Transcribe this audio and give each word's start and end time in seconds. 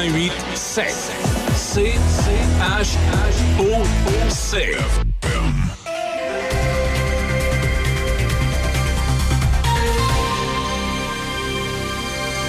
Choc 0.00 0.08
88 0.08 0.32
7. 0.54 0.86
C 1.54 1.92
H 2.58 2.96
H 2.96 3.36
O 3.60 3.82
O 3.82 4.30
C. 4.30 4.76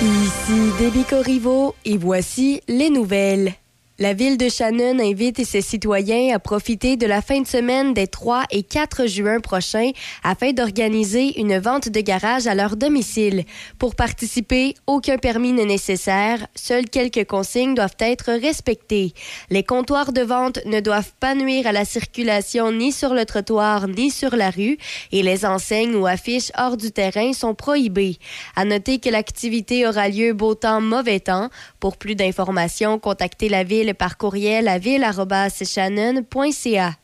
Ici 0.01 0.71
Déby 0.79 1.03
Corriveau 1.03 1.75
et 1.83 1.97
voici 1.97 2.61
les 2.67 2.89
nouvelles. 2.89 3.53
La 4.01 4.15
ville 4.15 4.39
de 4.39 4.49
Shannon 4.49 4.97
invite 4.97 5.45
ses 5.45 5.61
citoyens 5.61 6.33
à 6.33 6.39
profiter 6.39 6.97
de 6.97 7.05
la 7.05 7.21
fin 7.21 7.39
de 7.39 7.45
semaine 7.45 7.93
des 7.93 8.07
3 8.07 8.45
et 8.49 8.63
4 8.63 9.05
juin 9.05 9.39
prochains 9.39 9.91
afin 10.23 10.53
d'organiser 10.53 11.39
une 11.39 11.59
vente 11.59 11.87
de 11.87 12.01
garage 12.01 12.47
à 12.47 12.55
leur 12.55 12.77
domicile. 12.77 13.43
Pour 13.77 13.93
participer, 13.93 14.73
aucun 14.87 15.19
permis 15.19 15.51
n'est 15.51 15.65
nécessaire, 15.65 16.47
seules 16.55 16.89
quelques 16.89 17.27
consignes 17.27 17.75
doivent 17.75 17.99
être 17.99 18.31
respectées. 18.31 19.13
Les 19.51 19.61
comptoirs 19.61 20.13
de 20.13 20.21
vente 20.21 20.57
ne 20.65 20.79
doivent 20.79 21.13
pas 21.19 21.35
nuire 21.35 21.67
à 21.67 21.71
la 21.71 21.85
circulation 21.85 22.71
ni 22.71 22.91
sur 22.91 23.13
le 23.13 23.25
trottoir 23.25 23.87
ni 23.87 24.09
sur 24.09 24.35
la 24.35 24.49
rue 24.49 24.79
et 25.11 25.21
les 25.21 25.45
enseignes 25.45 25.93
ou 25.93 26.07
affiches 26.07 26.51
hors 26.57 26.75
du 26.75 26.91
terrain 26.91 27.33
sont 27.33 27.53
prohibées. 27.53 28.17
À 28.55 28.65
noter 28.65 28.97
que 28.97 29.09
l'activité 29.09 29.85
aura 29.85 30.09
lieu 30.09 30.33
beau 30.33 30.55
temps, 30.55 30.81
mauvais 30.81 31.19
temps. 31.19 31.51
Pour 31.79 31.97
plus 31.97 32.15
d'informations, 32.15 32.97
contactez 32.97 33.47
la 33.47 33.63
ville 33.63 33.90
par 33.93 34.17
courriel 34.17 34.67
à 34.67 34.77
ville.shannon.ca. 34.77 37.00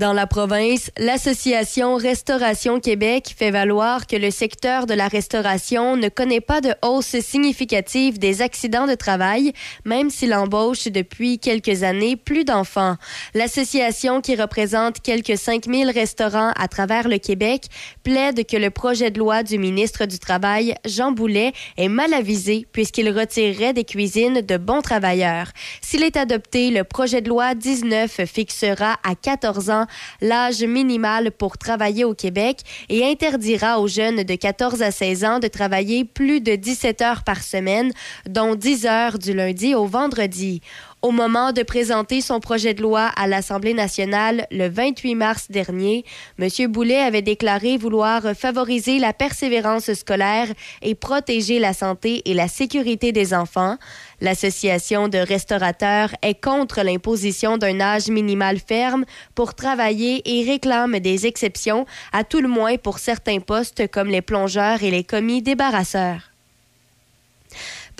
Dans 0.00 0.14
la 0.14 0.26
province, 0.26 0.90
l'Association 0.96 1.96
Restauration 1.96 2.80
Québec 2.80 3.34
fait 3.36 3.50
valoir 3.50 4.06
que 4.06 4.16
le 4.16 4.30
secteur 4.30 4.86
de 4.86 4.94
la 4.94 5.08
restauration 5.08 5.94
ne 5.94 6.08
connaît 6.08 6.40
pas 6.40 6.62
de 6.62 6.72
hausse 6.80 7.20
significative 7.20 8.18
des 8.18 8.40
accidents 8.40 8.86
de 8.86 8.94
travail, 8.94 9.52
même 9.84 10.08
s'il 10.08 10.32
embauche 10.32 10.84
depuis 10.84 11.38
quelques 11.38 11.82
années 11.82 12.16
plus 12.16 12.44
d'enfants. 12.44 12.96
L'association, 13.34 14.22
qui 14.22 14.36
représente 14.36 15.02
quelques 15.02 15.36
5000 15.36 15.90
restaurants 15.90 16.52
à 16.56 16.66
travers 16.66 17.06
le 17.06 17.18
Québec, 17.18 17.66
plaide 18.02 18.46
que 18.46 18.56
le 18.56 18.70
projet 18.70 19.10
de 19.10 19.18
loi 19.18 19.42
du 19.42 19.58
ministre 19.58 20.06
du 20.06 20.18
Travail, 20.18 20.76
Jean 20.86 21.12
Boulet, 21.12 21.52
est 21.76 21.88
mal 21.88 22.14
avisé 22.14 22.66
puisqu'il 22.72 23.10
retirerait 23.10 23.74
des 23.74 23.84
cuisines 23.84 24.40
de 24.40 24.56
bons 24.56 24.80
travailleurs. 24.80 25.48
S'il 25.82 26.04
est 26.04 26.16
adopté, 26.16 26.70
le 26.70 26.84
projet 26.84 27.20
de 27.20 27.28
loi 27.28 27.54
19 27.54 28.24
fixera 28.24 28.96
à 29.04 29.14
14 29.14 29.68
ans 29.68 29.86
l'âge 30.20 30.62
minimal 30.62 31.30
pour 31.30 31.58
travailler 31.58 32.04
au 32.04 32.14
Québec 32.14 32.60
et 32.88 33.04
interdira 33.04 33.80
aux 33.80 33.88
jeunes 33.88 34.22
de 34.22 34.34
14 34.34 34.82
à 34.82 34.90
16 34.90 35.24
ans 35.24 35.38
de 35.38 35.48
travailler 35.48 36.04
plus 36.04 36.40
de 36.40 36.54
17 36.54 37.02
heures 37.02 37.24
par 37.24 37.42
semaine, 37.42 37.92
dont 38.28 38.54
10 38.54 38.86
heures 38.86 39.18
du 39.18 39.32
lundi 39.32 39.74
au 39.74 39.86
vendredi. 39.86 40.60
Au 41.02 41.12
moment 41.12 41.52
de 41.52 41.62
présenter 41.62 42.20
son 42.20 42.40
projet 42.40 42.74
de 42.74 42.82
loi 42.82 43.10
à 43.16 43.26
l'Assemblée 43.26 43.72
nationale 43.72 44.46
le 44.50 44.68
28 44.68 45.14
mars 45.14 45.46
dernier, 45.50 46.04
M. 46.38 46.48
Boulet 46.70 46.98
avait 46.98 47.22
déclaré 47.22 47.78
vouloir 47.78 48.22
favoriser 48.36 48.98
la 48.98 49.14
persévérance 49.14 49.90
scolaire 49.94 50.48
et 50.82 50.94
protéger 50.94 51.58
la 51.58 51.72
santé 51.72 52.20
et 52.26 52.34
la 52.34 52.48
sécurité 52.48 53.12
des 53.12 53.32
enfants. 53.32 53.78
L'Association 54.20 55.08
de 55.08 55.18
restaurateurs 55.18 56.10
est 56.22 56.40
contre 56.40 56.82
l'imposition 56.82 57.56
d'un 57.58 57.80
âge 57.80 58.08
minimal 58.08 58.58
ferme 58.58 59.04
pour 59.34 59.54
travailler 59.54 60.22
et 60.24 60.44
réclame 60.44 60.98
des 61.00 61.26
exceptions, 61.26 61.86
à 62.12 62.24
tout 62.24 62.40
le 62.40 62.48
moins 62.48 62.76
pour 62.76 62.98
certains 62.98 63.40
postes 63.40 63.88
comme 63.90 64.08
les 64.08 64.22
plongeurs 64.22 64.82
et 64.82 64.90
les 64.90 65.04
commis 65.04 65.42
débarrasseurs. 65.42 66.29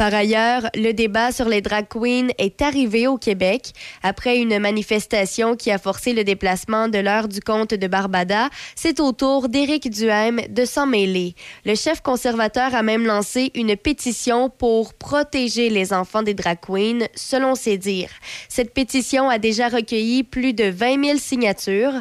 Par 0.00 0.14
ailleurs, 0.14 0.62
le 0.74 0.92
débat 0.92 1.30
sur 1.30 1.46
les 1.46 1.60
drag 1.60 1.86
queens 1.86 2.28
est 2.38 2.62
arrivé 2.62 3.06
au 3.06 3.18
Québec 3.18 3.74
après 4.02 4.38
une 4.38 4.58
manifestation 4.58 5.56
qui 5.56 5.70
a 5.70 5.76
forcé 5.76 6.14
le 6.14 6.24
déplacement 6.24 6.88
de 6.88 6.96
l'heure 6.96 7.28
du 7.28 7.40
comte 7.40 7.74
de 7.74 7.86
Barbada. 7.86 8.48
C'est 8.74 8.98
au 8.98 9.12
tour 9.12 9.50
d'Éric 9.50 9.90
Duhem 9.90 10.40
de 10.48 10.64
s'en 10.64 10.86
mêler. 10.86 11.34
Le 11.66 11.74
chef 11.74 12.00
conservateur 12.00 12.74
a 12.74 12.82
même 12.82 13.04
lancé 13.04 13.50
une 13.54 13.76
pétition 13.76 14.48
pour 14.48 14.94
protéger 14.94 15.68
les 15.68 15.92
enfants 15.92 16.22
des 16.22 16.32
drag 16.32 16.60
queens, 16.66 17.06
selon 17.14 17.54
ses 17.54 17.76
dires. 17.76 18.08
Cette 18.48 18.72
pétition 18.72 19.28
a 19.28 19.36
déjà 19.36 19.68
recueilli 19.68 20.22
plus 20.22 20.54
de 20.54 20.64
20 20.64 21.04
000 21.04 21.18
signatures 21.18 22.00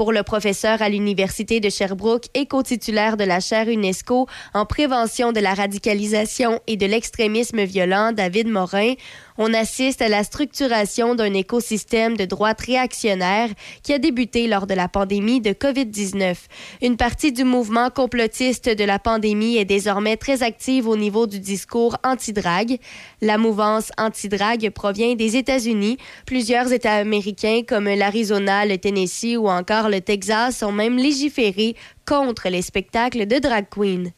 pour 0.00 0.12
le 0.12 0.22
professeur 0.22 0.80
à 0.80 0.88
l'Université 0.88 1.60
de 1.60 1.68
Sherbrooke 1.68 2.28
et 2.32 2.46
co-titulaire 2.46 3.18
de 3.18 3.24
la 3.24 3.38
chaire 3.38 3.68
UNESCO 3.68 4.26
en 4.54 4.64
prévention 4.64 5.30
de 5.30 5.40
la 5.40 5.52
radicalisation 5.52 6.58
et 6.66 6.78
de 6.78 6.86
l'extrémisme 6.86 7.64
violent, 7.64 8.12
David 8.12 8.48
Morin 8.48 8.94
on 9.42 9.54
assiste 9.54 10.02
à 10.02 10.08
la 10.08 10.22
structuration 10.22 11.14
d'un 11.14 11.32
écosystème 11.32 12.14
de 12.14 12.26
droite 12.26 12.60
réactionnaire 12.60 13.48
qui 13.82 13.94
a 13.94 13.98
débuté 13.98 14.46
lors 14.46 14.66
de 14.66 14.74
la 14.74 14.86
pandémie 14.86 15.40
de 15.40 15.52
COVID-19. 15.52 16.36
Une 16.82 16.98
partie 16.98 17.32
du 17.32 17.44
mouvement 17.44 17.88
complotiste 17.88 18.68
de 18.68 18.84
la 18.84 18.98
pandémie 18.98 19.56
est 19.56 19.64
désormais 19.64 20.18
très 20.18 20.42
active 20.42 20.86
au 20.86 20.94
niveau 20.94 21.26
du 21.26 21.40
discours 21.40 21.96
anti-drague. 22.04 22.76
La 23.22 23.38
mouvance 23.38 23.92
anti-drague 23.96 24.68
provient 24.74 25.14
des 25.14 25.38
États-Unis. 25.38 25.96
Plusieurs 26.26 26.70
États 26.70 26.96
américains 26.96 27.62
comme 27.66 27.86
l'Arizona, 27.86 28.66
le 28.66 28.76
Tennessee 28.76 29.38
ou 29.38 29.48
encore 29.48 29.88
le 29.88 30.02
Texas 30.02 30.62
ont 30.62 30.72
même 30.72 30.98
légiféré 30.98 31.76
contre 32.06 32.50
les 32.50 32.60
spectacles 32.60 33.26
de 33.26 33.38
drag 33.38 33.68
queen. 33.70 34.12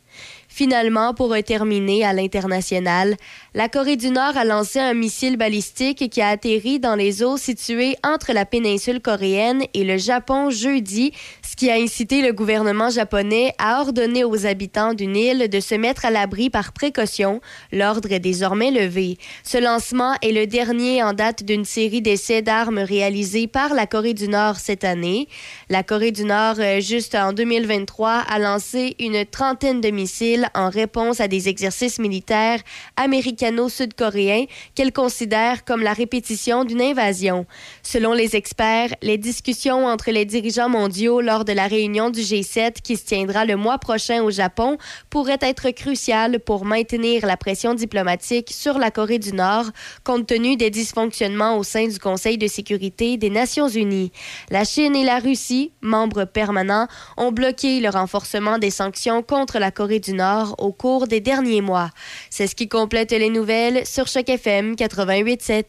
Finalement, 0.55 1.15
pour 1.15 1.35
terminer 1.47 2.05
à 2.05 2.13
l'international, 2.13 3.17
la 3.55 3.71
Corée 3.71 3.97
du 3.97 4.11
Nord 4.11 4.37
a 4.37 4.45
lancé 4.45 4.79
un 4.79 4.93
missile 4.93 5.39
balistique 5.39 6.11
qui 6.11 6.21
a 6.21 6.29
atterri 6.29 6.79
dans 6.79 6.95
les 6.95 7.23
eaux 7.23 7.39
situées 7.39 7.97
entre 8.05 8.35
la 8.35 8.45
péninsule 8.45 9.01
coréenne 9.01 9.65
et 9.73 9.83
le 9.83 9.97
Japon 9.97 10.51
jeudi, 10.51 11.15
ce 11.45 11.57
qui 11.57 11.71
a 11.71 11.75
incité 11.75 12.23
le 12.23 12.33
gouvernement 12.33 12.89
japonais 12.89 13.53
à 13.59 13.81
ordonner 13.81 14.23
aux 14.25 14.47
habitants 14.47 14.95
d'une 14.95 15.17
île 15.17 15.49
de 15.49 15.61
se 15.61 15.75
mettre 15.75 16.05
à 16.05 16.11
l'abri 16.11 16.51
par 16.51 16.73
précaution. 16.73 17.41
L'ordre 17.73 18.13
est 18.13 18.21
désormais 18.21 18.71
levé. 18.71 19.19
Ce 19.43 19.59
lancement 19.59 20.15
est 20.23 20.31
le 20.31 20.47
dernier 20.47 21.03
en 21.03 21.13
date 21.13 21.43
d'une 21.43 21.65
série 21.65 22.01
d'essais 22.01 22.43
d'armes 22.43 22.79
réalisés 22.79 23.49
par 23.49 23.75
la 23.75 23.87
Corée 23.87 24.15
du 24.15 24.29
Nord 24.29 24.57
cette 24.57 24.85
année. 24.85 25.29
La 25.69 25.83
Corée 25.83 26.13
du 26.13 26.25
Nord, 26.25 26.57
euh, 26.59 26.81
juste 26.81 27.15
en 27.17 27.33
2023, 27.33 28.11
a 28.11 28.39
lancé 28.39 28.95
une 29.01 29.25
trentaine 29.27 29.81
de 29.81 29.91
missiles 29.91 30.49
en 30.55 30.71
réponse 30.71 31.21
à 31.21 31.29
des 31.29 31.49
exercices 31.49 31.99
militaires 31.99 32.61
américano-sud-coréens 32.97 34.45
qu'elle 34.75 34.93
considère 34.93 35.65
comme 35.65 35.83
la 35.83 35.93
répétition 35.93 36.65
d'une 36.65 36.83
invasion. 36.83 37.47
Selon 37.83 38.13
les 38.13 38.37
experts, 38.37 38.95
les 39.03 39.19
discussions 39.19 39.87
entre 39.87 40.11
les 40.11 40.25
dirigeants 40.25 40.69
mondiaux 40.69 41.21
de 41.41 41.53
la 41.53 41.67
réunion 41.67 42.11
du 42.11 42.21
G7 42.21 42.83
qui 42.83 42.97
se 42.97 43.07
tiendra 43.07 43.45
le 43.45 43.57
mois 43.57 43.79
prochain 43.79 44.23
au 44.23 44.31
Japon 44.31 44.77
pourraient 45.09 45.39
être 45.41 45.71
cruciales 45.71 46.39
pour 46.39 46.65
maintenir 46.65 47.25
la 47.27 47.37
pression 47.37 47.75
diplomatique 47.75 48.51
sur 48.53 48.79
la 48.79 48.91
Corée 48.91 49.19
du 49.19 49.33
Nord, 49.33 49.65
compte 50.05 50.27
tenu 50.27 50.57
des 50.57 50.71
dysfonctionnements 50.71 51.57
au 51.57 51.63
sein 51.63 51.89
du 51.89 51.99
Conseil 51.99 52.37
de 52.37 52.47
sécurité 52.47 53.17
des 53.17 53.31
Nations 53.31 53.69
unies. 53.69 54.13
La 54.51 54.65
Chine 54.65 54.95
et 54.95 55.05
la 55.05 55.19
Russie, 55.19 55.73
membres 55.81 56.27
permanents, 56.27 56.87
ont 57.17 57.33
bloqué 57.33 57.81
le 57.81 57.89
renforcement 57.89 58.59
des 58.59 58.71
sanctions 58.71 59.23
contre 59.23 59.59
la 59.59 59.71
Corée 59.71 60.01
du 60.01 60.13
Nord 60.13 60.55
au 60.59 60.73
cours 60.73 61.07
des 61.07 61.21
derniers 61.21 61.63
mois. 61.63 61.91
C'est 62.29 62.47
ce 62.47 62.55
qui 62.55 62.69
complète 62.69 63.13
les 63.13 63.31
nouvelles 63.31 63.87
sur 63.87 64.07
Choc 64.07 64.29
FM 64.29 64.75
88.7. 64.75 65.65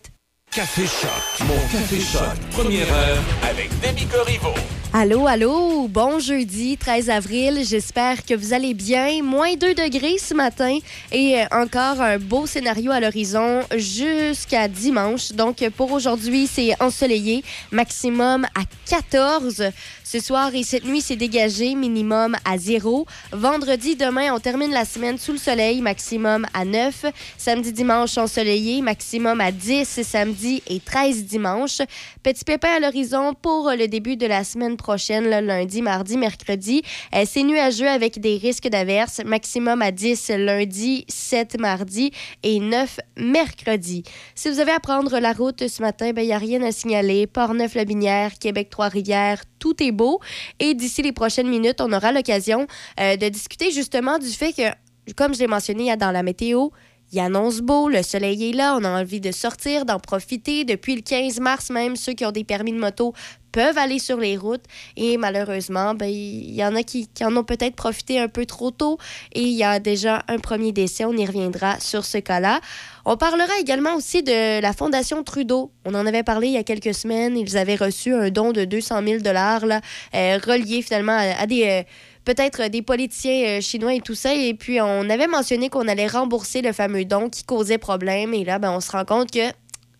Café 0.52 0.84
Choc, 0.86 1.48
mon 1.48 1.56
Café 1.72 2.00
Choc, 2.00 2.38
première 2.52 2.94
heure 2.94 3.24
avec 3.50 3.70
Demi 3.82 4.06
Corriveau. 4.06 4.54
Allô, 4.96 5.26
allô, 5.26 5.88
bon 5.88 6.20
jeudi 6.20 6.78
13 6.78 7.10
avril, 7.10 7.66
j'espère 7.66 8.24
que 8.24 8.36
vous 8.36 8.54
allez 8.54 8.76
bien. 8.76 9.24
Moins 9.24 9.56
2 9.56 9.74
degrés 9.74 10.20
ce 10.20 10.36
matin 10.36 10.78
et 11.12 11.42
euh, 11.42 11.46
encore 11.52 12.00
un 12.00 12.20
beau 12.20 12.46
scénario 12.46 12.92
à 12.92 13.00
l'horizon 13.00 13.62
jusqu'à 13.76 14.68
dimanche. 14.68 15.32
Donc 15.32 15.68
pour 15.76 15.92
aujourd'hui, 15.94 16.46
c'est 16.46 16.80
ensoleillé, 16.80 17.44
maximum 17.72 18.46
à 18.54 18.62
14. 18.88 19.72
Ce 20.04 20.20
soir 20.20 20.54
et 20.54 20.62
cette 20.62 20.86
nuit, 20.86 21.02
c'est 21.02 21.16
dégagé, 21.16 21.74
minimum 21.74 22.36
à 22.46 22.60
0. 22.60 23.08
Vendredi, 23.32 23.96
demain, 23.96 24.32
on 24.32 24.40
termine 24.40 24.72
la 24.72 24.86
semaine 24.86 25.18
sous 25.18 25.32
le 25.32 25.40
soleil, 25.40 25.82
maximum 25.82 26.46
à 26.54 26.66
9. 26.66 27.06
Samedi, 27.36 27.74
dimanche, 27.74 28.20
ensoleillé, 28.20 28.84
maximum 28.84 29.42
à 29.42 29.52
10 29.52 30.04
samedi 30.04 30.62
et 30.68 30.80
13 30.80 31.26
dimanche. 31.26 31.80
Petit 32.24 32.46
pépin 32.46 32.70
à 32.78 32.80
l'horizon 32.80 33.34
pour 33.34 33.70
le 33.78 33.90
début 33.90 34.16
de 34.16 34.26
la 34.26 34.46
semaine 34.46 34.78
prochaine, 34.78 35.28
lundi, 35.28 35.82
mardi, 35.82 36.16
mercredi. 36.16 36.82
Euh, 37.14 37.26
c'est 37.28 37.44
nuageux 37.44 37.90
avec 37.90 38.18
des 38.22 38.38
risques 38.38 38.70
d'averses, 38.70 39.20
maximum 39.26 39.82
à 39.82 39.92
10 39.92 40.32
lundi, 40.38 41.04
7 41.10 41.60
mardi 41.60 42.12
et 42.44 42.62
9 42.62 43.02
mercredi. 43.18 44.04
Si 44.36 44.50
vous 44.50 44.62
avez 44.62 44.72
à 44.72 44.80
prendre 44.80 45.20
la 45.20 45.34
route 45.34 45.68
ce 45.68 45.82
matin, 45.82 46.08
il 46.08 46.14
ben, 46.14 46.26
n'y 46.26 46.32
a 46.32 46.38
rien 46.38 46.62
à 46.62 46.72
signaler. 46.72 47.28
Port-Neuf-Labinière, 47.28 48.40
Québec-Trois-Rivières, 48.40 49.44
tout 49.60 49.84
est 49.84 49.92
beau. 49.92 50.22
Et 50.62 50.76
d'ici 50.76 51.02
les 51.02 51.12
prochaines 51.12 51.50
minutes, 51.50 51.82
on 51.82 51.92
aura 51.92 52.14
l'occasion 52.14 52.68
euh, 53.02 53.18
de 53.18 53.28
discuter 53.28 53.72
justement 53.72 54.18
du 54.18 54.30
fait 54.30 54.54
que, 54.54 55.14
comme 55.18 55.34
je 55.34 55.40
l'ai 55.40 55.48
mentionné 55.48 55.94
dans 55.98 56.12
la 56.12 56.24
météo, 56.24 56.70
Il 57.14 57.20
annonce 57.20 57.62
beau, 57.62 57.90
le 57.90 58.02
soleil 58.02 58.50
est 58.50 58.54
là, 58.54 58.76
on 58.76 58.84
a 58.84 58.90
envie 58.90 59.22
de 59.22 59.32
sortir, 59.32 59.86
d'en 59.86 60.00
profiter. 60.00 60.66
Depuis 60.66 60.96
le 60.96 61.02
15 61.02 61.40
mars 61.40 61.70
même, 61.70 61.96
ceux 61.96 62.14
qui 62.14 62.26
ont 62.26 62.32
des 62.32 62.44
permis 62.44 62.72
de 62.72 62.80
moto 62.80 63.14
peuvent 63.52 63.78
aller 63.78 64.00
sur 64.00 64.18
les 64.18 64.36
routes. 64.36 64.64
Et 64.98 65.18
malheureusement, 65.18 65.94
ben, 65.94 66.08
il 66.08 66.56
y 66.56 66.66
en 66.66 66.76
a 66.76 66.82
qui, 66.82 67.08
en 67.22 67.38
ont 67.38 67.44
peut-être 67.44 67.76
profité 67.76 68.20
un 68.20 68.28
peu 68.28 68.48
trop 68.48 68.72
tôt 68.72 68.98
et 69.32 69.44
il 69.44 69.54
y 69.54 69.64
a 69.64 69.80
déjà 69.80 70.24
un 70.28 70.40
premier 70.40 70.72
décès. 70.72 71.06
On 71.06 71.14
y 71.14 71.24
reviendra 71.24 71.80
sur 71.80 72.04
ce 72.04 72.18
cas-là. 72.18 72.60
On 73.06 73.16
parlera 73.16 73.60
également 73.60 73.94
aussi 73.96 74.24
de 74.24 74.60
la 74.60 74.74
Fondation 74.74 75.24
Trudeau. 75.24 75.72
On 75.86 75.94
en 75.94 76.08
avait 76.08 76.24
parlé 76.24 76.48
il 76.48 76.54
y 76.54 76.58
a 76.58 76.64
quelques 76.64 76.96
semaines. 76.96 77.38
Ils 77.38 77.58
avaient 77.58 77.76
reçu 77.76 78.12
un 78.14 78.32
don 78.32 78.54
de 78.54 78.66
200 78.66 79.04
000 79.06 79.22
dollars 79.22 79.64
euh, 79.64 80.40
relié 80.46 80.82
finalement 80.82 81.18
à, 81.18 81.46
des... 81.46 81.64
Euh, 81.64 81.84
peut-être 82.26 82.70
des 82.70 82.82
politiciens 82.82 83.58
euh, 83.58 83.62
chinois 83.62 83.94
et 83.94 84.02
tout 84.02 84.16
ça. 84.16 84.34
Et 84.34 84.54
puis, 84.54 84.82
on 84.82 85.10
avait 85.10 85.28
mentionné 85.28 85.70
qu'on 85.70 85.88
allait 85.88 86.08
rembourser 86.08 86.62
le 86.62 86.74
fameux 86.74 87.06
don 87.06 87.30
qui 87.30 87.44
causait 87.44 87.78
problème. 87.78 88.34
Et 88.34 88.44
là, 88.44 88.60
ben, 88.60 88.72
on 88.72 88.80
se 88.80 88.92
rend 88.92 89.06
compte 89.06 89.32
que 89.32 89.52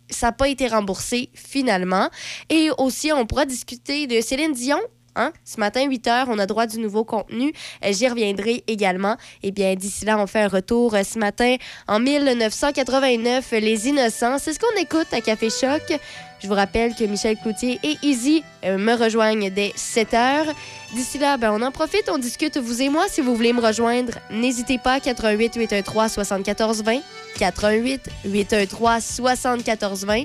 ça 0.10 0.28
n'a 0.28 0.32
pas 0.32 0.48
été 0.48 0.68
remboursé 0.68 1.30
finalement. 1.34 2.10
Et 2.50 2.70
aussi, 2.78 3.12
on 3.12 3.26
pourra 3.26 3.46
discuter 3.46 4.08
de 4.08 4.22
Céline 4.22 4.54
Dion. 4.54 4.80
Ce 5.46 5.60
matin, 5.60 5.86
8 5.88 6.08
h, 6.08 6.26
on 6.28 6.40
a 6.40 6.46
droit 6.46 6.66
du 6.66 6.80
nouveau 6.80 7.04
contenu. 7.04 7.54
Euh, 7.84 7.92
j'y 7.92 8.08
reviendrai 8.08 8.64
également. 8.68 9.14
Et 9.44 9.48
eh 9.48 9.52
bien, 9.52 9.76
d'ici 9.76 10.06
là, 10.06 10.18
on 10.20 10.28
fait 10.28 10.42
un 10.42 10.48
retour 10.48 10.96
euh, 10.96 11.04
ce 11.04 11.20
matin 11.20 11.56
en 11.88 12.00
1989, 12.00 13.52
Les 13.52 13.88
Innocents. 13.88 14.38
C'est 14.40 14.54
ce 14.54 14.60
qu'on 14.60 14.82
écoute 14.82 15.08
à 15.12 15.22
Café 15.22 15.50
Choc. 15.50 16.00
Je 16.44 16.50
vous 16.50 16.56
rappelle 16.56 16.94
que 16.94 17.06
Michel 17.06 17.38
Cloutier 17.38 17.80
et 17.84 17.96
euh, 18.66 18.78
me 18.78 19.02
rejoignent 19.02 19.50
dès 19.50 19.72
7 19.78 20.14
heures. 20.14 20.54
D'ici 20.94 21.18
là, 21.18 21.38
ben, 21.38 21.54
on 21.54 21.62
en 21.62 21.72
profite, 21.72 22.10
on 22.12 22.18
discute, 22.18 22.58
vous 22.58 22.82
et 22.82 22.90
moi. 22.90 23.06
Si 23.08 23.22
vous 23.22 23.34
voulez 23.34 23.54
me 23.54 23.62
rejoindre, 23.62 24.20
n'hésitez 24.30 24.78
pas, 24.78 25.00
88 25.00 25.56
813 25.56 26.12
74 26.12 26.84
20. 26.84 27.00
88 27.40 28.10
813 28.26 29.06
74 29.06 30.06
20. 30.06 30.24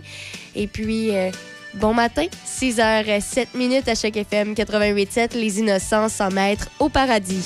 Et 0.56 0.66
puis, 0.66 1.14
euh, 1.14 1.30
bon 1.74 1.94
matin, 1.94 2.26
6h07 2.46 3.48
minutes 3.54 3.88
à 3.88 3.94
chaque 3.94 4.16
FM 4.16 4.54
88.7, 4.54 5.34
Les 5.34 5.58
Innocents 5.60 6.08
sans 6.08 6.30
mettre 6.30 6.68
au 6.78 6.88
paradis. 6.88 7.44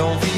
Avec 0.00 0.29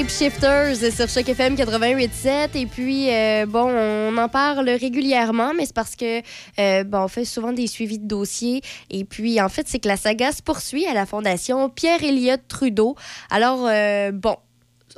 Shapeshifters 0.00 0.92
sur 0.92 1.08
Choc 1.10 1.28
FM 1.28 1.56
88.7. 1.56 2.56
Et 2.56 2.64
puis, 2.64 3.10
euh, 3.10 3.44
bon, 3.44 3.68
on 3.68 4.16
en 4.16 4.28
parle 4.30 4.70
régulièrement, 4.70 5.52
mais 5.52 5.66
c'est 5.66 5.74
parce 5.74 5.94
que, 5.94 6.22
euh, 6.58 6.84
bon, 6.84 7.00
on 7.00 7.08
fait 7.08 7.26
souvent 7.26 7.52
des 7.52 7.66
suivis 7.66 7.98
de 7.98 8.06
dossiers. 8.06 8.62
Et 8.88 9.04
puis, 9.04 9.42
en 9.42 9.50
fait, 9.50 9.68
c'est 9.68 9.78
que 9.78 9.88
la 9.88 9.98
saga 9.98 10.32
se 10.32 10.42
poursuit 10.42 10.86
à 10.86 10.94
la 10.94 11.04
Fondation 11.04 11.68
Pierre-Éliott 11.68 12.40
Trudeau. 12.48 12.96
Alors, 13.28 13.66
euh, 13.68 14.10
bon, 14.10 14.36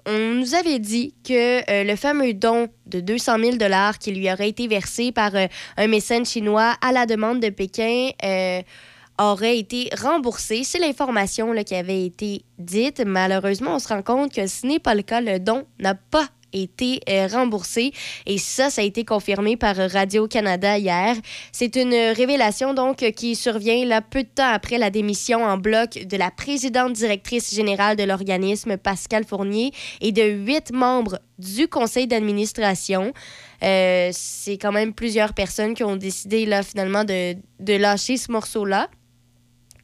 on 0.07 0.35
nous 0.35 0.55
avait 0.55 0.79
dit 0.79 1.17
que 1.27 1.85
le 1.85 1.97
fameux 1.97 2.33
don 2.33 2.69
de 2.87 3.01
200 3.01 3.39
000 3.41 3.57
qui 3.99 4.13
lui 4.13 4.31
aurait 4.31 4.51
été 4.51 4.69
versé 4.69 5.11
par 5.11 5.33
un 5.35 5.87
mécène 5.89 6.25
chinois 6.25 6.77
à 6.81 6.93
la 6.93 7.07
demande 7.07 7.41
de 7.41 7.49
Pékin 7.49 8.11
aurait 9.31 9.59
été 9.59 9.91
remboursé. 10.01 10.63
C'est 10.65 10.79
l'information 10.79 11.55
qui 11.65 11.75
avait 11.75 12.05
été 12.05 12.45
dite. 12.59 13.03
Malheureusement, 13.05 13.77
on 13.77 13.79
se 13.79 13.89
rend 13.89 14.03
compte 14.03 14.33
que 14.33 14.47
ce 14.47 14.67
n'est 14.67 14.79
pas 14.79 14.95
le 14.95 15.03
cas. 15.03 15.21
Le 15.21 15.39
don 15.39 15.65
n'a 15.79 15.95
pas 15.95 16.29
été 16.53 17.01
euh, 17.09 17.27
remboursé 17.27 17.93
et 18.27 18.39
ça, 18.39 18.71
ça 18.71 18.83
a 18.83 18.85
été 18.85 19.05
confirmé 19.05 19.57
par 19.57 19.77
Radio-Canada 19.77 20.79
hier. 20.79 21.17
C'est 21.51 21.77
une 21.77 21.95
révélation 21.95 22.75
donc 22.75 22.99
qui 23.13 23.37
survient 23.37 23.85
là 23.85 24.01
peu 24.03 24.23
de 24.23 24.29
temps 24.29 24.51
après 24.51 24.79
la 24.79 24.91
démission 24.91 25.45
en 25.45 25.57
bloc 25.57 25.99
de 26.07 26.17
la 26.17 26.31
présidente 26.31 26.93
directrice 26.93 27.55
générale 27.55 27.97
de 27.97 28.05
l'organisme, 28.05 28.77
Pascal 28.77 29.25
Fournier, 29.25 29.73
et 30.01 30.13
de 30.13 30.23
huit 30.23 30.73
membres 30.73 31.19
du 31.39 31.69
conseil 31.69 32.07
d'administration. 32.07 33.13
Euh, 33.63 34.11
c'est 34.13 34.59
quand 34.59 34.73
même 34.73 34.93
plusieurs 34.93 35.35
personnes 35.35 35.75
qui 35.75 35.85
ont 35.85 35.97
décidé 35.97 36.47
là 36.47 36.63
finalement 36.63 37.05
de, 37.05 37.37
de 37.61 37.75
lâcher 37.75 38.17
ce 38.17 38.31
morceau-là. 38.31 38.89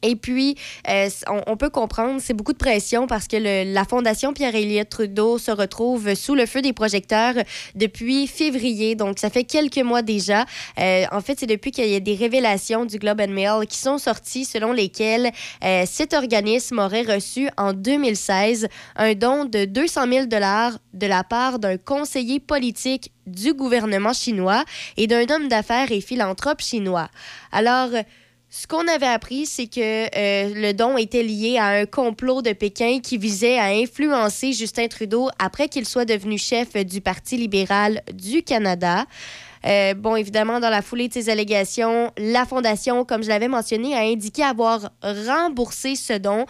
Et 0.02 0.14
puis, 0.14 0.57
euh, 0.88 1.09
on, 1.47 1.57
peut 1.57 1.71
comprendre, 1.71 2.21
c'est 2.23 2.35
beaucoup 2.35 2.52
de 2.52 2.59
pression 2.59 3.07
parce 3.07 3.26
que 3.26 3.37
la 3.37 3.85
Fondation 3.85 4.33
Pierre-Éliott 4.33 4.88
Trudeau 4.88 5.38
se 5.38 5.50
retrouve 5.50 6.14
sous 6.14 6.35
le 6.35 6.47
feu 6.47 6.62
des 6.62 6.73
projecteurs 6.73 7.35
depuis 7.75 8.28
février. 8.28 8.95
Donc, 8.95 9.19
ça 9.19 9.28
fait 9.28 9.45
quelques 9.45 9.78
mois 9.78 10.02
déjà. 10.02 10.45
Euh, 10.78 11.05
en 11.11 11.21
fait, 11.21 11.40
c'est 11.40 11.47
depuis 11.47 11.73
qu'il 11.73 11.88
y 11.88 11.97
a 11.97 12.00
des 12.00 12.14
révélations 12.14 12.85
du 12.85 12.99
Globe 12.99 13.21
and 13.21 13.33
Mail 13.33 13.67
qui 13.69 13.78
sont 13.78 13.99
sorties 13.99 14.45
selon 14.45 14.73
lesquelles 14.73 15.33
euh, 15.64 15.85
cet 15.87 16.14
organisme 16.14 16.78
aurait 16.78 17.02
reçu 17.02 17.49
en 17.57 17.73
2016 17.73 18.69
un 18.97 19.14
don 19.14 19.47
de 19.47 19.64
200 19.64 20.07
000 20.12 20.26
dollars 20.26 20.78
de 20.95 21.07
la 21.07 21.25
part 21.25 21.59
d'un 21.59 21.76
conseiller 21.76 22.38
politique 22.38 23.12
du 23.26 23.52
gouvernement 23.52 24.12
chinois 24.12 24.64
et 24.97 25.07
d'un 25.07 25.26
homme 25.28 25.49
d'affaires 25.49 25.90
et 25.90 26.00
philanthrope 26.00 26.61
chinois. 26.61 27.09
Alors, 27.52 27.90
ce 28.50 28.67
qu'on 28.67 28.88
avait 28.88 29.07
appris, 29.07 29.45
c'est 29.45 29.67
que 29.67 29.78
euh, 29.81 30.52
le 30.55 30.73
don 30.73 30.97
était 30.97 31.23
lié 31.23 31.59
à 31.59 31.67
un 31.67 31.85
complot 31.85 32.40
de 32.40 32.55
Pékin 32.55 33.00
qui 33.02 33.19
visait 33.19 33.59
à 33.59 33.67
influencer 33.67 34.55
Justin 34.55 34.88
Trudeau 34.88 35.28
après 35.38 35.69
qu'il 35.69 35.85
soit 35.85 36.07
devenu 36.07 36.38
chef 36.38 36.73
du 36.73 37.02
Parti 37.02 37.37
libéral 37.37 38.02
du 38.14 38.43
Canada. 38.43 39.05
Euh, 39.67 39.93
bon, 39.93 40.17
évidemment, 40.17 40.61
dans 40.61 40.71
la 40.71 40.81
foulée 40.81 41.09
de 41.09 41.12
ces 41.12 41.28
allégations, 41.28 42.11
la 42.17 42.47
Fondation, 42.47 43.05
comme 43.05 43.23
je 43.23 43.28
l'avais 43.28 43.49
mentionné, 43.49 43.95
a 43.95 44.00
indiqué 44.00 44.43
avoir 44.43 44.93
remboursé 45.02 45.95
ce 45.95 46.14
don 46.14 46.47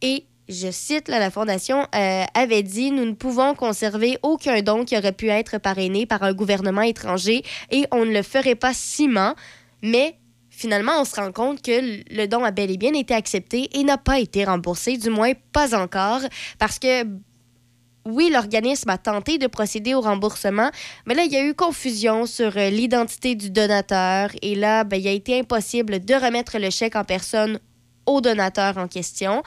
et 0.00 0.26
je 0.48 0.70
cite, 0.70 1.08
la 1.08 1.30
Fondation 1.30 1.86
euh, 1.94 2.24
avait 2.34 2.62
dit 2.62 2.92
Nous 2.92 3.04
ne 3.04 3.14
pouvons 3.14 3.54
conserver 3.54 4.16
aucun 4.22 4.60
don 4.62 4.84
qui 4.84 4.96
aurait 4.96 5.12
pu 5.12 5.28
être 5.28 5.58
parrainé 5.58 6.06
par 6.06 6.22
un 6.22 6.34
gouvernement 6.34 6.82
étranger 6.82 7.42
et 7.70 7.86
on 7.90 8.04
ne 8.04 8.12
le 8.12 8.22
ferait 8.22 8.54
pas 8.54 8.74
ciment, 8.74 9.34
mais 9.82 10.16
Finalement, 10.54 11.00
on 11.00 11.04
se 11.06 11.16
rend 11.16 11.32
compte 11.32 11.62
que 11.62 12.04
le 12.14 12.26
don 12.26 12.44
a 12.44 12.50
bel 12.50 12.70
et 12.70 12.76
bien 12.76 12.92
été 12.92 13.14
accepté 13.14 13.70
et 13.72 13.84
n'a 13.84 13.96
pas 13.96 14.20
été 14.20 14.44
remboursé, 14.44 14.98
du 14.98 15.08
moins 15.08 15.32
pas 15.52 15.74
encore, 15.74 16.20
parce 16.58 16.78
que 16.78 17.04
oui, 18.04 18.30
l'organisme 18.30 18.90
a 18.90 18.98
tenté 18.98 19.38
de 19.38 19.46
procéder 19.46 19.94
au 19.94 20.02
remboursement, 20.02 20.70
mais 21.06 21.14
là, 21.14 21.24
il 21.24 21.32
y 21.32 21.36
a 21.36 21.44
eu 21.44 21.54
confusion 21.54 22.26
sur 22.26 22.56
euh, 22.56 22.68
l'identité 22.68 23.34
du 23.34 23.50
donateur 23.50 24.30
et 24.42 24.54
là, 24.54 24.84
ben, 24.84 25.00
il 25.00 25.08
a 25.08 25.12
été 25.12 25.38
impossible 25.38 26.04
de 26.04 26.14
remettre 26.14 26.58
le 26.58 26.68
chèque 26.68 26.96
en 26.96 27.04
personne 27.04 27.58
au 28.04 28.20
donateur 28.20 28.76
en 28.76 28.88
question. 28.88 29.42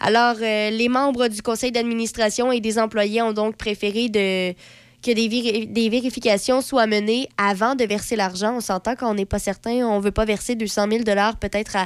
Alors, 0.00 0.36
euh, 0.40 0.70
les 0.70 0.88
membres 0.88 1.28
du 1.28 1.40
conseil 1.40 1.70
d'administration 1.70 2.50
et 2.50 2.60
des 2.60 2.78
employés 2.78 3.22
ont 3.22 3.32
donc 3.32 3.56
préféré 3.56 4.08
de 4.08 4.54
que 5.02 5.12
des, 5.12 5.66
des, 5.66 5.88
vérifications 5.88 6.60
soient 6.60 6.86
menées 6.86 7.28
avant 7.36 7.74
de 7.74 7.84
verser 7.84 8.16
l'argent. 8.16 8.56
On 8.56 8.60
s'entend 8.60 8.96
qu'on 8.96 9.14
n'est 9.14 9.26
pas 9.26 9.38
certain, 9.38 9.86
on 9.86 9.98
ne 9.98 10.02
veut 10.02 10.10
pas 10.10 10.24
verser 10.24 10.56
200 10.56 10.86
000 10.90 11.04
peut-être 11.40 11.76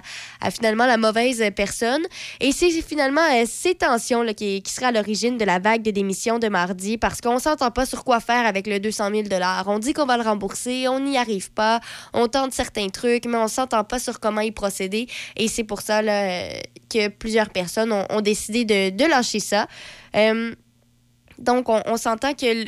à, 0.41 0.51
finalement 0.51 0.87
la 0.87 0.97
mauvaise 0.97 1.43
personne. 1.55 2.03
Et 2.41 2.53
c'est 2.53 2.71
finalement 2.83 3.21
euh, 3.21 3.45
ces 3.47 3.75
tensions 3.75 4.23
là, 4.23 4.33
qui, 4.33 4.63
qui 4.63 4.73
sera 4.73 4.89
à 4.89 4.93
l'origine 4.93 5.37
de 5.37 5.45
la 5.45 5.59
vague 5.59 5.83
de 5.83 5.91
démission 5.91 6.39
de 6.39 6.49
mardi 6.49 6.97
parce 6.97 7.21
qu'on 7.21 7.35
ne 7.35 7.41
s'entend 7.41 7.71
pas 7.71 7.85
sur 7.85 8.05
quoi 8.05 8.21
faire 8.21 8.47
avec 8.47 8.67
le 8.67 8.81
200 8.81 9.11
000 9.15 9.29
On 9.67 9.79
dit 9.79 9.93
qu'on 9.93 10.07
va 10.07 10.17
le 10.17 10.23
rembourser, 10.23 10.89
on 10.89 11.01
n'y 11.01 11.19
arrive 11.19 11.53
pas, 11.53 11.81
on 12.15 12.29
tente 12.29 12.53
certains 12.53 12.89
trucs, 12.89 13.27
mais 13.27 13.37
on 13.37 13.45
ne 13.45 13.49
s'entend 13.49 13.85
pas 13.85 13.99
sur 13.99 14.21
comment 14.21 14.41
y 14.41 14.53
procéder. 14.53 15.07
Et 15.37 15.49
c'est 15.49 15.65
pour 15.65 15.83
ça 15.83 16.01
là, 16.01 16.49
que 16.89 17.09
plusieurs 17.09 17.51
personnes 17.51 17.93
ont, 17.93 18.21
décidé 18.21 18.65
de, 18.65 18.91
de, 18.91 19.05
lâcher 19.05 19.41
ça. 19.41 19.67
Euh, 20.17 20.55
donc, 21.39 21.69
on, 21.69 21.83
on 21.87 21.97
s'entend 21.97 22.35
que 22.35 22.67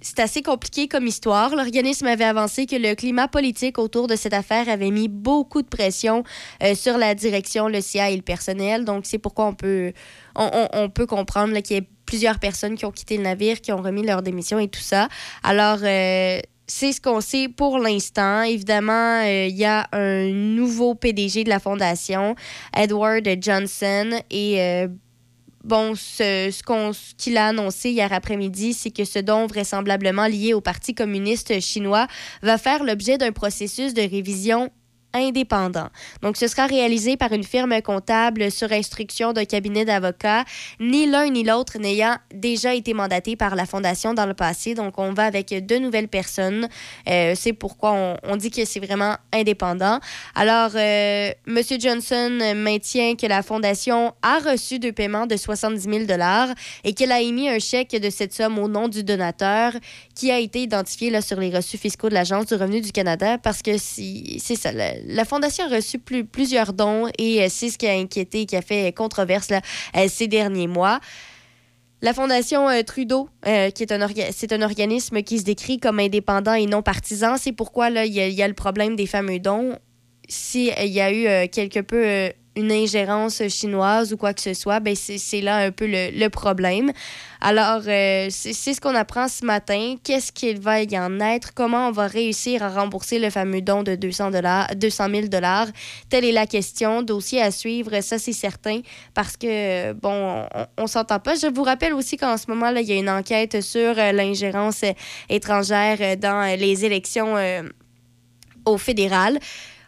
c'est 0.00 0.20
assez 0.20 0.42
compliqué 0.42 0.88
comme 0.88 1.06
histoire. 1.06 1.54
L'organisme 1.54 2.06
avait 2.06 2.24
avancé 2.24 2.66
que 2.66 2.76
le 2.76 2.94
climat 2.94 3.28
politique 3.28 3.78
autour 3.78 4.06
de 4.06 4.16
cette 4.16 4.32
affaire 4.32 4.68
avait 4.68 4.90
mis 4.90 5.08
beaucoup 5.08 5.62
de 5.62 5.68
pression 5.68 6.24
euh, 6.62 6.74
sur 6.74 6.96
la 6.98 7.14
direction, 7.14 7.68
le 7.68 7.80
CIA 7.80 8.10
et 8.10 8.16
le 8.16 8.22
personnel. 8.22 8.84
Donc, 8.84 9.04
c'est 9.04 9.18
pourquoi 9.18 9.46
on 9.46 9.54
peut, 9.54 9.92
on, 10.36 10.88
peut 10.88 11.06
comprendre 11.06 11.58
qu'il 11.60 11.76
y 11.76 11.80
a 11.80 11.84
plusieurs 12.06 12.38
personnes 12.38 12.76
qui 12.76 12.84
ont 12.84 12.90
quitté 12.90 13.16
le 13.16 13.24
navire, 13.24 13.60
qui 13.60 13.72
ont 13.72 13.82
remis 13.82 14.02
leur 14.02 14.22
démission 14.22 14.58
et 14.58 14.68
tout 14.68 14.80
ça. 14.80 15.08
Alors, 15.42 15.78
euh, 15.82 16.40
c'est 16.66 16.92
ce 16.92 17.00
qu'on 17.00 17.20
sait 17.20 17.48
pour 17.48 17.78
l'instant. 17.78 18.42
Évidemment, 18.42 19.22
euh, 19.22 19.46
il 19.48 19.56
y 19.56 19.64
a 19.64 19.86
un 19.92 20.28
nouveau 20.30 20.94
PDG 20.94 21.44
de 21.44 21.50
la 21.50 21.58
fondation, 21.58 22.36
Edward 22.76 23.28
Johnson, 23.40 24.20
et 24.30 24.86
bon, 25.64 25.94
ce, 25.94 26.50
ce 26.50 27.14
qu'il 27.16 27.36
a 27.36 27.48
annoncé 27.48 27.90
hier 27.90 28.12
après-midi, 28.12 28.74
c'est 28.74 28.90
que 28.90 29.04
ce 29.04 29.18
don 29.18 29.46
vraisemblablement 29.46 30.26
lié 30.26 30.54
au 30.54 30.60
Parti 30.60 30.94
communiste 30.94 31.60
chinois 31.60 32.06
va 32.42 32.58
faire 32.58 32.84
l'objet 32.84 33.18
d'un 33.18 33.32
processus 33.32 33.94
de 33.94 34.02
révision 34.02 34.70
indépendant. 35.12 35.88
Donc, 36.22 36.36
ce 36.36 36.46
sera 36.46 36.66
réalisé 36.66 37.16
par 37.16 37.32
une 37.32 37.44
firme 37.44 37.80
comptable 37.82 38.50
sur 38.50 38.72
instruction 38.72 39.32
d'un 39.32 39.44
cabinet 39.44 39.84
d'avocats, 39.84 40.44
ni 40.78 41.06
l'un 41.06 41.30
ni 41.30 41.44
l'autre 41.44 41.78
n'ayant 41.78 42.16
déjà 42.32 42.74
été 42.74 42.94
mandaté 42.94 43.36
par 43.36 43.54
la 43.54 43.66
Fondation 43.66 44.14
dans 44.14 44.26
le 44.26 44.34
passé. 44.34 44.74
Donc, 44.74 44.98
on 44.98 45.12
va 45.12 45.24
avec 45.24 45.54
deux 45.66 45.78
nouvelles 45.78 46.08
personnes. 46.08 46.68
Euh, 47.08 47.34
c'est 47.36 47.52
pourquoi 47.52 48.16
on, 48.22 48.36
dit 48.36 48.50
que 48.50 48.64
c'est 48.64 48.80
vraiment 48.80 49.16
indépendant. 49.32 50.00
Alors, 50.34 50.70
euh, 50.74 51.32
M. 51.46 51.58
Johnson 51.78 52.54
maintient 52.56 53.16
que 53.16 53.26
la 53.26 53.42
Fondation 53.42 54.14
a 54.22 54.38
reçu 54.38 54.78
deux 54.78 54.92
paiements 54.92 55.26
de 55.26 55.36
70 55.36 55.82
000 55.82 56.20
et 56.84 56.94
qu'elle 56.94 57.12
a 57.12 57.20
émis 57.20 57.48
un 57.48 57.58
chèque 57.58 57.92
de 57.92 58.10
cette 58.10 58.32
somme 58.32 58.58
au 58.58 58.68
nom 58.68 58.88
du 58.88 59.04
donateur 59.04 59.72
qui 60.14 60.30
a 60.30 60.38
été 60.38 60.62
identifié 60.62 61.10
là, 61.10 61.22
sur 61.22 61.38
les 61.40 61.50
reçus 61.50 61.78
fiscaux 61.78 62.08
de 62.08 62.14
l'Agence 62.14 62.46
du 62.46 62.54
revenu 62.54 62.80
du 62.80 62.92
Canada 62.92 63.38
parce 63.38 63.62
que 63.62 63.78
c'est 63.78 64.38
ça, 64.56 64.70
la 65.06 65.24
Fondation 65.24 65.64
a 65.64 65.68
reçu 65.68 65.98
plusieurs 65.98 66.72
dons 66.72 67.08
et 67.18 67.42
euh, 67.42 67.46
c'est 67.48 67.70
ce 67.70 67.78
qui 67.78 67.86
a 67.86 67.92
inquiété, 67.92 68.46
qui 68.46 68.56
a 68.56 68.62
fait 68.62 68.92
controverse 68.94 69.50
euh, 69.50 70.06
ces 70.08 70.28
derniers 70.28 70.66
mois. 70.66 71.00
La 72.02 72.14
Fondation 72.14 72.68
euh, 72.68 72.82
Trudeau, 72.82 73.28
qui 73.44 73.82
est 73.82 73.92
un, 73.92 74.08
c'est 74.32 74.52
un 74.52 74.62
organisme 74.62 75.22
qui 75.22 75.38
se 75.38 75.44
décrit 75.44 75.78
comme 75.78 75.98
indépendant 75.98 76.54
et 76.54 76.66
non 76.66 76.82
partisan. 76.82 77.36
C'est 77.36 77.52
pourquoi 77.52 77.90
il 77.90 78.12
y, 78.12 78.42
a 78.42 78.48
le 78.48 78.54
problème 78.54 78.96
des 78.96 79.06
fameux 79.06 79.38
dons. 79.38 79.76
S'il 80.28 80.72
y 80.86 81.00
a 81.00 81.12
eu 81.12 81.48
quelque 81.48 81.80
peu 81.80 82.32
une 82.56 82.72
ingérence 82.72 83.46
chinoise 83.48 84.12
ou 84.12 84.16
quoi 84.16 84.34
que 84.34 84.40
ce 84.40 84.54
soit, 84.54 84.80
ben 84.80 84.94
c'est 84.96 85.40
là 85.40 85.56
un 85.58 85.70
peu 85.70 85.86
le, 85.86 86.28
problème. 86.28 86.92
Alors, 87.40 87.82
euh, 87.86 88.26
c'est 88.30 88.74
ce 88.74 88.80
qu'on 88.80 88.94
apprend 88.94 89.28
ce 89.28 89.44
matin. 89.44 89.96
Qu'est-ce 90.02 90.32
qu'il 90.32 90.60
va 90.60 90.82
y 90.82 90.98
en 90.98 91.20
être? 91.20 91.54
Comment 91.54 91.88
on 91.88 91.90
va 91.92 92.06
réussir 92.06 92.62
à 92.62 92.68
rembourser 92.68 93.18
le 93.18 93.30
fameux 93.30 93.62
don 93.62 93.82
de 93.82 93.94
200, 93.94 94.30
200 94.74 95.06
000 95.10 95.26
Telle 96.08 96.24
est 96.24 96.32
la 96.32 96.46
question. 96.46 97.02
Dossier 97.02 97.40
à 97.40 97.50
suivre, 97.50 98.00
ça 98.00 98.18
c'est 98.18 98.32
certain, 98.32 98.80
parce 99.14 99.36
que, 99.36 99.92
bon, 99.92 100.44
on, 100.76 100.82
ne 100.82 100.88
s'entend 100.88 101.20
pas. 101.20 101.34
Je 101.36 101.46
vous 101.46 101.62
rappelle 101.62 101.94
aussi 101.94 102.16
qu'en 102.16 102.36
ce 102.36 102.46
moment, 102.48 102.70
là, 102.70 102.80
il 102.80 102.88
y 102.88 102.92
a 102.92 102.96
une 102.96 103.10
enquête 103.10 103.60
sur 103.60 103.98
euh, 103.98 104.12
l'ingérence 104.12 104.84
étrangère 105.28 106.16
dans 106.16 106.58
les 106.58 106.84
élections 106.84 107.36
euh, 107.36 107.62
au 108.64 108.76
fédéral. 108.76 109.38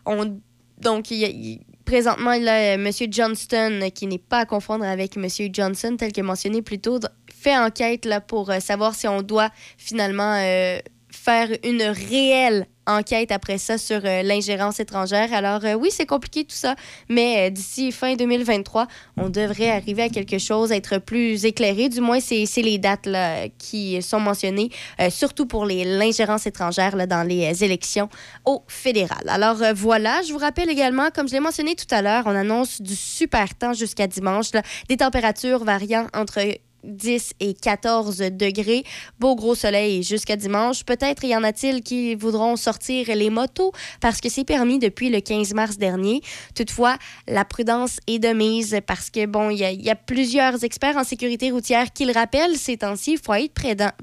On, 0.07 0.39
donc, 0.79 1.11
il 1.11 1.19
y 1.19 1.25
a 1.25 1.59
présentement, 1.93 2.33
il 2.33 2.49
a 2.49 2.73
M. 2.73 2.91
Johnston, 3.11 3.91
qui 3.95 4.07
n'est 4.07 4.17
pas 4.17 4.39
à 4.39 4.45
confondre 4.47 4.83
avec 4.83 5.15
M. 5.19 5.27
Johnson, 5.53 5.95
tel 5.99 6.11
que 6.11 6.23
mentionné 6.23 6.63
plus 6.63 6.79
tôt, 6.79 6.99
fait 7.31 7.55
enquête 7.55 8.07
là, 8.07 8.23
pour 8.23 8.49
euh, 8.49 8.61
savoir 8.61 8.95
si 8.95 9.07
on 9.09 9.21
doit 9.21 9.51
finalement 9.77 10.37
euh, 10.39 10.79
faire 11.11 11.51
une 11.63 11.83
réelle 11.83 12.67
enquête 12.87 13.33
après 13.33 13.59
ça 13.59 13.79
sur 13.79 14.01
euh, 14.05 14.23
l'ingérence 14.23 14.81
étrangère. 14.81 15.33
Alors 15.33 15.65
euh, 15.65 15.75
oui, 15.75 15.89
c'est 15.91 16.07
compliqué 16.07 16.45
tout 16.45 16.55
ça, 16.55 16.75
mais 17.09 17.47
euh, 17.47 17.51
d'ici 17.51 17.93
fin 17.93 18.15
2023, 18.15 18.87
on 19.17 19.29
devrait 19.29 19.71
arriver 19.71 20.03
à 20.03 20.09
quelque 20.09 20.39
chose, 20.39 20.73
être 20.73 20.99
plus 20.99 21.45
éclairé. 21.45 21.89
Du 21.89 22.01
moins, 22.01 22.21
c'est 22.21 22.47
les 22.57 22.79
dates 22.79 23.07
là, 23.07 23.49
qui 23.59 24.01
sont 24.03 24.21
mentionnées, 24.21 24.71
surtout 25.11 25.47
pour 25.47 25.65
l'ingérence 25.67 26.47
étrangère 26.47 26.97
là, 26.97 27.07
dans 27.07 27.27
les 27.27 27.65
élections 27.65 28.09
au 28.45 28.63
fédéral. 28.69 29.29
Alors 29.29 29.57
voilà, 29.75 30.23
je 30.23 30.33
vous 30.33 30.39
rappelle 30.39 30.71
également, 30.71 31.11
comme 31.11 31.29
je 31.29 31.35
l'ai 31.35 31.41
mentionné 31.41 31.75
tout 31.75 31.93
à 31.93 32.03
l'heure, 32.03 32.25
on 32.27 32.35
annonce 32.35 32.81
du 32.81 32.97
super 32.97 33.55
temps 33.55 33.73
jusqu'à 33.73 34.07
dimanche, 34.07 34.51
des 34.89 34.97
températures 34.97 35.65
variant 35.65 36.07
entre 36.15 36.41
10 36.85 37.35
et 37.41 37.55
14 37.55 38.19
degrés. 38.19 38.85
Beau 39.19 39.35
gros 39.35 39.55
soleil 39.55 40.03
jusqu'à 40.03 40.37
dimanche. 40.37 40.85
Peut-être 40.85 41.25
y 41.25 41.35
en 41.37 41.45
a-t-il 41.45 41.83
qui 41.83 42.15
voudront 42.15 42.57
sortir 42.57 43.07
les 43.15 43.31
motos 43.31 43.73
parce 44.01 44.21
que 44.21 44.29
c'est 44.29 44.45
permis 44.45 44.79
depuis 44.79 45.11
le 45.11 45.21
15 45.21 45.55
mars 45.55 45.79
dernier. 45.79 46.23
Toutefois, 46.55 46.97
la 47.29 47.45
prudence 47.45 47.99
est 48.07 48.19
de 48.19 48.33
mise 48.33 48.79
parce 48.87 49.11
que, 49.11 49.27
bon, 49.27 49.51
il 49.51 49.59
y, 49.59 49.91
a 49.91 49.97
plusieurs 49.97 50.65
experts 50.65 50.97
en 50.97 51.05
sécurité 51.05 51.51
routière 51.51 51.93
qui 51.93 52.05
le 52.05 52.13
rappellent 52.13 52.57
ces 52.57 52.79
temps-ci. 52.79 53.13
Il 53.13 53.19
faut 53.19 53.35
être 53.35 53.55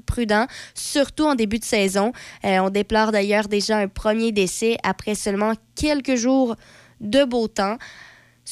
prudent, 0.06 0.46
surtout 0.74 1.24
en 1.24 1.34
début 1.34 1.58
de 1.58 1.64
saison. 1.64 2.12
Euh, 2.44 2.58
on 2.58 2.70
déplore 2.70 3.12
d'ailleurs 3.12 3.48
déjà 3.48 3.78
un 3.78 3.88
premier 3.88 4.32
décès 4.32 4.76
après 4.82 5.14
seulement 5.14 5.52
quelques 5.74 6.16
jours 6.16 6.56
de 7.00 7.24
beau 7.24 7.48
temps. 7.48 7.76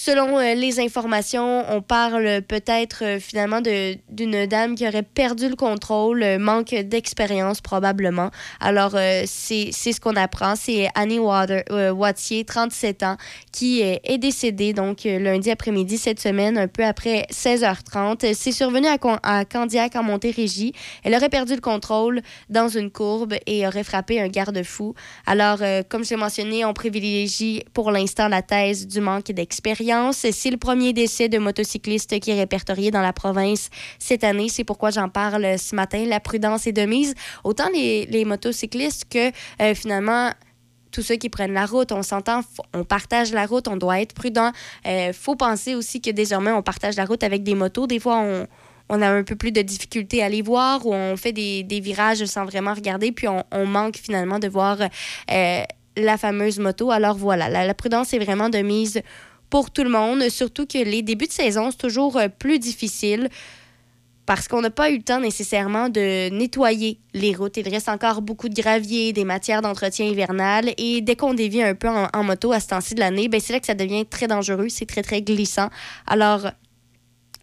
Selon 0.00 0.38
euh, 0.38 0.54
les 0.54 0.78
informations, 0.78 1.64
on 1.68 1.82
parle 1.82 2.40
peut-être 2.42 3.02
euh, 3.02 3.18
finalement 3.18 3.60
d'une 3.60 4.46
dame 4.46 4.76
qui 4.76 4.86
aurait 4.86 5.02
perdu 5.02 5.48
le 5.48 5.56
contrôle, 5.56 6.22
euh, 6.22 6.38
manque 6.38 6.72
d'expérience 6.72 7.60
probablement. 7.60 8.30
Alors, 8.60 8.92
c'est 9.26 9.72
ce 9.72 10.00
qu'on 10.00 10.14
apprend. 10.14 10.54
C'est 10.54 10.88
Annie 10.94 11.18
Water, 11.18 11.64
Wattier, 11.96 12.44
37 12.44 13.02
ans, 13.02 13.16
qui 13.50 13.80
est 13.80 14.18
décédée 14.18 14.72
donc 14.72 15.02
lundi 15.04 15.50
après-midi 15.50 15.98
cette 15.98 16.20
semaine, 16.20 16.58
un 16.58 16.68
peu 16.68 16.84
après 16.84 17.26
16h30. 17.32 18.34
C'est 18.34 18.52
survenu 18.52 18.86
à, 18.86 18.98
à 19.22 19.44
Candiac 19.44 19.96
en 19.96 20.04
Montérégie. 20.04 20.74
Elle 21.02 21.14
aurait 21.14 21.28
perdu 21.28 21.54
le 21.54 21.60
contrôle 21.60 22.20
dans 22.48 22.68
une 22.68 22.90
courbe 22.90 23.34
et 23.46 23.66
aurait 23.66 23.84
frappé 23.84 24.20
un 24.20 24.28
garde-fou. 24.28 24.94
Alors, 25.26 25.58
comme 25.88 26.04
je 26.04 26.10
l'ai 26.10 26.16
mentionné, 26.16 26.64
on 26.64 26.72
privilégie 26.72 27.64
pour 27.74 27.90
l'instant 27.90 28.28
la 28.28 28.42
thèse 28.42 28.86
du 28.86 29.00
manque 29.00 29.32
d'expérience 29.32 29.87
c'est 30.12 30.50
le 30.50 30.56
premier 30.56 30.92
décès 30.92 31.28
de 31.28 31.38
motocycliste 31.38 32.18
qui 32.20 32.30
est 32.30 32.38
répertorié 32.38 32.90
dans 32.90 33.00
la 33.00 33.12
province 33.12 33.70
cette 33.98 34.24
année. 34.24 34.48
C'est 34.48 34.64
pourquoi 34.64 34.90
j'en 34.90 35.08
parle 35.08 35.58
ce 35.58 35.74
matin. 35.74 36.04
La 36.06 36.20
prudence 36.20 36.66
est 36.66 36.72
de 36.72 36.84
mise. 36.84 37.14
Autant 37.44 37.68
les, 37.72 38.24
motocyclistes 38.24 39.06
que 39.08 39.30
euh, 39.62 39.74
finalement 39.74 40.32
tous 40.90 41.02
ceux 41.02 41.16
qui 41.16 41.28
prennent 41.28 41.52
la 41.52 41.66
route, 41.66 41.92
on 41.92 42.02
s'entend, 42.02 42.40
on 42.74 42.84
partage 42.84 43.32
la 43.32 43.46
route, 43.46 43.68
on 43.68 43.76
doit 43.76 44.00
être 44.00 44.14
prudent. 44.14 44.52
Euh, 44.86 45.12
faut 45.12 45.36
penser 45.36 45.74
aussi 45.74 46.00
que 46.00 46.10
désormais, 46.10 46.50
on 46.50 46.62
partage 46.62 46.96
la 46.96 47.04
route 47.04 47.22
avec 47.22 47.42
des 47.42 47.54
motos. 47.54 47.86
Des 47.86 48.00
fois, 48.00 48.22
on, 48.88 49.02
a 49.02 49.08
un 49.08 49.22
peu 49.22 49.36
plus 49.36 49.52
de 49.52 49.62
difficulté 49.62 50.22
à 50.22 50.28
les 50.28 50.42
voir 50.42 50.86
ou 50.86 50.94
on 50.94 51.16
fait 51.16 51.32
des, 51.32 51.80
virages 51.80 52.24
sans 52.24 52.44
vraiment 52.44 52.74
regarder, 52.74 53.12
puis 53.12 53.28
on, 53.28 53.66
manque 53.66 53.96
finalement 53.96 54.38
de 54.38 54.48
voir 54.48 54.78
euh, 54.80 55.62
la 55.96 56.16
fameuse 56.16 56.58
moto. 56.58 56.90
Alors 56.90 57.16
voilà, 57.16 57.48
la 57.48 57.74
prudence 57.74 58.12
est 58.14 58.18
vraiment 58.18 58.48
de 58.48 58.58
mise 58.58 59.02
pour 59.50 59.70
tout 59.70 59.82
le 59.82 59.90
monde, 59.90 60.28
surtout 60.28 60.66
que 60.66 60.78
les 60.78 61.02
débuts 61.02 61.26
de 61.26 61.32
saison, 61.32 61.70
c'est 61.70 61.78
toujours 61.78 62.16
euh, 62.16 62.28
plus 62.28 62.58
difficile 62.58 63.28
parce 64.28 64.46
qu'on 64.46 64.60
n'a 64.60 64.68
pas 64.68 64.90
eu 64.90 64.98
le 64.98 65.02
temps 65.02 65.20
nécessairement 65.20 65.88
de 65.88 66.28
nettoyer 66.28 67.00
les 67.14 67.34
routes. 67.34 67.56
Il 67.56 67.66
reste 67.66 67.88
encore 67.88 68.20
beaucoup 68.20 68.50
de 68.50 68.54
gravier, 68.54 69.14
des 69.14 69.24
matières 69.24 69.62
d'entretien 69.62 70.04
hivernal. 70.04 70.74
Et 70.76 71.00
dès 71.00 71.16
qu'on 71.16 71.32
dévie 71.32 71.62
un 71.62 71.74
peu 71.74 71.88
en, 71.88 72.24
moto 72.24 72.52
à 72.52 72.60
ce 72.60 72.66
temps-ci 72.66 72.94
de 72.94 73.00
l'année, 73.00 73.28
ben 73.28 73.40
c'est 73.40 73.54
là 73.54 73.60
que 73.60 73.64
ça 73.64 73.74
devient 73.74 74.04
très 74.04 74.26
dangereux. 74.26 74.68
C'est 74.68 74.84
très, 74.84 75.00
très 75.00 75.22
glissant. 75.22 75.70
Alors, 76.06 76.50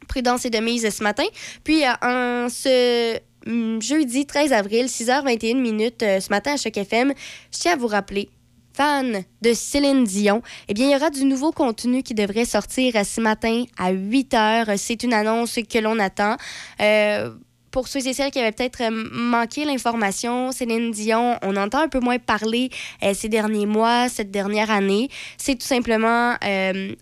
prudence 0.08 0.46
et 0.46 0.52
de 0.52 0.60
mise 0.60 0.88
ce 0.88 1.02
matin. 1.02 1.26
Puis, 1.64 1.84
euh, 1.84 1.90
en 2.04 2.50
ce 2.50 3.18
hum, 3.48 3.82
jeudi 3.82 4.28
13 4.28 4.54
avril, 4.54 4.86
6h21 4.86 5.60
minutes, 5.60 6.04
euh, 6.04 6.20
ce 6.20 6.30
matin 6.30 6.54
à 6.54 6.58
Choc 6.58 6.78
FM, 6.78 7.14
je 7.52 7.58
tiens 7.58 7.74
à 7.74 7.78
vous 7.78 7.88
rappeler 7.88 8.30
fan 8.76 9.24
de 9.42 9.54
Céline 9.54 10.04
Dion, 10.04 10.42
eh 10.68 10.74
bien, 10.74 10.88
il 10.88 10.92
y 10.92 10.96
aura 10.96 11.10
du 11.10 11.26
nouveau 11.26 11.52
contenu 11.52 12.04
qui 12.04 12.14
devrait 12.14 12.46
sortir 12.46 12.94
ce 13.06 13.22
matin 13.22 13.64
à 13.78 13.92
8 13.92 14.34
heures. 14.34 14.68
C'est 14.78 15.04
une 15.04 15.14
annonce 15.14 15.60
que 15.70 15.80
l'on 15.80 16.00
attend. 16.00 16.36
Euh, 16.82 17.32
pour 17.76 17.90
ceux 17.90 18.08
et 18.08 18.14
celles 18.14 18.32
qui 18.32 18.40
avaient 18.40 18.54
peut-être 18.54 18.90
manqué 18.90 19.66
l'information, 19.66 20.54
Céline 20.54 20.92
Dion, 20.92 21.38
on 21.42 21.58
entend 21.58 21.80
un 21.80 21.90
peu 21.90 22.00
moins 22.00 22.20
parler 22.20 22.70
euh, 23.04 23.14
ces 23.14 23.28
derniers 23.28 23.66
mois, 23.66 24.08
cette 24.08 24.32
dernière 24.32 24.72
année. 24.72 25.10
C'est 25.38 25.56
tout 25.56 25.68
simplement 25.68 26.36
euh, 26.46 26.96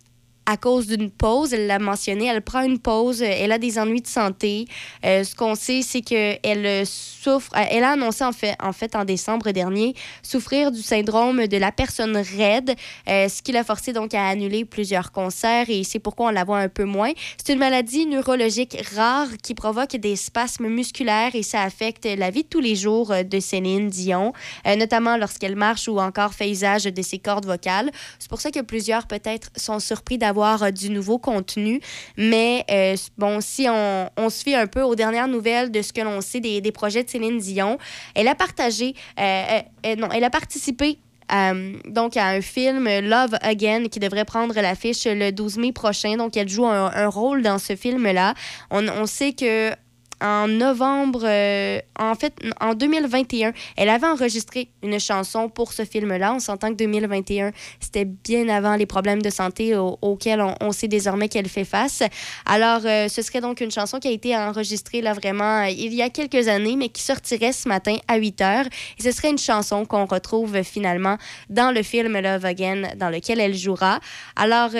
à 0.45 0.57
cause 0.57 0.87
d'une 0.87 1.09
pause. 1.09 1.53
Elle 1.53 1.67
l'a 1.67 1.79
mentionné, 1.79 2.25
elle 2.25 2.41
prend 2.41 2.61
une 2.61 2.79
pause, 2.79 3.21
elle 3.21 3.51
a 3.51 3.57
des 3.57 3.79
ennuis 3.79 4.01
de 4.01 4.07
santé. 4.07 4.65
Euh, 5.05 5.23
ce 5.23 5.35
qu'on 5.35 5.55
sait, 5.55 5.81
c'est 5.81 6.01
qu'elle 6.01 6.85
souffre, 6.85 7.51
euh, 7.55 7.63
elle 7.69 7.83
a 7.83 7.91
annoncé 7.91 8.23
en 8.23 8.31
fait, 8.31 8.55
en 8.61 8.73
fait 8.73 8.95
en 8.95 9.05
décembre 9.05 9.51
dernier 9.51 9.93
souffrir 10.21 10.71
du 10.71 10.81
syndrome 10.81 11.47
de 11.47 11.57
la 11.57 11.71
personne 11.71 12.17
raide, 12.17 12.75
euh, 13.07 13.29
ce 13.29 13.41
qui 13.41 13.51
l'a 13.51 13.63
forcé 13.63 13.93
donc 13.93 14.13
à 14.13 14.27
annuler 14.27 14.65
plusieurs 14.65 15.11
concerts 15.11 15.69
et 15.69 15.83
c'est 15.83 15.99
pourquoi 15.99 16.27
on 16.27 16.31
la 16.31 16.43
voit 16.43 16.59
un 16.59 16.69
peu 16.69 16.83
moins. 16.83 17.11
C'est 17.37 17.53
une 17.53 17.59
maladie 17.59 18.05
neurologique 18.05 18.77
rare 18.95 19.27
qui 19.41 19.53
provoque 19.53 19.95
des 19.95 20.15
spasmes 20.15 20.67
musculaires 20.67 21.35
et 21.35 21.43
ça 21.43 21.61
affecte 21.61 22.05
la 22.05 22.29
vie 22.29 22.43
de 22.43 22.47
tous 22.47 22.59
les 22.59 22.75
jours 22.75 23.13
de 23.23 23.39
Céline 23.39 23.89
Dion, 23.89 24.33
notamment 24.65 25.17
lorsqu'elle 25.17 25.55
marche 25.55 25.87
ou 25.87 25.99
encore 25.99 26.33
fait 26.33 26.49
usage 26.49 26.83
de 26.85 27.01
ses 27.01 27.19
cordes 27.19 27.45
vocales. 27.45 27.91
C'est 28.19 28.29
pour 28.29 28.41
ça 28.41 28.51
que 28.51 28.59
plusieurs 28.61 29.07
peut-être 29.07 29.49
sont 29.55 29.79
surpris 29.79 30.17
d'avoir 30.17 30.32
avoir 30.33 30.63
euh, 30.63 30.71
du 30.71 30.89
nouveau 30.89 31.19
contenu. 31.19 31.79
Mais 32.17 32.65
euh, 32.71 32.95
bon, 33.17 33.39
si 33.39 33.67
on, 33.69 34.09
on, 34.17 34.29
se 34.29 34.43
fie 34.43 34.55
un 34.55 34.67
peu 34.67 34.81
aux 34.81 34.95
dernières 34.95 35.27
nouvelles 35.27 35.71
de 35.71 35.81
ce 35.81 35.93
que 35.93 36.01
l'on 36.01 36.21
sait 36.21 36.39
des, 36.39 36.71
projets 36.71 37.03
de 37.03 37.09
Céline 37.09 37.37
Dion, 37.37 37.77
elle 38.15 38.27
a 38.27 38.33
partagé, 38.33 38.95
euh, 39.19 39.61
non, 39.97 40.09
elle 40.11 40.23
a 40.23 40.29
participé 40.29 40.97
donc 41.85 42.15
à 42.15 42.27
un 42.27 42.41
film 42.41 42.83
Love 42.85 43.35
Again 43.41 43.87
qui 43.89 43.99
devrait 43.99 44.25
prendre 44.25 44.53
l'affiche 44.53 45.05
le 45.05 45.31
12 45.31 45.57
mai 45.57 45.71
prochain. 45.71 46.15
Donc 46.17 46.37
elle 46.37 46.49
joue 46.49 46.65
un, 46.65 47.07
rôle 47.07 47.41
dans 47.41 47.57
ce 47.57 47.75
film-là. 47.75 48.35
On, 48.69 49.05
sait 49.07 49.33
que 49.33 49.71
en 50.21 50.47
novembre, 50.47 51.21
euh, 51.23 51.79
en 51.99 52.15
fait, 52.15 52.33
en 52.61 52.73
2021, 52.73 53.53
elle 53.77 53.89
avait 53.89 54.07
enregistré 54.07 54.69
une 54.81 54.99
chanson 54.99 55.49
pour 55.49 55.73
ce 55.73 55.85
film-là. 55.85 56.33
On 56.33 56.39
s'entend 56.39 56.69
que 56.69 56.75
2021, 56.75 57.51
c'était 57.79 58.05
bien 58.05 58.49
avant 58.49 58.75
les 58.75 58.85
problèmes 58.85 59.21
de 59.21 59.29
santé 59.29 59.75
auxquels 59.75 60.43
on, 60.61 60.71
sait 60.71 60.87
désormais 60.87 61.29
qu'elle 61.29 61.49
fait 61.49 61.65
face. 61.65 62.03
Alors, 62.45 62.81
euh, 62.85 63.07
ce 63.07 63.21
serait 63.21 63.41
donc 63.41 63.61
une 63.61 63.71
chanson 63.71 63.99
qui 63.99 64.07
a 64.07 64.11
été 64.11 64.35
enregistrée 64.35 65.01
là 65.01 65.13
vraiment 65.13 65.63
euh, 65.63 65.69
il 65.69 65.93
y 65.93 66.01
a 66.01 66.09
quelques 66.09 66.47
années, 66.47 66.75
mais 66.75 66.89
qui 66.89 67.01
sortirait 67.01 67.53
ce 67.53 67.67
matin 67.67 67.97
à 68.07 68.17
8 68.17 68.41
heures. 68.41 68.65
Et 68.99 69.03
ce 69.03 69.11
serait 69.11 69.29
une 69.29 69.37
chanson 69.37 69.85
qu'on 69.85 70.05
retrouve 70.05 70.63
finalement 70.63 71.17
dans 71.49 71.71
le 71.71 71.83
film 71.83 72.19
Love 72.19 72.45
Again, 72.45 72.93
dans 72.97 73.09
lequel 73.09 73.39
elle 73.39 73.55
jouera. 73.55 73.99
Alors, 74.35 74.71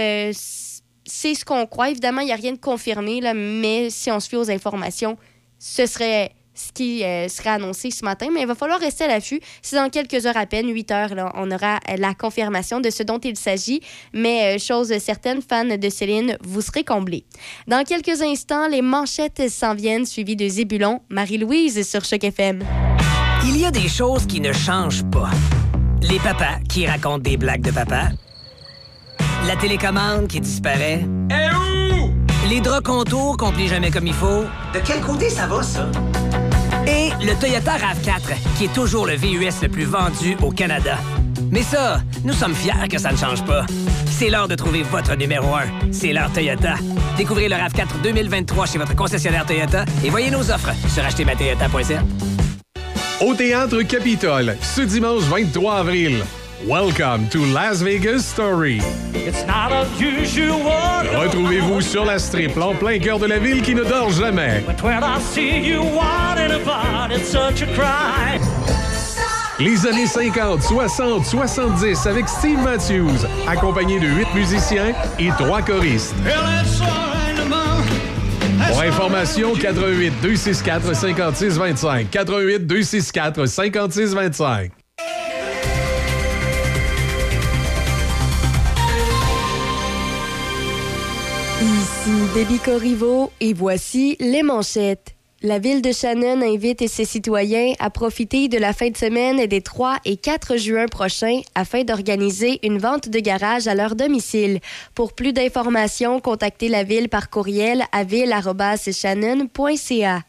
c'est 1.06 1.36
ce 1.36 1.46
qu'on 1.46 1.66
croit. 1.66 1.90
Évidemment, 1.90 2.22
il 2.22 2.26
n'y 2.26 2.32
a 2.32 2.38
rien 2.38 2.54
de 2.54 2.58
confirmé, 2.58 3.22
là, 3.22 3.34
mais 3.34 3.90
si 3.90 4.12
on 4.12 4.20
se 4.20 4.30
fie 4.30 4.36
aux 4.36 4.50
informations, 4.50 5.18
ce 5.60 5.86
serait 5.86 6.32
ce 6.56 6.72
qui 6.72 7.04
euh, 7.04 7.28
serait 7.30 7.52
annoncé 7.52 7.90
ce 7.92 8.06
matin, 8.06 8.28
mais 8.32 8.42
il 8.42 8.48
va 8.48 8.56
falloir 8.56 8.80
rester 8.80 9.06
à 9.06 9.08
l'affût. 9.08 9.40
C'est 9.62 9.76
dans 9.76 9.90
quelques 9.90 10.26
heures 10.26 10.38
à 10.38 10.46
peine, 10.46 10.72
8 10.72 10.92
heures, 10.92 11.16
là, 11.16 11.32
on 11.36 11.50
aura 11.50 11.80
euh, 11.90 11.96
la 11.98 12.14
confirmation 12.14 12.80
de 12.80 12.90
ce 12.90 13.04
dont 13.04 13.20
il 13.20 13.36
s'agit. 13.38 13.82
Mais 14.14 14.56
euh, 14.56 14.60
chose 14.60 14.96
certaine, 15.00 15.42
fans 15.42 15.66
de 15.66 15.90
Céline, 15.90 16.38
vous 16.42 16.62
serez 16.62 16.84
comblés. 16.84 17.26
Dans 17.68 17.84
quelques 17.84 18.22
instants, 18.22 18.68
les 18.68 18.82
manchettes 18.82 19.50
s'en 19.50 19.74
viennent, 19.74 20.06
suivies 20.06 20.36
de 20.36 20.48
Zébulon, 20.48 21.02
Marie-Louise 21.10 21.88
sur 21.88 22.06
Choc 22.06 22.24
FM. 22.24 22.64
Il 23.46 23.58
y 23.58 23.66
a 23.66 23.72
des 23.72 23.88
choses 23.88 24.26
qui 24.26 24.40
ne 24.40 24.54
changent 24.54 25.04
pas. 25.12 25.32
Les 26.02 26.20
papas 26.20 26.60
qui 26.70 26.86
racontent 26.86 27.20
des 27.20 27.38
blagues 27.38 27.62
de 27.62 27.72
papa. 27.72 28.10
La 29.48 29.56
télécommande 29.58 30.28
qui 30.28 30.40
disparaît. 30.40 31.06
Eh 31.30 31.94
où? 32.02 32.14
Les 32.50 32.62
draps 32.62 32.84
contours 32.84 33.36
qu'on 33.38 33.52
plie 33.52 33.68
jamais 33.68 33.92
comme 33.92 34.08
il 34.08 34.14
faut. 34.14 34.44
De 34.74 34.80
quel 34.86 35.02
côté 35.02 35.30
ça 35.30 35.48
va, 35.48 35.62
ça? 35.62 35.90
Et 36.88 37.10
le 37.24 37.34
Toyota 37.40 37.74
RAV4, 37.74 38.58
qui 38.58 38.66
est 38.66 38.74
toujours 38.74 39.06
le 39.06 39.16
VUS 39.16 39.62
le 39.62 39.68
plus 39.70 39.86
vendu 39.86 40.38
au 40.42 40.52
Canada. 40.52 40.98
Mais 41.52 41.62
ça, 41.62 42.02
nous 42.24 42.34
sommes 42.34 42.56
fiers 42.56 42.88
que 42.90 42.98
ça 42.98 43.12
ne 43.12 43.18
change 43.18 43.44
pas. 43.44 43.66
C'est 44.10 44.30
l'heure 44.30 44.48
de 44.48 44.56
trouver 44.56 44.84
votre 44.84 45.16
numéro 45.16 45.54
1. 45.56 45.92
C'est 45.92 46.14
l'heure 46.14 46.32
Toyota. 46.32 46.76
Découvrez 47.18 47.50
le 47.50 47.56
RAV4 47.56 48.02
2023 48.02 48.66
chez 48.66 48.78
votre 48.78 48.96
concessionnaire 48.96 49.46
Toyota 49.46 49.86
et 50.04 50.10
voyez 50.10 50.32
nos 50.32 50.52
offres 50.52 50.72
sur 50.88 51.04
achetermatoyota.ca. 51.04 52.02
Au 53.22 53.34
Théâtre 53.34 53.82
Capitole, 53.84 54.56
ce 54.62 54.82
dimanche 54.82 55.24
23 55.24 55.76
avril. 55.76 56.24
Welcome 56.66 57.28
to 57.32 57.40
Las 57.54 57.82
Vegas 57.82 58.20
Story. 58.20 58.80
Retrouvez-vous 61.14 61.82
sur 61.82 62.06
la 62.06 62.18
strip 62.18 62.56
en 62.58 62.74
plein 62.74 63.00
cœur 63.00 63.20
de 63.20 63.26
la 63.26 63.38
ville 63.38 63.62
qui 63.62 63.76
ne 63.76 63.84
dort 63.84 64.10
jamais. 64.12 64.64
Les 69.60 69.86
années 69.86 70.08
50, 70.08 70.62
60, 70.64 71.26
70 71.26 72.08
avec 72.08 72.30
Steve 72.30 72.64
Matthews, 72.64 73.28
accompagné 73.46 74.00
de 74.00 74.08
huit 74.08 74.34
musiciens 74.34 74.94
et 75.20 75.32
trois 75.38 75.62
choristes. 75.62 76.16
Pour 78.70 78.82
information, 78.82 79.54
88 79.54 80.14
264 80.22 80.96
56 80.96 81.58
25. 81.58 82.10
88 82.10 82.60
264 82.66 83.46
56 83.48 84.14
25. 84.14 84.83
Ici 92.06 92.28
Debbie 92.36 92.60
Corriveau 92.60 93.32
et 93.40 93.54
voici 93.54 94.18
les 94.20 94.44
manchettes. 94.44 95.16
La 95.42 95.58
ville 95.58 95.82
de 95.82 95.94
Shannon 95.94 96.42
invite 96.42 96.90
ses 96.90 97.06
citoyens 97.06 97.76
à 97.80 97.90
profiter 97.90 98.50
de 98.50 98.58
la 98.58 98.74
fin 98.74 98.90
de 98.90 98.98
semaine 98.98 99.46
des 99.46 99.62
3 99.62 100.00
et 100.04 100.18
4 100.18 100.58
juin 100.58 100.88
prochains 100.88 101.40
afin 101.56 101.86
d'organiser 101.86 102.60
une 102.64 102.78
vente 102.78 103.08
de 103.08 103.20
garage 103.20 103.70
à 103.70 103.76
leur 103.76 103.96
domicile. 103.96 104.60
Pour 104.96 105.14
plus 105.14 105.32
d'informations, 105.32 106.20
contactez 106.20 106.68
la 106.68 106.84
ville 106.84 107.08
par 107.08 107.30
courriel 107.30 107.86
à 107.94 108.04
ville.shannon.ca. 108.04 110.24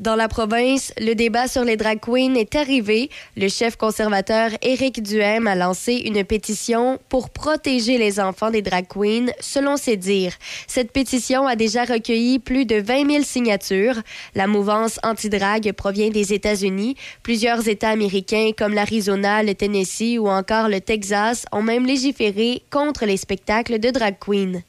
Dans 0.00 0.16
la 0.16 0.28
province, 0.28 0.92
le 0.98 1.14
débat 1.14 1.48
sur 1.48 1.64
les 1.64 1.76
drag 1.76 2.00
queens 2.00 2.34
est 2.34 2.54
arrivé. 2.54 3.10
Le 3.36 3.48
chef 3.48 3.76
conservateur 3.76 4.50
Éric 4.62 5.02
Duhem 5.02 5.46
a 5.46 5.54
lancé 5.54 5.94
une 6.04 6.24
pétition 6.24 6.98
pour 7.08 7.30
protéger 7.30 7.98
les 7.98 8.20
enfants 8.20 8.50
des 8.50 8.62
drag 8.62 8.86
queens, 8.88 9.32
selon 9.40 9.76
ses 9.76 9.96
dires. 9.96 10.34
Cette 10.66 10.92
pétition 10.92 11.46
a 11.46 11.56
déjà 11.56 11.84
recueilli 11.84 12.38
plus 12.38 12.66
de 12.66 12.76
20 12.76 13.10
000 13.10 13.24
signatures. 13.24 13.96
La 14.34 14.46
mouvance 14.46 15.00
anti-drag 15.02 15.72
provient 15.72 16.10
des 16.10 16.32
États-Unis. 16.32 16.96
Plusieurs 17.22 17.68
États 17.68 17.90
américains 17.90 18.50
comme 18.56 18.74
l'Arizona, 18.74 19.42
le 19.42 19.54
Tennessee 19.54 20.18
ou 20.18 20.28
encore 20.28 20.68
le 20.68 20.80
Texas 20.80 21.46
ont 21.52 21.62
même 21.62 21.86
légiféré 21.86 22.62
contre 22.70 23.06
les 23.06 23.16
spectacles 23.16 23.78
de 23.78 23.90
drag 23.90 24.16
queens. 24.18 24.62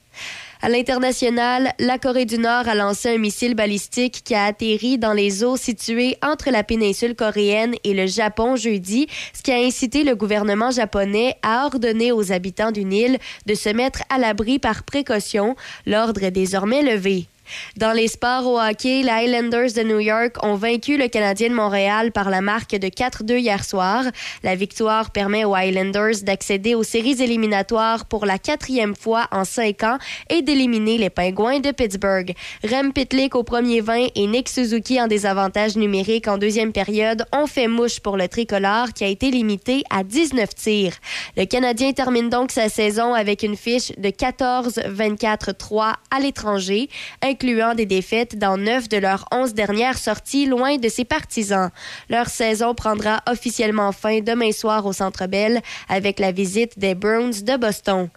À 0.61 0.69
l'international, 0.69 1.71
la 1.77 1.99
Corée 1.99 2.25
du 2.25 2.39
Nord 2.39 2.67
a 2.67 2.73
lancé 2.73 3.09
un 3.09 3.19
missile 3.19 3.53
balistique 3.53 4.23
qui 4.23 4.33
a 4.33 4.45
atterri 4.45 4.97
dans 4.97 5.13
les 5.13 5.43
eaux 5.43 5.55
situées 5.55 6.17
entre 6.23 6.49
la 6.49 6.63
péninsule 6.63 7.15
coréenne 7.15 7.75
et 7.83 7.93
le 7.93 8.07
Japon 8.07 8.55
jeudi, 8.55 9.07
ce 9.33 9.43
qui 9.43 9.51
a 9.51 9.57
incité 9.57 10.03
le 10.03 10.15
gouvernement 10.15 10.71
japonais 10.71 11.35
à 11.43 11.65
ordonner 11.65 12.11
aux 12.11 12.31
habitants 12.31 12.71
d'une 12.71 12.91
île 12.91 13.19
de 13.45 13.53
se 13.53 13.69
mettre 13.69 14.01
à 14.09 14.17
l'abri 14.17 14.57
par 14.57 14.83
précaution. 14.83 15.55
L'ordre 15.85 16.23
est 16.23 16.31
désormais 16.31 16.81
levé. 16.81 17.27
Dans 17.75 17.91
les 17.91 18.07
sports 18.07 18.45
au 18.45 18.59
hockey, 18.59 19.03
les 19.03 19.09
Highlanders 19.09 19.73
de 19.73 19.83
New 19.83 19.99
York 19.99 20.37
ont 20.43 20.55
vaincu 20.55 20.97
le 20.97 21.07
Canadien 21.07 21.49
de 21.49 21.53
Montréal 21.53 22.11
par 22.11 22.29
la 22.29 22.41
marque 22.41 22.75
de 22.75 22.87
4-2 22.87 23.39
hier 23.39 23.63
soir. 23.63 24.03
La 24.43 24.55
victoire 24.55 25.11
permet 25.11 25.45
aux 25.45 25.55
Highlanders 25.55 26.21
d'accéder 26.23 26.75
aux 26.75 26.83
séries 26.83 27.21
éliminatoires 27.21 28.05
pour 28.05 28.25
la 28.25 28.37
quatrième 28.37 28.95
fois 28.95 29.27
en 29.31 29.45
cinq 29.45 29.83
ans 29.83 29.97
et 30.29 30.41
d'éliminer 30.41 30.97
les 30.97 31.09
Pingouins 31.09 31.59
de 31.59 31.71
Pittsburgh. 31.71 32.33
Rem 32.63 32.93
Pitlick 32.93 33.35
au 33.35 33.43
premier 33.43 33.81
20 33.81 34.07
et 34.15 34.27
Nick 34.27 34.49
Suzuki 34.49 35.01
en 35.01 35.07
désavantage 35.07 35.75
numérique 35.75 36.27
en 36.27 36.37
deuxième 36.37 36.71
période 36.71 37.25
ont 37.33 37.47
fait 37.47 37.67
mouche 37.67 37.99
pour 37.99 38.17
le 38.17 38.27
tricolore 38.27 38.93
qui 38.93 39.03
a 39.03 39.07
été 39.07 39.31
limité 39.31 39.83
à 39.89 40.03
19 40.03 40.53
tirs. 40.55 40.93
Le 41.35 41.45
Canadien 41.45 41.93
termine 41.93 42.29
donc 42.29 42.51
sa 42.51 42.69
saison 42.69 43.13
avec 43.13 43.43
une 43.43 43.55
fiche 43.55 43.91
de 43.97 44.09
14-24-3 44.09 45.93
à 46.11 46.19
l'étranger, 46.19 46.89
incluant 47.37 47.75
des 47.75 47.85
défaites 47.85 48.39
dans 48.39 48.57
neuf 48.57 48.89
de 48.89 48.97
leurs 48.97 49.25
onze 49.31 49.53
dernières 49.53 49.99
sorties 49.99 50.47
loin 50.47 50.77
de 50.77 50.89
ses 50.89 51.05
partisans. 51.05 51.69
Leur 52.09 52.29
saison 52.29 52.73
prendra 52.73 53.21
officiellement 53.29 53.91
fin 53.91 54.21
demain 54.21 54.51
soir 54.51 54.87
au 54.87 54.93
Centre 54.93 55.27
Bell 55.27 55.61
avec 55.87 56.17
la 56.17 56.31
visite 56.31 56.79
des 56.79 56.95
Browns 56.95 57.43
de 57.43 57.55
Boston. 57.55 58.09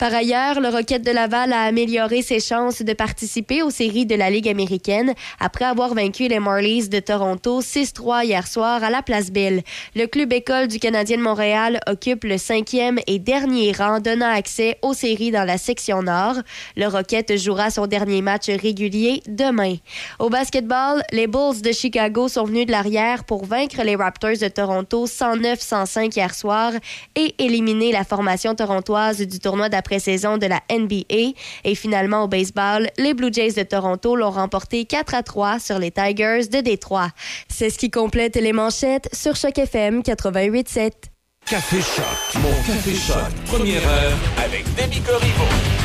Par 0.00 0.14
ailleurs, 0.14 0.62
le 0.62 0.70
Rocket 0.70 1.02
de 1.02 1.10
Laval 1.10 1.52
a 1.52 1.60
amélioré 1.64 2.22
ses 2.22 2.40
chances 2.40 2.80
de 2.80 2.94
participer 2.94 3.62
aux 3.62 3.68
séries 3.68 4.06
de 4.06 4.14
la 4.14 4.30
Ligue 4.30 4.48
américaine 4.48 5.12
après 5.38 5.66
avoir 5.66 5.92
vaincu 5.92 6.26
les 6.26 6.40
Marlies 6.40 6.88
de 6.88 7.00
Toronto 7.00 7.60
6-3 7.60 8.24
hier 8.24 8.46
soir 8.46 8.82
à 8.82 8.88
la 8.88 9.02
Place 9.02 9.30
Belle. 9.30 9.62
Le 9.94 10.06
club 10.06 10.32
école 10.32 10.68
du 10.68 10.78
Canadien 10.78 11.18
de 11.18 11.22
Montréal 11.22 11.80
occupe 11.86 12.24
le 12.24 12.38
cinquième 12.38 12.98
et 13.06 13.18
dernier 13.18 13.72
rang, 13.72 14.00
donnant 14.00 14.32
accès 14.32 14.78
aux 14.80 14.94
séries 14.94 15.32
dans 15.32 15.44
la 15.44 15.58
section 15.58 16.02
nord. 16.02 16.36
Le 16.78 16.86
Rocket 16.86 17.36
jouera 17.36 17.68
son 17.68 17.86
dernier 17.86 18.22
match 18.22 18.46
régulier 18.48 19.22
demain. 19.28 19.74
Au 20.18 20.30
basketball, 20.30 21.02
les 21.12 21.26
Bulls 21.26 21.60
de 21.60 21.72
Chicago 21.72 22.28
sont 22.28 22.44
venus 22.44 22.64
de 22.64 22.72
l'arrière 22.72 23.24
pour 23.24 23.44
vaincre 23.44 23.82
les 23.82 23.96
Raptors 23.96 24.38
de 24.40 24.48
Toronto 24.48 25.04
109-105 25.04 26.16
hier 26.16 26.34
soir 26.34 26.72
et 27.16 27.34
éliminer 27.38 27.92
la 27.92 28.04
formation 28.04 28.54
torontoise 28.54 29.18
du 29.18 29.38
tournoi 29.38 29.68
d'après 29.68 29.89
saison 29.98 30.38
de 30.38 30.46
la 30.46 30.60
NBA. 30.70 31.34
Et 31.64 31.74
finalement, 31.74 32.24
au 32.24 32.28
baseball, 32.28 32.88
les 32.98 33.14
Blue 33.14 33.32
Jays 33.32 33.52
de 33.52 33.62
Toronto 33.62 34.16
l'ont 34.16 34.30
remporté 34.30 34.84
4 34.84 35.14
à 35.14 35.22
3 35.22 35.58
sur 35.58 35.78
les 35.78 35.90
Tigers 35.90 36.46
de 36.50 36.60
Détroit. 36.60 37.08
C'est 37.48 37.70
ce 37.70 37.78
qui 37.78 37.90
complète 37.90 38.36
les 38.36 38.52
manchettes 38.52 39.08
sur 39.12 39.36
Choc 39.36 39.58
FM 39.58 40.00
88.7. 40.00 40.92
Café 41.46 41.80
Choc, 41.80 42.42
mon 42.42 42.52
Café 42.66 42.94
Choc, 42.94 43.16
première 43.46 43.86
heure 43.88 44.18
avec 44.44 44.64
Demi 44.76 45.00
Corriveau. 45.00 45.79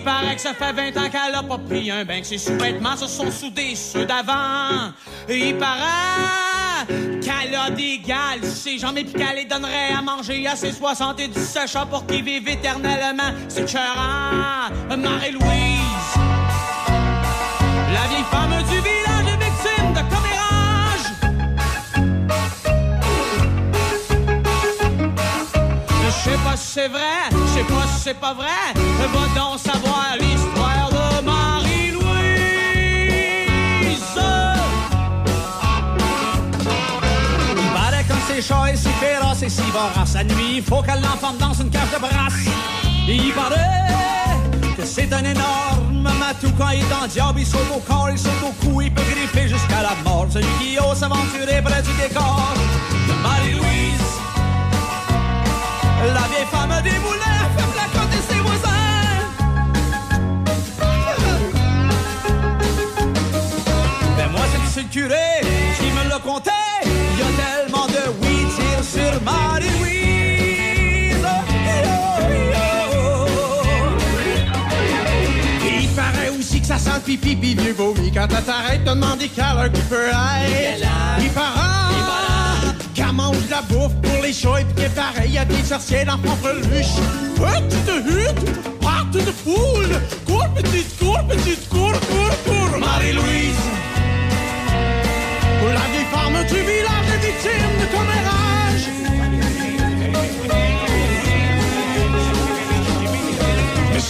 Il 0.00 0.04
paraît 0.04 0.34
que 0.34 0.40
ça 0.40 0.54
fait 0.54 0.72
20 0.72 0.96
ans 0.96 1.10
qu'elle 1.10 1.34
a 1.34 1.42
pas 1.42 1.58
pris 1.58 1.90
un 1.90 2.06
bain, 2.06 2.22
que 2.22 2.26
ses 2.26 2.38
sous-vêtements 2.38 2.96
se 2.96 3.06
sont 3.06 3.30
soudés 3.30 3.74
ceux 3.74 4.06
d'avant. 4.06 4.92
Il 5.28 5.58
paraît 5.58 6.86
qu'elle 7.20 7.54
a 7.54 7.68
des 7.68 7.98
gales 7.98 8.42
ses 8.42 8.78
jambes 8.78 8.96
et 8.96 9.04
qu'elle 9.04 9.36
les 9.36 9.44
donnerait 9.44 9.92
à 9.94 10.00
manger 10.00 10.46
à 10.46 10.56
ses 10.56 10.72
77 10.72 11.68
chats 11.68 11.84
pour 11.84 12.06
qu'ils 12.06 12.24
vivent 12.24 12.48
éternellement. 12.48 13.30
C'est 13.48 13.68
chérant, 13.68 14.70
Marie-Louise. 14.88 16.16
La 17.92 18.08
vieille 18.08 18.24
femme 18.30 18.56
du 18.70 18.80
village 18.80 19.26
est 19.26 19.44
victime 19.44 19.92
de 19.92 20.00
commérage. 20.14 20.40
Je 26.06 26.10
sais 26.10 26.38
pas 26.42 26.56
si 26.56 26.66
c'est 26.72 26.88
vrai, 26.88 27.28
je 27.32 27.58
sais 27.58 27.64
pas 27.64 27.86
si 27.94 28.00
c'est 28.00 28.18
pas 28.18 28.32
vrai. 28.32 28.46
Va 28.74 29.40
donc 29.40 29.58
savoir 29.58 29.89
ses 38.40 38.48
chats 38.48 38.72
et 38.72 38.76
ses 38.76 38.90
féroces 38.90 39.42
et 39.42 39.48
si 39.48 39.62
voraces. 39.70 40.14
La 40.14 40.24
nuit, 40.24 40.56
il 40.56 40.62
faut 40.62 40.82
qu'elle 40.82 41.00
l'enferme 41.00 41.36
dans 41.38 41.52
une 41.52 41.70
cage 41.70 41.90
de 41.92 41.98
brasse. 41.98 42.32
Il 43.08 43.32
paraît 43.32 44.76
que 44.76 44.84
c'est 44.84 45.12
un 45.12 45.24
énorme 45.24 46.08
matou 46.18 46.50
quand 46.56 46.70
il 46.70 46.80
est 46.80 46.94
en 47.02 47.06
diable. 47.06 47.40
Il 47.40 47.46
saute 47.46 47.70
au 47.74 47.80
corps, 47.80 48.08
il 48.10 48.18
saute 48.18 48.42
au 48.42 48.52
cou, 48.64 48.80
il 48.82 48.92
peut 48.92 49.02
griffer 49.02 49.48
jusqu'à 49.48 49.82
la 49.82 49.94
mort. 50.04 50.26
Celui 50.30 50.46
qui 50.60 50.78
ose 50.78 50.98
s'aventurer 50.98 51.62
près 51.62 51.82
du 51.82 51.92
décor 52.00 52.54
de 53.08 53.22
Marie-Louise. 53.22 54.08
La 56.14 56.26
vieille 56.28 56.46
femme 56.50 56.82
des 56.82 56.98
moulins 57.00 57.44
fait 57.56 57.70
placoter 57.74 58.22
ses 58.28 58.40
voisins. 58.40 58.68
Ben 64.16 64.30
moi 64.30 64.42
c'est 64.72 64.88
ça 76.70 76.78
sent 76.78 76.90
le 76.98 77.00
pipi 77.00 77.34
pis 77.34 77.56
vieux 77.56 77.72
vomi 77.72 78.12
quand 78.12 78.28
elle 78.30 78.44
t'arrête 78.44 78.84
de 78.84 78.90
demander 78.90 79.28
quelle 79.28 79.44
heure 79.44 79.72
qu'il 79.72 79.82
peut 79.84 80.06
être. 80.06 80.88
Il 81.18 81.30
paraît 81.30 82.76
qu'elle 82.94 83.12
mange 83.12 83.48
la 83.50 83.62
bouffe 83.62 83.96
pour 84.00 84.22
les 84.22 84.32
chats 84.32 84.60
et 84.60 84.64
puis 84.64 84.74
qu'elle 84.76 84.92
pareil 84.92 85.36
à 85.36 85.44
des 85.44 85.64
sorciers 85.64 86.04
dans 86.04 86.18
propre 86.18 86.52
luche. 86.70 86.94
Petite 87.34 87.90
hutte, 88.06 88.44
petite 89.10 89.34
foule, 89.42 90.00
cours 90.24 90.48
petite 90.54 90.96
cours, 90.96 91.18
petite 91.26 91.68
cours, 91.68 91.90
cours, 91.90 92.36
cours. 92.44 92.78
Marie-Louise, 92.78 93.64
la 95.64 95.86
vieille 95.90 96.06
femme 96.12 96.38
du 96.46 96.54
village 96.54 97.08
est 97.14 97.26
victime 97.26 97.74
de 97.80 97.86
commérage. 97.96 98.40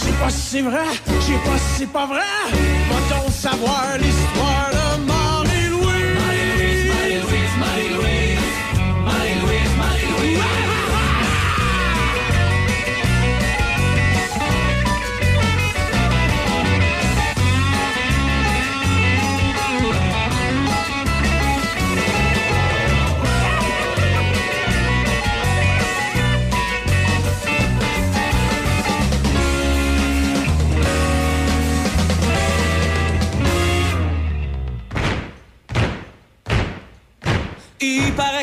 Sais 0.01 0.13
pas 0.13 0.29
si 0.29 0.41
c'est 0.41 0.61
vrai, 0.61 0.85
je 1.05 1.21
sais 1.21 1.39
pas 1.45 1.57
si 1.57 1.79
c'est 1.79 1.91
pas 1.91 2.05
vrai. 2.05 2.31
Va-t-on 2.89 3.31
savoir 3.31 3.97
l'histoire 3.99 4.50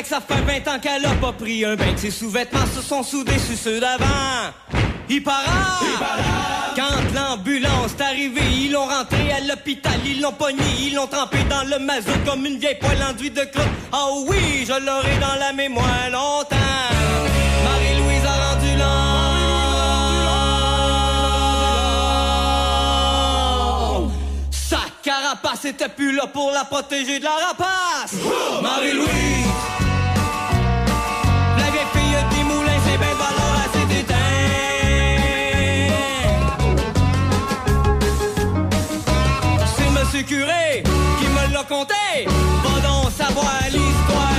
ça 0.09 0.19
fait 0.21 0.41
20 0.41 0.67
ans 0.67 0.79
qu'elle 0.79 1.05
a 1.05 1.15
pas 1.21 1.31
pris 1.31 1.63
un 1.63 1.75
bain, 1.75 1.93
que 1.93 1.99
ses 1.99 2.11
sous-vêtements 2.11 2.65
se 2.75 2.81
sont 2.81 3.03
soudés 3.03 3.37
sur 3.37 3.55
ceux 3.55 3.79
d'avant. 3.79 4.05
Il 5.09 5.23
para! 5.23 5.41
Quand 6.75 7.13
l'ambulance 7.13 7.93
est 7.97 8.01
arrivée, 8.01 8.41
ils 8.51 8.71
l'ont 8.71 8.85
rentré 8.85 9.31
à 9.31 9.39
l'hôpital, 9.41 9.99
ils 10.05 10.21
l'ont 10.21 10.31
pogné, 10.31 10.63
ils 10.79 10.95
l'ont 10.95 11.07
trempé 11.07 11.37
dans 11.49 11.63
le 11.63 11.83
mazout 11.83 12.11
comme 12.25 12.45
une 12.45 12.57
vieille 12.57 12.79
poêle 12.79 13.03
enduite 13.09 13.35
de 13.35 13.43
crotte. 13.45 13.67
Ah 13.91 14.07
oui, 14.27 14.65
je 14.67 14.73
l'aurai 14.73 15.17
dans 15.19 15.39
la 15.39 15.53
mémoire 15.53 16.09
longtemps. 16.11 17.28
Carapace 25.39 25.65
était 25.65 25.89
plus 25.89 26.15
là 26.15 26.27
pour 26.27 26.51
la 26.51 26.65
protéger 26.65 27.19
de 27.19 27.23
la 27.23 27.31
rapace. 27.47 28.13
Marie-Louise. 28.61 29.47
La 31.57 31.71
vieille 31.71 31.91
fille 31.93 32.37
des 32.37 32.43
moulins, 32.43 32.79
c'est 32.85 32.97
bien 32.97 33.13
valeur 33.13 33.55
à. 33.55 33.69
C'est 39.75 39.89
Monsieur 39.91 40.23
Curé 40.23 40.83
qui 41.19 41.27
me 41.27 41.53
l'a 41.53 41.63
conté. 41.63 41.93
Va 42.25 42.87
donc 42.87 43.11
savoir 43.11 43.59
l'histoire 43.65 44.38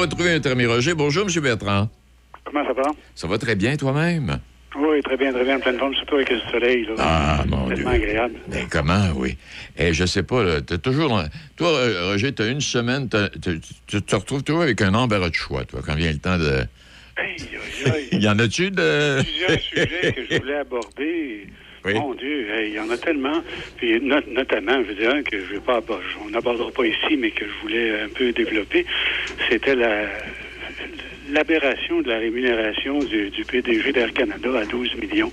Retrouver 0.00 0.32
notre 0.32 0.50
ami 0.50 0.64
Roger. 0.64 0.94
Bonjour, 0.94 1.26
M. 1.28 1.42
Bertrand. 1.42 1.90
Comment 2.44 2.64
ça 2.64 2.72
va? 2.72 2.82
Ça 3.14 3.26
va 3.26 3.36
très 3.36 3.54
bien, 3.54 3.76
toi-même? 3.76 4.38
Oui, 4.74 5.02
très 5.02 5.18
bien, 5.18 5.30
très 5.30 5.44
bien, 5.44 5.56
en 5.58 5.60
pleine 5.60 5.78
forme, 5.78 5.94
surtout 5.94 6.14
avec 6.14 6.30
le 6.30 6.40
soleil. 6.50 6.86
Là. 6.86 6.94
Ah, 6.98 7.44
mon 7.46 7.68
C'est 7.68 7.74
Dieu. 7.74 7.84
tellement 7.84 7.90
agréable. 7.90 8.34
Mais 8.48 8.64
comment, 8.70 9.10
oui? 9.16 9.36
Eh, 9.76 9.92
je 9.92 10.06
sais 10.06 10.22
pas, 10.22 10.42
là, 10.42 10.62
t'as 10.62 10.78
toujours... 10.78 11.22
Toi, 11.56 11.68
euh, 11.68 12.12
Roger, 12.12 12.32
t'as 12.32 12.48
une 12.50 12.62
semaine, 12.62 13.10
tu 13.42 14.00
te 14.02 14.16
retrouves 14.16 14.42
toujours 14.42 14.62
avec 14.62 14.80
un 14.80 14.94
embarras 14.94 15.28
de 15.28 15.34
choix, 15.34 15.64
toi, 15.66 15.80
quand 15.84 15.94
vient 15.96 16.12
le 16.12 16.18
temps 16.18 16.38
de... 16.38 16.64
Il 18.12 18.22
y 18.22 18.28
en 18.28 18.38
a-tu 18.38 18.70
de... 18.70 19.20
Plusieurs 19.22 19.60
sujets 19.60 20.12
que 20.14 20.22
je 20.30 20.38
voulais 20.38 20.56
aborder. 20.60 21.46
Oui. 21.84 21.94
Mon 21.94 22.14
Dieu, 22.14 22.46
hey, 22.50 22.68
il 22.70 22.74
y 22.74 22.80
en 22.80 22.90
a 22.90 22.98
tellement. 22.98 23.42
Puis 23.76 23.98
not- 24.00 24.20
notamment, 24.28 24.82
je 24.82 24.88
veux 24.88 24.94
dire, 24.94 25.14
un 25.14 25.22
que 25.22 25.38
je 25.38 25.54
vais 25.54 25.60
pas 25.60 25.76
aborder, 25.76 26.04
on 26.26 26.30
n'abordera 26.30 26.70
pas 26.70 26.84
ici, 26.86 27.16
mais 27.18 27.30
que 27.30 27.44
je 27.46 27.62
voulais 27.62 28.00
un 28.02 28.08
peu 28.08 28.32
développer, 28.32 28.84
c'était 29.48 29.74
la 29.74 30.06
l'aberration 31.32 32.00
de 32.02 32.08
la 32.08 32.18
rémunération 32.18 32.98
du, 33.04 33.30
du 33.30 33.44
PDG 33.44 33.92
d'Air 33.92 34.12
Canada 34.12 34.48
à 34.58 34.64
12 34.64 34.96
millions. 34.96 35.32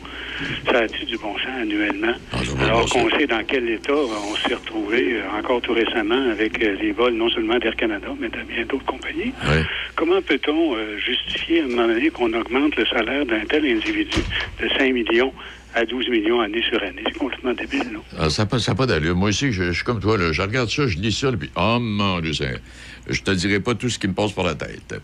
Ça 0.70 0.80
a-tu 0.80 1.06
du 1.06 1.18
bon 1.18 1.36
sens 1.40 1.48
annuellement? 1.60 2.14
Ah, 2.34 2.38
Alors 2.66 2.88
qu'on 2.88 3.10
sait 3.18 3.26
dans 3.26 3.44
quel 3.44 3.68
état 3.70 3.96
on 3.96 4.36
s'est 4.36 4.54
retrouvé 4.54 5.14
euh, 5.16 5.40
encore 5.40 5.60
tout 5.62 5.74
récemment 5.74 6.30
avec 6.30 6.64
euh, 6.64 6.76
les 6.80 6.92
vols 6.92 7.14
non 7.16 7.30
seulement 7.30 7.58
d'Air 7.58 7.76
Canada, 7.76 8.10
mais 8.20 8.30
de 8.30 8.38
bien 8.44 8.64
d'autres 8.66 8.86
compagnies. 8.86 9.34
Oui. 9.50 9.64
Comment 9.96 10.22
peut-on 10.22 10.76
euh, 10.76 10.98
justifier 11.00 11.62
à 11.62 11.64
un 11.64 11.68
moment 11.68 11.88
donné 11.88 12.10
qu'on 12.12 12.32
augmente 12.34 12.76
le 12.76 12.86
salaire 12.86 13.26
d'un 13.26 13.46
tel 13.46 13.66
individu 13.66 14.24
de 14.62 14.68
5 14.78 14.94
millions? 14.94 15.34
À 15.78 15.86
12 15.86 16.10
millions 16.10 16.42
année 16.42 16.64
sur 16.64 16.82
année? 16.82 17.04
C'est 17.06 17.18
complètement 17.18 17.54
débile, 17.54 17.92
non? 17.92 18.02
Ah, 18.18 18.30
ça 18.30 18.46
n'a 18.46 18.76
pas, 18.76 18.86
d'allure. 18.86 19.16
Moi 19.16 19.30
aussi, 19.30 19.52
je, 19.52 19.66
je 19.66 19.72
suis 19.72 19.84
comme 19.84 20.00
toi, 20.00 20.18
là. 20.18 20.32
Je 20.32 20.42
regarde 20.42 20.70
ça, 20.70 20.88
je 20.88 20.98
lis 20.98 21.12
ça, 21.12 21.32
puis... 21.32 21.50
Oh, 21.56 21.78
mon 21.80 22.20
Dieu, 22.20 22.32
je 22.34 23.22
te 23.22 23.32
dirai 23.32 23.60
pas 23.60 23.76
tout 23.76 23.90
ce 23.90 24.00
qui 24.00 24.08
me 24.08 24.14
passe 24.14 24.32
par 24.32 24.46
la 24.46 24.56
tête. 24.56 24.96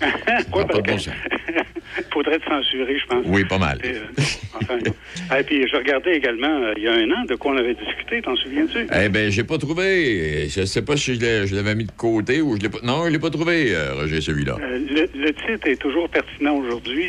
Quoi, 0.50 0.66
pas 0.66 0.80
de 0.80 0.90
bon 0.90 0.98
sens. 0.98 1.14
Faudrait 2.12 2.38
te 2.38 2.44
censurer, 2.46 2.98
je 2.98 3.06
pense. 3.06 3.24
Oui, 3.26 3.44
pas 3.44 3.58
mal. 3.58 3.78
Et, 3.84 3.88
euh, 3.88 4.22
enfin. 4.60 4.78
Et 5.38 5.42
puis, 5.44 5.66
je 5.68 5.76
regardais 5.76 6.16
également, 6.16 6.62
euh, 6.62 6.72
il 6.76 6.82
y 6.82 6.88
a 6.88 6.92
un 6.92 7.10
an, 7.12 7.24
de 7.28 7.34
quoi 7.36 7.52
on 7.52 7.56
avait 7.56 7.74
discuté, 7.74 8.20
t'en 8.22 8.34
souviens-tu? 8.36 8.86
Eh 8.94 9.08
bien, 9.08 9.30
j'ai 9.30 9.44
pas 9.44 9.58
trouvé. 9.58 10.48
Je 10.48 10.64
sais 10.64 10.82
pas 10.82 10.96
si 10.96 11.14
je 11.14 11.46
je 11.46 11.54
l'avais 11.54 11.74
mis 11.74 11.84
de 11.84 11.92
côté 11.92 12.40
ou 12.40 12.56
je 12.56 12.62
l'ai 12.62 12.68
pas... 12.68 12.78
Non, 12.82 13.04
je 13.06 13.10
l'ai 13.10 13.18
pas 13.18 13.30
trouvé, 13.30 13.74
euh, 13.74 13.94
Roger, 13.94 14.20
celui-là. 14.20 14.56
Le, 14.60 15.08
le 15.14 15.32
titre 15.32 15.66
est 15.66 15.76
toujours 15.80 16.08
pertinent 16.08 16.56
aujourd'hui. 16.56 17.04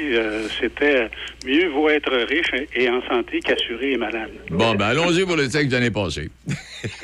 C'était 0.59 1.09
Mieux 1.45 1.67
vaut 1.69 1.89
être 1.89 2.11
riche 2.29 2.51
et 2.75 2.89
en 2.89 3.01
santé 3.07 3.39
qu'assuré 3.39 3.93
et 3.93 3.97
malade. 3.97 4.29
Bon, 4.49 4.75
ben 4.75 4.85
allons-y 4.87 5.25
pour 5.25 5.35
le 5.35 5.47
texte 5.49 5.67
de 5.69 5.73
l'année 5.73 5.89
passée. 5.91 6.29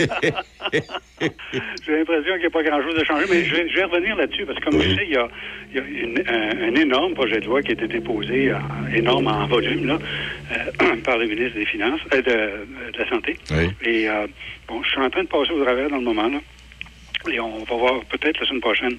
J'ai 1.19 1.91
l'impression 1.97 2.31
qu'il 2.33 2.39
n'y 2.41 2.45
a 2.45 2.49
pas 2.51 2.63
grand-chose 2.63 2.95
de 2.95 3.03
changé, 3.03 3.25
mais 3.29 3.43
je 3.43 3.55
vais, 3.55 3.69
je 3.69 3.75
vais 3.75 3.83
revenir 3.85 4.15
là-dessus 4.15 4.45
parce 4.45 4.59
que, 4.59 4.65
comme 4.65 4.79
tu 4.79 4.89
sais, 4.95 5.05
il 5.05 5.13
y 5.13 5.17
a, 5.17 5.27
il 5.71 5.77
y 5.77 5.79
a 5.79 5.83
une- 5.83 6.23
un, 6.27 6.69
un 6.71 6.75
énorme 6.75 7.13
projet 7.13 7.39
de 7.39 7.45
loi 7.45 7.61
qui 7.61 7.66
a 7.69 7.73
été 7.73 7.87
déposé, 7.87 8.53
en- 8.53 8.87
énorme 8.93 9.27
en 9.27 9.47
volume, 9.47 9.85
là, 9.87 9.99
euh, 10.51 10.95
par 11.03 11.17
le 11.17 11.25
ministre 11.27 11.57
des 11.57 11.65
Finances, 11.65 12.01
euh, 12.13 12.21
de, 12.21 12.91
de 12.93 12.97
la 12.97 13.09
Santé. 13.09 13.37
Oui. 13.51 13.69
Et 13.83 14.09
euh, 14.09 14.27
bon, 14.67 14.81
je 14.83 14.89
suis 14.89 14.99
en 14.99 15.09
train 15.09 15.23
de 15.23 15.27
passer 15.27 15.51
au 15.51 15.63
travers 15.63 15.89
dans 15.89 15.97
le 15.97 16.03
moment, 16.03 16.27
là. 16.27 16.39
Et 17.31 17.39
on 17.39 17.63
va 17.63 17.75
voir 17.75 17.99
peut-être 18.05 18.39
la 18.39 18.45
semaine 18.47 18.61
prochaine 18.61 18.97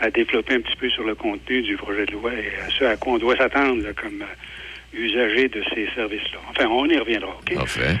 à 0.00 0.10
développer 0.10 0.54
un 0.54 0.60
petit 0.60 0.76
peu 0.76 0.88
sur 0.88 1.04
le 1.04 1.14
contenu 1.14 1.60
du 1.62 1.76
projet 1.76 2.06
de 2.06 2.12
loi 2.12 2.32
et 2.32 2.48
à 2.66 2.70
ce 2.70 2.84
à 2.84 2.96
quoi 2.96 3.14
on 3.14 3.18
doit 3.18 3.36
s'attendre 3.36 3.82
comme 4.00 4.22
euh, 4.22 4.96
usager 4.98 5.48
de 5.48 5.62
ces 5.74 5.86
services-là. 5.94 6.38
Enfin, 6.50 6.66
on 6.68 6.86
y 6.86 6.96
reviendra, 6.96 7.36
OK? 7.38 7.54
Parfait. 7.54 7.96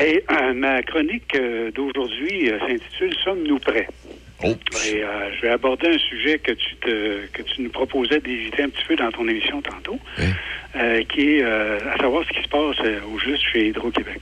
Et 0.00 0.22
euh, 0.30 0.52
ma 0.54 0.80
chronique 0.82 1.34
euh, 1.34 1.72
d'aujourd'hui 1.72 2.50
euh, 2.50 2.58
s'intitule 2.60 3.12
Sommes-nous 3.24 3.58
prêts? 3.58 3.88
Oh, 4.44 4.54
Et 4.86 5.02
euh, 5.02 5.30
je 5.36 5.42
vais 5.42 5.48
aborder 5.50 5.88
un 5.88 5.98
sujet 5.98 6.38
que 6.38 6.52
tu 6.52 6.76
te, 6.76 7.26
que 7.32 7.42
tu 7.42 7.62
nous 7.62 7.70
proposais 7.70 8.20
d'éviter 8.20 8.62
un 8.62 8.68
petit 8.68 8.84
peu 8.86 8.94
dans 8.94 9.10
ton 9.10 9.26
émission 9.28 9.60
tantôt, 9.62 9.98
Oui. 10.18 10.24
euh, 10.76 11.02
qui 11.04 11.20
est 11.38 11.42
euh, 11.42 11.78
à 11.92 11.96
savoir 11.98 12.24
ce 12.24 12.28
qui 12.32 12.42
se 12.44 12.48
passe 12.48 12.76
euh, 12.84 13.00
au 13.12 13.18
juste 13.18 13.42
chez 13.52 13.68
Hydro-Québec. 13.68 14.20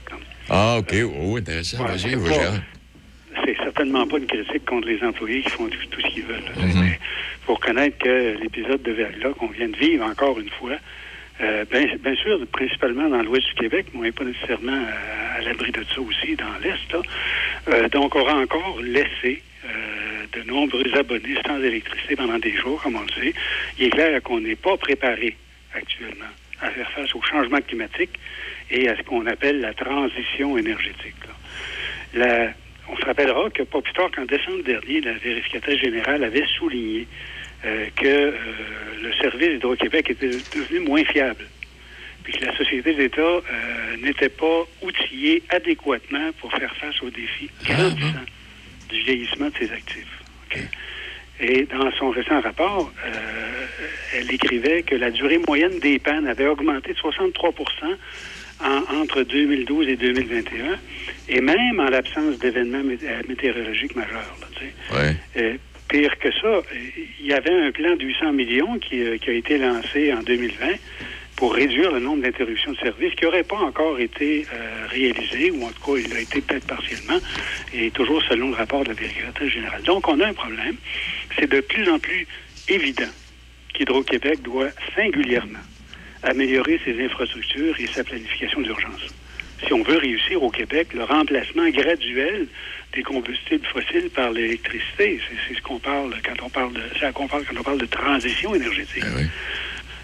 Ah, 0.49 0.77
OK. 0.79 0.95
Oh, 1.21 1.37
intéressant. 1.37 1.83
Ouais, 1.83 1.89
Vas-y, 1.91 1.99
c'est 1.99 2.15
vas-y. 2.15 2.37
pas- 2.39 3.43
C'est 3.45 3.57
certainement 3.57 4.07
pas 4.07 4.17
une 4.17 4.25
critique 4.25 4.65
contre 4.65 4.87
les 4.87 5.03
employés 5.03 5.41
qui 5.43 5.49
font 5.51 5.67
tout, 5.67 5.77
tout 5.91 6.01
ce 6.01 6.07
qu'ils 6.07 6.23
veulent. 6.23 6.41
là. 6.57 6.65
Mhm. 6.65 6.81
Mais 6.83 6.99
faut 7.45 7.53
reconnaître 7.53 7.97
que 7.99 8.37
l'épisode 8.41 8.81
de 8.81 8.91
verglas 8.93 9.33
qu'on 9.33 9.47
vient 9.49 9.69
de 9.69 9.77
vivre 9.77 10.03
encore 10.05 10.39
une 10.39 10.49
fois, 10.49 10.77
euh, 11.41 11.63
bien, 11.71 11.85
bien 12.03 12.15
sûr, 12.15 12.39
principalement 12.51 13.07
dans 13.07 13.21
l'ouest 13.21 13.45
du 13.49 13.53
Québec, 13.53 13.85
mais 13.93 13.99
on 13.99 14.03
n'est 14.03 14.11
pas 14.11 14.23
nécessairement 14.23 14.71
euh, 14.71 15.37
à 15.37 15.41
l'abri 15.41 15.71
de 15.71 15.83
ça 15.93 16.01
aussi 16.01 16.35
dans 16.35 16.57
l'est. 16.63 16.97
Euh, 17.69 17.87
donc, 17.89 18.15
on 18.15 18.21
aura 18.21 18.33
encore 18.41 18.79
laissé 18.81 19.43
euh, 19.65 19.69
de 20.37 20.43
nombreux 20.47 20.83
abonnés 20.95 21.37
sans 21.45 21.61
électricité 21.61 22.15
pendant 22.15 22.39
des 22.39 22.53
jours, 22.55 22.81
comme 22.81 22.95
on 22.95 23.01
le 23.01 23.09
sait. 23.21 23.33
Il 23.77 23.85
est 23.85 23.89
clair 23.89 24.21
qu'on 24.23 24.39
n'est 24.41 24.55
pas 24.55 24.77
préparé 24.77 25.35
actuellement 25.73 26.25
à 26.61 26.69
faire 26.71 26.89
face 26.91 27.13
au 27.15 27.21
changement 27.21 27.61
climatique 27.61 28.11
et 28.71 28.89
à 28.89 28.97
ce 28.97 29.01
qu'on 29.03 29.25
appelle 29.27 29.59
la 29.61 29.73
transition 29.73 30.57
énergétique. 30.57 31.15
La- 32.13 32.51
on 32.89 32.95
se 32.97 33.05
rappellera 33.05 33.49
que 33.49 33.63
pas 33.63 33.81
plus 33.81 33.93
tard 33.93 34.09
qu'en 34.15 34.25
décembre 34.25 34.63
dernier, 34.63 35.01
la 35.01 35.13
vérificatrice 35.13 35.79
générale 35.79 36.23
avait 36.23 36.45
souligné 36.57 37.05
euh, 37.65 37.87
que 37.95 38.05
euh, 38.07 38.31
le 39.03 39.13
service 39.15 39.49
d'Hydro-Québec 39.49 40.09
était 40.11 40.39
devenu 40.55 40.79
moins 40.81 41.03
fiable, 41.03 41.45
puis 42.23 42.33
que 42.33 42.45
la 42.45 42.55
société 42.55 42.93
d'État 42.93 43.21
euh, 43.21 43.41
n'était 44.01 44.29
pas 44.29 44.63
outillée 44.81 45.43
adéquatement 45.49 46.31
pour 46.39 46.51
faire 46.53 46.73
face 46.77 47.01
aux 47.01 47.09
défis 47.09 47.49
grandissants 47.65 48.25
du 48.89 49.01
vieillissement 49.01 49.49
de 49.49 49.53
ses 49.59 49.71
actifs. 49.71 50.16
Et 51.39 51.67
dans 51.71 51.91
son 51.99 52.09
récent 52.09 52.41
rapport, 52.41 52.91
euh, 53.05 53.65
elle 54.15 54.33
écrivait 54.33 54.81
que 54.81 54.95
la 54.95 55.11
durée 55.11 55.39
moyenne 55.47 55.77
des 55.79 55.99
pannes 55.99 56.27
avait 56.27 56.47
augmenté 56.47 56.93
de 56.93 56.97
63 56.97 57.53
en- 58.59 59.01
entre 59.01 59.21
2012 59.21 59.87
et 59.87 59.95
2021, 59.97 60.79
et 61.29 61.41
même 61.41 61.79
en 61.79 61.85
l'absence 61.89 62.39
d'événements 62.39 62.81
euh, 63.03 63.21
météorologiques 63.27 63.95
majeurs. 63.95 64.35
là, 64.41 64.47
tu 64.55 64.65
sais. 64.65 64.95
Ouais. 64.95 65.15
Euh, 65.37 65.57
pire 65.89 66.17
que 66.17 66.31
ça, 66.31 66.61
il 67.19 67.27
y 67.27 67.33
avait 67.33 67.53
un 67.67 67.71
plan 67.71 67.95
de 67.95 68.03
800 68.03 68.33
millions 68.33 68.79
qui, 68.79 69.01
euh, 69.03 69.17
qui 69.19 69.29
a 69.29 69.33
été 69.33 69.57
lancé 69.59 70.11
en 70.11 70.21
2020 70.23 70.65
pour 71.37 71.53
réduire 71.53 71.91
le 71.91 71.99
nombre 71.99 72.23
d'interruptions 72.23 72.71
de 72.71 72.77
service 72.77 73.13
qui 73.13 73.23
n'aurait 73.23 73.43
pas 73.43 73.57
encore 73.57 73.99
été 73.99 74.45
euh, 74.51 74.87
réalisé, 74.89 75.51
ou 75.51 75.63
en 75.63 75.69
tout 75.69 75.93
cas, 75.93 76.01
il 76.03 76.13
a 76.13 76.19
été 76.19 76.41
peut-être 76.41 76.65
partiellement, 76.65 77.19
et 77.73 77.91
toujours 77.91 78.21
selon 78.23 78.49
le 78.49 78.55
rapport 78.55 78.83
de 78.83 78.89
la 78.89 78.95
vérificatrice 78.95 79.53
générale. 79.53 79.83
Donc, 79.83 80.07
on 80.07 80.19
a 80.19 80.27
un 80.27 80.33
problème. 80.33 80.75
C'est 81.37 81.49
de 81.49 81.61
plus 81.61 81.87
en 81.89 81.99
plus 81.99 82.27
évident 82.67 83.13
qu'Hydro-Québec 83.73 84.41
doit 84.41 84.69
singulièrement 84.95 85.59
améliorer 86.23 86.81
ses 86.83 86.99
infrastructures 87.05 87.79
et 87.79 87.85
sa 87.85 88.03
planification 88.03 88.61
d'urgence. 88.61 89.07
Si 89.65 89.73
on 89.73 89.83
veut 89.83 89.97
réussir 89.97 90.41
au 90.41 90.49
Québec, 90.49 90.89
le 90.93 91.03
remplacement 91.03 91.69
graduel 91.69 92.47
des 92.93 93.03
combustibles 93.03 93.65
fossiles 93.67 94.09
par 94.09 94.31
l'électricité, 94.31 95.19
c'est 95.47 95.55
ce 95.55 95.61
qu'on 95.61 95.79
parle 95.79 96.15
quand 96.25 96.45
on 96.45 96.49
parle 96.49 96.73
de 96.73 96.81
parle 96.99 97.43
quand 97.45 97.59
on 97.59 97.63
parle 97.63 97.77
de 97.77 97.85
transition 97.85 98.55
énergétique. 98.55 99.03
Oui. 99.15 99.23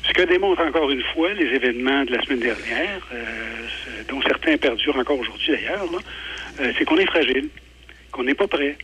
Ce 0.05 0.11
que 0.11 0.23
démontrent 0.23 0.63
encore 0.63 0.91
une 0.91 1.01
fois 1.01 1.33
les 1.33 1.45
événements 1.45 2.03
de 2.03 2.15
la 2.15 2.21
semaine 2.23 2.39
dernière, 2.39 3.07
euh, 3.13 3.23
dont 4.09 4.21
certains 4.21 4.57
perdurent 4.57 4.97
encore 4.97 5.19
aujourd'hui 5.19 5.53
d'ailleurs, 5.53 5.87
euh, 6.59 6.71
c'est 6.77 6.85
qu'on 6.85 6.97
est 6.97 7.05
fragile, 7.05 7.49
qu'on 8.11 8.23
n'est 8.23 8.33
pas 8.33 8.47
prêt. 8.47 8.77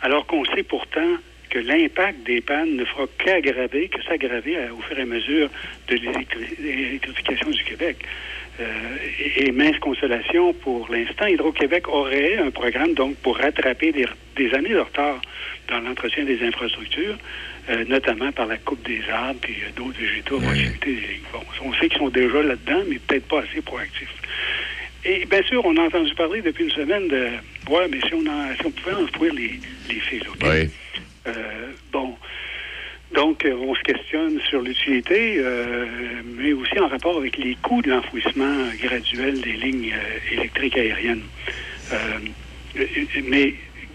Alors 0.00 0.26
qu'on 0.26 0.44
sait 0.46 0.62
pourtant 0.62 1.16
que 1.56 1.60
l'impact 1.66 2.22
des 2.26 2.42
pannes 2.42 2.76
ne 2.76 2.84
fera 2.84 3.06
qu'aggraver, 3.18 3.88
que 3.88 4.02
s'aggraver 4.02 4.56
au 4.76 4.80
fur 4.82 4.98
et 4.98 5.02
à 5.02 5.06
mesure 5.06 5.48
de 5.88 5.94
l'électri- 5.96 6.56
l'électrification 6.58 7.48
du 7.50 7.64
Québec. 7.64 7.96
Euh, 8.60 8.64
et, 9.18 9.46
et 9.48 9.52
mince 9.52 9.78
consolation, 9.78 10.52
pour 10.52 10.90
l'instant, 10.92 11.26
Hydro-Québec 11.26 11.88
aurait 11.88 12.36
un 12.36 12.50
programme 12.50 12.92
donc 12.92 13.16
pour 13.20 13.38
rattraper 13.38 13.92
des, 13.92 14.04
des 14.36 14.52
années 14.54 14.70
de 14.74 14.78
retard 14.80 15.22
dans 15.68 15.80
l'entretien 15.80 16.24
des 16.24 16.42
infrastructures, 16.42 17.16
euh, 17.70 17.84
notamment 17.86 18.32
par 18.32 18.46
la 18.46 18.58
coupe 18.58 18.84
des 18.86 19.00
arbres 19.10 19.40
et 19.48 19.52
euh, 19.52 19.70
d'autres 19.76 19.98
végétaux 19.98 20.40
lignes. 20.40 21.22
Bon, 21.32 21.40
on 21.64 21.72
sait 21.74 21.88
qu'ils 21.88 21.98
sont 21.98 22.08
déjà 22.10 22.42
là-dedans, 22.42 22.82
mais 22.88 22.98
peut-être 22.98 23.28
pas 23.28 23.40
assez 23.40 23.62
proactifs. 23.62 24.12
Et 25.06 25.24
bien 25.24 25.42
sûr, 25.44 25.64
on 25.64 25.74
a 25.76 25.82
entendu 25.82 26.14
parler 26.14 26.42
depuis 26.42 26.64
une 26.64 26.70
semaine 26.70 27.08
de 27.08 27.28
ouais, 27.70 27.88
mais 27.90 28.00
si 28.06 28.12
on, 28.14 28.26
en- 28.26 28.54
si 28.56 28.66
on 28.66 28.70
pouvait 28.72 28.94
enfouir 28.96 29.32
les, 29.34 29.58
les 29.88 30.00
fils, 30.00 30.22
OK? 30.28 30.36
Oui. 30.42 30.68
Euh, 31.26 31.72
bon. 31.92 32.14
Donc, 33.14 33.44
euh, 33.44 33.54
on 33.54 33.74
se 33.74 33.82
questionne 33.82 34.40
sur 34.48 34.60
l'utilité, 34.62 35.36
euh, 35.38 35.86
mais 36.36 36.52
aussi 36.52 36.78
en 36.80 36.88
rapport 36.88 37.16
avec 37.18 37.36
les 37.38 37.56
coûts 37.62 37.80
de 37.82 37.90
l'enfouissement 37.90 38.64
graduel 38.82 39.40
des 39.40 39.52
lignes 39.52 39.94
électriques 40.32 40.76
aériennes. 40.76 41.22
Mais, 43.28 43.54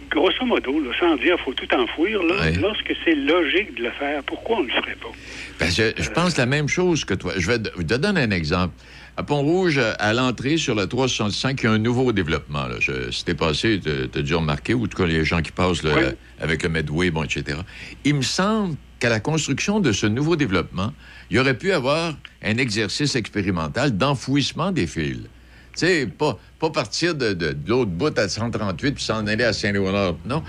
grosso 0.09 0.45
modo, 0.45 0.79
là, 0.79 0.91
sans 0.99 1.15
dire 1.17 1.37
faut 1.39 1.53
tout 1.53 1.73
enfouir, 1.75 2.23
là, 2.23 2.35
Ouais. 2.41 2.53
lorsque 2.59 2.93
c'est 3.03 3.15
logique 3.15 3.75
de 3.75 3.83
le 3.83 3.91
faire, 3.91 4.23
pourquoi 4.23 4.57
on 4.57 4.63
ne 4.63 4.67
le 4.67 4.73
ferait 4.73 4.95
pas? 4.95 5.11
Ben, 5.59 5.69
je, 5.69 5.91
je 6.01 6.09
pense 6.09 6.37
la 6.37 6.45
même 6.45 6.67
chose 6.67 7.05
que 7.05 7.13
toi. 7.13 7.33
Je 7.37 7.47
vais 7.47 7.59
te 7.59 7.69
je 7.77 7.83
te 7.83 7.93
donne 7.95 8.17
un 8.17 8.31
exemple. 8.31 8.73
À 9.17 9.23
Pont-Rouge, 9.23 9.79
à 9.99 10.13
l'entrée 10.13 10.57
sur 10.57 10.73
la 10.73 10.87
365, 10.87 11.61
il 11.61 11.65
y 11.65 11.67
a 11.67 11.71
un 11.73 11.77
nouveau 11.77 12.11
développement. 12.13 12.65
Là. 12.67 12.75
Je, 12.79 13.11
si 13.11 13.25
t'es 13.25 13.33
passé, 13.35 13.79
tu 13.83 14.17
as 14.17 14.21
dû 14.21 14.33
remarquer, 14.35 14.73
ou 14.73 14.85
en 14.85 14.87
tout 14.87 14.97
cas 14.97 15.05
les 15.05 15.25
gens 15.25 15.41
qui 15.41 15.51
passent 15.51 15.83
là, 15.83 15.91
Oui. 15.95 16.03
avec 16.39 16.63
le 16.63 16.69
Medway, 16.69 17.11
bon, 17.11 17.23
etc. 17.23 17.59
Il 18.05 18.15
me 18.15 18.21
semble 18.21 18.75
qu'à 18.99 19.09
la 19.09 19.19
construction 19.19 19.79
de 19.79 19.91
ce 19.91 20.05
nouveau 20.07 20.35
développement, 20.37 20.93
il 21.29 21.37
y 21.37 21.39
aurait 21.39 21.57
pu 21.57 21.71
avoir 21.73 22.17
un 22.41 22.57
exercice 22.57 23.15
expérimental 23.15 23.97
d'enfouissement 23.97 24.71
des 24.71 24.87
fils. 24.87 25.17
Tu 25.17 25.85
sais, 25.85 26.05
pas, 26.07 26.39
pas 26.59 26.69
partir 26.69 27.13
de, 27.15 27.33
de- 27.33 27.51
de 27.51 27.69
l'autre 27.69 27.91
bout 27.91 28.17
à 28.17 28.27
138 28.29 28.91
puis 28.93 29.03
s'en 29.03 29.27
aller 29.27 29.43
à 29.43 29.53
Saint-Léonard. 29.53 30.15
Non. 30.25 30.41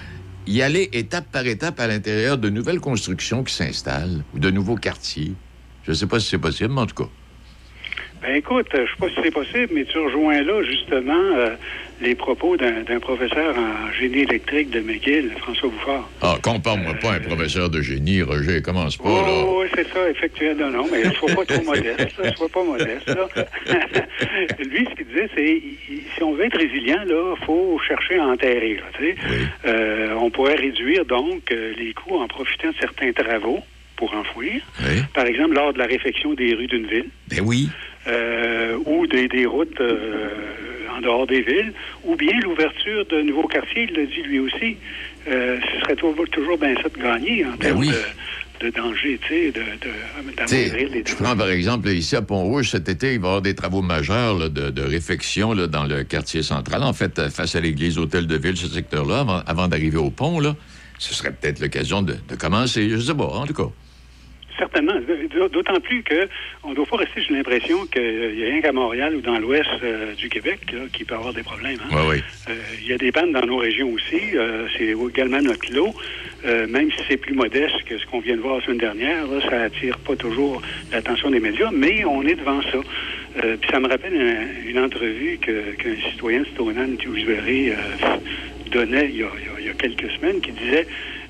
Y 0.47 0.63
aller 0.63 0.89
étape 0.93 1.27
par 1.31 1.47
étape 1.47 1.79
à 1.79 1.87
l'intérieur 1.87 2.39
de 2.39 2.49
nouvelles 2.49 2.81
constructions 2.81 3.43
qui 3.45 3.55
s'installent 3.55 4.25
ou 4.35 4.39
de 4.39 4.51
nouveaux 4.51 4.77
quartiers. 4.77 5.33
Je 5.85 5.91
ne 5.91 5.95
sais 5.97 6.07
pas 6.07 6.19
si 6.21 6.29
c'est 6.29 6.39
possible, 6.39 6.73
mais 6.75 6.81
en 6.81 6.87
tout 6.87 7.05
cas. 7.05 7.09
Ben 8.23 8.37
écoute, 8.37 8.69
euh, 8.75 8.87
je 8.87 8.91
sais 8.93 8.99
pas 9.01 9.09
si 9.09 9.15
c'est 9.23 9.31
possible, 9.33 9.73
mais 9.75 9.85
tu 9.85 9.99
rejoins 9.99 10.43
là 10.43 10.63
justement 10.63 11.13
euh, 11.13 11.57
les 12.01 12.15
propos 12.15 12.57
d'un 12.57 13.01
professeur 13.01 13.57
en 13.57 13.93
génie 13.93 14.21
électrique 14.21 14.71
de 14.71 14.81
McGill, 14.81 15.33
François 15.39 15.69
Bouffard. 15.69 16.09
Ah, 16.21 16.37
compare-moi 16.43 16.95
pas 16.95 17.13
un 17.15 17.21
professeur 17.21 17.69
de 17.71 17.81
génie, 17.81 18.23
Roger. 18.23 18.63
Commence 18.63 18.97
pas, 18.97 19.09
là. 19.09 19.29
Oh, 19.29 19.63
oui, 19.63 19.69
c'est 19.75 19.89
ça, 19.93 20.09
effectivement. 20.09 20.67
Non, 20.67 20.71
non, 20.71 20.89
mais 20.91 21.03
il 21.05 21.15
faut 21.15 21.27
pas 21.27 21.45
trop 21.45 21.63
modeste, 21.65 22.19
là. 22.19 22.33
Sois 22.37 22.49
pas 22.49 22.65
modeste, 22.65 23.09
là. 23.09 23.29
Lui, 24.59 24.87
ce 24.91 24.95
qu'il 24.95 25.07
disait, 25.07 25.31
c'est 25.35 25.63
si 26.17 26.23
on 26.23 26.35
veut 26.35 26.45
être 26.45 26.59
résilient, 26.59 27.03
là, 27.07 27.35
faut 27.45 27.81
chercher 27.87 28.19
à 28.19 28.27
enterrer, 28.27 28.77
là. 28.77 28.85
Oui. 29.01 29.17
Euh, 29.65 30.15
on 30.21 30.31
pourrait 30.31 30.57
réduire, 30.57 31.05
donc, 31.05 31.51
euh, 31.51 31.73
les 31.77 31.93
coûts 31.93 32.19
en 32.19 32.29
profitant 32.29 32.69
de 32.69 32.77
certains 32.81 33.13
travaux 33.13 33.61
pour 33.97 34.15
enfouir. 34.15 34.61
Oui. 34.85 35.03
Par 35.15 35.27
exemple, 35.27 35.55
lors 35.55 35.73
de 35.73 35.79
la 35.79 35.87
réfection 35.87 36.35
des 36.35 36.55
rues 36.55 36.67
d'une 36.67 36.87
ville. 36.87 37.09
Ben 37.29 37.41
oui. 37.45 37.69
Euh, 38.07 38.77
ou 38.87 39.07
des, 39.07 39.29
des 39.29 39.47
routes 39.47 39.81
euh, 39.81 40.29
en 40.97 41.01
dehors 41.01 41.27
des 41.27 41.43
villes, 41.43 41.73
ou 42.05 42.17
bien 42.17 42.39
l'ouverture 42.41 43.07
de 43.07 43.23
nouveaux 43.23 43.49
quartiers, 43.49 43.89
il 43.89 43.97
l'a 43.97 44.07
dit 44.07 44.23
lui 44.23 44.39
aussi. 44.41 44.77
Euh, 45.29 45.59
ce 45.61 45.81
serait 45.81 45.97
toujours, 45.97 46.29
toujours 46.31 46.59
bien 46.59 46.75
ça 46.83 46.89
de 46.89 47.01
gagner 47.01 47.45
en 47.47 47.57
termes 47.57 47.79
oui. 47.79 47.89
de, 47.89 48.67
de 48.67 48.71
danger, 48.71 49.19
tu 49.23 49.29
sais, 49.29 49.53
de, 49.53 49.61
les 50.51 51.05
je 51.07 51.15
prends 51.15 51.37
par 51.37 51.49
exemple 51.49 51.89
ici 51.89 52.17
à 52.17 52.23
Pont-Rouge, 52.23 52.71
cet 52.71 52.89
été, 52.89 53.15
il 53.15 53.21
va 53.21 53.27
y 53.27 53.29
avoir 53.29 53.43
des 53.43 53.55
travaux 53.55 53.83
majeurs 53.83 54.39
là, 54.39 54.49
de, 54.49 54.71
de 54.71 54.83
réfection 54.83 55.53
là, 55.53 55.69
dans 55.69 55.85
le 55.85 56.03
quartier 56.03 56.43
central. 56.43 56.83
En 56.83 56.93
fait, 56.93 57.29
face 57.31 57.55
à 57.55 57.61
l'église 57.61 57.99
Hôtel 57.99 58.27
de 58.27 58.37
Ville, 58.37 58.57
ce 58.57 58.67
secteur-là, 58.67 59.21
avant, 59.21 59.43
avant 59.47 59.69
d'arriver 59.69 59.99
au 59.99 60.11
pont, 60.11 60.41
là, 60.41 60.57
ce 60.99 61.15
serait 61.15 61.33
peut-être 61.33 61.61
l'occasion 61.61 62.03
de, 62.03 62.15
de 62.29 62.37
commencer. 62.37 62.89
Je 62.91 62.99
sais 62.99 63.15
pas, 63.15 63.25
en 63.25 63.47
tout 63.47 63.55
cas. 63.55 63.71
Certainement. 64.63 64.95
D'autant 65.53 65.81
plus 65.81 66.05
que 66.05 66.29
on 66.63 66.71
ne 66.71 66.75
doit 66.77 66.87
pas 66.87 66.99
rester, 66.99 67.21
j'ai 67.21 67.35
l'impression 67.35 67.85
qu'il 67.87 68.35
n'y 68.37 68.45
a 68.45 68.47
rien 68.47 68.61
qu'à 68.61 68.71
Montréal 68.73 69.17
ou 69.17 69.21
dans 69.21 69.37
l'ouest 69.41 69.69
euh, 69.83 70.15
du 70.15 70.29
Québec 70.29 70.61
là, 70.73 70.83
qui 70.93 71.05
peut 71.05 71.17
avoir 71.17 71.33
des 71.35 71.43
problèmes. 71.43 71.81
hein. 71.85 71.89
Euh, 72.49 72.55
Il 72.81 72.87
y 72.87 72.93
a 72.93 72.97
des 72.97 73.11
pannes 73.11 73.33
dans 73.33 73.45
nos 73.45 73.57
régions 73.57 73.91
aussi. 73.93 74.21
Euh, 74.37 74.69
c'est 74.79 74.95
également 75.11 75.43
notre 75.43 75.73
lot. 75.73 75.95
Même 76.45 76.91
si 76.93 76.99
c'est 77.09 77.17
plus 77.19 77.35
modeste 77.35 77.83
que 77.87 77.99
ce 77.99 78.07
qu'on 78.07 78.19
vient 78.21 78.37
de 78.37 78.41
voir 78.41 78.57
la 78.59 78.65
semaine 78.65 78.79
dernière, 78.79 79.27
là, 79.29 79.41
ça 79.49 79.63
attire 79.63 79.99
pas 80.01 80.17
toujours 80.17 80.61
l'attention 80.93 81.31
des 81.31 81.39
médias, 81.41 81.71
mais 81.73 82.05
on 82.05 82.23
est 82.27 82.35
devant 82.35 82.61
ça. 82.63 82.79
Puis 83.61 83.71
ça 83.71 83.79
me 83.81 83.89
rappelle 83.89 84.15
un- 84.17 84.69
une 84.69 84.79
entrevue 84.81 85.39
que- 85.39 85.73
qu'un 85.77 85.97
citoyen, 86.11 86.45
Stonan 86.53 86.97
Dewsbury, 86.99 87.73
donnait 88.73 89.09
il 89.11 89.17
y 89.19 89.23
a- 89.23 89.31
il 89.61 89.67
y 89.67 89.69
a 89.69 89.75
quelques 89.75 90.11
semaines, 90.19 90.41
qui 90.41 90.53
disait 90.53 90.87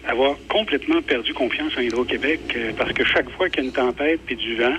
avoir 0.07 0.37
complètement 0.49 1.01
perdu 1.03 1.33
confiance 1.35 1.73
en 1.77 1.81
Hydro-Québec 1.81 2.41
euh, 2.57 2.73
parce 2.77 2.93
que 2.93 3.05
chaque 3.05 3.31
fois 3.31 3.49
qu'il 3.49 3.63
y 3.63 3.67
a 3.67 3.69
une 3.69 3.73
tempête 3.75 4.21
puis 4.27 4.37
du 4.37 4.57
vent, 4.57 4.75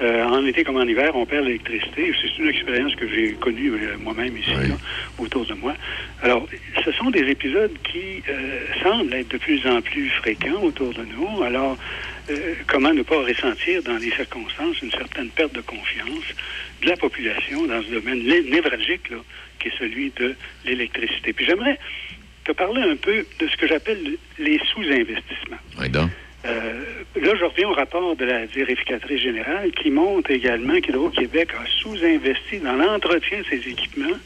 euh, 0.00 0.24
en 0.24 0.44
été 0.46 0.64
comme 0.64 0.76
en 0.76 0.84
hiver, 0.86 1.14
on 1.14 1.26
perd 1.26 1.44
l'électricité. 1.44 2.12
C'est 2.20 2.42
une 2.42 2.48
expérience 2.48 2.94
que 2.96 3.06
j'ai 3.06 3.32
connue 3.34 3.70
euh, 3.72 3.96
moi-même 4.00 4.36
ici, 4.36 4.50
Oui. 4.58 4.68
là, 4.68 4.74
autour 5.18 5.44
de 5.46 5.54
moi. 5.54 5.74
Alors, 6.22 6.48
ce 6.84 6.90
sont 6.92 7.10
des 7.10 7.28
épisodes 7.30 7.72
qui 7.84 8.22
euh, 8.28 8.60
semblent 8.82 9.12
être 9.14 9.28
de 9.28 9.38
plus 9.38 9.64
en 9.66 9.80
plus 9.82 10.08
fréquents 10.10 10.62
autour 10.62 10.92
de 10.94 11.04
nous. 11.04 11.42
Alors, 11.42 11.76
euh, 12.30 12.54
comment 12.66 12.92
ne 12.92 13.02
pas 13.02 13.20
ressentir 13.20 13.82
dans 13.82 13.96
les 13.98 14.10
circonstances 14.12 14.80
une 14.82 14.90
certaine 14.90 15.28
perte 15.28 15.54
de 15.54 15.60
confiance 15.60 16.24
de 16.82 16.88
la 16.88 16.96
population 16.96 17.66
dans 17.66 17.82
ce 17.82 17.88
domaine 17.90 18.22
né- 18.24 18.42
névralgique 18.50 19.10
là, 19.10 19.18
qui 19.60 19.68
est 19.68 19.78
celui 19.78 20.10
de 20.16 20.34
l'électricité? 20.64 21.32
Puis 21.32 21.44
j'aimerais 21.44 21.78
te 22.44 22.52
parler 22.52 22.82
un 22.82 22.96
peu 22.96 23.24
de 23.38 23.48
ce 23.48 23.56
que 23.56 23.66
j'appelle 23.66 24.16
les 24.38 24.58
sous-investissements. 24.72 25.58
Oui, 25.80 25.88
donc. 25.88 26.10
Euh, 26.44 26.82
là, 27.20 27.34
je 27.38 27.44
reviens 27.44 27.68
au 27.68 27.72
rapport 27.72 28.16
de 28.16 28.24
la 28.24 28.46
vérificatrice 28.46 29.20
générale 29.20 29.70
qui 29.72 29.90
montre 29.90 30.30
également 30.32 30.80
qu'Hydro-Québec 30.80 31.50
a 31.54 31.64
sous-investi 31.82 32.58
dans 32.58 32.74
l'entretien 32.74 33.38
de 33.38 33.44
ses 33.44 33.68
équipements, 33.70 34.16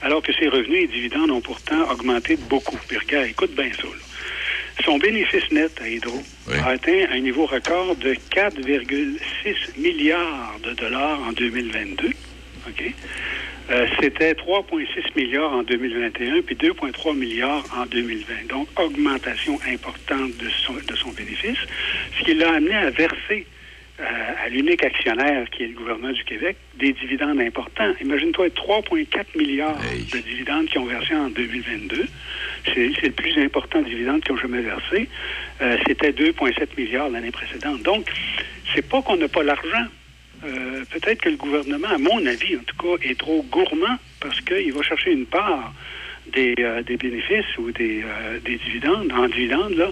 alors 0.00 0.22
que 0.22 0.32
ses 0.32 0.48
revenus 0.48 0.84
et 0.84 0.86
dividendes 0.88 1.30
ont 1.30 1.40
pourtant 1.40 1.88
augmenté 1.90 2.36
beaucoup. 2.50 2.76
Puis 2.88 2.98
regarde, 2.98 3.28
écoute 3.28 3.54
bien 3.54 3.70
ça. 3.72 3.84
là. 3.84 4.82
Son 4.84 4.98
bénéfice 4.98 5.48
net 5.52 5.70
à 5.80 5.88
Hydro 5.88 6.20
Oui. 6.48 6.56
a 6.58 6.70
atteint 6.70 7.04
un 7.12 7.20
niveau 7.20 7.46
record 7.46 7.94
de 7.94 8.14
4,6 8.34 9.78
milliards 9.78 10.56
de 10.64 10.72
dollars 10.72 11.20
en 11.22 11.32
2022. 11.32 12.08
OK? 12.68 12.92
Euh, 13.70 13.86
C'était 14.00 14.32
3,6 14.34 14.86
milliards 15.16 15.52
en 15.52 15.62
2021, 15.62 16.42
puis 16.42 16.56
2,3 16.56 17.16
milliards 17.16 17.64
en 17.76 17.86
2020. 17.86 18.48
Donc, 18.48 18.68
augmentation 18.78 19.58
importante 19.72 20.36
de 20.38 20.48
son, 20.66 20.74
de 20.74 20.96
son 20.96 21.10
bénéfice, 21.10 21.58
ce 22.18 22.24
qui 22.24 22.34
l'a 22.34 22.52
amené 22.54 22.74
à 22.74 22.90
verser 22.90 23.46
euh, 24.00 24.04
à 24.44 24.48
l'unique 24.48 24.84
actionnaire 24.84 25.48
qui 25.50 25.62
est 25.62 25.68
le 25.68 25.74
gouvernement 25.74 26.12
du 26.12 26.24
Québec 26.24 26.56
des 26.74 26.92
dividendes 26.92 27.40
importants. 27.40 27.92
Imagine-toi 28.00 28.48
3,4 28.48 29.06
milliards 29.36 29.78
Hey. 29.84 30.04
de 30.12 30.18
dividendes 30.18 30.66
qui 30.66 30.78
ont 30.78 30.86
versé 30.86 31.14
en 31.14 31.28
2022. 31.28 32.06
C'est 32.64 32.90
c'est 33.00 33.06
le 33.06 33.12
plus 33.12 33.38
important 33.42 33.80
dividende 33.82 34.22
qu'ils 34.22 34.32
ont 34.32 34.38
jamais 34.38 34.62
versé. 34.62 35.08
Euh, 35.60 35.76
C'était 35.86 36.10
2,7 36.12 36.68
milliards 36.76 37.10
l'année 37.10 37.30
précédente. 37.30 37.82
Donc, 37.82 38.10
c'est 38.74 38.86
pas 38.88 39.02
qu'on 39.02 39.16
n'a 39.16 39.28
pas 39.28 39.42
l'argent. 39.44 39.86
Euh, 40.44 40.84
Peut-être 40.90 41.20
que 41.22 41.28
le 41.28 41.36
gouvernement, 41.36 41.88
à 41.88 41.98
mon 41.98 42.24
avis 42.26 42.56
en 42.56 42.60
tout 42.60 42.76
cas, 42.76 43.02
est 43.08 43.18
trop 43.18 43.42
gourmand 43.50 43.96
parce 44.20 44.40
qu'il 44.40 44.72
va 44.72 44.82
chercher 44.82 45.12
une 45.12 45.26
part 45.26 45.72
des, 46.32 46.54
euh, 46.58 46.82
des 46.82 46.96
bénéfices 46.96 47.56
ou 47.58 47.70
des, 47.72 48.02
euh, 48.04 48.38
des 48.44 48.56
dividendes, 48.56 49.12
en 49.12 49.26
dividendes, 49.28 49.74
là, 49.74 49.90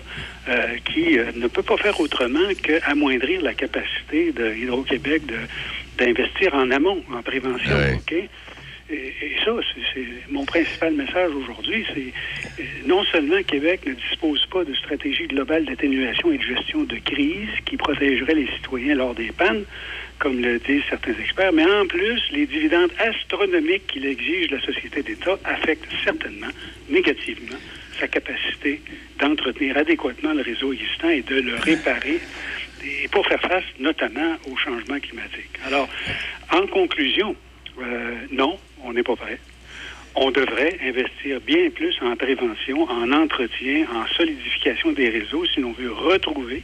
qui 0.85 1.17
ne 1.39 1.47
peut 1.47 1.63
pas 1.63 1.77
faire 1.77 1.99
autrement 2.01 2.49
qu'amoindrir 2.63 3.41
la 3.43 3.55
capacité 3.55 4.33
de 4.33 4.53
Hydro-Québec 4.55 5.23
d'investir 5.99 6.55
en 6.55 6.71
amont, 6.71 7.03
en 7.13 7.23
prévention. 7.23 7.77
Et, 8.93 8.95
et 8.95 9.37
ça, 9.45 9.53
c'est- 9.95 10.05
mon 10.31 10.45
principal 10.45 10.95
message 10.95 11.31
aujourd'hui, 11.33 11.85
c'est 11.95 12.13
non 12.87 13.05
seulement 13.05 13.41
Québec 13.45 13.83
ne 13.87 13.93
dispose 13.93 14.45
pas 14.47 14.65
de 14.65 14.75
stratégie 14.75 15.29
globale 15.29 15.65
d'atténuation 15.67 16.33
et 16.33 16.39
de 16.39 16.43
gestion 16.43 16.83
de 16.83 16.97
crise 16.97 17.49
qui 17.67 17.77
protégerait 17.77 18.35
les 18.35 18.49
citoyens 18.57 18.97
lors 18.97 19.15
des 19.15 19.31
pannes, 19.31 19.63
comme 20.21 20.39
le 20.39 20.59
disent 20.59 20.83
certains 20.89 21.15
experts, 21.15 21.53
mais 21.53 21.65
en 21.65 21.87
plus, 21.87 22.21
les 22.31 22.47
dividendes 22.47 22.93
astronomiques 22.99 23.87
qu'il 23.89 24.05
exige 24.05 24.51
la 24.51 24.61
société 24.61 25.03
d'État 25.03 25.39
affectent 25.45 25.91
certainement 26.05 26.53
négativement 26.89 27.57
sa 27.99 28.07
capacité 28.07 28.83
d'entretenir 29.19 29.77
adéquatement 29.79 30.35
le 30.35 30.43
réseau 30.43 30.73
existant 30.73 31.09
et 31.09 31.23
de 31.23 31.37
le 31.37 31.55
réparer 31.57 32.21
et 32.85 33.09
pour 33.09 33.27
faire 33.27 33.41
face 33.41 33.65
notamment 33.79 34.37
au 34.51 34.57
changement 34.57 35.01
climatique. 35.01 35.59
Alors, 35.67 35.89
en 36.53 36.67
conclusion, 36.67 37.35
euh, 37.81 38.15
non, 38.31 38.59
on 38.85 38.93
n'est 38.93 39.03
pas 39.03 39.17
prêt. 39.17 39.39
on 40.15 40.31
devrait 40.31 40.79
investir 40.83 41.41
bien 41.41 41.71
plus 41.71 41.97
en 42.03 42.15
prévention, 42.17 42.83
en 42.91 43.11
entretien, 43.13 43.87
en 43.95 44.07
solidification 44.17 44.93
des 44.93 45.09
réseaux 45.09 45.47
si 45.47 45.61
l'on 45.61 45.73
veut 45.73 45.93
retrouver 45.93 46.63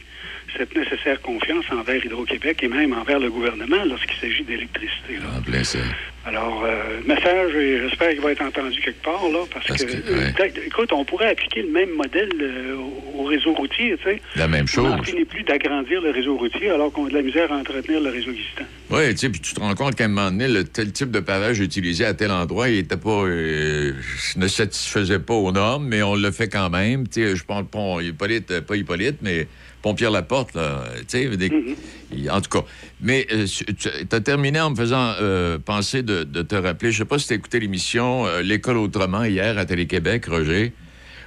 cette 0.57 0.75
nécessaire 0.75 1.21
confiance 1.21 1.65
envers 1.71 2.03
Hydro-Québec 2.05 2.59
et 2.63 2.67
même 2.67 2.93
envers 2.93 3.19
le 3.19 3.29
gouvernement 3.29 3.83
lorsqu'il 3.87 4.17
s'agit 4.19 4.43
d'électricité. 4.43 5.19
ça. 5.63 5.79
Alors, 6.25 6.63
euh, 6.65 6.99
message, 7.05 7.51
j'espère 7.53 8.09
qu'il 8.09 8.19
va 8.19 8.31
être 8.33 8.41
entendu 8.41 8.81
quelque 8.81 9.01
part, 9.01 9.21
là, 9.31 9.39
parce, 9.53 9.65
Parce 9.67 9.85
que, 9.85 9.91
que, 9.91 10.13
ouais. 10.13 10.33
peut-être- 10.33 10.59
écoute, 10.65 10.91
on 10.91 11.05
pourrait 11.05 11.29
appliquer 11.29 11.61
le 11.61 11.69
même 11.71 11.91
modèle 11.91 12.29
euh, 12.41 12.75
au- 12.75 13.21
au 13.21 13.23
réseau 13.23 13.53
routier, 13.53 13.95
tu 13.97 14.03
sais. 14.03 14.21
La 14.35 14.47
même 14.49 14.63
On 14.63 14.67
chose. 14.67 15.05
finit 15.05 15.23
plus 15.23 15.43
d'agrandir 15.43 16.01
le 16.01 16.09
réseau 16.11 16.35
routier 16.35 16.69
alors 16.69 16.91
qu'on 16.91 17.05
a 17.05 17.09
de 17.09 17.13
la 17.13 17.21
misère 17.21 17.49
à 17.51 17.55
entretenir 17.55 18.01
le 18.01 18.09
réseau 18.09 18.31
existant. 18.31 18.65
Oui, 18.89 19.09
tu 19.11 19.17
sais, 19.17 19.29
puis 19.29 19.39
tu 19.39 19.53
te 19.53 19.59
rends 19.61 19.73
compte 19.75 19.95
qu'à 19.95 20.05
un 20.05 20.09
moment 20.09 20.29
donné, 20.31 20.49
le 20.49 20.65
tel 20.65 20.91
type 20.91 21.11
de 21.11 21.21
pavage 21.21 21.59
utilisé 21.61 22.03
à 22.03 22.13
tel 22.13 22.31
endroit, 22.31 22.67
il 22.69 22.79
était 22.79 22.97
pas, 22.97 23.23
euh, 23.23 23.93
ne 24.35 24.47
satisfaisait 24.47 25.19
pas 25.19 25.33
aux 25.33 25.51
normes, 25.53 25.87
mais 25.87 26.03
on 26.03 26.15
le 26.15 26.31
fait 26.31 26.49
quand 26.49 26.69
même. 26.69 27.07
Tu 27.07 27.23
sais, 27.23 27.35
je 27.37 27.43
pense 27.45 27.63
pont 27.71 28.01
Hippolyte, 28.01 28.51
euh, 28.51 28.61
pas 28.61 28.75
Hippolyte, 28.75 29.19
mais 29.21 29.47
Pierre 29.95 30.11
Laporte, 30.11 30.53
là, 30.53 30.83
tu 30.99 31.05
sais, 31.07 31.37
des- 31.37 31.75
il- 32.11 32.29
en 32.29 32.41
tout 32.41 32.49
cas. 32.49 32.65
Mais 33.01 33.25
euh, 33.31 33.45
tu 33.47 33.89
as 34.15 34.19
terminé 34.19 34.59
en 34.59 34.71
me 34.71 34.75
faisant 34.75 35.13
euh, 35.21 35.57
penser 35.59 36.03
de, 36.03 36.23
de 36.23 36.41
te 36.41 36.55
rappeler, 36.55 36.91
je 36.91 36.97
sais 36.99 37.05
pas 37.05 37.19
si 37.19 37.27
tu 37.27 37.33
as 37.33 37.35
écouté 37.37 37.59
l'émission 37.59 38.25
euh, 38.27 38.41
L'école 38.41 38.77
autrement 38.77 39.23
hier 39.23 39.57
à 39.57 39.65
Télé-Québec, 39.65 40.25
Roger. 40.25 40.73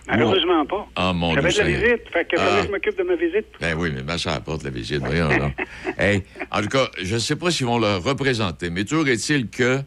Malheureusement 0.09 0.67
pas. 0.67 0.89
Ah, 0.97 1.13
mon 1.13 1.35
J'avais 1.35 1.51
Dieu. 1.51 1.63
de 1.65 1.69
la 1.71 1.77
visite, 1.79 2.03
fait 2.13 2.25
que 2.25 2.37
Ah. 2.39 2.63
je 2.67 2.71
m'occupe 2.71 2.99
de 2.99 3.03
ma 3.05 3.15
visite. 3.15 3.47
Ben 3.61 3.77
oui, 3.79 3.93
mais 3.95 4.03
ma 4.03 4.19
soeur 4.19 4.35
apporte 4.35 4.65
la 4.65 4.71
visite. 4.71 4.99
Voyons 4.99 5.29
donc. 5.29 5.53
Hey, 5.99 6.23
en 6.51 6.61
tout 6.63 6.69
cas, 6.69 6.91
je 7.01 7.15
ne 7.15 7.19
sais 7.21 7.37
pas 7.37 7.51
s'ils 7.51 7.67
vont 7.67 7.79
le 7.79 7.97
représenter, 7.97 8.71
mais 8.71 8.85
toujours 8.85 9.07
est-il 9.09 9.49
que, 9.49 9.81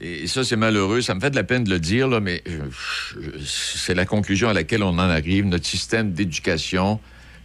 et 0.00 0.26
ça 0.26 0.44
c'est 0.44 0.56
malheureux, 0.56 1.00
ça 1.00 1.14
me 1.14 1.20
fait 1.20 1.30
de 1.30 1.36
la 1.36 1.44
peine 1.44 1.64
de 1.64 1.70
le 1.70 1.78
dire, 1.80 2.06
là, 2.08 2.20
mais 2.20 2.42
euh, 2.48 2.58
je- 2.70 3.44
c'est 3.44 3.94
la 3.94 4.04
conclusion 4.04 4.48
à 4.48 4.52
laquelle 4.52 4.82
on 4.82 4.88
en 4.90 4.98
arrive. 4.98 5.46
Notre 5.46 5.64
système 5.66 6.12
d'éducation, 6.12 7.00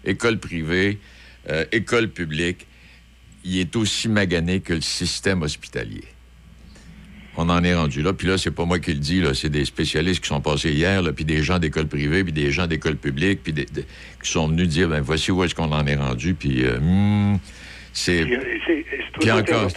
école 0.08 0.40
privée, 0.40 1.00
euh, 1.50 1.66
école 1.72 2.08
publique, 2.10 2.66
il 3.44 3.60
est 3.60 3.76
aussi 3.76 4.10
magané 4.10 4.60
que 4.62 4.74
le 4.74 4.82
système 4.82 5.42
hospitalier. 5.44 6.04
On 7.40 7.50
en 7.50 7.64
est 7.64 7.76
rendu 7.76 8.02
là. 8.02 8.14
Puis 8.14 8.28
là, 8.28 8.38
c'est 8.40 8.50
pas 8.52 8.66
moi 8.66 8.80
qui 8.80 8.94
le 8.94 9.00
dis, 9.00 9.22
là, 9.22 9.34
c'est 9.36 9.50
des 9.50 9.64
spécialistes 9.64 10.22
qui 10.22 10.28
sont 10.28 10.42
passés 10.42 10.72
hier, 10.72 11.04
là, 11.04 11.14
puis 11.14 11.24
des 11.24 11.44
gens 11.44 11.60
d'école 11.60 11.88
privée, 11.88 12.24
puis 12.24 12.34
des 12.34 12.52
gens 12.52 12.66
d'école 12.66 12.96
publique, 12.98 13.42
puis 13.44 13.54
des- 13.54 13.66
qui 13.66 14.32
sont 14.32 14.48
venus 14.48 14.68
dire, 14.68 14.90
ben 14.90 15.02
voici 15.02 15.32
où 15.32 15.44
est-ce 15.44 15.54
qu'on 15.54 15.72
en 15.72 15.86
est 15.86 15.96
rendu, 15.96 16.34
puis 16.34 16.66
euh, 16.66 16.80
hmm, 16.80 17.38
c'est... 17.94 18.26
Puis, 19.20 19.30
euh, 19.30 19.40
encore- 19.40 19.72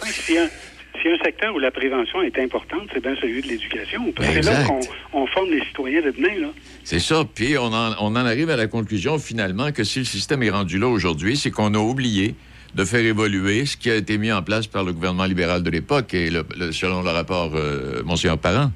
s'il 1.01 1.11
y, 1.11 1.13
a- 1.13 1.17
un 1.17 1.23
secteur 1.23 1.55
où 1.55 1.59
la 1.59 1.71
prévention 1.71 2.21
est 2.21 2.37
importante, 2.39 2.89
c'est 2.93 3.01
bien 3.01 3.15
celui 3.21 3.41
de 3.41 3.47
l'éducation. 3.47 4.11
Parce 4.11 4.27
que 4.29 4.41
c'est 4.41 4.51
là 4.51 4.63
qu'on 4.63 4.79
on 5.13 5.27
forme 5.27 5.51
les 5.51 5.63
citoyens 5.65 6.01
de 6.01 6.11
demain. 6.11 6.39
Là. 6.39 6.47
C'est 6.83 6.99
ça. 6.99 7.23
Puis 7.33 7.57
on 7.57 7.65
en, 7.73 7.93
on 7.99 8.07
en 8.15 8.15
arrive 8.25 8.49
à 8.49 8.55
la 8.57 8.67
conclusion 8.67 9.17
finalement 9.19 9.71
que 9.71 9.83
si 9.83 9.99
le 9.99 10.05
système 10.05 10.43
est 10.43 10.49
rendu 10.49 10.77
là 10.79 10.87
aujourd'hui, 10.87 11.37
c'est 11.37 11.51
qu'on 11.51 11.73
a 11.73 11.79
oublié 11.79 12.35
de 12.75 12.85
faire 12.85 13.05
évoluer 13.05 13.65
ce 13.65 13.75
qui 13.77 13.91
a 13.91 13.95
été 13.95 14.17
mis 14.17 14.31
en 14.31 14.41
place 14.41 14.65
par 14.67 14.83
le 14.83 14.93
gouvernement 14.93 15.25
libéral 15.25 15.61
de 15.63 15.69
l'époque 15.69 16.13
et 16.13 16.29
le- 16.29 16.45
le- 16.57 16.71
selon 16.71 17.01
le 17.01 17.09
rapport 17.09 17.51
euh, 17.55 18.01
Monseigneur 18.03 18.37
Parent. 18.37 18.71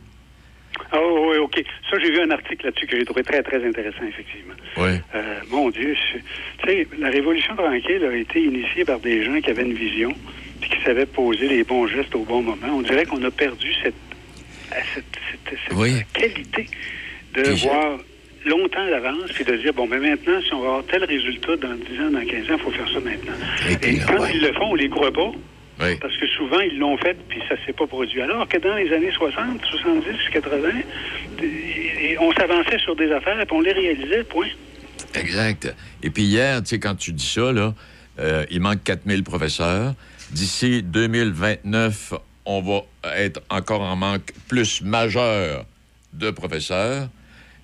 Ah 0.92 0.98
oui, 1.00 1.38
OK. 1.38 1.64
Ça, 1.90 1.98
j'ai 2.02 2.12
vu 2.12 2.20
un 2.20 2.30
article 2.32 2.66
là-dessus 2.66 2.86
que 2.88 2.98
j'ai 2.98 3.06
trouvé 3.06 3.24
très, 3.24 3.42
très 3.42 3.66
intéressant, 3.66 4.04
effectivement. 4.08 4.54
Oui. 4.78 5.00
Euh, 5.16 5.40
mon 5.50 5.70
Dieu, 5.70 5.96
tu 6.14 6.22
sais, 6.68 6.88
la 7.00 7.10
Révolution 7.10 7.56
tranquille 7.56 8.04
a 8.04 8.14
été 8.16 8.44
initiée 8.44 8.84
par 8.84 9.00
des 9.00 9.24
gens 9.24 9.40
qui 9.40 9.50
avaient 9.50 9.64
une 9.64 9.74
vision 9.74 10.14
puis 10.62 10.70
qui 10.70 10.82
savaient 10.84 11.06
poser 11.06 11.48
les 11.48 11.64
bons 11.64 11.88
gestes 11.88 12.14
au 12.16 12.24
bon 12.24 12.42
moment. 12.42 12.68
On 12.74 12.82
dirait 12.82 13.06
qu'on 13.06 13.24
a 13.24 13.32
perdu 13.32 13.68
cette, 13.84 13.94
euh, 14.72 14.76
cette, 14.94 15.04
cette- 15.32 15.60
cette 15.68 15.78
Oui. 15.78 16.02
qualité 16.14 16.68
de 17.34 17.44
voir 17.68 17.98
longtemps 18.46 18.82
à 18.86 18.90
l'avance 18.90 19.32
puis 19.34 19.44
de 19.44 19.56
dire, 19.58 19.74
bon, 19.74 19.88
mais 19.88 20.00
maintenant, 20.00 20.40
si 20.42 20.54
on 20.54 20.62
va 20.62 20.68
avoir 20.68 20.86
tel 20.86 21.04
résultat 21.04 21.56
dans 21.58 21.74
10 21.74 22.00
ans, 22.02 22.12
dans 22.12 22.26
15 22.26 22.50
ans, 22.52 22.56
il 22.58 22.60
faut 22.60 22.72
faire 22.72 22.88
ça 22.94 23.00
maintenant. 23.00 23.34
Et 23.70 23.74
Et 23.96 24.00
quand 24.00 24.20
ouais. 24.20 24.32
ils 24.34 24.42
le 24.42 24.54
font, 24.54 24.72
on 24.72 24.76
les 24.76 24.90
croit 24.90 25.12
pas. 25.12 25.32
Oui. 25.82 25.96
Parce 26.00 26.16
que 26.18 26.26
souvent, 26.28 26.60
ils 26.62 26.78
l'ont 26.80 26.98
fait, 26.98 27.18
puis 27.28 27.42
ça 27.50 27.56
s'est 27.66 27.74
pas 27.74 27.86
produit. 27.86 28.22
Alors 28.22 28.48
que 28.48 28.58
dans 28.58 28.76
les 28.76 28.94
années 28.94 29.12
60, 29.12 29.60
70, 29.66 30.06
80, 30.32 30.70
et- 31.44 32.12
et 32.12 32.18
on 32.20 32.32
s'avançait 32.34 32.80
sur 32.80 32.96
des 32.96 33.12
affaires, 33.12 33.36
puis 33.46 33.58
on 33.58 33.60
les 33.62 33.74
réalisait, 33.74 34.24
point. 34.24 34.48
Exact. 35.16 35.74
Et 36.02 36.10
puis 36.10 36.24
hier, 36.24 36.62
tu 36.62 36.70
sais, 36.70 36.80
quand 36.80 36.96
tu 36.96 37.12
dis 37.12 37.26
ça, 37.28 37.52
là, 37.52 37.74
euh, 38.20 38.46
il 38.50 38.62
manque 38.62 38.84
4000 38.84 39.24
professeurs. 39.24 39.94
D'ici 40.32 40.82
2029, 40.84 42.14
on 42.46 42.62
va 42.62 42.82
être 43.18 43.42
encore 43.50 43.82
en 43.82 43.96
manque 43.96 44.34
plus 44.48 44.82
majeur 44.82 45.66
de 46.14 46.32
professeurs. 46.32 47.10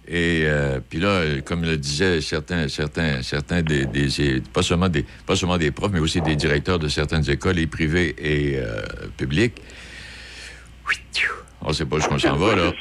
Et 0.08 0.44
euh, 0.46 0.80
puis 0.90 1.00
là, 1.00 1.22
comme 1.46 1.64
le 1.64 1.78
disaient 1.78 2.22
certains, 2.22 2.68
certains, 2.68 3.22
certains 3.22 3.62
des, 3.62 3.86
des- 3.86 4.42
pas 4.54 4.64
seulement 4.64 4.90
des, 4.90 5.06
pas 5.26 5.36
seulement 5.36 5.58
des 5.58 5.72
profs, 5.72 5.92
mais 5.92 6.00
aussi 6.00 6.22
des 6.22 6.36
directeurs 6.36 6.80
de 6.80 6.88
certaines 6.88 7.30
écoles, 7.30 7.60
et 7.60 7.68
privées 7.68 8.16
et 8.18 8.58
euh, 8.58 8.82
publiques. 9.18 9.62
On 11.62 11.70
ne 11.70 11.74
sait 11.74 11.86
pas 11.86 11.98
jusqu'on 11.98 12.18
s'en 12.18 12.36
va, 12.36 12.56
là. 12.56 12.72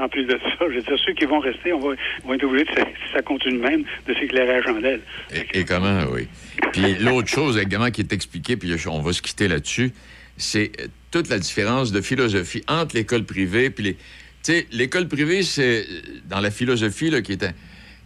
En 0.00 0.08
plus 0.08 0.24
de 0.24 0.38
ça, 0.38 0.64
je 0.68 0.74
veux 0.76 0.82
dire, 0.82 0.98
ceux 1.04 1.12
qui 1.12 1.24
vont 1.24 1.38
rester, 1.40 1.72
on 1.72 1.78
va, 1.80 1.94
vont 2.24 2.34
être 2.34 2.44
obligés, 2.44 2.66
si 2.74 3.12
ça 3.12 3.22
continue 3.22 3.58
même, 3.58 3.84
de 4.06 4.14
s'éclairer 4.14 4.56
à 4.56 4.62
chandelle. 4.62 5.00
Et, 5.34 5.60
et 5.60 5.64
comment, 5.64 6.04
oui. 6.12 6.28
Puis 6.72 6.94
l'autre 7.00 7.28
chose 7.28 7.58
également 7.58 7.90
qui 7.90 8.00
est 8.00 8.12
expliquée, 8.12 8.56
puis 8.56 8.74
on 8.88 9.00
va 9.00 9.12
se 9.12 9.22
quitter 9.22 9.48
là-dessus, 9.48 9.92
c'est 10.36 10.72
euh, 10.80 10.86
toute 11.10 11.28
la 11.28 11.38
différence 11.38 11.92
de 11.92 12.00
philosophie 12.00 12.62
entre 12.68 12.96
l'école 12.96 13.24
privée 13.24 13.70
puis 13.70 13.84
les... 13.84 13.94
Tu 13.94 14.52
sais, 14.54 14.66
l'école 14.72 15.06
privée, 15.08 15.42
c'est 15.42 15.80
euh, 15.82 16.02
dans 16.28 16.40
la 16.40 16.50
philosophie 16.50 17.10
là, 17.10 17.20
qui 17.22 17.32
est... 17.32 17.44
un- 17.44 17.52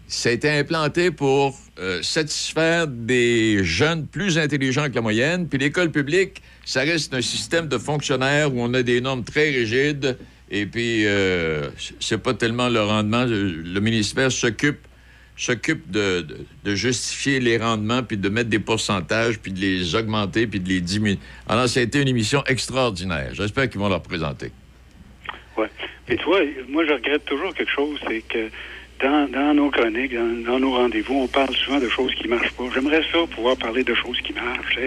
Ça 0.08 0.28
a 0.28 0.32
été 0.32 0.50
implanté 0.50 1.10
pour 1.10 1.56
euh, 1.78 2.02
satisfaire 2.02 2.86
des 2.88 3.64
jeunes 3.64 4.06
plus 4.06 4.38
intelligents 4.38 4.88
que 4.90 4.94
la 4.96 5.00
moyenne, 5.02 5.48
puis 5.48 5.58
l'école 5.58 5.90
publique, 5.90 6.42
ça 6.64 6.80
reste 6.80 7.14
un 7.14 7.22
système 7.22 7.68
de 7.68 7.78
fonctionnaires 7.78 8.52
où 8.52 8.60
on 8.60 8.74
a 8.74 8.82
des 8.82 9.00
normes 9.00 9.24
très 9.24 9.50
rigides, 9.50 10.18
et 10.50 10.66
puis 10.66 11.06
euh, 11.06 11.70
c'est 12.00 12.22
pas 12.22 12.34
tellement 12.34 12.68
le 12.68 12.80
rendement. 12.82 13.24
Le 13.24 13.80
ministère 13.80 14.30
s'occupe 14.30 14.78
s'occupe 15.38 15.90
de, 15.90 16.26
de- 16.64 16.74
justifier 16.74 17.40
les 17.40 17.58
rendements, 17.58 18.02
puis 18.02 18.16
de 18.16 18.28
mettre 18.30 18.48
des 18.48 18.58
pourcentages, 18.58 19.38
puis 19.38 19.52
de 19.52 19.60
les 19.60 19.94
augmenter, 19.94 20.46
puis 20.46 20.60
de 20.60 20.68
les 20.68 20.80
diminuer. 20.80 21.18
Alors, 21.46 21.68
ça 21.68 21.80
a 21.80 21.82
été 21.82 22.00
une 22.00 22.08
émission 22.08 22.42
extraordinaire. 22.46 23.34
J'espère 23.34 23.68
qu'ils 23.68 23.78
vont 23.80 23.90
leur 23.90 24.02
présenter. 24.02 24.50
Ouais. 25.58 25.68
Mais 26.08 26.16
tu 26.16 26.24
vois, 26.24 26.40
moi, 26.68 26.86
je 26.86 26.92
regrette 26.94 27.26
toujours 27.26 27.52
quelque 27.54 27.70
chose, 27.70 27.98
c'est 28.08 28.22
que 28.22 28.48
dans, 29.02 29.28
dans 29.30 29.54
nos 29.54 29.70
chroniques, 29.70 30.14
dans, 30.14 30.44
dans 30.52 30.58
nos 30.58 30.72
rendez-vous, 30.72 31.14
on 31.14 31.26
parle 31.28 31.54
souvent 31.54 31.78
de 31.78 31.88
choses 31.88 32.14
qui 32.14 32.28
marchent 32.28 32.52
pas. 32.52 32.64
J'aimerais 32.74 33.02
ça, 33.12 33.18
pouvoir 33.34 33.56
parler 33.56 33.84
de 33.84 33.94
choses 33.94 34.18
qui 34.22 34.32
marchent. 34.32 34.78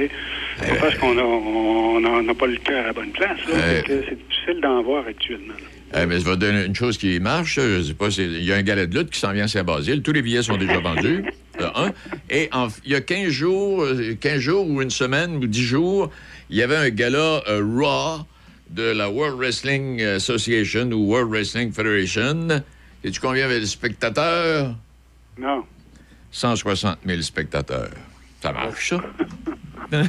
C'est 0.59 0.69
pas 0.69 0.75
parce 0.75 0.95
qu'on 0.95 1.17
a, 1.17 1.21
on 1.23 2.03
a- 2.03 2.09
on 2.09 2.23
n'a 2.23 2.33
pas 2.33 2.47
le 2.47 2.57
cœur 2.57 2.83
à 2.83 2.87
la 2.87 2.93
bonne 2.93 3.11
place. 3.11 3.39
Euh. 3.49 3.81
c'est 3.87 4.17
difficile 4.27 4.61
d'en 4.61 4.81
voir 4.83 5.05
actuellement. 5.07 5.53
Eh, 5.95 6.05
mais 6.05 6.19
je 6.19 6.25
vais 6.25 6.37
donner 6.37 6.65
une 6.65 6.75
chose 6.75 6.97
qui 6.97 7.19
marche. 7.19 7.55
Je 7.59 7.81
sais 7.81 7.93
pas, 7.93 8.09
il 8.17 8.43
y 8.43 8.51
a 8.51 8.55
un 8.55 8.61
galet 8.63 8.87
de 8.87 8.97
lutte 8.97 9.09
qui 9.11 9.19
s'en 9.19 9.31
vient 9.31 9.45
à 9.45 9.47
Saint-Basile. 9.47 10.01
Tous 10.01 10.11
les 10.11 10.21
billets 10.21 10.43
sont 10.43 10.57
déjà 10.57 10.79
vendus. 10.79 11.23
un. 11.75 11.91
Et 12.29 12.49
il 12.85 12.91
y 12.91 12.95
a 12.95 13.01
15 13.01 13.27
jours, 13.29 13.83
euh, 13.83 14.15
15 14.19 14.39
jours 14.39 14.67
ou 14.69 14.81
une 14.81 14.89
semaine 14.91 15.35
ou 15.37 15.47
10 15.47 15.61
jours, 15.63 16.09
il 16.49 16.57
y 16.57 16.61
avait 16.63 16.75
un 16.75 16.89
gala 16.89 17.41
euh, 17.47 17.61
Raw 17.63 18.19
de 18.69 18.83
la 18.83 19.09
World 19.09 19.37
Wrestling 19.37 20.01
Association 20.01 20.89
ou 20.91 21.09
World 21.11 21.31
Wrestling 21.31 21.71
Federation. 21.71 22.61
Et 23.03 23.11
tu 23.11 23.19
combien 23.19 23.45
avait 23.45 23.59
de 23.59 23.65
spectateurs? 23.65 24.75
Non. 25.37 25.63
160 26.31 26.99
000 27.05 27.21
spectateurs. 27.21 27.89
Ça 28.41 28.51
marche, 28.51 28.89
ça? 28.89 29.01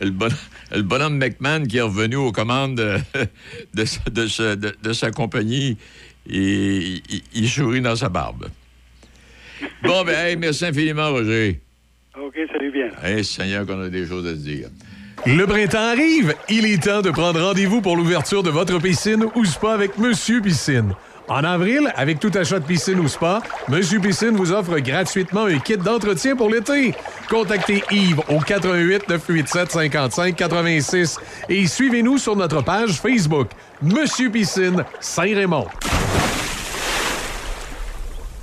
le, 0.00 0.10
bon- 0.10 0.28
le 0.72 0.82
bonhomme 0.82 1.16
McMahon 1.18 1.64
qui 1.64 1.76
est 1.78 1.82
revenu 1.82 2.16
aux 2.16 2.32
commandes 2.32 2.76
de, 2.76 2.98
de 3.74 3.84
sa- 3.84 4.10
de 4.10 4.26
sa- 4.26 4.56
de- 4.56 4.76
de 4.82 4.92
sa 4.92 5.10
compagnie, 5.10 5.76
il, 6.26 6.96
il- 7.10 7.22
il 7.34 7.48
sourit 7.48 7.80
dans 7.80 7.96
sa 7.96 8.08
barbe. 8.08 8.48
Bon, 9.82 10.04
ben, 10.04 10.14
hey, 10.26 10.36
merci 10.36 10.64
infiniment, 10.64 11.10
Roger. 11.10 11.60
OK, 12.18 12.34
salut 12.50 12.70
bien. 12.72 12.88
Hey, 13.02 13.24
Seigneur, 13.24 13.66
qu'on 13.66 13.80
a 13.82 13.88
des 13.88 14.06
choses 14.06 14.26
à 14.26 14.30
se 14.30 14.40
dire. 14.40 14.68
Le 15.26 15.44
printemps 15.46 15.90
arrive. 15.92 16.34
Il 16.48 16.64
est 16.64 16.82
temps 16.82 17.02
de 17.02 17.10
prendre 17.10 17.40
rendez-vous 17.40 17.82
pour 17.82 17.94
l'ouverture 17.96 18.42
de 18.42 18.48
votre 18.50 18.78
piscine 18.78 19.26
ou 19.34 19.44
spa 19.44 19.74
avec 19.74 19.98
Monsieur 19.98 20.40
Piscine. 20.40 20.94
En 21.30 21.44
avril, 21.44 21.92
avec 21.94 22.18
tout 22.18 22.32
achat 22.34 22.58
de 22.58 22.64
piscine 22.64 22.98
ou 22.98 23.06
spa, 23.06 23.40
Monsieur 23.68 24.00
Piscine 24.00 24.36
vous 24.36 24.50
offre 24.50 24.80
gratuitement 24.80 25.44
un 25.44 25.60
kit 25.60 25.76
d'entretien 25.76 26.34
pour 26.34 26.50
l'été. 26.50 26.92
Contactez 27.28 27.84
Yves 27.92 28.18
au 28.28 28.40
88 28.40 29.08
987 29.08 29.70
55 29.70 30.34
86 30.34 31.18
et 31.48 31.68
suivez-nous 31.68 32.18
sur 32.18 32.34
notre 32.34 32.64
page 32.64 33.00
Facebook 33.00 33.50
Monsieur 33.80 34.28
Piscine 34.28 34.84
Saint-Raymond. 34.98 35.68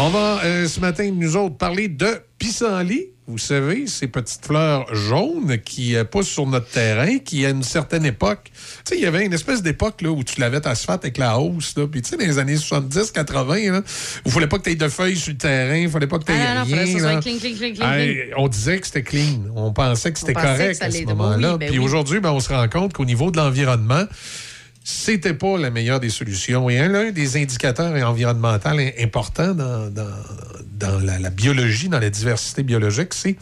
On 0.00 0.10
va 0.10 0.40
euh, 0.44 0.68
ce 0.68 0.78
matin, 0.80 1.10
nous 1.12 1.36
autres, 1.36 1.56
parler 1.56 1.88
de 1.88 2.20
pissenlit. 2.38 3.06
Vous 3.26 3.36
savez, 3.36 3.86
ces 3.88 4.06
petites 4.06 4.46
fleurs 4.46 4.94
jaunes 4.94 5.58
qui 5.58 5.96
euh, 5.96 6.04
poussent 6.04 6.28
sur 6.30 6.46
notre 6.46 6.68
terrain, 6.68 7.18
qui, 7.18 7.44
à 7.44 7.50
une 7.50 7.62
certaine 7.64 8.06
époque, 8.06 8.44
tu 8.54 8.60
sais, 8.86 8.96
il 8.96 9.02
y 9.02 9.06
avait 9.06 9.26
une 9.26 9.34
espèce 9.34 9.60
d'époque 9.60 10.00
là, 10.00 10.10
où 10.10 10.24
tu 10.24 10.40
lavais 10.40 10.60
ta 10.62 10.70
asphalte 10.70 11.04
avec 11.04 11.18
la 11.18 11.38
hausse. 11.38 11.74
Là, 11.76 11.86
puis, 11.88 12.00
tu 12.00 12.08
sais, 12.10 12.16
dans 12.16 12.24
les 12.24 12.38
années 12.38 12.56
70, 12.56 13.10
80, 13.10 13.72
là, 13.72 13.78
où 13.80 13.82
il 14.26 14.32
fallait 14.32 14.46
pas 14.46 14.58
que 14.58 14.62
tu 14.62 14.70
aies 14.70 14.76
de 14.76 14.88
feuilles 14.88 15.16
sur 15.16 15.32
le 15.32 15.38
terrain, 15.38 15.76
il 15.76 15.90
fallait 15.90 16.06
pas 16.06 16.18
que 16.20 16.24
tu 16.24 16.32
aies 16.32 16.36
Ah, 16.38 16.62
rien. 16.62 16.76
là. 16.76 17.20
clean, 17.20 17.38
clean, 17.38 17.72
clean, 17.74 18.14
on 18.38 18.48
disait 18.48 18.78
que 18.78 18.86
c'était 18.86 19.02
clean. 19.02 19.42
On 19.56 19.72
pensait 19.72 20.12
que 20.12 20.18
c'était 20.18 20.32
que 20.34 20.40
correct 20.40 20.80
à 20.80 20.90
ce 20.90 21.02
moment-là. 21.04 21.58
Ben 21.58 21.68
Puis 21.68 21.78
oui. 21.78 21.84
aujourd'hui, 21.84 22.20
ben, 22.20 22.30
on 22.30 22.40
se 22.40 22.48
rend 22.50 22.68
compte 22.68 22.94
qu'au 22.94 23.04
niveau 23.04 23.30
de 23.30 23.36
l'environnement, 23.36 24.04
c'était 24.90 25.34
pas 25.34 25.58
la 25.58 25.68
meilleure 25.70 26.00
des 26.00 26.08
solutions. 26.08 26.70
Et 26.70 26.78
un, 26.78 26.88
l'un 26.88 27.10
des 27.12 27.36
indicateurs 27.36 27.92
environnementaux 28.08 28.68
im- 28.70 28.90
importants 28.98 29.54
dans, 29.54 29.90
dans, 29.90 30.08
dans 30.72 30.98
la, 31.00 31.18
la 31.18 31.28
biologie, 31.28 31.90
dans 31.90 31.98
la 32.00 32.08
diversité 32.08 32.62
biologique, 32.62 33.12
c'est 33.12 33.36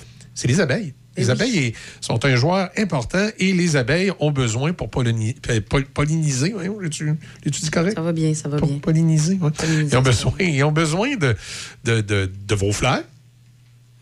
les 0.48 0.58
abeilles. 0.60 0.92
Les 1.16 1.30
abeilles 1.30 1.72
sont 2.00 2.22
un 2.26 2.34
joueur 2.36 2.68
important 2.76 3.28
et 3.38 3.52
les 3.54 3.76
abeilles 3.76 4.12
ont 4.18 4.32
besoin 4.32 4.72
pour 4.74 4.90
euh, 4.96 5.60
pol- 5.70 5.86
polliniser. 5.86 6.52
L'ai-tu 6.82 7.14
dit 7.62 7.70
correct? 7.70 7.94
Ça 7.94 8.02
va 8.02 8.12
bien, 8.12 8.34
ça 8.34 8.48
va 8.48 8.58
Pour 8.58 8.68
bien. 8.68 8.78
polliniser, 8.80 9.38
ouais. 9.40 9.50
Polliniser, 9.50 9.88
Ils 9.92 9.96
ont 9.96 10.02
besoin, 10.02 10.32
ils 10.40 10.64
ont 10.64 10.72
besoin 10.72 11.16
de, 11.16 11.34
de, 11.84 12.00
de, 12.02 12.30
de 12.46 12.54
vos 12.56 12.72
fleurs. 12.72 13.02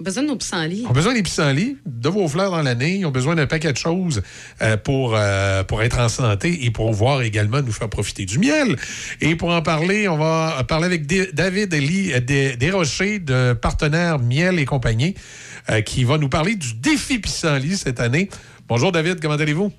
On 0.01 0.03
a 0.03 0.05
besoin 0.07 0.25
de 0.25 0.29
nos 0.29 0.37
pissenlits. 0.37 0.81
Ils 0.83 0.87
ont 0.89 0.93
besoin 0.93 1.15
des 1.15 1.23
pissenlits, 1.23 1.77
de 1.87 2.09
vos 2.09 2.27
fleurs 2.27 2.51
dans 2.51 2.63
l'année. 2.63 2.97
Ils 2.97 3.07
ont 3.07 3.13
besoin 3.13 3.37
d'un 3.37 3.47
paquet 3.47 3.73
de 3.73 3.77
choses 3.77 4.23
euh, 4.61 4.77
pour, 4.77 5.15
euh, 5.15 5.63
pour 5.63 5.83
être 5.85 6.01
en 6.01 6.09
santé 6.09 6.65
et 6.65 6.71
pour 6.73 6.91
pouvoir 6.91 7.23
également 7.23 7.63
nous 7.63 7.71
faire 7.71 7.89
profiter 7.89 8.25
du 8.25 8.41
miel. 8.41 8.75
Et 9.21 9.37
pour 9.37 9.51
en 9.51 9.63
parler, 9.63 10.09
on 10.09 10.17
va 10.19 10.65
parler 10.67 10.87
avec 10.87 11.07
David 11.07 11.73
Eli- 11.73 12.13
euh, 12.13 12.19
Des- 12.21 12.57
Desrochers 12.57 13.21
de 13.21 13.53
Partenaire 13.53 14.19
Miel 14.19 14.59
et 14.59 14.65
compagnie 14.65 15.15
euh, 15.71 15.81
qui 15.81 16.03
va 16.03 16.19
nous 16.19 16.29
parler 16.29 16.57
du 16.57 16.75
défi 16.75 17.21
pissenlit 17.21 17.77
cette 17.77 18.01
année. 18.01 18.29
Bonjour 18.67 18.91
David, 18.91 19.21
comment 19.21 19.35
allez-vous? 19.35 19.73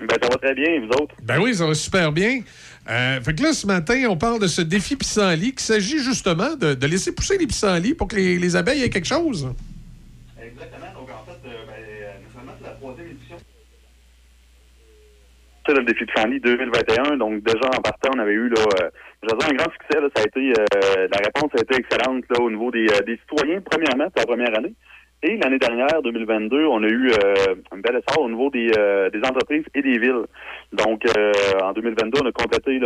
Ben, 0.00 0.16
ça 0.20 0.28
va 0.28 0.36
très 0.38 0.54
bien, 0.56 0.64
et 0.64 0.80
vous 0.80 0.88
autres? 1.00 1.14
Ben 1.22 1.38
oui, 1.40 1.54
ça 1.54 1.66
va 1.68 1.74
super 1.74 2.10
bien. 2.10 2.40
Euh, 2.88 3.20
fait 3.20 3.34
que 3.34 3.42
là, 3.42 3.52
ce 3.52 3.66
matin, 3.66 4.04
on 4.10 4.16
parle 4.16 4.40
de 4.40 4.46
ce 4.46 4.60
défi 4.60 4.96
pissenlit 4.96 5.54
qui 5.54 5.64
s'agit 5.64 6.00
justement 6.00 6.54
de, 6.54 6.74
de 6.74 6.86
laisser 6.86 7.14
pousser 7.14 7.38
les 7.38 7.46
pissenlits 7.46 7.94
pour 7.94 8.08
que 8.08 8.16
les, 8.16 8.38
les 8.38 8.56
abeilles 8.56 8.82
aient 8.82 8.90
quelque 8.90 9.06
chose. 9.08 9.48
Exactement. 10.38 10.92
Donc, 10.94 11.08
en 11.10 11.24
fait, 11.24 11.38
ben, 11.42 12.22
naturellement, 12.22 12.52
c'est 12.60 12.66
la 12.66 12.74
troisième 12.74 13.06
édition. 13.08 13.36
C'est 15.66 15.74
le 15.74 15.84
défi 15.84 16.04
de 16.04 16.10
Sandy 16.14 16.40
2021. 16.40 17.16
Donc, 17.16 17.42
déjà, 17.42 17.66
en 17.74 17.80
partant, 17.80 18.10
on 18.14 18.18
avait 18.18 18.32
eu, 18.32 18.50
là, 18.50 18.60
euh, 18.60 18.90
je 19.22 19.30
veux 19.30 19.38
dire, 19.38 19.48
un 19.48 19.54
grand 19.54 19.72
succès. 19.72 20.00
Là, 20.00 20.08
ça 20.14 20.22
a 20.22 20.26
été, 20.26 20.52
euh, 20.52 21.08
la 21.10 21.18
réponse 21.24 21.50
a 21.56 21.62
été 21.62 21.76
excellente 21.76 22.24
là, 22.28 22.40
au 22.42 22.50
niveau 22.50 22.70
des, 22.70 22.86
euh, 22.92 23.00
des 23.06 23.16
citoyens, 23.16 23.62
premièrement, 23.62 24.10
c'est 24.14 24.20
la 24.20 24.26
première 24.26 24.58
année. 24.58 24.74
Et 25.22 25.38
l'année 25.38 25.58
dernière, 25.58 26.02
2022, 26.02 26.66
on 26.66 26.82
a 26.82 26.86
eu 26.86 27.10
euh, 27.10 27.54
un 27.72 27.78
bel 27.78 27.96
essor 27.96 28.22
au 28.22 28.28
niveau 28.28 28.50
des, 28.50 28.70
euh, 28.76 29.08
des 29.08 29.20
entreprises 29.20 29.64
et 29.74 29.80
des 29.80 29.98
villes. 29.98 30.26
Donc, 30.72 31.02
euh, 31.16 31.32
en 31.62 31.72
2022, 31.72 32.20
on 32.22 32.26
a 32.26 32.32
complété 32.32 32.78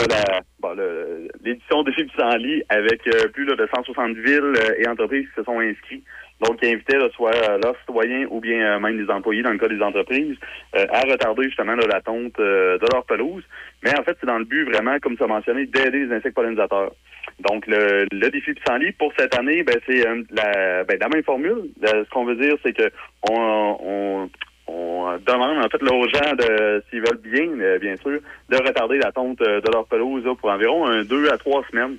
l'édition 1.45 1.83
de 1.83 1.91
Défi 1.91 2.09
lit 2.39 2.63
avec 2.69 3.07
euh, 3.09 3.27
plus 3.29 3.45
là, 3.45 3.57
de 3.57 3.69
160 3.75 4.17
villes 4.19 4.55
euh, 4.57 4.75
et 4.79 4.87
entreprises 4.87 5.27
qui 5.27 5.35
se 5.35 5.43
sont 5.43 5.59
inscrits. 5.59 6.05
Donc, 6.41 6.61
qui 6.61 6.71
invitaient 6.73 6.99
là, 6.99 7.09
soit 7.17 7.33
leurs 7.61 7.77
citoyens 7.81 8.29
ou 8.31 8.41
bien 8.41 8.61
euh, 8.61 8.79
même 8.79 9.01
les 9.01 9.11
employés, 9.11 9.43
dans 9.43 9.51
le 9.51 9.59
cas 9.59 9.67
des 9.67 9.83
entreprises, 9.83 10.37
à 10.75 11.01
retarder 11.01 11.45
justement 11.45 11.75
là, 11.75 11.87
la 11.89 12.01
tonte 12.01 12.39
de 12.39 12.93
leur 12.93 13.05
pelouse. 13.05 13.43
Mais 13.83 13.99
en 13.99 14.05
fait, 14.05 14.17
c'est 14.21 14.27
dans 14.27 14.39
le 14.39 14.45
but 14.45 14.65
vraiment, 14.71 14.97
comme 15.01 15.17
tu 15.17 15.25
as 15.25 15.27
mentionné, 15.27 15.67
d'aider 15.67 16.07
les 16.07 16.15
insectes 16.15 16.37
pollinisateurs. 16.37 16.93
Donc, 17.41 17.67
le, 17.69 18.07
le 18.11 18.31
défi 18.31 18.53
pissenlit 18.53 18.93
pour 18.93 19.13
cette 19.17 19.37
année, 19.39 19.63
ben, 19.63 19.77
c'est 19.87 20.07
euh, 20.07 20.23
la, 20.31 20.85
ben, 20.85 20.99
la 21.01 21.09
même 21.09 21.23
formule. 21.23 21.71
Euh, 21.85 22.05
ce 22.05 22.11
qu'on 22.11 22.25
veut 22.25 22.35
dire, 22.37 22.57
c'est 22.65 22.73
que 22.73 22.91
on, 23.31 23.77
on, 23.81 24.31
on 24.67 25.19
demande 25.25 25.65
en 25.65 25.69
fait 25.69 25.81
là, 25.83 25.93
aux 25.95 26.09
gens, 26.09 26.35
de, 26.35 26.83
s'ils 26.91 27.01
veulent 27.01 27.21
bien, 27.23 27.49
euh, 27.61 27.79
bien 27.79 27.97
sûr, 27.97 28.19
de 28.49 28.57
retarder 28.57 28.99
la 28.99 29.13
tonte 29.13 29.39
de 29.39 29.73
leur 29.73 29.87
pelouse 29.87 30.25
là, 30.25 30.35
pour 30.35 30.51
environ 30.51 30.87
un, 30.87 31.05
deux 31.05 31.31
à 31.33 31.39
trois 31.39 31.63
semaines 31.71 31.97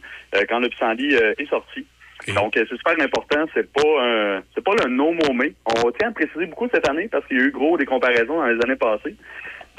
quand 0.49 0.59
le 0.59 0.67
pissenlit 0.69 1.15
est 1.15 1.49
sorti. 1.49 1.85
Donc, 2.35 2.51
c'est 2.53 2.67
super 2.67 2.93
important. 2.99 3.45
C'est 3.53 3.71
pas 3.71 3.81
un- 4.03 4.41
c'est 4.53 4.63
pas 4.63 4.73
le 4.83 4.89
no 4.89 5.13
mais 5.33 5.53
On 5.65 5.89
tient 5.91 6.09
à 6.09 6.11
préciser 6.11 6.45
beaucoup 6.47 6.67
cette 6.71 6.87
année 6.89 7.07
parce 7.09 7.25
qu'il 7.27 7.37
y 7.39 7.41
a 7.41 7.45
eu 7.45 7.51
gros 7.51 7.77
des 7.77 7.85
comparaisons 7.85 8.35
dans 8.37 8.45
les 8.45 8.59
années 8.61 8.75
passées. 8.75 9.15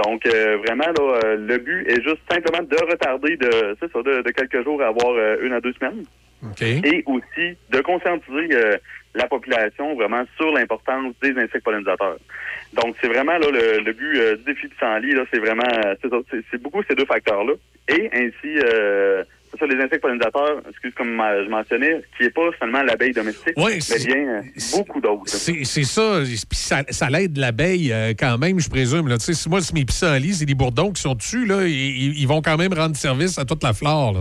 Donc, 0.05 0.24
euh, 0.26 0.57
vraiment, 0.64 0.86
là, 0.86 1.20
euh, 1.24 1.36
le 1.36 1.59
but 1.59 1.86
est 1.88 2.03
juste 2.03 2.20
simplement 2.30 2.62
de 2.62 2.76
retarder 2.90 3.36
de, 3.36 3.76
ça, 3.80 3.86
de, 3.86 4.22
de 4.22 4.30
quelques 4.30 4.62
jours 4.64 4.80
à 4.82 4.86
avoir 4.88 5.11
euh, 5.11 5.36
une 5.42 5.53
à 5.53 5.61
deux 5.61 5.72
semaines. 5.74 6.05
OK. 6.42 6.62
Et 6.62 7.03
aussi 7.07 7.57
de 7.70 7.80
conscientiser 7.80 8.48
euh, 8.53 8.76
la 9.14 9.26
population 9.26 9.94
vraiment 9.94 10.24
sur 10.36 10.53
l'importance 10.53 11.12
des 11.22 11.32
insectes 11.32 11.64
pollinisateurs. 11.64 12.16
Donc, 12.72 12.96
c'est 13.01 13.09
vraiment 13.09 13.36
là 13.36 13.48
le, 13.51 13.80
le 13.82 13.92
but 13.92 14.18
euh, 14.18 14.36
du 14.36 14.44
défi 14.44 14.68
de 14.68 14.74
Sanli, 14.78 15.12
là, 15.12 15.24
c'est 15.32 15.40
vraiment 15.40 15.68
c'est 16.03 16.62
beaucoup 16.62 16.82
ces 16.88 16.94
deux 16.94 17.05
facteurs-là. 17.05 17.53
Et 17.88 18.09
ainsi, 18.12 18.57
euh, 19.62 19.66
c'est 19.68 19.74
les 19.74 19.82
insectes 19.82 20.00
pollinisateurs, 20.02 20.62
excuse 20.68 20.92
comme 20.94 21.14
ma- 21.14 21.42
je 21.44 21.48
mentionnais, 21.48 22.00
qui 22.16 22.24
est 22.24 22.30
pas 22.30 22.48
seulement 22.58 22.82
l'abeille 22.82 23.12
domestique, 23.12 23.56
Ouais, 23.56 23.74
mais 23.74 23.80
c'est- 23.80 24.06
bien 24.06 24.28
euh, 24.28 24.42
beaucoup 24.76 25.00
d'autres. 25.00 25.22
C'est 25.28 25.64
c'est 25.64 25.84
ça. 25.84 26.20
Puis 26.24 26.58
ça, 26.58 26.82
ça 26.88 27.08
l'aide 27.11 27.36
l'abeille 27.36 27.92
euh, 27.92 28.12
quand 28.18 28.38
même, 28.38 28.58
je 28.61 28.68
présume. 28.70 29.08
Là. 29.08 29.16
Si 29.18 29.48
moi, 29.48 29.61
si 29.61 29.74
mes 29.74 29.84
pissenlits, 29.84 30.34
c'est 30.34 30.46
des 30.46 30.54
bourdons 30.54 30.92
qui 30.92 31.02
sont 31.02 31.14
dessus, 31.14 31.46
là, 31.46 31.62
ils, 31.66 32.26
vont 32.26 32.42
quand 32.42 32.56
même 32.56 32.72
rendre 32.72 32.96
service 32.96 33.38
à 33.38 33.44
toute 33.44 33.62
la 33.62 33.72
flore. 33.72 34.12
là. 34.12 34.20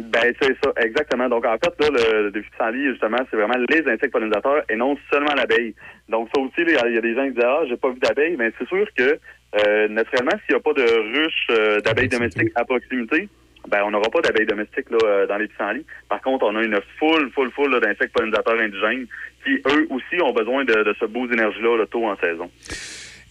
Ben, 0.00 0.32
c'est 0.40 0.56
ça, 0.62 0.70
exactement. 0.80 1.28
Donc, 1.28 1.44
en 1.44 1.56
fait, 1.58 1.74
là, 1.80 1.88
le, 2.22 2.30
défi 2.30 2.48
Sanli, 2.56 2.88
justement, 2.90 3.18
c'est 3.30 3.36
vraiment 3.36 3.56
les 3.68 3.80
insectes 3.80 4.12
pollinisateurs 4.12 4.62
et 4.68 4.76
non 4.76 4.96
seulement 5.10 5.34
l'abeille. 5.34 5.74
Donc, 6.08 6.28
ça 6.34 6.40
aussi, 6.40 6.52
il 6.58 6.70
y 6.94 6.98
a 6.98 7.00
des 7.00 7.14
gens 7.14 7.24
qui 7.26 7.32
disent, 7.34 7.44
ah, 7.44 7.62
j'ai 7.68 7.76
pas 7.76 7.90
vu 7.90 7.98
d'abeille, 7.98 8.36
mais 8.38 8.52
c'est 8.58 8.68
sûr 8.68 8.86
que, 8.96 9.18
euh, 9.58 9.88
naturellement, 9.88 10.32
s'il 10.46 10.54
n'y 10.54 10.56
a 10.56 10.60
pas 10.60 10.72
de 10.74 11.18
ruche 11.18 11.46
euh, 11.50 11.80
d'abeilles 11.80 12.08
domestiques 12.08 12.52
à 12.54 12.64
proximité, 12.64 13.28
ben, 13.68 13.82
on 13.84 13.90
n'aura 13.90 14.08
pas 14.10 14.20
d'abeilles 14.20 14.46
domestiques 14.46 14.90
là, 14.90 14.98
euh, 15.04 15.26
dans 15.26 15.36
les 15.36 15.48
pissenlits. 15.48 15.86
Par 16.08 16.20
contre, 16.22 16.44
on 16.46 16.56
a 16.56 16.62
une 16.62 16.78
foule, 16.98 17.30
foule, 17.34 17.50
foule 17.52 17.80
d'insectes 17.80 18.12
pollinisateurs 18.12 18.58
indigènes 18.60 19.06
qui, 19.44 19.54
eux 19.66 19.86
aussi, 19.90 20.20
ont 20.22 20.32
besoin 20.32 20.64
de, 20.64 20.72
de 20.82 20.94
ce 20.98 21.04
beau 21.06 21.26
d'énergie-là 21.26 21.76
là, 21.78 21.86
tôt 21.86 22.06
en 22.06 22.16
saison. 22.16 22.50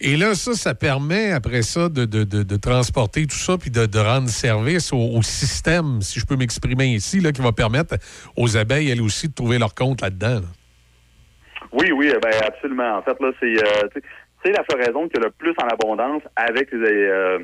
Et 0.00 0.16
là, 0.16 0.34
ça, 0.34 0.52
ça 0.54 0.74
permet, 0.74 1.32
après 1.32 1.62
ça, 1.62 1.88
de, 1.88 2.04
de- 2.04 2.22
de- 2.22 2.44
de 2.44 2.56
transporter 2.56 3.26
tout 3.26 3.36
ça 3.36 3.58
puis 3.58 3.70
de, 3.70 3.84
de 3.86 3.98
rendre 3.98 4.28
service 4.28 4.92
au, 4.92 4.96
au 5.18 5.22
système, 5.22 6.00
si 6.02 6.20
je 6.20 6.24
peux 6.26 6.36
m'exprimer 6.36 6.86
ici, 6.86 7.18
là, 7.18 7.32
qui 7.32 7.42
va 7.42 7.50
permettre 7.50 7.96
aux 8.36 8.56
abeilles, 8.56 8.90
elles 8.90 9.02
aussi, 9.02 9.28
de 9.28 9.34
trouver 9.34 9.58
leur 9.58 9.74
compte 9.74 10.00
là-dedans. 10.00 10.36
là. 10.40 10.48
Oui, 11.72 11.90
oui, 11.92 12.12
ben 12.22 12.30
absolument. 12.46 12.96
En 12.98 13.02
fait, 13.02 13.16
là, 13.20 13.30
c'est 13.40 13.56
euh, 13.58 13.88
la 14.56 14.64
floraison 14.64 15.08
qui 15.08 15.16
a 15.18 15.20
le 15.24 15.30
plus 15.30 15.52
en 15.62 15.66
abondance 15.66 16.22
avec 16.36 16.70
les, 16.72 16.78
euh, 16.80 17.38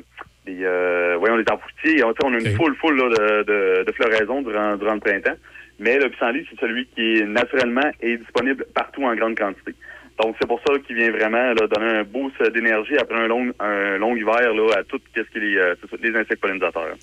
les 0.47 0.63
euh, 0.63 1.15
voyons, 1.17 1.37
les 1.37 1.45
arbustiers. 1.47 2.03
On, 2.03 2.13
tu 2.13 2.17
sais, 2.21 2.25
on 2.25 2.33
a 2.33 2.39
une 2.39 2.55
foule, 2.55 2.75
foule 2.75 2.97
là, 2.97 3.09
de, 3.09 3.43
de, 3.43 3.83
de 3.83 3.91
floraison 3.91 4.41
durant, 4.41 4.75
durant 4.75 4.93
le 4.93 4.99
printemps. 4.99 5.37
Mais 5.79 5.97
le 5.99 6.09
pissenlit, 6.09 6.47
c'est 6.49 6.59
celui 6.59 6.87
qui 6.87 7.17
est 7.17 7.25
naturellement 7.25 7.89
et 8.01 8.17
disponible 8.17 8.65
partout 8.73 9.03
en 9.03 9.15
grande 9.15 9.37
quantité. 9.37 9.73
Donc, 10.21 10.35
c'est 10.39 10.47
pour 10.47 10.61
ça 10.65 10.73
qu'il 10.79 10.95
vient 10.95 11.11
vraiment 11.11 11.53
là, 11.53 11.67
donner 11.67 11.97
un 11.97 12.03
boost 12.03 12.41
d'énergie 12.53 12.97
après 12.97 13.19
un 13.19 13.27
long, 13.27 13.51
un 13.59 13.97
long 13.97 14.15
hiver 14.15 14.53
là, 14.53 14.77
à 14.77 14.83
tout 14.83 14.99
ce 15.13 15.21
qui 15.21 15.37
est 15.37 15.39
les, 15.39 15.57
euh, 15.57 15.75
les 16.01 16.15
insectes 16.15 16.39
pollinisateurs. 16.39 16.95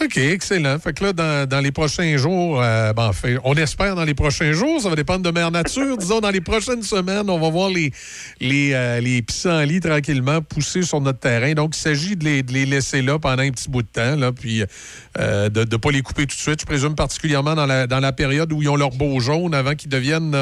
OK, 0.00 0.16
excellent. 0.16 0.78
Fait 0.78 0.92
que 0.92 1.02
là, 1.02 1.12
dans, 1.12 1.48
dans 1.48 1.60
les 1.60 1.72
prochains 1.72 2.16
jours, 2.16 2.62
euh, 2.62 2.92
ben, 2.92 3.12
fait, 3.12 3.36
on 3.42 3.54
espère 3.54 3.96
dans 3.96 4.04
les 4.04 4.14
prochains 4.14 4.52
jours, 4.52 4.80
ça 4.80 4.88
va 4.88 4.94
dépendre 4.94 5.22
de 5.22 5.30
Mère 5.30 5.50
Nature. 5.50 5.96
Disons, 5.98 6.20
dans 6.20 6.30
les 6.30 6.40
prochaines 6.40 6.82
semaines, 6.82 7.28
on 7.28 7.38
va 7.38 7.50
voir 7.50 7.68
les, 7.68 7.90
les, 8.40 8.74
euh, 8.74 9.00
les 9.00 9.22
pissenlits 9.22 9.80
tranquillement 9.80 10.40
pousser 10.40 10.82
sur 10.82 11.00
notre 11.00 11.18
terrain. 11.18 11.52
Donc, 11.54 11.76
il 11.76 11.80
s'agit 11.80 12.14
de 12.14 12.24
les, 12.24 12.42
de 12.44 12.52
les 12.52 12.64
laisser 12.64 13.02
là 13.02 13.18
pendant 13.18 13.42
un 13.42 13.50
petit 13.50 13.68
bout 13.68 13.82
de 13.82 13.88
temps, 13.88 14.14
là, 14.14 14.30
puis 14.30 14.62
euh, 15.18 15.48
de 15.48 15.60
ne 15.60 15.76
pas 15.76 15.90
les 15.90 16.02
couper 16.02 16.22
tout 16.22 16.36
de 16.36 16.40
suite. 16.40 16.60
Je 16.60 16.66
présume 16.66 16.94
particulièrement 16.94 17.56
dans 17.56 17.66
la, 17.66 17.88
dans 17.88 18.00
la 18.00 18.12
période 18.12 18.52
où 18.52 18.62
ils 18.62 18.68
ont 18.68 18.76
leur 18.76 18.90
beau 18.90 19.18
jaune 19.18 19.52
avant 19.52 19.74
qu'ils 19.74 19.90
deviennent 19.90 20.36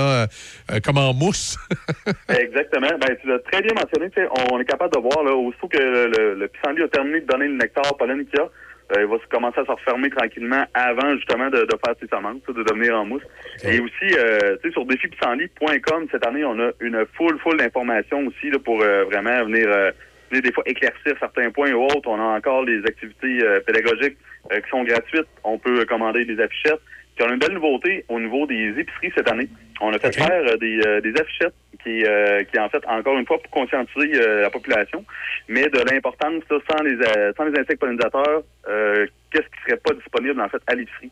comme 0.84 0.98
en 0.98 1.14
mousse. 1.14 1.56
Exactement. 2.28 2.90
Ben, 3.00 3.16
tu 3.22 3.28
l'as 3.28 3.38
très 3.50 3.62
bien 3.62 3.72
mentionné. 3.74 4.10
On 4.52 4.60
est 4.60 4.64
capable 4.66 4.94
de 4.94 5.00
voir, 5.00 5.24
là, 5.24 5.34
aussitôt 5.34 5.68
que 5.68 5.78
le, 5.78 6.08
le, 6.08 6.34
le 6.34 6.48
pissenlit 6.48 6.82
a 6.82 6.88
terminé 6.88 7.20
de 7.20 7.26
donner 7.26 7.48
le 7.48 7.56
nectar 7.56 7.96
pollen 7.96 8.24
qu'il 8.26 8.38
y 8.38 8.42
a, 8.42 8.48
euh, 8.92 9.02
il 9.02 9.06
va 9.06 9.16
commencer 9.30 9.60
à 9.60 9.64
se 9.64 9.70
refermer 9.70 10.10
tranquillement 10.10 10.64
avant 10.74 11.14
justement 11.16 11.50
de, 11.50 11.64
de 11.64 11.74
faire 11.84 11.94
ses 12.00 12.06
semences, 12.06 12.42
de 12.48 12.62
devenir 12.62 12.98
en 12.98 13.04
mousse. 13.04 13.22
Et 13.64 13.80
aussi, 13.80 14.16
euh, 14.16 14.56
tu 14.62 14.68
sais, 14.68 14.72
sur 14.72 14.84
défipissenlit.com, 14.84 16.06
cette 16.10 16.26
année, 16.26 16.44
on 16.44 16.58
a 16.60 16.70
une 16.80 17.04
foule, 17.14 17.38
foule 17.40 17.56
d'informations 17.56 18.26
aussi 18.26 18.50
là, 18.50 18.58
pour 18.58 18.80
euh, 18.82 19.04
vraiment 19.04 19.44
venir 19.44 19.66
euh, 19.68 19.90
venir 20.30 20.42
des 20.42 20.52
fois 20.52 20.64
éclaircir 20.66 21.14
certains 21.18 21.50
points 21.50 21.72
ou 21.72 21.84
autres. 21.84 22.08
On 22.08 22.20
a 22.20 22.36
encore 22.36 22.64
les 22.64 22.78
activités 22.84 23.42
euh, 23.42 23.60
pédagogiques 23.60 24.18
euh, 24.52 24.60
qui 24.60 24.70
sont 24.70 24.84
gratuites. 24.84 25.28
On 25.44 25.58
peut 25.58 25.84
commander 25.84 26.24
des 26.24 26.40
affichettes. 26.40 26.80
Puis 27.16 27.24
on 27.26 27.30
a 27.30 27.32
une 27.32 27.38
belle 27.38 27.54
nouveauté 27.54 28.04
au 28.08 28.20
niveau 28.20 28.46
des 28.46 28.78
épiceries 28.78 29.12
cette 29.16 29.30
année. 29.30 29.48
On 29.80 29.92
a 29.92 29.98
fait 29.98 30.14
faire 30.14 30.30
euh, 30.30 30.56
des, 30.58 30.80
euh, 30.86 31.00
des 31.00 31.14
affichettes 31.18 31.54
qui, 31.82 32.04
euh, 32.04 32.44
qui, 32.44 32.58
en 32.58 32.68
fait, 32.68 32.84
encore 32.86 33.18
une 33.18 33.26
fois, 33.26 33.38
pour 33.38 33.50
conscientiser 33.50 34.10
euh, 34.14 34.42
la 34.42 34.50
population, 34.50 35.04
mais 35.48 35.68
de 35.68 35.78
l'importance, 35.90 36.42
sans 36.48 36.82
les, 36.82 36.94
euh, 36.94 37.32
sans 37.36 37.44
les 37.44 37.58
insectes 37.58 37.80
pollinisateurs, 37.80 38.42
euh, 38.68 39.06
qu'est-ce 39.30 39.44
qui 39.44 39.62
serait 39.66 39.80
pas 39.80 39.94
disponible, 39.94 40.40
en 40.40 40.48
fait, 40.48 40.62
à 40.66 40.74
l'épicerie? 40.74 41.10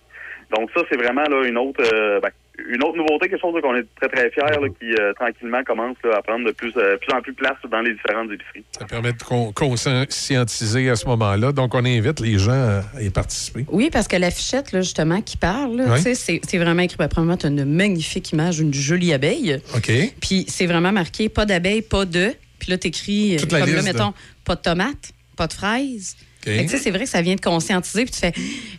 Donc 0.51 0.71
ça, 0.75 0.83
c'est 0.91 0.97
vraiment 0.97 1.25
là 1.25 1.47
une 1.47 1.59
autre 1.59 1.83
euh, 1.95 2.21
ben, 2.21 2.31
une 2.69 2.83
autre 2.85 2.97
nouveauté, 2.97 3.29
quelque 3.29 3.41
chose 3.41 3.55
qu'on 3.61 3.75
est 3.75 3.85
très 4.01 4.09
très 4.09 4.31
fiers, 4.31 4.43
là, 4.61 4.69
qui 4.79 4.93
euh, 4.95 5.13
tranquillement 5.15 5.63
commence 5.65 5.97
là, 6.05 6.17
à 6.19 6.23
prendre 6.23 6.47
de 6.47 6.53
plus, 6.53 6.73
euh, 6.77 6.97
plus 6.99 7.13
en 7.13 7.21
plus 7.21 7.35
place 7.35 7.57
dans 7.71 7.81
les 7.81 7.93
différentes 7.95 8.31
épiceries. 8.31 8.65
Ça 8.79 8.85
permet 8.85 9.13
de 9.13 9.23
con- 9.23 9.53
conscientiser 9.53 10.89
à 10.91 10.97
ce 10.97 11.07
moment-là. 11.07 11.53
Donc, 11.53 11.75
on 11.75 11.85
invite 11.85 12.21
les 12.21 12.39
gens 12.39 12.81
à 12.97 13.03
y 13.03 13.11
participer. 13.11 13.65
Oui, 13.71 13.91
parce 13.93 14.09
que 14.09 14.17
l'affichette, 14.17 14.73
là, 14.73 14.81
justement, 14.83 15.21
qui 15.21 15.37
parle, 15.37 15.85
c'est 15.99 16.59
vraiment 16.59 16.83
écrit. 16.83 16.97
Premièrement, 16.97 17.37
tu 17.37 17.47
as 17.47 17.51
une 17.51 17.65
magnifique 17.65 18.33
image 18.33 18.59
d'une 18.59 18.73
jolie 18.75 19.13
abeille. 19.13 19.61
OK. 19.77 19.91
Puis 20.21 20.45
c'est 20.49 20.67
vraiment 20.67 20.93
marqué 20.93 21.29
pas 21.29 21.47
d'abeille, 21.47 21.83
pas 21.83 22.05
de. 22.05 22.33
Puis 22.59 22.71
là, 22.71 22.79
tu 22.79 22.89
écris, 22.89 23.37
Toute 23.39 23.53
la 23.53 23.61
comme 23.61 23.71
là, 23.75 23.81
de- 23.81 23.85
mettons, 23.85 24.15
pas 24.45 24.55
de 24.55 24.61
tomates, 24.63 25.13
pas 25.37 25.47
de 25.47 25.53
fraises. 25.53 26.17
OK. 26.47 26.53
Fait 26.53 26.65
que, 26.67 26.71
tu 26.71 26.77
sais, 26.77 26.83
c'est 26.83 26.91
vrai 26.91 27.05
que 27.05 27.11
ça 27.11 27.23
vient 27.23 27.35
de 27.37 27.41
conscientiser. 27.41 28.05
Puis 28.05 28.13
tu 28.15 28.21
fais, 28.21 28.33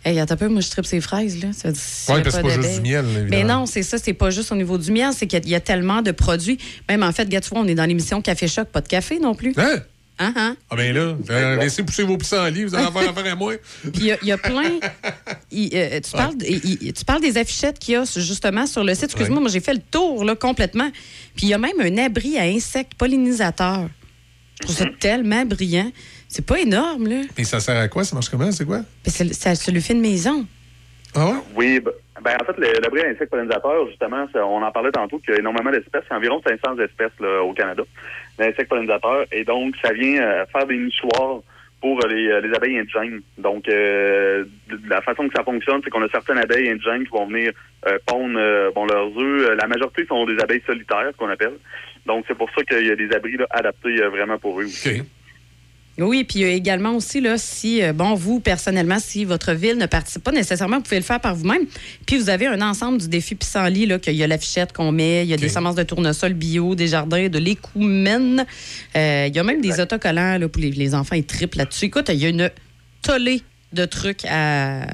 hey, 0.04 0.18
attends 0.20 0.34
un 0.34 0.36
peu, 0.36 0.48
moi, 0.48 0.60
je 0.60 0.70
tripe 0.70 0.86
ces 0.86 1.00
fraises. 1.00 1.42
Là. 1.42 1.48
Ça, 1.52 1.68
Oui, 2.14 2.22
parce 2.22 2.36
que 2.36 2.42
c'est 2.42 2.42
pas 2.42 2.62
juste 2.62 2.74
du 2.82 2.88
miel, 2.90 3.04
Mais 3.04 3.20
évidemment. 3.38 3.60
non, 3.60 3.66
c'est 3.66 3.82
ça, 3.82 3.98
c'est 3.98 4.12
pas 4.12 4.30
juste 4.30 4.52
au 4.52 4.56
niveau 4.56 4.78
du 4.78 4.92
miel, 4.92 5.10
c'est 5.16 5.26
qu'il 5.26 5.38
y 5.38 5.42
a- 5.42 5.44
il 5.44 5.50
y 5.50 5.54
a 5.54 5.60
tellement 5.60 6.02
de 6.02 6.12
produits. 6.12 6.58
Même 6.88 7.02
en 7.02 7.12
fait, 7.12 7.24
vois, 7.48 7.60
on 7.60 7.66
est 7.66 7.74
dans 7.74 7.84
l'émission 7.86 8.22
Café 8.22 8.46
Choc, 8.48 8.68
pas 8.68 8.80
de 8.80 8.88
café 8.88 9.18
non 9.18 9.34
plus. 9.34 9.52
Hein? 9.56 9.80
Hein, 10.18 10.32
hein? 10.34 10.56
Ah, 10.70 10.76
ben 10.76 10.94
là, 10.94 11.14
euh, 11.28 11.56
laissez 11.56 11.82
pousser 11.82 12.02
vos 12.02 12.16
pissenlits, 12.16 12.64
vous 12.64 12.74
allez 12.74 12.86
avoir 12.86 13.06
affaire 13.06 13.30
à 13.30 13.34
moi. 13.34 13.52
Puis 13.82 13.92
il 13.96 14.04
y 14.06 14.12
a- 14.12 14.18
il 14.22 14.28
y, 14.28 14.32
a 14.32 14.38
plein. 14.38 14.62
euh, 14.64 16.00
tu, 16.00 16.10
parles, 16.12 16.34
tu 16.38 17.04
parles 17.04 17.20
des 17.20 17.36
affichettes 17.36 17.78
qu'il 17.78 17.92
y 17.94 17.96
a 17.98 18.04
justement 18.16 18.66
sur 18.66 18.82
le 18.82 18.94
site. 18.94 19.04
Excuse-moi, 19.04 19.36
Ouais. 19.36 19.42
moi 19.42 19.50
j'ai 19.50 19.60
fait 19.60 19.74
le 19.74 19.82
tour 19.90 20.24
là, 20.24 20.34
complètement. 20.34 20.90
Puis 21.36 21.46
il 21.46 21.48
y 21.50 21.54
a 21.54 21.58
même 21.58 21.78
un 21.80 21.98
abri 21.98 22.38
à 22.38 22.44
insectes 22.44 22.94
pollinisateurs. 22.94 23.88
Je 24.60 24.64
trouve 24.64 24.76
ça 24.76 24.86
tellement 24.98 25.44
brillant. 25.44 25.92
C'est 26.36 26.44
pas 26.44 26.60
énorme, 26.60 27.06
là. 27.08 27.22
Et 27.38 27.44
ça 27.44 27.60
sert 27.60 27.78
à 27.80 27.88
quoi? 27.88 28.04
Ça 28.04 28.14
marche 28.14 28.28
comment? 28.28 28.52
C'est 28.52 28.66
quoi? 28.66 28.80
Ça, 29.06 29.54
ça 29.54 29.72
lui 29.72 29.80
fait 29.80 29.94
une 29.94 30.02
maison. 30.02 30.44
Ah 31.14 31.28
ouais? 31.28 31.32
Oui, 31.54 31.80
ben, 31.80 31.92
ben, 32.22 32.36
en 32.38 32.44
fait, 32.44 32.58
le- 32.58 32.78
l'abri 32.82 33.00
à 33.00 33.06
insectes 33.08 33.30
pollinisateurs, 33.30 33.86
justement, 33.88 34.26
ça- 34.34 34.44
on 34.44 34.62
en 34.62 34.70
parlait 34.70 34.92
tantôt 34.92 35.18
qu'il 35.18 35.32
y 35.32 35.36
a 35.38 35.40
énormément 35.40 35.70
d'espèces, 35.70 36.02
il 36.10 36.12
y 36.12 36.12
a 36.12 36.16
environ 36.18 36.42
500 36.46 36.78
espèces 36.78 37.18
là, 37.20 37.42
au 37.42 37.54
Canada, 37.54 37.84
d'insectes 38.38 38.68
pollinisateurs, 38.68 39.24
et 39.32 39.44
donc 39.44 39.76
ça 39.82 39.94
vient 39.94 40.20
euh, 40.22 40.44
faire 40.52 40.66
des 40.66 40.76
nichoirs 40.76 41.40
pour 41.80 42.04
euh, 42.04 42.08
les, 42.08 42.28
euh, 42.28 42.40
les 42.42 42.54
abeilles 42.54 42.78
indigènes. 42.80 43.22
Donc, 43.38 43.66
euh, 43.70 44.44
la 44.88 45.00
façon 45.00 45.26
que 45.28 45.34
ça 45.34 45.42
fonctionne, 45.42 45.80
c'est 45.84 45.88
qu'on 45.90 46.02
a 46.02 46.08
certaines 46.10 46.36
abeilles 46.36 46.68
indigènes 46.68 47.04
qui 47.04 47.10
vont 47.12 47.26
venir 47.28 47.52
euh, 47.88 47.96
pondre 48.04 48.34
euh, 48.38 48.70
bon, 48.74 48.84
leurs 48.84 49.08
œufs. 49.16 49.56
La 49.56 49.66
majorité 49.66 50.04
sont 50.06 50.26
des 50.26 50.36
abeilles 50.42 50.62
solitaires, 50.66 51.12
qu'on 51.16 51.30
appelle. 51.30 51.54
Donc, 52.04 52.26
c'est 52.28 52.36
pour 52.36 52.50
ça 52.54 52.62
qu'il 52.62 52.86
y 52.86 52.90
a 52.90 52.96
des 52.96 53.10
abris 53.14 53.38
là, 53.38 53.46
adaptés 53.50 54.02
euh, 54.02 54.10
vraiment 54.10 54.36
pour 54.38 54.60
eux 54.60 54.64
aussi. 54.66 54.82
Oui, 55.98 56.24
puis 56.24 56.40
il 56.40 56.42
y 56.42 56.44
a 56.44 56.50
également 56.50 56.94
aussi, 56.94 57.22
là, 57.22 57.38
si, 57.38 57.82
euh, 57.82 57.94
bon, 57.94 58.14
vous, 58.14 58.38
personnellement, 58.38 58.98
si 59.00 59.24
votre 59.24 59.52
ville 59.52 59.78
ne 59.78 59.86
participe 59.86 60.22
pas 60.22 60.32
nécessairement, 60.32 60.76
vous 60.76 60.82
pouvez 60.82 60.98
le 60.98 61.02
faire 61.02 61.20
par 61.20 61.34
vous-même. 61.34 61.62
Puis 62.06 62.18
vous 62.18 62.28
avez 62.28 62.46
un 62.46 62.60
ensemble 62.60 62.98
du 62.98 63.08
défi 63.08 63.34
pissenlit, 63.34 63.86
là, 63.86 63.98
qu'il 63.98 64.14
y 64.14 64.22
a 64.22 64.26
l'affichette 64.26 64.74
qu'on 64.74 64.92
met, 64.92 65.24
il 65.24 65.28
y 65.28 65.34
a 65.34 65.38
des 65.38 65.48
semences 65.48 65.74
de 65.74 65.82
tournesol 65.82 66.34
bio, 66.34 66.74
des 66.74 66.88
jardins, 66.88 67.28
de 67.28 67.38
l'écoumène. 67.38 68.44
Euh, 68.94 69.26
il 69.28 69.34
y 69.34 69.38
a 69.38 69.42
même 69.42 69.62
des 69.62 69.80
autocollants, 69.80 70.36
là, 70.36 70.48
pour 70.48 70.60
les, 70.60 70.70
les 70.70 70.94
enfants, 70.94 71.16
ils 71.16 71.24
trippent 71.24 71.54
là-dessus. 71.54 71.86
Écoute, 71.86 72.10
il 72.10 72.20
y 72.20 72.26
a 72.26 72.28
une 72.28 72.50
tollée 73.00 73.42
de 73.72 73.86
trucs 73.86 74.24
à 74.28 74.86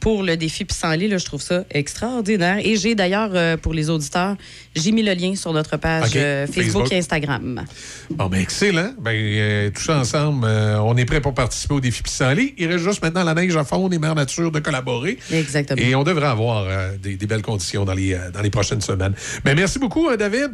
pour 0.00 0.22
le 0.22 0.36
défi 0.36 0.64
pissenlit, 0.64 1.08
là, 1.08 1.18
je 1.18 1.24
trouve 1.24 1.42
ça 1.42 1.64
extraordinaire. 1.70 2.58
Et 2.64 2.76
j'ai 2.76 2.94
d'ailleurs, 2.94 3.30
euh, 3.34 3.56
pour 3.56 3.74
les 3.74 3.90
auditeurs, 3.90 4.36
j'ai 4.74 4.92
mis 4.92 5.02
le 5.02 5.12
lien 5.14 5.34
sur 5.34 5.52
notre 5.52 5.76
page 5.76 6.12
euh, 6.16 6.46
Facebook, 6.46 6.64
Facebook. 6.64 6.92
et 6.92 6.98
Instagram. 6.98 7.64
Bon, 8.10 8.26
ben 8.26 8.40
excellent. 8.40 8.92
Ben, 9.00 9.12
euh, 9.14 9.70
tout 9.70 9.82
ça 9.82 9.98
ensemble, 9.98 10.46
euh, 10.46 10.78
on 10.80 10.96
est 10.96 11.04
prêt 11.04 11.20
pour 11.20 11.34
participer 11.34 11.74
au 11.74 11.80
défi 11.80 12.02
pissenlit. 12.02 12.54
Il 12.58 12.66
reste 12.70 12.84
juste 12.84 13.02
maintenant 13.02 13.24
la 13.24 13.34
neige 13.34 13.56
à 13.56 13.64
fond, 13.64 13.88
les 13.88 13.98
mers 13.98 14.14
nature 14.14 14.50
de 14.50 14.60
collaborer. 14.60 15.18
Exactement. 15.32 15.80
Et 15.80 15.94
on 15.94 16.04
devrait 16.04 16.26
avoir 16.28 16.64
euh, 16.68 16.96
des, 16.96 17.16
des 17.16 17.26
belles 17.26 17.42
conditions 17.42 17.84
dans 17.84 17.94
les, 17.94 18.14
euh, 18.14 18.30
dans 18.30 18.42
les 18.42 18.50
prochaines 18.50 18.80
semaines. 18.80 19.14
Mais 19.44 19.54
merci 19.54 19.78
beaucoup, 19.78 20.08
hein, 20.08 20.16
David. 20.16 20.52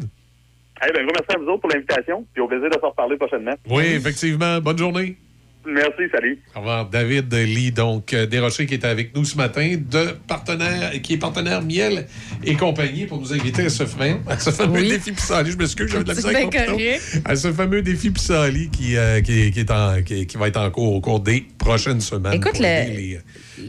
Eh 0.84 0.92
ben, 0.92 1.04
gros 1.04 1.12
merci 1.14 1.36
à 1.36 1.38
vous 1.38 1.46
autres 1.46 1.60
pour 1.60 1.70
l'invitation, 1.70 2.26
puis 2.32 2.42
au 2.42 2.48
plaisir 2.48 2.68
de 2.68 2.74
se 2.74 2.84
reparler 2.84 3.16
prochainement. 3.16 3.54
Oui, 3.70 3.84
effectivement. 3.84 4.60
Bonne 4.60 4.78
journée. 4.78 5.16
Merci, 5.64 6.02
salut. 6.10 6.38
Au 6.56 6.58
revoir. 6.58 6.88
David 6.90 7.32
Lee, 7.32 7.70
donc, 7.70 8.12
euh, 8.14 8.26
Desrochers, 8.26 8.66
qui 8.66 8.74
est 8.74 8.84
avec 8.84 9.14
nous 9.14 9.24
ce 9.24 9.36
matin, 9.36 9.76
de 9.78 10.08
partenaire, 10.26 10.90
qui 11.02 11.14
est 11.14 11.18
partenaire 11.18 11.62
Miel 11.62 12.06
et 12.44 12.54
compagnie, 12.56 13.06
pour 13.06 13.20
nous 13.20 13.32
inviter 13.32 13.66
à 13.66 13.68
ce 13.70 13.86
fameux, 13.86 14.16
à 14.28 14.38
ce 14.38 14.50
fameux 14.50 14.80
Oui. 14.80 14.88
défi 14.88 15.12
pissenlit. 15.12 15.52
Je 15.52 15.56
m'excuse, 15.56 15.88
j'avais 15.90 16.02
de 16.04 16.08
la 16.08 16.14
misère 16.14 16.36
avec. 16.36 17.00
À 17.24 17.36
ce 17.36 17.52
fameux 17.52 17.82
défi 17.82 18.10
pissenlit 18.10 18.70
qui, 18.70 18.96
euh, 18.96 19.20
qui, 19.20 19.52
qui 19.52 19.60
est 19.60 19.70
en- 19.70 20.02
qui- 20.02 20.26
qui 20.26 20.36
va 20.36 20.48
être 20.48 20.56
en 20.60 20.70
cours 20.70 20.94
au 20.94 21.00
cours 21.00 21.20
des 21.20 21.44
prochaines 21.58 22.00
semaines 22.00 22.32
Écoute, 22.34 22.52
pour 22.54 22.62
le- 22.62 22.94
les, 22.96 23.18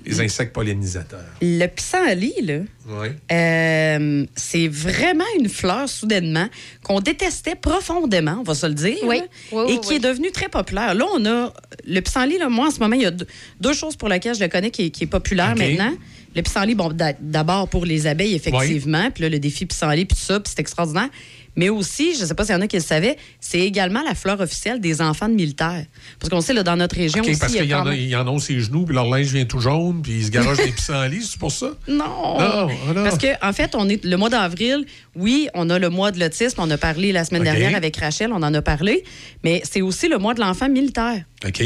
les 0.06 0.22
insectes 0.22 0.54
pollinisateurs. 0.54 1.20
Le 1.42 1.66
pissenlit, 1.68 2.34
là, 2.42 2.60
Oui. 2.88 3.08
euh, 3.32 4.26
c'est 4.36 4.68
vraiment 4.68 5.24
une 5.40 5.50
fleur, 5.50 5.88
soudainement, 5.90 6.48
qu'on 6.84 7.00
détestait 7.00 7.56
profondément, 7.56 8.38
on 8.40 8.44
va 8.44 8.56
se 8.56 8.66
le 8.66 8.74
dire, 8.74 8.98
Oui. 9.04 9.18
là, 9.20 9.24
Oui, 9.52 9.74
et 9.74 9.80
qui 9.80 9.90
oui. 9.90 9.96
est 9.96 10.00
devenu 10.00 10.32
très 10.32 10.50
populaire. 10.50 10.94
Là, 10.94 11.06
on 11.14 11.26
a 11.26 11.54
le 11.86 12.00
pissenlit, 12.02 12.38
là, 12.38 12.50
moi, 12.50 12.68
en 12.68 12.72
ce 12.72 12.80
moment, 12.80 12.96
il 12.96 13.02
y 13.02 13.06
a 13.06 13.12
deux, 13.12 13.28
deux 13.60 13.74
choses 13.74 13.96
pour 13.96 14.10
lesquelles 14.10 14.36
je 14.36 14.42
le 14.42 14.48
connais 14.50 14.72
qui 14.72 14.86
est, 14.86 14.90
qui 14.90 15.04
est 15.04 15.08
populaire 15.08 15.56
maintenant. 15.56 15.94
Le 16.36 16.42
pissenlit, 16.42 16.74
bon, 16.74 16.90
d'a- 16.90 17.14
d'abord 17.20 17.68
pour 17.70 17.86
les 17.86 18.08
abeilles, 18.08 18.34
effectivement, 18.36 19.12
puis 19.12 19.22
là, 19.24 19.30
le 19.30 19.38
défi 19.40 19.66
pissenlit, 19.68 20.06
puis 20.06 20.18
tout 20.18 20.24
ça, 20.24 20.40
puis 20.40 20.52
c'est 20.56 20.62
extraordinaire. 20.62 21.10
Mais 21.56 21.70
aussi, 21.70 22.16
je 22.16 22.22
ne 22.22 22.26
sais 22.26 22.34
pas 22.34 22.45
s'il 22.45 22.56
y 22.56 22.58
en 22.58 22.62
a 22.62 22.68
qui 22.68 22.78
le 22.78 22.82
savaient, 22.82 23.18
c'est 23.39 23.60
également 23.60 24.01
la 24.04 24.16
fleur 24.16 24.39
officielle 24.41 24.80
des 24.80 25.01
enfants 25.01 25.30
de 25.30 25.36
militaires. 25.36 25.86
Parce 26.20 26.30
qu'on 26.30 26.41
sait, 26.41 26.54
là, 26.54 26.64
dans 26.64 26.76
notre 26.76 26.95
région 26.95 27.22
OK, 27.24 27.30
aussi, 27.30 27.39
parce 27.39 27.54
qu'il 27.54 27.66
y, 27.66 27.74
en 27.76 27.86
a- 27.86 27.95
y 27.95 28.16
aux 28.16 28.39
ses 28.39 28.60
genoux, 28.60 28.86
puis 28.86 28.95
leur 28.95 29.10
linge 29.10 29.28
vient 29.28 29.45
tout 29.45 29.60
jaune, 29.60 30.01
puis 30.01 30.14
ils 30.14 30.26
se 30.26 30.32
garochent 30.32 30.58
des 30.58 30.72
pissenlits, 30.72 31.24
c'est 31.24 31.39
pour 31.39 31.51
ça? 31.51 31.72
Non. 31.88 32.39
Non. 32.39 33.04
Parce 33.04 33.18
que 33.18 33.28
en 33.45 33.54
fait, 33.54 33.76
on 33.76 33.88
est 33.88 34.04
le 34.04 34.18
mois 34.18 34.30
d'avril. 34.30 34.86
Oui, 35.16 35.47
on 35.54 35.70
a 35.70 35.80
le 35.80 35.89
mois 35.89 36.12
de 36.12 36.20
l'autisme. 36.20 36.60
On 36.60 36.70
a 36.72 36.78
parlé 36.78 37.12
la 37.12 37.24
semaine 37.26 37.43
dernière 37.43 37.76
avec 37.76 37.97
Rachel. 37.97 38.32
On 38.34 38.41
en 38.41 38.54
a 38.54 38.62
parlé. 38.62 39.04
Mais 39.43 39.62
c'est 39.70 39.82
aussi 39.82 40.08
le 40.08 40.18
mois 40.18 40.34
de 40.34 40.39
l'enfant 40.41 40.70
militaire. 40.70 41.24
OK. 41.45 41.62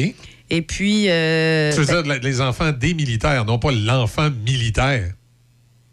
Et 0.49 0.61
puis, 0.61 1.09
euh, 1.09 1.71
Tu 1.73 1.81
veux 1.81 1.85
ben, 1.85 2.03
dire 2.03 2.19
les 2.21 2.41
enfants 2.41 2.71
des 2.71 2.93
militaires, 2.93 3.45
non 3.45 3.59
pas 3.59 3.71
l'enfant 3.71 4.29
militaire. 4.45 5.13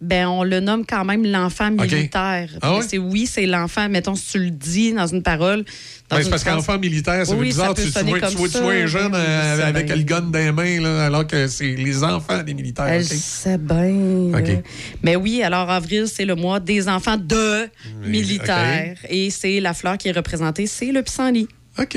Ben, 0.05 0.29
on 0.29 0.45
le 0.45 0.61
nomme 0.61 0.85
quand 0.87 1.05
même 1.05 1.25
l'enfant 1.27 1.71
militaire. 1.71 2.49
Ah 2.63 2.77
ouais? 2.77 2.85
C'est 2.89 2.99
oui, 2.99 3.27
c'est 3.27 3.47
l'enfant. 3.47 3.89
Mettons 3.89 4.15
si 4.15 4.33
tu 4.33 4.39
le 4.39 4.51
dis 4.51 4.93
dans 4.93 5.07
une 5.07 5.23
parole. 5.23 5.65
une 6.13 6.23
c'est 6.23 6.31
parce 6.31 6.45
qu'enfant 6.45 6.79
militaire, 6.79 7.27
ça 7.27 7.35
Oui, 7.35 7.47
bizarre. 7.49 7.69
ça 7.69 7.75
peut 7.75 7.83
tu, 7.83 7.93
tu 7.93 8.05
vois, 8.05 8.19
tu 8.19 8.25
comme 8.25 8.35
vois- 8.35 8.47
tu 8.49 8.53
ça, 8.53 8.61
vois 8.63 8.73
un 8.73 8.81
ben 8.81 8.87
jeune 8.87 9.13
oui, 9.13 9.19
euh, 9.21 9.67
avec 9.69 9.87
bien. 9.87 9.97
le 9.97 10.03
gun 10.03 10.21
dans 10.21 10.39
les 10.39 10.53
mains, 10.53 10.81
là, 10.81 11.07
alors 11.07 11.27
que 11.27 11.47
c'est 11.49 11.75
les 11.75 12.05
enfants 12.05 12.43
des 12.43 12.55
militaires. 12.55 12.87
Elle 12.87 13.03
OK? 13.03 13.09
sait 13.09 13.59
bien. 13.59 14.63
Mais 15.03 15.17
oui, 15.17 15.43
alors 15.43 15.71
avril, 15.71 16.07
c'est 16.07 16.25
le 16.25 16.35
mois 16.35 16.61
des 16.61 16.89
enfants 16.89 17.17
de 17.17 17.69
militaires. 18.05 18.97
Et 19.09 19.31
c'est 19.31 19.61
la 19.61 19.75
fleur 19.75 19.99
qui 19.99 20.09
est 20.09 20.13
représentée, 20.13 20.67
c'est 20.67 20.93
le 20.93 21.03
pissenlit. 21.03 21.49
OK. 21.79 21.97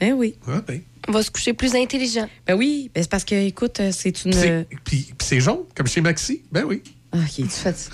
Ben 0.00 0.12
oui. 0.14 0.34
Ah, 0.46 0.62
ben. 0.66 0.80
On 1.08 1.12
va 1.12 1.22
se 1.22 1.30
coucher 1.30 1.54
plus 1.54 1.74
intelligent. 1.74 2.28
Ben 2.46 2.54
oui, 2.54 2.90
ben 2.94 3.02
c'est 3.02 3.10
parce 3.10 3.24
que, 3.24 3.34
écoute, 3.34 3.80
euh, 3.80 3.90
c'est 3.92 4.24
une. 4.24 4.32
C'est- 4.32 4.66
puis 4.84 5.08
c'est 5.18 5.40
jaune, 5.40 5.60
comme 5.74 5.86
chez 5.86 6.00
Maxi. 6.02 6.42
Ben 6.52 6.64
oui. 6.64 6.82
Ah, 7.12 7.18
ok, 7.18 7.34
tu 7.36 7.48
fais 7.48 7.72
ça. 7.72 7.90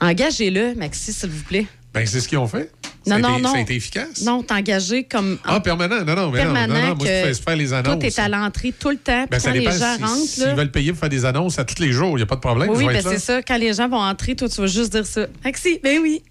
Engagez-le, 0.00 0.74
Maxi, 0.76 1.12
s'il 1.12 1.28
vous 1.30 1.44
plaît. 1.44 1.66
Ben 1.92 2.06
c'est 2.06 2.20
ce 2.20 2.28
qu'ils 2.28 2.38
ont 2.38 2.46
fait. 2.46 2.72
Non, 3.06 3.18
non, 3.18 3.32
été, 3.34 3.42
non. 3.42 3.52
Ça 3.52 3.56
a 3.58 3.60
été 3.60 3.74
efficace. 3.76 4.20
Non, 4.22 4.42
t'engager 4.42 5.04
comme. 5.04 5.38
Ah, 5.44 5.58
permanent. 5.60 6.04
Non, 6.04 6.14
non, 6.14 6.30
mais 6.30 6.44
non, 6.44 6.52
permanent 6.52 6.74
non, 6.74 6.80
non. 6.88 6.94
Moi, 6.96 7.06
je 7.06 7.10
fais 7.10 7.34
faire 7.34 7.56
les 7.56 7.72
annonces. 7.72 7.98
Tout 7.98 8.06
est 8.06 8.18
à 8.18 8.28
l'entrée 8.28 8.72
tout 8.78 8.90
le 8.90 8.98
temps. 8.98 9.26
Ben, 9.30 9.38
ça 9.40 9.48
quand 9.48 9.54
les 9.54 9.60
dépend 9.60 9.72
gens 9.72 9.96
si- 9.96 10.02
rentrent, 10.04 10.26
s'ils 10.28 10.54
veulent 10.54 10.70
payer 10.70 10.92
pour 10.92 11.00
faire 11.00 11.08
des 11.08 11.24
annonces 11.24 11.58
à 11.58 11.64
tous 11.64 11.80
les 11.82 11.92
jours. 11.92 12.10
Il 12.12 12.16
n'y 12.16 12.22
a 12.22 12.26
pas 12.26 12.36
de 12.36 12.40
problème. 12.40 12.68
Oui, 12.70 12.86
ben 12.86 13.02
c'est 13.02 13.18
ça. 13.18 13.42
Quand 13.42 13.56
les 13.56 13.72
gens 13.72 13.88
vont 13.88 14.00
entrer, 14.00 14.36
toi, 14.36 14.48
tu 14.48 14.60
vas 14.60 14.66
juste 14.66 14.92
dire 14.92 15.06
ça. 15.06 15.26
Maxi, 15.44 15.80
ben 15.82 15.98
oui. 16.00 16.22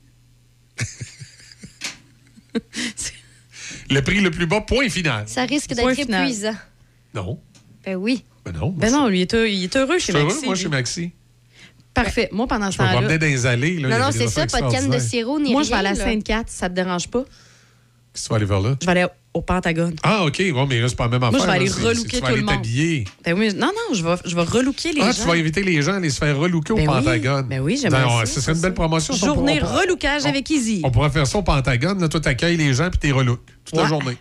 Le 3.91 4.01
prix 4.01 4.21
le 4.21 4.29
plus 4.31 4.45
bas, 4.45 4.61
point 4.61 4.89
final. 4.89 5.23
Ça 5.27 5.43
risque 5.45 5.73
d'être 5.73 5.99
épuisant. 5.99 6.55
Non. 7.13 7.39
Ben 7.85 7.95
oui. 7.95 8.23
Ben 8.45 8.53
non. 8.53 8.69
Ben 8.75 8.91
non, 8.91 9.07
lui, 9.07 9.19
il 9.19 9.21
est 9.23 9.33
heureux, 9.33 9.47
il 9.49 9.63
est 9.65 9.75
heureux 9.75 9.99
Je 9.99 10.05
chez 10.05 10.11
suis 10.13 10.21
heureux, 10.21 10.27
Maxi. 10.33 10.45
moi, 10.45 10.55
lui. 10.55 10.61
chez 10.61 10.69
Maxi. 10.69 11.11
Parfait. 11.93 12.29
Moi, 12.31 12.47
pendant 12.47 12.71
ce 12.71 12.77
Je 12.77 12.81
me 12.81 12.87
temps-là. 12.87 12.97
promenais 12.99 13.17
dans 13.19 13.25
les 13.25 13.45
allées. 13.45 13.79
Là, 13.79 13.89
non, 13.97 14.05
non, 14.05 14.11
c'est 14.11 14.27
ça, 14.27 14.45
pas 14.47 14.61
de 14.61 14.71
canne 14.71 14.89
de 14.89 14.99
sirop 14.99 15.39
ni 15.39 15.51
Moi, 15.51 15.61
rien. 15.61 15.67
je 15.67 15.69
vais 15.73 15.79
aller 15.79 15.99
à 15.99 16.05
là. 16.05 16.11
Sainte-Cat, 16.11 16.43
ça 16.47 16.69
te 16.69 16.75
dérange 16.75 17.07
pas? 17.09 17.23
Qu'est-ce 18.13 18.23
que 18.23 18.27
tu 18.27 18.29
vas 18.29 18.35
aller 18.37 18.45
vers 18.45 18.61
là? 18.61 18.77
Je 18.79 18.85
vais 18.85 18.91
aller 18.91 19.05
au 19.33 19.41
Pentagone. 19.41 19.95
Ah, 20.03 20.25
OK. 20.25 20.41
Bon, 20.53 20.65
mais 20.65 20.79
là, 20.81 20.87
c'est 20.87 20.95
pas 20.95 21.05
la 21.05 21.09
même 21.11 21.23
affaire. 21.23 21.31
Moi, 21.39 21.41
je 21.41 21.51
vais 21.51 21.57
aller 21.57 21.69
relooker 21.69 22.09
tu 22.09 22.15
vas 22.15 22.19
tout 22.21 22.25
aller 22.27 22.35
le 22.37 22.41
monde. 22.43 22.55
t'habiller. 22.55 23.03
Ben 23.25 23.37
oui, 23.37 23.53
non, 23.53 23.67
non, 23.67 23.93
je 23.93 24.03
vais, 24.03 24.15
je 24.25 24.35
vais 24.35 24.41
relooker 24.43 24.93
les 24.93 25.01
Ah, 25.01 25.11
gens. 25.11 25.21
tu 25.21 25.27
vas 25.27 25.33
inviter 25.33 25.61
les 25.63 25.81
gens 25.81 25.93
à 25.93 25.95
aller 25.97 26.09
se 26.09 26.17
faire 26.17 26.37
relooker 26.37 26.73
Ben 26.75 26.87
au 26.87 26.91
oui. 26.93 27.03
Pentagone. 27.03 27.47
Ben 27.47 27.59
oui, 27.59 27.77
j'aimerais 27.81 28.01
Non, 28.03 28.19
ça, 28.19 28.25
Ce 28.27 28.41
serait 28.41 28.53
une 28.53 28.61
belle 28.61 28.73
promotion. 28.73 29.13
Journée 29.15 29.59
relookage 29.59 30.25
avec 30.25 30.49
Easy. 30.49 30.81
On 30.83 30.91
pourrait 30.91 31.09
faire 31.11 31.27
ça 31.27 31.37
au 31.37 31.43
Pentagone. 31.43 31.99
Là, 32.01 32.07
toi, 32.07 32.19
t'accueilles 32.19 32.57
les 32.57 32.73
gens 32.73 32.89
puis 32.89 32.99
t'es 32.99 33.11
relook 33.11 33.39
toute 33.65 33.77
la 33.77 33.87
journée. 33.87 34.17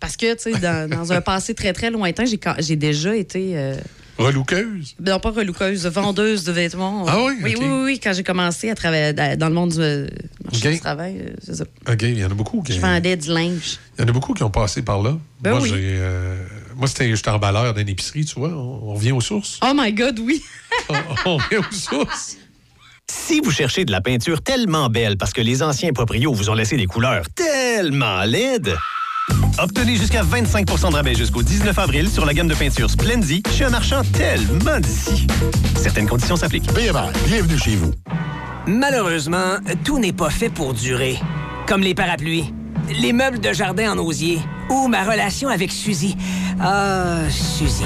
Parce 0.00 0.16
que, 0.16 0.34
tu 0.34 0.52
sais, 0.54 0.58
dans, 0.60 0.88
dans 0.88 1.12
un 1.12 1.20
passé 1.20 1.54
très, 1.54 1.72
très 1.72 1.90
lointain, 1.90 2.24
j'ai 2.58 2.76
déjà 2.76 3.14
été. 3.14 3.52
euh, 3.56 3.76
Relookeuse? 4.18 4.96
non, 5.00 5.18
pas 5.18 5.30
relookeuse, 5.30 5.86
vendeuse 5.86 6.44
de 6.44 6.52
vêtements. 6.52 7.06
Ah 7.08 7.18
oui? 7.24 7.34
Oui, 7.42 7.54
oui, 7.58 7.66
oui, 7.66 7.82
oui, 7.84 8.00
quand 8.00 8.12
j'ai 8.12 8.22
commencé 8.22 8.68
à 8.68 8.74
travailler 8.74 9.14
dans 9.14 9.48
le 9.48 9.54
monde 9.54 9.70
du 9.70 9.80
euh, 9.80 10.08
marché 10.44 10.72
du 10.72 10.80
travail, 10.80 11.20
euh, 11.20 11.30
c'est 11.42 11.54
ça. 11.54 11.64
OK, 11.90 12.02
il 12.02 12.18
y 12.18 12.24
en 12.24 12.30
a 12.30 12.34
beaucoup 12.34 12.60
qui... 12.62 12.74
Je 12.74 12.80
vendais 12.80 13.16
du 13.16 13.30
linge. 13.30 13.78
Il 13.98 14.02
y 14.02 14.04
en 14.04 14.08
a 14.08 14.12
beaucoup 14.12 14.34
qui 14.34 14.42
ont 14.42 14.50
passé 14.50 14.82
par 14.82 15.02
là. 15.02 15.16
Ben 15.40 15.52
moi, 15.52 15.60
oui. 15.60 15.70
j'ai, 15.70 15.76
euh, 15.98 16.36
moi, 16.76 16.86
c'était, 16.86 17.14
j'étais 17.16 17.30
emballeur 17.30 17.72
d'une 17.72 17.88
épicerie, 17.88 18.26
tu 18.26 18.38
vois. 18.38 18.50
On, 18.50 18.90
on 18.90 18.94
revient 18.94 19.12
aux 19.12 19.22
sources. 19.22 19.58
Oh 19.64 19.72
my 19.74 19.90
God, 19.92 20.18
oui! 20.18 20.42
on, 20.90 20.94
on 21.24 21.36
revient 21.38 21.58
aux 21.58 21.74
sources. 21.74 22.36
Si 23.10 23.40
vous 23.40 23.50
cherchez 23.50 23.84
de 23.84 23.90
la 23.90 24.00
peinture 24.00 24.40
tellement 24.42 24.88
belle 24.88 25.16
parce 25.16 25.32
que 25.32 25.40
les 25.40 25.62
anciens 25.62 25.92
proprios 25.92 26.32
vous 26.32 26.48
ont 26.50 26.54
laissé 26.54 26.76
des 26.76 26.86
couleurs 26.86 27.24
tellement 27.34 28.22
laides, 28.22 28.76
obtenez 29.58 29.96
jusqu'à 29.96 30.22
25% 30.22 30.90
de 30.90 30.96
rabais 30.96 31.14
jusqu'au 31.14 31.42
19 31.42 31.78
avril 31.78 32.08
sur 32.08 32.24
la 32.26 32.34
gamme 32.34 32.48
de 32.48 32.54
peinture 32.54 32.90
Splendy 32.90 33.42
chez 33.52 33.64
un 33.64 33.70
marchand 33.70 34.02
tellement 34.12 34.80
d'ici. 34.80 35.26
Certaines 35.76 36.08
conditions 36.08 36.36
s'appliquent. 36.36 36.70
bienvenue 37.26 37.58
chez 37.58 37.76
vous. 37.76 37.92
Malheureusement, 38.66 39.56
tout 39.84 39.98
n'est 39.98 40.12
pas 40.12 40.30
fait 40.30 40.50
pour 40.50 40.74
durer. 40.74 41.18
Comme 41.66 41.82
les 41.82 41.94
parapluies, 41.94 42.52
les 43.00 43.12
meubles 43.12 43.40
de 43.40 43.52
jardin 43.52 43.92
en 43.92 43.98
osier 43.98 44.38
ou 44.68 44.88
ma 44.88 45.04
relation 45.04 45.48
avec 45.48 45.72
Suzy. 45.72 46.16
Ah, 46.60 47.28
Suzy. 47.30 47.84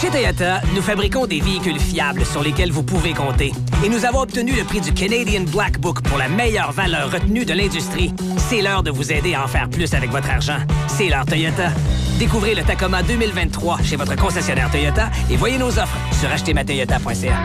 Chez 0.00 0.10
Toyota, 0.10 0.60
nous 0.74 0.82
fabriquons 0.82 1.26
des 1.26 1.40
véhicules 1.40 1.78
fiables 1.78 2.24
sur 2.24 2.42
lesquels 2.42 2.72
vous 2.72 2.82
pouvez 2.82 3.12
compter. 3.12 3.52
Et 3.84 3.88
nous 3.88 4.04
avons 4.04 4.20
obtenu 4.20 4.52
le 4.52 4.64
prix 4.64 4.80
du 4.80 4.92
Canadian 4.92 5.42
Black 5.42 5.78
Book 5.78 6.02
pour 6.02 6.18
la 6.18 6.28
meilleure 6.28 6.72
valeur 6.72 7.10
retenue 7.12 7.44
de 7.44 7.52
l'industrie. 7.52 8.12
C'est 8.48 8.60
l'heure 8.60 8.82
de 8.82 8.90
vous 8.90 9.12
aider 9.12 9.34
à 9.34 9.44
en 9.44 9.48
faire 9.48 9.68
plus 9.68 9.94
avec 9.94 10.10
votre 10.10 10.30
argent. 10.30 10.58
C'est 10.88 11.08
l'heure 11.08 11.26
Toyota. 11.26 11.70
Découvrez 12.18 12.54
le 12.54 12.62
Tacoma 12.62 13.02
2023 13.02 13.78
chez 13.82 13.96
votre 13.96 14.16
concessionnaire 14.16 14.70
Toyota 14.70 15.10
et 15.30 15.36
voyez 15.36 15.58
nos 15.58 15.78
offres 15.78 15.98
sur 16.18 16.30
achetermatoyota.ca. 16.30 17.44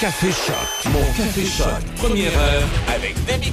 Café 0.00 0.28
Choc. 0.28 0.92
Mon 0.92 1.04
Café 1.16 1.44
Choc. 1.44 1.82
Première 1.96 2.36
heure 2.36 2.62
avec 2.94 3.14
Demi. 3.26 3.52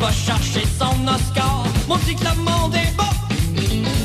va 0.00 0.10
chercher 0.10 0.64
son 0.78 1.06
Oscar. 1.06 1.64
Mon 1.86 1.98
petit 1.98 2.16
le 2.24 2.42
monde 2.42 2.74
est 2.74 2.96
beau 2.96 3.12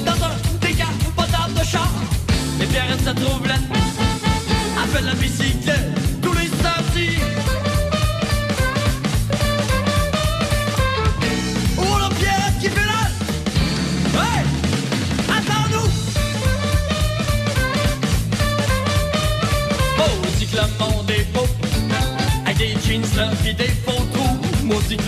dans 0.06 0.26
un 0.26 0.36
décapotable 0.60 1.54
de 1.60 1.64
char. 1.64 1.90
Mais 2.60 2.66
Pierre, 2.66 2.98
ça 3.04 3.14
trouve 3.14 3.48
la 3.48 3.56
appelle 4.84 5.06
la 5.06 5.14
bicyclette. 5.14 5.85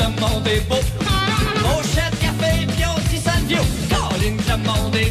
Le 0.08 0.22
monde 0.22 0.48
est 0.48 0.68
beau. 0.68 0.76
Pochette, 1.62 2.18
café, 2.20 2.68
si 3.10 3.18
ça 3.18 3.32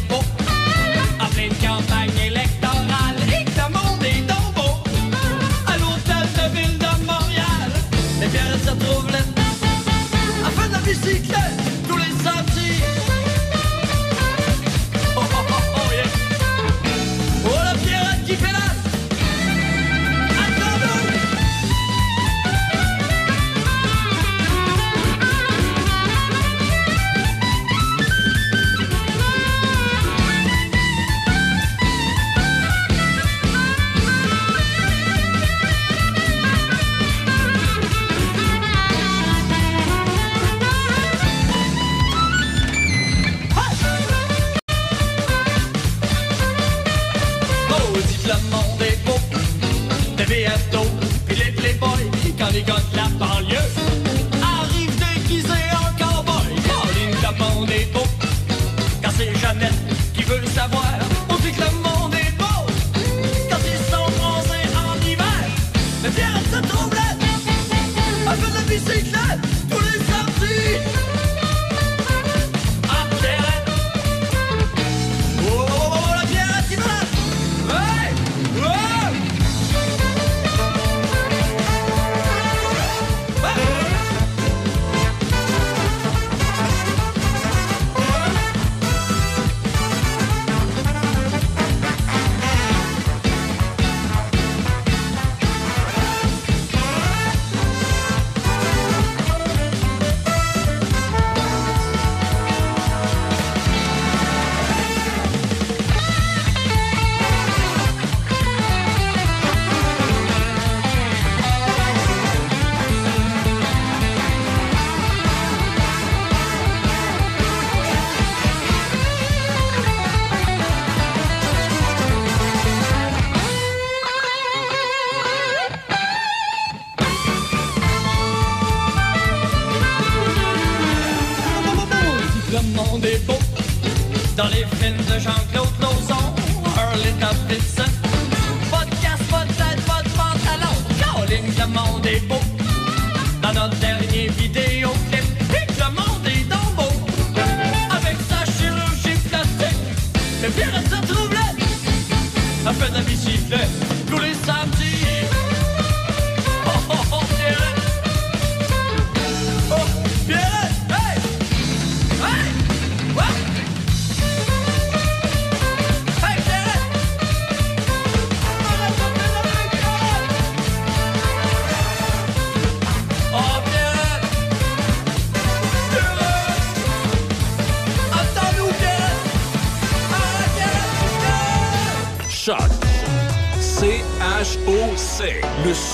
beau. 0.09 0.16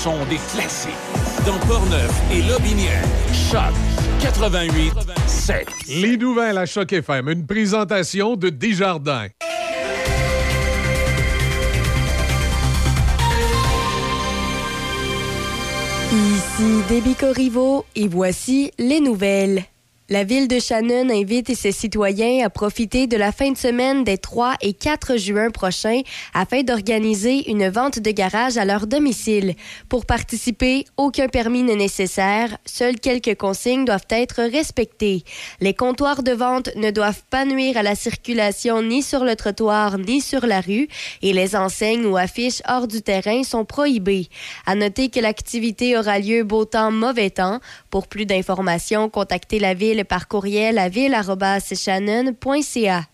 Le 0.04 0.10
son 0.10 0.24
des 0.26 0.36
classiques. 0.36 0.92
Dans 1.46 1.58
Portneuf 1.66 2.10
et 2.30 2.42
Lobinière. 2.42 3.04
Choc 3.32 3.72
88 4.20 4.92
7. 5.26 5.66
Les 5.88 6.16
nouvelles 6.18 6.58
à 6.58 6.66
Choc 6.66 6.92
FM, 6.92 7.30
une 7.30 7.46
présentation 7.46 8.36
de 8.36 8.50
Desjardins. 8.50 9.28
Ici 16.12 16.82
Déby 16.88 17.14
Corriveau 17.14 17.86
et 17.96 18.08
voici 18.08 18.72
les 18.78 19.00
nouvelles. 19.00 19.64
La 20.10 20.22
ville 20.22 20.48
de 20.48 20.58
Shannon 20.58 21.08
invite 21.08 21.54
ses 21.54 21.72
citoyens 21.72 22.44
à 22.44 22.50
profiter 22.50 23.06
de 23.06 23.16
la 23.16 23.32
fin 23.32 23.52
de 23.52 23.56
semaine 23.56 24.04
des 24.04 24.18
3 24.18 24.56
et 24.60 24.74
4 24.74 25.16
juin 25.16 25.48
prochains 25.48 26.02
afin 26.34 26.62
d'organiser 26.62 27.50
une 27.50 27.70
vente 27.70 28.00
de 28.00 28.10
garage 28.10 28.58
à 28.58 28.66
leur 28.66 28.86
domicile. 28.86 29.54
Pour 29.88 30.04
participer, 30.04 30.84
aucun 30.98 31.28
permis 31.28 31.62
n'est 31.62 31.74
nécessaire, 31.74 32.58
seules 32.66 33.00
quelques 33.00 33.34
consignes 33.38 33.86
doivent 33.86 34.04
être 34.10 34.42
respectées. 34.42 35.24
Les 35.62 35.72
comptoirs 35.72 36.22
de 36.22 36.32
vente 36.32 36.68
ne 36.76 36.90
doivent 36.90 37.24
pas 37.30 37.46
nuire 37.46 37.78
à 37.78 37.82
la 37.82 37.94
circulation 37.94 38.82
ni 38.82 39.02
sur 39.02 39.24
le 39.24 39.36
trottoir 39.36 39.96
ni 39.96 40.20
sur 40.20 40.44
la 40.44 40.60
rue 40.60 40.86
et 41.22 41.32
les 41.32 41.56
enseignes 41.56 42.04
ou 42.04 42.18
affiches 42.18 42.60
hors 42.68 42.88
du 42.88 43.00
terrain 43.00 43.42
sont 43.42 43.64
prohibées. 43.64 44.28
À 44.66 44.74
noter 44.74 45.08
que 45.08 45.20
l'activité 45.20 45.96
aura 45.96 46.18
lieu 46.18 46.44
beau 46.44 46.66
temps, 46.66 46.92
mauvais 46.92 47.30
temps. 47.30 47.60
Pour 47.94 48.08
plus 48.08 48.26
d'informations, 48.26 49.08
contactez 49.08 49.60
la 49.60 49.72
ville 49.72 50.04
par 50.04 50.26
courriel 50.26 50.78
à 50.78 50.88
ville.shannon.ca. 50.88 53.04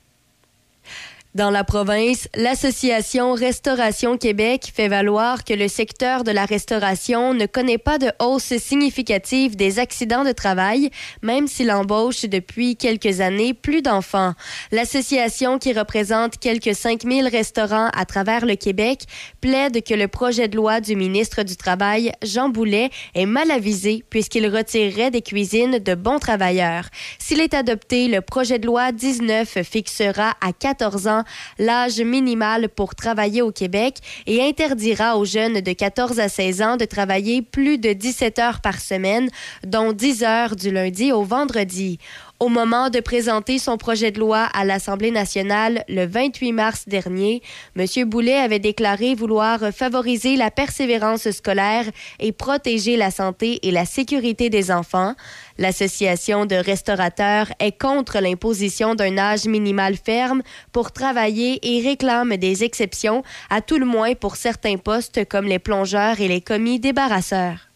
Dans 1.36 1.50
la 1.50 1.62
province, 1.62 2.26
l'Association 2.34 3.34
Restauration 3.34 4.16
Québec 4.16 4.72
fait 4.74 4.88
valoir 4.88 5.44
que 5.44 5.54
le 5.54 5.68
secteur 5.68 6.24
de 6.24 6.32
la 6.32 6.44
restauration 6.44 7.34
ne 7.34 7.46
connaît 7.46 7.78
pas 7.78 7.98
de 7.98 8.10
hausse 8.18 8.56
significative 8.56 9.54
des 9.54 9.78
accidents 9.78 10.24
de 10.24 10.32
travail, 10.32 10.90
même 11.22 11.46
s'il 11.46 11.70
embauche 11.70 12.22
depuis 12.22 12.74
quelques 12.74 13.20
années 13.20 13.54
plus 13.54 13.80
d'enfants. 13.80 14.34
L'association, 14.72 15.60
qui 15.60 15.72
représente 15.72 16.36
quelques 16.36 16.74
5000 16.74 17.28
restaurants 17.28 17.90
à 17.94 18.04
travers 18.06 18.44
le 18.44 18.56
Québec, 18.56 19.04
plaide 19.40 19.84
que 19.84 19.94
le 19.94 20.08
projet 20.08 20.48
de 20.48 20.56
loi 20.56 20.80
du 20.80 20.96
ministre 20.96 21.44
du 21.44 21.56
Travail, 21.56 22.10
Jean 22.24 22.48
Boulet, 22.48 22.90
est 23.14 23.26
mal 23.26 23.52
avisé 23.52 24.02
puisqu'il 24.10 24.48
retirerait 24.48 25.12
des 25.12 25.22
cuisines 25.22 25.78
de 25.78 25.94
bons 25.94 26.18
travailleurs. 26.18 26.86
S'il 27.20 27.38
est 27.38 27.54
adopté, 27.54 28.08
le 28.08 28.20
projet 28.20 28.58
de 28.58 28.66
loi 28.66 28.90
19 28.90 29.62
fixera 29.62 30.34
à 30.40 30.52
14 30.52 31.06
ans 31.06 31.19
l'âge 31.58 32.00
minimal 32.00 32.68
pour 32.68 32.94
travailler 32.94 33.42
au 33.42 33.52
Québec 33.52 33.98
et 34.26 34.42
interdira 34.42 35.16
aux 35.16 35.24
jeunes 35.24 35.60
de 35.60 35.72
14 35.72 36.20
à 36.20 36.28
16 36.28 36.62
ans 36.62 36.76
de 36.76 36.84
travailler 36.84 37.42
plus 37.42 37.78
de 37.78 37.92
17 37.92 38.38
heures 38.38 38.60
par 38.60 38.80
semaine, 38.80 39.28
dont 39.64 39.92
10 39.92 40.22
heures 40.24 40.56
du 40.56 40.70
lundi 40.70 41.12
au 41.12 41.22
vendredi. 41.22 41.98
Au 42.40 42.48
moment 42.48 42.88
de 42.88 43.00
présenter 43.00 43.58
son 43.58 43.76
projet 43.76 44.12
de 44.12 44.18
loi 44.18 44.48
à 44.54 44.64
l'Assemblée 44.64 45.10
nationale 45.10 45.84
le 45.90 46.06
28 46.06 46.52
mars 46.52 46.88
dernier, 46.88 47.42
M. 47.76 47.84
Boulet 48.06 48.38
avait 48.38 48.58
déclaré 48.58 49.14
vouloir 49.14 49.60
favoriser 49.74 50.36
la 50.36 50.50
persévérance 50.50 51.30
scolaire 51.32 51.84
et 52.18 52.32
protéger 52.32 52.96
la 52.96 53.10
santé 53.10 53.58
et 53.68 53.70
la 53.70 53.84
sécurité 53.84 54.48
des 54.48 54.70
enfants. 54.70 55.14
L'Association 55.58 56.46
de 56.46 56.56
restaurateurs 56.56 57.48
est 57.58 57.78
contre 57.78 58.20
l'imposition 58.20 58.94
d'un 58.94 59.18
âge 59.18 59.44
minimal 59.44 59.96
ferme 60.02 60.40
pour 60.72 60.92
travailler 60.92 61.60
et 61.62 61.86
réclame 61.86 62.38
des 62.38 62.64
exceptions, 62.64 63.22
à 63.50 63.60
tout 63.60 63.76
le 63.76 63.84
moins 63.84 64.14
pour 64.14 64.36
certains 64.36 64.78
postes 64.78 65.28
comme 65.28 65.44
les 65.44 65.58
plongeurs 65.58 66.22
et 66.22 66.28
les 66.28 66.40
commis 66.40 66.80
débarrasseurs. 66.80 67.69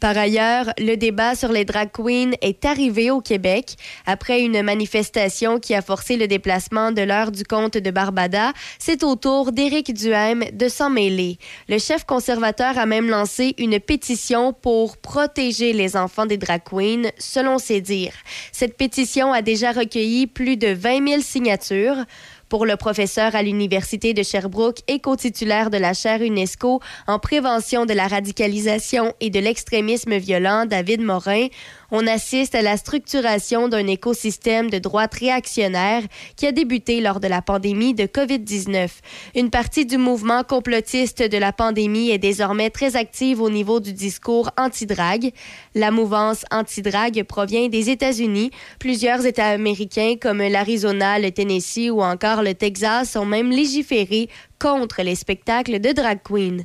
Par 0.00 0.16
ailleurs, 0.18 0.72
le 0.78 0.96
débat 0.96 1.34
sur 1.34 1.50
les 1.52 1.64
drag 1.64 1.90
queens 1.90 2.32
est 2.42 2.64
arrivé 2.64 3.10
au 3.10 3.20
Québec. 3.20 3.76
Après 4.04 4.42
une 4.42 4.62
manifestation 4.62 5.58
qui 5.58 5.74
a 5.74 5.82
forcé 5.82 6.16
le 6.16 6.28
déplacement 6.28 6.92
de 6.92 7.02
l'heure 7.02 7.32
du 7.32 7.44
comte 7.44 7.78
de 7.78 7.90
Barbada, 7.90 8.52
c'est 8.78 9.02
au 9.02 9.16
tour 9.16 9.52
d'Éric 9.52 9.94
Duhem 9.94 10.44
de 10.52 10.68
s'en 10.68 10.90
mêler. 10.90 11.38
Le 11.68 11.78
chef 11.78 12.04
conservateur 12.04 12.78
a 12.78 12.86
même 12.86 13.08
lancé 13.08 13.54
une 13.58 13.80
pétition 13.80 14.52
pour 14.52 14.98
protéger 14.98 15.72
les 15.72 15.96
enfants 15.96 16.26
des 16.26 16.36
drag 16.36 16.62
queens, 16.62 17.10
selon 17.18 17.58
ses 17.58 17.80
dires. 17.80 18.16
Cette 18.52 18.76
pétition 18.76 19.32
a 19.32 19.42
déjà 19.42 19.72
recueilli 19.72 20.26
plus 20.26 20.56
de 20.56 20.68
20 20.68 21.08
000 21.08 21.22
signatures. 21.22 22.04
Pour 22.48 22.64
le 22.64 22.76
professeur 22.76 23.34
à 23.34 23.42
l'Université 23.42 24.14
de 24.14 24.22
Sherbrooke 24.22 24.78
et 24.86 25.00
co-titulaire 25.00 25.68
de 25.68 25.78
la 25.78 25.94
chaire 25.94 26.22
UNESCO 26.22 26.80
en 27.08 27.18
prévention 27.18 27.86
de 27.86 27.92
la 27.92 28.06
radicalisation 28.06 29.14
et 29.20 29.30
de 29.30 29.40
l'extrémisme 29.40 30.16
violent, 30.16 30.64
David 30.64 31.00
Morin, 31.00 31.48
on 31.90 32.06
assiste 32.06 32.54
à 32.54 32.62
la 32.62 32.76
structuration 32.76 33.68
d'un 33.68 33.86
écosystème 33.86 34.70
de 34.70 34.78
droite 34.78 35.14
réactionnaire 35.14 36.02
qui 36.36 36.46
a 36.46 36.52
débuté 36.52 37.00
lors 37.00 37.20
de 37.20 37.28
la 37.28 37.42
pandémie 37.42 37.94
de 37.94 38.04
COVID-19. 38.04 38.88
Une 39.34 39.50
partie 39.50 39.86
du 39.86 39.98
mouvement 39.98 40.42
complotiste 40.42 41.22
de 41.22 41.38
la 41.38 41.52
pandémie 41.52 42.10
est 42.10 42.18
désormais 42.18 42.70
très 42.70 42.96
active 42.96 43.40
au 43.40 43.50
niveau 43.50 43.80
du 43.80 43.92
discours 43.92 44.50
anti-drague. 44.58 45.32
La 45.74 45.90
mouvance 45.90 46.44
anti-drague 46.50 47.22
provient 47.24 47.68
des 47.68 47.90
États-Unis. 47.90 48.50
Plusieurs 48.78 49.26
États 49.26 49.48
américains 49.48 50.14
comme 50.20 50.42
l'Arizona, 50.42 51.18
le 51.18 51.30
Tennessee 51.30 51.90
ou 51.90 52.02
encore 52.02 52.42
le 52.42 52.54
Texas 52.54 53.16
ont 53.16 53.26
même 53.26 53.50
légiféré 53.50 54.28
contre 54.58 55.02
les 55.02 55.14
spectacles 55.14 55.80
de 55.80 55.92
drag 55.92 56.20
queen. 56.24 56.64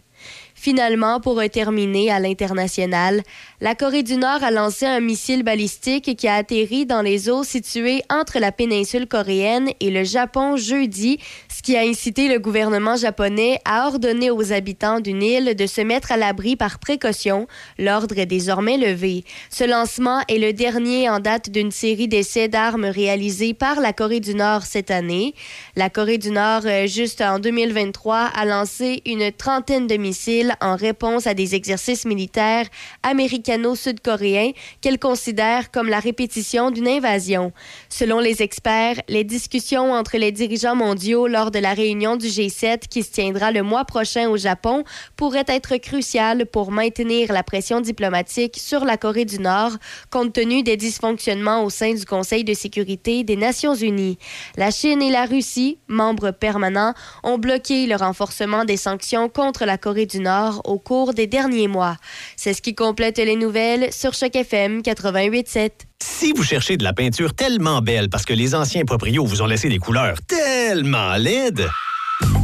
Finalement, 0.62 1.20
pour 1.20 1.42
terminer 1.52 2.12
à 2.12 2.20
l'international, 2.20 3.24
la 3.62 3.74
Corée 3.74 4.04
du 4.04 4.16
Nord 4.16 4.44
a 4.44 4.52
lancé 4.52 4.86
un 4.86 5.00
missile 5.00 5.42
balistique 5.42 6.16
qui 6.16 6.28
a 6.28 6.36
atterri 6.36 6.86
dans 6.86 7.02
les 7.02 7.32
eaux 7.32 7.44
situées 7.44 8.04
entre 8.12 8.38
la 8.38 8.52
péninsule 8.52 9.08
coréenne 9.08 9.72
et 9.80 9.90
le 9.90 10.04
Japon 10.04 10.58
jeudi, 10.58 11.18
ce 11.50 11.64
qui 11.64 11.76
a 11.76 11.82
incité 11.82 12.28
le 12.28 12.38
gouvernement 12.38 12.96
japonais 12.96 13.58
à 13.66 13.88
ordonner 13.88 14.30
aux 14.30 14.54
habitants 14.54 15.00
d'une 15.00 15.24
île 15.24 15.56
de 15.56 15.66
se 15.66 15.82
mettre 15.82 16.12
à 16.12 16.18
l'abri 16.18 16.56
par 16.56 16.78
précaution. 16.78 17.48
L'ordre 17.80 18.20
est 18.20 18.28
désormais 18.28 18.78
levé. 18.78 19.24
Ce 19.50 19.64
lancement 19.64 20.22
est 20.28 20.38
le 20.38 20.54
dernier 20.54 21.10
en 21.10 21.20
date 21.20 21.50
d'une 21.50 21.72
série 21.72 22.08
d'essais 22.08 22.50
d'armes 22.50 22.86
réalisés 22.86 23.56
par 23.56 23.80
la 23.80 23.94
Corée 23.94 24.20
du 24.20 24.36
Nord 24.36 24.62
cette 24.62 24.92
année. 24.92 25.34
La 25.76 25.90
Corée 25.90 26.20
du 26.20 26.30
Nord, 26.30 26.62
euh, 26.66 26.86
juste 26.86 27.22
en 27.22 27.40
2023, 27.40 28.30
a 28.36 28.46
lancé 28.46 29.02
une 29.08 29.32
trentaine 29.32 29.88
de 29.88 29.98
missiles 29.98 30.51
en 30.60 30.76
réponse 30.76 31.28
à 31.28 31.34
des 31.34 31.56
exercices 31.56 32.06
militaires 32.06 32.68
américano-sud-coréens 33.04 34.52
qu'elle 34.82 35.00
considère 35.00 35.72
comme 35.72 35.90
la 35.90 36.00
répétition 36.00 36.72
d'une 36.72 36.88
invasion. 36.88 37.52
Selon 37.90 38.20
les 38.20 38.42
experts, 38.42 39.02
les 39.08 39.24
discussions 39.24 39.94
entre 39.94 40.18
les 40.18 40.32
dirigeants 40.32 40.76
mondiaux 40.76 41.28
lors 41.28 41.52
de 41.52 41.60
la 41.60 41.74
réunion 41.74 42.18
du 42.18 42.28
G7 42.28 42.88
qui 42.90 43.04
se 43.04 43.12
tiendra 43.12 43.52
le 43.52 43.64
mois 43.64 43.86
prochain 43.86 44.30
au 44.30 44.38
Japon 44.38 44.84
pourraient 45.16 45.46
être 45.48 45.78
cruciales 45.78 46.46
pour 46.46 46.72
maintenir 46.72 47.32
la 47.32 47.44
pression 47.44 47.82
diplomatique 47.82 48.58
sur 48.58 48.86
la 48.86 48.98
Corée 48.98 49.26
du 49.26 49.40
Nord 49.40 49.72
compte 50.10 50.34
tenu 50.34 50.64
des 50.64 50.78
dysfonctionnements 50.78 51.64
au 51.64 51.70
sein 51.70 51.94
du 51.94 52.06
Conseil 52.06 52.44
de 52.44 52.54
sécurité 52.54 53.24
des 53.24 53.36
Nations 53.36 53.76
unies. 53.76 54.18
La 54.58 54.72
Chine 54.72 55.02
et 55.02 55.12
la 55.12 55.26
Russie, 55.26 55.78
membres 55.88 56.32
permanents, 56.32 56.94
ont 57.24 57.38
bloqué 57.38 57.88
le 57.88 57.96
renforcement 57.96 58.66
des 58.66 58.78
sanctions 58.78 59.30
contre 59.30 59.66
la 59.66 59.78
Corée 59.78 60.06
du 60.06 60.20
Nord 60.20 60.41
au 60.66 60.80
cours 60.80 61.14
des 61.14 61.28
derniers 61.28 61.68
mois. 61.68 61.98
C'est 62.36 62.54
ce 62.54 62.62
qui 62.62 62.76
complète 62.76 63.18
les 63.18 63.36
nouvelles 63.36 63.92
sur 63.92 64.14
Choc 64.14 64.36
FM 64.36 64.82
88.7. 64.82 65.72
Si 66.02 66.34
vous 66.34 66.44
cherchez 66.44 66.78
de 66.78 66.84
la 66.84 66.94
peinture 66.94 67.34
tellement 67.34 67.82
belle 67.82 68.10
parce 68.10 68.26
que 68.26 68.34
les 68.34 68.56
anciens 68.56 68.86
proprios 68.86 69.26
vous 69.26 69.42
ont 69.42 69.46
laissé 69.46 69.70
des 69.70 69.78
couleurs 69.78 70.18
tellement 70.28 71.16
laides, 71.16 71.68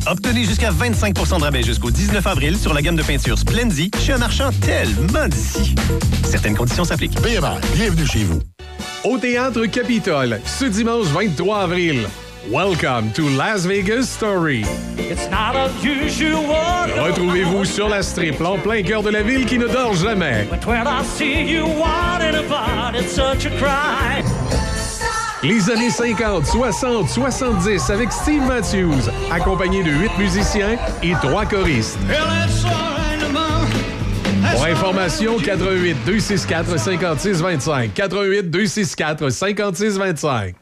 obtenez 0.06 0.44
jusqu'à 0.44 0.72
25% 0.72 1.40
de 1.40 1.44
rabais 1.44 1.64
jusqu'au 1.64 1.92
19 1.92 2.26
avril 2.26 2.58
sur 2.58 2.74
la 2.74 2.82
gamme 2.82 2.96
de 2.96 3.04
peinture 3.04 3.38
Splendy 3.38 3.92
chez 4.00 4.14
un 4.14 4.18
marchand 4.18 4.50
tellement 4.62 5.28
d'ici. 5.28 5.76
Certaines 6.24 6.56
conditions 6.56 6.84
s'appliquent. 6.86 7.20
Bienvenue 7.22 8.06
chez 8.06 8.24
vous. 8.24 8.40
Au 9.04 9.18
Théâtre 9.18 9.66
Capitole, 9.66 10.40
ce 10.46 10.66
dimanche 10.66 11.06
23 11.08 11.60
avril. 11.60 12.08
Welcome 12.46 13.12
to 13.14 13.28
Las 13.30 13.66
Vegas 13.66 14.08
Story. 14.10 14.64
It's 14.98 15.28
not 15.30 15.56
unusual. 15.84 16.88
Retrouvez-vous 16.98 17.66
sur 17.66 17.90
la 17.90 18.02
strip 18.02 18.40
en 18.40 18.58
plein 18.58 18.84
cœur 18.84 19.04
de 19.04 19.10
la 19.10 19.22
ville 19.22 19.46
qui 19.46 19.58
ne 19.58 19.68
dort 19.68 19.94
jamais. 19.96 20.46
But 20.50 20.66
when 20.66 20.88
I 20.88 21.04
see 21.04 21.42
you 21.44 21.66
wanting 21.66 22.36
about, 22.36 22.96
it's 22.96 23.12
such 23.12 23.46
a 23.46 23.50
cry. 23.58 24.24
Les 25.44 25.70
années 25.70 25.90
50, 25.90 26.46
60, 26.46 27.10
70 27.10 27.90
avec 27.90 28.14
Steve 28.14 28.44
Matthews, 28.48 29.10
accompagné 29.30 29.84
de 29.84 29.92
huit 29.92 30.18
musiciens 30.18 30.78
et 31.04 31.14
trois 31.22 31.46
choristes. 31.46 32.00
Pour 34.54 34.64
information, 34.66 35.38
88 35.38 35.98
264 36.06 36.80
56 36.80 37.42
25. 37.42 37.94
88 37.94 38.50
264 38.50 39.30
56 39.30 39.98
25. 39.98 40.56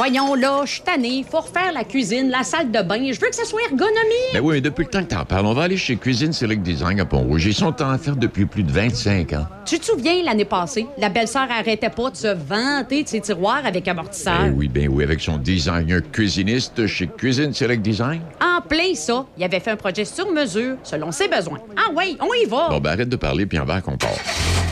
Voyons 0.00 0.34
là, 0.34 0.62
je 0.64 0.70
suis 0.70 0.80
tanné. 0.80 1.22
Faut 1.30 1.40
refaire 1.40 1.74
la 1.74 1.84
cuisine, 1.84 2.30
la 2.30 2.42
salle 2.42 2.70
de 2.70 2.80
bain. 2.80 3.12
Je 3.12 3.20
veux 3.20 3.28
que 3.28 3.34
ça 3.34 3.44
soit 3.44 3.60
ergonomique. 3.64 4.32
Ben 4.32 4.40
oui, 4.42 4.54
mais 4.54 4.60
depuis 4.62 4.84
le 4.84 4.88
temps 4.88 5.04
que 5.04 5.10
t'en 5.10 5.26
parles, 5.26 5.44
on 5.44 5.52
va 5.52 5.64
aller 5.64 5.76
chez 5.76 5.96
Cuisine 5.96 6.32
Select 6.32 6.62
Design 6.62 7.00
à 7.00 7.04
Pont-Rouge. 7.04 7.44
Ils 7.44 7.52
sont 7.52 7.82
en 7.82 7.98
faire 7.98 8.16
depuis 8.16 8.46
plus 8.46 8.62
de 8.62 8.72
25 8.72 9.34
ans. 9.34 9.46
Tu 9.66 9.78
te 9.78 9.84
souviens, 9.84 10.22
l'année 10.24 10.46
passée, 10.46 10.86
la 10.96 11.10
belle-sœur 11.10 11.48
arrêtait 11.50 11.90
pas 11.90 12.08
de 12.08 12.16
se 12.16 12.28
vanter 12.28 13.02
de 13.02 13.08
ses 13.08 13.20
tiroirs 13.20 13.66
avec 13.66 13.86
amortisseur? 13.88 14.38
Ben 14.38 14.54
oui, 14.56 14.68
ben 14.68 14.88
oui, 14.88 15.04
avec 15.04 15.20
son 15.20 15.36
designer 15.36 16.00
cuisiniste 16.10 16.86
chez 16.86 17.06
Cuisine 17.06 17.52
Select 17.52 17.82
Design. 17.82 18.22
En 18.40 18.62
plein 18.62 18.94
ça, 18.94 19.26
il 19.36 19.44
avait 19.44 19.60
fait 19.60 19.72
un 19.72 19.76
projet 19.76 20.06
sur 20.06 20.32
mesure, 20.32 20.78
selon 20.82 21.12
ses 21.12 21.28
besoins. 21.28 21.58
Ah 21.76 21.90
oui, 21.94 22.16
on 22.20 22.32
y 22.42 22.48
va. 22.48 22.70
Bon, 22.70 22.80
ben 22.80 22.92
arrête 22.92 23.10
de 23.10 23.16
parler, 23.16 23.44
puis 23.44 23.58
en 23.58 23.66
va 23.66 23.82
qu'on 23.82 23.98
part. 23.98 24.08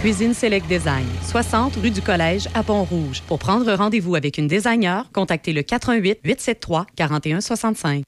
Cuisine 0.01 0.33
Select 0.33 0.69
Design, 0.69 1.07
60 1.29 1.75
rue 1.83 1.91
du 1.91 2.01
Collège 2.01 2.47
à 2.55 2.63
Pont-Rouge. 2.63 3.21
Pour 3.27 3.41
prendre 3.41 3.73
rendez-vous 3.75 4.15
avec 4.15 4.39
une 4.39 4.47
designer, 4.47 5.11
contactez 5.13 5.53
le 5.53 5.63
88 5.63 6.21
873 6.23 6.85
4165. 6.95 8.05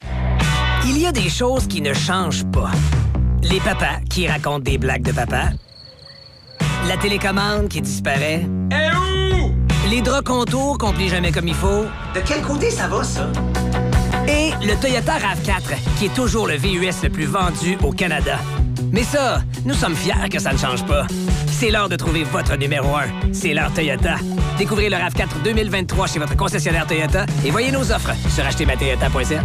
Il 0.86 0.98
y 0.98 1.06
a 1.06 1.10
des 1.10 1.28
choses 1.28 1.66
qui 1.66 1.80
ne 1.80 1.92
changent 1.92 2.46
pas. 2.52 2.70
Les 3.42 3.58
papas 3.58 3.98
qui 4.08 4.28
racontent 4.28 4.60
des 4.60 4.78
blagues 4.78 5.02
de 5.02 5.10
papa. 5.10 5.50
La 6.86 6.96
télécommande 6.96 7.68
qui 7.68 7.80
disparaît. 7.80 8.46
Et 8.70 8.94
où? 8.94 9.52
Les 9.90 10.00
draps 10.00 10.22
contours 10.22 10.78
qu'on 10.78 10.92
plie 10.92 11.08
jamais 11.08 11.32
comme 11.32 11.48
il 11.48 11.54
faut. 11.54 11.86
De 12.14 12.20
quel 12.24 12.40
côté 12.42 12.70
ça 12.70 12.86
va, 12.86 13.02
ça? 13.02 13.26
Le 14.62 14.80
Toyota 14.80 15.12
RAV4, 15.18 15.98
qui 15.98 16.06
est 16.06 16.14
toujours 16.14 16.46
le 16.46 16.56
VUS 16.56 17.02
le 17.02 17.10
plus 17.10 17.26
vendu 17.26 17.76
au 17.84 17.92
Canada. 17.92 18.38
Mais 18.90 19.02
ça, 19.02 19.42
nous 19.66 19.74
sommes 19.74 19.94
fiers 19.94 20.30
que 20.30 20.38
ça 20.38 20.52
ne 20.54 20.58
change 20.58 20.84
pas. 20.86 21.06
C'est 21.46 21.70
l'heure 21.70 21.90
de 21.90 21.96
trouver 21.96 22.24
votre 22.24 22.56
numéro 22.56 22.88
1. 22.96 23.32
C'est 23.34 23.52
l'heure 23.52 23.72
Toyota. 23.74 24.16
Découvrez 24.56 24.88
le 24.88 24.96
RAV4 24.96 25.42
2023 25.44 26.06
chez 26.06 26.18
votre 26.18 26.36
concessionnaire 26.36 26.86
Toyota 26.86 27.26
et 27.44 27.50
voyez 27.50 27.70
nos 27.70 27.92
offres 27.92 28.14
sur 28.34 28.44
achetermatoyota.ca. 28.46 29.44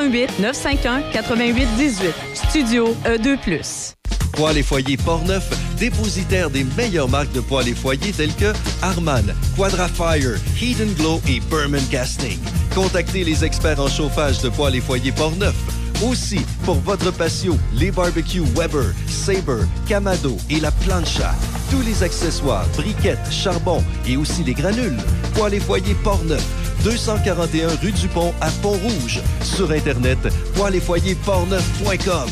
418 0.00 0.38
951 0.40 1.02
88 1.12 1.68
18. 1.76 2.14
Studio 2.34 2.96
E2+. 3.04 3.94
Poêles 4.32 4.58
et 4.58 4.62
foyers 4.62 4.96
Portneuf, 4.96 5.50
dépositaire 5.76 6.48
des 6.48 6.64
meilleures 6.76 7.08
marques 7.08 7.32
de 7.32 7.40
poêles 7.40 7.68
et 7.68 7.74
foyers 7.74 8.12
telles 8.12 8.34
que 8.34 8.54
Harman, 8.80 9.34
Quadrafire, 9.56 10.38
Heat 10.58 10.96
Glow 10.96 11.20
et 11.28 11.40
Berman 11.50 11.84
Casting. 11.90 12.38
Contactez 12.74 13.24
les 13.24 13.44
experts 13.44 13.80
en 13.80 13.88
chauffage 13.88 14.40
de 14.40 14.48
poêles 14.48 14.76
et 14.76 14.80
foyers 14.80 15.12
Portneuf. 15.12 15.56
Aussi, 16.02 16.40
pour 16.64 16.76
votre 16.76 17.10
patio, 17.10 17.58
les 17.74 17.90
barbecues 17.90 18.42
Weber, 18.56 18.94
Sabre, 19.06 19.66
Camado 19.86 20.38
et 20.48 20.58
la 20.58 20.70
plancha. 20.70 21.34
Tous 21.70 21.82
les 21.82 22.02
accessoires, 22.02 22.66
briquettes, 22.74 23.30
charbon 23.30 23.84
et 24.06 24.16
aussi 24.16 24.42
les 24.42 24.54
granules. 24.54 24.96
Poêles 25.34 25.54
et 25.54 25.60
foyers 25.60 25.94
Portneuf, 26.02 26.42
241 26.84 27.68
rue 27.82 27.92
du 27.92 28.08
Pont 28.08 28.32
à 28.40 28.50
Pont-Rouge. 28.62 29.20
Sur 29.42 29.70
Internet, 29.72 30.18
et 30.24 31.14
portneuf.com. 31.16 32.30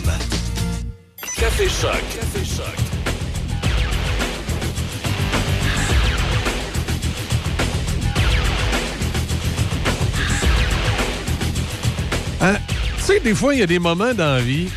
Café 1.36 1.69
Choc. 1.69 2.03
Café 2.15 2.45
Choc. 2.45 2.65
Hein? 12.40 12.78
Tu 13.09 13.15
sais, 13.15 13.21
des 13.21 13.35
fois, 13.35 13.55
il 13.55 13.61
y 13.61 13.63
a 13.63 13.67
des 13.67 13.79
moments 13.79 14.13
dans 14.13 14.35
la 14.37 14.43
vie 14.43 14.69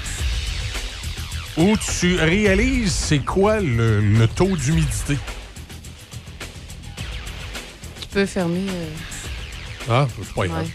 où 1.57 1.75
tu 1.99 2.15
réalises 2.15 2.93
c'est 2.93 3.19
quoi 3.19 3.59
le, 3.59 3.99
le 3.99 4.25
taux 4.25 4.55
d'humidité. 4.55 5.17
Tu 7.99 8.07
peux 8.07 8.25
fermer. 8.25 8.61
euh, 8.69 8.87
Ah, 9.89 10.07
c'est 10.17 10.33
pas 10.33 10.47
grave. 10.47 10.61
ouais. 10.63 10.69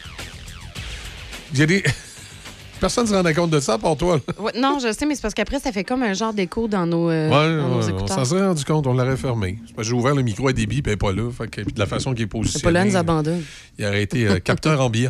Il 1.54 1.58
y 1.60 1.62
a 1.62 1.66
des... 1.66 1.82
Personne 2.80 3.04
ne 3.04 3.08
se 3.08 3.14
rendait 3.14 3.32
compte 3.32 3.48
de 3.48 3.58
ça, 3.60 3.78
pour 3.78 3.96
toi. 3.96 4.16
là. 4.28 4.34
Ouais, 4.42 4.52
non, 4.54 4.78
je 4.78 4.92
sais, 4.92 5.06
mais 5.06 5.14
c'est 5.14 5.22
parce 5.22 5.32
qu'après, 5.32 5.58
ça 5.58 5.72
fait 5.72 5.82
comme 5.84 6.02
un 6.02 6.12
genre 6.12 6.34
d'écho 6.34 6.68
dans 6.68 6.84
nos, 6.84 7.08
euh, 7.08 7.30
Ouais, 7.30 7.56
dans 7.62 7.68
nos 7.70 7.78
ouais, 7.78 7.84
on 7.90 7.96
écouteurs. 7.96 8.16
s'en 8.18 8.24
serait 8.26 8.46
rendu 8.46 8.66
compte, 8.66 8.86
on 8.86 8.92
l'aurait 8.92 9.16
fermé. 9.16 9.58
C'est 9.66 9.74
parce 9.74 9.88
que 9.88 9.94
J'ai 9.94 9.98
ouvert 9.98 10.14
le 10.14 10.20
micro 10.20 10.48
à 10.48 10.52
débit, 10.52 10.82
puis 10.82 10.92
elle 10.92 10.92
n'est 10.92 10.96
pas 10.98 11.12
là. 11.12 11.30
Fait 11.30 11.48
que, 11.48 11.62
puis 11.62 11.72
de 11.72 11.78
la 11.78 11.86
façon 11.86 12.12
qu'il 12.12 12.24
est 12.24 12.26
positionné. 12.26 12.60
C'est 12.60 12.64
pas 12.64 12.70
là, 12.70 12.84
nous 12.84 12.96
abandonne. 12.96 13.42
Il 13.78 13.86
aurait 13.86 14.02
été 14.02 14.28
euh, 14.28 14.40
capteur 14.40 14.78
en 14.82 14.90
biais. 14.90 15.08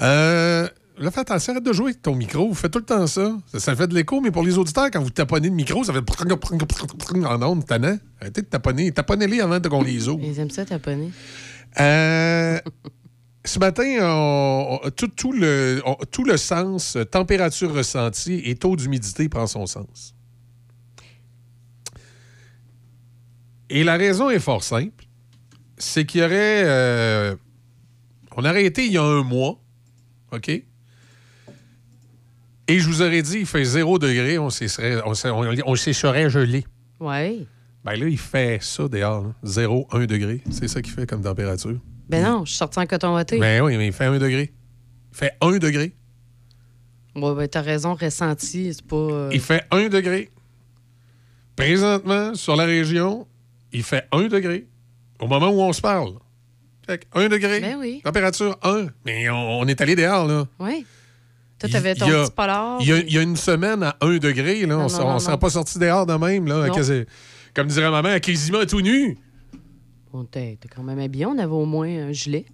Euh, 0.00 0.68
là, 1.00 1.10
fais 1.10 1.20
attention, 1.20 1.52
arrête 1.52 1.64
de 1.64 1.72
jouer 1.72 1.90
avec 1.90 2.02
ton 2.02 2.14
micro. 2.14 2.48
Vous 2.48 2.54
faites 2.54 2.72
tout 2.72 2.78
le 2.78 2.84
temps 2.84 3.06
ça. 3.06 3.36
Ça, 3.46 3.60
ça 3.60 3.76
fait 3.76 3.86
de 3.88 3.94
l'écho, 3.94 4.20
mais 4.20 4.30
pour 4.30 4.42
les 4.42 4.58
auditeurs, 4.58 4.90
quand 4.90 5.02
vous 5.02 5.10
taponnez 5.10 5.48
le 5.48 5.54
micro, 5.54 5.82
ça 5.84 5.92
fait 5.92 6.00
en 7.24 7.42
ondes, 7.42 7.64
tannant. 7.66 7.96
Arrêtez 8.20 8.42
de 8.42 8.46
taponner. 8.46 8.92
Taponnez-les 8.92 9.40
avant 9.40 9.60
qu'on 9.60 9.82
les 9.82 10.08
ouvre. 10.08 10.24
Ils 10.24 10.38
aiment 10.38 10.50
ça, 10.50 10.64
taponner. 10.64 11.10
Euh, 11.80 12.58
ce 13.44 13.58
matin, 13.58 13.84
on- 14.02 14.80
on- 14.84 14.90
tout, 14.90 15.08
tout 15.08 15.32
le, 15.32 15.80
on- 15.86 15.96
tout 16.10 16.24
le 16.24 16.36
sens, 16.36 16.96
euh, 16.96 17.04
température 17.04 17.72
ressentie 17.72 18.42
et 18.44 18.56
taux 18.56 18.76
d'humidité 18.76 19.28
prend 19.28 19.46
son 19.46 19.66
sens. 19.66 20.14
Et 23.70 23.84
la 23.84 23.96
raison 23.96 24.30
est 24.30 24.38
fort 24.38 24.62
simple. 24.64 25.04
C'est 25.76 26.04
qu'il 26.06 26.20
y 26.22 26.24
aurait. 26.24 26.62
euh, 26.64 27.36
on 28.36 28.44
aurait 28.44 28.64
été 28.64 28.86
il 28.86 28.92
y 28.92 28.98
a 28.98 29.02
un 29.02 29.22
mois, 29.22 29.60
OK? 30.32 30.50
Et 32.68 32.78
je 32.78 32.86
vous 32.86 33.00
aurais 33.02 33.22
dit, 33.22 33.38
il 33.40 33.46
fait 33.46 33.64
0 33.64 33.98
degré, 33.98 34.38
on 34.38 34.50
serait 34.50 36.30
gelé. 36.30 36.64
Ouais. 37.00 37.46
Ben 37.84 37.94
là, 37.98 38.06
il 38.08 38.18
fait 38.18 38.58
ça 38.62 38.86
dehors, 38.88 39.32
0, 39.42 39.88
1 39.90 40.04
degré. 40.06 40.42
C'est 40.50 40.68
ça 40.68 40.82
qu'il 40.82 40.92
fait 40.92 41.06
comme 41.06 41.22
température. 41.22 41.78
Ben 42.08 42.22
non, 42.22 42.44
je 42.44 42.50
suis 42.50 42.58
sorti 42.58 42.78
en 42.78 42.86
coton 42.86 43.14
watté. 43.14 43.38
Ben 43.38 43.62
oui, 43.62 43.76
mais 43.76 43.86
il 43.86 43.92
fait 43.92 44.04
1 44.06 44.18
degré. 44.18 44.52
Il 45.12 45.16
fait 45.16 45.32
1 45.40 45.58
degré. 45.58 45.94
Ouais, 47.16 47.34
ben 47.34 47.48
t'as 47.48 47.62
raison, 47.62 47.94
ressenti, 47.94 48.72
c'est 48.74 48.86
pas. 48.86 48.96
euh, 48.96 49.30
Il 49.32 49.40
fait 49.40 49.64
1 49.70 49.88
degré. 49.88 50.28
Présentement, 51.56 52.34
sur 52.34 52.54
la 52.56 52.64
région, 52.64 53.26
il 53.72 53.82
fait 53.82 54.06
1 54.12 54.28
degré. 54.28 54.66
Au 55.20 55.26
moment 55.26 55.48
où 55.48 55.60
on 55.60 55.72
se 55.72 55.80
parle. 55.80 56.12
Fait 56.86 57.06
1 57.14 57.28
degré. 57.28 57.60
Ben 57.60 57.76
oui. 57.78 58.00
Température 58.04 58.56
1. 58.62 58.86
Mais 59.04 59.28
on, 59.30 59.60
on 59.60 59.66
est 59.66 59.80
allé 59.80 59.96
dehors, 59.96 60.26
là. 60.26 60.46
Oui. 60.60 60.86
Toi, 61.58 61.68
Il- 61.68 61.72
t'avais 61.72 61.94
ton 61.94 62.06
il 62.06 62.12
y 62.12 62.14
a- 62.14 62.22
petit 62.24 62.32
polar. 62.32 62.78
Il 62.80 62.88
y, 62.88 62.92
a, 62.92 62.98
il 62.98 63.12
y 63.12 63.18
a 63.18 63.22
une 63.22 63.36
semaine 63.36 63.82
à 63.82 63.96
1 64.00 64.18
degré, 64.18 64.60
là, 64.60 64.66
Non, 64.76 64.86
on 65.00 65.14
ne 65.14 65.18
serait 65.18 65.38
pas 65.38 65.50
sorti 65.50 65.78
dehors 65.78 66.06
de 66.06 66.14
même, 66.14 66.46
là, 66.46 66.68
quasi- 66.70 67.04
comme 67.54 67.66
dirait 67.66 67.90
ma 67.90 68.02
mère, 68.02 68.20
quasiment 68.20 68.64
tout 68.64 68.80
nu. 68.80 69.18
On 70.12 70.24
t'es 70.24 70.58
quand 70.74 70.82
même 70.82 70.98
habillé, 71.00 71.26
on 71.26 71.36
avait 71.38 71.46
au 71.52 71.66
moins 71.66 71.88
un 71.88 72.12
gilet. 72.12 72.46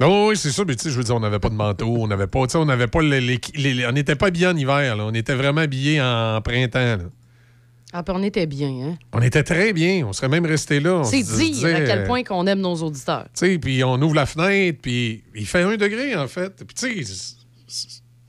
Non, 0.00 0.28
oui, 0.28 0.36
c'est 0.36 0.50
ça, 0.50 0.64
mais 0.66 0.76
tu 0.76 0.84
sais, 0.84 0.90
je 0.90 0.96
veux 0.96 1.04
dire, 1.04 1.14
on 1.16 1.20
n'avait 1.20 1.38
pas 1.40 1.48
de 1.48 1.54
manteau, 1.54 1.86
on 1.98 2.06
n'avait 2.06 2.26
pas, 2.28 2.46
tu 2.46 2.52
sais, 2.52 2.58
on 2.58 2.64
n'avait 2.64 2.86
pas 2.86 3.02
les, 3.02 3.20
les- 3.20 3.40
les- 3.56 3.86
on 3.86 3.92
n'était 3.92 4.14
pas 4.14 4.28
habillés 4.28 4.46
en 4.46 4.56
hiver, 4.56 4.96
là, 4.96 5.04
on 5.04 5.12
était 5.14 5.34
vraiment 5.34 5.60
habillés 5.62 6.00
en 6.00 6.40
printemps. 6.42 6.78
là. 6.78 7.04
Ah, 7.92 8.02
puis 8.02 8.14
on 8.16 8.22
était 8.22 8.46
bien, 8.46 8.68
hein? 8.68 8.98
On 9.12 9.22
était 9.22 9.42
très 9.42 9.72
bien, 9.72 10.06
on 10.06 10.12
serait 10.12 10.28
même 10.28 10.44
resté 10.44 10.78
là. 10.78 11.02
C'est 11.04 11.22
disait, 11.22 11.72
à 11.74 11.80
quel 11.80 12.04
point 12.04 12.22
qu'on 12.22 12.46
aime 12.46 12.60
nos 12.60 12.74
auditeurs. 12.76 13.24
Tu 13.34 13.46
sais, 13.46 13.58
puis 13.58 13.82
on 13.82 13.94
ouvre 14.02 14.14
la 14.14 14.26
fenêtre, 14.26 14.78
puis 14.82 15.24
il 15.34 15.46
fait 15.46 15.62
un 15.62 15.76
degré, 15.76 16.14
en 16.14 16.28
fait. 16.28 16.52
Puis 16.64 16.74
tu 16.74 17.04
sais, 17.04 17.34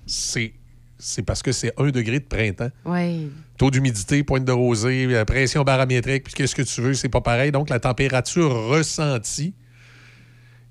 c'est, 0.09 0.53
c'est 0.97 1.23
parce 1.23 1.41
que 1.41 1.51
c'est 1.51 1.71
un 1.77 1.89
degré 1.91 2.19
de 2.19 2.25
printemps. 2.25 2.71
Oui. 2.85 3.29
Taux 3.57 3.71
d'humidité, 3.71 4.23
pointe 4.23 4.45
de 4.45 4.51
rosée, 4.51 5.05
euh, 5.09 5.25
pression 5.25 5.63
barométrique, 5.63 6.23
puis 6.25 6.33
qu'est-ce 6.33 6.55
que 6.55 6.61
tu 6.61 6.81
veux, 6.81 6.93
c'est 6.93 7.09
pas 7.09 7.21
pareil. 7.21 7.51
Donc, 7.51 7.69
la 7.69 7.79
température 7.79 8.51
ressentie 8.67 9.53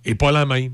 est 0.04 0.14
pas 0.14 0.32
la 0.32 0.46
même. 0.46 0.72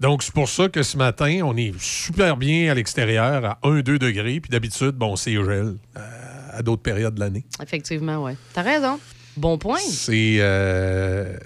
Donc, 0.00 0.22
c'est 0.22 0.34
pour 0.34 0.48
ça 0.48 0.68
que 0.68 0.82
ce 0.82 0.96
matin, 0.96 1.40
on 1.44 1.56
est 1.56 1.72
super 1.78 2.36
bien 2.36 2.70
à 2.70 2.74
l'extérieur, 2.74 3.44
à 3.44 3.58
1-2 3.62 3.98
degrés, 3.98 4.40
puis 4.40 4.50
d'habitude, 4.50 4.92
bon, 4.92 5.14
c'est 5.16 5.34
gel 5.34 5.76
euh, 5.96 6.00
à 6.50 6.62
d'autres 6.62 6.82
périodes 6.82 7.14
de 7.14 7.20
l'année. 7.20 7.44
Effectivement, 7.62 8.24
oui. 8.24 8.32
T'as 8.52 8.62
raison. 8.62 8.98
Bon 9.36 9.58
point. 9.58 9.78
C'est... 9.78 10.36
euh, 10.40 11.36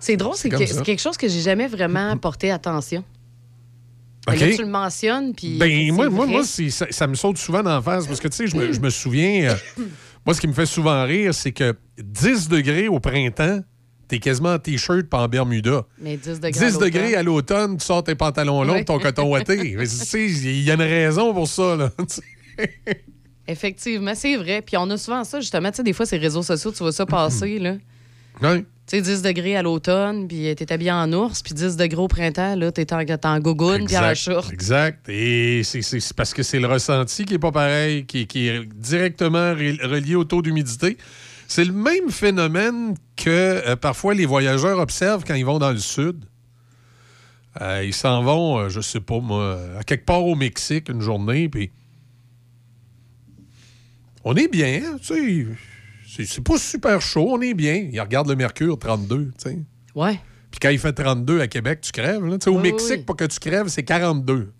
C'est 0.00 0.16
drôle, 0.16 0.32
que- 0.34 0.66
c'est 0.66 0.82
quelque 0.82 1.00
chose 1.00 1.16
que 1.16 1.28
j'ai 1.28 1.40
jamais 1.40 1.68
vraiment 1.68 2.16
porté 2.18 2.50
attention. 2.50 3.04
OK. 4.28 4.40
Là, 4.40 4.54
tu 4.54 4.62
le 4.62 4.68
mentionnes, 4.68 5.34
puis. 5.34 5.58
Ben, 5.58 5.92
moi, 5.92 6.08
moi, 6.08 6.26
moi 6.26 6.42
ça, 6.44 6.86
ça 6.90 7.06
me 7.06 7.14
saute 7.14 7.36
souvent 7.38 7.62
d'en 7.62 7.82
face 7.82 8.06
parce 8.06 8.20
que, 8.20 8.28
tu 8.28 8.36
sais, 8.36 8.46
je 8.46 8.56
me, 8.56 8.72
je 8.72 8.80
me 8.80 8.90
souviens, 8.90 9.50
euh, 9.50 9.82
moi, 10.26 10.34
ce 10.34 10.40
qui 10.40 10.48
me 10.48 10.52
fait 10.54 10.66
souvent 10.66 11.04
rire, 11.04 11.34
c'est 11.34 11.52
que 11.52 11.74
10 11.98 12.48
degrés 12.48 12.88
au 12.88 13.00
printemps, 13.00 13.60
t'es 14.08 14.18
quasiment 14.18 14.54
en 14.54 14.58
T-shirt 14.58 15.08
pas 15.08 15.18
en 15.18 15.28
Bermuda. 15.28 15.84
Mais 16.00 16.16
10 16.16 16.40
degrés. 16.40 16.52
10 16.52 16.62
à 16.62 16.66
l'automne. 16.70 16.84
degrés 16.84 17.14
à 17.16 17.22
l'automne, 17.22 17.76
tu 17.76 17.84
sors 17.84 18.02
tes 18.02 18.14
pantalons 18.14 18.62
longs, 18.64 18.74
Oui. 18.74 18.84
ton 18.84 18.98
coton 18.98 19.30
ouaté. 19.30 19.56
Mais, 19.78 19.86
tu 19.86 19.90
sais, 19.94 20.26
il 20.26 20.62
y 20.62 20.70
a 20.70 20.74
une 20.74 20.80
raison 20.82 21.34
pour 21.34 21.48
ça, 21.48 21.76
là. 21.76 21.90
Effectivement, 23.46 24.14
c'est 24.14 24.36
vrai. 24.36 24.62
Puis 24.62 24.76
on 24.78 24.88
a 24.90 24.96
souvent 24.96 25.22
ça, 25.24 25.40
justement. 25.40 25.70
Tu 25.70 25.76
sais, 25.78 25.82
des 25.82 25.92
fois, 25.92 26.06
ces 26.06 26.16
réseaux 26.16 26.42
sociaux, 26.42 26.72
tu 26.72 26.78
vois 26.78 26.92
ça 26.92 27.04
passer, 27.04 27.58
là. 27.58 27.76
Ouais. 28.40 28.64
Tu 28.86 28.96
sais, 28.96 29.02
10 29.02 29.22
degrés 29.22 29.56
à 29.56 29.62
l'automne, 29.62 30.28
puis 30.28 30.54
t'es 30.56 30.70
habillé 30.70 30.92
en 30.92 31.10
ours, 31.14 31.40
puis 31.42 31.54
10 31.54 31.76
degrés 31.76 32.02
au 32.02 32.08
printemps, 32.08 32.54
là, 32.54 32.70
t'es 32.70 32.92
en, 32.92 32.98
en 33.24 33.40
gogoune, 33.40 33.86
puis 33.86 33.96
en 33.96 34.14
short. 34.14 34.52
Exact. 34.52 35.08
Et 35.08 35.62
c'est- 35.64 36.12
parce 36.14 36.34
que 36.34 36.42
c'est 36.42 36.60
le 36.60 36.66
ressenti 36.66 37.24
qui 37.24 37.34
est 37.34 37.38
pas 37.38 37.50
pareil, 37.52 38.04
qui, 38.04 38.26
qui 38.26 38.48
est 38.48 38.62
directement 38.66 39.52
relié 39.54 40.16
au 40.16 40.24
taux 40.24 40.42
d'humidité. 40.42 40.98
C'est 41.48 41.64
le 41.64 41.72
même 41.72 42.10
phénomène 42.10 42.94
que 43.16 43.30
euh, 43.30 43.76
parfois 43.76 44.12
les 44.14 44.26
voyageurs 44.26 44.78
observent 44.78 45.24
quand 45.26 45.34
ils 45.34 45.44
vont 45.46 45.58
dans 45.58 45.72
le 45.72 45.78
sud. 45.78 46.16
Euh, 47.62 47.82
ils 47.84 47.94
s'en 47.94 48.22
vont, 48.22 48.58
euh, 48.58 48.68
je 48.68 48.80
sais 48.82 49.00
pas 49.00 49.18
moi, 49.20 49.58
à 49.78 49.82
quelque 49.84 50.04
part 50.04 50.24
au 50.26 50.34
Mexique 50.34 50.88
une 50.90 51.00
journée, 51.00 51.48
puis 51.48 51.70
on 54.24 54.34
est 54.36 54.48
bien, 54.48 54.82
hein, 54.84 54.96
tu 55.00 55.14
sais. 55.14 55.46
C'est- 56.22 56.40
pas 56.42 56.58
super 56.58 57.00
chaud, 57.00 57.26
on 57.30 57.40
est 57.40 57.54
bien. 57.54 57.74
Ils 57.92 58.00
regardent 58.00 58.28
le 58.28 58.36
mercure 58.36 58.78
32, 58.78 59.26
tu 59.26 59.50
sais. 59.50 59.58
Ouais. 59.94 60.20
Puis 60.50 60.60
quand 60.60 60.68
il 60.70 60.78
fait 60.78 60.92
32 60.92 61.40
à 61.40 61.48
Québec, 61.48 61.80
tu 61.80 61.90
crèves. 61.92 62.24
là. 62.24 62.36
Au 62.46 62.50
Oui, 62.50 62.62
Mexique, 62.62 62.98
oui. 62.98 63.04
pour 63.04 63.16
que 63.16 63.24
tu 63.24 63.38
crèves, 63.40 63.68
c'est 63.68 63.82
42. 63.82 64.52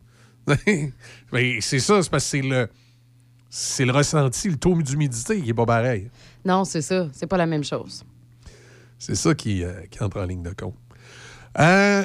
Mais 1.33 1.61
c'est 1.61 1.79
ça, 1.79 2.03
c'est 2.03 2.11
parce 2.11 2.25
que 2.25 2.31
c'est 2.31 2.43
le, 2.43 2.69
c'est 3.49 3.85
le 3.85 3.93
ressenti, 3.93 4.49
le 4.51 4.57
taux 4.57 4.81
d'humidité 4.83 5.41
qui 5.41 5.51
est 5.51 5.55
pas 5.55 5.67
pareil. 5.67 6.11
Non, 6.45 6.65
c'est 6.65 6.83
ça. 6.83 7.09
C'est 7.13 7.27
pas 7.29 7.37
la 7.37 7.47
même 7.47 7.65
chose. 7.65 8.05
C'est 8.99 9.15
ça 9.15 9.35
qui, 9.35 9.63
euh, 9.63 9.73
qui 9.91 10.03
entre 10.03 10.21
en 10.21 10.25
ligne 10.25 10.43
de 10.43 10.51
compte. 10.51 10.75
Euh, 11.59 12.03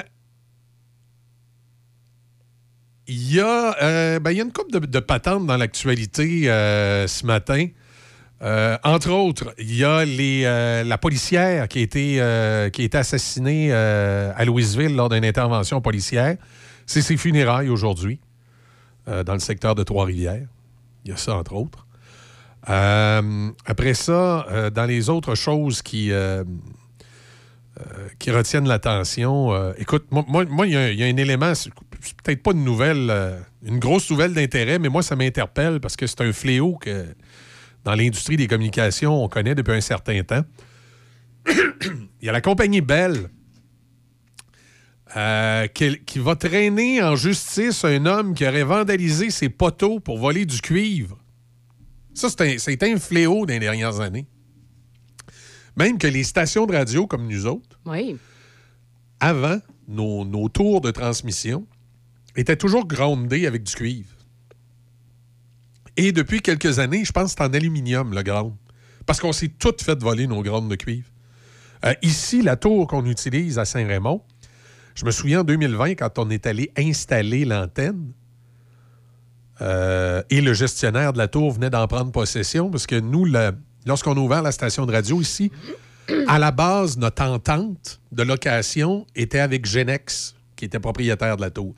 Il 3.12 3.34
y, 3.34 3.40
a, 3.40 3.76
euh, 3.82 4.20
ben, 4.20 4.30
il 4.30 4.36
y 4.36 4.40
a 4.40 4.44
une 4.44 4.52
couple 4.52 4.70
de, 4.72 4.78
de 4.78 5.00
patentes 5.00 5.44
dans 5.44 5.56
l'actualité 5.56 6.44
ce 6.44 7.26
matin. 7.26 7.66
Euh, 8.42 8.78
entre 8.84 9.10
autres, 9.10 9.54
il 9.58 9.76
y 9.76 9.84
a 9.84 9.98
euh, 9.98 10.84
la 10.84 10.98
policière 10.98 11.68
qui 11.68 11.80
a 11.80 11.82
été, 11.82 12.16
euh, 12.20 12.70
assassinée 12.94 13.72
à 13.72 14.44
Louisville 14.44 14.94
lors 14.94 15.08
d'une 15.08 15.24
intervention 15.24 15.80
policière. 15.80 16.36
C'est 16.86 17.02
ses 17.02 17.16
funérailles 17.16 17.68
aujourd'hui 17.68 18.18
dans 19.06 19.32
le 19.32 19.40
secteur 19.40 19.74
de 19.74 19.82
Trois-Rivières. 19.82 20.46
Il 21.04 21.10
y 21.10 21.14
a 21.14 21.16
ça, 21.16 21.34
entre 21.34 21.54
autres. 21.54 21.86
Après 22.62 23.94
ça, 23.94 24.70
dans 24.72 24.84
les 24.86 25.08
autres 25.08 25.34
choses 25.34 25.82
qui, 25.82 26.10
qui 28.18 28.30
retiennent 28.30 28.68
l'attention, 28.68 29.72
écoute, 29.74 30.06
moi, 30.10 30.66
il 30.66 30.70
y, 30.70 30.96
y 30.96 31.02
a 31.02 31.06
un 31.06 31.16
élément, 31.16 31.54
c'est 31.54 31.72
peut-être 32.24 32.42
pas 32.42 32.52
une 32.52 32.64
nouvelle, 32.64 33.12
une 33.64 33.78
grosse 33.78 34.10
nouvelle 34.10 34.34
d'intérêt, 34.34 34.78
mais 34.78 34.88
moi, 34.88 35.02
ça 35.02 35.16
m'interpelle 35.16 35.80
parce 35.80 35.96
que 35.96 36.06
c'est 36.06 36.20
un 36.22 36.32
fléau 36.32 36.76
que 36.76 37.06
dans 37.84 37.94
l'industrie 37.94 38.36
des 38.36 38.46
communications, 38.46 39.24
on 39.24 39.28
connaît 39.28 39.54
depuis 39.54 39.72
un 39.72 39.80
certain 39.80 40.22
temps. 40.22 40.44
Il 42.20 42.26
y 42.26 42.28
a 42.28 42.32
la 42.32 42.40
compagnie 42.40 42.80
Bell 42.80 43.30
euh, 45.16 45.66
qui, 45.68 45.98
qui 46.04 46.18
va 46.18 46.36
traîner 46.36 47.02
en 47.02 47.16
justice 47.16 47.84
un 47.84 48.06
homme 48.06 48.34
qui 48.34 48.46
aurait 48.46 48.62
vandalisé 48.62 49.30
ses 49.30 49.48
poteaux 49.48 49.98
pour 49.98 50.18
voler 50.18 50.44
du 50.46 50.60
cuivre. 50.60 51.18
Ça, 52.14 52.28
c'est 52.28 52.82
un, 52.82 52.98
fléau 52.98 53.46
dans 53.46 53.52
les 53.52 53.58
dernières 53.58 54.00
années. 54.00 54.26
Même 55.76 55.98
que 55.98 56.06
les 56.06 56.24
stations 56.24 56.66
de 56.66 56.74
radio 56.74 57.06
comme 57.06 57.26
nous 57.26 57.46
autres, 57.46 57.80
Oui. 57.86 58.16
avant, 59.20 59.58
nos, 59.88 60.24
nos 60.24 60.48
tours 60.48 60.80
de 60.80 60.90
transmission 60.90 61.66
étaient 62.36 62.56
toujours 62.56 62.86
groundés 62.86 63.46
avec 63.46 63.62
du 63.62 63.74
cuivre. 63.74 64.14
Et 65.96 66.12
depuis 66.12 66.40
quelques 66.40 66.78
années, 66.78 67.04
je 67.04 67.12
pense 67.12 67.34
que 67.34 67.38
c'est 67.38 67.48
en 67.48 67.52
aluminium, 67.52 68.14
le 68.14 68.22
ground. 68.22 68.54
Parce 69.06 69.20
qu'on 69.20 69.32
s'est 69.32 69.48
tout 69.48 69.74
fait 69.80 70.00
voler 70.00 70.26
nos 70.26 70.42
grounds 70.42 70.70
de 70.70 70.76
cuivre. 70.76 71.08
Euh, 71.84 71.94
ici, 72.02 72.42
la 72.42 72.56
tour 72.56 72.86
qu'on 72.86 73.06
utilise 73.06 73.58
à 73.58 73.64
Saint-Raymond, 73.64 74.22
je 74.94 75.04
me 75.04 75.10
souviens 75.10 75.40
en 75.40 75.44
2020, 75.44 75.94
quand 75.94 76.18
on 76.18 76.28
est 76.30 76.46
allé 76.46 76.70
installer 76.76 77.44
l'antenne, 77.44 78.12
euh, 79.62 80.22
et 80.30 80.40
le 80.40 80.52
gestionnaire 80.54 81.12
de 81.12 81.18
la 81.18 81.28
tour 81.28 81.52
venait 81.52 81.70
d'en 81.70 81.86
prendre 81.86 82.12
possession, 82.12 82.70
parce 82.70 82.86
que 82.86 82.98
nous, 82.98 83.26
lorsqu'on 83.86 84.16
a 84.16 84.20
ouvert 84.20 84.42
la 84.42 84.52
station 84.52 84.86
de 84.86 84.92
radio 84.92 85.20
ici, 85.20 85.50
à 86.26 86.38
la 86.38 86.50
base, 86.50 86.96
notre 86.98 87.22
entente 87.22 88.00
de 88.12 88.22
location 88.22 89.06
était 89.14 89.38
avec 89.38 89.66
Genex, 89.66 90.34
qui 90.60 90.66
était 90.66 90.78
propriétaire 90.78 91.36
de 91.38 91.40
la 91.40 91.50
tour. 91.50 91.74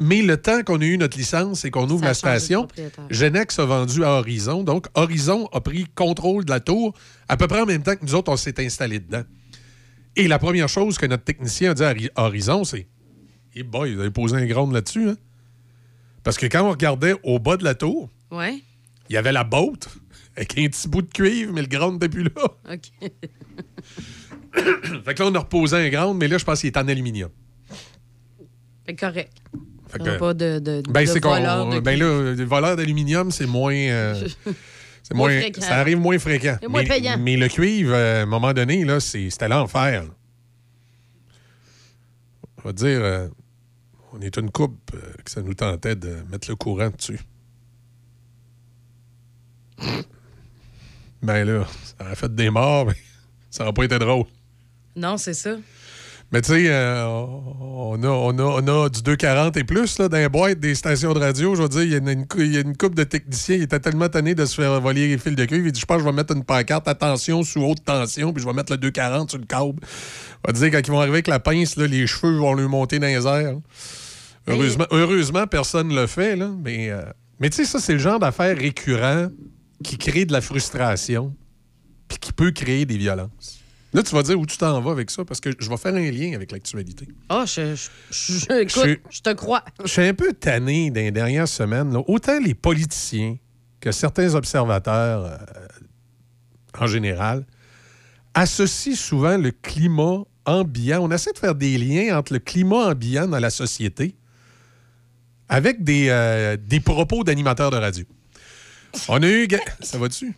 Mais 0.00 0.20
le 0.20 0.36
temps 0.36 0.62
qu'on 0.64 0.80
a 0.80 0.84
eu 0.84 0.98
notre 0.98 1.16
licence 1.16 1.64
et 1.64 1.70
qu'on 1.70 1.88
ouvre 1.88 2.04
la 2.04 2.12
station. 2.12 2.66
Genex 3.08 3.56
a 3.60 3.64
vendu 3.64 4.02
à 4.04 4.10
Horizon. 4.18 4.64
Donc, 4.64 4.88
Horizon 4.94 5.46
a 5.52 5.60
pris 5.60 5.86
contrôle 5.94 6.44
de 6.44 6.50
la 6.50 6.58
tour 6.58 6.92
à 7.28 7.36
peu 7.36 7.46
près 7.46 7.60
en 7.60 7.66
même 7.66 7.82
temps 7.84 7.94
que 7.94 8.04
nous 8.04 8.16
autres, 8.16 8.32
on 8.32 8.36
s'est 8.36 8.58
installés 8.64 8.98
dedans. 8.98 9.22
Et 10.16 10.26
la 10.26 10.38
première 10.40 10.68
chose 10.68 10.98
que 10.98 11.06
notre 11.06 11.22
technicien 11.22 11.70
a 11.70 11.74
dit 11.74 11.84
à 11.84 11.90
Ri- 11.92 12.10
Horizon, 12.16 12.64
c'est 12.64 12.88
Eh 13.54 13.62
boy, 13.62 13.94
vous 13.94 14.00
avez 14.00 14.10
posé 14.10 14.36
un 14.36 14.46
ground 14.46 14.72
là-dessus, 14.74 15.10
hein? 15.10 15.16
Parce 16.24 16.36
que 16.36 16.46
quand 16.46 16.62
on 16.66 16.70
regardait 16.70 17.14
au 17.22 17.38
bas 17.38 17.56
de 17.56 17.62
la 17.62 17.74
tour, 17.76 18.10
Ouais. 18.32 18.58
il 19.08 19.12
y 19.14 19.16
avait 19.16 19.30
la 19.32 19.44
botte 19.44 19.88
avec 20.36 20.58
un 20.58 20.66
petit 20.66 20.88
bout 20.88 21.02
de 21.02 21.12
cuivre, 21.12 21.52
mais 21.52 21.60
le 21.62 21.68
ground 21.68 21.94
n'était 21.94 22.08
plus 22.08 22.24
là. 22.24 22.30
OK. 22.72 23.10
fait 25.04 25.14
que 25.14 25.22
là, 25.22 25.28
on 25.30 25.34
a 25.34 25.38
reposé 25.38 25.76
un 25.76 25.88
ground, 25.90 26.18
mais 26.18 26.26
là, 26.28 26.38
je 26.38 26.44
pense 26.44 26.60
qu'il 26.60 26.68
est 26.68 26.76
en 26.76 26.88
aluminium. 26.88 27.30
Fait 28.86 28.94
correct. 28.94 29.32
Fait 29.88 29.98
que- 29.98 30.18
pas 30.18 30.34
de, 30.34 30.58
de, 30.58 30.82
Ben, 30.88 31.04
de 31.06 31.14
de 31.74 31.80
Ben 31.80 31.98
là, 31.98 32.34
le 32.34 32.44
voleur 32.44 32.76
d'aluminium, 32.76 33.30
c'est 33.30 33.46
moins. 33.46 33.74
euh, 33.74 34.14
c'est 35.02 35.14
Moins 35.14 35.40
ça 35.58 35.76
arrive 35.76 35.98
moins 35.98 36.18
fréquent. 36.18 36.56
Moins 36.68 36.82
mais, 36.82 36.88
payant. 36.88 37.16
mais 37.18 37.36
le 37.36 37.48
cuivre, 37.48 37.92
euh, 37.94 38.20
à 38.20 38.22
un 38.22 38.26
moment 38.26 38.52
donné, 38.52 38.84
là, 38.84 38.98
c'est- 39.00 39.30
c'était 39.30 39.48
l'enfer. 39.48 40.04
On 42.58 42.62
va 42.68 42.72
dire, 42.72 43.00
euh, 43.00 43.28
on 44.12 44.20
est 44.20 44.36
une 44.38 44.50
coupe 44.50 44.90
que 45.24 45.30
ça 45.30 45.40
nous 45.42 45.54
tentait 45.54 45.94
de 45.94 46.16
mettre 46.30 46.48
le 46.50 46.56
courant 46.56 46.90
dessus. 46.90 47.20
Ben 51.22 51.44
là, 51.44 51.64
ça 51.98 52.04
aurait 52.04 52.14
fait 52.16 52.34
des 52.34 52.50
morts, 52.50 52.86
mais 52.86 52.94
ça 53.50 53.62
n'aurait 53.64 53.74
pas 53.74 53.84
été 53.84 53.98
drôle. 53.98 54.24
Non, 54.96 55.16
c'est 55.16 55.34
ça. 55.34 55.56
Mais 56.32 56.42
tu 56.42 56.48
sais, 56.52 56.64
euh, 56.68 57.06
on, 57.06 58.02
a, 58.02 58.08
on, 58.08 58.36
a, 58.38 58.42
on 58.42 58.84
a 58.84 58.88
du 58.88 59.00
240 59.02 59.56
et 59.58 59.64
plus 59.64 59.98
là, 59.98 60.08
dans 60.08 60.16
les 60.16 60.28
boîtes 60.28 60.58
des 60.58 60.74
stations 60.74 61.14
de 61.14 61.20
radio. 61.20 61.54
Je 61.54 61.62
veux 61.62 61.68
dire, 61.68 61.82
il 61.84 61.92
y 61.92 61.94
a 61.94 61.98
une, 61.98 62.26
cou- 62.26 62.40
il 62.40 62.52
y 62.52 62.56
a 62.56 62.60
une 62.62 62.76
couple 62.76 62.96
de 62.96 63.04
techniciens 63.04 63.58
qui 63.58 63.62
étaient 63.62 63.78
tellement 63.78 64.08
tannés 64.08 64.34
de 64.34 64.44
se 64.44 64.60
faire 64.60 64.80
voler 64.80 65.06
les 65.06 65.18
fils 65.18 65.36
de 65.36 65.44
cuivre. 65.44 65.66
Il 65.66 65.72
dit 65.72 65.78
Je 65.80 65.86
pense 65.86 65.98
que 65.98 66.02
je 66.02 66.08
vais 66.08 66.12
mettre 66.14 66.34
une 66.34 66.42
pancarte, 66.42 66.88
attention, 66.88 67.44
sous 67.44 67.60
haute 67.62 67.84
tension, 67.84 68.32
puis 68.32 68.42
je 68.42 68.48
vais 68.48 68.54
mettre 68.54 68.72
le 68.72 68.78
240 68.78 69.30
sur 69.30 69.38
le 69.38 69.46
câble. 69.46 69.78
On 70.44 70.48
va 70.48 70.52
dire, 70.52 70.70
quand 70.72 70.80
ils 70.84 70.90
vont 70.90 70.98
arriver 70.98 71.14
avec 71.16 71.28
la 71.28 71.38
pince, 71.38 71.76
là, 71.76 71.86
les 71.86 72.06
cheveux 72.08 72.36
vont 72.36 72.54
lui 72.54 72.66
monter 72.66 72.98
dans 72.98 73.06
les 73.06 73.24
airs. 73.26 73.56
Heureusement, 74.48 74.86
heureusement, 74.90 75.46
personne 75.46 75.88
ne 75.88 75.94
le 75.94 76.06
fait, 76.06 76.34
là, 76.36 76.50
mais, 76.64 76.90
euh, 76.90 77.02
mais 77.40 77.50
tu 77.50 77.56
sais, 77.56 77.64
ça, 77.64 77.78
c'est 77.80 77.92
le 77.94 77.98
genre 77.98 78.18
d'affaires 78.18 78.56
récurrent 78.56 79.28
qui 79.84 79.96
crée 79.98 80.24
de 80.24 80.32
la 80.32 80.40
frustration, 80.40 81.34
puis 82.08 82.18
qui 82.18 82.32
peut 82.32 82.50
créer 82.52 82.84
des 82.84 82.96
violences. 82.96 83.60
Là, 83.96 84.02
tu 84.02 84.14
vas 84.14 84.22
dire 84.22 84.38
où 84.38 84.44
tu 84.44 84.58
t'en 84.58 84.78
vas 84.82 84.90
avec 84.92 85.10
ça, 85.10 85.24
parce 85.24 85.40
que 85.40 85.50
je 85.58 85.68
vais 85.70 85.76
faire 85.78 85.94
un 85.94 86.10
lien 86.10 86.34
avec 86.34 86.52
l'actualité. 86.52 87.08
Ah, 87.30 87.44
je, 87.46 87.74
je, 87.74 87.88
je- 88.10 88.32
je- 88.38 88.60
écoute, 88.60 88.82
Je- 88.84 89.16
je 89.16 89.20
te 89.22 89.32
crois. 89.32 89.64
Je 89.82 89.88
suis 89.88 90.02
un 90.02 90.12
peu 90.12 90.32
tanné 90.34 90.90
dans 90.90 91.00
les 91.00 91.10
dernières 91.10 91.48
semaines. 91.48 91.92
là. 91.94 92.00
Autant 92.06 92.38
les 92.38 92.54
politiciens 92.54 93.38
que 93.80 93.90
certains 93.92 94.34
observateurs 94.34 95.24
euh, 95.24 95.36
en 96.78 96.86
général 96.86 97.46
associent 98.34 98.94
souvent 98.94 99.38
le 99.38 99.50
climat 99.50 100.24
ambiant. 100.44 101.00
On 101.02 101.10
essaie 101.10 101.32
de 101.32 101.38
faire 101.38 101.54
des 101.54 101.78
liens 101.78 102.18
entre 102.18 102.34
le 102.34 102.38
climat 102.38 102.88
ambiant 102.90 103.26
dans 103.26 103.38
la 103.38 103.48
société 103.50 104.14
avec 105.48 105.82
des, 105.84 106.08
euh, 106.10 106.58
des 106.60 106.80
propos 106.80 107.24
d'animateurs 107.24 107.70
de 107.70 107.76
radio. 107.78 108.04
On 109.08 109.22
a 109.22 109.26
eu... 109.28 109.48
Ça 109.80 109.96
va 109.98 110.08
dessus? 110.08 110.34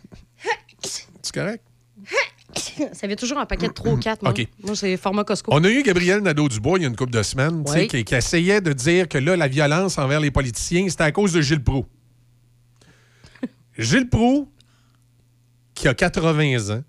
C'est 1.21 1.33
correct? 1.33 1.63
Ça 2.93 3.07
vient 3.07 3.15
toujours 3.15 3.37
en 3.37 3.45
paquet 3.45 3.67
de 3.67 3.73
3 3.73 3.93
ou 3.93 3.97
4. 3.97 4.23
Moi, 4.23 4.75
c'est 4.75 4.97
format 4.97 5.23
Costco. 5.23 5.51
On 5.53 5.63
a 5.63 5.69
eu 5.69 5.83
Gabriel 5.83 6.21
Nadeau-Dubois 6.21 6.79
il 6.79 6.81
y 6.81 6.85
a 6.85 6.87
une 6.89 6.95
couple 6.95 7.11
de 7.11 7.21
semaines 7.23 7.63
Oui. 7.67 7.87
qui 7.87 8.15
essayait 8.15 8.61
de 8.61 8.73
dire 8.73 9.07
que 9.07 9.17
là, 9.17 9.35
la 9.35 9.47
violence 9.47 9.97
envers 9.97 10.19
les 10.19 10.31
politiciens, 10.31 10.87
c'était 10.89 11.03
à 11.03 11.11
cause 11.11 11.33
de 11.33 11.41
Gilles 11.41 11.63
Proux. 11.63 11.85
Gilles 13.77 14.09
Proux, 14.09 14.49
qui 15.73 15.87
a 15.87 15.93
80 15.93 16.75
ans, 16.77 16.83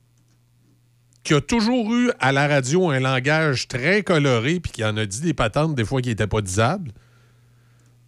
qui 1.22 1.34
a 1.34 1.40
toujours 1.40 1.94
eu 1.94 2.10
à 2.18 2.32
la 2.32 2.48
radio 2.48 2.88
un 2.90 2.98
langage 2.98 3.68
très 3.68 4.02
coloré, 4.02 4.58
puis 4.58 4.72
qui 4.72 4.84
en 4.84 4.96
a 4.96 5.06
dit 5.06 5.20
des 5.20 5.34
patentes 5.34 5.74
des 5.74 5.84
fois 5.84 6.00
qui 6.00 6.08
n'étaient 6.08 6.26
pas 6.26 6.40
disables, 6.40 6.92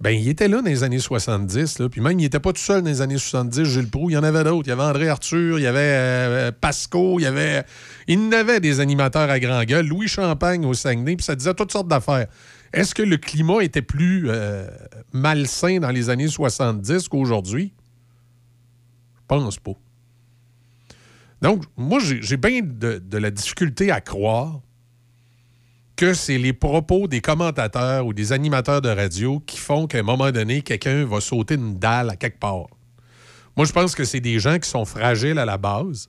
ben 0.03 0.11
il 0.11 0.29
était 0.29 0.49
là 0.49 0.61
dans 0.61 0.69
les 0.69 0.83
années 0.83 0.99
70, 0.99 1.79
là, 1.79 1.89
puis 1.89 2.01
même 2.01 2.19
il 2.19 2.25
n'était 2.25 2.41
pas 2.41 2.53
tout 2.53 2.61
seul 2.61 2.83
dans 2.83 2.89
les 2.89 3.03
années 3.03 3.19
70, 3.19 3.65
Gilles 3.65 3.89
Proux, 3.89 4.11
il 4.11 4.15
y 4.15 4.17
en 4.17 4.25
avait 4.25 4.43
d'autres. 4.43 4.67
Il 4.67 4.71
y 4.71 4.73
avait 4.73 4.83
André 4.83 5.09
Arthur, 5.09 5.61
il 5.61 5.63
y 5.63 5.67
avait 5.69 5.79
euh, 5.81 6.51
Pasco, 6.51 7.21
il 7.21 7.23
y 7.23 7.27
avait... 7.27 7.63
Il 8.09 8.29
y 8.29 8.35
avait 8.35 8.59
des 8.59 8.81
animateurs 8.81 9.31
à 9.31 9.39
grand 9.39 9.63
gueule, 9.63 9.87
Louis 9.87 10.09
Champagne 10.09 10.67
au 10.67 10.75
Saguenay, 10.75 11.15
puis 11.15 11.25
ça 11.25 11.37
disait 11.37 11.55
toutes 11.55 11.71
sortes 11.71 11.87
d'affaires. 11.87 12.27
Est-ce 12.73 12.97
que 12.97 13.03
le 13.05 13.17
climat 13.17 13.63
était 13.63 13.81
plus 13.81 14.25
euh, 14.27 14.67
malsain 15.13 15.79
dans 15.79 15.91
les 15.93 16.11
années 16.11 16.27
70 16.27 17.09
qu'aujourd'hui? 17.09 17.73
Je 19.15 19.21
pense 19.29 19.61
pas. 19.61 19.75
Donc, 21.43 21.63
moi, 21.77 22.01
j'ai 22.01 22.37
bien 22.37 22.61
de 22.65 23.19
la 23.19 23.31
difficulté 23.31 23.93
à 23.93 24.01
croire 24.01 24.63
que 25.97 26.15
c'est 26.15 26.39
les 26.39 26.53
propos 26.53 27.07
des 27.07 27.21
commentateurs 27.21 28.07
ou 28.07 28.13
des 28.13 28.33
animateurs 28.33 28.81
de 28.81 28.89
radio 28.89 29.41
qui 29.41 29.59
font 29.59 29.87
qu'à 29.87 29.99
un 29.99 30.03
moment 30.03 30.31
donné, 30.31 30.63
quelqu'un 30.63 31.05
va 31.05 31.21
sauter 31.21 31.55
une 31.55 31.79
dalle 31.79 32.11
à 32.11 32.17
quelque 32.17 32.39
part. 32.39 32.67
Moi, 33.57 33.67
je 33.67 33.73
pense 33.73 33.95
que 33.95 34.05
c'est 34.05 34.21
des 34.21 34.39
gens 34.39 34.59
qui 34.59 34.69
sont 34.69 34.85
fragiles 34.85 35.39
à 35.39 35.45
la 35.45 35.59
base. 35.59 36.09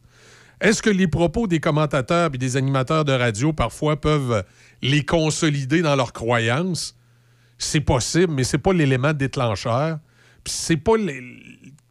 Est-ce 0.61 0.81
que 0.81 0.89
les 0.89 1.07
propos 1.07 1.47
des 1.47 1.59
commentateurs 1.59 2.29
et 2.33 2.37
des 2.37 2.55
animateurs 2.55 3.03
de 3.03 3.11
radio 3.11 3.51
parfois 3.51 3.99
peuvent 3.99 4.45
les 4.81 5.03
consolider 5.03 5.81
dans 5.81 5.95
leurs 5.95 6.13
croyances? 6.13 6.95
C'est 7.57 7.81
possible, 7.81 8.33
mais 8.33 8.45
c'est 8.45 8.57
pas 8.57 8.71
l'élément 8.71 9.13
déclencheur. 9.13 9.99
Puis 10.43 10.53
c'est 10.53 10.77
pas. 10.77 10.93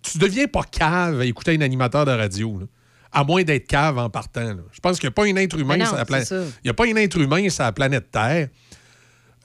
Tu 0.02 0.18
deviens 0.18 0.46
pas 0.46 0.62
cave 0.62 1.20
à 1.20 1.24
écouter 1.26 1.56
un 1.56 1.60
animateur 1.60 2.06
de 2.06 2.12
radio. 2.12 2.60
À 3.12 3.24
moins 3.24 3.42
d'être 3.42 3.66
cave 3.66 3.98
en 3.98 4.08
partant. 4.08 4.42
là. 4.54 4.62
Je 4.72 4.80
pense 4.80 4.98
qu'il 4.98 5.06
n'y 5.06 5.12
a 5.12 5.14
pas 5.14 5.24
un 5.24 5.36
être 5.36 5.58
humain 5.58 5.76
non, 5.76 5.86
sur 5.86 5.96
la 5.96 6.04
planète. 6.04 6.30
Il 6.30 6.64
n'y 6.64 6.70
a 6.70 6.74
pas 6.74 6.86
un 6.86 6.96
être 6.96 7.18
humain 7.18 7.48
sur 7.50 7.64
la 7.64 7.72
planète 7.72 8.10
Terre 8.10 8.48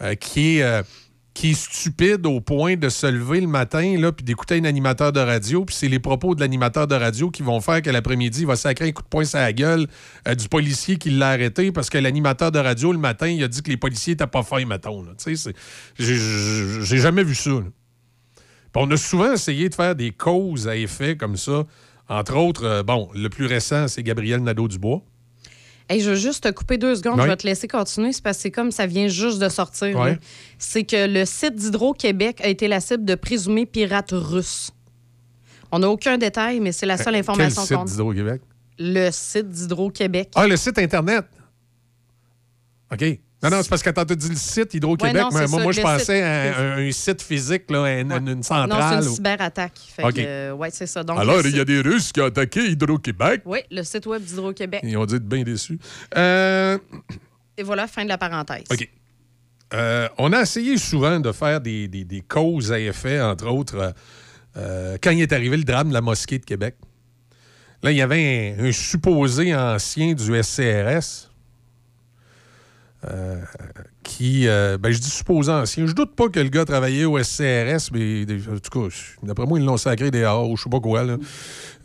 euh, 0.01 0.15
qui, 0.15 0.57
est, 0.57 0.63
euh, 0.63 0.83
qui 1.33 1.51
est 1.51 1.53
stupide 1.53 2.25
au 2.25 2.39
point 2.39 2.75
de 2.77 2.87
se 2.87 3.07
lever 3.07 3.41
le 3.41 3.47
matin 3.47 3.97
là, 3.99 4.11
puis 4.11 4.23
d'écouter 4.23 4.55
un 4.55 4.63
animateur 4.63 5.11
de 5.11 5.19
radio. 5.19 5.65
Puis 5.65 5.75
c'est 5.75 5.87
les 5.89 5.99
propos 5.99 6.33
de 6.33 6.39
l'animateur 6.39 6.87
de 6.87 6.95
radio 6.95 7.29
qui 7.29 7.43
vont 7.43 7.59
faire 7.59 7.81
que 7.81 7.89
l'après-midi, 7.89 8.41
il 8.41 8.47
va 8.47 8.55
sacrer 8.55 8.87
un 8.87 8.91
coup 8.91 9.03
de 9.03 9.07
poing 9.07 9.25
sur 9.25 9.39
la 9.39 9.51
gueule 9.51 9.87
euh, 10.27 10.35
du 10.35 10.47
policier 10.47 10.95
qui 10.97 11.09
l'a 11.09 11.29
arrêté 11.29 11.71
parce 11.71 11.89
que 11.89 11.97
l'animateur 11.97 12.51
de 12.51 12.59
radio, 12.59 12.93
le 12.93 12.99
matin, 12.99 13.27
il 13.27 13.43
a 13.43 13.47
dit 13.47 13.61
que 13.61 13.69
les 13.69 13.77
policiers 13.77 14.13
n'étaient 14.13 14.27
pas 14.27 14.43
fins, 14.43 14.65
mettons. 14.65 15.03
J'ai 15.99 16.97
jamais 16.97 17.23
vu 17.23 17.35
ça. 17.35 17.49
là. 17.49 17.63
On 18.79 18.89
a 18.91 18.97
souvent 18.97 19.33
essayé 19.33 19.69
de 19.69 19.73
faire 19.75 19.95
des 19.95 20.11
causes 20.11 20.67
à 20.67 20.75
effet 20.75 21.17
comme 21.17 21.35
ça. 21.35 21.63
Entre 22.09 22.35
autres, 22.35 22.63
euh, 22.65 22.83
bon, 22.83 23.09
le 23.13 23.29
plus 23.29 23.45
récent, 23.45 23.87
c'est 23.87 24.03
Gabriel 24.03 24.41
Nadeau-Dubois. 24.41 25.01
Hey, 25.89 26.01
je 26.01 26.09
veux 26.09 26.15
juste 26.15 26.43
te 26.43 26.49
couper 26.49 26.77
deux 26.77 26.95
secondes. 26.95 27.21
Je 27.21 27.27
vais 27.27 27.37
te 27.37 27.47
laisser 27.47 27.67
continuer. 27.67 28.11
C'est 28.11 28.21
parce 28.23 28.37
que 28.37 28.43
c'est 28.43 28.51
comme 28.51 28.71
ça 28.71 28.85
vient 28.85 29.07
juste 29.07 29.39
de 29.39 29.47
sortir. 29.49 29.97
Là. 30.03 30.15
C'est 30.57 30.83
que 30.83 31.07
le 31.07 31.23
site 31.25 31.55
d'Hydro-Québec 31.55 32.41
a 32.43 32.47
été 32.49 32.67
la 32.67 32.81
cible 32.81 33.05
de 33.05 33.15
présumés 33.15 33.65
pirates 33.65 34.11
russes. 34.11 34.71
On 35.71 35.79
n'a 35.79 35.89
aucun 35.89 36.17
détail, 36.17 36.59
mais 36.59 36.71
c'est 36.73 36.85
la 36.85 36.97
seule 36.97 37.15
Euh, 37.15 37.19
information 37.19 37.61
Quel 37.67 37.77
qu'on 37.77 37.85
site 37.85 37.93
a. 37.93 37.95
d'Hydro-Québec? 37.97 38.41
Le 38.79 39.09
site 39.11 39.49
d'Hydro-Québec. 39.49 40.31
Ah, 40.35 40.45
le 40.47 40.57
site 40.57 40.77
Internet. 40.77 41.25
OK. 42.91 43.03
Non, 43.43 43.51
non, 43.51 43.61
c'est 43.61 43.69
parce 43.69 43.83
que 43.83 43.91
quand 43.91 44.03
tu 44.05 44.15
dit 44.15 44.29
le 44.29 44.35
site 44.35 44.73
Hydro-Québec, 44.73 45.13
Ouais, 45.15 45.31
moi, 45.31 45.47
ça, 45.47 45.57
moi, 45.63 45.71
je 45.71 45.81
pensais 45.81 46.23
à 46.23 46.57
un, 46.59 46.77
un 46.87 46.91
site 46.91 47.21
physique, 47.21 47.69
là, 47.69 47.99
une, 47.99 48.11
une 48.11 48.33
Non, 48.35 48.41
centrale. 48.41 48.97
c'est 49.01 49.05
une 49.05 49.11
ou- 49.11 49.15
cyberattaque. 49.15 49.73
Fait 49.95 50.03
euh, 50.25 50.51
ouais, 50.53 50.69
c'est 50.71 50.87
ça. 50.87 51.03
Donc, 51.03 51.19
Alors, 51.19 51.45
il 51.45 51.55
y 51.55 51.59
a 51.59 51.65
des 51.65 51.81
Russes 51.81 52.11
qui 52.11 52.19
ont 52.19 52.25
attaqué 52.25 52.61
Hydro-Québec. 52.61 53.43
Oui, 53.45 53.59
le 53.69 53.83
site 53.83 54.07
web 54.07 54.23
d'Hydro-Québec. 54.23 54.81
Ils 54.83 54.97
ont 54.97 55.05
dû 55.05 55.15
être 55.17 55.27
bien 55.27 55.43
déçus. 55.43 55.77
Euh, 56.17 56.79
Et 57.57 57.61
voilà, 57.63 57.85
fin 57.87 58.03
de 58.03 58.09
la 58.09 58.17
parenthèse. 58.17 58.63
OK. 58.71 58.89
Euh, 59.75 60.07
on 60.17 60.33
a 60.33 60.41
essayé 60.41 60.77
souvent 60.77 61.19
de 61.19 61.31
faire 61.31 61.61
des, 61.61 61.87
des- 61.87 62.05
des 62.05 62.21
causes 62.21 62.71
à 62.71 62.79
effet, 62.79 63.21
entre 63.21 63.47
autres, 63.47 63.93
quand 64.55 65.11
il 65.11 65.21
est 65.21 65.31
arrivé 65.33 65.57
le 65.57 65.63
drame 65.63 65.89
de 65.89 65.93
la 65.93 66.01
mosquée 66.01 66.39
de 66.39 66.45
Québec. 66.45 66.75
Là, 67.83 67.91
il 67.91 67.97
y 67.97 68.01
avait 68.01 68.55
un, 68.57 68.65
un 68.65 68.71
supposé 68.71 69.55
ancien 69.55 70.13
du 70.13 70.41
SCRS 70.41 71.26
euh, 73.05 73.35
qui, 74.01 74.47
euh, 74.47 74.77
ben, 74.79 74.91
je 74.91 74.97
dis 74.97 75.09
supposé 75.09 75.51
ancien. 75.51 75.85
Je 75.85 75.93
doute 75.93 76.15
pas 76.15 76.29
que 76.29 76.39
le 76.39 76.49
gars 76.49 76.65
travaillait 76.65 77.05
au 77.05 77.21
SCRS, 77.21 77.91
mais 77.93 78.25
en 78.51 78.57
tout 78.57 78.89
cas, 78.89 78.95
d'après 79.21 79.45
moi, 79.45 79.59
ils 79.59 79.65
l'ont 79.65 79.77
sacré 79.77 80.09
des 80.09 80.25
hauts, 80.25 80.55
je 80.55 80.63
sais 80.63 80.69
pas 80.69 80.79
quoi. 80.79 81.05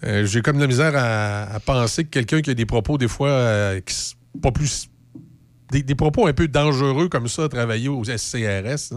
Euh, 0.04 0.24
J'ai 0.24 0.40
comme 0.40 0.56
de 0.56 0.62
la 0.62 0.66
misère 0.66 0.92
à, 0.94 1.60
penser 1.60 2.04
que 2.04 2.10
quelqu'un 2.10 2.40
qui 2.40 2.50
a 2.50 2.54
des 2.54 2.64
propos, 2.64 2.96
des 2.96 3.08
fois, 3.08 3.28
euh, 3.28 3.80
qui 3.80 4.16
pas 4.40 4.52
plus 4.52 4.88
des, 5.70 5.94
propos 5.94 6.26
un 6.26 6.32
peu 6.32 6.48
dangereux 6.48 7.08
comme 7.08 7.28
ça 7.28 7.48
travailler 7.48 7.88
au 7.88 8.02
SCRS. 8.04 8.94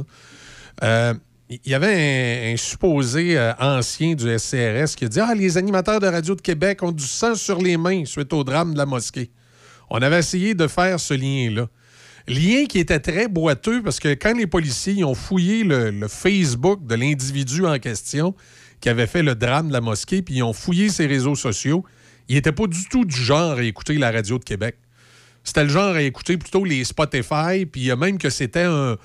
Il 0.81 1.69
y 1.69 1.73
avait 1.73 2.53
un, 2.53 2.57
supposé 2.57 3.37
ancien 3.59 4.13
du 4.13 4.39
SCRS 4.39 4.95
qui 4.95 5.05
a 5.05 5.07
dit 5.09 5.19
Ah, 5.19 5.35
les 5.35 5.57
animateurs 5.57 5.99
de 5.99 6.07
Radio 6.07 6.33
de 6.33 6.41
Québec 6.41 6.81
ont 6.81 6.93
du 6.93 7.03
sang 7.03 7.35
sur 7.35 7.61
les 7.61 7.75
mains 7.75 8.05
suite 8.05 8.31
au 8.31 8.45
drame 8.45 8.73
de 8.73 8.77
la 8.77 8.85
mosquée. 8.85 9.31
On 9.89 9.97
avait 9.97 10.19
essayé 10.19 10.55
de 10.55 10.67
faire 10.67 10.99
ce 10.99 11.13
lien-là. 11.13 11.67
Lien 12.27 12.65
qui 12.65 12.79
était 12.79 12.99
très 12.99 13.27
boiteux 13.27 13.83
parce 13.83 13.99
que 13.99 14.09
quand 14.09 14.35
les 14.35 14.47
policiers 14.47 15.03
ont 15.03 15.13
fouillé 15.13 15.63
le, 15.63 16.07
Facebook 16.07 16.85
de 16.85 16.95
l'individu 16.95 17.65
en 17.65 17.77
question 17.77 18.33
qui 18.81 18.89
avait 18.89 19.07
fait 19.07 19.23
le 19.23 19.35
drame 19.35 19.67
de 19.67 19.73
la 19.73 19.81
mosquée, 19.81 20.21
puis 20.21 20.35
ils 20.35 20.43
ont 20.43 20.53
fouillé 20.53 20.89
ses 20.89 21.05
réseaux 21.05 21.35
sociaux, 21.35 21.83
il 22.27 22.35
n'était 22.35 22.51
pas 22.51 22.67
du 22.67 22.85
tout 22.89 23.05
du 23.05 23.15
genre 23.15 23.57
à 23.57 23.63
écouter 23.63 23.97
la 23.97 24.11
radio 24.11 24.39
de 24.39 24.43
Québec. 24.43 24.75
C'était 25.43 25.63
le 25.63 25.69
genre 25.69 25.95
à 25.95 26.01
écouter 26.01 26.37
plutôt 26.37 26.65
les 26.65 26.83
Spotify, 26.83 27.65
puis 27.71 27.95
même 27.95 28.17
que 28.17 28.29
c'était 28.29 28.63
un. 28.63 28.97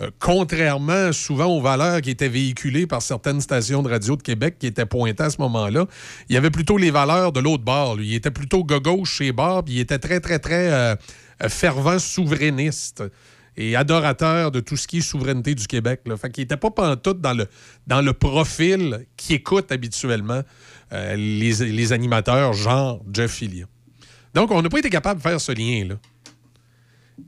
euh, 0.00 0.10
contrairement 0.18 1.12
souvent 1.12 1.46
aux 1.46 1.60
valeurs 1.60 2.00
qui 2.00 2.10
étaient 2.10 2.28
véhiculées 2.28 2.86
par 2.86 3.02
certaines 3.02 3.42
stations 3.42 3.82
de 3.82 3.90
radio 3.90 4.16
de 4.16 4.22
Québec 4.22 4.56
qui 4.58 4.66
étaient 4.66 4.86
pointées 4.86 5.24
à 5.24 5.30
ce 5.30 5.36
moment-là, 5.40 5.86
il 6.28 6.34
y 6.34 6.38
avait 6.38 6.50
plutôt 6.50 6.78
les 6.78 6.90
valeurs 6.90 7.32
de 7.32 7.40
l'autre 7.40 7.62
bord. 7.62 8.00
Il 8.00 8.14
était 8.14 8.30
plutôt 8.30 8.64
gauche 8.64 9.18
chez 9.18 9.32
puis 9.32 9.74
il 9.74 9.80
était 9.80 9.98
très, 9.98 10.20
très, 10.20 10.38
très 10.38 10.72
euh, 10.72 10.96
fervent 11.48 11.98
souverainiste 11.98 13.02
et 13.56 13.76
adorateur 13.76 14.50
de 14.50 14.60
tout 14.60 14.76
ce 14.76 14.86
qui 14.86 14.98
est 14.98 15.02
souveraineté 15.02 15.54
du 15.54 15.66
Québec. 15.66 16.02
Là. 16.06 16.16
Fait 16.16 16.30
qu'il 16.30 16.42
n'était 16.42 16.56
pas 16.56 16.70
pantoute 16.70 17.20
dans 17.20 17.34
le, 17.34 17.46
dans 17.86 18.00
le 18.00 18.12
profil 18.12 19.06
qui 19.16 19.34
écoute 19.34 19.70
habituellement 19.70 20.42
euh, 20.92 21.16
les, 21.16 21.92
animateurs 21.92 22.52
genre 22.54 23.02
Jeff 23.12 23.32
Fillion. 23.32 23.66
Donc, 24.34 24.50
on 24.50 24.62
n'a 24.62 24.68
pas 24.68 24.78
été 24.78 24.90
capable 24.90 25.20
de 25.20 25.22
faire 25.22 25.40
ce 25.40 25.52
lien-là. 25.52 25.96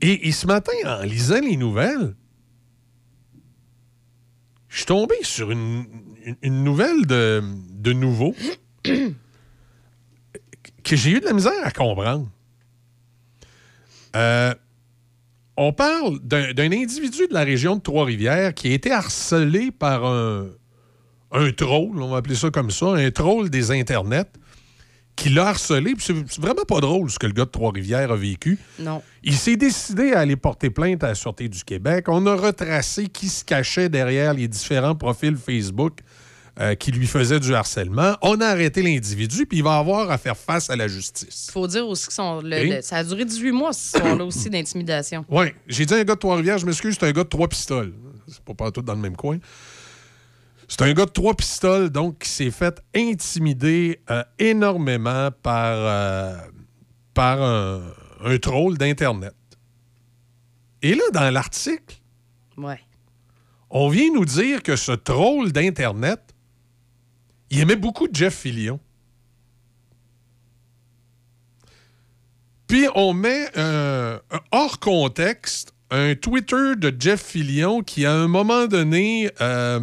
Et, 0.01 0.31
ce 0.31 0.47
matin, 0.47 0.73
en 0.85 1.03
lisant 1.03 1.39
les 1.39 1.57
nouvelles, 1.57 2.15
je 4.67 4.77
suis 4.77 4.85
tombé 4.85 5.15
sur 5.21 5.51
une 5.51 5.85
nouvelle 6.43 7.05
de, 7.05 7.43
de 7.69 7.93
nouveau 7.93 8.35
que 8.83 10.95
j'ai 10.95 11.11
eu 11.11 11.19
de 11.19 11.25
la 11.25 11.33
misère 11.33 11.53
à 11.63 11.71
comprendre. 11.71 12.29
Euh, 14.15 14.53
on 15.57 15.71
parle 15.71 16.19
d'un 16.19 16.71
individu 16.71 17.27
de 17.27 17.33
la 17.33 17.43
région 17.43 17.75
de 17.75 17.81
Trois-Rivières 17.81 18.53
qui 18.53 18.69
a 18.69 18.73
été 18.73 18.91
harcelé 18.91 19.71
par 19.71 20.05
un, 20.05 20.47
un 21.31 21.51
troll, 21.51 22.01
on 22.01 22.09
va 22.09 22.17
appeler 22.17 22.35
ça 22.35 22.49
comme 22.49 22.71
ça, 22.71 22.87
un 22.87 23.11
troll 23.11 23.49
des 23.49 23.71
internets, 23.71 24.29
qui 25.15 25.29
l'a 25.29 25.47
harcelé. 25.47 25.93
C'est 25.97 26.39
vraiment 26.39 26.65
pas 26.67 26.81
drôle 26.81 27.09
ce 27.09 27.17
que 27.17 27.27
le 27.27 27.33
gars 27.33 27.45
de 27.45 27.49
Trois-Rivières 27.49 28.11
a 28.11 28.15
vécu. 28.17 28.57
Non. 28.79 29.01
Il 29.23 29.35
s'est 29.35 29.55
décidé 29.55 30.11
à 30.11 30.19
aller 30.19 30.35
porter 30.35 30.69
plainte 30.69 31.03
à 31.03 31.07
la 31.07 31.15
Sûreté 31.15 31.47
du 31.47 31.63
Québec. 31.63 32.09
On 32.09 32.25
a 32.25 32.35
retracé 32.35 33.07
qui 33.07 33.29
se 33.29 33.45
cachait 33.45 33.87
derrière 33.87 34.33
les 34.33 34.47
différents 34.47 34.95
profils 34.95 35.37
Facebook 35.37 35.99
euh, 36.59 36.75
qui 36.75 36.91
lui 36.91 37.05
faisaient 37.07 37.39
du 37.39 37.53
harcèlement. 37.53 38.15
On 38.21 38.39
a 38.39 38.47
arrêté 38.47 38.81
l'individu, 38.81 39.45
puis 39.45 39.57
il 39.57 39.63
va 39.63 39.77
avoir 39.77 40.09
à 40.09 40.17
faire 40.17 40.37
face 40.37 40.69
à 40.69 40.75
la 40.75 40.87
justice. 40.87 41.47
Il 41.49 41.51
faut 41.51 41.67
dire 41.67 41.87
aussi 41.87 42.07
que 42.07 42.13
son- 42.13 42.41
le- 42.41 42.59
Oui. 42.61 42.69
le- 42.69 42.81
ça 42.81 42.97
a 42.97 43.03
duré 43.03 43.25
18 43.25 43.51
mois, 43.51 43.73
ce 43.73 43.97
soir-là 43.99 44.23
aussi, 44.25 44.49
d'intimidation. 44.49 45.25
Oui, 45.29 45.47
j'ai 45.67 45.85
dit 45.85 45.93
un 45.93 46.03
gars 46.03 46.15
de 46.15 46.19
Trois-Rivières, 46.19 46.57
je 46.57 46.65
m'excuse, 46.65 46.95
c'est 46.99 47.05
un 47.05 47.11
gars 47.11 47.23
de 47.23 47.29
trois 47.29 47.47
pistoles. 47.49 47.93
C'est 48.27 48.39
pas 48.43 48.53
partout 48.53 48.81
dans 48.81 48.93
le 48.95 49.01
même 49.01 49.15
coin. 49.15 49.37
C'est 50.67 50.81
un 50.81 50.93
gars 50.93 51.05
de 51.05 51.11
trois 51.11 51.35
pistoles, 51.35 51.89
donc, 51.89 52.19
qui 52.19 52.29
s'est 52.29 52.49
fait 52.51 52.81
intimider 52.95 53.99
euh, 54.09 54.23
énormément 54.39 55.29
par, 55.43 55.73
euh, 55.75 56.37
par 57.13 57.41
un, 57.41 57.81
un 58.23 58.37
troll 58.39 58.77
d'Internet. 58.77 59.35
Et 60.81 60.95
là, 60.95 61.03
dans 61.13 61.29
l'article, 61.31 61.95
Ouais. 62.57 62.79
on 63.69 63.89
vient 63.89 64.11
nous 64.13 64.25
dire 64.25 64.63
que 64.63 64.75
ce 64.75 64.91
troll 64.93 65.51
d'Internet, 65.51 66.24
il 67.55 67.61
aimait 67.61 67.75
beaucoup 67.75 68.07
Jeff 68.11 68.35
Fillion. 68.35 68.79
Puis 72.67 72.87
on 72.95 73.13
met 73.13 73.47
euh, 73.57 74.19
hors 74.51 74.79
contexte 74.79 75.73
un 75.91 76.15
Twitter 76.15 76.75
de 76.77 76.93
Jeff 76.99 77.21
Fillion 77.21 77.81
qui, 77.81 78.05
à 78.05 78.13
un 78.13 78.27
moment 78.27 78.65
donné, 78.65 79.29
euh, 79.39 79.79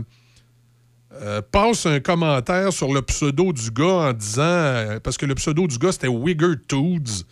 euh, 1.13 1.41
passe 1.41 1.87
un 1.87 2.01
commentaire 2.01 2.73
sur 2.73 2.93
le 2.93 3.01
pseudo 3.03 3.53
du 3.53 3.71
gars 3.71 4.11
en 4.11 4.13
disant, 4.13 4.99
parce 5.03 5.17
que 5.17 5.27
le 5.27 5.35
pseudo 5.37 5.67
du 5.67 5.79
gars 5.79 5.93
c'était 5.93 6.09
Wigger 6.09 6.55
Toods. 6.69 7.25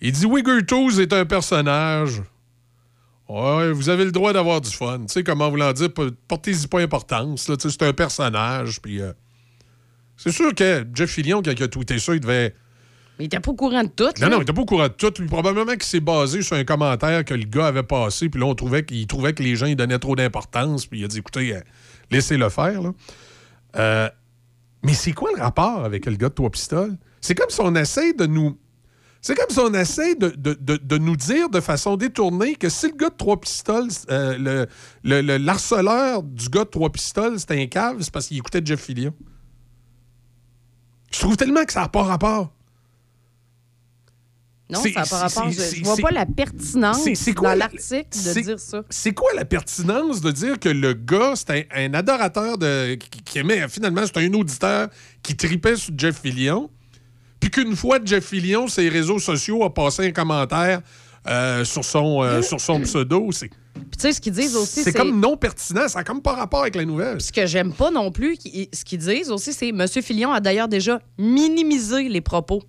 Il 0.00 0.12
dit 0.12 0.26
Wigger 0.26 0.64
Toods 0.64 1.00
est 1.00 1.12
un 1.12 1.26
personnage. 1.26 2.22
Ouais, 3.28 3.72
vous 3.72 3.88
avez 3.88 4.04
le 4.04 4.12
droit 4.12 4.32
d'avoir 4.32 4.60
du 4.60 4.70
fun. 4.70 5.00
Tu 5.00 5.12
sais, 5.12 5.24
comment 5.24 5.50
voulant 5.50 5.72
dire, 5.72 5.92
p- 5.92 6.10
portez-y 6.28 6.66
pas 6.66 6.80
importance. 6.80 7.50
C'est 7.68 7.82
un 7.82 7.92
personnage. 7.92 8.80
Puis, 8.80 9.00
c'est 10.16 10.32
sûr 10.32 10.54
que 10.54 10.86
Jeff 10.94 11.10
Fillion, 11.10 11.42
quand 11.42 11.52
il 11.52 11.62
a 11.62 11.68
tweeté 11.68 11.98
ça, 11.98 12.14
il 12.14 12.20
devait. 12.20 12.54
Mais 13.18 13.24
il 13.24 13.26
était 13.26 13.40
pas 13.40 13.50
au 13.50 13.54
courant 13.54 13.82
de 13.82 13.88
tout. 13.88 14.04
Non, 14.04 14.10
là. 14.20 14.28
non, 14.30 14.38
il 14.38 14.42
était 14.42 14.52
pas 14.52 14.62
au 14.62 14.66
courant 14.66 14.88
de 14.88 14.92
tout. 14.92 15.12
Lui, 15.18 15.26
probablement 15.26 15.72
qu'il 15.72 15.82
s'est 15.82 16.00
basé 16.00 16.42
sur 16.42 16.56
un 16.56 16.64
commentaire 16.64 17.24
que 17.24 17.34
le 17.34 17.44
gars 17.44 17.66
avait 17.66 17.82
passé. 17.82 18.28
Puis 18.28 18.40
là, 18.40 18.46
on 18.46 18.54
trouvait 18.54 18.84
qu'il 18.84 19.06
trouvait 19.06 19.32
que 19.34 19.42
les 19.42 19.54
gens, 19.56 19.70
donnaient 19.74 19.98
trop 19.98 20.16
d'importance. 20.16 20.86
Puis 20.86 21.00
il 21.00 21.04
a 21.04 21.08
dit, 21.08 21.18
écoutez, 21.18 21.54
euh, 21.56 21.60
laissez-le 22.10 22.48
faire. 22.48 22.80
là. 22.82 22.92
Euh, 23.76 24.08
mais 24.82 24.94
c'est 24.94 25.12
quoi 25.12 25.30
le 25.36 25.42
rapport 25.42 25.84
avec 25.84 26.06
le 26.06 26.14
gars 26.16 26.28
de 26.28 26.34
Trois 26.34 26.50
Pistoles? 26.50 26.96
C'est 27.20 27.34
comme 27.34 27.50
si 27.50 27.60
on 27.60 27.74
essaie 27.74 28.12
de 28.14 28.26
nous. 28.26 28.58
C'est 29.20 29.36
comme 29.36 29.50
si 29.50 29.58
on 29.60 29.72
essaie 29.74 30.16
de, 30.16 30.30
de- 30.30 30.58
de- 30.60 30.78
de 30.82 30.98
nous 30.98 31.14
dire 31.14 31.48
de 31.48 31.60
façon 31.60 31.96
détournée 31.96 32.56
que 32.56 32.68
si 32.68 32.88
le 32.88 32.96
gars 32.96 33.10
de 33.10 33.14
Trois 33.14 33.40
Pistoles, 33.40 33.88
euh, 34.10 34.36
le, 34.36 34.66
le, 35.04 35.20
le- 35.20 35.36
l'harceleur 35.36 36.24
du 36.24 36.48
gars 36.48 36.64
de 36.64 36.70
Trois 36.70 36.90
Pistoles, 36.90 37.38
c'était 37.38 37.60
un 37.62 37.66
cave, 37.66 37.98
c'est 38.00 38.10
parce 38.12 38.26
qu'il 38.26 38.38
écoutait 38.38 38.62
Jeff 38.64 38.80
Fillion. 38.80 39.14
Je 41.14 41.20
trouve 41.20 41.36
tellement 41.36 41.64
que 41.64 41.72
ça 41.72 41.80
n'a 41.82 41.88
pas 41.88 42.02
rapport. 42.02 42.52
Non, 44.70 44.80
C'est- 44.82 44.92
ça 44.92 45.00
n'a 45.00 45.06
pas 45.06 45.18
rapport. 45.18 45.50
Je, 45.50 45.60
je 45.76 45.84
vois 45.84 45.96
pas 45.96 46.10
la 46.10 46.24
pertinence 46.24 47.02
c'est- 47.14 47.34
quoi 47.34 47.50
dans 47.50 47.58
l'article 47.58 48.06
de 48.10 48.40
dire 48.40 48.58
ça. 48.58 48.82
C'est 48.88 49.12
quoi 49.12 49.30
la 49.34 49.44
pertinence 49.44 50.22
de 50.22 50.30
dire 50.30 50.58
que 50.58 50.70
le 50.70 50.94
gars, 50.94 51.34
c'est 51.36 51.50
un, 51.74 51.84
un 51.88 51.94
adorateur 51.94 52.56
de. 52.56 52.94
qui, 52.94 53.22
qui 53.22 53.38
aimait. 53.38 53.68
Finalement, 53.68 54.02
c'est 54.06 54.16
un 54.18 54.32
auditeur 54.32 54.88
qui 55.22 55.36
tripait 55.36 55.76
sur 55.76 55.92
Jeff 55.96 56.20
Fillion. 56.22 56.70
Puis 57.38 57.50
qu'une 57.50 57.76
fois 57.76 57.98
Jeff 58.02 58.24
Fillion, 58.24 58.66
ses 58.68 58.88
réseaux 58.88 59.18
sociaux, 59.18 59.62
a 59.64 59.74
passé 59.74 60.06
un 60.06 60.12
commentaire 60.12 60.80
euh, 61.28 61.64
sur, 61.64 61.84
son, 61.84 62.22
euh, 62.22 62.42
sur 62.42 62.60
son 62.60 62.80
pseudo. 62.80 63.30
C'est, 63.30 63.48
Puis 63.48 63.56
tu 63.92 64.00
sais, 64.00 64.12
ce 64.12 64.20
qu'ils 64.20 64.32
disent 64.32 64.56
aussi, 64.56 64.82
c'est 64.82 64.92
comme 64.92 65.20
non 65.20 65.36
pertinent. 65.36 65.88
Ça 65.88 66.00
n'a 66.00 66.04
comme 66.04 66.20
pas 66.20 66.32
rapport 66.34 66.62
avec 66.62 66.74
la 66.74 66.84
nouvelle. 66.84 67.20
Ce 67.20 67.30
que 67.30 67.46
j'aime 67.46 67.72
pas 67.72 67.90
non 67.90 68.10
plus, 68.10 68.36
ce 68.36 68.84
qu'ils 68.84 68.98
disent 68.98 69.30
aussi, 69.30 69.52
c'est 69.52 69.68
M. 69.68 69.86
Fillon 69.88 70.32
a 70.32 70.40
d'ailleurs 70.40 70.68
déjà 70.68 71.00
minimisé 71.18 72.08
les 72.08 72.20
propos. 72.20 72.62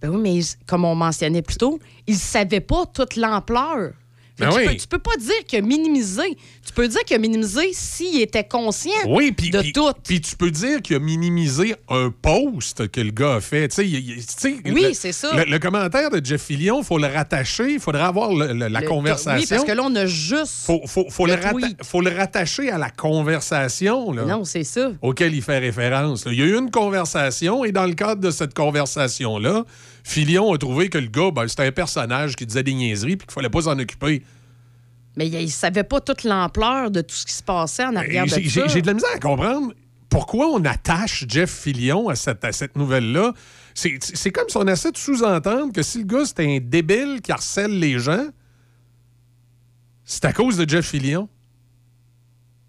Ben 0.00 0.10
oui, 0.10 0.20
mais 0.20 0.40
comme 0.66 0.84
on 0.84 0.94
mentionnait 0.94 1.42
plus 1.42 1.56
tôt, 1.56 1.78
il 2.06 2.14
ne 2.14 2.20
savait 2.20 2.60
pas 2.60 2.84
toute 2.86 3.16
l'ampleur. 3.16 3.92
Ben 4.38 4.50
tu, 4.50 4.56
oui. 4.58 4.66
peux, 4.66 4.74
tu 4.76 4.86
peux 4.86 4.98
pas 4.98 5.16
dire 5.18 5.44
qu'il 5.46 5.58
a 5.58 5.62
minimisé. 5.62 6.36
Tu 6.66 6.72
peux 6.74 6.86
dire 6.88 7.00
qu'il 7.06 7.16
a 7.16 7.18
minimisé 7.18 7.70
s'il 7.72 8.20
était 8.20 8.44
conscient 8.46 8.90
Oui, 9.08 9.30
de 9.32 9.72
tout. 9.72 9.90
Puis 10.04 10.20
tu 10.20 10.36
peux 10.36 10.50
dire 10.50 10.82
qu'il 10.82 10.96
a 10.96 10.98
minimisé 10.98 11.74
un 11.88 12.10
post 12.10 12.88
que 12.88 13.00
le 13.00 13.12
gars 13.12 13.36
a 13.36 13.40
fait. 13.40 13.68
Tu 13.68 13.76
sais, 13.76 13.86
il- 13.88 13.94
il- 14.10 14.16
tu 14.26 14.34
sais, 14.36 14.56
Oui, 14.66 14.82
le- 14.88 14.92
c'est 14.92 15.12
ça. 15.12 15.34
Le, 15.34 15.44
le 15.50 15.58
commentaire 15.58 16.10
de 16.10 16.22
Jeff 16.22 16.42
Fillion, 16.42 16.80
il 16.80 16.84
faut 16.84 16.98
le 16.98 17.06
rattacher. 17.06 17.72
Il 17.74 17.80
faudrait 17.80 18.02
avoir 18.02 18.34
le- 18.34 18.52
le- 18.52 18.68
la 18.68 18.82
conversation. 18.82 19.40
Oui, 19.40 19.46
parce 19.48 19.64
que 19.64 19.72
là, 19.72 19.82
on 19.84 19.94
a 19.94 20.04
juste. 20.06 20.66
faut, 20.66 20.82
faut, 20.86 21.06
faut 21.08 21.26
le 21.26 21.36
faut 21.82 22.02
rattacher 22.04 22.70
à 22.70 22.76
la 22.78 22.90
conversation 22.90 24.12
là, 24.12 24.24
Non, 24.24 24.44
c'est 24.44 24.64
ça. 24.64 24.90
auquel 25.02 25.34
il 25.34 25.42
fait 25.42 25.58
référence. 25.58 26.26
là. 26.26 26.32
Il 26.32 26.38
y 26.38 26.42
a 26.42 26.46
eu 26.46 26.58
une 26.58 26.70
conversation 26.70 27.64
et 27.64 27.72
dans 27.72 27.86
le 27.86 27.94
cadre 27.94 28.20
de 28.20 28.30
cette 28.30 28.54
conversation-là, 28.54 29.64
Filion 30.06 30.52
a 30.52 30.56
trouvé 30.56 30.88
que 30.88 30.98
le 30.98 31.08
gars, 31.08 31.32
ben, 31.32 31.48
c'était 31.48 31.66
un 31.66 31.72
personnage 31.72 32.36
qui 32.36 32.46
disait 32.46 32.62
des 32.62 32.74
niaiseries 32.74 33.16
puis 33.16 33.26
qu'il 33.26 33.34
fallait 33.34 33.50
pas 33.50 33.62
s'en 33.62 33.76
occuper. 33.76 34.22
Mais 35.16 35.26
il 35.26 35.42
ne 35.42 35.46
savait 35.48 35.82
pas 35.82 36.00
toute 36.00 36.22
l'ampleur 36.22 36.92
de 36.92 37.00
tout 37.00 37.16
ce 37.16 37.26
qui 37.26 37.32
se 37.32 37.42
passait 37.42 37.84
en 37.84 37.96
arrière 37.96 38.24
de 38.24 38.30
ça. 38.30 38.66
j'ai 38.68 38.82
de 38.82 38.86
la 38.86 38.94
misère 38.94 39.10
à 39.12 39.18
comprendre 39.18 39.74
pourquoi 40.08 40.46
on 40.46 40.64
attache 40.64 41.24
Jeff 41.28 41.50
Fillion 41.50 42.08
à 42.08 42.14
cette, 42.14 42.44
à 42.44 42.52
cette 42.52 42.76
nouvelle-là. 42.76 43.34
C'est 43.74 44.30
comme 44.30 44.48
si 44.48 44.56
on 44.56 44.68
essaie 44.68 44.92
de 44.92 44.96
sous-entendre 44.96 45.72
que 45.72 45.82
si 45.82 45.98
le 45.98 46.04
gars, 46.04 46.24
c'est 46.24 46.38
un 46.38 46.60
débile 46.62 47.20
qui 47.20 47.32
harcèle 47.32 47.76
les 47.76 47.98
gens, 47.98 48.28
c'est 50.04 50.24
à 50.24 50.32
cause 50.32 50.56
de 50.56 50.68
Jeff 50.68 50.86
Fillion. 50.86 51.28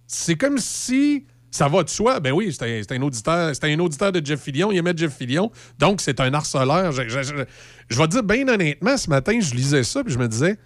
C'est 0.07 0.37
comme 0.37 0.57
si 0.57 1.27
ça 1.51 1.67
va 1.67 1.83
de 1.83 1.89
soi? 1.89 2.19
Ben 2.19 2.31
oui, 2.33 2.55
c'est 2.57 2.91
un, 2.91 2.95
un 2.97 3.01
auditeur, 3.01 3.53
un 3.61 3.79
auditeur 3.79 4.11
de 4.11 4.25
Jeff 4.25 4.41
Fillion. 4.41 4.71
Il 4.71 4.77
aimait 4.77 4.93
Jeff 4.95 5.15
Fillion. 5.15 5.51
Donc, 5.79 6.01
c'est 6.01 6.19
un 6.19 6.33
harceleur. 6.33 6.91
Je, 6.91 7.07
je- 7.07 7.23
je- 7.23 7.43
je 7.89 7.97
vais 7.97 8.05
te 8.07 8.11
dire, 8.11 8.23
bien 8.23 8.47
honnêtement, 8.47 8.97
ce 8.97 9.09
matin, 9.09 9.39
je 9.39 9.53
lisais 9.55 9.83
ça 9.83 10.03
puis 10.03 10.13
je 10.13 10.19
me 10.19 10.27
disais, 10.27 10.57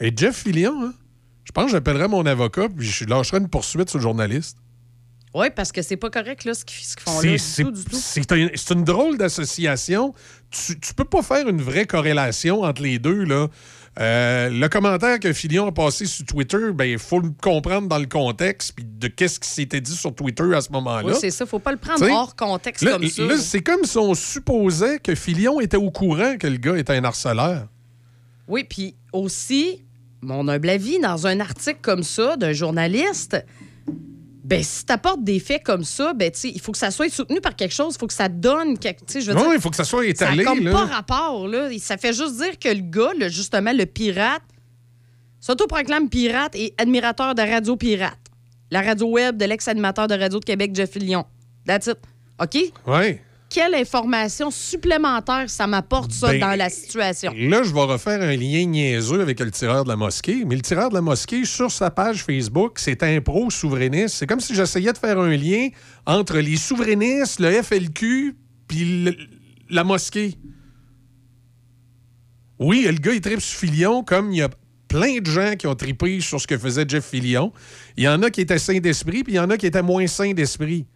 et 0.00 0.12
Jeff 0.14 0.36
Fillion, 0.36 0.74
hein, 0.84 0.92
je 1.44 1.52
pense 1.52 1.66
que 1.66 1.70
j'appellerais 1.72 2.08
mon 2.08 2.26
avocat 2.26 2.68
puis 2.68 2.86
je 2.86 3.04
lâcherais 3.04 3.38
une 3.38 3.48
poursuite 3.48 3.88
sur 3.90 3.98
le 3.98 4.02
journaliste. 4.02 4.58
Oui, 5.36 5.46
parce 5.54 5.72
que 5.72 5.82
c'est 5.82 5.96
pas 5.96 6.10
correct 6.10 6.44
là, 6.44 6.54
ce 6.54 6.64
qu'ils 6.64 6.76
font 7.00 7.20
là. 7.20 7.38
C'est- 7.38 7.64
Du 7.64 7.84
tout. 7.84 7.96
C'est 7.96 8.30
un- 8.30 8.48
une 8.70 8.84
drôle 8.84 9.18
d'association. 9.18 10.14
Tu, 10.50 10.78
tu 10.78 10.94
peux 10.94 11.04
pas 11.04 11.22
faire 11.22 11.48
une 11.48 11.60
vraie 11.60 11.86
corrélation 11.86 12.62
entre 12.62 12.82
les 12.82 13.00
deux. 13.00 13.24
Là. 13.24 13.48
Euh, 14.00 14.50
le 14.50 14.68
commentaire 14.68 15.20
que 15.20 15.32
Filion 15.32 15.68
a 15.68 15.72
passé 15.72 16.06
sur 16.06 16.24
Twitter, 16.24 16.72
ben, 16.74 16.84
il 16.84 16.98
faut 16.98 17.20
le 17.20 17.30
comprendre 17.40 17.86
dans 17.86 17.98
le 17.98 18.06
contexte 18.06 18.72
puis 18.74 18.84
de 18.84 19.06
qu'est-ce 19.06 19.38
qui 19.38 19.48
s'était 19.48 19.80
dit 19.80 19.94
sur 19.94 20.12
Twitter 20.14 20.52
à 20.54 20.60
ce 20.60 20.72
moment-là. 20.72 21.12
Oui, 21.12 21.14
c'est 21.20 21.30
ça. 21.30 21.46
Faut 21.46 21.60
pas 21.60 21.70
le 21.70 21.78
prendre 21.78 22.00
T'sais, 22.00 22.10
hors 22.10 22.34
contexte 22.34 22.82
Là, 22.82 22.92
comme 22.92 23.06
ça. 23.06 23.22
là, 23.24 23.36
c'est 23.38 23.60
comme 23.62 23.84
si 23.84 23.96
on 23.96 24.14
supposait 24.14 24.98
que 24.98 25.14
Filion 25.14 25.60
était 25.60 25.76
au 25.76 25.90
courant 25.92 26.36
que 26.38 26.48
le 26.48 26.56
gars 26.56 26.76
était 26.76 26.94
un 26.94 27.04
harceleur. 27.04 27.68
Oui, 28.48 28.64
puis 28.64 28.96
aussi, 29.12 29.84
mon 30.22 30.48
humble 30.48 30.70
avis, 30.70 30.98
dans 30.98 31.26
un 31.28 31.38
article 31.38 31.78
comme 31.80 32.02
ça 32.02 32.36
d'un 32.36 32.52
journaliste, 32.52 33.36
ben 34.44 34.62
si 34.62 34.84
t'apportes 34.84 35.24
des 35.24 35.40
faits 35.40 35.62
comme 35.64 35.84
ça, 35.84 36.12
ben 36.12 36.30
tu 36.30 36.38
sais, 36.40 36.50
il 36.50 36.60
faut 36.60 36.70
que 36.72 36.78
ça 36.78 36.90
soit 36.90 37.08
soutenu 37.10 37.40
par 37.40 37.56
quelque 37.56 37.72
chose, 37.74 37.94
il 37.94 37.98
faut 37.98 38.06
que 38.06 38.12
ça 38.12 38.28
donne 38.28 38.78
quelque, 38.78 39.04
tu 39.06 39.20
je 39.22 39.30
veux 39.30 39.36
Oui, 39.38 39.42
dire, 39.42 39.54
il 39.54 39.60
faut 39.60 39.70
que 39.70 39.76
ça 39.76 39.84
soit 39.84 40.02
ça 40.02 40.08
étalé. 40.08 40.42
a 40.42 40.44
comme 40.44 40.64
là. 40.64 40.72
pas 40.72 40.84
rapport 40.84 41.48
là, 41.48 41.68
ça 41.78 41.96
fait 41.96 42.12
juste 42.12 42.36
dire 42.36 42.58
que 42.58 42.68
le 42.68 42.82
gars, 42.82 43.12
le- 43.18 43.28
justement 43.30 43.72
le 43.72 43.86
pirate, 43.86 44.42
s'autoproclame 45.40 46.08
pirate 46.08 46.54
et 46.56 46.74
admirateur 46.78 47.34
de 47.34 47.42
Radio 47.42 47.76
Pirate, 47.76 48.18
la 48.70 48.82
radio 48.82 49.06
web 49.08 49.36
de 49.36 49.44
l'ex-animateur 49.44 50.06
de 50.08 50.14
Radio 50.14 50.38
de 50.40 50.44
Québec 50.44 50.72
Jeff 50.74 50.90
Fillion. 50.92 51.24
That's 51.66 51.86
it. 51.86 51.98
OK? 52.40 52.72
Ouais. 52.86 53.22
Quelle 53.54 53.76
information 53.76 54.50
supplémentaire 54.50 55.48
ça 55.48 55.68
m'apporte 55.68 56.10
ça 56.10 56.32
Ben, 56.32 56.40
dans 56.40 56.58
la 56.58 56.68
situation? 56.68 57.32
Là, 57.36 57.62
je 57.62 57.72
vais 57.72 57.82
refaire 57.82 58.20
un 58.20 58.34
lien 58.34 58.64
niaiseux 58.64 59.20
avec 59.20 59.38
le 59.38 59.52
tireur 59.52 59.84
de 59.84 59.88
la 59.90 59.94
mosquée. 59.94 60.44
Mais 60.44 60.56
le 60.56 60.60
tireur 60.62 60.88
de 60.88 60.94
la 60.94 61.00
mosquée, 61.00 61.44
sur 61.44 61.70
sa 61.70 61.88
page 61.92 62.24
Facebook, 62.24 62.80
c'est 62.80 63.04
un 63.04 63.20
pro 63.20 63.50
souverainiste. 63.50 64.16
C'est 64.16 64.26
comme 64.26 64.40
si 64.40 64.56
j'essayais 64.56 64.92
de 64.92 64.98
faire 64.98 65.20
un 65.20 65.36
lien 65.36 65.68
entre 66.04 66.38
les 66.38 66.56
souverainistes, 66.56 67.38
le 67.38 67.62
FLQ, 67.62 68.34
puis 68.66 69.04
le- 69.04 69.16
la 69.70 69.84
mosquée. 69.84 70.34
Oui, 72.58 72.84
le 72.88 72.94
gars, 72.98 73.12
il 73.12 73.20
tripe 73.20 73.40
sur 73.40 73.60
Filion, 73.60 74.02
comme 74.02 74.32
il 74.32 74.38
y 74.38 74.42
a 74.42 74.50
plein 74.88 75.18
de 75.20 75.26
gens 75.26 75.54
qui 75.56 75.68
ont 75.68 75.76
tripé 75.76 76.20
sur 76.20 76.40
ce 76.40 76.48
que 76.48 76.58
faisait 76.58 76.86
Jeff 76.88 77.04
Filion. 77.08 77.52
Il 77.96 78.02
y 78.02 78.08
en 78.08 78.20
a 78.24 78.30
qui 78.30 78.40
étaient 78.40 78.58
sains 78.58 78.78
d'esprit, 78.80 79.22
puis 79.22 79.34
il 79.34 79.36
y 79.36 79.40
en 79.40 79.50
a 79.50 79.56
qui 79.56 79.66
étaient 79.66 79.80
moins 79.82 80.08
sains 80.08 80.32
d'esprit. 80.32 80.86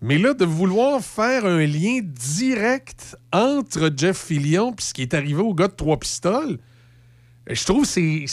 Mais 0.00 0.16
là, 0.18 0.32
de 0.34 0.44
vouloir 0.44 1.00
faire 1.02 1.44
un 1.44 1.64
lien 1.66 2.00
direct 2.02 3.16
entre 3.32 3.90
Jeff 3.96 4.16
Fillion 4.26 4.72
et 4.78 4.80
ce 4.82 4.94
qui 4.94 5.02
est 5.02 5.12
arrivé 5.14 5.40
au 5.42 5.54
gars 5.54 5.66
de 5.68 5.72
Trois 5.72 5.98
Pistoles, 5.98 6.58
je 7.50 7.64
trouve 7.64 7.82
que 7.82 7.88
c'est. 7.88 8.24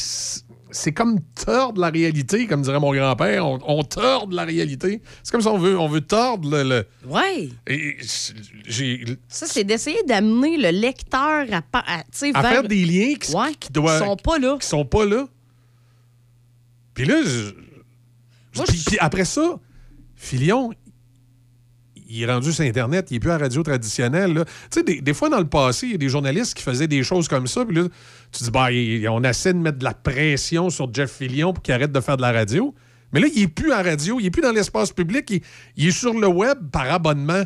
C'est 0.72 0.92
comme 0.92 1.22
tordre 1.46 1.80
la 1.80 1.90
réalité, 1.90 2.48
comme 2.48 2.62
dirait 2.62 2.82
mon 2.82 2.94
grand-père. 2.94 3.48
On, 3.48 3.60
on 3.66 3.84
tord 3.84 4.28
la 4.30 4.44
réalité. 4.44 5.02
C'est 5.24 5.32
comme 5.32 5.40
si 5.40 5.48
on 5.48 5.58
veut, 5.58 5.80
on 5.80 5.88
veut 5.88 6.02
tordre 6.02 6.50
le. 6.50 6.64
le- 6.64 6.86
Ouais. 7.10 7.48
Et 7.66 7.96
j'ai- 8.68 9.06
Ça, 9.30 9.46
c'est 9.48 9.64
d'essayer 9.64 10.04
d'amener 10.06 10.58
le 10.58 10.72
lecteur 10.72 11.46
à, 11.50 11.62
à, 11.80 12.04
vers- 12.42 12.42
faire 12.52 12.64
des 12.64 12.84
liens 12.84 13.16
qui, 13.16 13.34
Ouais, 13.34 13.54
qui 13.58 13.70
sont 13.74 14.18
pas 14.18 14.38
là. 14.38 14.58
Qui 14.60 14.68
sont 14.68 14.84
pas 14.84 15.06
là. 15.06 15.28
Puis 16.94 17.06
là, 17.06 17.22
je- 17.24 18.62
puis, 18.64 18.84
puis 18.86 18.98
après 19.00 19.26
ça, 19.26 19.58
Filion, 20.16 20.72
il 22.16 22.24
est 22.24 22.32
rendu 22.32 22.52
sur 22.52 22.64
Internet, 22.64 23.08
il 23.12 23.18
est 23.18 23.20
plus 23.20 23.32
à 23.32 23.38
la 23.38 23.44
radio 23.46 23.64
traditionnelle. 23.64 24.46
Tu 24.72 24.82
sais, 24.86 25.02
des, 25.02 25.14
fois 25.14 25.30
dans 25.30 25.40
le 25.40 25.48
passé, 25.48 25.88
il 25.88 25.92
y 25.94 25.96
a 25.96 25.98
des 25.98 26.10
journalistes 26.10 26.54
qui 26.56 26.64
faisaient 26.64 26.88
des 26.88 27.04
choses 27.04 27.28
comme 27.28 27.48
ça. 27.48 27.66
Puis 27.66 27.76
là, 27.76 27.84
tu 28.32 28.44
dis, 28.44 28.52
bah, 28.52 28.72
il- 28.72 29.08
on 29.10 29.24
essaie 29.24 29.54
de 29.54 29.60
mettre 29.60 29.80
de 29.80 29.84
la 29.84 29.94
pression 29.94 30.70
sur 30.70 30.94
Jeff 30.94 31.12
Filion 31.12 31.54
pour 31.54 31.64
qu'il 31.64 31.74
arrête 31.74 31.92
de 31.92 32.00
faire 32.02 32.18
de 32.18 32.22
la 32.22 32.32
radio. 32.32 32.74
Mais 33.14 33.20
là, 33.20 33.28
il 33.36 33.44
est 33.44 33.48
plus 33.48 33.72
en 33.72 33.82
radio, 33.82 34.20
il 34.20 34.26
est 34.26 34.32
plus 34.32 34.42
dans 34.42 34.52
l'espace 34.52 34.92
public, 34.92 35.42
il 35.78 35.88
est 35.88 35.92
sur 35.92 36.14
le 36.14 36.28
web 36.28 36.58
par 36.72 36.92
abonnement. 36.92 37.44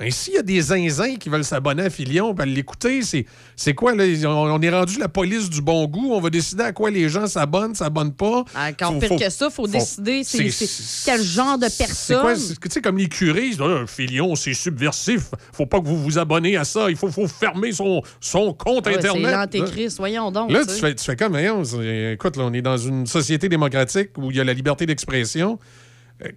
Ainsi, 0.00 0.30
il 0.32 0.34
y 0.34 0.38
a 0.38 0.42
des 0.42 0.60
zinzins 0.60 1.14
qui 1.14 1.28
veulent 1.28 1.44
s'abonner 1.44 1.84
à 1.84 1.90
Filion 1.90 2.34
et 2.34 2.46
l'écouter. 2.46 3.02
C'est, 3.02 3.24
c'est 3.54 3.72
quoi, 3.74 3.94
là? 3.94 4.04
On, 4.24 4.50
on 4.50 4.60
est 4.60 4.70
rendu 4.70 4.98
la 4.98 5.08
police 5.08 5.48
du 5.48 5.62
bon 5.62 5.86
goût. 5.86 6.12
On 6.12 6.20
va 6.20 6.28
décider 6.28 6.64
à 6.64 6.72
quoi 6.72 6.90
les 6.90 7.08
gens 7.08 7.28
s'abonnent, 7.28 7.74
s'abonnent 7.76 8.14
pas. 8.14 8.44
Encore 8.56 8.94
Faut- 8.94 8.98
pire 8.98 9.08
faut- 9.10 9.18
que 9.18 9.30
ça, 9.30 9.46
il 9.48 9.52
faut, 9.54 9.66
faut- 9.66 9.68
décider 9.68 10.24
c'est 10.24 11.04
quel 11.04 11.22
genre 11.22 11.56
de 11.56 11.68
personne? 11.76 12.36
Tu 12.36 12.68
sais, 12.70 12.80
comme 12.80 12.98
les 12.98 13.08
curés, 13.08 13.50
Ah, 13.60 13.84
Filion, 13.86 14.34
c'est 14.34 14.54
subversif. 14.54 15.30
Faut 15.52 15.66
pas 15.66 15.80
que 15.80 15.86
vous 15.86 16.02
vous 16.02 16.18
abonnez 16.18 16.56
à 16.56 16.64
ça. 16.64 16.90
Il 16.90 16.96
faut, 16.96 17.08
faut 17.10 17.28
fermer 17.28 17.70
son, 17.70 18.02
son 18.20 18.52
compte 18.54 18.86
Ah 18.88 18.90
ouais, 18.90 18.96
Internet. 18.96 19.24
C'est 19.26 19.32
l'antéchrist, 19.60 19.98
voyons 19.98 20.32
donc. 20.32 20.50
Là, 20.50 20.64
tu 20.66 20.74
fais, 20.74 20.94
tu 20.96 21.04
fais 21.04 21.16
comme, 21.16 21.36
écoute, 21.36 22.36
là, 22.36 22.44
on 22.44 22.52
est 22.52 22.62
dans 22.62 22.78
une 22.78 23.06
société 23.06 23.48
démocratique 23.48 24.10
où 24.18 24.30
il 24.32 24.38
y 24.38 24.40
a 24.40 24.44
la 24.44 24.54
liberté 24.54 24.84
d'expression. 24.84 25.60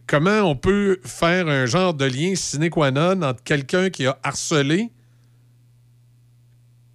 Comment 0.07 0.41
on 0.41 0.55
peut 0.55 0.99
faire 1.03 1.47
un 1.47 1.65
genre 1.65 1.93
de 1.93 2.05
lien 2.05 2.33
sine 2.35 2.69
qua 2.69 2.91
non 2.91 3.21
entre 3.21 3.43
quelqu'un 3.43 3.89
qui 3.89 4.05
a 4.07 4.17
harcelé 4.23 4.91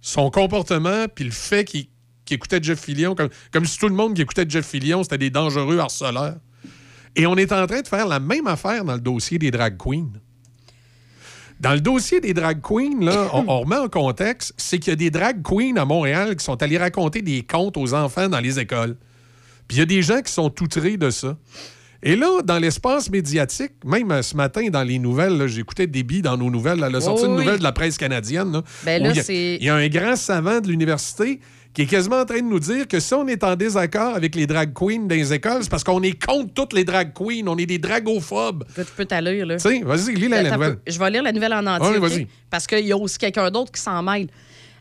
son 0.01 0.29
comportement 0.29 1.05
puis 1.13 1.25
le 1.25 1.31
fait 1.31 1.63
qu'il 1.63 1.87
écoutait 2.29 2.61
Jeff 2.61 2.79
Fillion, 2.79 3.15
comme, 3.15 3.29
comme 3.51 3.65
si 3.65 3.77
tout 3.77 3.87
le 3.87 3.95
monde 3.95 4.15
qui 4.15 4.21
écoutait 4.21 4.45
Jeff 4.47 4.65
Fillion, 4.65 5.03
c'était 5.03 5.17
des 5.17 5.29
dangereux 5.29 5.79
harceleurs? 5.79 6.37
Et 7.15 7.25
on 7.27 7.35
est 7.35 7.51
en 7.51 7.67
train 7.67 7.81
de 7.81 7.87
faire 7.87 8.07
la 8.07 8.19
même 8.19 8.47
affaire 8.47 8.85
dans 8.85 8.93
le 8.93 9.01
dossier 9.01 9.37
des 9.37 9.51
drag 9.51 9.77
queens. 9.77 10.11
Dans 11.59 11.73
le 11.73 11.81
dossier 11.81 12.19
des 12.21 12.33
drag 12.33 12.61
queens, 12.61 12.99
là, 13.01 13.29
on, 13.33 13.45
on 13.47 13.59
remet 13.61 13.75
en 13.75 13.89
contexte, 13.89 14.53
c'est 14.57 14.79
qu'il 14.79 14.91
y 14.91 14.93
a 14.93 14.95
des 14.95 15.11
drag 15.11 15.43
queens 15.43 15.75
à 15.75 15.85
Montréal 15.85 16.35
qui 16.35 16.43
sont 16.43 16.61
allés 16.63 16.77
raconter 16.77 17.21
des 17.21 17.43
contes 17.43 17.77
aux 17.77 17.93
enfants 17.93 18.29
dans 18.29 18.39
les 18.39 18.59
écoles. 18.59 18.97
Puis 19.67 19.77
il 19.77 19.79
y 19.79 19.83
a 19.83 19.85
des 19.85 20.01
gens 20.01 20.21
qui 20.21 20.31
sont 20.31 20.51
outrés 20.61 20.97
de 20.97 21.09
ça. 21.09 21.37
Et 22.03 22.15
là, 22.15 22.41
dans 22.43 22.57
l'espace 22.57 23.09
médiatique, 23.11 23.73
même 23.85 24.11
euh, 24.11 24.21
ce 24.23 24.35
matin 24.35 24.67
dans 24.71 24.83
les 24.83 24.97
nouvelles, 24.97 25.45
j'écoutais 25.47 25.85
Déby 25.87 26.21
dans 26.23 26.35
nos 26.37 26.49
nouvelles, 26.49 26.79
là, 26.79 26.87
elle 26.89 26.95
a 26.95 27.01
sorti 27.01 27.23
Oui, 27.23 27.29
une 27.29 27.35
oui. 27.35 27.43
nouvelle 27.45 27.59
de 27.59 27.63
la 27.63 27.71
presse 27.71 27.97
canadienne. 27.97 28.51
là, 28.51 28.63
Ben 28.83 29.03
là, 29.03 29.11
il 29.11 29.63
y 29.63 29.69
a- 29.69 29.79
y 29.79 29.85
un 29.85 29.87
grand 29.87 30.15
savant 30.15 30.59
de 30.61 30.67
l'université 30.67 31.39
qui 31.73 31.83
est 31.83 31.85
quasiment 31.85 32.17
en 32.19 32.25
train 32.25 32.39
de 32.39 32.47
nous 32.47 32.59
dire 32.59 32.87
que 32.87 32.99
si 32.99 33.13
on 33.13 33.27
est 33.27 33.43
en 33.43 33.55
désaccord 33.55 34.15
avec 34.15 34.35
les 34.35 34.45
drag 34.47 34.73
queens 34.73 35.05
dans 35.07 35.15
les 35.15 35.31
écoles, 35.31 35.59
c'est 35.61 35.69
parce 35.69 35.83
qu'on 35.83 36.01
est 36.01 36.21
contre 36.21 36.53
toutes 36.53 36.73
les 36.73 36.83
drag 36.83 37.13
queens. 37.13 37.45
On 37.47 37.57
est 37.57 37.65
des 37.67 37.77
dragophobes. 37.77 38.65
Je 38.75 38.81
peux 38.83 39.05
t'aller, 39.05 39.45
là. 39.45 39.57
Tu 39.57 39.83
vas-y, 39.83 40.15
lis 40.15 40.27
la, 40.27 40.39
un 40.39 40.51
nouvelle. 40.55 40.75
peu. 40.77 40.91
Je 40.91 40.99
vais 40.99 41.09
lire 41.11 41.23
la 41.23 41.31
nouvelle 41.31 41.53
en 41.53 41.65
entier. 41.67 41.99
Vas-y. 41.99 42.27
Parce 42.49 42.65
qu'il 42.67 42.85
y 42.85 42.91
a 42.91 42.97
aussi 42.97 43.17
quelqu'un 43.19 43.49
d'autre 43.51 43.71
qui 43.71 43.79
s'en 43.79 44.01
mêle. 44.03 44.27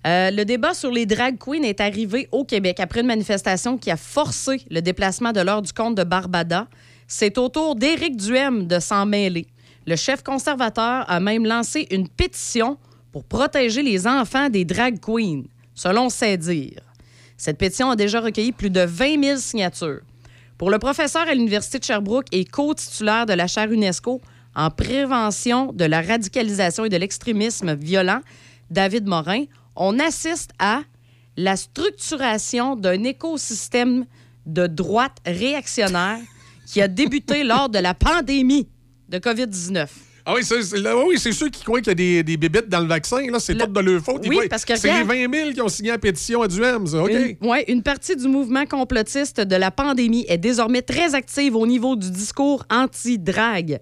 Euh, 0.06 0.30
le 0.30 0.44
débat 0.44 0.72
sur 0.72 0.90
les 0.90 1.04
drag 1.06 1.36
queens 1.38 1.62
est 1.62 1.80
arrivé 1.80 2.26
au 2.32 2.44
Québec 2.44 2.80
après 2.80 3.02
une 3.02 3.06
manifestation 3.06 3.76
qui 3.76 3.90
a 3.90 3.98
forcé 3.98 4.62
le 4.70 4.80
déplacement 4.80 5.30
de 5.32 5.40
l'heure 5.42 5.60
du 5.62 5.72
comte 5.74 5.94
de 5.96 6.04
Barbada. 6.04 6.66
C'est 7.12 7.38
au 7.38 7.48
tour 7.48 7.74
d'Éric 7.74 8.16
Duhem 8.16 8.68
de 8.68 8.78
s'en 8.78 9.04
mêler. 9.04 9.48
Le 9.84 9.96
chef 9.96 10.22
conservateur 10.22 11.04
a 11.10 11.18
même 11.18 11.44
lancé 11.44 11.88
une 11.90 12.08
pétition 12.08 12.78
pour 13.10 13.24
protéger 13.24 13.82
les 13.82 14.06
enfants 14.06 14.48
des 14.48 14.64
drag 14.64 15.00
queens, 15.00 15.42
selon 15.74 16.08
ses 16.08 16.36
dires. 16.36 16.84
Cette 17.36 17.58
pétition 17.58 17.90
a 17.90 17.96
déjà 17.96 18.20
recueilli 18.20 18.52
plus 18.52 18.70
de 18.70 18.82
20 18.82 19.24
000 19.24 19.38
signatures. 19.38 20.02
Pour 20.56 20.70
le 20.70 20.78
professeur 20.78 21.26
à 21.26 21.34
l'Université 21.34 21.80
de 21.80 21.84
Sherbrooke 21.84 22.28
et 22.30 22.44
co-titulaire 22.44 23.26
de 23.26 23.32
la 23.32 23.48
chaire 23.48 23.72
UNESCO 23.72 24.20
en 24.54 24.70
prévention 24.70 25.72
de 25.72 25.86
la 25.86 26.02
radicalisation 26.02 26.84
et 26.84 26.90
de 26.90 26.96
l'extrémisme 26.96 27.74
violent, 27.74 28.20
David 28.70 29.08
Morin, 29.08 29.46
on 29.74 29.98
assiste 29.98 30.52
à 30.60 30.82
la 31.36 31.56
structuration 31.56 32.76
d'un 32.76 33.02
écosystème 33.02 34.06
de 34.46 34.68
droite 34.68 35.18
réactionnaire 35.26 36.20
qui 36.70 36.80
a 36.80 36.88
débuté 36.88 37.42
lors 37.52 37.68
de 37.68 37.78
la 37.78 37.94
pandémie 37.94 38.68
de 39.08 39.18
COVID-19. 39.18 39.86
Ah 40.26 40.34
oui, 40.36 40.42
c'est, 40.44 40.56
oui, 41.06 41.18
c'est 41.18 41.32
ceux 41.32 41.48
qui 41.48 41.64
croient 41.64 41.80
qu'il 41.80 41.88
y 41.88 41.90
a 41.92 41.94
des, 41.94 42.22
des 42.22 42.36
bébites 42.36 42.68
dans 42.68 42.80
le 42.80 42.86
vaccin. 42.86 43.20
Là, 43.30 43.40
c'est 43.40 43.54
Le- 43.54 43.60
tout 43.64 43.72
de 43.72 43.80
leur 43.80 44.02
faute. 44.02 44.20
Oui, 44.28 44.36
croient- 44.36 44.48
parce 44.50 44.64
que 44.66 44.76
c'est 44.76 44.88
les 44.88 45.02
regarde- 45.02 45.30
20 45.30 45.34
000 45.44 45.52
qui 45.52 45.60
ont 45.62 45.68
signé 45.68 45.90
la 45.90 45.98
pétition 45.98 46.42
à 46.42 46.46
Duhem, 46.48 46.86
ça. 46.86 47.02
OK. 47.02 47.10
Une, 47.10 47.48
ouais, 47.48 47.64
une 47.68 47.82
partie 47.82 48.14
du 48.14 48.28
mouvement 48.28 48.66
complotiste 48.66 49.40
de 49.40 49.56
la 49.56 49.70
pandémie 49.70 50.26
est 50.28 50.36
désormais 50.38 50.82
très 50.82 51.14
active 51.14 51.56
au 51.56 51.66
niveau 51.66 51.96
du 51.96 52.10
discours 52.10 52.64
anti-drague. 52.70 53.80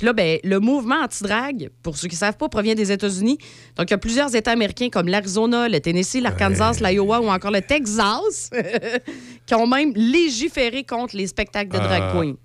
Puis 0.00 0.06
là, 0.06 0.14
ben, 0.14 0.38
le 0.44 0.60
mouvement 0.60 1.02
anti-drague, 1.02 1.68
pour 1.82 1.94
ceux 1.98 2.08
qui 2.08 2.14
ne 2.14 2.20
savent 2.20 2.38
pas, 2.38 2.48
provient 2.48 2.74
des 2.74 2.90
États-Unis. 2.90 3.36
Donc, 3.76 3.90
il 3.90 3.90
y 3.90 3.92
a 3.92 3.98
plusieurs 3.98 4.34
États 4.34 4.52
américains 4.52 4.88
comme 4.88 5.08
l'Arizona, 5.08 5.68
le 5.68 5.78
Tennessee, 5.78 6.22
l'Arkansas, 6.22 6.80
l'Iowa 6.80 7.20
ou 7.20 7.28
encore 7.28 7.50
le 7.50 7.60
Texas 7.60 8.48
qui 9.46 9.54
ont 9.54 9.66
même 9.66 9.92
légiféré 9.94 10.84
contre 10.84 11.18
les 11.18 11.26
spectacles 11.26 11.70
de 11.72 11.76
drag 11.76 12.02
Euh, 12.02 12.18
queen. 12.18 12.36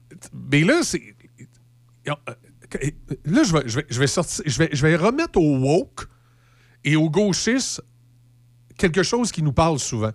Mais 0.52 0.66
là, 0.66 0.82
c'est. 0.84 1.02
Là, 3.24 3.44
je 3.44 3.54
vais, 3.54 3.64
je, 3.68 3.76
vais, 3.78 3.86
je, 3.90 4.00
vais 4.02 4.08
sortir, 4.08 4.44
je, 4.46 4.60
vais, 4.60 4.70
je 4.74 4.86
vais 4.86 4.98
remettre 4.98 5.40
au 5.40 5.58
woke 5.58 6.10
et 6.84 6.98
aux 6.98 7.10
gauchistes 7.10 7.82
quelque 8.78 9.02
chose 9.02 9.32
qui 9.32 9.42
nous 9.42 9.54
parle 9.54 9.80
souvent. 9.80 10.12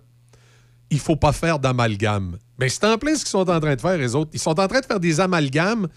Il 0.91 0.99
faut 0.99 1.15
pas 1.15 1.31
faire 1.31 1.57
d'amalgame. 1.57 2.37
Mais 2.59 2.69
c'est 2.69 2.85
en 2.85 2.99
plein 2.99 3.15
ce 3.15 3.21
qu'ils 3.21 3.29
sont 3.29 3.49
en 3.49 3.59
train 3.59 3.75
de 3.75 3.81
faire, 3.81 3.97
les 3.97 4.13
autres. 4.13 4.29
Ils 4.31 4.39
sont 4.39 4.59
en 4.59 4.67
train 4.67 4.79
de 4.81 4.85
faire 4.85 4.99
des 4.99 5.19
amalgames 5.19 5.87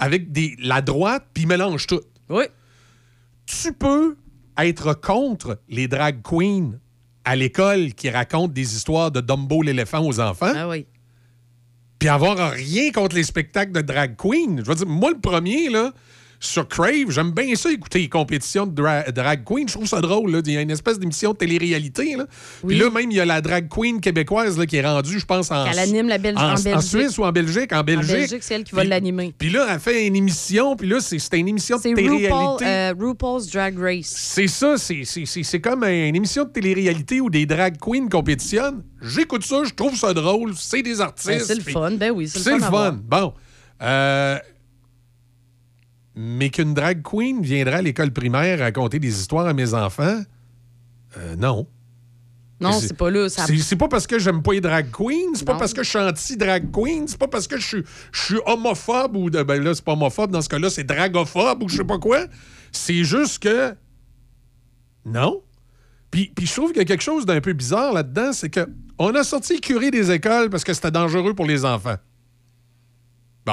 avec 0.00 0.32
des, 0.32 0.56
la 0.58 0.80
droite, 0.80 1.26
puis 1.32 1.44
ils 1.44 1.46
mélangent 1.46 1.86
tout. 1.86 2.00
Oui. 2.28 2.44
Tu 3.46 3.72
peux 3.72 4.16
être 4.58 4.94
contre 4.94 5.60
les 5.68 5.86
drag 5.86 6.22
queens 6.22 6.78
à 7.24 7.36
l'école 7.36 7.92
qui 7.92 8.10
racontent 8.10 8.52
des 8.52 8.74
histoires 8.74 9.10
de 9.10 9.20
Dumbo 9.20 9.62
l'éléphant 9.62 10.00
aux 10.04 10.18
enfants. 10.18 10.52
Ah 10.54 10.68
oui. 10.68 10.86
Puis 11.98 12.08
avoir 12.08 12.52
rien 12.52 12.90
contre 12.92 13.14
les 13.14 13.24
spectacles 13.24 13.72
de 13.72 13.82
drag 13.82 14.16
queen. 14.16 14.62
Je 14.64 14.64
veux 14.64 14.74
dire, 14.74 14.86
moi, 14.86 15.10
le 15.10 15.20
premier, 15.20 15.68
là, 15.68 15.92
sur 16.42 16.66
Crave, 16.66 17.10
j'aime 17.10 17.32
bien 17.32 17.54
ça 17.54 17.70
écouter 17.70 17.98
les 17.98 18.08
compétitions 18.08 18.66
de 18.66 18.72
dra- 18.74 19.02
drag 19.12 19.44
queen. 19.44 19.68
Je 19.68 19.74
trouve 19.74 19.86
ça 19.86 20.00
drôle. 20.00 20.30
Là. 20.32 20.40
Il 20.46 20.52
y 20.52 20.56
a 20.56 20.62
une 20.62 20.70
espèce 20.70 20.98
d'émission 20.98 21.32
de 21.32 21.36
télé-réalité. 21.36 22.16
Là. 22.16 22.24
Puis 22.66 22.78
là, 22.78 22.88
même, 22.90 23.10
il 23.10 23.16
y 23.18 23.20
a 23.20 23.26
la 23.26 23.42
drag 23.42 23.68
queen 23.68 24.00
québécoise 24.00 24.56
là, 24.58 24.64
qui 24.64 24.76
est 24.76 24.86
rendue, 24.86 25.20
je 25.20 25.26
pense, 25.26 25.50
en, 25.50 25.66
Qu'elle 25.66 25.78
anime 25.78 26.08
la 26.08 26.14
en, 26.16 26.18
en 26.18 26.54
Belgique. 26.54 26.80
Suisse 26.82 27.18
ou 27.18 27.24
en 27.24 27.32
Belgique. 27.32 27.72
En 27.74 27.80
En 27.80 27.84
Belgique. 27.84 28.10
Belgique, 28.10 28.42
c'est 28.42 28.54
elle 28.54 28.64
qui 28.64 28.74
va 28.74 28.84
l'animer. 28.84 29.34
Puis 29.38 29.50
là, 29.50 29.66
elle 29.70 29.78
fait 29.80 30.06
une 30.06 30.16
émission. 30.16 30.76
Puis 30.76 30.88
là, 30.88 30.98
c'est- 31.00 31.18
c'était 31.18 31.38
une 31.38 31.48
émission 31.48 31.76
de 31.76 31.82
C'est 31.82 31.92
télé-réalité. 31.92 32.32
RuPaul, 32.32 32.66
euh, 32.66 32.94
RuPaul's 32.98 33.50
Drag 33.50 33.78
Race. 33.78 34.06
C'est 34.16 34.48
ça, 34.48 34.78
c'est- 34.78 35.04
c'est 35.04 35.26
c'est- 35.26 35.42
c'est 35.42 35.60
comme 35.60 35.84
une 35.84 36.16
émission 36.16 36.44
de 36.44 36.48
télé-réalité 36.50 37.20
où 37.20 37.28
des 37.28 37.44
drag 37.44 37.76
queens 37.78 38.08
compétitionnent. 38.08 38.82
J'écoute 39.02 39.44
ça, 39.44 39.62
je 39.64 39.74
trouve 39.74 39.94
ça 39.94 40.14
drôle, 40.14 40.54
c'est 40.56 40.80
des 40.82 41.02
artistes. 41.02 41.28
Ben, 41.28 41.40
c'est 41.40 41.54
le 41.54 41.60
fun, 41.62 41.90
ben 41.92 42.10
oui, 42.12 42.28
c'est 42.28 42.38
le 42.38 42.44
C'est 42.44 42.50
fun 42.52 42.56
le 42.58 42.64
à 42.64 42.70
voir. 42.70 42.92
fun. 42.92 42.98
Bon. 43.04 43.32
Euh, 43.82 44.38
mais 46.22 46.50
qu'une 46.50 46.74
drag 46.74 47.02
queen 47.02 47.40
viendra 47.40 47.76
à 47.76 47.82
l'école 47.82 48.12
primaire 48.12 48.58
raconter 48.58 48.98
des 48.98 49.18
histoires 49.20 49.46
à 49.46 49.54
mes 49.54 49.72
enfants, 49.74 50.20
euh, 51.16 51.36
non. 51.36 51.66
Non, 52.60 52.72
C'est- 52.72 52.92
pas 52.94 53.10
là. 53.10 53.28
Ça... 53.30 53.46
C'est 53.46 53.76
pas 53.76 53.88
parce 53.88 54.06
que 54.06 54.18
j'aime 54.18 54.42
pas 54.42 54.52
les 54.52 54.60
drag 54.60 54.90
queens, 54.90 55.32
c'est 55.34 55.46
pas 55.46 55.54
parce 55.54 55.72
que 55.72 55.82
je 55.82 55.88
suis 55.88 55.98
anti-drag 55.98 56.70
queen, 56.70 57.08
c'est 57.08 57.16
pas 57.18 57.26
parce 57.28 57.46
que 57.48 57.58
je 57.58 57.82
suis- 58.12 58.38
homophobe 58.44 59.16
ou 59.16 59.30
de, 59.30 59.42
ben 59.42 59.62
là, 59.64 59.74
c'est 59.74 59.82
pas 59.84 59.92
homophobe, 59.92 60.30
dans 60.30 60.42
ce 60.42 60.48
cas-là, 60.50 60.68
c'est 60.68 60.84
dragophobe 60.84 61.62
ou 61.62 61.68
je 61.70 61.78
sais 61.78 61.84
pas 61.84 61.98
quoi. 61.98 62.26
C'est 62.70 63.02
juste 63.02 63.42
que. 63.42 63.74
Non. 65.06 65.42
Puis, 66.10 66.30
puis 66.34 66.44
je 66.46 66.52
trouve 66.54 66.70
qu'il 66.72 66.78
y 66.78 66.82
a 66.82 66.84
quelque 66.84 67.02
chose 67.02 67.24
d'un 67.24 67.40
peu 67.40 67.52
bizarre 67.54 67.92
là-dedans, 67.94 68.32
c'est 68.34 68.50
que 68.50 68.68
on 68.98 69.14
a 69.14 69.24
sorti 69.24 69.60
curé 69.60 69.90
des 69.90 70.10
écoles 70.10 70.50
parce 70.50 70.64
que 70.64 70.74
c'était 70.74 70.90
dangereux 70.90 71.32
pour 71.34 71.46
les 71.46 71.64
enfants. 71.64 71.96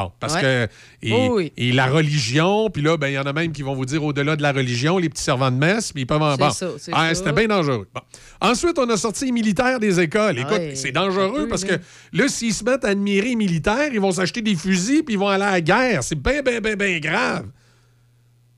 Bon, 0.03 0.11
parce 0.19 0.35
Ouais. 0.35 0.41
que. 0.41 0.67
Et, 1.01 1.13
Oui, 1.13 1.27
oui. 1.31 1.53
et 1.57 1.71
la 1.71 1.87
religion, 1.87 2.69
puis 2.69 2.81
là, 2.81 2.97
ben, 2.97 3.07
il 3.07 3.13
y 3.13 3.17
en 3.17 3.23
a 3.23 3.33
même 3.33 3.51
qui 3.51 3.61
vont 3.63 3.73
vous 3.75 3.85
dire 3.85 4.03
au-delà 4.03 4.35
de 4.35 4.41
la 4.41 4.51
religion, 4.51 4.97
les 4.97 5.09
petits 5.09 5.23
servants 5.23 5.51
de 5.51 5.57
messe, 5.57 5.91
puis 5.93 6.03
ils 6.03 6.05
peuvent 6.05 6.21
en. 6.21 6.35
Bon. 6.35 6.45
Ah, 6.47 6.51
ça. 6.51 6.67
C'était 7.15 7.31
bien 7.33 7.47
dangereux. 7.47 7.87
Bon. 7.93 8.01
Ensuite, 8.41 8.77
on 8.79 8.89
a 8.89 8.97
sorti 8.97 9.25
les 9.25 9.31
militaires 9.31 9.79
des 9.79 9.99
écoles. 9.99 10.37
Écoute, 10.39 10.51
Ouais, 10.51 10.75
c'est 10.75 10.91
dangereux 10.91 11.47
parce 11.49 11.63
que 11.63 11.73
là, 12.13 12.27
s'ils 12.27 12.53
se 12.53 12.63
mettent 12.63 12.85
à 12.85 12.89
admirer 12.89 13.29
les 13.29 13.35
militaires, 13.35 13.89
ils 13.91 13.99
vont 13.99 14.11
s'acheter 14.11 14.41
des 14.41 14.55
fusils 14.55 15.03
puis 15.03 15.15
ils 15.15 15.19
vont 15.19 15.27
aller 15.29 15.43
à 15.43 15.51
la 15.51 15.61
guerre. 15.61 16.03
C'est 16.03 16.15
bien, 16.21 16.41
bien, 16.41 16.59
bien, 16.61 16.75
bien 16.75 16.99
grave. 16.99 17.45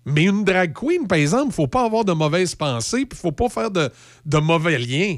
Mais 0.06 0.24
une 0.24 0.44
drag 0.44 0.74
queen, 0.74 1.08
par 1.08 1.18
exemple, 1.18 1.54
faut 1.54 1.68
pas 1.68 1.86
avoir 1.86 2.04
de 2.06 2.14
mauvaises 2.14 2.56
pensées 2.56 3.06
puis 3.06 3.18
faut 3.20 3.32
pas 3.32 3.50
faire 3.50 3.70
de, 3.70 3.90
de 4.26 4.38
mauvais 4.38 4.78
liens. 4.80 5.18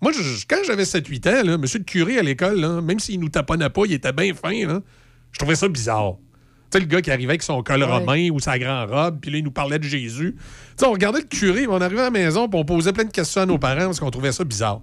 Moi, 0.00 0.12
je- 0.12 0.44
quand 0.48 0.58
j'avais 0.66 0.84
7-8 0.84 1.26
ans, 1.28 1.42
là, 1.44 1.58
monsieur 1.58 1.78
le 1.78 1.84
curé 1.84 2.18
à 2.18 2.22
l'école, 2.22 2.80
même 2.82 2.98
s'il 3.00 3.20
nous 3.20 3.28
taponnait 3.28 3.70
pas, 3.70 3.82
il 3.86 3.92
était 3.94 4.12
bien 4.12 4.32
fin, 4.34 4.66
là, 4.66 4.80
je 5.34 5.38
trouvais 5.38 5.56
ça 5.56 5.68
bizarre. 5.68 6.14
Tu 6.70 6.78
sais, 6.78 6.80
le 6.80 6.86
gars 6.86 7.02
qui 7.02 7.10
arrivait 7.10 7.32
avec 7.32 7.42
son 7.42 7.62
col 7.62 7.82
Ouais. 7.82 7.84
romain 7.90 8.30
ou 8.30 8.40
sa 8.40 8.58
grande 8.58 8.90
robe, 8.90 9.18
puis 9.20 9.30
là, 9.30 9.38
il 9.38 9.44
nous 9.44 9.50
parlait 9.52 9.78
de 9.78 9.84
Jésus. 9.84 10.34
Tu 10.36 10.42
sais, 10.76 10.86
on 10.86 10.92
regardait 10.92 11.20
le 11.20 11.26
curé, 11.26 11.66
on 11.68 11.80
arrivait 11.80 12.00
à 12.00 12.04
la 12.04 12.10
maison, 12.10 12.48
puis 12.48 12.58
on 12.58 12.64
posait 12.64 12.92
plein 12.92 13.04
de 13.04 13.12
questions 13.12 13.42
à 13.42 13.46
nos 13.46 13.58
parents 13.58 13.84
parce 13.84 14.00
qu'on 14.00 14.10
trouvait 14.10 14.32
ça 14.32 14.42
bizarre. 14.44 14.80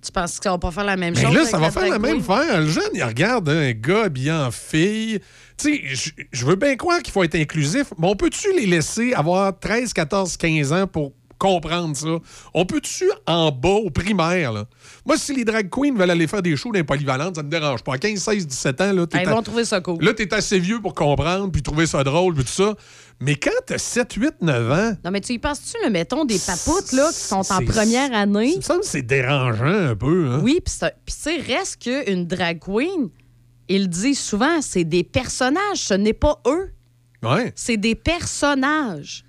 Tu 0.00 0.12
penses 0.12 0.38
que 0.38 0.44
ça 0.44 0.50
va 0.52 0.58
pas 0.58 0.70
faire 0.70 0.84
la 0.84 0.96
même 0.96 1.12
Mais 1.16 1.22
chose? 1.22 1.34
là, 1.34 1.44
ça 1.44 1.58
va 1.58 1.70
faire 1.72 1.88
la 1.88 1.98
même 1.98 2.18
queen? 2.18 2.22
faire. 2.22 2.60
Le 2.60 2.68
jeune, 2.68 2.90
il 2.94 3.02
regarde 3.02 3.48
un 3.48 3.72
gars 3.72 4.04
habillé 4.04 4.30
en 4.30 4.50
fille. 4.52 5.18
Tu 5.56 5.90
sais, 5.92 6.14
je 6.30 6.46
veux 6.46 6.54
bien 6.54 6.76
croire 6.76 7.02
qu'il 7.02 7.12
faut 7.12 7.24
être 7.24 7.34
inclusif, 7.34 7.92
mais 7.98 8.06
on 8.06 8.14
peut-tu 8.14 8.46
les 8.56 8.66
laisser 8.66 9.12
avoir 9.12 9.58
13, 9.58 9.92
14, 9.92 10.36
15 10.36 10.72
ans 10.72 10.86
pour 10.86 11.12
comprendre 11.38 11.96
ça? 11.96 12.18
On 12.54 12.66
peut-tu 12.66 13.10
en 13.26 13.50
bas, 13.50 13.68
au 13.68 13.90
primaire, 13.90 14.52
là? 14.52 14.64
Moi, 15.06 15.16
si 15.16 15.34
les 15.34 15.44
drag 15.44 15.68
queens 15.70 15.94
veulent 15.94 16.10
aller 16.10 16.26
faire 16.26 16.42
des 16.42 16.56
shows 16.56 16.70
dans 16.72 16.78
les 16.78 16.84
polyvalentes, 16.84 17.36
ça 17.36 17.42
me 17.42 17.48
dérange 17.50 17.82
pas. 17.82 17.94
À 17.94 17.98
15, 17.98 18.18
16, 18.20 18.46
17 18.46 18.80
ans, 18.80 18.92
là, 18.92 19.06
t'es 19.06 19.22
Ils 19.22 19.28
à- 19.28 19.34
vont 19.34 19.42
trouver 19.42 19.64
ça 19.64 19.80
cool. 19.80 20.02
là, 20.04 20.12
t'es 20.12 20.32
assez 20.34 20.58
vieux 20.58 20.80
pour 20.80 20.94
comprendre, 20.94 21.50
puis 21.50 21.62
trouver 21.62 21.86
ça 21.86 22.02
drôle, 22.04 22.34
puis 22.34 22.44
tout 22.44 22.50
ça. 22.50 22.74
Mais 23.20 23.34
quand 23.34 23.50
t'as 23.66 23.78
7, 23.78 24.12
8, 24.14 24.34
9 24.42 24.70
ans, 24.70 24.96
Non, 25.04 25.10
mais 25.10 25.20
tu 25.20 25.32
y 25.32 25.38
penses-tu, 25.38 25.76
le 25.84 25.90
mettons, 25.90 26.24
des 26.24 26.38
papoutes 26.38 26.92
là, 26.92 27.08
qui 27.10 27.18
sont 27.18 27.36
en 27.52 27.64
première 27.64 28.12
année? 28.14 28.52
ça 28.52 28.58
me 28.58 28.62
semble 28.62 28.84
c'est 28.84 29.02
dérangeant 29.02 29.64
un 29.90 29.96
peu. 29.96 30.28
Hein? 30.30 30.40
Oui, 30.42 30.60
puis 30.64 30.72
ça- 30.74 30.92
puis 31.04 31.14
tu 31.14 31.22
sais, 31.22 31.36
reste 31.54 31.82
qu'une 31.82 32.26
drag 32.26 32.60
queen, 32.60 33.08
il 33.68 33.88
dit 33.88 34.14
souvent, 34.14 34.60
c'est 34.62 34.84
des 34.84 35.02
personnages, 35.04 35.58
ce 35.78 35.94
n'est 35.94 36.12
pas 36.12 36.40
eux. 36.46 36.70
Ouais. 37.22 37.52
C'est 37.56 37.76
des 37.76 37.96
personnages. 37.96 39.24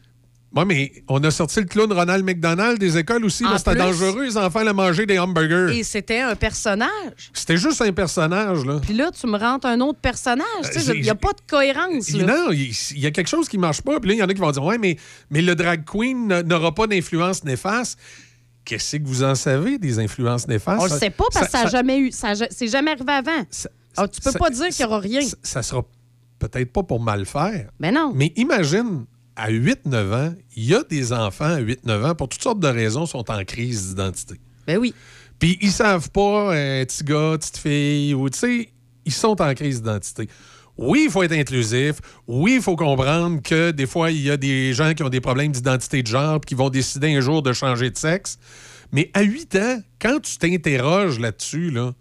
Oui, 0.56 0.64
mais 0.66 0.92
on 1.08 1.24
a 1.24 1.30
sorti 1.30 1.60
le 1.60 1.68
clown 1.68 1.94
Ronald 1.94 2.26
McDonald 2.26 2.80
des 2.80 2.98
écoles 2.98 3.24
aussi. 3.24 3.44
C'était 3.58 3.76
dangereux, 3.76 4.26
les 4.26 4.36
enfants 4.38 4.60
allaient 4.60 4.74
manger 4.74 5.06
des 5.06 5.20
hamburgers. 5.20 5.78
Et 5.78 5.84
c'était 5.84 6.22
un 6.22 6.36
personnage. 6.36 7.30
C'était 7.34 7.58
juste 7.58 7.82
un 7.84 7.92
personnage, 7.94 8.66
là. 8.66 8.80
Puis 8.82 8.94
là, 8.96 9.12
tu 9.12 9.28
me 9.28 9.38
rentres 9.38 9.68
un 9.68 9.80
autre 9.82 10.00
personnage. 10.00 10.46
J'ai- 10.76 10.96
Il 10.98 11.02
n'y 11.04 11.10
a 11.12 11.16
pas 11.16 11.34
de 11.34 11.42
cohérence. 11.48 12.10
Là. 12.14 12.26
Non, 12.26 12.52
il 12.52 12.74
y 13.00 13.06
a 13.06 13.12
quelque 13.12 13.28
chose 13.28 13.48
qui 13.48 13.60
marche 13.60 13.82
pas. 13.84 14.00
Puis 14.00 14.10
là, 14.10 14.16
il 14.16 14.20
y 14.20 14.24
en 14.24 14.28
a 14.28 14.34
qui 14.34 14.40
vont 14.40 14.50
dire 14.52 14.64
Ouais, 14.64 14.80
mais, 14.80 14.98
mais 15.30 15.42
le 15.44 15.54
drag 15.56 15.86
queen 15.86 16.28
n'a- 16.28 16.42
n'aura 16.42 16.74
pas 16.74 16.88
d'influence 16.88 17.44
néfaste. 17.44 18.00
Qu'est-ce 18.66 18.98
que 18.98 19.04
vous 19.08 19.24
en 19.24 19.36
savez 19.36 19.78
des 19.78 20.00
influences 20.00 20.48
néfastes? 20.48 20.82
On 20.82 20.86
le 20.86 21.00
sait 21.00 21.10
pas 21.12 21.26
parce 21.32 21.46
que 21.46 21.52
ça 21.52 21.64
n'a 21.66 21.70
jamais 21.70 22.00
eu. 22.00 22.12
Ça, 22.12 22.34
c'est 22.50 22.68
jamais 22.68 22.92
arrivé 22.92 23.12
avant. 23.14 23.46
Ah, 23.98 24.08
tu 24.08 24.20
peux 24.22 24.32
ça- 24.32 24.40
pas 24.40 24.50
dire 24.50 24.68
qu'il 24.70 24.84
n'y 24.86 24.92
aura 24.92 25.00
rien. 25.00 25.22
Ça, 25.22 25.36
ça 25.44 25.62
sera 25.64 25.84
peut-être 26.40 26.72
pas 26.72 26.84
pour 26.84 27.00
mal 27.02 27.26
faire. 27.26 27.70
Mais 27.80 27.92
non. 27.92 28.14
Mais 28.16 28.32
imagine, 28.36 29.06
à 29.40 29.52
8-9 29.52 30.14
ans, 30.14 30.34
il 30.56 30.66
y 30.66 30.76
a 30.76 30.84
des 30.84 31.14
enfants 31.14 31.46
à 31.46 31.62
8-9 31.62 32.12
ans, 32.12 32.16
pour 32.16 32.28
toutes 32.28 32.44
sortes 32.44 32.60
de 32.60 32.68
raisons, 32.68 33.06
sont 33.06 33.32
en 33.32 33.44
crise 33.46 33.90
d'identité. 33.90 34.36
Ben 34.68 34.78
oui. 34.78 34.94
Puis 35.40 35.58
ils 35.62 35.72
savent 35.72 36.10
pas, 36.12 36.52
un 36.52 36.86
petit 36.86 37.04
gars, 37.06 37.38
petite 37.40 37.58
fille, 37.58 38.14
ou 38.14 38.30
tu 38.30 38.40
sais, 38.40 38.70
ils 39.06 39.14
sont 39.14 39.42
en 39.42 39.54
crise 39.54 39.82
d'identité. 39.82 40.28
Oui, 40.78 41.04
il 41.06 41.12
faut 41.12 41.24
être 41.24 41.34
inclusif. 41.34 41.96
Oui, 42.28 42.56
il 42.56 42.62
faut 42.62 42.76
comprendre 42.76 43.42
que 43.42 43.72
des 43.72 43.86
fois, 43.86 44.12
il 44.12 44.22
y 44.22 44.30
a 44.30 44.38
des 44.38 44.74
gens 44.74 44.94
qui 44.94 45.04
ont 45.04 45.10
des 45.10 45.22
problèmes 45.22 45.52
d'identité 45.52 46.04
de 46.04 46.08
genre 46.08 46.40
puis 46.40 46.50
qui 46.50 46.56
vont 46.56 46.70
décider 46.70 47.16
un 47.16 47.22
jour 47.22 47.42
de 47.42 47.54
changer 47.54 47.90
de 47.90 47.98
sexe. 47.98 48.38
Mais 48.92 49.10
à 49.14 49.22
8 49.22 49.56
ans, 49.56 49.82
quand 50.00 50.20
tu 50.22 50.38
t'interroges 50.38 51.20
là-dessus, 51.20 51.72
là, 51.72 51.94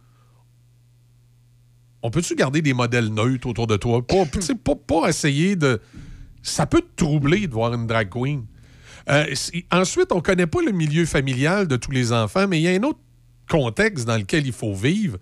on 2.02 2.10
peut-tu 2.10 2.34
garder 2.34 2.62
des 2.62 2.72
modèles 2.72 3.12
neutres 3.12 3.48
autour 3.48 3.66
de 3.66 3.76
toi? 3.76 4.04
Pas, 4.06 4.26
tu 4.26 4.42
sais, 4.42 4.54
pas, 4.54 4.74
pas 4.74 5.08
essayer 5.08 5.56
de. 5.56 5.80
Ça 6.42 6.66
peut 6.66 6.80
te 6.80 6.96
troubler 6.96 7.46
de 7.46 7.52
voir 7.52 7.74
une 7.74 7.86
drag 7.86 8.08
queen. 8.10 8.46
Euh, 9.08 9.34
ensuite, 9.72 10.12
on 10.12 10.20
connaît 10.20 10.46
pas 10.46 10.60
le 10.62 10.72
milieu 10.72 11.06
familial 11.06 11.66
de 11.66 11.76
tous 11.76 11.90
les 11.90 12.12
enfants, 12.12 12.46
mais 12.46 12.60
il 12.60 12.62
y 12.62 12.68
a 12.68 12.72
un 12.72 12.82
autre 12.82 13.00
contexte 13.48 14.06
dans 14.06 14.16
lequel 14.16 14.46
il 14.46 14.52
faut 14.52 14.74
vivre. 14.74 15.18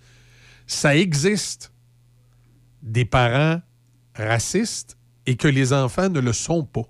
Ça 0.67 0.97
existe 0.97 1.73
des 2.83 3.05
parents 3.05 3.61
racistes 4.15 4.97
et 5.27 5.37
que 5.37 5.49
les 5.49 5.73
enfants 5.73 6.09
ne 6.09 6.21
le 6.21 6.33
sont 6.33 6.65
pas. 6.65 6.89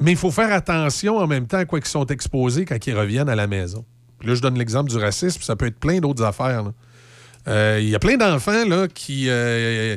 Mais 0.00 0.12
il 0.12 0.16
faut 0.16 0.32
faire 0.32 0.52
attention 0.52 1.18
en 1.18 1.26
même 1.26 1.46
temps 1.46 1.58
à 1.58 1.64
quoi 1.64 1.78
ils 1.78 1.84
sont 1.84 2.06
exposés 2.06 2.64
quand 2.64 2.86
ils 2.86 2.96
reviennent 2.96 3.28
à 3.28 3.36
la 3.36 3.46
maison. 3.46 3.84
Là, 4.22 4.34
je 4.34 4.40
donne 4.40 4.58
l'exemple 4.58 4.90
du 4.90 4.96
racisme, 4.96 5.40
ça 5.42 5.54
peut 5.56 5.66
être 5.66 5.78
plein 5.78 6.00
d'autres 6.00 6.24
affaires. 6.24 6.64
là. 6.64 6.72
Euh, 7.48 7.78
Il 7.80 7.88
y 7.88 7.94
a 7.94 7.98
plein 7.98 8.16
d'enfants 8.16 8.64
là, 8.66 8.88
qui, 8.88 9.26
euh, 9.28 9.96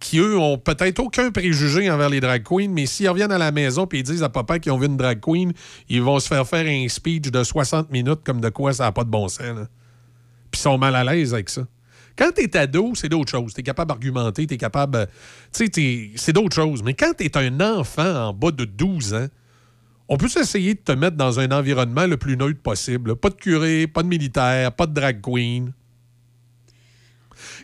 qui, 0.00 0.18
eux, 0.18 0.38
ont 0.38 0.58
peut-être 0.58 1.00
aucun 1.00 1.30
préjugé 1.30 1.90
envers 1.90 2.08
les 2.08 2.20
drag 2.20 2.42
queens, 2.42 2.68
mais 2.70 2.86
s'ils 2.86 3.08
reviennent 3.08 3.32
à 3.32 3.38
la 3.38 3.52
maison 3.52 3.86
et 3.92 3.98
ils 3.98 4.02
disent 4.02 4.22
à 4.22 4.28
papa 4.28 4.58
qu'ils 4.58 4.72
ont 4.72 4.78
vu 4.78 4.86
une 4.86 4.96
drag 4.96 5.20
queen, 5.20 5.52
ils 5.88 6.02
vont 6.02 6.18
se 6.20 6.28
faire 6.28 6.46
faire 6.46 6.66
un 6.66 6.86
speech 6.88 7.30
de 7.30 7.42
60 7.42 7.90
minutes 7.90 8.20
comme 8.24 8.40
de 8.40 8.48
quoi 8.48 8.72
ça 8.72 8.84
n'a 8.84 8.92
pas 8.92 9.04
de 9.04 9.10
bon 9.10 9.28
sens. 9.28 9.40
Puis 10.50 10.60
ils 10.60 10.62
sont 10.62 10.78
mal 10.78 10.94
à 10.94 11.04
l'aise 11.04 11.34
avec 11.34 11.48
ça. 11.50 11.62
Quand 12.16 12.30
t'es 12.32 12.56
ado, 12.56 12.92
c'est 12.94 13.08
d'autres 13.08 13.30
choses. 13.32 13.54
T'es 13.54 13.64
capable 13.64 13.88
d'argumenter, 13.88 14.46
t'es 14.46 14.56
capable... 14.56 14.98
euh, 14.98 15.06
Tu 15.52 15.66
sais, 15.72 16.10
c'est 16.14 16.32
d'autres 16.32 16.54
choses. 16.54 16.80
Mais 16.84 16.94
quand 16.94 17.12
t'es 17.16 17.36
un 17.36 17.60
enfant 17.60 18.28
en 18.28 18.32
bas 18.32 18.52
de 18.52 18.64
12 18.64 19.14
ans, 19.14 19.26
on 20.08 20.16
peut 20.16 20.26
essayer 20.26 20.74
de 20.74 20.78
te 20.80 20.92
mettre 20.92 21.16
dans 21.16 21.40
un 21.40 21.50
environnement 21.50 22.06
le 22.06 22.16
plus 22.16 22.36
neutre 22.36 22.60
possible. 22.62 23.16
Pas 23.16 23.30
de 23.30 23.34
curé, 23.34 23.86
pas 23.88 24.02
de 24.04 24.08
militaire, 24.08 24.70
pas 24.72 24.86
de 24.86 24.92
drag 24.94 25.20
queen. 25.22 25.72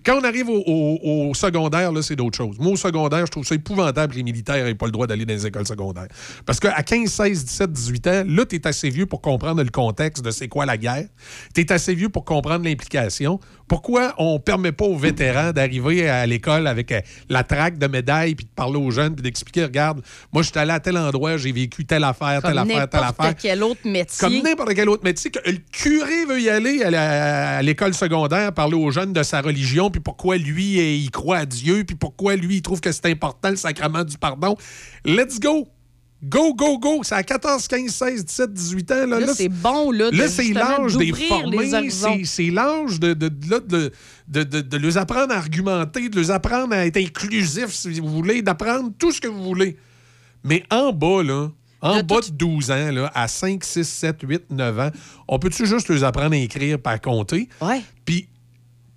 Quand 0.05 0.19
on 0.21 0.25
arrive 0.25 0.49
au, 0.49 0.63
au- 0.67 1.29
au 1.31 1.35
secondaire, 1.35 1.93
là, 1.93 2.03
c'est 2.03 2.17
d'autres 2.17 2.37
choses. 2.37 2.59
Moi, 2.59 2.73
au 2.73 2.77
secondaire, 2.77 3.27
je 3.27 3.31
trouve 3.31 3.45
ça 3.47 3.55
épouvantable 3.55 4.13
que 4.13 4.19
les 4.19 4.23
militaires 4.25 4.65
n'aient 4.65 4.75
pas 4.75 4.87
le 4.87 4.93
droit 4.93 5.07
d'aller 5.07 5.25
dans 5.25 5.35
les 5.35 5.47
écoles 5.47 5.67
secondaires. 5.67 6.09
Parce 6.47 6.59
qu'à 6.61 6.83
15, 6.83 7.09
16, 7.11 7.45
17, 7.45 7.73
18 7.73 8.07
ans, 8.07 8.25
là, 8.27 8.45
tu 8.47 8.57
es 8.57 8.67
assez 8.67 8.91
vieux 8.91 9.07
pour 9.07 9.21
comprendre 9.21 9.63
le 9.63 9.71
contexte 9.71 10.25
de 10.25 10.31
c'est 10.31 10.49
quoi 10.49 10.67
la 10.67 10.77
guerre. 10.77 11.07
Tu 11.55 11.61
es 11.63 11.73
assez 11.73 11.95
vieux 11.95 12.09
pour 12.09 12.25
comprendre 12.25 12.65
l'implication. 12.65 13.39
Pourquoi 13.69 14.15
on 14.19 14.41
permet 14.41 14.73
pas 14.73 14.85
aux 14.85 14.97
vétérans 14.97 15.53
d'arriver 15.53 16.09
à 16.09 16.27
l'école 16.27 16.67
avec 16.67 16.91
euh, 16.91 17.01
la 17.29 17.45
traque 17.45 17.79
de 17.79 17.87
médailles, 17.87 18.35
puis 18.35 18.45
de 18.45 18.51
parler 18.51 18.79
aux 18.79 18.91
jeunes, 18.91 19.15
puis 19.15 19.23
d'expliquer, 19.23 19.63
regarde, 19.65 20.01
moi, 20.33 20.43
je 20.43 20.49
suis 20.51 20.59
allé 20.59 20.73
à 20.73 20.81
tel 20.81 20.97
endroit, 20.99 21.37
j'ai 21.37 21.53
vécu 21.53 21.85
telle 21.85 22.03
affaire, 22.03 22.43
telle 22.43 22.55
Comme 22.57 22.71
affaire, 22.71 22.89
telle 22.89 23.01
affaire. 23.01 23.15
n'importe 23.27 23.39
quel 23.41 23.63
autre 23.63 23.81
métier. 23.85 24.19
Comme 24.19 24.43
n'importe 24.43 24.75
quel 24.75 24.89
autre 24.89 25.05
métier, 25.05 25.31
que 25.31 25.39
le 25.49 25.59
curé 25.71 26.25
veut 26.29 26.41
y 26.41 26.49
aller 26.51 26.83
à 26.83 27.63
l'école 27.63 27.95
secondaire, 27.95 28.53
parler 28.53 28.75
aux 28.75 28.91
jeunes 28.91 29.13
de 29.13 29.23
sa 29.23 29.41
religion, 29.41 29.90
puis 29.91 30.01
pourquoi 30.01 30.37
lui, 30.37 30.79
eh, 30.79 30.97
il 30.97 31.11
croit 31.11 31.39
à 31.39 31.47
Dieu, 31.47 31.85
puis 31.85 31.97
pourquoi 31.97 32.37
lui, 32.37 32.57
il 32.57 32.63
trouve 32.63 32.81
que 32.81 32.91
c'est 32.93 33.07
important 33.07 33.51
le 33.51 33.57
sacrement 33.57 34.05
du 34.05 34.17
pardon. 34.19 34.57
Let's 35.05 35.39
go! 35.41 35.69
Go, 36.23 36.53
go, 36.55 36.79
go! 36.79 37.01
C'est 37.03 37.15
à 37.15 37.23
14, 37.23 37.67
15, 37.67 37.91
16, 37.91 38.25
17, 38.27 38.53
18 38.53 38.93
ans. 38.93 39.07
Là, 39.07 39.21
Là, 39.21 39.33
c'est 39.35 39.49
bon, 39.49 39.91
là, 39.91 40.11
Là, 40.13 40.29
c'est 40.29 40.53
l'âge 40.53 40.97
des 40.99 41.13
formés. 41.29 42.27
c'est- 42.27 42.51
l'âge 42.51 43.01
de, 43.01 43.15
de, 43.15 43.29
de, 43.29 43.51
là, 43.51 43.61
de, 43.61 43.91
de, 44.29 44.43
de, 44.43 44.61
de 44.61 44.77
les 44.77 44.99
apprendre 44.99 45.33
à 45.33 45.39
argumenter, 45.39 46.11
de 46.11 46.21
les 46.21 46.31
apprendre 46.31 46.75
à 46.75 46.85
être 46.87 46.99
inclusifs, 46.99 47.71
si 47.73 47.99
vous 48.01 48.09
voulez, 48.11 48.43
d'apprendre 48.43 48.91
tout 48.99 49.13
ce 49.13 49.21
que 49.21 49.29
vous 49.29 49.43
voulez. 49.43 49.79
Mais 50.45 50.63
en 50.71 50.93
bas, 50.93 51.23
là, 51.23 51.49
en 51.81 52.03
bas 52.03 52.21
de 52.21 52.31
12 52.33 52.71
ans, 52.71 52.91
là, 52.93 53.11
à 53.15 53.27
5, 53.27 53.65
6, 53.65 53.89
7, 53.89 54.19
8, 54.23 54.43
9 54.51 54.79
ans, 54.79 54.91
on 55.27 55.39
peut-tu 55.39 55.65
juste 55.65 55.89
les 55.89 56.05
apprendre 56.05 56.35
à 56.35 56.37
écrire 56.37 56.79
par 56.79 57.01
compter? 57.01 57.49
Ouais. 57.63 57.81
Puis, 58.05 58.29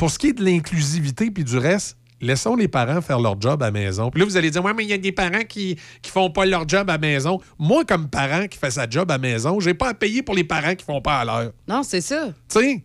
pour 0.03 0.11
ce 0.11 0.19
qui 0.19 0.27
est 0.27 0.33
de 0.33 0.43
l'inclusivité 0.43 1.31
puis 1.31 1.45
du 1.45 1.57
reste, 1.57 1.95
laissons 2.19 2.57
les 2.57 2.67
parents 2.67 2.99
faire 2.99 3.21
leur 3.21 3.39
job 3.39 3.63
à 3.63 3.67
la 3.67 3.71
maison. 3.71 4.11
Puis 4.11 4.19
là, 4.19 4.25
vous 4.25 4.35
allez 4.35 4.51
dire, 4.51 4.61
ouais, 4.61 4.73
mais 4.73 4.83
il 4.83 4.89
y 4.89 4.93
a 4.93 4.97
des 4.97 5.13
parents 5.13 5.45
qui 5.47 5.77
qui 6.01 6.11
font 6.11 6.29
pas 6.29 6.45
leur 6.45 6.67
job 6.67 6.89
à 6.89 6.93
la 6.95 6.97
maison. 6.97 7.39
Moi, 7.57 7.85
comme 7.85 8.09
parent 8.09 8.47
qui 8.47 8.57
fait 8.57 8.69
sa 8.71 8.89
job 8.89 9.09
à 9.09 9.13
la 9.13 9.17
maison, 9.19 9.61
j'ai 9.61 9.73
pas 9.73 9.87
à 9.87 9.93
payer 9.93 10.21
pour 10.21 10.35
les 10.35 10.43
parents 10.43 10.75
qui 10.75 10.83
font 10.83 10.99
pas 10.99 11.19
à 11.21 11.23
l'heure. 11.23 11.53
Non, 11.69 11.83
c'est 11.83 12.01
ça. 12.01 12.33
Tu 12.49 12.59
sais? 12.59 12.83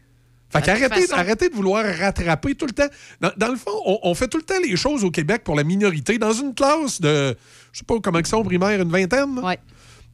Fait 0.50 0.62
qu'arrêtez 0.62 1.08
façon- 1.08 1.48
de 1.50 1.54
vouloir 1.56 1.84
rattraper 1.98 2.54
tout 2.54 2.66
le 2.66 2.72
temps. 2.72 2.86
Dans, 3.20 3.32
dans 3.36 3.48
le 3.48 3.56
fond, 3.56 3.72
on, 3.84 3.98
on 4.04 4.14
fait 4.14 4.28
tout 4.28 4.38
le 4.38 4.44
temps 4.44 4.60
les 4.64 4.76
choses 4.76 5.02
au 5.02 5.10
Québec 5.10 5.42
pour 5.42 5.56
la 5.56 5.64
minorité. 5.64 6.18
Dans 6.18 6.32
une 6.32 6.54
classe 6.54 7.00
de, 7.00 7.36
je 7.72 7.80
sais 7.80 7.84
pas 7.84 7.96
comment 8.00 8.20
ils 8.20 8.26
sont 8.28 8.44
primaire, 8.44 8.80
une 8.80 8.90
vingtaine? 8.92 9.34
là? 9.34 9.42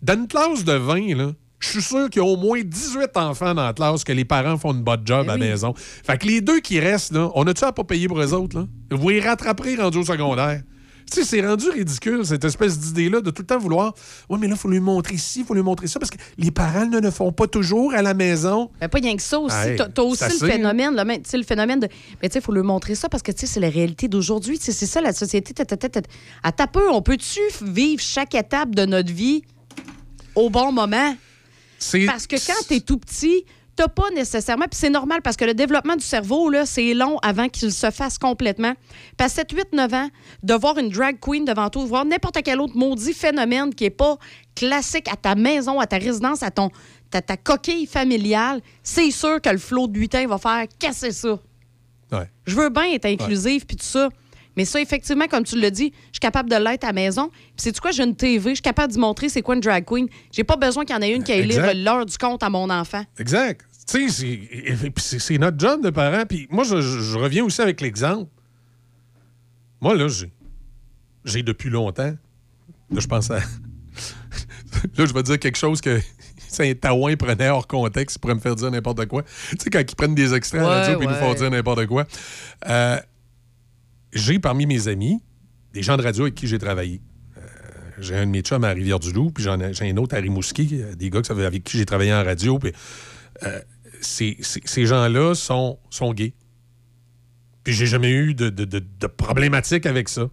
Dans 0.00 0.14
une 0.14 0.26
classe 0.26 0.64
de 0.64 0.72
20, 0.72 1.14
là, 1.16 1.32
je 1.64 1.70
suis 1.70 1.82
sûr 1.82 2.10
qu'il 2.10 2.22
y 2.22 2.24
a 2.24 2.28
au 2.28 2.36
moins 2.36 2.60
18 2.62 3.16
enfants 3.16 3.54
dans 3.54 3.64
la 3.64 3.72
classe 3.72 4.04
que 4.04 4.12
les 4.12 4.24
parents 4.24 4.56
font 4.58 4.72
une 4.72 4.82
bonne 4.82 5.02
job 5.04 5.28
à 5.28 5.36
la 5.36 5.38
maison. 5.38 5.74
Fait 5.76 6.18
que 6.18 6.26
les 6.26 6.40
deux 6.40 6.60
qui 6.60 6.78
restent, 6.78 7.12
là, 7.12 7.30
on 7.34 7.46
a-tu 7.46 7.64
à 7.64 7.72
pas 7.72 7.84
payer 7.84 8.08
pour 8.08 8.20
eux 8.20 8.34
autres? 8.34 8.58
Là? 8.58 8.66
Vous 8.90 9.08
les 9.08 9.20
rattraperez 9.20 9.76
rendus 9.76 9.98
au 9.98 10.04
secondaire. 10.04 10.62
Tu 11.10 11.20
sais, 11.20 11.24
c'est 11.24 11.46
rendu 11.46 11.68
ridicule, 11.68 12.24
cette 12.24 12.44
espèce 12.44 12.78
d'idée-là, 12.78 13.20
de 13.20 13.30
tout 13.30 13.42
le 13.42 13.46
temps 13.46 13.58
vouloir. 13.58 13.92
Oui, 14.30 14.38
mais 14.40 14.46
là, 14.46 14.54
il 14.54 14.58
faut 14.58 14.70
lui 14.70 14.80
montrer 14.80 15.18
ci, 15.18 15.40
il 15.40 15.44
faut 15.44 15.52
lui 15.52 15.62
montrer 15.62 15.86
ça, 15.86 15.98
parce 15.98 16.10
que 16.10 16.16
les 16.38 16.50
parents 16.50 16.86
ne 16.86 16.98
le 16.98 17.10
font 17.10 17.30
pas 17.30 17.46
toujours 17.46 17.92
à 17.92 18.00
la 18.00 18.14
maison. 18.14 18.70
Mais 18.80 18.88
pas 18.88 18.98
rien 18.98 19.14
que 19.14 19.22
ça 19.22 19.38
aussi. 19.38 19.54
Hey, 19.54 19.76
T'as 19.76 20.02
aussi 20.02 20.24
le 20.40 20.48
phénomène, 20.48 20.94
là, 20.94 21.04
mais, 21.04 21.20
le 21.32 21.42
phénomène 21.42 21.80
de. 21.80 21.88
Mais 22.22 22.28
tu 22.28 22.34
sais, 22.34 22.38
il 22.38 22.42
faut 22.42 22.54
lui 22.54 22.62
montrer 22.62 22.94
ça 22.94 23.10
parce 23.10 23.22
que 23.22 23.32
tu 23.32 23.40
sais, 23.40 23.46
c'est 23.46 23.60
la 23.60 23.68
réalité 23.68 24.08
d'aujourd'hui. 24.08 24.58
Tu 24.58 24.66
sais, 24.66 24.72
C'est 24.72 24.86
ça 24.86 25.02
la 25.02 25.12
société. 25.12 25.52
À 26.42 26.52
ta 26.52 26.66
peu, 26.66 26.90
on 26.90 27.02
peut-tu 27.02 27.40
vivre 27.62 28.00
chaque 28.00 28.34
étape 28.34 28.74
de 28.74 28.86
notre 28.86 29.12
vie 29.12 29.42
au 30.34 30.50
bon 30.50 30.72
moment? 30.72 31.14
Parce 32.06 32.26
que 32.26 32.36
quand 32.36 32.66
t'es 32.68 32.80
tout 32.80 32.98
petit, 32.98 33.44
t'as 33.76 33.88
pas 33.88 34.10
nécessairement. 34.10 34.66
Puis 34.70 34.78
c'est 34.78 34.90
normal 34.90 35.20
parce 35.22 35.36
que 35.36 35.44
le 35.44 35.54
développement 35.54 35.96
du 35.96 36.04
cerveau, 36.04 36.48
là, 36.50 36.66
c'est 36.66 36.94
long 36.94 37.18
avant 37.22 37.48
qu'il 37.48 37.72
se 37.72 37.90
fasse 37.90 38.18
complètement. 38.18 38.74
Puis 39.16 39.24
à 39.24 39.28
7, 39.28 39.50
8, 39.52 39.72
9 39.72 39.94
ans, 39.94 40.08
de 40.42 40.54
voir 40.54 40.78
une 40.78 40.88
drag 40.90 41.18
queen 41.20 41.44
devant 41.44 41.68
toi, 41.70 41.82
de 41.82 41.88
voir 41.88 42.04
n'importe 42.04 42.38
quel 42.44 42.60
autre 42.60 42.76
maudit 42.76 43.12
phénomène 43.12 43.74
qui 43.74 43.84
est 43.84 43.90
pas 43.90 44.16
classique 44.54 45.08
à 45.08 45.16
ta 45.16 45.34
maison, 45.34 45.80
à 45.80 45.86
ta 45.86 45.96
résidence, 45.96 46.42
à 46.42 46.50
ton, 46.50 46.70
ta, 47.10 47.20
ta 47.22 47.36
coquille 47.36 47.86
familiale, 47.86 48.60
c'est 48.82 49.10
sûr 49.10 49.40
que 49.40 49.50
le 49.50 49.58
flot 49.58 49.88
de 49.88 49.98
lutin 49.98 50.26
va 50.26 50.38
faire 50.38 50.64
casser 50.78 51.12
ça. 51.12 51.38
Ouais. 52.12 52.30
Je 52.46 52.54
veux 52.54 52.68
bien 52.68 52.92
être 52.92 53.06
inclusive 53.06 53.66
puis 53.66 53.76
tout 53.76 53.84
ça. 53.84 54.08
Mais 54.56 54.64
ça, 54.64 54.80
effectivement, 54.80 55.26
comme 55.26 55.44
tu 55.44 55.58
l'as 55.60 55.70
dit, 55.70 55.92
je 56.06 56.12
suis 56.14 56.20
capable 56.20 56.48
de 56.48 56.56
l'être 56.56 56.84
à 56.84 56.88
la 56.88 56.92
maison. 56.92 57.28
Puis 57.30 57.54
c'est 57.58 57.78
quoi, 57.80 57.90
j'ai 57.90 58.04
une 58.04 58.14
TV, 58.14 58.50
je 58.50 58.54
suis 58.56 58.62
capable 58.62 58.92
d'y 58.92 58.98
montrer 58.98 59.28
c'est 59.28 59.42
quoi 59.42 59.54
une 59.56 59.60
drag 59.60 59.84
queen. 59.84 60.06
J'ai 60.32 60.44
pas 60.44 60.56
besoin 60.56 60.84
qu'il 60.84 60.94
y 60.94 60.98
en 60.98 61.02
ait 61.02 61.12
une 61.12 61.24
qui 61.24 61.32
aille 61.32 61.46
lire 61.46 61.72
l'heure 61.74 62.06
du 62.06 62.16
compte 62.16 62.42
à 62.42 62.50
mon 62.50 62.70
enfant. 62.70 63.02
Exact. 63.18 63.66
Tu 63.86 64.08
sais, 64.08 64.08
c'est- 64.08 64.26
et- 64.26 65.34
et- 65.34 65.38
notre 65.38 65.58
job 65.58 65.82
de 65.82 65.90
parents. 65.90 66.24
Puis 66.26 66.46
moi, 66.50 66.64
je, 66.64 66.80
je- 66.80 67.00
je 67.00 67.18
reviens 67.18 67.44
aussi 67.44 67.60
avec 67.60 67.80
l'exemple. 67.80 68.30
Moi, 69.80 69.94
là, 69.96 70.06
j'ai 71.24 71.42
depuis 71.42 71.68
longtemps. 71.70 72.14
Là, 72.90 73.00
je 73.00 73.06
pense 73.06 73.30
à. 73.30 73.38
là, 74.96 75.04
je 75.06 75.12
vais 75.12 75.22
dire 75.22 75.38
quelque 75.38 75.58
chose 75.58 75.80
que 75.80 76.00
Saint-Taouin 76.48 77.16
prenait 77.16 77.48
hors 77.50 77.66
contexte. 77.66 78.16
Il 78.16 78.20
pourrait 78.20 78.34
me 78.36 78.40
faire 78.40 78.54
dire 78.56 78.70
n'importe 78.70 79.04
quoi. 79.06 79.22
Tu 79.50 79.56
sais, 79.58 79.70
quand 79.70 79.80
ils 79.80 79.94
prennent 79.96 80.14
des 80.14 80.32
extraits 80.32 80.60
à 80.62 80.64
la 80.64 80.70
Ouais, 80.70 80.80
radio 80.82 80.98
puis 80.98 81.06
ils 81.06 81.10
nous 81.10 81.16
font 81.18 81.30
ouais. 81.30 81.34
dire 81.36 81.50
n'importe 81.50 81.86
quoi. 81.86 82.04
Euh, 82.68 82.98
j'ai 84.14 84.38
parmi 84.38 84.64
mes 84.66 84.88
amis 84.88 85.20
des 85.72 85.82
gens 85.82 85.96
de 85.96 86.02
radio 86.02 86.22
avec 86.22 86.34
qui 86.34 86.46
j'ai 86.46 86.58
travaillé. 86.58 87.02
Euh, 87.36 87.40
J'ai 87.98 88.16
un 88.16 88.26
de 88.26 88.30
mes 88.30 88.40
chums 88.42 88.64
à 88.64 88.70
Rivière-du-Loup, 88.70 89.30
puis 89.32 89.44
j'en 89.44 89.60
ai- 89.60 89.74
j'ai 89.74 89.90
un 89.90 89.96
autre 89.96 90.16
à 90.16 90.20
Rimouski, 90.20 90.68
euh, 90.80 90.94
des 90.94 91.10
gars 91.10 91.20
avec 91.28 91.64
qui 91.64 91.76
j'ai 91.78 91.84
travaillé 91.84 92.12
en 92.14 92.22
radio. 92.24 92.58
Puis, 92.58 92.72
euh, 93.42 93.60
ces 94.00 94.86
gens-là 94.86 95.34
sont, 95.34 95.78
sont 95.90 96.12
gays. 96.12 96.34
Puis 97.64 97.72
j'ai 97.74 97.86
jamais 97.86 98.10
eu 98.10 98.34
de, 98.34 98.50
de, 98.50 98.64
de- 98.64 98.78
de 99.00 99.06
problématique 99.06 99.86
avec 99.86 100.08
ça. 100.08 100.28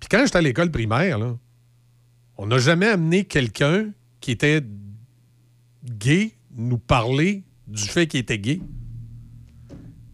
Puis 0.00 0.08
quand 0.10 0.24
j'étais 0.24 0.38
à 0.38 0.42
l'école 0.42 0.70
primaire, 0.70 1.18
là, 1.18 1.36
on 2.38 2.46
n'a 2.46 2.58
jamais 2.58 2.86
amené 2.86 3.24
quelqu'un 3.24 3.90
qui 4.20 4.30
était 4.32 4.62
gay 5.84 6.32
nous 6.54 6.78
parler 6.78 7.44
du 7.66 7.82
fait 7.82 8.06
qu'il 8.06 8.20
était 8.20 8.38
gay. 8.38 8.60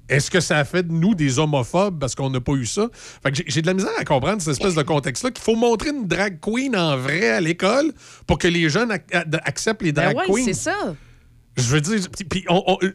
Est-ce 0.09 0.30
que 0.30 0.40
ça 0.40 0.59
a 0.59 0.64
fait 0.64 0.82
de 0.85 0.93
nous 0.93 1.14
des 1.14 1.39
homophobes 1.39 1.98
parce 1.98 2.14
qu'on 2.14 2.30
n'a 2.30 2.40
pas 2.40 2.52
eu 2.52 2.64
ça? 2.66 2.89
Fait 3.22 3.30
que 3.32 3.43
j'ai- 3.47 3.60
de 3.62 3.66
la 3.66 3.74
misère 3.74 3.90
à 3.98 4.05
comprendre 4.05 4.40
cette 4.40 4.52
espèce 4.52 4.74
de 4.74 4.82
contexte-là 4.82 5.30
qu'il 5.30 5.44
faut 5.44 5.55
montrer 5.56 5.90
une 5.90 6.06
drag 6.06 6.39
queen 6.40 6.74
en 6.76 6.97
vrai 6.97 7.28
à 7.28 7.40
l'école 7.40 7.93
pour 8.26 8.39
que 8.39 8.48
les 8.48 8.68
jeunes 8.70 8.90
ac- 8.90 9.40
acceptent 9.44 9.82
les 9.82 9.93
Ben 9.93 10.12
drag 10.12 10.16
ouais, 10.16 10.24
queens. 10.40 10.44
c'est 10.47 10.55
ça. 10.55 10.94
Je 11.56 11.62
veux 11.64 11.80
dire, 11.80 12.01
puis- 12.30 12.44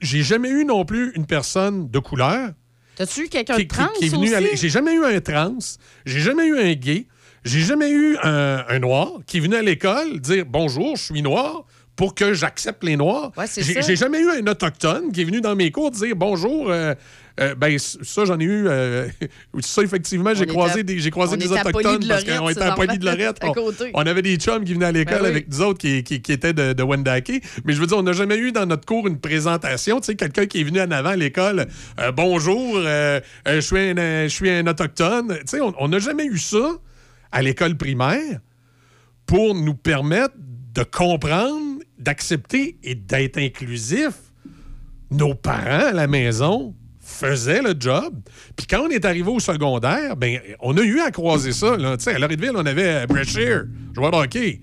j'ai 0.01 0.23
jamais 0.23 0.49
eu 0.49 0.65
non 0.65 0.85
plus 0.85 1.11
une 1.15 1.25
personne 1.25 1.89
de 1.89 1.99
couleur 1.99 2.51
T'as-tu 2.95 3.21
eu 3.25 3.27
quelqu'un 3.27 3.55
qui, 3.57 3.63
de 3.65 3.67
trans 3.67 3.87
qui 3.97 4.05
est 4.05 4.09
venu 4.09 4.33
aussi? 4.35 4.55
J'ai 4.57 4.69
jamais 4.69 4.93
eu 4.93 5.03
un 5.03 5.19
trans, 5.19 5.57
j'ai 6.05 6.19
jamais 6.19 6.45
eu 6.45 6.57
un 6.59 6.73
gay, 6.73 7.07
j'ai 7.43 7.59
jamais 7.59 7.89
eu 7.91 8.17
un, 8.23 8.63
un 8.69 8.79
noir 8.79 9.13
qui 9.25 9.37
est 9.37 9.39
venu 9.41 9.55
à 9.55 9.61
l'école 9.61 10.19
dire 10.19 10.45
bonjour, 10.47 10.95
je 10.95 11.03
suis 11.03 11.21
noir 11.23 11.65
pour 11.95 12.15
que 12.15 12.33
j'accepte 12.33 12.83
les 12.83 12.97
noirs. 12.97 13.31
Ouais, 13.37 13.45
j'ai 13.55 13.95
jamais 13.95 14.19
eu 14.19 14.29
un 14.29 14.47
autochtone 14.47 15.11
qui 15.11 15.21
est 15.21 15.25
venu 15.25 15.41
dans 15.41 15.55
mes 15.55 15.69
cours 15.71 15.91
dire 15.91 16.15
bonjour. 16.15 16.69
euh, 16.71 16.95
euh, 17.39 17.55
ben 17.55 17.79
ça 17.79 18.25
j'en 18.25 18.39
ai 18.39 18.43
eu 18.43 18.67
euh, 18.67 19.07
ça 19.59 19.81
effectivement 19.81 20.35
j'ai 20.35 20.45
croisé 20.45 20.81
à- 20.81 20.83
des 20.83 20.99
j'ai 20.99 21.09
croisé 21.09 21.35
des 21.35 21.51
autochtones 21.51 21.97
de 22.01 22.07
parce 22.07 22.23
qu'on 22.23 22.47
était 22.47 22.61
à 22.61 22.73
Poly 22.73 22.99
de 22.99 23.05
Lorette 23.05 23.39
on, 23.43 23.55
on 23.95 24.01
avait 24.05 24.21
des 24.21 24.35
chums 24.35 24.63
qui 24.63 24.75
venaient 24.75 24.85
à 24.85 24.91
l'école 24.91 25.15
Ben 25.17 25.23
oui. 25.23 25.29
avec 25.29 25.49
nous 25.49 25.61
autres 25.61 25.79
qui, 25.79 26.03
qui- 26.03 26.21
qui 26.21 26.31
étaient 26.31 26.53
de, 26.53 26.73
de 26.73 26.83
Wendake. 26.83 27.31
Mais 27.65 27.73
je 27.73 27.79
veux 27.79 27.87
dire, 27.87 27.97
on 27.97 28.03
n'a 28.03 28.13
jamais 28.13 28.37
eu 28.37 28.51
dans 28.51 28.67
notre 28.67 28.85
cours 28.85 29.07
une 29.07 29.19
présentation. 29.19 29.99
Tu 29.99 30.05
sais, 30.07 30.15
quelqu'un 30.15 30.45
qui 30.45 30.61
est 30.61 30.63
venu 30.63 30.79
en 30.79 30.91
avant 30.91 31.09
à 31.09 31.15
l'école. 31.15 31.65
bonjour, 32.15 32.79
je 32.79 33.59
suis 33.61 33.77
un, 33.79 33.95
je 34.23 34.27
suis 34.27 34.49
un 34.51 34.67
autochtone. 34.67 35.35
Tu 35.39 35.57
sais, 35.57 35.59
on 35.61 35.87
n'a 35.87 35.97
jamais 35.99 36.25
eu 36.25 36.37
ça 36.37 36.73
à 37.31 37.41
l'école 37.41 37.75
primaire 37.77 38.39
pour 39.25 39.55
nous 39.55 39.73
permettre 39.73 40.35
de 40.75 40.83
comprendre, 40.83 41.72
d'accepter 42.03 42.77
et 42.83 42.95
d'être 42.95 43.37
inclusif. 43.37 44.13
Nos 45.11 45.35
parents 45.35 45.87
à 45.87 45.91
la 45.91 46.07
maison 46.07 46.73
faisaient 46.99 47.61
le 47.61 47.75
job. 47.79 48.13
Puis 48.55 48.65
quand 48.67 48.81
on 48.85 48.89
est 48.89 49.05
arrivé 49.05 49.29
au 49.29 49.39
secondaire, 49.39 50.15
ben, 50.15 50.39
on 50.61 50.75
a 50.77 50.81
eu 50.81 50.99
à 51.01 51.11
croiser 51.11 51.51
ça. 51.51 51.77
Là. 51.77 51.95
À 52.05 52.19
Loretteville, 52.19 52.53
on 52.55 52.65
avait 52.65 53.03
euh, 53.03 53.05
Brett 53.07 53.27
Shear, 53.27 53.63
joueur 53.95 54.11
de 54.11 54.17
hockey. 54.17 54.61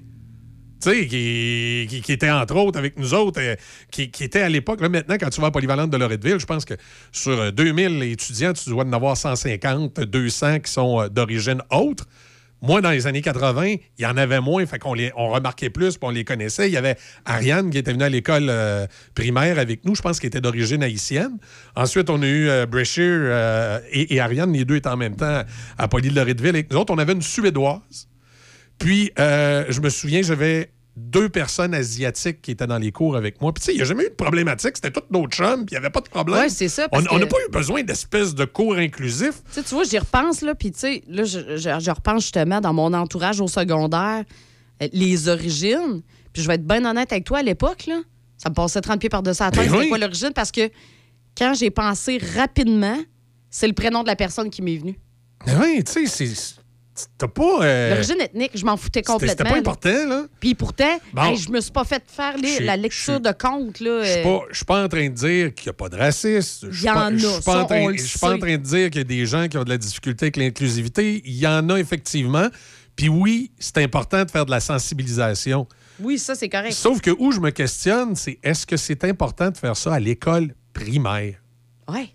Qui, 0.83 1.07
qui- 1.09 2.01
qui 2.03 2.13
était 2.13 2.31
entre 2.31 2.57
autres 2.57 2.79
avec 2.79 2.99
nous 2.99 3.13
autres, 3.13 3.39
euh, 3.39 3.55
qui, 3.91 4.11
qui 4.11 4.25
était 4.25 4.41
à 4.41 4.49
l'époque, 4.49 4.81
là 4.81 4.89
maintenant, 4.89 5.17
quand 5.21 5.29
tu 5.29 5.39
vas 5.43 5.49
à 5.49 5.51
Polyvalente 5.51 5.91
de 5.91 5.97
Loretteville, 5.99 6.41
je 6.41 6.47
pense 6.47 6.65
que 6.65 6.73
sur 7.13 7.33
euh, 7.39 7.51
2000 7.51 8.03
étudiants, 8.05 8.55
tu 8.55 8.71
dois 8.71 8.85
en 8.85 8.93
avoir 8.95 9.15
150, 9.15 10.01
200 10.01 10.61
qui 10.61 10.73
sont 10.73 11.03
euh, 11.03 11.09
d'origine 11.11 11.61
autre. 11.71 12.07
Moi, 12.63 12.81
dans 12.81 12.91
les 12.91 13.07
années 13.07 13.23
80, 13.23 13.65
il 13.67 14.03
y 14.03 14.07
en 14.07 14.17
avait 14.17 14.41
moins, 14.41 14.67
fait 14.67 14.79
qu'on 14.79 14.95
les, 14.95 15.13
on 15.17 15.31
remarquait 15.31 15.71
plus, 15.71 15.97
puis 15.97 16.07
on 16.07 16.11
les 16.11 16.25
connaissait. 16.25 16.69
Il 16.69 16.73
y 16.73 16.77
avait 16.77 16.97
Ariane 17.25 17.71
qui 17.71 17.79
était 17.79 17.93
venue 17.93 18.05
à 18.05 18.09
l'école 18.09 18.49
euh, 18.49 18.87
primaire 19.15 19.59
avec 19.59 19.85
nous, 19.85 19.95
je 19.95 20.03
pense 20.03 20.21
qu'elle 20.21 20.29
était 20.29 20.41
d'origine 20.41 20.83
haïtienne. 20.83 21.39
Ensuite, 21.75 22.11
on 22.11 22.21
a 22.23 22.27
eu 22.27 22.49
euh, 22.49 22.67
euh, 22.99 23.81
et, 23.91 24.15
et 24.15 24.21
Ariane, 24.21 24.53
les 24.53 24.65
deux 24.65 24.77
étaient 24.77 24.89
en 24.89 24.97
même 24.97 25.17
temps 25.17 25.43
à 25.79 25.89
Poly 25.89 26.11
de 26.11 26.17
Loretteville. 26.17 26.57
Et 26.57 26.67
nous 26.71 26.77
autres, 26.77 26.93
on 26.93 26.99
avait 26.99 27.13
une 27.13 27.23
Suédoise. 27.23 28.09
Puis, 28.79 29.13
euh, 29.19 29.67
je 29.69 29.81
me 29.81 29.91
souviens, 29.91 30.23
j'avais 30.23 30.71
deux 30.97 31.29
personnes 31.29 31.73
asiatiques 31.75 32.43
qui 32.43 32.51
étaient 32.51 32.67
dans 32.67 32.79
les 32.79 32.93
cours 32.93 33.17
avec 33.17 33.41
moi. 33.41 33.53
Puis, 33.55 33.61
tu 33.63 33.67
sais, 33.67 33.73
il 33.73 33.77
n'y 33.77 33.83
a 33.83 33.85
jamais 33.85 34.05
eu 34.07 34.11
de 34.11 34.15
problématique. 34.15 34.73
C'était 34.75 34.91
toutes 34.91 35.11
nos 35.11 35.27
chums, 35.29 35.65
puis 35.65 35.75
il 35.75 35.75
n'y 35.75 35.77
avait 35.79 35.91
pas 35.91 36.01
de 36.01 36.09
problème. 36.09 36.39
Ouais, 36.41 36.49
c'est 36.49 36.69
ça, 36.69 36.87
On 36.87 36.97
parce 36.97 37.07
on 37.11 37.19
n'a 37.19 37.27
pas 37.27 37.37
eu 37.49 37.51
besoin 37.51 37.83
d'espèces 37.83 38.35
de 38.35 38.45
cours 38.45 38.75
inclusifs. 38.77 39.43
Tu 39.47 39.53
sais, 39.53 39.63
tu 39.63 39.75
vois, 39.75 39.85
j'y 39.85 39.99
repense, 39.99 40.43
là, 40.43 40.55
puis 40.55 40.73
tu 40.73 40.81
sais, 40.81 41.03
là, 41.09 41.25
je, 41.25 41.57
je- 41.57 41.81
je 41.81 41.91
repense 41.91 42.23
justement 42.23 42.61
dans 42.61 42.73
mon 42.73 42.93
entourage 42.93 43.41
au 43.41 43.49
secondaire, 43.49 44.25
euh, 44.83 44.89
les 44.93 45.29
origines. 45.29 46.03
Puis 46.33 46.43
je 46.43 46.49
vais 46.49 46.55
être 46.55 46.67
bien 46.67 46.85
honnête 46.85 47.13
avec 47.13 47.25
toi, 47.25 47.39
à 47.39 47.43
l'époque, 47.43 47.87
là, 47.87 48.01
ça 48.37 48.49
me 48.51 48.55
passait 48.55 48.81
30 48.81 49.01
pieds 49.01 49.09
par-dessus 49.09 49.43
la 49.43 49.51
tête. 49.51 49.61
Ben 49.61 49.67
C'était 49.67 49.79
oui. 49.79 49.89
quoi 49.89 49.99
l'origine? 49.99 50.31
Parce 50.35 50.51
que 50.53 50.71
quand 51.37 51.55
j'ai 51.55 51.71
pensé 51.71 52.19
rapidement, 52.37 52.99
c'est 53.49 53.67
le 53.69 53.73
prénom 53.75 54.03
de 54.03 54.09
la 54.09 54.17
personne 54.17 54.51
qui 54.51 54.61
m'est 54.63 54.77
venue. 54.77 54.99
Mais 55.47 55.55
oui, 55.57 55.85
tu 55.85 55.93
sais, 55.93 56.07
c'est- 56.07 56.60
t'as 57.19 57.29
pas. 57.29 57.63
euh, 57.65 57.91
L'origine 57.91 58.21
ethnique, 58.21 58.51
je 58.55 58.65
m'en 58.65 58.77
foutais 58.77 59.03
complètement. 59.03 59.37
C'était 59.39 59.51
pas 59.51 59.59
important, 59.59 60.09
là. 60.09 60.25
Puis 60.41 60.55
pourtant, 60.55 60.99
Bon. 61.13 61.23
hey, 61.25 61.37
je 61.37 61.51
me 61.51 61.61
suis 61.61 61.71
pas 61.73 61.85
fait 61.85 62.03
faire 62.07 62.37
les- 62.37 62.61
la 62.61 62.77
lecture 62.77 63.21
de 63.21 63.33
compte. 63.33 63.81
Là, 63.81 64.03
Je 64.05 64.11
suis 64.11 64.21
euh, 64.21 64.23
pas- 64.23 64.45
je 64.51 64.57
suis 64.57 64.65
pas 64.65 64.85
en 64.85 64.89
train 64.89 65.09
de 65.09 65.15
dire 65.15 65.55
qu'il 65.55 65.67
n'y 65.67 65.71
a 65.71 65.75
pas 65.75 65.89
de 65.89 65.97
racisme. 65.97 66.69
Il 66.73 66.81
y 66.81 66.85
pas- 66.85 66.93
en 66.93 66.97
a, 66.97 67.41
pas 67.45 67.65
en 67.65 67.93
Je 67.93 68.03
suis 68.03 68.19
pas 68.19 68.29
en 68.31 68.33
sait. 68.35 68.39
train 68.39 68.57
de 68.57 68.63
dire 68.63 68.91
qu'il 68.91 68.99
y 68.99 69.01
a 69.01 69.05
des 69.05 69.27
gens 69.27 69.49
qui 69.49 69.59
ont 69.59 69.65
de 69.65 69.71
la 69.71 69.79
difficulté 69.79 70.27
avec 70.27 70.37
l'inclusivité. 70.37 71.23
Il 71.25 71.35
y 71.37 71.47
en 71.47 71.69
a 71.71 71.77
effectivement. 71.79 72.49
Puis 72.97 73.09
oui, 73.09 73.51
c'est 73.59 73.79
important 73.79 74.25
de 74.25 74.31
faire 74.31 74.45
de 74.45 74.51
la 74.51 74.61
sensibilisation. 74.61 75.67
Oui, 76.01 76.19
ça, 76.19 76.35
c'est 76.35 76.49
correct. 76.49 76.73
Sauf 76.73 77.01
que 77.01 77.11
où 77.19 77.33
je 77.33 77.41
me 77.41 77.51
questionne, 77.51 78.15
c'est 78.17 78.39
est-ce 78.43 78.67
que 78.67 78.77
c'est 78.77 79.05
important 79.05 79.51
de 79.51 79.57
faire 79.57 79.77
ça 79.77 79.95
à 79.95 80.01
l'école 80.01 80.55
primaire? 80.73 81.35
Ouais. 81.89 82.11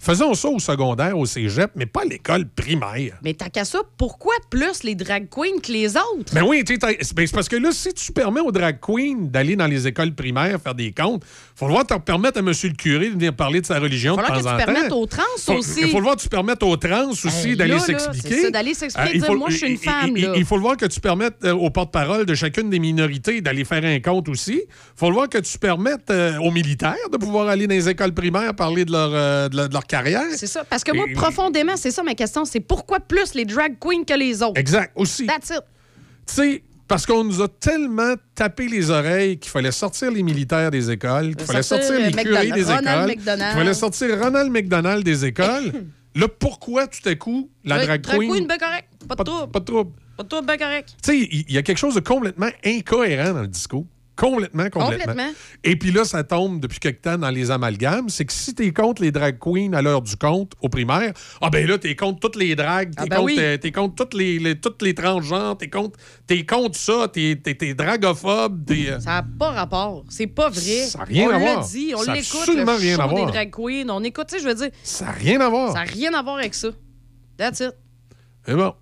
Faisons 0.00 0.32
ça 0.34 0.48
au 0.48 0.60
secondaire, 0.60 1.18
au 1.18 1.26
cégep, 1.26 1.72
mais 1.74 1.84
pas 1.86 2.02
à 2.02 2.04
l'école 2.04 2.46
primaire. 2.48 3.18
Mais 3.24 3.34
tant 3.34 3.48
qu'à 3.48 3.64
ça, 3.64 3.80
pourquoi 3.96 4.32
plus 4.48 4.84
les 4.84 4.94
drag 4.94 5.28
queens 5.28 5.58
que 5.60 5.72
les 5.72 5.96
autres? 5.96 6.32
Ben 6.32 6.44
oui, 6.44 6.62
t'as- 6.64 6.76
ben, 6.76 6.96
c'est 7.00 7.32
parce 7.32 7.48
que 7.48 7.56
là, 7.56 7.72
si 7.72 7.92
tu 7.92 8.12
permets 8.12 8.40
aux 8.40 8.52
drag 8.52 8.78
queens 8.80 9.16
d'aller 9.22 9.56
dans 9.56 9.66
les 9.66 9.88
écoles 9.88 10.14
primaires 10.14 10.60
faire 10.62 10.74
des 10.76 10.92
comptes, 10.92 11.24
faut 11.58 11.66
le 11.66 11.72
voir 11.72 11.84
te 11.86 11.94
permettre 11.98 12.38
à 12.38 12.42
monsieur 12.42 12.68
le 12.68 12.74
curé 12.76 13.06
de 13.08 13.14
venir 13.14 13.34
parler 13.34 13.60
de 13.60 13.66
sa 13.66 13.80
religion 13.80 14.14
Faut 14.14 14.22
de 14.22 14.26
temps 14.26 14.32
en 14.32 14.36
que 14.36 14.42
tu 14.42 14.44
temps. 14.44 14.56
permettes 14.72 14.92
aux 14.92 15.06
trans 15.06 15.22
Faut- 15.38 15.52
aussi. 15.54 15.80
Il 15.82 15.88
faut 15.90 15.96
le 15.98 16.04
voir 16.04 16.14
que 16.16 16.20
tu 16.22 16.28
permettes 16.28 16.62
aux 16.62 16.76
trans 16.76 17.10
aussi 17.10 17.28
Hey, 17.50 17.56
d'aller 17.56 17.78
s'expliquer. 17.80 18.50
d'aller 18.52 18.74
s'expliquer, 18.74 19.08
Euh, 19.08 19.12
il 19.14 19.20
dire, 19.20 19.26
faut- 19.32 19.36
moi, 19.36 19.48
je 19.50 19.56
suis 19.56 19.66
une 19.66 19.72
il- 19.72 19.78
femme, 19.78 20.12
il-. 20.16 20.32
Il 20.36 20.44
faut 20.44 20.54
le 20.54 20.62
voir 20.62 20.76
que 20.76 20.86
tu 20.86 21.00
permettes 21.00 21.38
euh, 21.44 21.52
aux 21.54 21.70
porte-parole 21.70 22.26
de 22.26 22.34
chacune 22.34 22.70
des 22.70 22.78
minorités 22.78 23.40
d'aller 23.40 23.64
faire 23.64 23.84
un 23.84 23.98
compte 23.98 24.28
aussi. 24.28 24.62
Il 24.64 24.68
faut 24.96 25.08
le 25.08 25.14
voir 25.14 25.28
que 25.28 25.38
tu 25.38 25.58
permettes 25.58 26.10
euh, 26.10 26.38
aux 26.38 26.50
militaires 26.52 26.94
de 27.10 27.16
pouvoir 27.16 27.48
aller 27.48 27.66
dans 27.66 27.74
les 27.74 27.88
écoles 27.88 28.12
primaires 28.14 28.54
parler 28.54 28.84
de 28.84 28.92
leur, 28.92 29.10
euh, 29.12 29.48
de 29.48 29.56
leur, 29.72 29.84
carrière. 29.86 30.22
C'est 30.36 30.46
ça. 30.46 30.62
Parce 30.64 30.84
que 30.84 30.92
moi, 30.94 31.06
profondément, 31.14 31.76
c'est 31.76 31.90
ça 31.90 32.02
ma 32.04 32.14
question. 32.14 32.44
C'est 32.44 32.60
pourquoi 32.60 33.00
plus 33.00 33.34
les 33.34 33.44
drag 33.44 33.76
queens 33.80 34.04
que 34.06 34.14
les 34.14 34.42
autres? 34.44 34.60
Exact, 34.60 34.92
aussi. 34.94 35.26
That's 35.26 35.50
it. 35.50 35.62
Tu 36.26 36.34
sais, 36.34 36.62
parce 36.88 37.04
qu'on 37.04 37.22
nous 37.22 37.42
a 37.42 37.48
tellement 37.48 38.14
tapé 38.34 38.66
les 38.66 38.90
oreilles 38.90 39.38
qu'il 39.38 39.50
fallait 39.50 39.70
sortir 39.70 40.10
les 40.10 40.22
militaires 40.22 40.70
des 40.70 40.90
écoles, 40.90 41.36
qu'il 41.36 41.46
fallait 41.46 41.62
Sortir, 41.62 41.86
sortir 41.88 42.06
les 42.06 42.18
euh, 42.18 42.22
curés 42.22 42.50
des 42.50 42.64
Ronald 42.64 43.10
écoles, 43.10 43.16
McDonald. 43.16 43.50
qu'il 43.50 43.58
fallait 43.60 43.74
sortir 43.74 44.18
Ronald 44.20 44.50
McDonald 44.50 45.04
des 45.04 45.24
écoles. 45.26 45.72
Là, 46.14 46.26
pourquoi 46.26 46.86
tout 46.86 47.06
à 47.06 47.14
coup 47.14 47.50
la 47.64 47.84
drag 47.84 48.02
queen... 48.04 48.46
ben 48.46 48.58
correct. 48.58 48.88
Pas 49.06 49.14
de 49.14 49.22
trouble. 49.22 49.52
Pas 49.52 49.60
de 49.60 49.64
trouble. 49.66 49.90
Pas 50.16 50.22
de 50.24 50.28
trouble, 50.28 50.46
ben 50.46 50.56
correct. 50.56 50.96
Tu 51.02 51.10
sais, 51.10 51.18
il 51.18 51.44
il 51.48 51.54
y 51.54 51.58
a 51.58 51.62
quelque 51.62 51.78
chose 51.78 51.94
de 51.94 52.00
complètement 52.00 52.48
incohérent 52.64 53.34
dans 53.34 53.42
le 53.42 53.48
discours. 53.48 53.86
Complètement, 54.18 54.64
complètement. 54.68 54.98
Complètement. 55.12 55.32
Et 55.62 55.76
puis 55.76 55.92
là, 55.92 56.04
ça 56.04 56.24
tombe 56.24 56.58
depuis 56.60 56.80
quelque 56.80 57.02
temps 57.02 57.16
dans 57.18 57.30
les 57.30 57.50
amalgames. 57.52 58.08
C'est 58.08 58.24
que 58.24 58.32
si 58.32 58.52
t'es 58.54 58.72
contre 58.72 59.00
les 59.00 59.12
drag 59.12 59.38
queens 59.38 59.72
à 59.74 59.80
l'heure 59.82 60.02
du 60.02 60.16
compte, 60.16 60.52
au 60.60 60.68
primaire, 60.68 61.12
ah 61.40 61.50
ben 61.50 61.64
là, 61.66 61.78
t'es 61.78 61.94
contre 61.94 62.18
toutes 62.18 62.34
les 62.36 62.56
dragues, 62.56 62.90
t'es 62.96 63.02
Ah 63.02 63.06
ben 63.06 63.16
contre, 63.18 63.26
oui. 63.26 63.36
euh, 63.38 63.70
contre 63.72 63.94
toutes 63.94 64.14
les, 64.14 64.38
les- 64.40 64.58
toutes 64.58 64.82
les 64.82 64.92
transgenres, 64.94 65.56
t'es 65.56 65.70
contre, 65.70 65.96
t'es 66.26 66.44
contre 66.44 66.76
ça, 66.76 67.06
t'es, 67.12 67.40
t'es, 67.42 67.54
t'es 67.54 67.74
dragophobe, 67.74 68.68
euh, 68.72 68.98
Ça 68.98 69.10
n'a 69.10 69.24
pas 69.38 69.50
rapport. 69.50 70.04
C'est 70.08 70.26
pas 70.26 70.48
vrai. 70.48 70.86
Ça 70.86 71.02
a 71.02 71.04
rien 71.04 71.26
on 71.26 71.30
à 71.30 71.32
l'a 71.38 71.38
voir. 71.38 71.68
dit, 71.68 71.92
on 71.96 72.02
l'écoute, 72.02 72.38
absolument 72.40 72.72
le 72.72 72.78
rien 72.78 72.98
à 72.98 73.06
voir. 73.06 73.26
des 73.26 73.32
drag 73.32 73.50
queens. 73.50 73.86
On 73.90 74.02
écoute, 74.02 74.26
tu 74.28 74.36
sais, 74.36 74.42
je 74.42 74.48
veux 74.48 74.54
dire, 74.54 74.70
Ça 74.82 75.04
n'a 75.04 75.12
rien 75.12 75.40
à 75.40 75.48
voir. 75.48 75.68
ça 75.72 75.84
n'a 75.84 75.90
rien 75.90 76.12
à 76.14 76.22
voir 76.22 76.38
avec 76.38 76.54
ça. 76.54 76.68
That's 77.36 77.60
it. 77.60 77.72
Mais 78.48 78.54
bon, 78.56 78.74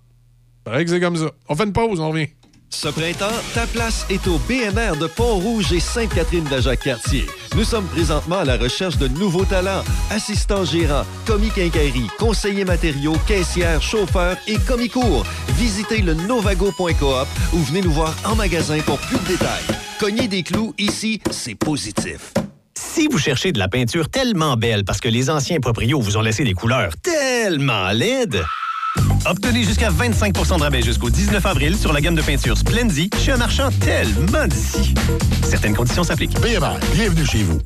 paraît 0.63 0.83
que 0.83 0.89
c'est 0.89 0.99
comme 0.99 1.15
ça. 1.15 1.29
On 1.47 1.55
fait 1.55 1.65
une 1.65 1.73
pause, 1.73 1.99
on 1.99 2.09
revient. 2.09 2.27
Ce 2.69 2.89
printemps, 2.89 3.25
ta 3.53 3.65
place 3.65 4.05
est 4.09 4.27
au 4.27 4.37
BNR 4.39 4.97
de 4.99 5.07
Pont-Rouge 5.07 5.71
et 5.71 5.79
Sainte-Catherine 5.79 6.43
de 6.43 6.59
Jacques-Cartier. 6.61 7.25
Nous 7.55 7.63
sommes 7.63 7.87
présentement 7.87 8.39
à 8.39 8.45
la 8.45 8.57
recherche 8.57 8.97
de 8.97 9.07
nouveaux 9.07 9.45
talents. 9.45 9.83
Assistants 10.11 10.65
gérants, 10.65 11.05
commis 11.25 11.49
quincaillerie, 11.49 12.07
conseillers 12.19 12.65
matériaux, 12.65 13.15
caissières, 13.25 13.81
chauffeurs 13.81 14.37
et 14.47 14.57
commis 14.59 14.89
cours. 14.89 15.25
Visitez 15.57 16.01
le 16.01 16.13
novago.coop 16.13 17.27
ou 17.53 17.57
venez 17.57 17.81
nous 17.81 17.93
voir 17.93 18.13
en 18.25 18.35
magasin 18.35 18.79
pour 18.81 18.99
plus 18.99 19.17
de 19.17 19.27
détails. 19.27 19.63
Cogner 19.99 20.27
des 20.27 20.43
clous, 20.43 20.75
ici, 20.77 21.21
c'est 21.31 21.55
positif. 21.55 22.33
Si 22.75 23.07
vous 23.07 23.17
cherchez 23.17 23.51
de 23.53 23.59
la 23.59 23.69
peinture 23.69 24.09
tellement 24.09 24.55
belle 24.57 24.83
parce 24.83 24.99
que 24.99 25.07
les 25.07 25.29
anciens 25.29 25.59
proprios 25.59 25.99
vous 26.01 26.17
ont 26.17 26.21
laissé 26.21 26.43
des 26.43 26.53
couleurs 26.53 26.91
tellement 27.01 27.89
laides, 27.91 28.43
obtenez 29.25 29.63
jusqu'à 29.63 29.89
25% 29.89 30.57
de 30.57 30.63
rabais 30.63 30.81
jusqu'au 30.81 31.09
19 31.09 31.45
avril 31.45 31.77
sur 31.77 31.93
la 31.93 32.01
gamme 32.01 32.15
de 32.15 32.21
peinture 32.21 32.57
Splendy 32.57 33.09
chez 33.19 33.33
un 33.33 33.37
marchand 33.37 33.69
tellement 33.79 34.47
d'ici. 34.47 34.93
Certaines 35.43 35.75
conditions 35.75 36.03
s'appliquent. 36.03 36.37
Bienvenue 36.93 37.25
chez 37.25 37.43
vous. 37.43 37.59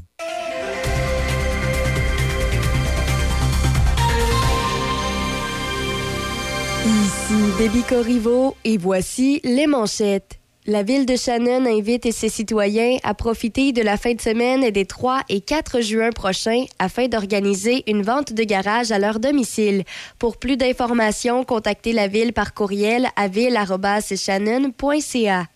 Ici 6.85 7.35
Déby 7.57 7.84
Corriveau 7.84 8.56
et 8.65 8.77
voici 8.77 9.39
les 9.43 9.68
manchettes. 9.68 10.40
La 10.68 10.84
ville 10.84 11.08
de 11.08 11.16
Shannon 11.16 11.66
invite 11.66 12.12
ses 12.12 12.30
citoyens 12.30 13.00
à 13.02 13.16
profiter 13.16 13.72
de 13.72 13.82
la 13.82 13.98
fin 13.98 14.14
de 14.14 14.22
semaine 14.22 14.70
des 14.70 14.86
3 14.86 15.24
et 15.28 15.42
4 15.42 15.82
juin 15.82 16.12
prochains 16.12 16.66
afin 16.78 17.08
d'organiser 17.08 17.84
une 17.88 18.04
vente 18.04 18.32
de 18.32 18.44
garage 18.44 18.92
à 18.92 19.00
leur 19.00 19.20
domicile. 19.20 19.86
Pour 20.20 20.38
plus 20.38 20.58
d'informations, 20.58 21.44
contactez 21.46 21.94
la 21.94 22.08
ville 22.08 22.32
par 22.32 22.54
courriel 22.54 23.08
à 23.16 23.28
ville.shannon.ca. 23.28 25.48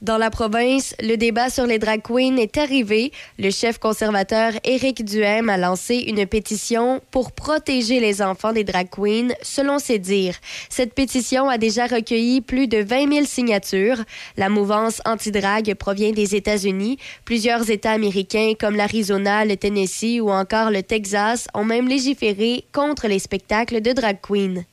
Dans 0.00 0.18
la 0.18 0.30
province, 0.30 0.94
le 1.00 1.16
débat 1.16 1.50
sur 1.50 1.66
les 1.66 1.78
drag 1.78 2.02
queens 2.02 2.36
est 2.36 2.56
arrivé. 2.58 3.12
Le 3.38 3.50
chef 3.50 3.78
conservateur 3.78 4.52
Éric 4.64 5.04
Duhem 5.04 5.48
a 5.48 5.56
lancé 5.56 5.96
une 5.96 6.26
pétition 6.26 7.00
pour 7.10 7.32
protéger 7.32 8.00
les 8.00 8.22
enfants 8.22 8.52
des 8.52 8.64
drag 8.64 8.88
queens, 8.90 9.28
selon 9.42 9.78
ses 9.78 9.98
dires. 9.98 10.36
Cette 10.68 10.94
pétition 10.94 11.48
a 11.48 11.58
déjà 11.58 11.86
recueilli 11.86 12.40
plus 12.40 12.68
de 12.68 12.78
20 12.78 13.12
000 13.12 13.26
signatures. 13.26 14.02
La 14.36 14.48
mouvance 14.48 15.00
anti-drague 15.04 15.74
provient 15.74 16.12
des 16.12 16.34
États-Unis. 16.34 16.98
Plusieurs 17.24 17.70
États 17.70 17.92
américains 17.92 18.52
comme 18.58 18.76
l'Arizona, 18.76 19.44
le 19.44 19.56
Tennessee 19.56 20.20
ou 20.20 20.30
encore 20.30 20.70
le 20.70 20.82
Texas 20.82 21.48
ont 21.54 21.64
même 21.64 21.88
légiféré 21.88 22.64
contre 22.72 23.08
les 23.08 23.18
spectacles 23.18 23.80
de 23.80 23.92
drag 23.92 24.18
queens. 24.20 24.64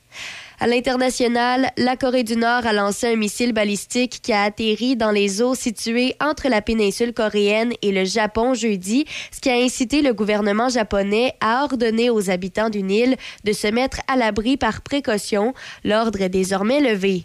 À 0.61 0.68
l'international, 0.68 1.72
la 1.77 1.95
Corée 1.95 2.26
du 2.26 2.36
Nord 2.36 2.65
a 2.65 2.73
lancé 2.73 3.07
un 3.07 3.15
missile 3.15 3.53
balistique 3.53 4.19
qui 4.22 4.34
a 4.34 4.44
atterri 4.44 4.98
dans 4.98 5.11
les 5.11 5.41
eaux 5.41 5.56
situées 5.56 6.15
entre 6.19 6.49
la 6.49 6.61
péninsule 6.61 7.14
coréenne 7.14 7.72
et 7.81 7.94
le 7.94 8.03
Japon 8.03 8.53
jeudi, 8.53 9.06
ce 9.31 9.40
qui 9.40 9.49
a 9.49 9.56
incité 9.56 10.02
le 10.02 10.14
gouvernement 10.14 10.68
japonais 10.68 11.34
à 11.40 11.64
ordonner 11.64 12.10
aux 12.10 12.30
habitants 12.30 12.69
d'une 12.69 12.91
île 12.91 13.15
de 13.45 13.53
se 13.53 13.68
mettre 13.68 14.02
à 14.10 14.18
l'abri 14.18 14.57
par 14.57 14.81
précaution. 14.81 15.53
L'ordre 15.86 16.22
est 16.22 16.27
désormais 16.27 16.81
levé. 16.81 17.23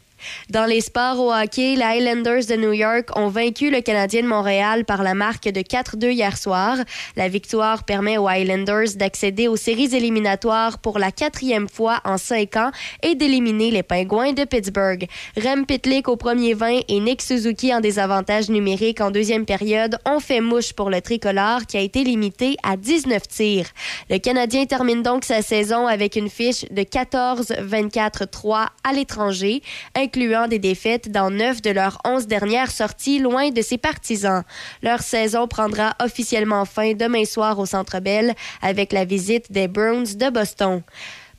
Dans 0.51 0.67
les 0.67 0.81
sports 0.81 1.21
au 1.21 1.33
hockey, 1.33 1.77
les 1.77 1.83
Highlanders 1.83 2.47
de 2.47 2.57
New 2.57 2.73
York 2.73 3.09
ont 3.17 3.29
vaincu 3.29 3.71
le 3.71 3.81
Canadien 3.81 4.23
de 4.23 4.29
Montréal 4.29 4.85
par 4.85 5.03
la 5.03 5.15
marque 5.15 5.49
de 5.49 5.61
4-2 5.61 6.11
hier 6.13 6.37
soir. 6.37 6.77
La 7.17 7.29
victoire 7.29 7.85
permet 7.85 8.19
aux 8.19 8.29
Highlanders 8.29 8.97
d'accéder 8.97 9.49
aux 9.49 9.57
séries 9.57 9.95
éliminatoires 9.95 10.79
pour 10.79 10.99
la 10.99 11.13
quatrième 11.13 11.69
fois 11.69 12.01
en 12.05 12.19
cinq 12.19 12.57
ans 12.57 12.71
et 13.03 13.15
d'éliminer 13.15 13.71
les 13.71 13.83
Pingouins 13.83 14.33
de 14.33 14.45
Pittsburgh. 14.45 15.07
Rem 15.37 15.67
Pitlick 15.67 16.09
au 16.09 16.17
premier 16.17 16.55
20 16.55 16.81
et 16.89 17.01
Nick 17.01 17.23
Suzuki 17.23 17.75
en 17.75 17.81
désavantage 17.81 18.49
numérique 18.49 19.01
en 19.01 19.11
deuxième 19.11 19.47
période 19.47 19.99
ont 20.07 20.21
fait 20.21 20.41
mouche 20.41 20.73
pour 20.73 20.91
le 20.91 21.01
tricolore 21.01 21.67
qui 21.67 21.77
a 21.77 21.81
été 21.81 22.05
limité 22.05 22.57
à 22.63 22.77
19 22.77 23.27
tirs. 23.29 23.67
Le 24.11 24.19
Canadien 24.19 24.67
termine 24.67 25.03
donc 25.03 25.25
sa 25.25 25.43
saison 25.43 25.87
avec 25.87 26.17
une 26.17 26.31
fiche 26.31 26.65
de 26.71 26.83
14-24-3 26.83 28.67
à 28.83 28.93
l'étranger, 28.93 29.63
incluant 30.15 30.47
des 30.47 30.61
défaites 30.61 31.11
dans 31.11 31.29
neuf 31.29 31.61
de 31.61 31.71
leurs 31.71 31.99
onze 32.05 32.29
dernières 32.29 32.71
sorties 32.71 33.19
loin 33.19 33.51
de 33.51 33.63
ses 33.63 33.79
partisans. 33.79 34.45
Leur 34.81 35.01
saison 35.01 35.49
prendra 35.49 35.97
officiellement 36.01 36.65
fin 36.67 36.93
demain 36.93 37.25
soir 37.25 37.59
au 37.59 37.67
Centre 37.67 37.99
Bell 37.99 38.33
avec 38.63 38.93
la 38.93 39.05
visite 39.05 39.51
des 39.51 39.67
Bruins 39.67 40.05
de 40.05 40.31
Boston. 40.31 40.83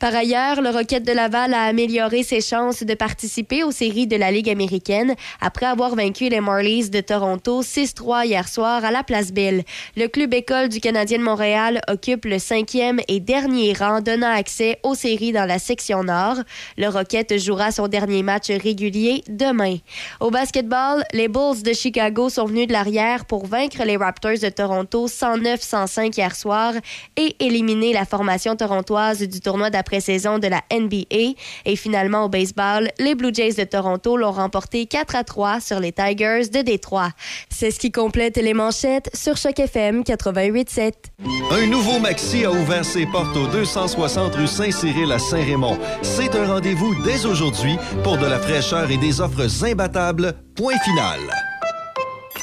Par 0.06 0.14
ailleurs, 0.14 0.62
le 0.62 0.70
Rocket 0.70 1.04
de 1.04 1.12
Laval 1.12 1.56
a 1.56 1.64
amélioré 1.64 2.22
ses 2.22 2.40
chances 2.40 2.84
de 2.84 2.94
participer 2.94 3.64
aux 3.64 3.72
séries 3.72 4.06
de 4.06 4.16
la 4.16 4.30
Ligue 4.30 4.52
américaine 4.52 5.16
après 5.42 5.66
avoir 5.66 5.96
vaincu 5.96 6.30
les 6.30 6.42
Marlies 6.42 6.92
de 6.92 7.02
Toronto 7.02 7.64
6-3 7.64 8.28
hier 8.28 8.48
soir 8.48 8.86
à 8.86 8.92
la 8.92 9.02
Place 9.02 9.32
Belle. 9.32 9.64
Le 9.98 10.06
club 10.08 10.36
école 10.36 10.70
du 10.70 10.80
Canadien 10.80 11.18
de 11.18 11.24
Montréal 11.24 11.82
occupe 11.90 12.26
le 12.26 12.38
cinquième 12.38 13.00
et 13.08 13.20
dernier 13.20 13.74
rang, 13.74 14.00
donnant 14.00 14.32
accès 14.32 14.78
aux 14.84 14.94
séries 14.94 15.32
dans 15.32 15.48
la 15.48 15.58
section 15.58 16.04
nord. 16.04 16.38
Le 16.78 16.88
Rocket 16.88 17.40
jouera 17.40 17.72
son 17.72 17.88
dernier 17.88 18.22
match 18.22 18.50
régulier 18.50 19.24
demain. 19.28 19.78
Au 20.20 20.30
basketball, 20.30 21.04
les 21.14 21.30
Bulls 21.30 21.64
de 21.64 21.74
Chicago 21.74 22.30
sont 22.30 22.46
venus 22.46 22.68
de 22.68 22.74
l'arrière 22.74 23.26
pour 23.26 23.48
vaincre 23.48 23.84
les 23.84 23.98
Raptors 23.98 24.38
de 24.40 24.50
Toronto 24.50 25.08
109-105 25.08 26.16
hier 26.16 26.36
soir 26.36 26.74
et 27.18 27.36
éliminer 27.40 27.92
la 27.92 28.06
formation 28.06 28.56
torontoise 28.56 29.24
du 29.24 29.40
tournoi 29.40 29.72
d'après-saison 29.96 30.40
de 30.40 30.48
la 30.48 30.62
NBA. 30.72 31.36
Et 31.66 31.76
finalement, 31.76 32.26
au 32.26 32.30
baseball, 32.30 32.90
les 33.00 33.16
Blue 33.16 33.34
Jays 33.34 33.54
de 33.54 33.64
Toronto 33.64 34.18
l'ont 34.18 34.32
remporté 34.32 34.86
4 34.86 35.16
à 35.16 35.24
3 35.24 35.60
sur 35.62 35.80
les 35.80 35.92
Tigers 35.92 36.50
de 36.52 36.62
Détroit. 36.62 37.10
C'est 37.50 37.72
ce 37.72 37.80
qui 37.80 37.92
complète 37.92 38.38
les 38.38 38.54
manchettes 38.54 39.10
sur 39.14 39.38
Choc 39.38 39.60
FM 39.60 40.02
88.7. 40.02 40.94
Un 41.52 41.68
nouveau 41.68 42.00
Maxi 42.00 42.46
a 42.46 42.52
ouvert 42.52 42.84
ses 42.84 43.06
portes 43.06 43.36
au 43.38 43.48
260 43.48 44.36
rue 44.36 44.48
Saint-Cyril 44.48 45.12
à 45.12 45.20
Saint-Raymond. 45.20 45.78
C'est 46.02 46.36
un 46.36 46.48
rendez-vous 46.48 46.94
dès 47.04 47.26
aujourd'hui 47.26 47.78
pour 48.04 48.18
de 48.18 48.26
la 48.26 48.40
fraîcheur 48.40 48.90
et 48.92 48.98
des 48.98 49.22
offres 49.22 49.48
imbattables. 49.64 50.34
Point 50.56 50.78
final. 50.84 51.20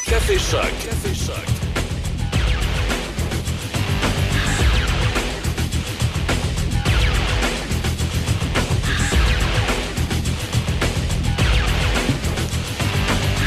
Café 0.06 0.38
Choc. 0.38 0.72
Café 0.84 1.14
Choc. 1.14 1.61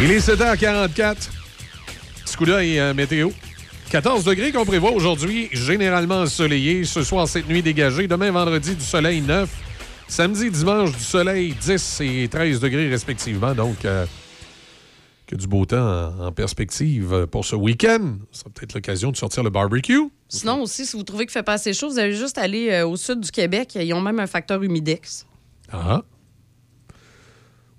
Il 0.02 0.12
est 0.12 0.20
7h44. 0.20 1.16
Petit 2.26 2.36
coup 2.36 2.46
d'œil 2.46 2.80
euh, 2.80 2.94
météo. 2.94 3.30
14 3.90 4.26
degrés 4.26 4.52
qu'on 4.52 4.66
prévoit 4.66 4.92
aujourd'hui, 4.92 5.48
généralement 5.54 6.22
ensoleillé. 6.22 6.84
Ce 6.84 7.02
soir, 7.02 7.28
cette 7.28 7.48
nuit 7.48 7.62
dégagée. 7.62 8.08
Demain, 8.08 8.30
vendredi, 8.30 8.76
du 8.76 8.84
soleil 8.84 9.22
9. 9.22 9.50
Samedi, 10.08 10.52
dimanche, 10.52 10.92
du 10.92 11.04
soleil 11.04 11.54
10 11.54 12.02
et 12.02 12.28
13 12.28 12.60
degrés 12.60 12.90
respectivement. 12.90 13.56
Donc, 13.56 13.86
euh, 13.86 14.06
que 15.28 15.36
du 15.36 15.48
beau 15.48 15.66
temps 15.66 16.14
en, 16.20 16.32
perspective 16.34 17.28
pour 17.32 17.46
ce 17.46 17.56
week-end. 17.56 18.18
Ça 18.32 18.42
sera 18.42 18.50
peut-être 18.50 18.74
l'occasion 18.74 19.12
de 19.12 19.18
sortir 19.18 19.44
le 19.44 19.50
barbecue. 19.50 20.10
Sinon 20.28 20.62
aussi, 20.62 20.86
si 20.86 20.98
vous 20.98 21.04
trouvez 21.04 21.26
qu'il 21.26 21.32
fait 21.32 21.44
pas 21.44 21.54
assez 21.54 21.74
chaud, 21.74 21.90
vous 21.90 22.00
allez 22.00 22.16
juste 22.16 22.38
aller 22.38 22.70
euh, 22.70 22.88
au 22.88 22.98
sud 22.98 23.22
du 23.22 23.32
Québec. 23.32 23.76
Ils 23.76 23.94
ont 23.94 24.02
même 24.02 24.20
un 24.20 24.28
facteur 24.28 24.62
humidex. 24.62 25.26
Ah. 25.72 26.04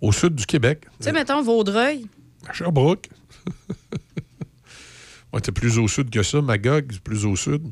Au 0.00 0.12
sud 0.12 0.34
du 0.34 0.46
Québec. 0.46 0.86
Tu 0.98 1.04
sais, 1.04 1.12
mettons 1.12 1.42
Vaudreuil. 1.42 2.06
À 2.48 2.52
Sherbrooke. 2.52 3.08
ouais, 5.32 5.40
t'es 5.40 5.52
plus 5.52 5.78
au 5.78 5.88
sud 5.88 6.10
que 6.10 6.22
ça. 6.22 6.40
Magog, 6.42 6.86
c'est 6.92 7.00
plus 7.00 7.24
au 7.24 7.36
sud. 7.36 7.62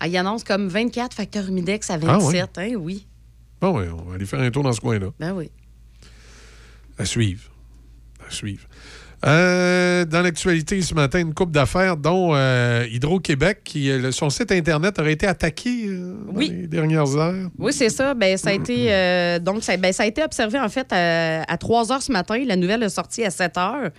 Ah, 0.00 0.06
il 0.08 0.16
annonce 0.16 0.44
comme 0.44 0.68
24 0.68 1.14
facteurs 1.14 1.48
humidex 1.48 1.88
à 1.90 1.94
Ah, 1.94 1.98
27. 1.98 2.58
Hein, 2.58 2.74
oui. 2.78 3.06
Bon, 3.60 3.78
ouais, 3.78 3.88
on 3.88 4.02
va 4.02 4.14
aller 4.16 4.26
faire 4.26 4.40
un 4.40 4.50
tour 4.50 4.62
dans 4.62 4.72
ce 4.72 4.80
coin-là. 4.80 5.08
Ben 5.18 5.32
oui. 5.32 5.50
À 6.98 7.04
suivre. 7.04 7.50
À 8.26 8.30
suivre. 8.30 8.66
Euh, 9.26 10.04
dans 10.04 10.22
l'actualité 10.22 10.80
ce 10.82 10.94
matin, 10.94 11.18
une 11.18 11.34
coupe 11.34 11.50
d'affaires, 11.50 11.96
dont 11.96 12.30
euh, 12.34 12.86
Hydro-Québec, 12.90 13.62
qui 13.64 13.90
euh, 13.90 14.12
son 14.12 14.30
site 14.30 14.52
Internet 14.52 14.98
aurait 15.00 15.14
été 15.14 15.26
attaqué 15.26 15.86
euh, 15.88 16.14
dans 16.26 16.38
Oui. 16.38 16.48
les 16.50 16.66
dernières 16.68 17.16
heures. 17.16 17.48
Oui, 17.58 17.72
c'est 17.72 17.88
ça. 17.88 18.14
Ben, 18.14 18.36
ça 18.36 18.50
a 18.50 18.52
été 18.52 19.38
donc 19.40 19.64
ça, 19.64 19.76
ben, 19.76 19.92
ça 19.92 20.04
a 20.04 20.06
été 20.06 20.22
observé 20.22 20.60
en 20.60 20.68
fait 20.68 20.86
à, 20.92 21.42
à 21.42 21.56
3 21.56 21.92
heures 21.92 22.02
ce 22.02 22.12
matin. 22.12 22.40
La 22.46 22.54
nouvelle 22.56 22.82
est 22.84 22.88
sortie 22.88 23.24
à 23.24 23.30
7 23.30 23.58
heures. 23.58 23.90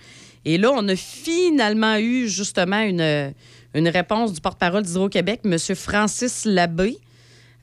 Et 0.46 0.56
là, 0.56 0.70
on 0.72 0.88
a 0.88 0.96
finalement 0.96 1.96
eu 1.96 2.26
justement 2.28 2.80
une, 2.80 3.34
une 3.74 3.88
réponse 3.88 4.32
du 4.32 4.40
porte-parole 4.40 4.82
d'Hydro-Québec, 4.82 5.40
M. 5.44 5.56
Francis 5.74 6.46
Labbé. 6.46 6.96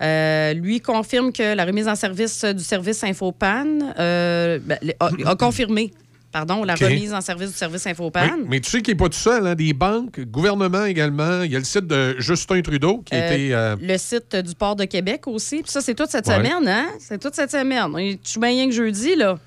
Euh, 0.03 0.53
lui 0.53 0.81
confirme 0.81 1.31
que 1.31 1.55
la 1.55 1.63
remise 1.63 1.87
en 1.87 1.95
service 1.95 2.43
du 2.43 2.63
service 2.63 3.01
Infopan 3.03 3.65
euh, 3.97 4.59
ben, 4.61 4.77
a, 4.99 5.09
a 5.25 5.35
confirmé 5.37 5.93
pardon, 6.35 6.65
la 6.65 6.75
remise 6.75 7.13
en 7.13 7.21
service 7.21 7.51
du 7.51 7.55
service 7.55 7.87
Infopan. 7.87 8.39
Mais 8.49 8.59
tu 8.59 8.69
sais 8.69 8.81
qu'il 8.81 8.93
n'est 8.93 8.97
pas 8.97 9.07
tout 9.07 9.17
seul. 9.17 9.47
Hein? 9.47 9.55
Des 9.55 9.71
banques, 9.71 10.19
gouvernement 10.19 10.83
également. 10.83 11.43
Il 11.43 11.51
y 11.53 11.55
a 11.55 11.59
le 11.59 11.63
site 11.63 11.87
de 11.87 12.17
Justin 12.19 12.61
Trudeau 12.61 12.97
qui 13.05 13.15
a 13.15 13.19
Euh, 13.19 13.31
été. 13.31 13.55
euh, 13.55 13.75
Le 13.79 13.97
site 13.97 14.35
du 14.35 14.53
port 14.53 14.75
de 14.75 14.83
Québec 14.83 15.27
aussi. 15.27 15.61
Puis 15.63 15.71
ça, 15.71 15.79
c'est 15.79 15.95
toute 15.95 16.09
cette 16.09 16.27
Ouais. 16.27 16.35
semaine, 16.35 16.67
hein? 16.67 16.87
C'est 16.99 17.21
toute 17.21 17.35
cette 17.35 17.51
semaine. 17.51 17.87
Je 18.21 18.29
suis 18.29 18.39
bien 18.41 18.49
rien 18.49 18.65
que 18.67 18.73
jeudi, 18.73 19.15
là? 19.15 19.39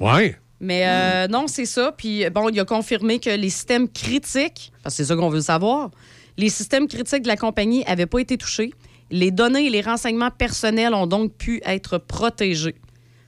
Ouais. 0.00 0.36
Mais 0.60 0.82
euh, 0.86 1.28
non, 1.28 1.46
c'est 1.46 1.64
ça. 1.64 1.92
Puis 1.96 2.28
bon, 2.28 2.50
il 2.50 2.60
a 2.60 2.66
confirmé 2.66 3.18
que 3.18 3.30
les 3.30 3.48
systèmes 3.48 3.88
critiques, 3.88 4.70
parce 4.82 4.94
que 4.94 5.02
c'est 5.02 5.08
ça 5.08 5.16
qu'on 5.16 5.30
veut 5.30 5.40
savoir, 5.40 5.90
les 6.36 6.50
systèmes 6.50 6.88
critiques 6.88 7.22
de 7.22 7.28
la 7.28 7.36
compagnie 7.38 7.84
n'avaient 7.88 8.04
pas 8.04 8.18
été 8.18 8.36
touchés. 8.36 8.74
Les 9.10 9.30
données 9.30 9.66
et 9.66 9.70
les 9.70 9.80
renseignements 9.80 10.30
personnels 10.30 10.92
ont 10.92 11.06
donc 11.06 11.32
pu 11.38 11.62
être 11.64 11.96
protégés. 11.96 12.74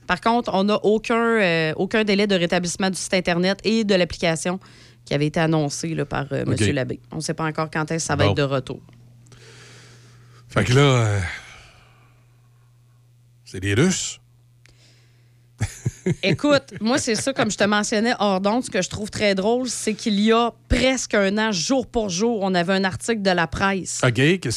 Par 0.07 0.21
contre, 0.21 0.51
on 0.53 0.63
n'a 0.65 0.75
aucun, 0.83 1.15
euh, 1.41 1.73
aucun 1.75 2.03
délai 2.03 2.27
de 2.27 2.35
rétablissement 2.35 2.89
du 2.89 2.97
site 2.97 3.13
Internet 3.13 3.59
et 3.63 3.83
de 3.83 3.95
l'application 3.95 4.59
qui 5.05 5.13
avait 5.13 5.27
été 5.27 5.39
annoncé 5.39 5.93
là, 5.95 6.05
par 6.05 6.25
euh. 6.31 6.43
M. 6.47 6.55
Labbé. 6.73 6.99
On 7.11 7.17
ne 7.17 7.21
sait 7.21 7.33
pas 7.33 7.45
encore 7.45 7.69
quand 7.71 7.89
est-ce 7.91 8.03
que 8.05 8.07
ça 8.07 8.15
va 8.15 8.25
Bon. 8.25 8.31
être 8.31 8.37
de 8.37 8.43
retour. 8.43 8.81
Fait 10.49 10.63
que 10.63 10.73
là. 10.73 10.81
euh, 10.81 11.19
C'est 13.45 13.59
des 13.59 13.73
Russes. 13.73 14.19
Écoute, 16.23 16.73
moi, 16.81 16.97
c'est 16.97 17.15
ça, 17.15 17.33
comme 17.33 17.49
je 17.49 17.57
te 17.57 17.63
mentionnais 17.63 18.13
hors 18.19 18.39
d'onde, 18.41 18.63
ce 18.63 18.69
que 18.69 18.81
je 18.81 18.89
trouve 18.89 19.09
très 19.09 19.33
drôle, 19.35 19.67
c'est 19.69 19.93
qu'il 19.95 20.19
y 20.19 20.31
a 20.31 20.51
presque 20.69 21.13
un 21.15 21.37
an, 21.37 21.51
jour 21.51 21.87
pour 21.87 22.09
jour, 22.09 22.39
on 22.41 22.53
avait 22.53 22.73
un 22.73 22.83
article 22.83 23.21
de 23.21 23.31
la 23.31 23.47
presse 23.47 24.01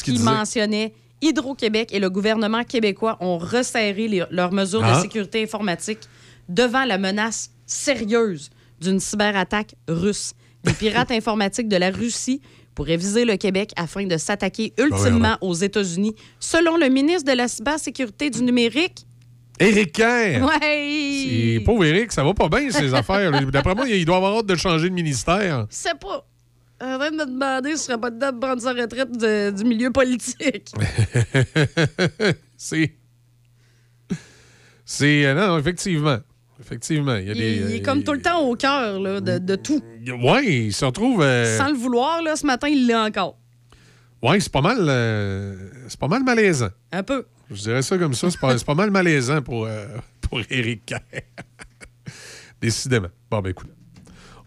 qui 0.03 0.19
mentionnait 0.19 0.93
Hydro-Québec 1.21 1.89
et 1.93 1.99
le 1.99 2.09
gouvernement 2.09 2.63
québécois 2.63 3.17
ont 3.19 3.37
resserré 3.37 4.07
les- 4.07 4.23
leurs 4.31 4.51
mesures 4.51 4.83
Ah. 4.83 4.95
de 4.97 5.01
sécurité 5.01 5.43
informatique 5.43 5.99
devant 6.47 6.85
la 6.85 6.97
menace 6.97 7.51
sérieuse 7.65 8.49
d'une 8.81 8.99
cyberattaque 8.99 9.75
russe. 9.87 10.33
Les 10.65 10.73
pirates 10.73 11.11
informatiques 11.11 11.67
de 11.67 11.75
la 11.77 11.89
Russie 11.91 12.41
pourraient 12.75 12.97
viser 12.97 13.25
le 13.25 13.35
Québec 13.35 13.71
afin 13.75 14.05
de 14.05 14.17
s'attaquer 14.17 14.73
ultimement 14.79 15.37
aux 15.41 15.53
États-Unis, 15.53 16.15
selon 16.39 16.77
le 16.77 16.87
ministre 16.87 17.29
de 17.29 17.35
la 17.37 17.47
cybersécurité 17.47 18.29
du 18.29 18.41
numérique. 18.43 19.05
Éric 19.59 19.91
Kerr. 19.91 20.41
Ouais! 20.45 21.27
C'est- 21.59 21.59
Pauvre 21.65 21.83
Éric, 21.83 22.13
ça 22.13 22.23
va 22.23 22.33
pas 22.33 22.47
bien, 22.47 22.71
ces 22.71 22.93
affaires. 22.93 23.31
D'après 23.51 23.75
moi, 23.75 23.89
il 23.89 24.05
doit 24.05 24.15
avoir 24.15 24.37
hâte 24.37 24.45
de 24.45 24.55
changer 24.55 24.89
de 24.89 24.93
ministère. 24.93 25.65
C'est 25.69 25.99
pas. 25.99 26.25
En 26.81 26.97
train 26.97 27.11
de 27.11 27.15
me 27.17 27.25
demander 27.25 27.71
si 27.71 27.77
ce 27.79 27.85
serait 27.87 27.97
pas 27.99 28.09
de 28.09 28.17
date 28.19 28.35
de 28.35 28.39
prendre 28.39 28.61
sa 28.61 28.71
retraite 28.73 29.11
de- 29.17 29.51
du 29.51 29.63
milieu 29.65 29.91
politique. 29.91 30.71
c'est. 32.57 32.95
C'est. 34.85 35.25
euh, 35.25 35.33
Non, 35.33 35.57
effectivement. 35.57 36.17
Effectivement. 36.59 37.15
Il, 37.15 37.27
y 37.27 37.29
a 37.29 37.33
Il, 37.33 37.37
des, 37.39 37.55
il 37.55 37.71
est 37.75 37.81
euh, 37.81 37.83
comme 37.83 38.03
tout 38.03 38.13
le 38.13 38.21
temps 38.21 38.41
au 38.47 38.55
cœur 38.55 38.99
de, 39.21 39.37
de 39.39 39.55
tout. 39.55 39.81
Ouais, 40.21 40.45
il 40.45 40.73
se 40.73 40.85
retrouve. 40.85 41.21
euh, 41.21 41.57
Sans 41.57 41.69
le 41.69 41.75
vouloir, 41.77 42.21
là, 42.21 42.35
ce 42.35 42.45
matin, 42.45 42.67
il 42.67 42.87
l'est 42.87 42.95
encore. 42.95 43.37
Ouais, 44.21 44.39
c'est 44.39 44.51
pas 44.51 44.61
mal. 44.61 44.77
euh, 44.81 45.55
C'est 45.87 45.99
pas 45.99 46.07
mal 46.07 46.23
malaisant. 46.23 46.69
Un 46.91 47.03
peu. 47.03 47.25
Je 47.51 47.61
dirais 47.61 47.81
ça 47.81 47.97
comme 47.97 48.13
ça. 48.13 48.29
C'est 48.29 48.39
pas, 48.39 48.57
c'est 48.57 48.65
pas 48.65 48.75
mal 48.75 48.91
malaisant 48.91 49.41
pour, 49.41 49.65
euh, 49.65 49.85
pour 50.21 50.39
Éric 50.49 50.85
Kerr. 50.85 50.99
Décidément. 52.61 53.07
Bon, 53.31 53.39
ben 53.41 53.49
écoute. 53.51 53.69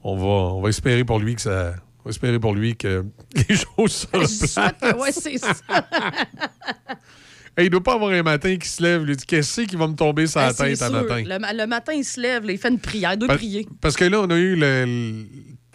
On 0.04 0.16
va, 0.16 0.24
on 0.56 0.60
va 0.60 0.68
espérer 0.68 1.04
pour 1.04 1.18
lui 1.18 1.34
que 1.34 1.40
ça. 1.40 1.74
On 2.04 2.08
va 2.08 2.10
espérer 2.10 2.38
pour 2.40 2.54
lui 2.54 2.76
que 2.76 3.04
les 3.48 3.56
choses 3.56 3.92
se 3.92 4.06
Je 4.20 4.26
souhaite 4.46 4.74
replacent. 4.80 4.92
que- 4.94 5.00
ouais, 5.00 5.12
c'est 5.12 5.38
ça. 5.38 5.52
Hey, 7.54 7.66
il 7.66 7.70
doit 7.70 7.82
pas 7.82 7.92
avoir 7.92 8.10
un 8.12 8.22
matin 8.22 8.56
qui 8.56 8.66
se 8.66 8.82
lève. 8.82 9.04
Lui 9.04 9.14
dit 9.14 9.26
Qu'est-ce 9.26 9.60
qui 9.62 9.76
va 9.76 9.86
me 9.86 9.94
tomber 9.94 10.26
sur 10.26 10.40
la 10.40 10.54
c'est 10.54 10.72
tête 10.72 10.80
un 10.80 10.88
matin? 10.88 11.22
Le, 11.22 11.38
ma- 11.38 11.52
le 11.52 11.66
matin, 11.66 11.92
il 11.92 12.02
se 12.04 12.18
lève, 12.18 12.46
là, 12.46 12.52
il 12.52 12.58
fait 12.58 12.70
une 12.70 12.78
prière, 12.78 13.12
il 13.12 13.18
doit 13.18 13.28
Pa- 13.28 13.36
prier. 13.36 13.68
Parce 13.78 13.94
que 13.94 14.06
là, 14.06 14.20
on 14.22 14.30
a 14.30 14.36
eu 14.36 14.56
le, 14.56 14.86
le 14.86 15.24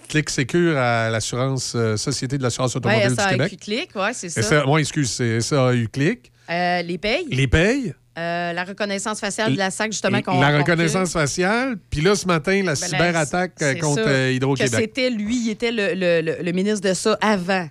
clic 0.10 0.28
sécure 0.32 0.76
à 0.76 1.12
l'assurance 1.12 1.74
euh, 1.76 1.95
Société 1.95 2.40
de 2.40 2.41
l'assurance 2.44 2.76
automobile 2.76 3.10
Ouais, 3.10 3.16
du 3.16 3.30
Québec. 3.30 3.60
clic, 3.62 3.90
ouais, 3.95 4.12
c'est 4.14 4.30
ça. 4.30 4.68
Ouais, 4.68 4.82
excuse, 4.82 5.12
c'est 5.12 5.40
SAU 5.40 5.88
clic. 5.94 6.32
Euh, 6.49 6.82
les 6.82 6.98
payes. 6.98 7.28
Les 7.30 7.48
payes? 7.48 7.94
Euh, 8.18 8.52
la 8.53 8.64
reconnaissance 8.64 9.19
faciale 9.19 9.53
de 9.53 9.57
la 9.60 9.69
SAC, 9.69 9.91
justement, 9.91 10.22
qu'on 10.23 10.39
la 10.41 10.57
reconnaissance 10.57 11.11
faciale. 11.14 11.77
Puis 11.91 12.02
là, 12.02 12.15
ce 12.15 12.26
matin, 12.26 12.56
la 12.64 12.72
Ben, 12.73 12.76
cyberattaque 12.76 13.53
euh, 13.61 13.76
contre 13.76 14.02
euh, 14.07 14.30
Que 14.30 14.34
Hydro-Québec. 14.34 14.73
c'était 14.76 15.10
lui, 15.11 15.38
il 15.45 15.49
était 15.52 15.72
le, 15.72 15.94
le- 15.94 16.22
le- 16.22 16.44
le 16.44 16.52
ministre 16.52 16.81
de 16.88 16.94
ça 16.95 17.15
avant. 17.22 17.69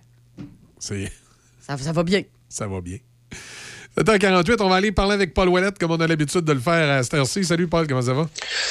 C'est- 0.78 1.10
Ça, 1.66 1.76
ça 1.76 1.92
va 1.92 2.02
bien. 2.04 2.22
Ça 2.48 2.68
va 2.68 2.80
bien. 2.80 2.98
7h48, 3.98 4.56
on 4.60 4.68
va 4.68 4.76
aller 4.76 4.92
parler 4.92 5.14
avec 5.14 5.32
Paul 5.32 5.48
Ouellette, 5.48 5.78
comme 5.78 5.90
on 5.90 5.96
a 6.00 6.06
l'habitude 6.06 6.42
de 6.42 6.52
le 6.52 6.60
faire 6.60 6.90
à 6.98 7.02
cette 7.02 7.14
heure-ci. 7.14 7.44
Salut, 7.44 7.66
Paul, 7.66 7.86
comment 7.88 8.02
ça 8.02 8.12
va? 8.12 8.28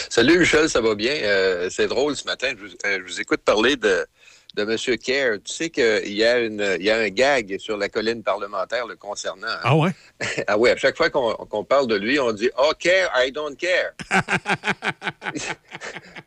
Salut 0.10 0.38
Michel, 0.40 0.70
ça 0.70 0.82
va 0.82 0.94
bien? 0.96 1.14
Euh, 1.24 1.68
c'est 1.72 1.88
drôle 1.88 2.16
ce 2.16 2.26
matin, 2.26 2.50
je 2.56 2.64
vous, 2.64 2.72
je 2.86 3.12
vous 3.14 3.20
écoute 3.22 3.42
parler 3.44 3.76
de, 3.76 4.06
de 4.56 4.62
M. 4.64 4.98
Kerr. 4.98 5.38
Tu 5.44 5.54
sais 5.54 5.70
qu'il 5.70 6.14
y, 6.14 6.24
a 6.24 6.40
une- 6.40 6.76
il 6.80 6.86
y 6.86 6.90
a 6.92 6.98
un 6.98 7.10
gag 7.10 7.58
sur 7.60 7.78
la 7.78 7.90
colline 7.90 8.24
parlementaire 8.24 8.88
le 8.88 8.96
concernant. 8.96 9.48
hein? 9.48 9.60
Ah 9.64 9.76
ouais? 9.76 9.92
ah 10.48 10.58
ouais, 10.58 10.72
à 10.72 10.78
chaque 10.78 10.96
fois 10.98 11.10
qu'on 11.10 11.34
qu'on 11.34 11.64
parle 11.64 11.88
de 11.88 11.96
lui, 11.96 12.20
on 12.20 12.32
dit 12.32 12.50
Oh, 12.58 12.72
care, 12.80 13.12
I 13.18 13.32
don't 13.32 13.56
care. 13.58 13.92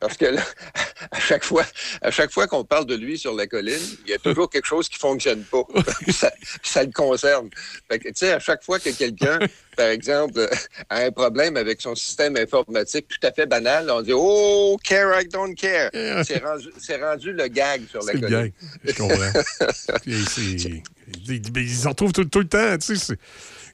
Parce 0.00 0.16
que 0.16 0.26
là, 0.26 0.42
à 1.10 1.20
chaque 1.20 1.44
fois, 1.44 1.64
à 2.02 2.10
chaque 2.10 2.30
fois 2.30 2.46
qu'on 2.46 2.64
parle 2.64 2.86
de 2.86 2.94
lui 2.94 3.18
sur 3.18 3.34
la 3.34 3.46
colline, 3.46 3.78
il 4.04 4.10
y 4.10 4.14
a 4.14 4.18
toujours 4.18 4.48
quelque 4.50 4.66
chose 4.66 4.88
qui 4.88 4.98
fonctionne 4.98 5.42
pas. 5.44 5.62
ça, 6.12 6.30
ça 6.62 6.82
le 6.84 6.90
concerne. 6.92 7.48
Tu 7.90 8.00
sais, 8.14 8.32
à 8.32 8.38
chaque 8.38 8.62
fois 8.62 8.78
que 8.78 8.90
quelqu'un, 8.90 9.38
par 9.76 9.86
exemple, 9.88 10.48
a 10.88 11.04
un 11.04 11.10
problème 11.10 11.56
avec 11.56 11.80
son 11.80 11.94
système 11.94 12.36
informatique 12.36 13.06
tout 13.08 13.26
à 13.26 13.32
fait 13.32 13.46
banal, 13.46 13.90
on 13.90 14.02
dit 14.02 14.12
Oh, 14.14 14.76
care, 14.82 15.20
I 15.20 15.26
don't 15.28 15.54
care. 15.54 15.90
C'est 16.26 16.96
rendu, 16.96 17.32
le 17.32 17.48
gag 17.48 17.82
sur 17.88 18.00
la 18.00 18.12
C'est 18.12 18.14
le 18.14 18.20
colline. 18.20 18.40
gag. 18.40 18.52
Je 18.84 18.92
comprends. 18.92 19.98
Ils 20.06 21.42
ils 21.56 21.70
s'en 21.74 21.90
retrouvent 21.90 22.12
tout, 22.12 22.24
tout 22.24 22.40
le 22.40 22.48
temps. 22.48 22.76
tu 22.78 22.96
sais, 22.96 23.14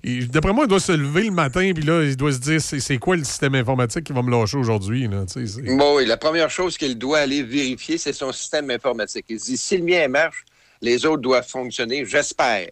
D'après 0.04 0.52
moi, 0.52 0.64
il 0.64 0.68
doit 0.68 0.80
se 0.80 0.92
lever 0.92 1.24
le 1.24 1.30
matin, 1.30 1.72
puis 1.74 1.82
là, 1.82 2.02
il 2.02 2.16
doit 2.16 2.32
se 2.32 2.38
dire 2.38 2.60
c'est 2.60 2.98
quoi 2.98 3.16
le 3.16 3.24
système 3.24 3.54
informatique 3.54 4.04
qui 4.04 4.12
va 4.12 4.20
me 4.20 4.30
lâcher 4.30 4.58
aujourd'hui. 4.58 5.08
Bon, 5.08 5.96
oui, 5.96 6.04
la 6.04 6.18
première 6.18 6.50
chose 6.50 6.76
qu'il 6.76 6.98
doit 6.98 7.20
aller 7.20 7.42
vérifier, 7.42 7.96
c'est 7.96 8.12
son 8.12 8.30
système 8.30 8.70
informatique. 8.70 9.24
Il 9.30 9.40
se 9.40 9.46
dit, 9.46 9.56
si 9.56 9.78
le 9.78 9.84
mien 9.84 10.06
marche, 10.08 10.44
les 10.82 11.06
autres 11.06 11.22
doivent 11.22 11.48
fonctionner, 11.48 12.04
j'espère. 12.04 12.68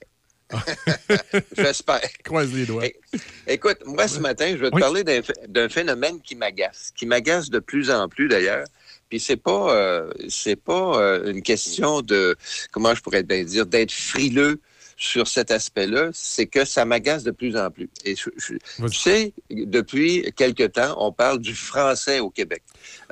j'espère. 1.56 2.02
Croise 2.22 2.52
les 2.52 2.66
doigts. 2.66 2.84
Écoute, 3.46 3.78
moi, 3.86 4.06
ce 4.06 4.20
matin, 4.20 4.48
je 4.50 4.56
vais 4.56 4.70
te 4.70 4.78
parler 4.78 5.02
d'un 5.48 5.68
phénomène 5.70 6.20
qui 6.20 6.34
m'agace, 6.34 6.92
qui 6.94 7.06
m'agace 7.06 7.48
de 7.48 7.60
plus 7.60 7.90
en 7.90 8.08
plus, 8.10 8.28
d'ailleurs. 8.28 8.66
Puis 9.08 9.20
c'est 9.20 9.36
pas, 9.36 9.74
euh, 9.74 10.10
c'est 10.28 10.56
pas 10.56 10.98
euh, 11.00 11.32
une 11.32 11.42
question 11.42 12.02
de, 12.02 12.36
comment 12.70 12.94
je 12.94 13.00
pourrais 13.00 13.22
bien 13.22 13.42
dire, 13.44 13.64
d'être 13.64 13.92
frileux 13.92 14.60
sur 14.96 15.26
cet 15.28 15.50
aspect-là, 15.50 16.10
c'est 16.12 16.46
que 16.46 16.64
ça 16.64 16.84
m'agace 16.84 17.22
de 17.24 17.30
plus 17.30 17.56
en 17.56 17.70
plus. 17.70 17.88
Et 18.04 18.14
je- 18.16 18.30
je- 18.36 18.54
tu 18.88 18.98
sais, 18.98 19.32
depuis 19.50 20.30
quelque 20.36 20.64
temps, 20.64 20.94
on 20.98 21.12
parle 21.12 21.38
du 21.40 21.54
français 21.54 22.20
au 22.20 22.30
Québec. 22.30 22.62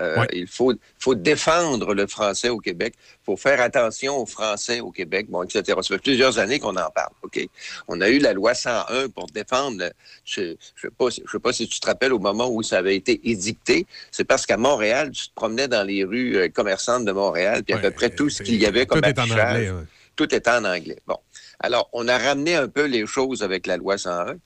Euh, 0.00 0.16
Il 0.32 0.46
faut, 0.46 0.72
faut 0.98 1.14
défendre 1.14 1.94
le 1.94 2.06
français 2.06 2.48
au 2.48 2.58
Québec. 2.58 2.94
Il 2.96 3.24
faut 3.26 3.36
faire 3.36 3.60
attention 3.60 4.16
au 4.18 4.26
français 4.26 4.80
au 4.80 4.90
Québec, 4.90 5.26
bon, 5.28 5.42
etc. 5.42 5.62
Ça 5.82 5.82
fait 5.82 5.98
plusieurs 5.98 6.38
années 6.38 6.58
qu'on 6.58 6.76
en 6.76 6.90
parle. 6.90 7.12
OK? 7.22 7.40
On 7.88 8.00
a 8.00 8.08
eu 8.08 8.18
la 8.18 8.32
loi 8.32 8.54
101 8.54 9.08
pour 9.08 9.26
défendre. 9.26 9.84
Je 10.24 10.40
ne 10.40 10.54
sais, 10.80 10.90
pas 10.96 11.10
si- 11.10 11.22
je 11.26 11.30
sais 11.32 11.38
pas 11.38 11.52
si 11.52 11.68
tu 11.68 11.78
te 11.80 11.86
rappelles 11.86 12.12
au 12.12 12.18
moment 12.18 12.48
où 12.50 12.62
ça 12.62 12.78
avait 12.78 12.96
été 12.96 13.20
édicté. 13.24 13.86
C'est 14.10 14.24
parce 14.24 14.46
qu'à 14.46 14.56
Montréal, 14.56 15.10
tu 15.10 15.28
te 15.28 15.34
promenais 15.34 15.68
dans 15.68 15.82
les 15.84 16.04
rues 16.04 16.36
euh, 16.36 16.48
commerçantes 16.48 17.04
de 17.04 17.12
Montréal, 17.12 17.62
puis 17.64 17.74
à 17.74 17.78
peu 17.78 17.90
près 17.90 18.10
tout 18.10 18.28
ce 18.30 18.42
qu'il 18.42 18.56
y 18.60 18.66
avait 18.66 18.86
comme 18.86 19.00
tout 19.00 19.08
est 19.08 19.18
en 19.18 19.22
affichage, 19.22 19.54
anglais, 19.56 19.70
ouais. 19.70 19.84
tout 20.16 20.34
est 20.34 20.48
en 20.48 20.64
anglais. 20.64 20.98
Bon. 21.06 21.16
Alors, 21.60 21.90
on 21.92 22.08
a 22.08 22.18
ramené 22.18 22.54
un 22.54 22.68
peu 22.68 22.86
les 22.86 23.06
choses 23.06 23.42
avec 23.42 23.66
la 23.66 23.76
loi 23.76 23.98
101, 23.98 24.36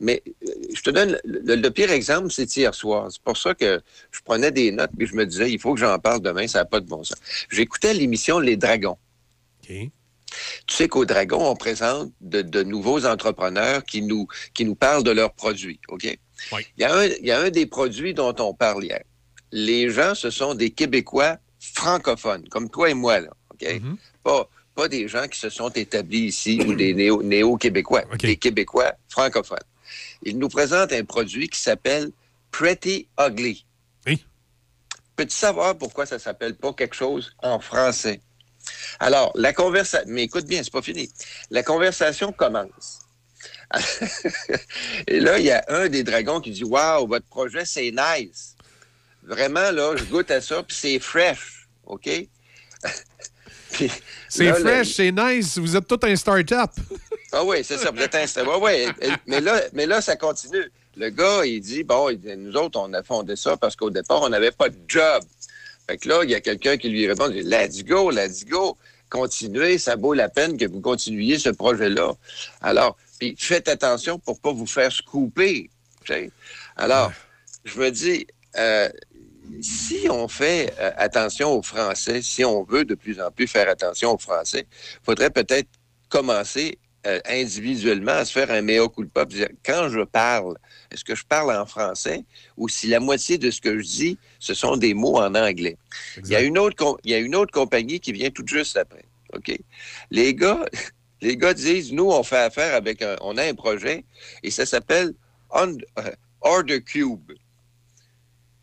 mais 0.00 0.22
euh, 0.26 0.50
je 0.74 0.82
te 0.82 0.90
donne 0.90 1.18
le, 1.24 1.54
le 1.54 1.70
pire 1.70 1.92
exemple, 1.92 2.30
c'est 2.30 2.56
hier 2.56 2.74
soir. 2.74 3.08
C'est 3.10 3.22
pour 3.22 3.36
ça 3.36 3.54
que 3.54 3.80
je 4.10 4.20
prenais 4.24 4.50
des 4.50 4.72
notes, 4.72 4.90
puis 4.96 5.06
je 5.06 5.14
me 5.14 5.24
disais, 5.24 5.50
il 5.50 5.60
faut 5.60 5.74
que 5.74 5.80
j'en 5.80 5.98
parle 5.98 6.20
demain, 6.20 6.48
ça 6.48 6.58
n'a 6.60 6.64
pas 6.64 6.80
de 6.80 6.86
bon 6.86 7.04
sens. 7.04 7.18
J'écoutais 7.48 7.94
l'émission 7.94 8.40
Les 8.40 8.56
Dragons. 8.56 8.98
Tu 10.66 10.76
sais 10.76 10.88
qu'au 10.88 11.04
Dragon, 11.04 11.48
on 11.48 11.54
présente 11.54 12.12
de, 12.20 12.42
de 12.42 12.62
nouveaux 12.64 13.06
entrepreneurs 13.06 13.84
qui 13.84 14.02
nous, 14.02 14.26
qui 14.52 14.64
nous 14.64 14.74
parlent 14.74 15.04
de 15.04 15.12
leurs 15.12 15.32
produits. 15.32 15.80
OK? 15.88 16.04
Il, 16.52 16.66
y 16.78 16.84
a 16.84 16.94
un, 16.94 17.04
il 17.04 17.26
y 17.26 17.30
a 17.30 17.40
un 17.40 17.50
des 17.50 17.66
produits 17.66 18.14
dont 18.14 18.34
on 18.40 18.52
parle 18.52 18.84
hier. 18.84 19.02
Les 19.52 19.90
gens, 19.90 20.14
ce 20.14 20.30
sont 20.30 20.54
des 20.54 20.70
Québécois 20.70 21.38
francophones, 21.60 22.48
comme 22.48 22.68
toi 22.68 22.90
et 22.90 22.94
moi. 22.94 23.20
Là, 23.20 23.30
OK? 23.52 23.64
pas, 24.24 24.48
pas 24.74 24.88
des 24.88 25.06
gens 25.08 25.26
qui 25.28 25.38
se 25.38 25.50
sont 25.50 25.70
établis 25.70 26.26
ici 26.26 26.60
ou 26.66 26.74
des 26.74 26.94
néo- 27.00 27.22
néo-québécois, 27.22 28.04
des 28.28 28.36
Québécois 28.36 28.92
francophones. 29.08 29.58
Ils 30.22 30.38
nous 30.38 30.48
présentent 30.48 30.92
un 30.92 31.04
produit 31.04 31.48
qui 31.48 31.60
s'appelle 31.60 32.10
Pretty 32.50 33.08
Ugly. 33.18 33.64
Peux-tu 35.16 35.34
savoir 35.34 35.76
pourquoi 35.78 36.06
ça 36.06 36.18
s'appelle 36.18 36.56
pas 36.56 36.72
quelque 36.72 36.96
chose 36.96 37.34
en 37.42 37.60
français? 37.60 38.20
Alors, 38.98 39.30
la 39.34 39.52
conversation, 39.52 40.08
mais 40.10 40.24
écoute 40.24 40.46
bien, 40.46 40.62
c'est 40.62 40.72
pas 40.72 40.82
fini. 40.82 41.10
La 41.50 41.62
conversation 41.62 42.32
commence. 42.32 43.00
Et 45.06 45.20
là, 45.20 45.38
il 45.38 45.44
y 45.44 45.50
a 45.50 45.64
un 45.68 45.88
des 45.88 46.02
dragons 46.02 46.40
qui 46.40 46.50
dit 46.50 46.64
Waouh, 46.64 47.06
votre 47.06 47.26
projet, 47.26 47.64
c'est 47.64 47.92
nice. 47.92 48.56
Vraiment, 49.22 49.70
là, 49.70 49.94
je 49.96 50.04
goûte 50.04 50.30
à 50.30 50.40
ça, 50.40 50.62
puis 50.62 50.76
c'est 50.76 50.98
fresh. 50.98 51.68
OK? 51.86 52.08
C'est 54.28 54.52
fresh, 54.54 54.94
c'est 54.94 55.12
nice. 55.12 55.58
Vous 55.58 55.76
êtes 55.76 55.86
tout 55.86 56.00
un 56.02 56.16
start-up. 56.16 56.70
ah 57.32 57.44
oui, 57.44 57.58
c'est 57.62 57.78
ça. 57.78 57.90
Vous 57.90 58.00
êtes 58.00 58.14
ouais. 58.60 58.86
Et- 59.00 59.08
Mais 59.26 59.40
là, 59.40 59.60
mais 59.72 59.86
là, 59.86 60.00
ça 60.00 60.16
continue. 60.16 60.70
Le 60.96 61.10
gars, 61.10 61.44
il 61.44 61.60
dit, 61.60 61.82
bon, 61.82 62.08
il 62.10 62.18
dit, 62.20 62.36
nous 62.36 62.54
autres, 62.56 62.78
on 62.78 62.92
a 62.92 63.02
fondé 63.02 63.34
ça 63.36 63.56
parce 63.56 63.74
qu'au 63.74 63.90
départ, 63.90 64.22
on 64.22 64.28
n'avait 64.28 64.52
pas 64.52 64.68
de 64.68 64.76
job. 64.86 65.22
Fait 65.88 65.98
que 65.98 66.08
là, 66.08 66.20
il 66.24 66.30
y 66.30 66.34
a 66.34 66.40
quelqu'un 66.40 66.76
qui 66.76 66.88
lui 66.88 67.06
répond, 67.06 67.28
il 67.30 67.42
dit, 67.42 67.48
let's 67.50 67.84
go, 67.84 68.10
let's 68.10 68.44
go. 68.44 68.76
Continuez, 69.10 69.78
ça 69.78 69.96
vaut 69.96 70.14
la 70.14 70.28
peine 70.28 70.56
que 70.56 70.64
vous 70.66 70.80
continuiez 70.80 71.38
ce 71.38 71.50
projet-là. 71.50 72.12
Alors, 72.62 72.96
puis 73.18 73.36
faites 73.38 73.68
attention 73.68 74.18
pour 74.18 74.40
pas 74.40 74.52
vous 74.52 74.66
faire 74.66 74.90
scooper. 74.90 75.68
Alors, 76.76 77.12
je 77.64 77.78
me 77.78 77.90
dis, 77.90 78.26
euh, 78.56 78.88
si 79.60 80.06
on 80.10 80.28
fait 80.28 80.74
euh, 80.78 80.90
attention 80.96 81.52
aux 81.52 81.62
Français, 81.62 82.22
si 82.22 82.44
on 82.44 82.64
veut 82.64 82.84
de 82.84 82.94
plus 82.94 83.20
en 83.20 83.30
plus 83.30 83.46
faire 83.46 83.68
attention 83.68 84.12
aux 84.12 84.18
Français, 84.18 84.66
il 84.70 85.04
faudrait 85.04 85.30
peut-être 85.30 85.68
commencer 86.08 86.78
euh, 87.06 87.20
individuellement 87.26 88.12
à 88.12 88.24
se 88.24 88.32
faire 88.32 88.50
un 88.50 88.62
mea 88.62 88.88
culpa. 88.88 89.26
dire, 89.26 89.48
Quand 89.62 89.90
je 89.90 90.00
parle, 90.00 90.56
est-ce 90.90 91.04
que 91.04 91.14
je 91.14 91.24
parle 91.24 91.54
en 91.54 91.66
français 91.66 92.24
ou 92.56 92.68
si 92.68 92.86
la 92.86 92.98
moitié 92.98 93.36
de 93.36 93.50
ce 93.50 93.60
que 93.60 93.78
je 93.78 93.84
dis, 93.84 94.18
ce 94.38 94.54
sont 94.54 94.78
des 94.78 94.94
mots 94.94 95.18
en 95.18 95.34
anglais? 95.34 95.76
Il 96.18 96.28
y, 96.28 96.36
a 96.36 96.40
une 96.40 96.56
autre 96.56 96.96
il 97.04 97.10
y 97.10 97.14
a 97.14 97.18
une 97.18 97.34
autre 97.34 97.52
compagnie 97.52 98.00
qui 98.00 98.12
vient 98.12 98.30
tout 98.30 98.46
juste 98.46 98.78
après. 98.78 99.04
OK? 99.34 99.54
Les 100.10 100.34
gars, 100.34 100.64
les 101.20 101.36
gars 101.36 101.52
disent, 101.52 101.92
nous, 101.92 102.10
on 102.10 102.22
fait 102.22 102.38
affaire 102.38 102.74
avec 102.74 103.02
un, 103.02 103.16
on 103.20 103.36
a 103.36 103.44
un 103.44 103.54
projet 103.54 104.04
et 104.42 104.50
ça 104.50 104.64
s'appelle 104.64 105.12
euh, 105.54 105.76
Order 106.40 106.80
Cube. 106.80 107.32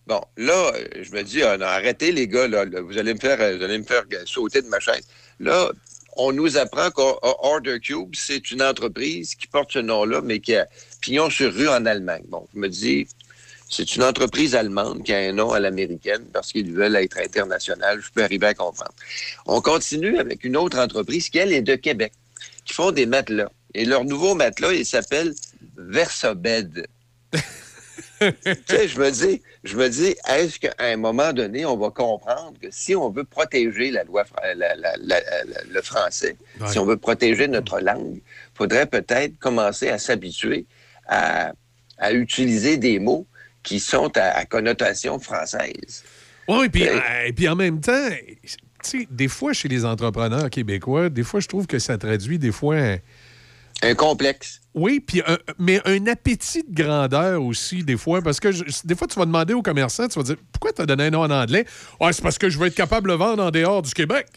Bon, 0.07 0.21
là, 0.35 0.73
euh, 0.75 0.87
je 1.01 1.11
me 1.11 1.21
dis, 1.23 1.43
ah, 1.43 1.57
arrêtez 1.61 2.11
les 2.11 2.27
gars, 2.27 2.47
là, 2.47 2.65
vous 2.65 2.97
allez 2.97 3.13
me 3.13 3.19
faire, 3.19 3.39
euh, 3.39 3.57
vous 3.57 3.63
allez 3.63 3.77
me 3.77 3.83
faire 3.83 4.03
euh, 4.13 4.23
sauter 4.25 4.61
de 4.61 4.67
ma 4.67 4.79
chaise. 4.79 5.07
Là, 5.39 5.71
on 6.17 6.31
nous 6.33 6.57
apprend 6.57 6.89
qu'Order 6.91 7.79
Cube, 7.79 8.13
c'est 8.13 8.51
une 8.51 8.61
entreprise 8.61 9.35
qui 9.35 9.47
porte 9.47 9.71
ce 9.71 9.79
nom-là, 9.79 10.21
mais 10.21 10.39
qui 10.39 10.55
a 10.55 10.67
pignon 11.01 11.29
sur 11.29 11.53
rue 11.53 11.69
en 11.69 11.85
Allemagne. 11.85 12.23
Bon, 12.27 12.47
je 12.53 12.59
me 12.59 12.67
dis, 12.67 13.07
c'est 13.69 13.95
une 13.95 14.03
entreprise 14.03 14.55
allemande 14.55 15.03
qui 15.03 15.13
a 15.13 15.19
un 15.19 15.31
nom 15.31 15.51
à 15.51 15.59
l'américaine 15.59 16.25
parce 16.33 16.51
qu'ils 16.51 16.73
veulent 16.73 16.95
être 16.97 17.17
international. 17.17 18.01
Je 18.01 18.11
peux 18.11 18.23
arriver 18.23 18.47
à 18.47 18.53
comprendre. 18.53 18.93
On 19.45 19.61
continue 19.61 20.17
avec 20.17 20.43
une 20.43 20.57
autre 20.57 20.77
entreprise 20.79 21.29
qui, 21.29 21.37
elle, 21.37 21.53
est 21.53 21.61
de 21.61 21.75
Québec, 21.75 22.11
qui 22.65 22.73
font 22.73 22.91
des 22.91 23.05
matelas. 23.05 23.49
Et 23.73 23.85
leur 23.85 24.03
nouveau 24.03 24.35
matelas, 24.35 24.73
il 24.73 24.85
s'appelle 24.85 25.33
Versabed. 25.77 26.87
tu 28.21 28.55
sais, 28.67 28.87
je 28.87 28.99
me 28.99 29.09
dis, 29.09 29.41
je 29.63 29.75
me 29.77 29.89
dis, 29.89 30.15
est-ce 30.29 30.59
qu'à 30.59 30.73
un 30.79 30.97
moment 30.97 31.33
donné, 31.33 31.65
on 31.65 31.77
va 31.77 31.89
comprendre 31.89 32.53
que 32.61 32.67
si 32.71 32.95
on 32.95 33.09
veut 33.09 33.23
protéger 33.23 33.91
la 33.91 34.03
loi, 34.03 34.23
fra- 34.25 34.53
la- 34.55 34.75
la- 34.75 34.95
la- 34.97 35.19
la- 35.19 35.63
le 35.69 35.81
français, 35.81 36.35
Ouais. 36.59 36.67
si 36.67 36.79
on 36.79 36.85
veut 36.85 36.97
protéger 36.97 37.47
notre 37.47 37.79
langue, 37.79 38.15
il 38.17 38.21
faudrait 38.57 38.85
peut-être 38.85 39.37
commencer 39.39 39.89
à 39.89 39.97
s'habituer 39.97 40.65
à, 41.07 41.53
à 41.97 42.13
utiliser 42.13 42.77
des 42.77 42.99
mots 42.99 43.25
qui 43.63 43.79
sont 43.79 44.15
à, 44.17 44.37
à 44.37 44.45
connotation 44.45 45.19
française. 45.19 46.03
Oui, 46.47 46.69
puis 46.69 46.85
Ben, 46.85 46.97
euh, 46.97 47.25
et 47.27 47.33
puis 47.33 47.47
en 47.47 47.55
même 47.55 47.79
temps, 47.81 48.09
tu 48.43 48.49
sais, 48.83 49.07
des 49.09 49.27
fois, 49.27 49.53
chez 49.53 49.67
les 49.67 49.85
entrepreneurs 49.85 50.49
québécois, 50.49 51.09
des 51.09 51.23
fois, 51.23 51.39
je 51.39 51.47
trouve 51.47 51.67
que 51.67 51.77
ça 51.79 51.97
traduit 51.97 52.39
des 52.39 52.51
fois 52.51 52.75
un... 53.83 53.95
Complexe. 53.95 54.61
Oui, 54.73 55.01
puis 55.01 55.21
mais 55.59 55.81
un 55.85 56.07
appétit 56.07 56.63
de 56.63 56.73
grandeur 56.73 57.43
aussi, 57.43 57.83
des 57.83 57.97
fois, 57.97 58.21
parce 58.21 58.39
que 58.39 58.51
je- 58.51 58.63
des 58.85 58.95
fois, 58.95 59.07
tu 59.07 59.19
vas 59.19 59.25
demander 59.25 59.53
au 59.53 59.61
commerçant, 59.61 60.07
tu 60.07 60.17
vas 60.17 60.23
dire, 60.23 60.37
pourquoi 60.51 60.71
tu 60.71 60.81
as 60.81 60.85
donné 60.85 61.05
un 61.05 61.09
nom 61.09 61.21
en 61.23 61.29
anglais? 61.29 61.65
Ouais, 61.99 62.13
c'est 62.13 62.21
parce 62.21 62.37
que 62.37 62.49
je 62.49 62.57
veux 62.57 62.67
être 62.67 62.75
capable 62.75 63.07
de 63.07 63.13
le 63.13 63.17
vendre 63.17 63.43
en 63.43 63.51
dehors 63.51 63.81
du 63.81 63.91
Québec. 63.91 64.27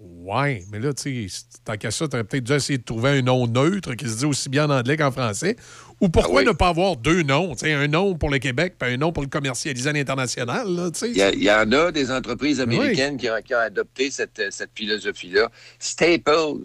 Ouais, 0.00 0.62
mais 0.70 0.78
là, 0.78 0.94
tu 0.94 1.28
sais, 1.28 1.40
tant 1.64 1.76
qu'à 1.76 1.90
ça, 1.90 2.06
tu 2.06 2.14
aurais 2.14 2.22
peut-être 2.22 2.44
dû 2.44 2.52
essayer 2.52 2.78
de 2.78 2.84
trouver 2.84 3.10
un 3.18 3.22
nom 3.22 3.46
neutre 3.48 3.94
qui 3.94 4.08
se 4.08 4.18
dit 4.18 4.24
aussi 4.26 4.48
bien 4.48 4.70
en 4.70 4.78
anglais 4.78 4.96
qu'en 4.96 5.10
français. 5.10 5.56
Ou 6.00 6.08
pourquoi 6.08 6.44
ne 6.44 6.52
pas 6.52 6.68
avoir 6.68 6.96
deux 6.96 7.22
noms? 7.22 7.54
Tu 7.54 7.66
sais, 7.66 7.72
un 7.72 7.88
nom 7.88 8.14
pour 8.14 8.30
le 8.30 8.38
Québec 8.38 8.76
puis 8.78 8.92
un 8.92 8.96
nom 8.96 9.10
pour 9.10 9.24
le 9.24 9.28
commercialiser 9.28 9.90
à 9.90 9.92
l'international, 9.92 10.68
y, 11.02 11.18
il 11.18 11.42
y 11.42 11.50
en 11.50 11.72
a 11.72 11.90
des 11.90 12.12
entreprises 12.12 12.60
américaines 12.60 13.16
qui, 13.16 13.28
ont, 13.28 13.42
qui 13.44 13.54
ont 13.54 13.58
adopté 13.58 14.12
cette, 14.12 14.40
cette 14.50 14.70
philosophie-là. 14.74 15.50
Staples 15.80 16.62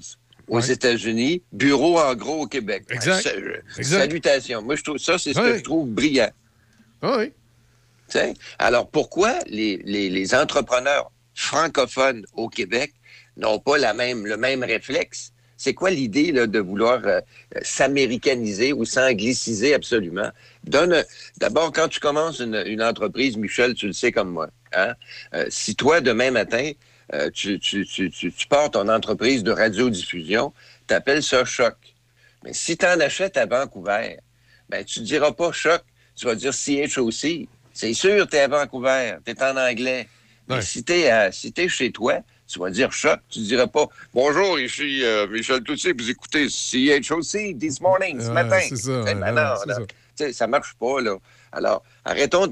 aux 0.48 0.60
États-Unis, 0.60 1.42
bureau 1.52 2.00
en 2.00 2.14
gros 2.16 2.42
au 2.44 2.48
Québec. 2.48 2.84
Exact. 2.90 3.22
Sa- 3.22 3.30
euh, 3.30 3.62
Exact. 3.78 4.00
Salutations. 4.00 4.62
Moi, 4.62 4.76
je 4.76 4.84
trouve 4.84 4.98
ça, 4.98 5.18
c'est 5.18 5.34
ce 5.34 5.40
Ouais. 5.40 5.52
que 5.54 5.58
je 5.60 5.64
trouve 5.64 5.88
brillant. 5.90 6.32
Oui. 7.02 7.28
Tu 8.10 8.20
sais? 8.20 8.34
Alors, 8.60 8.90
pourquoi 8.90 9.40
les, 9.48 9.78
les- 9.86 10.10
les 10.10 10.36
entrepreneurs 10.36 11.12
francophones 11.34 12.26
au 12.34 12.50
Québec 12.50 12.94
n'ont 13.38 13.60
pas 13.60 13.78
la 13.78 13.94
même, 13.94 14.26
le 14.26 14.38
même 14.38 14.64
réflexe? 14.64 15.32
C'est 15.56 15.74
quoi 15.74 15.92
l'idée 15.92 16.32
de 16.34 16.60
vouloir 16.60 17.00
euh, 17.06 17.22
s'américaniser 17.62 18.74
ou 18.74 18.86
s'angliciser 18.86 19.74
absolument? 19.74 20.30
Donne 20.64 21.04
D'abord, 21.38 21.72
quand 21.72 21.88
tu 21.88 22.00
commences 22.00 22.40
une, 22.40 22.62
une 22.66 22.82
entreprise, 22.82 23.38
Michel, 23.38 23.74
tu 23.74 23.88
le 23.88 23.94
sais 23.94 24.12
comme 24.12 24.30
moi. 24.30 24.50
Hein? 24.74 24.94
Euh, 25.34 25.46
si 25.50 25.76
toi, 25.76 26.02
demain 26.02 26.32
matin, 26.32 26.72
euh, 27.14 27.30
tu, 27.32 27.60
tu, 27.60 27.86
tu, 27.86 28.10
tu, 28.10 28.32
tu 28.32 28.48
pars 28.48 28.70
ton 28.72 28.88
entreprise 28.90 29.44
de 29.44 29.52
radiodiffusion, 29.52 30.54
tu 30.88 30.94
appelles 30.94 31.24
ça 31.24 31.46
choc. 31.46 31.76
Mais 32.44 32.54
si 32.54 32.76
tu 32.78 32.86
en 32.86 33.00
achètes 33.00 33.38
à 33.38 33.46
Vancouver, 33.46 34.18
ben, 34.70 34.84
tu 34.84 35.00
ne 35.02 35.06
diras 35.06 35.32
pas 35.32 35.52
choc, 35.52 35.82
tu 36.16 36.26
vas 36.26 36.36
dire 36.36 36.54
CHOC. 36.54 37.48
C'est 37.74 37.94
sûr, 37.94 38.28
tu 38.28 38.36
es 38.36 38.40
à 38.42 38.48
Vancouver, 38.48 39.16
tu 39.26 39.32
es 39.32 39.44
en 39.44 39.56
anglais. 39.58 40.08
Mais 40.48 40.62
si 40.62 40.84
tu 40.84 40.94
es, 40.94 41.32
si 41.32 41.54
chez 41.70 41.92
toi, 41.92 42.20
tu 42.48 42.60
vas 42.60 42.70
dire 42.70 42.92
choc, 42.92 43.20
tu 43.30 43.40
ne 43.40 43.46
diras 43.46 43.68
pas 43.68 43.88
Bonjour, 44.14 44.60
ici 44.60 45.04
euh, 45.04 45.26
Michel 45.28 45.62
Toussé, 45.64 45.94
vous 45.98 46.10
écoutez 46.10 46.50
CHOC 46.50 47.58
this 47.58 47.80
morning, 47.80 48.20
ce 48.20 48.28
Ouais, 48.28 48.34
matin. 48.34 48.60
c'est 48.68 48.76
ça, 48.76 49.04
ben 49.04 49.22
ouais, 49.24 49.32
non, 49.32 49.42
ouais, 49.66 49.74
ça. 50.16 50.34
Ça 50.34 50.46
marche 50.48 50.74
pas, 50.80 51.02
là. 51.02 51.18
Alors, 51.54 51.84
arrêtons 52.06 52.48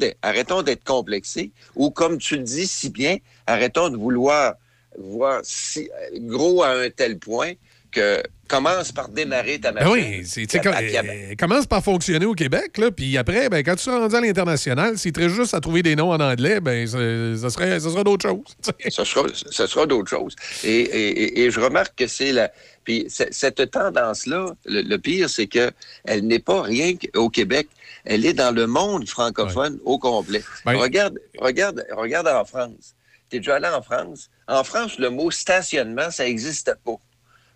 d'être 0.61 0.83
complexés, 0.83 1.51
ou 1.75 1.89
comme 1.91 2.17
tu 2.17 2.35
le 2.37 2.43
dis 2.43 2.67
si 2.67 2.89
bien, 2.89 3.17
arrêtons 3.47 3.89
de 3.89 3.97
vouloir 3.97 4.53
voir 4.97 5.39
si, 5.43 5.89
gros 6.13 6.63
à 6.63 6.69
un 6.71 6.89
tel 6.89 7.17
point 7.17 7.53
que 7.91 8.21
commence 8.47 8.91
par 8.91 9.07
démarrer 9.09 9.59
ta 9.59 9.71
Ben 9.71 9.85
machine. 9.85 9.91
oui, 10.19 10.25
c'est, 10.25 10.45
tu 10.45 10.57
euh, 10.57 11.35
commence 11.37 11.65
par 11.65 11.81
fonctionner 11.83 12.25
au 12.25 12.33
Québec, 12.33 12.77
là, 12.77 12.91
puis 12.91 13.17
après, 13.17 13.47
ben, 13.49 13.63
quand 13.63 13.75
tu 13.75 13.83
seras 13.83 13.99
rendu 13.99 14.15
à 14.15 14.21
l'international, 14.21 14.97
te 15.13 15.19
reste 15.19 15.35
juste 15.35 15.53
à 15.53 15.59
trouver 15.61 15.83
des 15.83 15.95
noms 15.95 16.11
en 16.11 16.19
anglais, 16.19 16.59
ben, 16.59 16.85
ça, 16.85 16.97
ça 17.41 17.49
serait, 17.49 17.79
ça 17.79 17.89
serait 17.89 18.03
d'autres 18.03 18.27
choses. 18.29 18.73
ce 18.89 19.03
sera, 19.05 19.27
ce 19.33 19.67
sera 19.67 19.85
d'autres 19.85 20.09
choses. 20.09 20.35
Et, 20.65 20.69
et- 20.81 21.23
et- 21.23 21.39
et 21.43 21.51
je 21.51 21.59
remarque 21.61 21.95
que 21.97 22.07
c'est 22.07 22.31
la. 22.33 22.51
Puis 22.83 23.05
cette 23.09 23.69
tendance-là, 23.71 24.53
le, 24.65 24.81
le 24.81 24.97
pire, 24.97 25.29
c'est 25.29 25.47
que 25.47 25.71
elle 26.03 26.25
n'est 26.27 26.39
pas 26.39 26.61
rien 26.63 26.93
qu'au 26.95 27.29
Québec, 27.29 27.67
elle 28.05 28.25
est 28.25 28.33
dans 28.33 28.51
le 28.51 28.67
monde 28.67 29.07
francophone 29.07 29.79
au 29.85 29.97
complet. 29.99 30.43
Ben- 30.65 30.77
Regarde, 30.77 31.19
regarde, 31.39 31.85
regarde 31.91 32.27
en 32.27 32.45
France. 32.45 32.95
Tu 33.29 33.37
es 33.37 33.39
déjà 33.39 33.55
allé 33.55 33.67
en 33.67 33.81
France? 33.81 34.29
En 34.47 34.63
France, 34.63 34.97
le 34.99 35.09
mot 35.09 35.31
stationnement, 35.31 36.11
ça 36.11 36.25
n'existe 36.25 36.75
pas. 36.83 36.95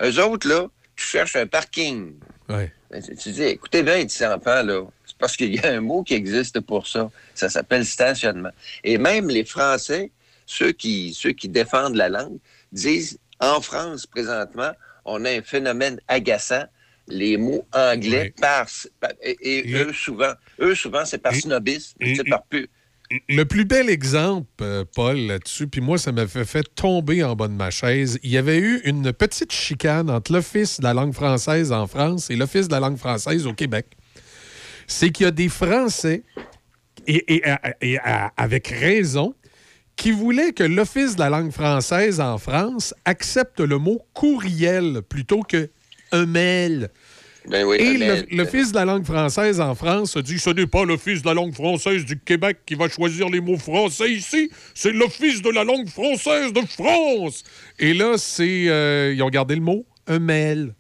Eux 0.04 0.20
autres, 0.24 0.48
là, 0.48 0.68
tu 0.96 1.06
cherches 1.06 1.36
un 1.36 1.48
parking. 1.48 2.14
Ouais. 2.50 2.72
Ben, 2.92 3.02
Tu, 3.02 3.32
dis, 3.32 3.44
écoutez 3.44 3.84
bien, 3.84 4.04
petits 4.06 4.26
enfants, 4.26 4.64
là, 4.64 4.84
c'est 5.06 5.18
parce 5.18 5.36
qu'il 5.36 5.54
y 5.56 5.60
a 5.60 5.70
un 5.74 5.82
mot 5.82 6.04
qui 6.04 6.14
existe 6.14 6.60
pour 6.62 6.88
ça. 6.88 7.10
Ça 7.34 7.50
s'appelle 7.50 7.86
stationnement. 7.86 8.52
Et 8.84 8.98
même 8.98 9.28
les 9.30 9.44
Français, 9.44 10.12
ceux 10.46 10.72
qui, 10.72 11.14
ceux 11.14 11.32
qui 11.32 11.50
défendent 11.50 11.96
la 11.96 12.08
langue, 12.10 12.38
disent, 12.72 13.18
en 13.40 13.60
France, 13.62 14.06
présentement, 14.06 14.72
on 15.04 15.26
a 15.26 15.32
un 15.32 15.42
phénomène 15.42 16.00
agaçant. 16.08 16.64
Les 17.08 17.38
mots 17.38 17.66
anglais 17.72 18.34
par, 18.42 18.68
par- 19.00 19.12
et, 19.22 19.38
et 19.42 19.74
eux 19.76 19.94
souvent, 19.94 20.34
eux 20.60 20.74
souvent 20.76 21.06
c'est 21.06 21.20
par 21.20 21.36
snobisme, 21.36 21.98
c'est 22.16 22.28
par 22.28 22.44
pu. 22.46 22.68
Le 23.30 23.44
plus 23.46 23.66
bel 23.66 23.88
exemple, 23.92 24.48
euh, 24.62 24.84
Paul, 24.96 25.18
là-dessus, 25.18 25.68
puis 25.68 25.80
moi, 25.80 26.00
ça 26.00 26.12
m'a 26.12 26.26
fait, 26.26 26.64
tomber 26.74 27.24
en 27.24 27.36
bas 27.36 27.48
de 27.48 27.54
ma 27.54 27.70
chaise. 27.70 28.18
Il 28.24 28.32
y 28.32 28.38
avait 28.38 28.58
eu 28.58 28.82
une 28.84 29.14
petite 29.14 29.52
chicane 29.52 30.10
entre 30.10 30.34
l'Office 30.34 30.80
de 30.80 30.86
la 30.86 30.96
langue 30.96 31.14
française 31.14 31.72
en 31.72 31.86
France 31.86 32.32
et 32.32 32.36
l'Office 32.36 32.68
de 32.68 32.74
la 32.74 32.80
langue 32.80 32.98
française 32.98 33.46
au 33.46 33.54
Québec. 33.54 33.86
C'est 34.88 35.12
qu'il 35.12 35.26
y 35.26 35.28
a 35.28 35.32
des 35.32 35.50
Français, 35.50 36.24
et, 37.06 37.36
et- 37.36 37.44
et- 37.82 37.94
et- 37.94 38.00
avec 38.38 38.70
raison, 38.70 39.36
qui 39.96 40.10
voulaient 40.12 40.54
que 40.54 40.64
l'Office 40.64 41.16
de 41.16 41.20
la 41.20 41.30
langue 41.30 41.52
française 41.52 42.20
en 42.20 42.40
France 42.40 42.96
accepte 43.06 43.60
le 43.60 43.78
mot 43.78 44.02
courriel 44.14 45.04
plutôt 45.08 45.44
que 45.44 45.70
un 46.12 46.26
mail. 46.26 46.90
Ben 47.48 47.64
oui, 47.64 47.78
Et 47.80 47.98
le- 47.98 48.26
l'Office 48.38 48.72
de 48.72 48.78
la 48.78 48.86
langue 48.86 49.06
française 49.06 49.62
en 49.62 49.76
France 49.76 50.18
dit 50.18 50.40
ce 50.40 50.50
n'est 50.50 50.66
pas 50.66 50.84
l'Office 50.84 51.22
de 51.22 51.28
la 51.28 51.36
langue 51.36 51.54
française 51.54 52.04
du 52.04 52.20
Québec 52.20 52.58
qui 52.66 52.74
va 52.74 52.90
choisir 52.90 53.30
les 53.30 53.40
mots 53.40 53.58
français 53.60 54.12
ici, 54.12 54.50
c'est 54.74 54.92
l'Office 54.92 55.44
de 55.44 55.50
la 55.52 55.64
langue 55.64 55.88
française 55.88 56.52
de 56.54 56.62
France. 56.62 57.44
Et 57.78 57.94
là, 57.94 58.16
c'est 58.18 58.66
euh, 58.68 59.14
ils 59.16 59.22
ont 59.22 59.30
gardé 59.30 59.54
le 59.56 59.62
mot 59.62 59.86
un 60.08 60.18
mail. 60.18 60.74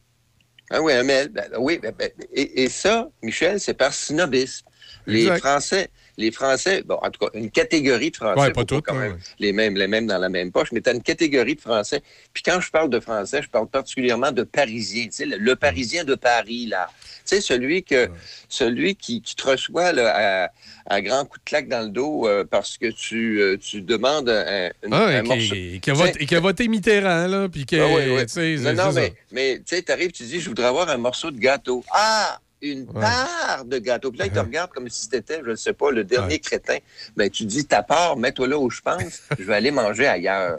Ah 0.71 0.81
oui, 0.81 0.93
un 0.93 1.03
mail. 1.03 1.29
Ben, 1.29 1.43
oui, 1.59 1.77
ben, 1.79 1.93
ben, 1.97 2.09
et, 2.33 2.63
et 2.63 2.69
ça, 2.69 3.09
Michel, 3.21 3.59
c'est 3.59 3.75
par 3.75 3.93
snobisme. 3.93 4.65
Les 5.05 5.21
Exact. 5.27 5.37
Français, 5.39 5.89
les 6.17 6.31
Français, 6.31 6.81
bon, 6.85 6.95
en 7.01 7.09
tout 7.09 7.25
cas, 7.25 7.31
une 7.33 7.51
catégorie 7.51 8.11
de 8.11 8.15
Français, 8.15 8.39
Ouais, 8.39 8.51
pas 8.51 8.63
toutes, 8.63 8.85
quand 8.85 8.93
ouais, 8.93 8.99
même 9.09 9.11
ouais. 9.13 9.19
les 9.39 9.51
mêmes, 9.53 9.75
les 9.75 9.87
mêmes 9.87 10.07
dans 10.07 10.17
la 10.17 10.29
même 10.29 10.51
poche, 10.51 10.71
mais 10.71 10.81
tu 10.81 10.89
as 10.89 10.93
une 10.93 11.01
catégorie 11.03 11.55
de 11.55 11.61
Français. 11.61 12.01
Puis 12.33 12.41
quand 12.43 12.59
je 12.61 12.71
parle 12.71 12.89
de 12.89 12.99
Français, 12.99 13.41
je 13.41 13.49
parle 13.49 13.67
particulièrement 13.67 14.31
de 14.31 14.43
Parisiens, 14.43 15.05
tu 15.05 15.11
sais, 15.11 15.25
le, 15.25 15.37
le 15.37 15.55
Parisien 15.55 16.03
de 16.03 16.15
Paris, 16.15 16.67
là. 16.67 16.87
Tu 17.27 17.35
sais, 17.35 17.41
celui, 17.41 17.83
que, 17.83 18.07
celui 18.49 18.95
qui, 18.95 19.21
qui 19.21 19.35
te 19.35 19.47
reçoit 19.49 19.91
là, 19.91 20.45
à, 20.45 20.49
à 20.87 21.01
grands 21.01 21.25
coups 21.25 21.39
de 21.43 21.49
claque 21.49 21.67
dans 21.67 21.81
le 21.81 21.89
dos 21.89 22.27
euh, 22.27 22.43
parce 22.49 22.77
que 22.77 22.87
tu, 22.91 23.41
euh, 23.41 23.57
tu 23.57 23.81
demandes 23.81 24.29
un, 24.29 24.67
un- 24.67 24.91
Ah, 24.91 25.05
un 25.07 25.21
qui- 25.23 25.27
morceau. 25.27 25.55
et 25.55 25.79
qui 25.81 25.89
a 25.89 25.93
voté- 25.93 26.21
et 26.21 26.25
qui 26.27 26.35
a 26.35 26.39
voté 26.39 26.67
Mitterrand, 26.67 27.27
là, 27.27 27.49
puis 27.49 27.65
qui 27.65 27.79
ah 27.79 27.87
Non, 27.87 28.73
non, 28.73 28.93
mais, 28.93 29.13
mais 29.31 29.57
tu 29.57 29.63
sais, 29.75 29.81
t'arrives, 29.81 30.11
tu 30.11 30.23
dis, 30.23 30.39
je 30.39 30.47
voudrais 30.49 30.67
avoir 30.67 30.87
un 30.89 30.97
morceau 30.97 31.31
de 31.31 31.39
gâteau. 31.39 31.83
Ah! 31.91 32.39
Une 32.71 32.85
part 32.87 33.65
de 33.65 33.77
gâteau. 33.77 34.09
Puis 34.09 34.19
là, 34.19 34.25
il 34.25 34.31
te 34.31 34.39
regarde 34.39 34.71
comme 34.71 34.89
si 34.89 35.07
c'était, 35.11 35.41
je 35.43 35.51
ne 35.51 35.55
sais 35.55 35.73
pas, 35.73 35.91
le 35.91 36.03
dernier 36.03 36.39
crétin. 36.39 36.77
Ben, 37.15 37.29
tu 37.29 37.45
dis, 37.45 37.65
ta 37.65 37.83
part, 37.83 38.17
mets-toi 38.17 38.47
là 38.47 38.57
où 38.57 38.69
je 38.69 38.81
pense, 38.81 39.21
je 39.37 39.43
vais 39.43 39.55
aller 39.55 39.71
manger 39.71 40.07
ailleurs. 40.07 40.57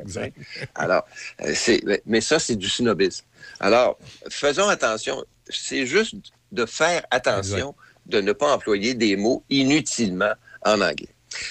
Alors, 0.75 1.07
euh, 1.43 1.53
c'est, 1.55 1.83
mais 2.07 2.21
ça, 2.21 2.39
c'est 2.39 2.57
du 2.57 2.69
snobisme. 2.69 3.25
Alors, 3.61 3.99
faisons 4.31 4.69
attention. 4.69 5.25
C'est 5.49 5.87
juste 5.87 6.15
de 6.53 6.67
faire 6.67 7.05
attention 7.11 7.75
de 8.07 8.21
ne 8.21 8.33
pas 8.33 8.53
employer 8.53 8.95
des 8.95 9.17
mots 9.17 9.43
inutilement 9.51 10.33
en 10.65 10.81
anglais. 10.81 11.09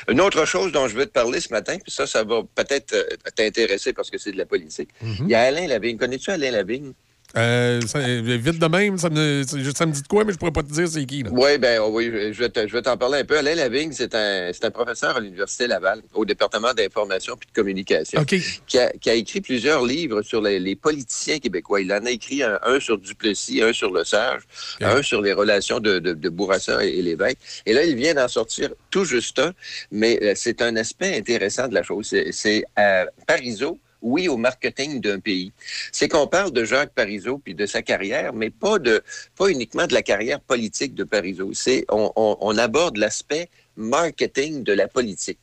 Une 0.09 0.21
autre 0.21 0.45
chose 0.45 0.71
dont 0.71 0.87
je 0.87 0.95
veux 0.95 1.05
te 1.05 1.11
parler 1.11 1.39
ce 1.39 1.51
matin, 1.51 1.77
puis 1.81 1.91
ça, 1.91 2.07
ça 2.07 2.23
va 2.23 2.41
peut-être 2.55 2.93
euh, 2.93 3.03
t'intéresser 3.35 3.93
parce 3.93 4.09
que 4.09 4.17
c'est 4.17 4.31
de 4.31 4.37
la 4.37 4.45
politique. 4.45 4.89
Il 5.01 5.29
y 5.29 5.35
a 5.35 5.41
Alain 5.41 5.67
Lavigne. 5.67 5.97
Connais-tu 5.97 6.31
Alain 6.31 6.51
Lavigne? 6.51 6.93
Euh, 7.37 7.81
ça- 7.81 7.99
vite 7.99 8.59
de 8.59 8.67
même, 8.67 8.97
ça 8.97 9.09
me, 9.09 9.43
ça 9.43 9.85
me 9.85 9.91
dit 9.91 10.01
de 10.01 10.07
quoi, 10.07 10.23
mais 10.23 10.33
je 10.33 10.37
pourrais 10.37 10.51
pas 10.51 10.63
te 10.63 10.71
dire 10.71 10.87
c'est 10.87 11.05
qui. 11.05 11.23
là. 11.23 11.29
Oui, 11.33 11.57
ben 11.57 11.81
oui, 11.89 12.05
je 12.31 12.39
vais 12.39 12.49
te- 12.49 12.67
je 12.67 12.73
vais 12.73 12.81
t'en 12.81 12.97
parler 12.97 13.19
un 13.19 13.25
peu. 13.25 13.37
Alain 13.37 13.55
Lavigne, 13.55 13.91
c'est 13.91 14.15
un, 14.15 14.51
c'est 14.53 14.65
un 14.65 14.71
professeur 14.71 15.17
à 15.17 15.19
l'Université 15.19 15.67
Laval, 15.67 16.01
au 16.13 16.23
département 16.25 16.73
d'information 16.73 17.35
puis 17.37 17.47
de 17.47 17.53
communication, 17.53 18.21
qui, 18.67 18.79
a, 18.79 18.89
qui 18.91 19.09
a 19.09 19.13
écrit 19.15 19.41
plusieurs 19.41 19.85
livres 19.85 20.21
sur 20.21 20.41
les, 20.41 20.59
les 20.59 20.75
politiciens 20.75 21.39
québécois. 21.39 21.81
Il 21.81 21.91
en 21.93 22.05
a 22.05 22.11
écrit 22.11 22.43
un, 22.43 22.59
un 22.63 22.79
sur 22.79 22.97
Duplessis, 22.97 23.61
un 23.61 23.73
sur 23.73 23.91
Le 23.91 24.03
Sage, 24.03 24.41
un 24.81 25.01
sur 25.01 25.21
les 25.21 25.33
relations 25.33 25.79
de, 25.79 25.99
de, 25.99 26.13
de 26.13 26.29
Bourassa 26.29 26.85
et, 26.85 26.99
et 26.99 27.01
l'évêque. 27.01 27.37
Et 27.65 27.73
là, 27.73 27.83
il 27.83 27.95
vient 27.95 28.13
d'en 28.13 28.27
sortir 28.27 28.69
tout 28.89 29.03
juste 29.05 29.39
un, 29.39 29.51
mais 29.91 30.17
euh, 30.23 30.33
c'est 30.35 30.61
un 30.61 30.75
aspect 30.77 31.17
intéressant 31.17 31.67
de 31.67 31.73
la 31.73 31.83
chose. 31.83 32.07
C'est- 32.07 32.31
C'est 32.31 32.63
euh, 32.79 33.05
Parizeau, 33.27 33.77
oui 34.05 34.29
au 34.29 34.37
marketing 34.37 35.01
d'un 35.01 35.19
pays. 35.19 35.51
C'est 35.91 36.07
qu'on 36.07 36.27
parle 36.27 36.51
de 36.51 36.63
Jacques 36.63 36.93
Parizeau 36.93 37.39
puis 37.39 37.55
de 37.55 37.65
sa 37.65 37.81
carrière, 37.81 38.33
mais 38.33 38.51
pas 38.51 38.79
de 38.79 39.03
pas 39.35 39.47
uniquement 39.47 39.87
de 39.87 39.93
la 39.93 40.03
carrière 40.03 40.39
politique 40.39 40.93
de 40.93 41.03
Parizeau. 41.03 41.51
C'est 41.53 41.85
on, 41.89 42.57
aborde 42.57 42.97
l'aspect 42.97 43.49
marketing 43.75 44.63
de 44.63 44.73
la 44.73 44.87
politique. 44.87 45.39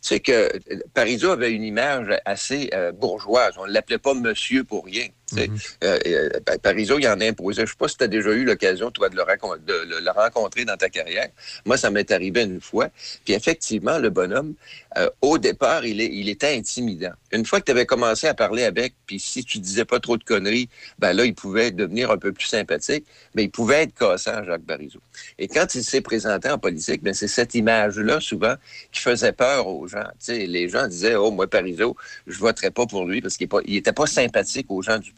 C'est 0.00 0.20
que 0.20 0.32
euh, 0.32 0.80
Parizeau 0.92 1.30
avait 1.30 1.52
une 1.52 1.62
image 1.62 2.08
assez 2.26 2.68
euh, 2.74 2.92
bourgeoise. 2.92 3.54
On 3.56 3.66
ne 3.66 3.72
l'appelait 3.72 3.98
pas 3.98 4.12
monsieur 4.12 4.62
pour 4.64 4.84
rien. 4.84 5.06
Sais. 5.26 5.50
Euh, 5.82 5.98
euh, 6.06 6.28
Pa- 6.44 6.58
Parizeau, 6.58 6.98
il 6.98 7.08
en 7.08 7.20
imposait. 7.20 7.62
Je 7.62 7.62
ne 7.62 7.66
sais 7.68 7.74
pas 7.78 7.88
si 7.88 7.96
tu 7.96 8.04
as 8.04 8.08
déjà 8.08 8.30
eu 8.30 8.44
l'occasion, 8.44 8.90
toi, 8.90 9.08
de 9.08 9.16
le, 9.16 9.22
racon- 9.22 9.56
de 9.56 9.72
le- 9.88 10.00
le 10.00 10.10
rencontrer 10.10 10.64
dans 10.64 10.76
ta 10.76 10.88
carrière. 10.88 11.28
Moi, 11.64 11.76
ça 11.76 11.90
m'est 11.90 12.10
arrivé 12.10 12.42
une 12.42 12.60
fois. 12.60 12.88
Puis 13.24 13.34
effectivement, 13.34 13.98
le 13.98 14.10
bonhomme, 14.10 14.54
euh, 14.96 15.08
au 15.22 15.38
départ, 15.38 15.84
il, 15.84 16.00
est, 16.00 16.10
il 16.12 16.28
était 16.28 16.54
intimidant. 16.56 17.12
Une 17.32 17.44
fois 17.44 17.60
que 17.60 17.64
tu 17.64 17.72
avais 17.72 17.86
commencé 17.86 18.26
à 18.26 18.34
parler 18.34 18.64
avec, 18.64 18.94
puis 19.06 19.18
si 19.18 19.44
tu 19.44 19.58
disais 19.58 19.84
pas 19.84 19.98
trop 19.98 20.16
de 20.16 20.24
conneries, 20.24 20.68
ben 20.98 21.12
là, 21.12 21.24
il 21.24 21.34
pouvait 21.34 21.70
devenir 21.70 22.10
un 22.10 22.18
peu 22.18 22.32
plus 22.32 22.46
sympathique, 22.46 23.04
mais 23.34 23.44
il 23.44 23.50
pouvait 23.50 23.82
être 23.82 23.94
cassant, 23.94 24.44
Jacques 24.44 24.64
Parizeau. 24.66 25.00
Et 25.38 25.48
quand 25.48 25.74
il 25.74 25.82
s'est 25.82 26.00
présenté 26.00 26.48
en 26.50 26.58
politique, 26.58 27.02
ben 27.02 27.14
c'est 27.14 27.28
cette 27.28 27.54
image-là, 27.54 28.20
souvent, 28.20 28.54
qui 28.92 29.00
faisait 29.00 29.32
peur 29.32 29.66
aux 29.66 29.88
gens. 29.88 30.04
Les 30.28 30.68
gens 30.68 30.86
disaient, 30.86 31.14
oh, 31.16 31.30
moi, 31.30 31.48
Parizeau, 31.48 31.96
je 32.26 32.38
voterai 32.38 32.70
pas 32.70 32.86
pour 32.86 33.04
lui 33.06 33.20
parce 33.20 33.36
qu'il 33.36 33.48
n'était 33.66 33.92
pas 33.92 34.06
sympathique 34.06 34.66
aux 34.68 34.82
gens 34.82 34.98
du 34.98 35.12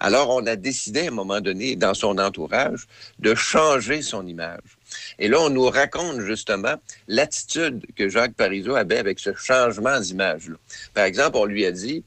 Alors, 0.00 0.30
on 0.30 0.46
a 0.46 0.56
décidé 0.56 1.02
à 1.02 1.08
un 1.08 1.10
moment 1.12 1.40
donné, 1.40 1.76
dans 1.76 1.94
son 1.94 2.18
entourage, 2.18 2.86
de 3.18 3.34
changer 3.34 4.02
son 4.02 4.26
image. 4.26 4.78
Et 5.18 5.28
là, 5.28 5.40
on 5.40 5.50
nous 5.50 5.68
raconte 5.68 6.20
justement 6.20 6.74
l'attitude 7.08 7.86
que 7.96 8.08
Jacques 8.08 8.34
Parizeau 8.34 8.74
avait 8.74 8.98
avec 8.98 9.18
ce 9.18 9.34
changement 9.34 10.00
d'image-là. 10.00 10.56
Par 10.94 11.04
exemple, 11.04 11.36
on 11.36 11.44
lui 11.44 11.64
a 11.66 11.72
dit, 11.72 12.04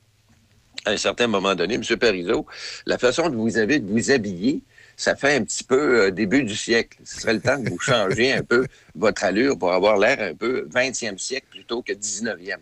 à 0.86 0.92
un 0.92 0.98
certain 0.98 1.28
moment 1.28 1.56
donné, 1.56 1.76
M. 1.76 1.84
Parizeau, 1.98 2.46
la 2.86 2.98
façon 2.98 3.30
vous 3.30 3.58
avez 3.58 3.80
de 3.80 3.90
vous 3.90 4.12
habiller, 4.12 4.64
ça 4.96 5.16
fait 5.16 5.36
un 5.36 5.44
petit 5.44 5.64
peu 5.64 6.06
euh, 6.06 6.12
début 6.12 6.44
du 6.44 6.56
siècle. 6.56 6.98
Ce 7.04 7.22
serait 7.22 7.34
le 7.34 7.42
temps 7.42 7.62
que 7.62 7.70
vous 7.70 7.80
changiez 7.80 8.34
un 8.34 8.44
peu 8.44 8.68
votre 8.96 9.24
allure 9.24 9.58
pour 9.58 9.74
avoir 9.74 9.98
l'air 9.98 10.20
un 10.20 10.36
peu 10.36 10.68
20e 10.72 11.18
siècle 11.18 11.48
plutôt 11.50 11.82
que 11.82 11.94
19e. 11.94 12.58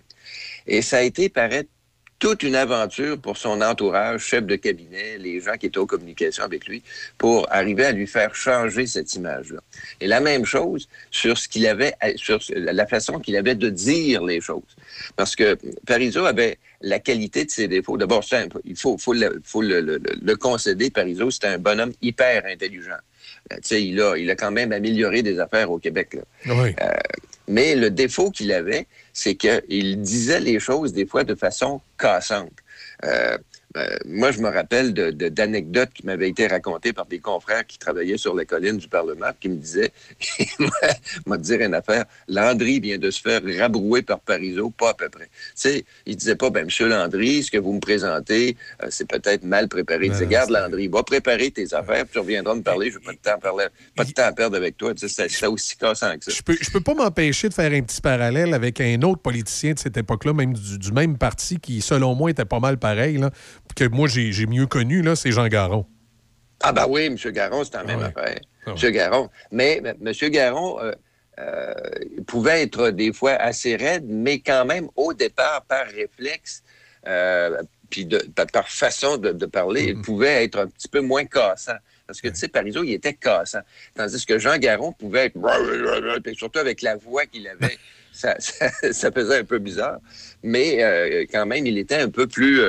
Et 0.67 0.81
ça 0.81 0.97
a 0.97 1.01
été, 1.01 1.29
paraît, 1.29 1.67
toute 2.22 2.43
une 2.43 2.56
aventure 2.56 3.18
pour 3.18 3.35
son 3.35 3.61
entourage, 3.61 4.22
chef 4.22 4.45
de 4.45 4.56
cabinet, 4.56 5.18
les 5.18 5.41
gens 5.41 5.57
qui 5.57 5.65
étaient 5.65 5.80
en 5.80 5.88
communication 5.88 6.43
avec 6.43 6.68
lui, 6.68 6.84
pour 7.18 7.52
arriver 7.52 7.84
à 7.84 7.91
lui 7.91 8.06
faire 8.06 8.35
changer 8.35 8.85
cette 8.85 9.15
image-là. 9.15 9.60
Et 9.99 10.06
la 10.06 10.19
même 10.19 10.45
chose 10.45 10.88
sur 11.10 11.35
ce 11.35 11.48
qu'il 11.48 11.65
avait, 11.65 11.95
sur 12.18 12.39
la 12.56 12.85
façon 12.85 13.19
qu'il 13.19 13.35
avait 13.35 13.56
de 13.56 13.69
dire 13.69 14.23
les 14.23 14.39
choses. 14.39 14.61
Parce 15.15 15.35
que 15.35 15.57
Parizeau 15.88 16.26
avait 16.26 16.60
la 16.81 16.99
qualité 16.99 17.45
de 17.45 17.51
ses 17.51 17.67
défauts. 17.67 17.97
D'abord, 17.97 18.23
c'est 18.23 18.47
il 18.65 18.75
faut, 18.75 18.97
faut, 18.97 19.13
le, 19.13 19.41
faut 19.43 19.61
le, 19.61 19.81
le- 19.81 20.01
le 20.21 20.35
concéder. 20.35 20.89
Parizeau, 20.89 21.29
c'était 21.31 21.47
un 21.47 21.57
bonhomme 21.57 21.93
hyper 22.01 22.43
intelligent. 22.45 22.99
Euh, 23.51 23.55
tu 23.57 23.61
sais, 23.63 23.83
il 23.83 23.99
a, 24.01 24.17
il 24.17 24.29
a 24.29 24.35
quand 24.35 24.51
même 24.51 24.71
amélioré 24.71 25.21
des 25.23 25.39
affaires 25.39 25.71
au 25.71 25.79
Québec. 25.79 26.13
là. 26.13 26.21
Oui. 26.55 26.75
Euh, 26.81 26.89
mais 27.47 27.75
le 27.75 27.89
défaut 27.89 28.31
qu'il 28.31 28.51
avait, 28.51 28.87
c'est 29.13 29.35
qu'il 29.35 30.01
disait 30.01 30.39
les 30.39 30.59
choses 30.59 30.93
des 30.93 31.05
fois 31.05 31.23
de 31.23 31.35
façon 31.35 31.81
cassante. 31.97 32.51
Euh, 33.03 33.37
euh, 33.77 33.95
moi, 34.06 34.31
je 34.31 34.39
me 34.39 34.49
rappelle 34.49 34.93
de- 34.93 35.11
de- 35.11 35.30
d'anecdotes 35.30 35.91
qui 35.93 36.06
m'avaient 36.06 36.30
été 36.30 36.48
racontées 36.48 36.93
par 36.93 37.06
des 37.06 37.19
confrères 37.19 37.65
qui 37.65 37.77
travaillaient 37.77 38.18
sur 38.18 38.35
les 38.35 38.45
collines 38.45 38.77
du 38.77 38.88
Parlement, 38.88 39.31
qui 39.39 39.49
me 39.49 39.56
disaient, 39.56 39.91
te 40.19 41.38
dire 41.38 41.61
une 41.61 41.73
affaire, 41.73 42.06
Landry 42.27 42.80
vient 42.80 42.98
de 42.98 43.10
se 43.11 43.22
faire 43.22 43.41
rabrouer 43.60 44.02
par 44.02 44.19
Parizeau, 44.19 44.69
pas 44.69 44.91
à 44.91 44.93
peu 44.93 45.10
près. 45.10 45.26
Tu 45.26 45.30
sais, 45.56 45.85
il 46.06 46.15
disait 46.15 46.35
pas, 46.35 46.49
ben, 46.49 46.65
Monsieur 46.65 46.88
Landry, 46.88 47.43
ce 47.43 47.52
que 47.52 47.57
vous 47.57 47.73
me 47.73 47.80
présentez, 47.80 48.56
euh, 48.84 48.88
c'est 48.89 49.07
peut-être 49.07 49.43
mal 49.43 49.68
préparé. 49.68 50.06
Il 50.06 50.11
disait, 50.11 50.27
garde 50.27 50.49
Landry, 50.49 50.88
va 50.88 51.03
préparer 51.03 51.52
tes 51.52 51.73
affaires, 51.73 52.03
puis 52.06 52.14
tu 52.14 52.19
reviendras 52.19 52.56
me 52.56 52.61
parler, 52.61 52.91
je 52.91 52.98
n'ai 52.99 53.03
pas 53.06 53.14
de 53.14 53.18
temps 53.18 53.31
à 53.31 53.38
parler, 53.38 53.65
pas 53.95 54.03
de 54.06 54.11
temps 54.11 54.23
à 54.26 54.31
perdre 54.31 54.57
avec 54.57 54.77
toi. 54.77 54.93
Tu 54.93 55.07
sais, 55.07 55.27
c'est 55.30 55.48
aussi 55.48 55.76
cassant 55.77 56.18
que 56.18 56.26
ça. 56.26 56.31
Je 56.31 56.41
peux, 56.41 56.57
je 56.60 56.69
peux 56.69 56.81
pas 56.81 56.93
m'empêcher 56.93 57.49
de 57.49 57.53
faire 57.53 57.72
un 57.72 57.81
petit 57.81 58.02
parallèle 58.02 58.53
avec 58.53 58.80
un 58.81 59.02
autre 59.02 59.22
politicien 59.22 59.73
de 59.73 59.80
cette 59.80 59.98
époque-là, 59.98 60.34
même 60.34 60.53
du, 60.53 60.77
du 60.77 60.91
même 60.91 61.18
parti, 61.18 61.60
qui, 61.60 61.81
selon 61.81 62.15
moi, 62.15 62.31
était 62.31 62.45
pas 62.45 62.60
mal 62.60 62.77
pareil, 62.77 63.18
là, 63.18 63.31
que 63.73 63.88
moi, 63.88 64.07
j'ai 64.07 64.31
j'ai 64.31 64.45
mieux 64.45 64.68
connu, 64.68 65.02
là, 65.02 65.15
c'est 65.15 65.31
Jean 65.31 65.48
Garon. 65.48 65.85
Ah 66.64 66.72
ben 66.72 66.85
oui, 66.88 67.06
M. 67.06 67.18
Garon, 67.31 67.64
c'est 67.64 67.73
la 67.73 67.84
même 67.84 68.02
affaire. 68.02 68.39
M. 68.68 68.76
Garon. 68.91 69.30
Mais 69.52 69.81
M. 69.84 70.30
Garon 70.30 70.80
euh, 70.81 70.93
euh, 71.39 71.73
pouvait 72.27 72.61
être 72.61 72.91
des 72.91 73.14
fois 73.14 73.31
assez 73.34 73.76
raide, 73.76 74.06
mais 74.07 74.39
quand 74.39 74.65
même, 74.65 74.88
au 74.95 75.14
départ, 75.14 75.64
par 75.68 75.88
réflexe, 75.88 76.64
euh, 77.07 77.61
puis 77.89 78.07
par, 78.53 78.69
façon 78.69 79.18
de, 79.18 79.31
de 79.31 79.45
parler, 79.45 79.85
il 79.89 80.02
pouvait 80.02 80.43
être 80.43 80.60
un 80.60 80.68
petit 80.68 80.88
peu 80.88 81.02
moins 81.02 81.26
cassant. 81.26 81.77
Parce 82.06 82.22
que, 82.22 82.27
tu 82.27 82.35
sais, 82.35 82.48
Parizeau, 82.48 82.84
il 82.84 82.93
était 82.93 83.14
cassant. 83.14 83.61
Tandis 83.95 84.26
que 84.26 84.38
Jean 84.38 84.57
Garon 84.57 84.91
pouvait 84.91 85.27
être... 85.27 86.34
surtout 86.35 86.60
avec 86.60 86.81
la 86.81 86.95
voix 86.95 87.26
qu'il 87.26 87.48
avait, 87.48 87.77
ça, 88.11 88.35
ça, 88.39 88.69
ça 88.91 89.11
faisait 89.11 89.39
un 89.39 89.43
peu 89.45 89.60
bizarre. 89.60 89.98
Mais 90.43 91.26
quand 91.31 91.45
même, 91.45 91.65
il 91.65 91.77
était 91.77 91.95
un 91.95 92.10
peu 92.10 92.27
plus... 92.27 92.61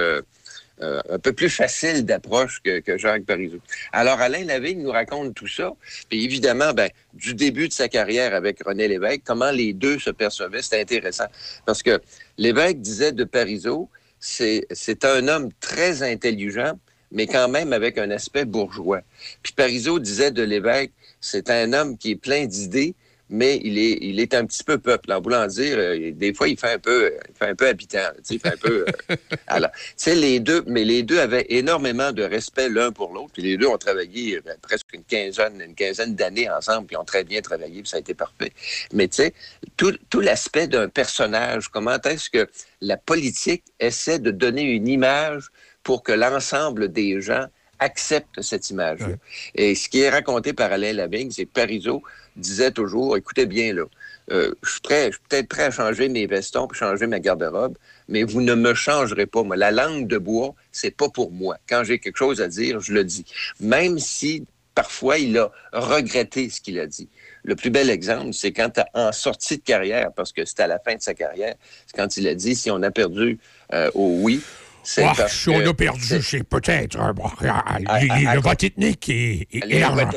euh, 0.82 1.00
un 1.08 1.18
peu 1.18 1.32
plus 1.32 1.48
facile 1.48 2.04
d'approche 2.04 2.60
que, 2.62 2.80
que 2.80 2.98
Jacques 2.98 3.24
Parizeau. 3.24 3.58
Alors, 3.92 4.20
Alain 4.20 4.44
Lavigne 4.44 4.82
nous 4.82 4.90
raconte 4.90 5.34
tout 5.34 5.46
ça. 5.46 5.72
Puis 6.08 6.24
évidemment, 6.24 6.72
ben, 6.72 6.90
du 7.14 7.34
début 7.34 7.68
de 7.68 7.72
sa 7.72 7.88
carrière 7.88 8.34
avec 8.34 8.62
René 8.64 8.88
Lévesque, 8.88 9.22
comment 9.24 9.50
les 9.50 9.72
deux 9.72 9.98
se 9.98 10.10
percevaient, 10.10 10.62
c'est 10.62 10.80
intéressant. 10.80 11.26
Parce 11.66 11.82
que 11.82 12.00
Lévesque 12.36 12.78
disait 12.78 13.12
de 13.12 13.24
Parizeau, 13.24 13.88
c'est 14.18 14.66
c'est 14.70 15.04
un 15.04 15.28
homme 15.28 15.50
très 15.60 16.02
intelligent, 16.02 16.78
mais 17.10 17.26
quand 17.26 17.48
même 17.48 17.72
avec 17.72 17.98
un 17.98 18.10
aspect 18.10 18.44
bourgeois. 18.44 19.02
Puis 19.42 19.52
Parizeau 19.52 19.98
disait 19.98 20.30
de 20.30 20.42
Lévesque, 20.42 20.92
c'est 21.20 21.50
un 21.50 21.72
homme 21.72 21.96
qui 21.98 22.12
est 22.12 22.16
plein 22.16 22.46
d'idées, 22.46 22.94
mais 23.32 23.58
il 23.64 23.78
est, 23.78 23.98
il 24.02 24.20
est 24.20 24.34
un 24.34 24.44
petit 24.44 24.62
peu 24.62 24.76
peuple. 24.76 25.10
En 25.10 25.20
voulant 25.20 25.46
dire, 25.46 25.76
euh, 25.78 26.12
des 26.12 26.34
fois, 26.34 26.48
il 26.48 26.58
fait 26.58 26.74
un 26.74 26.78
peu, 26.78 27.14
il 27.28 27.34
fait 27.34 27.48
un 27.48 27.54
peu 27.54 27.66
habitant. 27.66 28.10
Il 28.28 28.38
fait 28.38 28.52
un 28.52 28.56
peu. 28.58 28.84
euh, 29.10 29.16
alors, 29.46 29.70
sais, 29.96 30.14
les 30.14 30.38
deux, 30.38 30.62
mais 30.66 30.84
les 30.84 31.02
deux 31.02 31.18
avaient 31.18 31.46
énormément 31.48 32.12
de 32.12 32.22
respect 32.22 32.68
l'un 32.68 32.92
pour 32.92 33.14
l'autre. 33.14 33.30
Puis 33.32 33.42
les 33.42 33.56
deux 33.56 33.66
ont 33.66 33.78
travaillé 33.78 34.36
euh, 34.36 34.54
presque 34.60 34.92
une 34.92 35.02
quinzaine, 35.04 35.62
une 35.62 35.74
quinzaine 35.74 36.14
d'années 36.14 36.50
ensemble, 36.50 36.86
puis 36.88 36.96
ont 36.98 37.04
très 37.04 37.24
bien 37.24 37.40
travaillé, 37.40 37.80
puis 37.80 37.88
ça 37.88 37.96
a 37.96 38.00
été 38.00 38.12
parfait. 38.12 38.52
Mais 38.92 39.08
tu 39.08 39.16
sais, 39.16 39.32
tout, 39.78 39.96
tout 40.10 40.20
l'aspect 40.20 40.66
d'un 40.66 40.90
personnage, 40.90 41.68
comment 41.68 41.98
est-ce 42.04 42.28
que 42.28 42.46
la 42.82 42.98
politique 42.98 43.64
essaie 43.80 44.18
de 44.18 44.30
donner 44.30 44.62
une 44.62 44.88
image 44.88 45.48
pour 45.82 46.02
que 46.02 46.12
l'ensemble 46.12 46.92
des 46.92 47.22
gens 47.22 47.46
acceptent 47.78 48.42
cette 48.42 48.68
image-là? 48.68 49.14
Et 49.54 49.74
ce 49.74 49.88
qui 49.88 50.00
est 50.00 50.10
raconté 50.10 50.52
par 50.52 50.70
Alain 50.70 50.92
Lavigne, 50.92 51.30
c'est 51.30 51.46
que 51.46 51.52
Parizeau 51.52 52.02
disait 52.36 52.70
toujours, 52.70 53.16
écoutez 53.16 53.46
bien 53.46 53.74
là, 53.74 53.84
euh, 54.30 54.54
je 54.62 54.70
suis 54.70 54.80
suis 54.80 55.20
peut-être 55.28 55.48
prêt 55.48 55.64
à 55.64 55.70
changer 55.70 56.08
mes 56.08 56.26
vestons 56.26 56.66
puis 56.66 56.78
changer 56.78 57.06
ma 57.06 57.18
garde-robe, 57.18 57.76
mais 58.08 58.22
vous 58.22 58.40
ne 58.40 58.54
me 58.54 58.72
changerez 58.72 59.26
pas. 59.26 59.42
Moi, 59.42 59.56
la 59.56 59.72
langue 59.72 60.06
de 60.06 60.18
bois, 60.18 60.54
c'est 60.70 60.96
pas 60.96 61.08
pour 61.08 61.32
moi. 61.32 61.56
Quand 61.68 61.82
j'ai 61.84 61.98
quelque 61.98 62.18
chose 62.18 62.40
à 62.40 62.48
dire, 62.48 62.80
je 62.80 62.92
le 62.92 63.04
dis. 63.04 63.24
Même 63.60 63.98
si 63.98 64.44
parfois 64.74 65.18
il 65.18 65.36
a 65.38 65.50
regretté 65.72 66.48
ce 66.48 66.60
qu'il 66.60 66.78
a 66.78 66.86
dit. 66.86 67.08
Le 67.44 67.56
plus 67.56 67.70
bel 67.70 67.90
exemple, 67.90 68.32
c'est 68.32 68.52
quand 68.52 68.80
en 68.94 69.12
sortie 69.12 69.58
de 69.58 69.62
carrière, 69.62 70.12
parce 70.14 70.32
que 70.32 70.44
c'était 70.44 70.62
à 70.62 70.68
la 70.68 70.78
fin 70.78 70.94
de 70.94 71.02
sa 71.02 71.14
carrière, 71.14 71.54
c'est 71.86 71.96
quand 71.96 72.16
il 72.16 72.28
a 72.28 72.34
dit 72.34 72.54
si 72.54 72.70
on 72.70 72.82
a 72.82 72.90
perdu 72.90 73.38
euh, 73.74 73.90
au 73.94 74.20
oui, 74.20 74.40
c'est 74.82 75.02
parce 75.02 75.32
si 75.36 75.48
on 75.48 75.58
que- 75.60 75.68
a 75.68 75.74
perdu, 75.74 76.22
c'est 76.22 76.42
peut-être 76.44 76.98
euh, 77.00 77.12
bon, 77.12 77.24
ah, 77.44 77.64
Ah, 77.66 77.78
ah, 77.86 78.34
le 78.34 78.40
vote 78.40 78.62
ethnique 78.64 79.08
et, 79.08 79.46
et- 79.52 79.78
l'argent. 79.80 80.10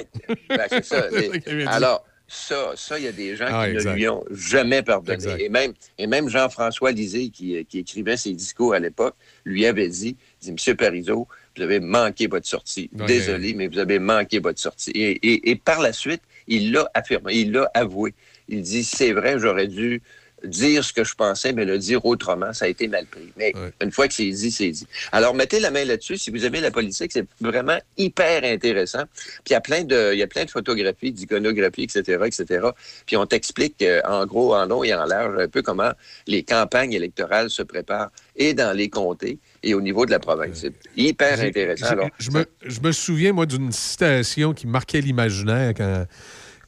Ben, 0.50 0.60
c'est 0.70 0.86
ça. 0.86 1.08
Les- 1.12 1.64
ça. 1.66 1.72
Alors, 1.72 2.06
ça, 2.28 2.72
ça, 2.76 2.98
il 2.98 3.06
y 3.06 3.08
a 3.08 3.12
des 3.12 3.36
gens 3.36 3.46
Ah, 3.48 3.66
qui 3.68 3.74
exact. 3.76 3.92
ne 3.92 3.96
lui 3.96 4.08
ont 4.10 4.24
jamais 4.32 4.82
pardonné. 4.82 5.14
Exact. 5.16 5.40
Et 5.40 5.50
même, 5.50 5.74
et 6.00 6.08
même 6.08 6.28
Jean-François 6.28 6.92
Lisée, 6.92 7.30
qui, 7.30 7.64
qui 7.66 7.80
écrivait 7.80 8.18
ses 8.18 8.34
discours 8.34 8.74
à 8.74 8.80
l'époque, 8.80 9.16
lui 9.44 9.66
avait 9.68 9.90
dit, 9.90 10.18
dit, 10.42 10.52
Monsieur 10.52 10.76
Parizeau, 10.76 11.28
vous 11.56 11.62
avez 11.64 11.80
manqué 11.80 12.26
votre 12.28 12.48
sortie. 12.48 12.90
Désolé, 12.94 13.54
mais 13.54 13.68
vous 13.68 13.78
avez 13.80 14.00
manqué 14.00 14.40
votre 14.40 14.60
sortie. 14.60 14.92
Et, 14.96 15.12
et- 15.28 15.52
et 15.52 15.56
par 15.56 15.80
la 15.82 15.94
suite, 15.94 16.22
il 16.48 16.72
l'a 16.72 16.90
affirmé, 16.96 17.34
il 17.36 17.52
l'a 17.52 17.70
avoué. 17.76 18.14
Il 18.50 18.62
dit, 18.62 18.84
c'est 18.84 19.14
vrai, 19.14 19.38
j'aurais 19.40 19.68
dû 19.68 20.02
dire 20.46 20.84
ce 20.84 20.94
que 20.94 21.04
je 21.04 21.16
pensais, 21.16 21.54
mais 21.54 21.66
le 21.66 21.78
dire 21.78 22.06
autrement, 22.06 22.54
ça 22.54 22.66
a 22.66 22.68
été 22.68 22.88
mal 22.88 23.06
pris. 23.06 23.32
Mais 23.38 23.54
une 23.82 23.92
fois 23.92 24.08
que 24.08 24.14
c'est 24.14 24.30
dit, 24.30 24.52
c'est 24.52 24.70
dit. 24.70 24.88
Alors, 25.12 25.34
mettez 25.34 25.60
la 25.60 25.72
main 25.72 25.86
là-dessus. 25.86 26.18
Si 26.18 26.32
vous 26.32 26.46
aimez 26.46 26.62
la 26.62 26.72
politique, 26.72 27.12
c'est 27.12 27.28
vraiment 27.42 27.78
hyper 27.98 28.44
intéressant. 28.44 29.04
Puis 29.44 29.50
il 29.50 29.54
y 29.54 29.56
a 29.56 29.62
plein 29.62 29.84
de, 29.84 30.12
il 30.14 30.20
y 30.20 30.24
a 30.24 30.28
plein 30.28 30.46
de 30.46 30.50
photographies, 30.52 31.12
d'iconographie, 31.12 31.84
etc., 31.84 32.24
etc. 32.26 32.68
Puis 33.06 33.18
on 33.18 33.26
t'explique 33.26 33.82
euh, 33.82 34.02
en 34.08 34.26
gros, 34.26 34.56
en 34.56 34.66
long 34.66 34.84
et 34.84 34.94
en 34.94 35.06
large 35.06 35.38
un 35.40 35.48
peu 35.48 35.62
comment 35.62 35.92
les 36.28 36.44
campagnes 36.44 36.94
électorales 36.94 37.50
se 37.50 37.62
préparent 37.64 38.10
et 38.36 38.54
dans 38.54 38.76
les 38.76 38.90
comtés 38.90 39.40
et 39.64 39.74
au 39.74 39.82
niveau 39.82 40.06
de 40.06 40.12
la 40.12 40.20
province. 40.20 40.60
C'est 40.62 40.74
hyper 40.96 41.38
J'ai- 41.38 41.48
intéressant. 41.48 41.86
Alors, 41.88 42.10
je, 42.20 42.32
me, 42.32 42.46
je 42.66 42.80
me 42.82 42.92
souviens, 42.92 43.34
moi, 43.34 43.46
d'une 43.46 43.72
citation 43.72 44.54
qui 44.54 44.68
marquait 44.68 45.02
l'imaginaire 45.02 45.74
quand, 45.76 46.06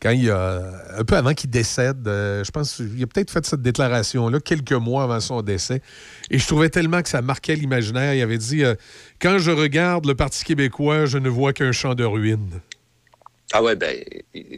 quand 0.02 0.12
il 0.12 0.30
a, 0.30 0.62
un 0.98 1.04
peu 1.04 1.16
avant 1.16 1.34
qu'il 1.34 1.50
décède, 1.50 2.08
euh, 2.08 2.44
je 2.44 2.52
pense 2.52 2.76
qu'il 2.76 3.02
a 3.04 3.08
peut-être 3.08 3.32
fait 3.32 3.46
cette 3.46 3.62
déclaration-là 3.62 4.40
quelques 4.40 4.74
mois 4.74 5.04
avant 5.04 5.20
son 5.20 5.42
décès. 5.42 5.82
Et 6.30 6.38
je 6.38 6.48
trouvais 6.48 6.70
tellement 6.70 7.02
que 7.02 7.10
ça 7.10 7.22
marquait 7.22 7.56
l'imaginaire. 7.56 8.14
Il 8.14 8.22
avait 8.22 8.38
dit 8.38 8.64
euh, 8.64 8.76
Quand 9.22 9.38
je 9.40 9.52
regarde 9.52 10.06
le 10.06 10.16
Parti 10.16 10.44
québécois, 10.44 11.06
je 11.06 11.18
ne 11.18 11.30
vois 11.30 11.54
qu'un 11.54 11.72
champ 11.72 11.96
de 11.96 12.04
ruines. 12.04 12.62
ah 13.54 13.64
ouais, 13.64 13.76
ben, 13.76 13.96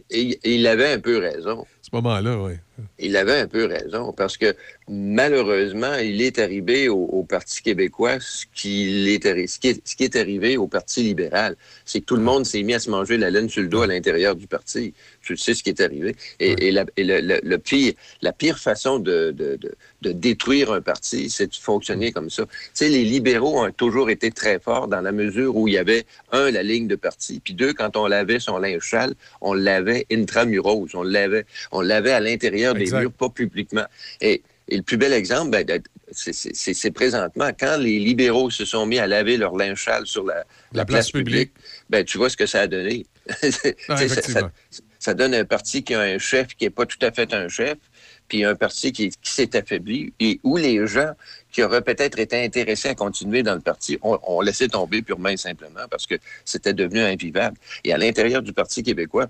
il, 0.09 0.67
avait 0.67 0.93
un 0.93 0.99
peu 0.99 1.17
raison. 1.17 1.65
Ce 1.81 1.89
moment-là, 1.93 2.37
oui. 2.37 2.53
Il 2.97 3.17
avait 3.17 3.39
un 3.39 3.47
peu 3.47 3.65
raison 3.65 4.13
parce 4.13 4.37
que 4.37 4.55
malheureusement, 4.87 5.95
il 5.95 6.21
est 6.21 6.39
arrivé 6.39 6.87
au, 6.87 6.97
au 6.97 7.23
Parti 7.23 7.61
québécois 7.61 8.19
ce, 8.21 8.45
qu'il 8.53 9.07
est, 9.09 9.47
ce, 9.47 9.59
qui 9.59 9.69
est, 9.69 9.87
ce 9.87 9.95
qui 9.97 10.03
est 10.05 10.15
arrivé 10.15 10.55
au 10.57 10.67
Parti 10.67 11.03
libéral. 11.03 11.55
C'est 11.85 11.99
que 11.99 12.05
tout 12.05 12.15
le 12.15 12.21
monde 12.21 12.45
s'est 12.45 12.63
mis 12.63 12.73
à 12.73 12.79
se 12.79 12.89
manger 12.89 13.17
la 13.17 13.29
laine 13.31 13.49
sur 13.49 13.61
le 13.61 13.67
dos 13.67 13.81
à 13.81 13.87
l'intérieur 13.87 14.35
du 14.35 14.47
parti. 14.47 14.93
Tu 15.21 15.35
sais 15.35 15.53
ce 15.53 15.63
qui 15.63 15.69
est 15.69 15.81
arrivé. 15.81 16.15
Et, 16.39 16.67
et 16.67 16.71
la, 16.71 16.85
et 16.95 17.03
le, 17.03 17.19
le- 17.21 17.41
le 17.43 17.57
pire, 17.57 17.93
la 18.21 18.31
pire 18.31 18.57
façon 18.59 18.99
de, 18.99 19.31
de- 19.31 19.57
de- 19.57 19.75
de 20.01 20.11
détruire 20.13 20.71
un 20.71 20.81
parti, 20.81 21.29
c'est 21.29 21.47
de 21.47 21.55
fonctionner 21.55 22.11
comme 22.13 22.29
ça. 22.29 22.45
Tu 22.45 22.51
sais, 22.73 22.89
les 22.89 23.03
libéraux 23.03 23.61
ont 23.65 23.71
toujours 23.71 24.09
été 24.09 24.31
très 24.31 24.59
forts 24.59 24.87
dans 24.87 25.01
la 25.01 25.11
mesure 25.11 25.55
où 25.57 25.67
il 25.67 25.73
y 25.73 25.77
avait, 25.77 26.05
un, 26.31 26.49
la 26.51 26.63
ligne 26.63 26.87
de 26.87 26.95
parti, 26.95 27.41
puis 27.43 27.53
deux, 27.53 27.73
quand 27.73 27.97
on 27.97 28.07
lavait 28.07 28.39
son 28.39 28.57
linge 28.59 28.89
sale, 28.89 29.13
on 29.41 29.53
l'avait 29.53 30.05
intramuros, 30.09 30.87
on 30.93 31.03
l'avait, 31.03 31.45
on 31.71 31.81
l'avait 31.81 32.11
à 32.11 32.19
l'intérieur 32.19 32.73
des 32.73 32.85
murs, 33.01 33.11
pas 33.11 33.29
publiquement. 33.29 33.85
Et, 34.21 34.41
et 34.67 34.77
le 34.77 34.83
plus 34.83 34.97
bel 34.97 35.13
exemple, 35.13 35.51
ben, 35.51 35.81
c'est- 36.11 36.91
présentement, 36.91 37.49
quand 37.59 37.77
les 37.77 37.99
libéraux 37.99 38.49
se 38.49 38.65
sont 38.65 38.85
mis 38.85 38.99
à 38.99 39.07
laver 39.07 39.37
leur 39.37 39.55
linge 39.55 39.83
sale 39.83 40.05
sur 40.05 40.23
la, 40.25 40.45
la 40.73 40.85
place, 40.85 41.11
publique, 41.11 41.51
ben, 41.89 42.03
tu 42.03 42.17
vois 42.17 42.29
ce 42.29 42.37
que 42.37 42.45
ça 42.45 42.61
a 42.61 42.67
donné. 42.67 43.05
Sais, 43.41 43.75
ça- 44.21 44.39
ça 44.99 45.13
donne 45.13 45.33
un 45.33 45.45
parti 45.45 45.83
qui 45.83 45.93
a 45.93 46.01
un 46.01 46.17
chef 46.17 46.47
qui 46.55 46.65
n'est 46.65 46.69
pas 46.71 46.85
tout 46.85 46.97
à 47.01 47.11
fait 47.11 47.33
un 47.33 47.47
chef, 47.47 47.77
puis 48.29 48.45
un 48.45 48.55
parti 48.55 48.91
qui, 48.93 49.09
qui 49.09 49.31
s'est 49.31 49.55
affaibli, 49.57 50.13
et 50.19 50.39
où 50.43 50.55
les 50.55 50.85
gens 50.87 51.13
qui 51.51 51.63
auraient 51.63 51.81
peut-être 51.81 52.19
été 52.19 52.43
intéressés 52.43 52.89
à 52.89 52.95
continuer 52.95 53.43
dans 53.43 53.55
le 53.55 53.59
parti 53.59 53.97
ont, 54.01 54.41
laissé 54.41 54.67
tomber 54.67 55.01
purement 55.01 55.29
et 55.29 55.37
simplement 55.37 55.81
parce 55.89 56.05
que 56.05 56.15
c'était 56.45 56.73
devenu 56.73 56.99
invivable. 57.01 57.57
Et 57.83 57.91
à 57.91 57.97
l'intérieur 57.97 58.41
du 58.41 58.53
Parti 58.53 58.83
québécois, 58.83 59.27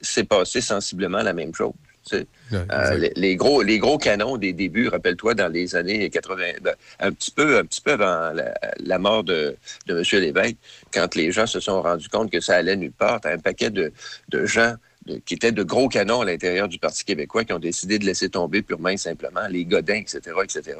c'est 0.00 0.24
passé 0.24 0.60
sensiblement 0.60 1.22
la 1.22 1.32
même 1.32 1.54
chose. 1.54 1.72
tu 2.04 2.16
sais. 2.16 2.26
Ouais, 2.50 2.58
Euh, 2.72 2.96
les, 2.96 3.12
les 3.14 3.36
gros, 3.36 3.62
les 3.62 3.78
gros 3.78 3.98
canons 3.98 4.36
des 4.36 4.52
débuts, 4.52 4.88
rappelle-toi, 4.88 5.34
dans 5.34 5.48
les 5.48 5.76
années 5.76 6.10
80, 6.10 6.42
ben, 6.60 6.74
un 6.98 7.12
petit 7.12 7.30
peu, 7.30 7.58
un 7.58 7.64
petit 7.64 7.80
peu 7.80 7.92
avant 7.92 8.32
la, 8.34 8.52
la 8.78 8.98
mort 8.98 9.22
de, 9.22 9.56
de 9.86 9.98
M. 9.98 10.20
Lévesque, 10.20 10.56
quand 10.92 11.14
les 11.14 11.30
gens 11.30 11.46
se 11.46 11.60
sont 11.60 11.80
rendus 11.80 12.08
compte 12.08 12.30
que 12.32 12.40
ça 12.40 12.56
allait 12.56 12.76
nulle 12.76 12.92
part, 12.92 13.20
t'as 13.20 13.32
un 13.32 13.38
paquet 13.38 13.70
de, 13.70 13.92
de 14.28 14.44
gens 14.44 14.74
de- 15.06 15.18
qui 15.18 15.34
étaient 15.34 15.52
de 15.52 15.62
gros 15.62 15.88
canons 15.88 16.20
à 16.20 16.24
l'intérieur 16.24 16.68
du 16.68 16.78
Parti 16.78 17.04
québécois 17.04 17.44
qui 17.44 17.52
ont 17.52 17.58
décidé 17.58 17.98
de 17.98 18.04
laisser 18.04 18.28
tomber 18.28 18.60
purement 18.62 18.90
et 18.90 18.96
simplement 18.98 19.46
les 19.48 19.64
Godins, 19.64 19.94
etc., 19.96 20.20
etc. 20.44 20.76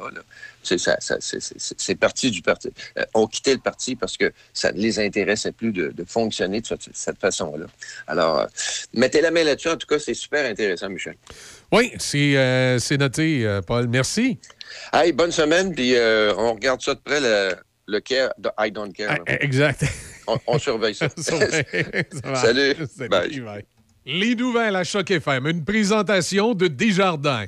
C'est, 0.63 0.77
ça, 0.77 0.97
ça- 0.99 1.17
c'est, 1.19 1.95
parti 1.95 2.29
du 2.29 2.41
parti. 2.41 2.69
Euh, 2.97 3.03
ont 3.15 3.25
quitté 3.27 3.53
le 3.53 3.59
parti 3.59 3.95
parce 3.95 4.17
que 4.17 4.31
ça 4.53 4.71
ne 4.71 4.77
les 4.79 4.99
intéressait 4.99 5.51
plus 5.51 5.71
de, 5.71 5.89
de 5.89 6.03
fonctionner 6.03 6.61
de 6.61 6.67
cette, 6.67 6.87
cette 6.93 7.19
façon-là. 7.19 7.65
Alors, 8.07 8.39
euh, 8.41 8.45
mettez 8.93 9.21
la 9.21 9.31
main 9.31 9.43
là-dessus. 9.43 9.69
En 9.69 9.77
tout 9.77 9.87
cas, 9.87 9.97
c'est 9.99 10.13
super 10.13 10.45
intéressant, 10.49 10.89
Michel. 10.89 11.15
Oui, 11.71 11.91
c'est 11.97 12.37
euh, 12.37 12.77
noté, 12.99 13.45
euh, 13.45 13.61
Paul. 13.61 13.87
Merci. 13.87 14.37
Hey, 14.93 15.11
bonne 15.13 15.31
semaine, 15.31 15.73
puis 15.73 15.95
on 16.37 16.53
regarde 16.53 16.81
ça 16.81 16.93
de 16.93 16.99
près, 16.99 17.19
le, 17.19 17.55
le 17.87 17.99
care 18.01 18.31
de 18.37 18.49
I 18.59 18.71
don't 18.71 18.93
care. 18.93 19.17
là. 19.17 19.23
Exact. 19.41 19.83
On, 20.27 20.37
on 20.47 20.59
surveille 20.59 20.95
ça. 20.95 21.09
Salut. 21.17 21.65
Salut, 22.35 23.09
Bye. 23.09 23.39
bye. 23.41 23.65
Les 24.05 24.33
nouvelles 24.33 24.75
à 24.75 24.83
Choc 24.83 25.11
FM, 25.11 25.45
une 25.45 25.63
présentation 25.63 26.55
de 26.55 26.65
Desjardins. 26.65 27.45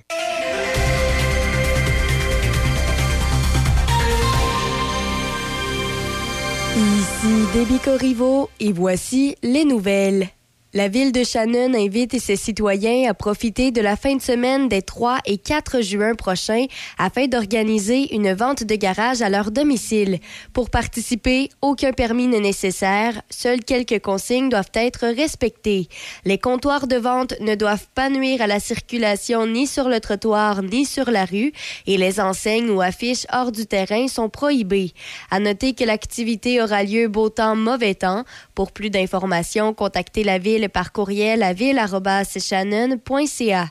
Ici 6.78 7.48
Déby 7.54 7.80
Corriveau 7.80 8.52
et 8.60 8.72
voici 8.72 9.36
les 9.42 9.66
nouvelles. 9.66 10.30
La 10.76 10.88
ville 10.88 11.12
de 11.12 11.24
Shannon 11.24 11.76
invite 11.76 12.20
ses 12.20 12.36
citoyens 12.36 13.08
à 13.08 13.14
profiter 13.14 13.70
de 13.70 13.80
la 13.80 13.95
fin 13.95 14.16
de 14.16 14.22
semaine 14.24 14.70
des 14.70 14.82
3 14.82 15.20
et 15.28 15.38
4 15.38 15.82
juin 15.82 16.16
prochains 16.16 16.66
afin 16.98 17.28
d'organiser 17.28 18.16
une 18.16 18.34
vente 18.34 18.64
de 18.64 18.74
garage 18.74 19.22
à 19.22 19.30
leur 19.30 19.52
domicile. 19.52 20.18
Pour 20.52 20.72
participer, 20.72 21.50
aucun 21.62 21.94
permis 21.94 22.26
n'est 22.26 22.40
nécessaire, 22.40 23.22
seules 23.30 23.64
quelques 23.64 24.02
consignes 24.02 24.50
doivent 24.50 24.72
être 24.74 25.06
respectées. 25.06 25.90
Les 26.26 26.40
comptoirs 26.40 26.88
de 26.88 26.95
vente 26.95 27.36
ne 27.40 27.54
doivent 27.54 27.86
pas 27.94 28.10
nuire 28.10 28.41
à 28.41 28.48
la 28.48 28.60
circulation 28.60 29.45
ni 29.45 29.68
sur 29.68 29.88
le 29.88 30.00
trottoir 30.00 30.64
ni 30.64 30.86
sur 30.86 31.12
la 31.12 31.26
rue 31.26 31.54
et 31.86 31.98
les 31.98 32.20
enseignes 32.20 32.72
ou 32.72 32.82
affiches 32.82 33.28
hors 33.32 33.52
du 33.52 33.68
terrain 33.68 34.08
sont 34.08 34.30
prohibées. 34.30 34.94
À 35.30 35.40
noter 35.40 35.74
que 35.74 35.84
l'activité 35.84 36.64
aura 36.64 36.84
lieu 36.84 37.10
beau 37.10 37.30
temps, 37.30 37.56
mauvais 37.56 37.94
temps. 37.94 38.24
Pour 38.56 38.72
plus 38.72 38.90
d'informations, 38.90 39.76
contactez 39.76 40.24
la 40.24 40.40
ville 40.40 40.62
par 40.69 40.91
courriel 40.91 41.44
à 41.44 41.53
ville.shannon.ca. 41.53 43.69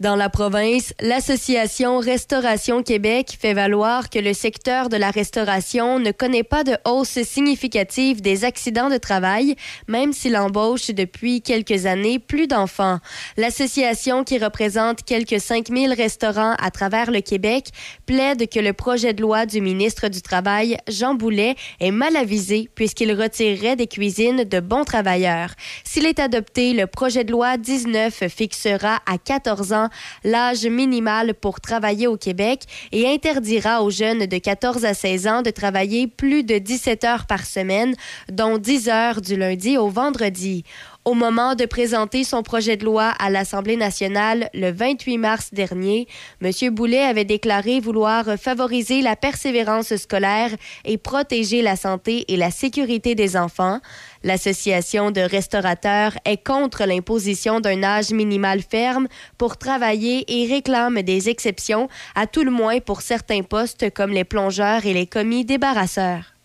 Dans 0.00 0.16
la 0.16 0.30
province, 0.30 0.94
l'Association 0.98 1.98
Restauration 1.98 2.82
Québec 2.82 3.36
fait 3.38 3.52
valoir 3.52 4.08
que 4.08 4.18
le 4.18 4.32
secteur 4.32 4.88
de 4.88 4.96
la 4.96 5.10
restauration 5.10 5.98
ne 5.98 6.10
connaît 6.10 6.42
pas 6.42 6.64
de 6.64 6.74
hausse 6.86 7.20
significative 7.20 8.22
des 8.22 8.46
accidents 8.46 8.88
de 8.88 8.96
travail, 8.96 9.56
même 9.88 10.14
s'il 10.14 10.38
embauche 10.38 10.86
depuis 10.86 11.42
quelques 11.42 11.84
années 11.84 12.18
plus 12.18 12.46
d'enfants. 12.46 12.98
L'association, 13.36 14.24
qui 14.24 14.38
représente 14.38 15.02
quelques 15.04 15.38
5000 15.38 15.92
restaurants 15.92 16.54
à 16.58 16.70
travers 16.70 17.10
le 17.10 17.20
Québec, 17.20 17.66
plaide 18.06 18.48
que 18.48 18.58
le 18.58 18.72
projet 18.72 19.12
de 19.12 19.20
loi 19.20 19.44
du 19.44 19.60
ministre 19.60 20.08
du 20.08 20.22
Travail, 20.22 20.78
Jean 20.88 21.12
Boulet, 21.12 21.56
est 21.78 21.90
mal 21.90 22.16
avisé 22.16 22.70
puisqu'il 22.74 23.12
retirerait 23.12 23.76
des 23.76 23.86
cuisines 23.86 24.44
de 24.44 24.60
bons 24.60 24.84
travailleurs. 24.84 25.50
S'il 25.84 26.06
est 26.06 26.20
adopté, 26.20 26.72
le 26.72 26.86
projet 26.86 27.24
de 27.24 27.32
loi 27.32 27.58
19 27.58 28.28
fixera 28.28 29.00
à 29.04 29.18
14 29.18 29.74
ans 29.74 29.89
l'âge 30.24 30.66
minimal 30.66 31.34
pour 31.34 31.60
travailler 31.60 32.06
au 32.06 32.16
Québec 32.16 32.64
et 32.92 33.08
interdira 33.08 33.82
aux 33.82 33.90
jeunes 33.90 34.26
de 34.26 34.38
14 34.38 34.84
à 34.84 34.94
16 34.94 35.26
ans 35.26 35.42
de 35.42 35.50
travailler 35.50 36.06
plus 36.06 36.42
de 36.42 36.58
17 36.58 37.04
heures 37.04 37.26
par 37.26 37.44
semaine, 37.44 37.94
dont 38.30 38.58
10 38.58 38.88
heures 38.88 39.20
du 39.20 39.36
lundi 39.36 39.78
au 39.78 39.88
vendredi. 39.88 40.64
Au 41.06 41.14
moment 41.14 41.54
de 41.54 41.64
présenter 41.64 42.24
son 42.24 42.42
projet 42.42 42.76
de 42.76 42.84
loi 42.84 43.04
à 43.18 43.30
l'Assemblée 43.30 43.76
nationale 43.76 44.50
le 44.52 44.70
28 44.70 45.16
mars 45.16 45.48
dernier, 45.50 46.06
M. 46.42 46.50
Boulet 46.74 47.00
avait 47.00 47.24
déclaré 47.24 47.80
vouloir 47.80 48.26
favoriser 48.38 49.00
la 49.00 49.16
persévérance 49.16 49.96
scolaire 49.96 50.50
et 50.84 50.98
protéger 50.98 51.62
la 51.62 51.76
santé 51.76 52.26
et 52.28 52.36
la 52.36 52.50
sécurité 52.50 53.14
des 53.14 53.38
enfants. 53.38 53.80
L'Association 54.24 55.10
de 55.10 55.22
restaurateurs 55.22 56.18
est 56.26 56.46
contre 56.46 56.84
l'imposition 56.84 57.60
d'un 57.60 57.82
âge 57.82 58.10
minimal 58.10 58.60
ferme 58.60 59.08
pour 59.38 59.56
travailler 59.56 60.26
et 60.28 60.52
réclame 60.52 61.00
des 61.00 61.30
exceptions, 61.30 61.88
à 62.14 62.26
tout 62.26 62.44
le 62.44 62.50
moins 62.50 62.78
pour 62.80 63.00
certains 63.00 63.42
postes 63.42 63.90
comme 63.94 64.10
les 64.10 64.24
plongeurs 64.24 64.84
et 64.84 64.92
les 64.92 65.06
commis 65.06 65.46
débarrasseurs. 65.46 66.39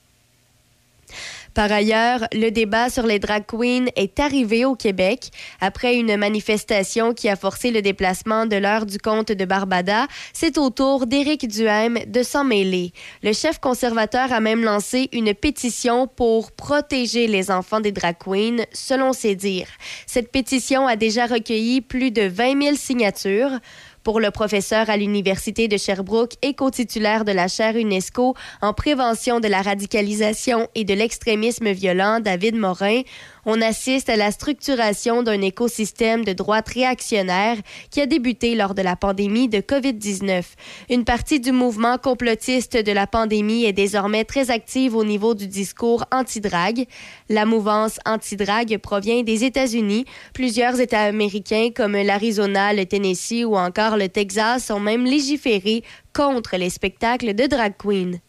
Par 1.55 1.71
ailleurs, 1.71 2.27
le 2.33 2.49
débat 2.49 2.89
sur 2.89 3.07
les 3.07 3.17
drag 3.17 3.45
queens 3.47 3.85
est 3.95 4.19
arrivé 4.19 4.65
au 4.65 4.75
Québec 4.75 5.29
après 5.61 5.95
une 5.95 6.17
manifestation 6.17 7.13
qui 7.13 7.29
a 7.29 7.37
forcé 7.37 7.71
le 7.71 7.81
déplacement 7.81 8.45
de 8.45 8.57
l'heure 8.57 8.85
du 8.85 8.97
comte 8.97 9.31
de 9.31 9.45
Barbada. 9.45 10.07
C'est 10.33 10.57
au 10.57 10.69
tour 10.69 11.07
d'Éric 11.07 11.47
Duhem 11.47 11.97
de 12.07 12.23
s'en 12.23 12.43
mêler. 12.43 12.91
Le 13.23 13.31
chef 13.31 13.59
conservateur 13.59 14.33
a 14.33 14.41
même 14.41 14.65
lancé 14.65 15.07
une 15.13 15.33
pétition 15.33 16.07
pour 16.07 16.51
protéger 16.51 17.27
les 17.27 17.49
enfants 17.49 17.79
des 17.79 17.93
drag 17.93 18.17
queens, 18.17 18.65
selon 18.73 19.13
ses 19.13 19.35
dires. 19.35 19.69
Cette 20.07 20.33
pétition 20.33 20.87
a 20.87 20.97
déjà 20.97 21.25
recueilli 21.25 21.79
plus 21.79 22.11
de 22.11 22.23
20 22.23 22.63
000 22.63 22.75
signatures. 22.75 23.61
Pour 24.05 24.19
le 24.19 24.29
professeur 24.29 24.91
à 24.91 24.97
l'Université 24.97 25.67
de 25.67 25.77
Sherbrooke 25.77 26.35
et 26.43 26.53
co-titulaire 26.53 27.25
de 27.25 27.31
la 27.31 27.47
chaire 27.47 27.75
UNESCO 27.75 28.35
en 28.61 28.71
prévention 28.71 29.39
de 29.39 29.47
la 29.47 29.63
radicalisation 29.63 30.67
et 30.75 30.83
de 30.83 30.93
l'extrémisme 30.93 31.71
violent, 31.71 32.19
David 32.19 32.55
Morin, 32.55 33.01
on 33.45 33.61
assiste 33.61 34.09
à 34.09 34.15
la 34.15 34.31
structuration 34.31 35.23
d'un 35.23 35.41
écosystème 35.41 36.25
de 36.25 36.33
droite 36.33 36.69
réactionnaire 36.69 37.57
qui 37.91 38.01
a 38.01 38.05
débuté 38.05 38.55
lors 38.55 38.73
de 38.73 38.81
la 38.81 38.95
pandémie 38.95 39.47
de 39.47 39.59
COVID-19. 39.59 40.43
Une 40.89 41.05
partie 41.05 41.39
du 41.39 41.51
mouvement 41.51 41.97
complotiste 41.97 42.77
de 42.77 42.91
la 42.91 43.07
pandémie 43.07 43.65
est 43.65 43.73
désormais 43.73 44.23
très 44.23 44.51
active 44.51 44.95
au 44.95 45.03
niveau 45.03 45.35
du 45.35 45.47
discours 45.47 46.05
anti-drague. 46.11 46.85
La 47.29 47.45
mouvance 47.45 47.99
anti-drague 48.05 48.77
provient 48.79 49.23
des 49.23 49.43
États-Unis. 49.43 50.05
Plusieurs 50.33 50.79
États 50.79 51.03
américains 51.03 51.69
comme 51.75 51.93
l'Arizona, 51.93 52.73
le 52.73 52.85
Tennessee 52.85 53.45
ou 53.45 53.55
encore 53.55 53.97
le 53.97 54.09
Texas 54.09 54.71
ont 54.71 54.79
même 54.79 55.05
légiféré 55.05 55.83
contre 56.13 56.55
les 56.57 56.69
spectacles 56.69 57.33
de 57.33 57.45
drag 57.45 57.73
queen. 57.77 58.19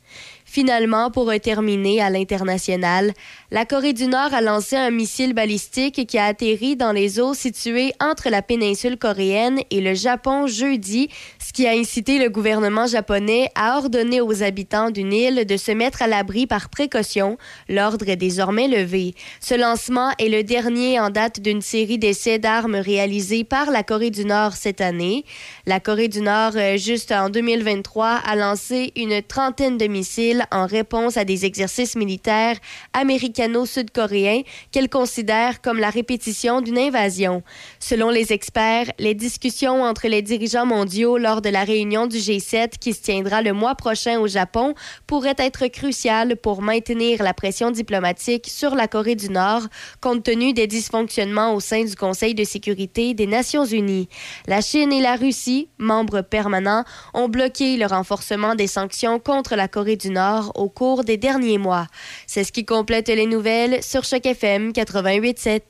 Finalement, 0.57 1.11
pour 1.11 1.31
terminer 1.39 2.01
à 2.01 2.09
l'international, 2.09 3.13
la 3.51 3.67
Corée 3.67 3.93
du 3.93 4.07
Nord 4.07 4.33
a 4.33 4.41
lancé 4.41 4.75
un 4.75 4.91
missile 4.91 5.35
balistique 5.35 6.07
qui 6.07 6.17
a 6.17 6.25
atterri 6.25 6.77
dans 6.77 6.93
les 6.93 7.21
eaux 7.21 7.35
situées 7.35 7.93
entre 8.01 8.31
la 8.31 8.41
péninsule 8.41 8.97
coréenne 8.97 9.61
et 9.71 9.83
le 9.83 9.93
Japon 9.93 10.47
jeudi, 10.47 11.11
ce 11.45 11.53
qui 11.53 11.67
a 11.67 11.73
incité 11.73 12.19
le 12.19 12.31
gouvernement 12.31 12.87
japonais 12.87 13.51
à 13.55 13.77
ordonner 13.77 14.23
aux 14.23 14.43
habitants 14.43 14.91
d'une 14.91 15.13
île 15.13 15.45
de 15.45 15.59
se 15.59 15.73
mettre 15.73 16.01
à 16.01 16.07
l'abri 16.07 16.47
par 16.47 16.71
précaution. 16.71 17.37
L'ordre 17.69 18.09
est 18.09 18.17
désormais 18.17 18.67
levé. 18.67 19.15
Ce 19.41 19.55
lancement 19.55 20.13
est 20.19 20.31
le 20.31 20.43
dernier 20.43 20.99
en 20.99 21.11
date 21.11 21.39
d'une 21.39 21.61
série 21.61 21.99
d'essais 21.99 22.39
d'armes 22.39 22.77
réalisés 22.77 23.45
par 23.45 23.71
la 23.71 23.83
Corée 23.83 24.11
du 24.11 24.25
Nord 24.25 24.55
cette 24.55 24.81
année. 24.81 25.27
La 25.67 25.81
Corée 25.81 26.09
du 26.09 26.23
Nord, 26.23 26.53
euh, 26.57 26.79
juste 26.79 27.13
en 27.13 27.29
2023, 27.29 28.07
a 28.07 28.37
lancé 28.37 28.95
une 28.97 29.21
trentaine 29.21 29.77
de 29.77 29.87
missiles 29.87 30.46
en 30.51 30.67
réponse 30.67 31.17
à 31.17 31.25
des 31.25 31.45
exercices 31.45 31.97
militaires 31.97 32.57
américano-sud-coréens 32.93 34.43
qu'elle 34.73 34.89
considère 34.89 35.61
comme 35.61 35.79
la 35.79 35.91
répétition 35.91 36.61
d'une 36.61 36.79
invasion. 36.79 37.43
Selon 37.81 38.11
les 38.11 38.33
experts, 38.33 38.91
les 38.99 39.15
discussions 39.15 39.83
entre 39.83 40.09
les 40.09 40.23
dirigeants 40.23 40.67
mondiaux 40.67 41.19
lors 41.19 41.43
de 41.43 41.49
la 41.49 41.65
réunion 41.65 42.07
du 42.07 42.19
G7 42.19 42.79
qui 42.81 42.93
se 42.93 43.03
tiendra 43.03 43.43
le 43.43 43.53
mois 43.53 43.75
prochain 43.75 44.19
au 44.19 44.27
Japon 44.27 44.75
pourraient 45.07 45.35
être 45.39 45.67
cruciales 45.69 46.37
pour 46.37 46.63
maintenir 46.63 47.23
la 47.23 47.35
pression 47.35 47.71
diplomatique 47.71 48.49
sur 48.49 48.75
la 48.75 48.89
Corée 48.89 49.15
du 49.15 49.31
Nord 49.31 49.63
compte 50.01 50.25
tenu 50.25 50.53
des 50.53 50.67
dysfonctionnements 50.67 51.55
au 51.55 51.61
sein 51.61 51.85
du 51.85 51.95
Conseil 51.97 52.35
de 52.35 52.45
sécurité 52.45 53.15
des 53.15 53.27
Nations 53.27 53.65
unies. 53.65 54.09
La 54.47 54.61
Chine 54.61 54.93
et 54.93 55.01
la 55.01 55.17
Russie, 55.17 55.69
membres 55.79 56.23
permanents, 56.23 56.85
ont 57.15 57.29
bloqué 57.29 57.77
le 57.77 57.87
renforcement 57.87 58.55
des 58.55 58.67
sanctions 58.67 59.19
contre 59.19 59.57
la 59.57 59.69
Corée 59.69 59.97
du 59.97 60.11
Nord 60.11 60.26
au 60.55 60.69
cours 60.69 61.05
des 61.05 61.17
derniers 61.17 61.59
mois. 61.59 61.87
C'est 62.27 62.45
ce 62.45 62.53
qui 62.53 62.65
complète 62.65 63.09
les 63.09 63.27
nouvelles 63.27 63.83
sur 63.83 64.05
Choc 64.05 64.27
FM 64.27 64.71
88.7. 64.71 65.61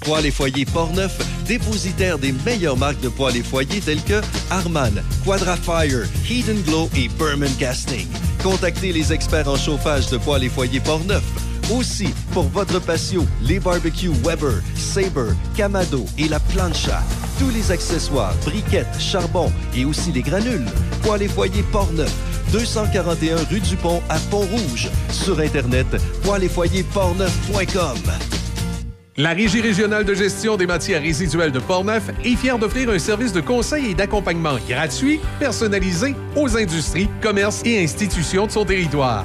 Poêles 0.00 0.26
et 0.26 0.30
foyers 0.30 0.66
Portneuf, 0.66 1.18
dépositaire 1.46 2.18
des 2.18 2.32
meilleures 2.44 2.76
marques 2.76 3.00
de 3.00 3.08
poêles 3.08 3.38
et 3.38 3.42
foyers 3.42 3.80
telles 3.80 4.02
que 4.02 4.20
Harman, 4.50 5.02
Quadrafire, 5.24 6.04
Heat 6.28 6.64
Glow 6.66 6.90
et 6.96 7.08
Berman 7.18 7.52
Casting. 7.58 8.06
Contactez 8.42 8.92
les 8.92 9.12
experts 9.12 9.48
en 9.48 9.56
chauffage 9.56 10.10
de 10.10 10.18
poêles 10.18 10.44
et 10.44 10.48
foyers 10.50 10.80
Portneuf 10.80 11.24
Aussi, 11.72 12.12
pour 12.32 12.44
votre 12.44 12.78
patio, 12.78 13.24
les 13.42 13.58
barbecues 13.58 14.12
Weber, 14.22 14.60
Sabre, 14.76 15.34
Camado 15.56 16.04
et 16.18 16.28
la 16.28 16.38
plancha. 16.38 17.02
Tous 17.38 17.48
les 17.50 17.72
accessoires, 17.72 18.34
briquettes, 18.44 18.98
charbon 18.98 19.50
et 19.74 19.84
aussi 19.86 20.12
les 20.12 20.20
granules. 20.20 20.66
Poêle 21.02 21.22
et 21.22 21.28
foyer 21.28 21.62
Portneuf. 21.72 22.12
241 22.52 23.36
rue 23.50 23.60
du 23.60 23.76
Pont 23.76 24.02
à 24.10 24.18
Pont-Rouge. 24.30 24.90
Sur 25.10 25.40
Internet, 25.40 25.86
poêle-et-foyer-portneuf.com. 26.22 27.98
La 29.16 29.30
Régie 29.30 29.60
régionale 29.60 30.04
de 30.04 30.12
gestion 30.12 30.56
des 30.56 30.66
matières 30.66 31.00
résiduelles 31.00 31.52
de 31.52 31.60
Portneuf 31.60 32.10
est 32.24 32.36
fière 32.36 32.58
d'offrir 32.58 32.90
un 32.90 32.98
service 32.98 33.32
de 33.32 33.40
conseil 33.40 33.92
et 33.92 33.94
d'accompagnement 33.94 34.56
gratuit, 34.68 35.20
personnalisé 35.38 36.14
aux 36.36 36.56
industries, 36.56 37.08
commerces 37.22 37.62
et 37.64 37.82
institutions 37.82 38.46
de 38.46 38.52
son 38.52 38.64
territoire. 38.64 39.24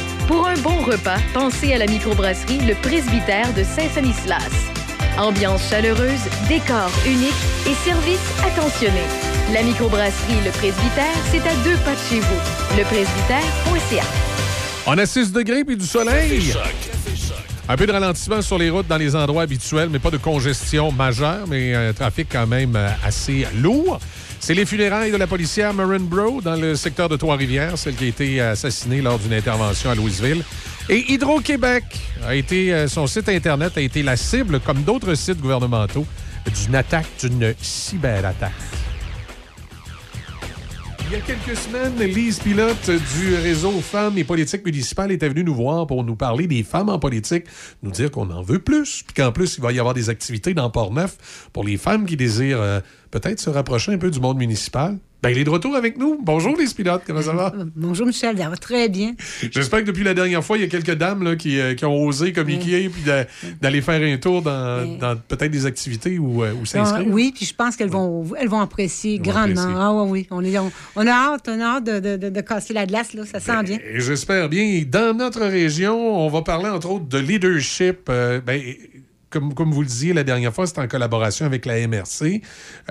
pour 0.27 0.47
un 0.47 0.57
bon 0.57 0.81
repas, 0.81 1.17
pensez 1.33 1.73
à 1.73 1.77
la 1.77 1.85
microbrasserie 1.85 2.59
Le 2.59 2.75
Presbytère 2.75 3.53
de 3.53 3.63
Saint-Sanislas. 3.63 4.49
Ambiance 5.17 5.69
chaleureuse, 5.69 6.21
décor 6.47 6.89
unique 7.05 7.33
et 7.67 7.73
service 7.73 8.19
attentionné. 8.43 9.01
La 9.53 9.63
microbrasserie 9.63 10.43
Le 10.45 10.51
Presbytère, 10.51 11.15
c'est 11.31 11.41
à 11.47 11.55
deux 11.63 11.77
pas 11.77 11.93
de 11.93 11.99
chez 12.09 12.19
vous. 12.19 12.77
Lepresbytère.ca. 12.77 14.03
On 14.87 14.97
a 14.97 15.05
6 15.05 15.31
degrés 15.31 15.63
puis 15.63 15.77
du 15.77 15.85
soleil. 15.85 16.53
Un 17.69 17.77
peu 17.77 17.85
de 17.85 17.91
ralentissement 17.91 18.41
sur 18.41 18.57
les 18.57 18.69
routes 18.69 18.87
dans 18.87 18.97
les 18.97 19.15
endroits 19.15 19.43
habituels, 19.43 19.89
mais 19.89 19.99
pas 19.99 20.09
de 20.09 20.17
congestion 20.17 20.91
majeure, 20.91 21.47
mais 21.47 21.73
un 21.73 21.93
trafic 21.93 22.27
quand 22.31 22.47
même 22.47 22.75
euh, 22.75 22.89
assez 23.05 23.47
lourd. 23.55 23.99
C'est 24.43 24.55
les 24.55 24.65
funérailles 24.65 25.11
de 25.11 25.17
la 25.17 25.27
policière 25.27 25.71
Marin 25.71 25.99
Bro 25.99 26.41
dans 26.41 26.55
le 26.55 26.75
secteur 26.75 27.07
de 27.07 27.15
Trois-Rivières, 27.15 27.77
celle 27.77 27.93
qui 27.93 28.05
a 28.05 28.07
été 28.07 28.41
assassinée 28.41 28.99
lors 28.99 29.19
d'une 29.19 29.33
intervention 29.33 29.91
à 29.91 29.95
Louisville. 29.95 30.43
Et 30.89 31.13
Hydro-Québec 31.13 31.83
a 32.25 32.33
été, 32.33 32.73
euh, 32.73 32.87
son 32.87 33.05
site 33.05 33.29
Internet 33.29 33.77
a 33.77 33.81
été 33.81 34.01
la 34.01 34.17
cible, 34.17 34.59
comme 34.59 34.81
d'autres 34.81 35.13
sites 35.13 35.39
gouvernementaux, 35.39 36.07
d'une 36.63 36.73
attaque, 36.73 37.05
d'une 37.21 37.53
cyberattaque. 37.61 38.51
Il 41.11 41.17
y 41.17 41.19
a 41.19 41.23
quelques 41.23 41.57
semaines, 41.57 41.99
Lise 41.99 42.39
Pilote 42.39 42.89
du 42.89 43.35
réseau 43.35 43.81
Femmes 43.81 44.17
et 44.17 44.23
Politique 44.23 44.65
municipale 44.65 45.11
était 45.11 45.27
venue 45.27 45.43
nous 45.43 45.53
voir 45.53 45.85
pour 45.85 46.05
nous 46.05 46.15
parler 46.15 46.47
des 46.47 46.63
femmes 46.63 46.87
en 46.87 46.99
politique, 46.99 47.43
nous 47.83 47.91
dire 47.91 48.09
qu'on 48.09 48.29
en 48.29 48.41
veut 48.41 48.59
plus, 48.59 49.03
puis 49.03 49.13
qu'en 49.13 49.33
plus, 49.33 49.57
il 49.57 49.61
va 49.61 49.73
y 49.73 49.79
avoir 49.79 49.93
des 49.93 50.09
activités 50.09 50.53
dans 50.53 50.69
Port-Neuf 50.69 51.49
pour 51.51 51.65
les 51.65 51.75
femmes 51.75 52.05
qui 52.05 52.15
désirent 52.15 52.61
euh, 52.61 52.79
peut-être 53.11 53.39
se 53.39 53.49
rapprocher 53.49 53.93
un 53.93 53.97
peu 53.97 54.09
du 54.09 54.19
monde 54.19 54.37
municipal. 54.37 54.97
Ben, 55.23 55.29
il 55.29 55.37
est 55.37 55.43
de 55.43 55.51
retour 55.51 55.75
avec 55.75 55.99
nous. 55.99 56.17
Bonjour, 56.23 56.57
Lise 56.57 56.73
Pilote, 56.73 57.03
comment 57.05 57.21
ça 57.21 57.33
va? 57.33 57.53
Bonjour, 57.75 58.07
Michel, 58.07 58.35
ça 58.39 58.49
va 58.49 58.57
très 58.57 58.89
bien. 58.89 59.13
J'espère 59.51 59.81
que 59.81 59.85
depuis 59.85 60.03
la 60.03 60.15
dernière 60.15 60.43
fois, 60.43 60.57
il 60.57 60.61
y 60.61 60.63
a 60.63 60.67
quelques 60.67 60.95
dames 60.95 61.23
là, 61.23 61.35
qui, 61.35 61.59
euh, 61.59 61.75
qui 61.75 61.85
ont 61.85 61.95
osé 62.07 62.33
communiquer 62.33 62.89
puis 62.89 63.03
d'aller 63.61 63.81
faire 63.83 64.01
un 64.01 64.17
tour 64.17 64.41
dans, 64.41 64.97
dans 64.97 65.15
peut-être 65.27 65.51
des 65.51 65.67
activités 65.67 66.17
ou, 66.17 66.43
euh, 66.43 66.53
ou 66.59 66.65
s'inscrire. 66.65 67.05
Ah, 67.07 67.11
oui, 67.13 67.31
puis 67.35 67.45
je 67.45 67.53
pense 67.53 67.75
qu'elles 67.75 67.91
vont, 67.91 68.25
elles 68.35 68.47
vont 68.49 68.61
apprécier 68.61 69.19
grandement. 69.19 69.61
apprécier. 69.61 69.73
Ah 69.77 69.93
oui, 69.93 70.09
oui. 70.09 70.27
On, 70.31 70.43
est, 70.43 70.57
on, 70.57 70.71
on 70.95 71.05
a 71.05 71.11
hâte, 71.11 71.47
on 71.49 71.59
a 71.61 71.65
hâte 71.65 71.83
de, 71.83 71.99
de- 71.99 72.17
de- 72.17 72.29
de 72.29 72.41
casser 72.41 72.73
la 72.73 72.87
glace, 72.87 73.13
là. 73.13 73.23
Ça 73.31 73.39
sent 73.39 73.63
bien. 73.63 73.77
Et 73.93 73.99
J'espère 73.99 74.49
bien. 74.49 74.81
Dans 74.89 75.15
notre 75.15 75.41
région, 75.41 76.25
on 76.25 76.29
va 76.29 76.41
parler 76.41 76.69
entre 76.69 76.89
autres 76.89 77.05
de 77.05 77.19
leadership. 77.19 78.07
Euh, 78.09 78.41
ben, 78.43 78.59
comme, 79.31 79.53
comme 79.53 79.71
vous 79.71 79.81
le 79.81 79.87
disiez 79.87 80.13
la 80.13 80.23
dernière 80.23 80.53
fois, 80.53 80.67
c'est 80.67 80.77
en 80.77 80.87
collaboration 80.87 81.45
avec 81.45 81.65
la 81.65 81.87
MRC. 81.87 82.41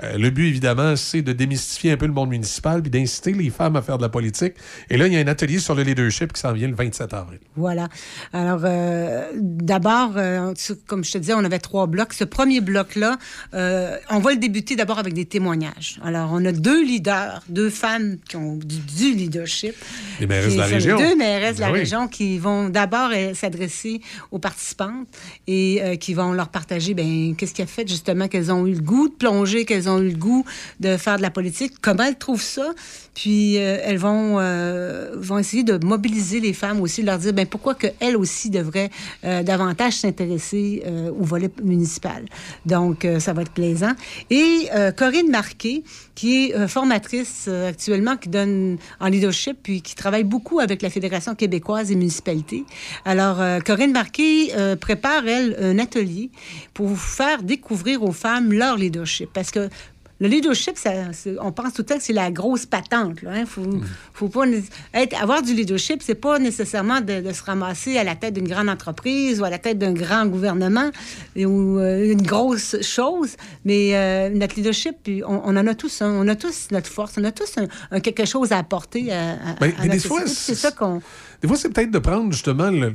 Euh, 0.03 0.17
le 0.17 0.29
but, 0.31 0.47
évidemment, 0.47 0.95
c'est 0.95 1.21
de 1.21 1.31
démystifier 1.31 1.91
un 1.91 1.97
peu 1.97 2.07
le 2.07 2.13
monde 2.13 2.29
municipal 2.29 2.81
puis 2.81 2.91
d'inciter 2.91 3.31
les 3.31 3.49
femmes 3.49 3.75
à 3.75 3.81
faire 3.81 3.97
de 3.97 4.01
la 4.01 4.09
politique. 4.09 4.55
Et 4.89 4.97
là, 4.97 5.07
il 5.07 5.13
y 5.13 5.17
a 5.17 5.19
un 5.19 5.27
atelier 5.27 5.59
sur 5.59 5.75
le 5.75 5.83
leadership 5.83 6.33
qui 6.33 6.41
s'en 6.41 6.51
vient 6.51 6.67
le 6.67 6.75
27 6.75 7.13
avril. 7.13 7.39
Voilà. 7.55 7.87
Alors, 8.33 8.61
euh, 8.63 9.27
d'abord, 9.35 10.13
euh, 10.17 10.53
comme 10.87 11.03
je 11.03 11.11
te 11.11 11.17
disais, 11.19 11.33
on 11.33 11.45
avait 11.45 11.59
trois 11.59 11.85
blocs. 11.87 12.13
Ce 12.13 12.23
premier 12.23 12.59
bloc-là, 12.59 13.17
on 13.53 14.19
va 14.19 14.31
le 14.31 14.37
débuter 14.37 14.75
d'abord 14.75 14.99
avec 14.99 15.13
des 15.13 15.25
témoignages. 15.25 15.99
Alors, 16.03 16.31
on 16.33 16.43
a 16.45 16.51
deux 16.51 16.83
leaders, 16.83 17.43
deux 17.49 17.69
femmes 17.69 18.17
qui 18.27 18.35
ont 18.35 18.55
du, 18.55 18.79
du 18.79 19.13
leadership. 19.13 19.75
Les 20.19 20.27
mairesses 20.27 20.47
Qui 20.49 20.55
de 20.55 20.59
la 20.59 20.65
région. 20.65 20.97
Deux 20.97 21.15
mairesses 21.15 21.57
de 21.57 21.61
la 21.61 21.67
Ben 21.67 21.73
oui. 21.73 21.79
région 21.79 22.07
qui 22.07 22.39
vont 22.39 22.69
d'abord 22.69 23.11
s'adresser 23.35 24.01
aux 24.31 24.39
participantes 24.39 25.07
et 25.47 25.97
qui 25.99 26.13
vont 26.13 26.30
leur 26.33 26.49
partager 26.49 26.93
ben, 26.93 27.35
qu'est-ce 27.35 27.53
qui 27.53 27.61
a 27.61 27.67
fait 27.67 27.87
justement 27.87 28.27
qu'elles 28.27 28.51
ont 28.51 28.65
eu 28.65 28.73
le 28.73 28.81
goût 28.81 29.09
de 29.09 29.13
plonger, 29.13 29.65
qu'elles 29.65 29.89
ont 29.89 29.99
eu 29.99 30.09
le 30.09 30.17
goût 30.17 30.45
de 30.79 30.97
faire 30.97 31.17
de 31.17 31.21
la 31.21 31.31
politique, 31.31 31.73
comment 31.81 32.03
elles 32.03 32.17
trouvent 32.17 32.41
ça? 32.41 32.73
Puis 33.13 33.57
euh, 33.57 33.77
elles 33.83 33.97
vont, 33.97 34.37
euh, 34.39 35.11
vont 35.15 35.37
essayer 35.37 35.63
de 35.63 35.83
mobiliser 35.85 36.39
les 36.39 36.53
femmes 36.53 36.81
aussi, 36.81 37.01
de 37.01 37.07
leur 37.07 37.17
dire 37.17 37.33
ben, 37.33 37.45
pourquoi 37.45 37.75
qu'elles 37.75 38.15
aussi 38.15 38.49
devraient 38.49 38.89
euh, 39.25 39.43
davantage 39.43 39.93
s'intéresser 39.93 40.83
au 41.17 41.23
volet 41.23 41.49
municipal. 41.63 42.25
Donc, 42.65 43.07
ça 43.19 43.33
va 43.33 43.41
être 43.41 43.51
plaisant. 43.51 43.91
Et 44.29 44.69
Corinne 44.95 45.29
Marquet, 45.29 45.83
qui 46.15 46.45
est 46.45 46.67
formatrice 46.67 47.47
actuellement, 47.47 48.17
qui 48.17 48.29
donne 48.29 48.77
en 48.99 49.07
leadership, 49.07 49.57
puis 49.61 49.81
qui 49.81 49.95
travaille 49.95 50.23
beaucoup 50.23 50.59
avec 50.59 50.81
la 50.81 50.89
Fédération 50.89 51.35
québécoise 51.35 51.89
des 51.89 51.95
municipalités. 51.95 52.63
Alors, 53.05 53.37
Corinne 53.63 53.91
Marquet 53.91 54.53
prépare, 54.79 55.27
elle, 55.27 55.55
un 55.61 55.79
atelier 55.79 56.29
pour 56.73 56.87
vous 56.87 56.95
faire 56.95 57.43
découvrir 57.43 58.03
aux 58.03 58.11
femmes 58.13 58.53
leur 58.53 58.77
leadership. 58.77 59.29
Parce 59.33 59.51
que 59.51 59.69
le 60.21 60.27
leadership, 60.27 60.77
ça, 60.77 60.91
on 61.41 61.51
pense 61.51 61.73
tout 61.73 61.81
le 61.81 61.85
temps 61.87 61.97
que 61.97 62.03
c'est 62.03 62.13
la 62.13 62.29
grosse 62.31 62.65
patente. 62.65 63.17
Il 63.35 63.45
faut, 63.47 63.63
faut 64.13 64.29
pas 64.29 64.45
né- 64.45 64.63
être, 64.93 65.19
avoir 65.21 65.41
du 65.41 65.53
leadership, 65.53 66.01
c'est 66.01 66.15
pas 66.15 66.37
nécessairement 66.39 67.01
de, 67.01 67.19
de 67.21 67.33
se 67.33 67.43
ramasser 67.43 67.97
à 67.97 68.03
la 68.03 68.15
tête 68.15 68.35
d'une 68.35 68.47
grande 68.47 68.69
entreprise 68.69 69.41
ou 69.41 69.45
à 69.45 69.49
la 69.49 69.57
tête 69.57 69.79
d'un 69.79 69.93
grand 69.93 70.27
gouvernement 70.27 70.91
ou 71.35 71.79
euh, 71.79 72.11
une 72.13 72.21
grosse 72.21 72.75
chose. 72.83 73.35
Mais 73.65 73.95
euh, 73.97 74.29
notre 74.29 74.55
leadership, 74.55 74.95
on, 75.27 75.41
on 75.43 75.57
en 75.57 75.65
a 75.67 75.73
tous, 75.75 76.01
un. 76.03 76.11
on 76.11 76.27
a 76.27 76.35
tous 76.35 76.67
notre 76.71 76.87
force, 76.89 77.13
on 77.17 77.23
a 77.23 77.31
tous 77.31 77.57
un, 77.57 77.67
un 77.89 77.99
quelque 77.99 78.25
chose 78.25 78.51
à 78.51 78.59
apporter 78.59 79.11
à, 79.11 79.31
à- 79.31 79.33
à 79.33 79.55
mais 79.59 79.73
notre 79.87 79.89
des 80.21 80.27
c'est 80.27 80.53
ça 80.55 80.69
qu'on 80.71 81.01
Des 81.41 81.47
fois, 81.47 81.57
c'est 81.57 81.69
peut-être 81.69 81.89
de 81.91 81.99
prendre 81.99 82.31
justement 82.31 82.69
le- 82.69 82.93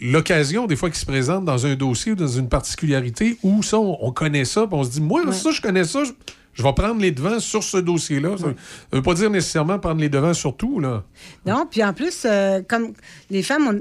l'occasion, 0.00 0.66
des 0.66 0.76
fois, 0.76 0.88
qui 0.90 0.98
se 0.98 1.04
présente 1.06 1.44
dans 1.44 1.66
un 1.66 1.74
dossier 1.74 2.12
ou 2.12 2.14
dans 2.14 2.26
une 2.26 2.48
particularité 2.48 3.36
où 3.42 3.62
ça, 3.62 3.78
on, 3.78 3.98
on 4.00 4.10
connaît 4.10 4.46
ça, 4.46 4.66
puis 4.66 4.74
on 4.74 4.84
se 4.84 4.90
dit, 4.90 5.00
moi, 5.02 5.20
ça, 5.32 5.50
je 5.50 5.60
connais 5.60 5.84
ça, 5.84 6.04
je, 6.04 6.12
je 6.56 6.62
vais 6.62 6.72
prendre 6.72 7.00
les 7.00 7.10
devants 7.10 7.38
sur 7.38 7.62
ce 7.62 7.76
dossier-là. 7.76 8.38
Ça 8.38 8.46
ne 8.46 8.52
veut 8.96 9.02
pas 9.02 9.12
dire 9.12 9.28
nécessairement 9.28 9.78
prendre 9.78 10.00
les 10.00 10.08
devants 10.08 10.32
sur 10.32 10.56
tout, 10.56 10.80
là. 10.80 11.04
Non, 11.44 11.66
puis 11.70 11.84
en 11.84 11.92
plus, 11.92 12.22
euh, 12.24 12.62
comme 12.66 12.94
les 13.28 13.42
femmes, 13.42 13.68
ont, 13.68 13.78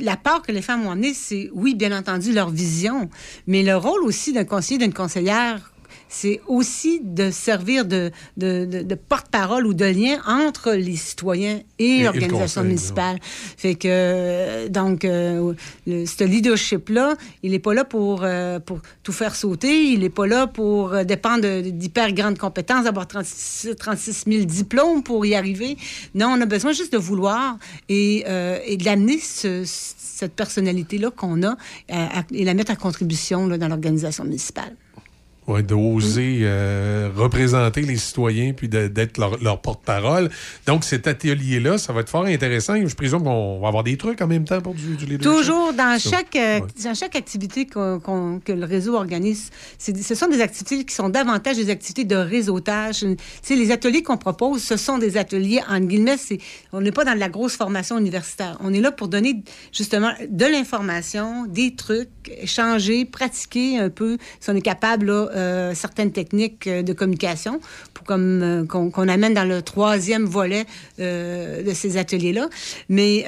la 0.00 0.16
part 0.16 0.42
que 0.42 0.52
les 0.52 0.62
femmes 0.62 0.86
ont 0.86 0.92
amenée, 0.92 1.14
c'est, 1.14 1.50
oui, 1.52 1.74
bien 1.74 1.96
entendu, 1.96 2.32
leur 2.32 2.50
vision, 2.50 3.10
mais 3.48 3.64
le 3.64 3.76
rôle 3.76 4.04
aussi 4.04 4.32
d'un 4.32 4.44
conseiller, 4.44 4.78
d'une 4.78 4.94
conseillère, 4.94 5.72
c'est 6.18 6.40
aussi 6.46 7.00
de 7.02 7.30
servir 7.30 7.84
de, 7.84 8.10
de, 8.36 8.64
de- 8.64 8.82
de 8.82 8.94
porte-parole 8.94 9.66
ou 9.66 9.74
de 9.74 9.84
lien 9.84 10.16
entre 10.26 10.72
les 10.72 10.96
citoyens 10.96 11.60
Et- 11.78 12.02
l'organisation 12.04 12.62
municipale. 12.68 13.16
Fait 13.62 13.74
que, 13.74 13.88
euh, 13.90 14.68
donc, 14.68 15.04
euh, 15.04 15.52
le, 15.86 16.06
ce 16.06 16.24
leadership-là, 16.24 17.16
il 17.42 17.50
n'est 17.52 17.58
pas 17.68 17.74
là 17.74 17.84
pour, 17.84 18.20
euh, 18.22 18.58
pour 18.60 18.78
tout 19.02 19.12
faire 19.12 19.34
sauter, 19.34 19.74
il 19.92 20.00
n'est 20.00 20.08
pas 20.20 20.26
là 20.26 20.46
pour 20.46 20.78
dépendre 21.04 21.60
d'hyper 21.80 22.12
grandes 22.12 22.38
compétences, 22.38 22.84
d'avoir 22.84 23.06
36, 23.06 23.74
36 23.78 24.24
000 24.26 24.44
diplômes 24.44 25.02
pour 25.02 25.26
y 25.26 25.34
arriver. 25.34 25.76
Non, 26.14 26.28
on 26.36 26.40
a 26.40 26.46
besoin 26.46 26.72
juste 26.72 26.92
de 26.92 26.98
vouloir 26.98 27.58
et, 27.88 28.24
euh, 28.26 28.58
et 28.64 28.76
de 28.76 28.84
l'amener, 28.84 29.18
ce- 29.18 29.64
cette 29.66 30.32
personnalité-là 30.32 31.10
qu'on 31.10 31.42
a, 31.42 31.56
à- 31.90 32.20
à- 32.20 32.24
et 32.32 32.44
la 32.44 32.54
mettre 32.54 32.72
à 32.72 32.76
contribution 32.76 33.46
là, 33.46 33.58
dans 33.58 33.68
l'organisation 33.68 34.24
municipale. 34.24 34.74
Ouais, 35.46 35.62
d'oser 35.62 36.40
euh, 36.42 37.08
représenter 37.14 37.82
les 37.82 37.96
citoyens 37.98 38.52
puis 38.52 38.68
d'être 38.68 39.16
leur, 39.18 39.40
leur 39.40 39.60
porte-parole. 39.60 40.28
Donc, 40.66 40.82
cet 40.82 41.06
atelier-là, 41.06 41.78
ça 41.78 41.92
va 41.92 42.00
être 42.00 42.08
fort 42.08 42.24
intéressant. 42.24 42.74
Je 42.84 42.94
présume 42.96 43.22
qu'on 43.22 43.60
va 43.60 43.68
avoir 43.68 43.84
des 43.84 43.96
trucs 43.96 44.20
en 44.22 44.26
même 44.26 44.44
temps 44.44 44.60
pour 44.60 44.74
du, 44.74 44.96
du 44.96 45.06
leadership. 45.06 45.22
Toujours 45.22 45.72
dans 45.72 46.00
chaque, 46.00 46.34
euh, 46.34 46.58
Ouais. 46.60 46.66
dans 46.82 46.94
chaque 46.94 47.14
activité 47.14 47.64
qu'on- 47.66 48.40
que 48.44 48.50
le 48.52 48.64
réseau 48.64 48.96
organise, 48.96 49.50
c'est- 49.78 49.96
ce 50.02 50.14
sont 50.16 50.26
des 50.26 50.40
activités 50.40 50.84
qui 50.84 50.92
sont 50.94 51.08
davantage 51.10 51.56
des 51.56 51.70
activités 51.70 52.04
de 52.04 52.16
réseautage. 52.16 53.04
Sais, 53.42 53.54
les 53.54 53.70
ateliers 53.70 54.02
qu'on 54.02 54.16
propose, 54.16 54.62
ce 54.64 54.76
sont 54.76 54.98
des 54.98 55.16
ateliers, 55.16 55.60
en 55.68 55.78
guillemets, 55.78 56.16
c'est- 56.16 56.38
on 56.72 56.80
n'est 56.80 56.90
pas 56.92 57.04
dans 57.04 57.14
de 57.14 57.20
la 57.20 57.28
grosse 57.28 57.54
formation 57.56 57.98
universitaire. 57.98 58.56
On 58.64 58.72
est 58.74 58.80
là 58.80 58.90
pour 58.90 59.06
donner 59.06 59.42
justement 59.72 60.10
de 60.28 60.44
l'information, 60.44 61.46
des 61.46 61.76
trucs, 61.76 62.08
échanger, 62.40 63.04
pratiquer 63.04 63.78
un 63.78 63.90
peu, 63.90 64.18
si 64.40 64.50
on 64.50 64.56
est 64.56 64.60
capable, 64.60 65.06
là, 65.06 65.28
euh, 65.36 65.74
certaines 65.74 66.12
techniques 66.12 66.66
euh, 66.66 66.82
de 66.82 66.92
communication 66.92 67.60
pour 67.94 68.06
comme 68.06 68.42
euh, 68.42 68.64
qu'on 68.64 69.08
amène 69.08 69.34
dans 69.34 69.44
le 69.44 69.62
troisième 69.62 70.24
volet 70.24 70.64
de 70.98 71.72
ces 71.74 71.96
ateliers-là. 71.96 72.48
Mais 72.88 73.26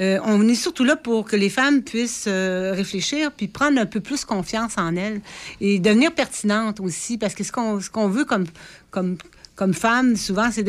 on 0.00 0.48
est 0.48 0.54
surtout 0.54 0.84
là 0.84 0.96
pour 0.96 1.24
que 1.24 1.36
les 1.36 1.50
femmes 1.50 1.82
puissent 1.82 2.28
réfléchir 2.28 3.30
puis 3.32 3.48
prendre 3.48 3.80
un 3.80 3.86
peu 3.86 4.00
plus 4.00 4.24
confiance 4.24 4.76
en 4.78 4.96
elles 4.96 5.20
et 5.60 5.78
devenir 5.78 6.12
pertinentes 6.12 6.80
aussi 6.80 7.18
parce 7.18 7.34
que 7.34 7.44
ce 7.44 7.52
qu'on 7.52 7.80
ce 7.80 7.90
qu'on 7.90 8.08
veut 8.08 8.24
comme 8.24 8.46
comme 8.90 9.16
comme 9.58 9.74
femme, 9.74 10.14
souvent, 10.14 10.50
c'est 10.52 10.62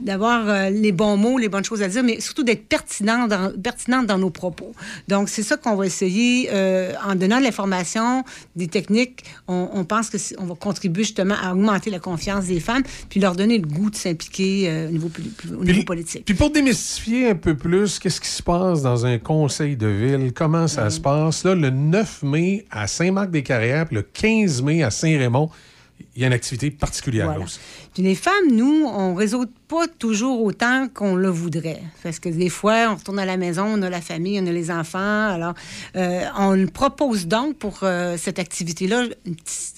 d'avoir 0.00 0.48
euh, 0.48 0.70
les 0.70 0.92
bons 0.92 1.16
mots, 1.16 1.36
les 1.36 1.48
bonnes 1.48 1.64
choses 1.64 1.82
à 1.82 1.88
dire, 1.88 2.04
mais 2.04 2.20
surtout 2.20 2.44
d'être 2.44 2.68
pertinente 2.68 3.28
dans, 3.28 3.52
pertinente 3.60 4.06
dans 4.06 4.18
nos 4.18 4.30
propos. 4.30 4.72
Donc, 5.08 5.28
c'est 5.28 5.42
ça 5.42 5.56
qu'on 5.56 5.74
va 5.74 5.84
essayer 5.84 6.48
euh, 6.52 6.92
en 7.04 7.16
donnant 7.16 7.38
de 7.38 7.42
l'information, 7.44 8.22
des 8.54 8.68
techniques. 8.68 9.24
On, 9.48 9.68
on 9.74 9.84
pense 9.84 10.10
que 10.10 10.16
c'est- 10.18 10.36
on 10.38 10.44
va 10.46 10.54
contribuer 10.54 11.02
justement 11.02 11.34
à 11.42 11.52
augmenter 11.52 11.90
la 11.90 11.98
confiance 11.98 12.46
des 12.46 12.60
femmes, 12.60 12.84
puis 13.08 13.18
leur 13.18 13.34
donner 13.34 13.58
le 13.58 13.66
goût 13.66 13.90
de 13.90 13.96
s'impliquer 13.96 14.68
euh, 14.70 14.88
au 14.88 14.92
niveau, 14.92 15.08
poli- 15.08 15.32
au 15.60 15.64
niveau 15.64 15.82
politique. 15.82 16.24
Puis 16.24 16.34
pour 16.34 16.50
démystifier 16.50 17.30
un 17.30 17.34
peu 17.34 17.56
plus, 17.56 17.98
qu'est-ce 17.98 18.20
qui 18.20 18.28
se 18.28 18.44
passe 18.44 18.80
dans 18.82 19.06
un 19.06 19.18
conseil 19.18 19.76
de 19.76 19.88
ville? 19.88 20.32
Comment 20.32 20.68
ça 20.68 20.88
se 20.88 21.00
passe? 21.00 21.42
Là, 21.42 21.56
le 21.56 21.70
9 21.70 22.22
mai 22.22 22.64
à 22.70 22.86
Saint-Marc-des-Carrières, 22.86 23.86
puis 23.86 23.96
le 23.96 24.02
15 24.02 24.62
mai 24.62 24.84
à 24.84 24.90
Saint-Raymond, 24.92 25.50
il 26.14 26.22
y 26.22 26.24
a 26.24 26.28
une 26.28 26.32
activité 26.32 26.70
particulière 26.70 27.26
Voilà. 27.26 27.40
là 27.40 27.44
aussi. 27.44 27.58
Puis 27.92 28.02
les 28.02 28.14
femmes, 28.14 28.50
nous, 28.50 28.84
on 28.86 29.14
réseaute 29.14 29.50
pas 29.68 29.86
toujours 29.86 30.42
autant 30.42 30.88
qu'on 30.92 31.14
le 31.14 31.28
voudrait. 31.28 31.82
Parce 32.02 32.18
que 32.18 32.28
des 32.28 32.48
fois, 32.48 32.88
on 32.90 32.94
retourne 32.96 33.18
à 33.18 33.24
la 33.26 33.36
maison, 33.36 33.64
on 33.66 33.82
a 33.82 33.90
la 33.90 34.00
famille, 34.00 34.38
on 34.42 34.46
a 34.46 34.52
les 34.52 34.70
enfants. 34.70 35.28
Alors, 35.28 35.54
euh, 35.96 36.24
on 36.38 36.66
propose 36.66 37.26
donc 37.26 37.56
pour 37.56 37.80
euh, 37.82 38.16
cette 38.16 38.38
activité-là 38.38 39.04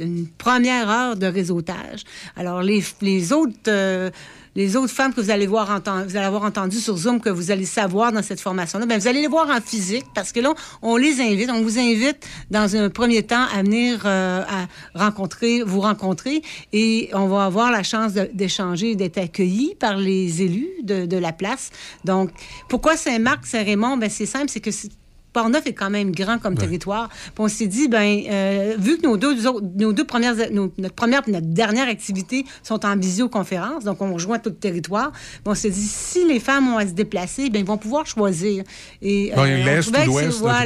une 0.00 0.26
première 0.28 0.88
heure 0.88 1.16
de 1.16 1.26
réseautage. 1.26 2.04
Alors, 2.36 2.62
les, 2.62 2.84
les 3.00 3.32
autres... 3.32 3.52
euh, 3.68 4.10
les 4.54 4.76
autres 4.76 4.92
femmes 4.92 5.12
que 5.12 5.20
vous 5.20 5.30
allez 5.30 5.46
voir 5.46 5.66
vous 6.06 6.16
allez 6.16 6.26
avoir 6.26 6.42
entendues 6.42 6.78
sur 6.80 6.96
Zoom, 6.96 7.20
que 7.20 7.30
vous 7.30 7.50
allez 7.50 7.64
savoir 7.66 8.12
dans 8.12 8.22
cette 8.22 8.40
formation-là, 8.40 8.86
ben, 8.86 8.98
vous 8.98 9.06
allez 9.08 9.20
les 9.22 9.28
voir 9.28 9.48
en 9.50 9.60
physique 9.60 10.04
parce 10.14 10.32
que 10.32 10.40
là, 10.40 10.54
on 10.82 10.96
les 10.96 11.20
invite. 11.20 11.50
On 11.50 11.62
vous 11.62 11.78
invite 11.78 12.26
dans 12.50 12.76
un 12.76 12.90
premier 12.90 13.22
temps 13.22 13.46
à 13.54 13.62
venir 13.62 14.02
euh, 14.04 14.42
à 14.42 14.66
rencontrer, 15.04 15.62
vous 15.62 15.80
rencontrer 15.80 16.42
et 16.72 17.10
on 17.12 17.26
va 17.28 17.44
avoir 17.44 17.70
la 17.70 17.82
chance 17.82 18.12
d'échanger, 18.12 18.94
d'être 18.96 19.18
accueillis 19.18 19.74
par 19.78 19.96
les 19.96 20.42
élus 20.42 20.68
de, 20.82 21.06
de 21.06 21.16
la 21.16 21.32
place. 21.32 21.70
Donc, 22.04 22.30
pourquoi 22.68 22.96
Saint-Marc, 22.96 23.46
Saint-Raymond? 23.46 23.96
Ben, 23.96 24.10
c'est 24.10 24.26
simple, 24.26 24.46
c'est 24.48 24.60
que 24.60 24.70
c'est- 24.70 24.90
Portneuf 25.32 25.66
est 25.66 25.72
quand 25.74 25.90
même 25.90 26.10
grand 26.12 26.38
comme 26.38 26.54
territoire. 26.56 27.08
Puis 27.08 27.32
on 27.38 27.48
s'est 27.48 27.66
dit, 27.66 27.88
ben, 27.88 28.22
euh, 28.30 28.74
vu 28.78 28.98
que 28.98 29.06
nos 29.06 29.16
deux, 29.16 29.36
nos 29.76 29.92
deux 29.92 30.04
premières, 30.04 30.34
nos- 30.52 30.72
notre 30.78 30.94
première 30.94 31.22
et 31.28 31.30
notre 31.30 31.46
dernière 31.46 31.86
activité 31.88 32.44
sont 32.62 32.84
en 32.86 32.96
visioconférence, 32.96 33.84
donc 33.84 34.00
on 34.00 34.12
rejoint 34.14 34.38
tout 34.38 34.50
le 34.50 34.56
territoire, 34.56 35.12
ben, 35.44 35.52
on 35.52 35.54
s'est 35.54 35.70
dit, 35.70 35.80
si 35.86 36.26
les 36.26 36.40
femmes 36.40 36.68
ont 36.74 36.78
à 36.78 36.86
se 36.86 36.92
déplacer, 36.92 37.50
ben, 37.50 37.60
ils 37.60 37.64
vont 37.66 37.76
pouvoir 37.78 38.06
choisir. 38.06 38.64
Et, 39.02 39.32
Bon, 39.34 39.42
on 39.42 39.44
l'Est 39.44 39.88
ou 39.88 39.92
l'Ouest, 40.06 40.38
c'est- 40.38 40.44
là, 40.44 40.62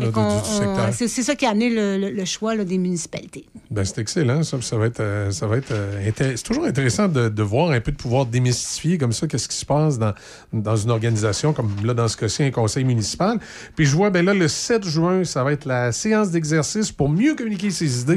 tout 0.00 0.04
dépendant, 0.06 0.92
C'est 0.92 1.08
ça 1.22 1.34
qui 1.34 1.44
a 1.46 1.50
amené 1.50 1.68
le, 1.70 1.98
le- 1.98 2.10
le 2.10 2.24
choix 2.24 2.54
là, 2.54 2.64
des 2.64 2.78
municipalités. 2.78 3.46
Ben, 3.70 3.84
c'est 3.84 3.98
excellent, 3.98 4.42
ça. 4.42 4.60
Ça 4.62 4.76
va 4.76 4.86
être, 4.86 5.00
euh, 5.00 5.30
ça 5.30 5.46
va 5.46 5.56
être 5.58 5.72
euh, 5.72 6.10
C'est 6.16 6.42
toujours 6.42 6.64
intéressant 6.64 7.08
de, 7.08 7.28
de 7.28 7.42
voir 7.42 7.70
un 7.70 7.80
peu, 7.80 7.92
de 7.92 7.96
pouvoir 7.96 8.26
démystifier 8.26 8.98
comme 8.98 9.12
ça, 9.12 9.26
qu'est-ce 9.26 9.48
qui 9.48 9.56
se 9.56 9.66
passe 9.66 9.98
dans, 9.98 10.14
dans 10.52 10.76
une 10.76 10.90
organisation, 10.90 11.52
comme 11.52 11.70
là, 11.84 11.92
dans 11.94 12.08
ce 12.08 12.16
cas-ci, 12.16 12.42
un 12.44 12.50
conseil 12.50 12.84
municipal. 12.84 13.38
Puis 13.74 13.84
je 13.86 13.94
vois, 13.96 14.05
ben 14.10 14.24
là, 14.24 14.34
le 14.34 14.48
7 14.48 14.84
juin, 14.86 15.24
ça 15.24 15.44
va 15.44 15.52
être 15.52 15.64
la 15.64 15.92
séance 15.92 16.30
d'exercice 16.30 16.92
pour 16.92 17.08
mieux 17.08 17.34
communiquer 17.34 17.70
ses 17.70 18.00
idées. 18.00 18.16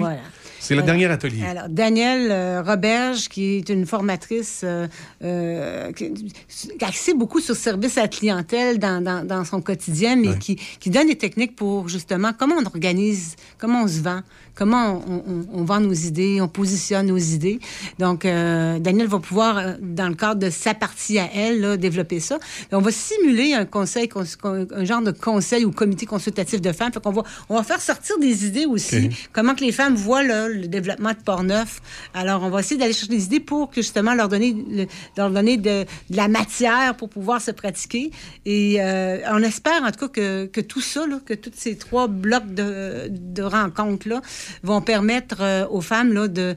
C'est 0.59 0.75
le 0.75 0.81
dernier 0.83 1.05
atelier. 1.05 1.43
Alors, 1.43 1.69
Danielle 1.69 2.29
euh, 2.31 2.61
Roberge, 2.61 3.29
qui 3.29 3.57
est 3.57 3.69
une 3.69 3.85
formatrice 3.85 4.61
euh, 4.63 4.87
euh, 5.23 5.91
qui, 5.93 6.11
qui 6.13 6.85
axée 6.85 7.13
beaucoup 7.13 7.39
sur 7.39 7.55
service 7.55 7.97
à 7.97 8.01
la 8.03 8.07
clientèle 8.07 8.77
dans, 8.77 9.01
dans, 9.03 9.25
dans 9.25 9.45
son 9.45 9.61
quotidien, 9.61 10.15
mais 10.15 10.37
qui, 10.37 10.55
qui 10.79 10.89
donne 10.89 11.07
des 11.07 11.17
techniques 11.17 11.55
pour 11.55 11.87
justement 11.87 12.31
comment 12.37 12.55
on 12.61 12.65
organise, 12.65 13.35
comment 13.57 13.83
on 13.83 13.87
se 13.87 14.01
vend, 14.01 14.21
comment 14.55 15.01
on, 15.07 15.23
on- 15.31 15.45
on 15.53 15.63
vend 15.63 15.79
nos 15.79 15.93
idées, 15.93 16.39
on 16.41 16.47
positionne 16.49 17.07
nos 17.07 17.17
idées. 17.17 17.59
Donc, 17.97 18.23
Danielle 18.23 19.07
va 19.07 19.19
pouvoir, 19.19 19.75
dans 19.81 20.09
le 20.09 20.15
cadre 20.15 20.39
de 20.41 20.49
sa 20.49 20.73
partie 20.73 21.17
à 21.19 21.29
elle, 21.33 21.61
là, 21.61 21.77
développer 21.77 22.19
ça. 22.19 22.37
Et 22.71 22.75
on 22.75 22.81
va 22.81 22.91
simuler 22.91 23.53
un 23.53 23.65
conseil, 23.65 24.09
cons- 24.09 24.23
con- 24.41 24.67
un 24.75 24.83
genre 24.85 25.01
de 25.01 25.11
conseil 25.11 25.63
ou 25.65 25.71
comité 25.71 26.05
consultatif 26.05 26.59
de 26.61 26.71
femmes. 26.73 26.91
Fait 26.93 27.01
qu'on 27.01 27.11
va, 27.11 27.23
on 27.47 27.55
va 27.55 27.63
faire 27.63 27.79
sortir 27.81 28.17
des 28.19 28.45
idées 28.45 28.65
aussi. 28.65 29.09
Comment 29.31 29.55
que 29.55 29.63
les 29.63 29.71
femmes 29.71 29.95
voient 29.95 30.23
là, 30.23 30.48
le 30.53 30.67
développement 30.67 31.11
de 31.11 31.23
Port-Neuf. 31.23 31.81
Alors, 32.13 32.43
on 32.43 32.49
va 32.49 32.59
essayer 32.59 32.79
d'aller 32.79 32.93
chercher 32.93 33.13
des 33.13 33.25
idées 33.25 33.39
pour 33.39 33.69
que 33.69 33.81
justement 33.81 34.13
leur 34.13 34.29
donner, 34.29 34.53
le- 34.53 34.87
leur 35.17 35.29
donner 35.31 35.57
de, 35.57 35.85
la 36.09 36.27
matière 36.27 36.95
pour 36.95 37.09
pouvoir 37.09 37.41
se 37.41 37.51
pratiquer. 37.51 38.11
Et 38.45 38.81
euh, 38.81 39.19
on 39.31 39.41
espère 39.43 39.83
en 39.83 39.91
tout 39.91 40.07
cas 40.07 40.07
que, 40.07 40.45
que 40.47 40.61
tout 40.61 40.81
ça, 40.81 41.05
que 41.25 41.33
tous 41.33 41.51
ces 41.55 41.77
trois 41.77 42.07
blocs 42.07 42.53
de, 42.53 43.41
rencontres-là 43.41 44.21
vont 44.63 44.81
permettre 44.81 45.37
euh, 45.41 45.65
aux 45.69 45.81
femmes 45.81 46.13
là, 46.13 46.27
de 46.27 46.55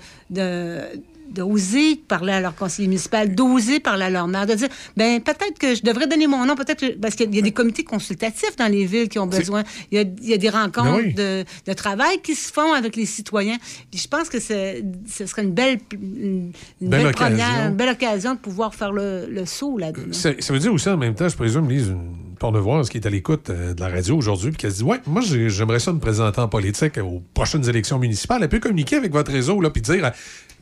d'oser 1.35 1.97
parler 1.97 2.33
à 2.33 2.41
leur 2.41 2.55
conseiller 2.55 2.89
municipal, 2.89 3.35
d'oser 3.35 3.81
parler 3.81 4.05
à 4.05 4.11
leur 4.11 4.27
maire, 4.29 4.47
de 4.47 4.55
dire, 4.55 4.69
ben 4.97 5.21
peut-être 5.21 5.59
que 5.59 5.75
je 5.75 5.83
devrais 5.83 6.07
donner 6.07 6.27
mon 6.27 6.45
nom, 6.45 6.55
peut-être 6.55 6.81
que- 6.81 6.99
parce 6.99 7.15
qu'il 7.15 7.35
y 7.35 7.39
a 7.39 7.43
des 7.43 7.53
comités 7.53 7.85
consultatifs 7.85 8.57
dans 8.57 8.71
les 8.71 8.85
villes 8.87 9.09
qui 9.09 9.19
ont 9.19 9.27
besoin. 9.27 9.63
Il 9.91 9.99
y 9.99 10.01
a, 10.01 10.05
il 10.23 10.29
y 10.29 10.35
a 10.35 10.39
des 10.39 10.51
rencontres 10.51 10.83
Ben 11.03 11.07
oui. 11.07 11.15
de, 11.15 11.45
de 11.67 11.73
travail 11.73 12.21
qui 12.23 12.35
se 12.35 12.53
font 12.53 12.73
avec 12.73 12.97
les 12.97 13.07
citoyens. 13.07 13.57
Puis 13.91 14.01
je 14.01 14.09
pense 14.09 14.29
que 14.29 14.39
ce 14.41 15.27
serait 15.27 15.43
une 15.43 15.53
belle, 15.53 15.79
une, 15.93 16.53
une 16.81 16.89
Belle 16.89 17.13
première, 17.13 17.69
une 17.69 17.77
belle 17.77 17.91
occasion 17.91 18.35
de 18.35 18.39
pouvoir 18.39 18.75
faire 18.75 18.93
le, 18.93 19.27
le 19.31 19.47
saut 19.47 19.79
là-dedans. 19.79 20.13
Ça, 20.13 20.31
ça 20.39 20.53
veut 20.53 20.59
dire 20.59 20.73
aussi 20.73 20.89
en 20.89 20.97
même 20.97 21.15
temps, 21.15 21.29
je 21.29 21.37
présume, 21.37 21.69
Lise, 21.69 21.89
une 21.89 22.37
pornevoise 22.39 22.89
qui 22.89 22.99
est 22.99 23.07
à 23.07 23.11
l'écoute 23.11 23.51
euh, 23.51 23.73
de 23.73 23.81
la 23.81 23.89
radio 23.89 24.17
aujourd'hui, 24.17 24.51
puis 24.51 24.59
qui 24.67 24.71
se 24.71 24.79
dit 24.79 24.83
Ouais, 24.83 25.01
moi, 25.07 25.23
j'ai- 25.23 25.49
j'aimerais 25.49 25.79
ça 25.79 25.93
me 25.93 26.01
présenter 26.01 26.41
en 26.41 26.49
politique 26.49 26.99
aux 26.99 27.23
prochaines 27.35 27.69
élections 27.69 27.99
municipales. 27.99 28.43
Elle 28.43 28.49
peut 28.49 28.59
communiquer 28.59 28.97
avec 28.97 29.13
votre 29.13 29.31
réseau, 29.31 29.61
là, 29.61 29.71
puis 29.71 29.81
dire 29.83 30.05
euh, 30.07 30.11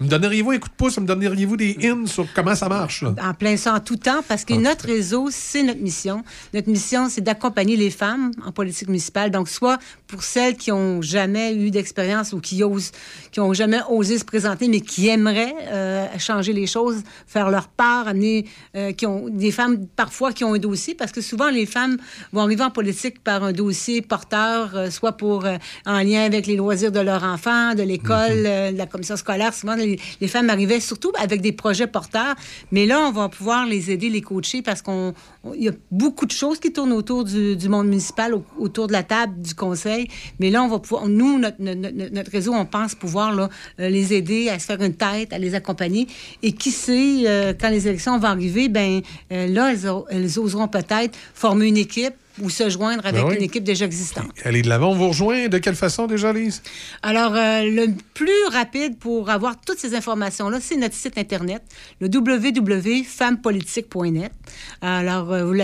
Me 0.01 0.09
donneriez-vous 0.09 0.52
un 0.52 0.59
coup 0.59 0.68
de 0.68 0.74
pouce, 0.74 0.98
me 0.98 1.06
donneriez-vous 1.06 1.56
des 1.56 1.77
ins 1.85 2.06
sur 2.06 2.27
comment 2.35 2.55
ça 2.55 2.68
marche, 2.68 3.02
là? 3.02 3.14
en 3.22 3.35
plein 3.35 3.56
ça 3.56 3.74
en 3.74 3.81
tout 3.81 3.97
temps 3.97 4.22
parce 4.27 4.44
que 4.47 4.55
notre 4.55 4.86
réseau, 4.86 5.28
c'est 5.31 5.62
notre 5.62 5.81
mission. 5.81 6.22
Notre 6.55 6.70
mission, 6.70 7.09
c'est 7.10 7.20
d'accompagner 7.20 7.77
les 7.77 7.90
femmes 7.90 8.31
en 8.44 8.51
politique 8.51 8.89
municipale. 8.89 9.31
Donc, 9.31 9.48
soit 9.48 9.78
pour 10.06 10.22
celles 10.22 10.56
qui 10.56 10.72
ont 10.72 11.02
jamais 11.02 11.55
eu 11.55 11.70
d'expérience 11.70 12.32
ou 12.32 12.40
qui 12.40 12.64
osent, 12.64 12.93
qui 13.31 13.40
ont 13.40 13.52
jamais 13.52 13.81
osé 13.90 14.18
se 14.18 14.24
présenter, 14.24 14.68
mais 14.68 14.81
qui 14.81 15.09
aimeraient 15.09 15.55
euh, 15.68 16.06
changer 16.18 16.55
les 16.55 16.66
choses, 16.66 17.02
faire 17.27 17.51
leur 17.51 17.68
part, 17.68 18.09
amener, 18.09 18.47
euh, 18.77 18.93
qui 18.93 19.06
ont 19.06 19.28
des 19.28 19.51
femmes 19.51 19.86
parfois 19.97 20.32
qui 20.32 20.44
ont 20.44 20.55
un 20.55 20.59
dossier, 20.59 20.94
parce 20.94 21.12
que 21.12 21.20
souvent 21.20 21.51
les 21.51 21.66
femmes 21.66 21.98
vont 22.32 22.40
arriver 22.40 22.64
en 22.64 22.70
politique 22.70 23.22
par 23.22 23.44
un 23.44 23.52
dossier 23.52 24.01
porteur, 24.01 24.74
euh, 24.74 24.90
soit 24.90 25.12
pour 25.12 25.44
en 25.86 25.98
lien 25.98 26.24
avec 26.24 26.47
les 26.47 26.56
loisirs 26.56 26.93
de 26.93 27.01
leur 27.01 27.22
enfant, 27.24 27.74
de 27.74 27.82
l'école, 27.82 28.47
euh, 28.47 28.73
de 28.73 28.78
la 28.78 28.86
commission 28.86 29.16
scolaire. 29.16 29.52
Souvent, 29.55 29.75
les, 29.75 29.90
les 30.20 30.28
femmes 30.28 30.51
arrivaient 30.51 30.81
surtout 30.81 31.12
avec 31.19 31.41
des 31.41 31.52
projets 31.52 31.86
porteurs, 31.86 32.35
mais 32.73 32.86
là, 32.86 33.01
on 33.09 33.12
va 33.12 33.28
pouvoir 33.28 33.67
les 33.67 33.91
aider, 33.91 34.09
les 34.10 34.20
coacher, 34.20 34.62
parce 34.62 34.83
qu'on 34.83 35.15
on- 35.44 35.55
il 35.55 35.65
y 35.65 35.69
a 35.69 35.73
beaucoup 35.91 36.27
de 36.27 36.33
choses 36.33 36.60
qui 36.60 36.73
tournent 36.73 36.93
autour 36.93 37.25
du, 37.25 37.57
monde 37.69 37.89
municipal, 37.89 38.35
au- 38.35 38.44
autour 38.59 38.86
de 38.86 38.93
la 38.93 39.02
table 39.02 39.41
du 39.41 39.55
conseil. 39.55 40.09
Mais 40.39 40.51
là, 40.51 40.62
on 40.62 40.69
va 40.69 40.78
pouvoir, 40.78 41.09
nous, 41.09 41.39
notre, 41.39 42.31
réseau, 42.31 42.52
on 42.52 42.67
pense 42.67 42.94
pouvoir 42.94 43.33
euh, 43.39 43.49
les 43.89 44.12
aider 44.12 44.49
à 44.49 44.59
se 44.59 44.67
faire 44.67 44.83
une 44.83 44.94
tête, 44.94 45.33
à 45.33 45.39
les 45.39 45.55
accompagner. 45.55 46.07
Et 46.43 46.52
qui 46.52 46.70
sait, 46.70 47.23
euh, 47.27 47.52
quand 47.59 47.70
les 47.70 47.89
élections 47.89 48.19
vont 48.19 48.27
arriver, 48.28 48.69
ben 48.69 49.01
euh, 49.33 49.47
là, 49.47 49.73
elles 50.10 50.39
oseront 50.39 50.69
peut-être 50.69 51.17
former 51.35 51.69
une 51.69 51.77
équipe 51.77 52.15
ou 52.41 52.51
se 52.51 52.69
joindre 52.70 53.05
avec 53.07 53.23
Ben 53.23 53.28
oui. 53.28 53.36
une 53.36 53.43
équipe 53.43 53.65
déjà 53.65 53.85
existante. 53.85 54.31
Allez 54.44 54.62
de 54.62 54.69
l'avant. 54.69 54.91
On 54.91 54.94
vous 54.94 55.09
rejoint 55.09 55.49
de 55.49 55.59
quelle 55.59 55.75
façon 55.75 56.07
déjà, 56.07 56.33
Lise? 56.33 56.62
Alors, 57.02 57.35
euh, 57.35 57.62
le 57.62 57.89
plus 58.15 58.31
rapide 58.51 58.99
pour 58.99 59.28
avoir 59.31 59.60
toutes 59.60 59.78
ces 59.78 59.94
informations-là, 59.94 60.59
c'est 60.60 60.77
notre 60.77 60.94
site 60.94 61.19
Internet, 61.19 61.62
le 62.01 62.09
www.femmepolitique.net. 62.09 64.33
Alors, 64.81 65.33
euh, 65.33 65.44
vous 65.44 65.55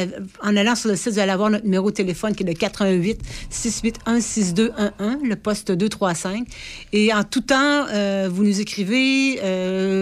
en 0.42 0.56
allant 0.56 0.74
sur 0.74 0.90
le 0.90 0.96
site, 0.96 1.12
vous 1.14 1.18
allez 1.18 1.32
avoir 1.32 1.50
notre 1.50 1.64
numéro 1.64 1.90
de 1.90 1.96
téléphone 1.96 2.34
qui 2.34 2.42
est 2.42 2.46
le 2.46 2.52
88 2.54 3.18
681 3.50 4.20
6211, 4.20 5.16
le 5.22 5.36
poste 5.36 5.72
235. 5.72 6.46
Et 6.92 7.12
en 7.12 7.24
tout 7.24 7.40
temps, 7.40 7.86
euh, 7.92 8.28
vous 8.30 8.44
nous 8.44 8.60
écrivez, 8.60 9.36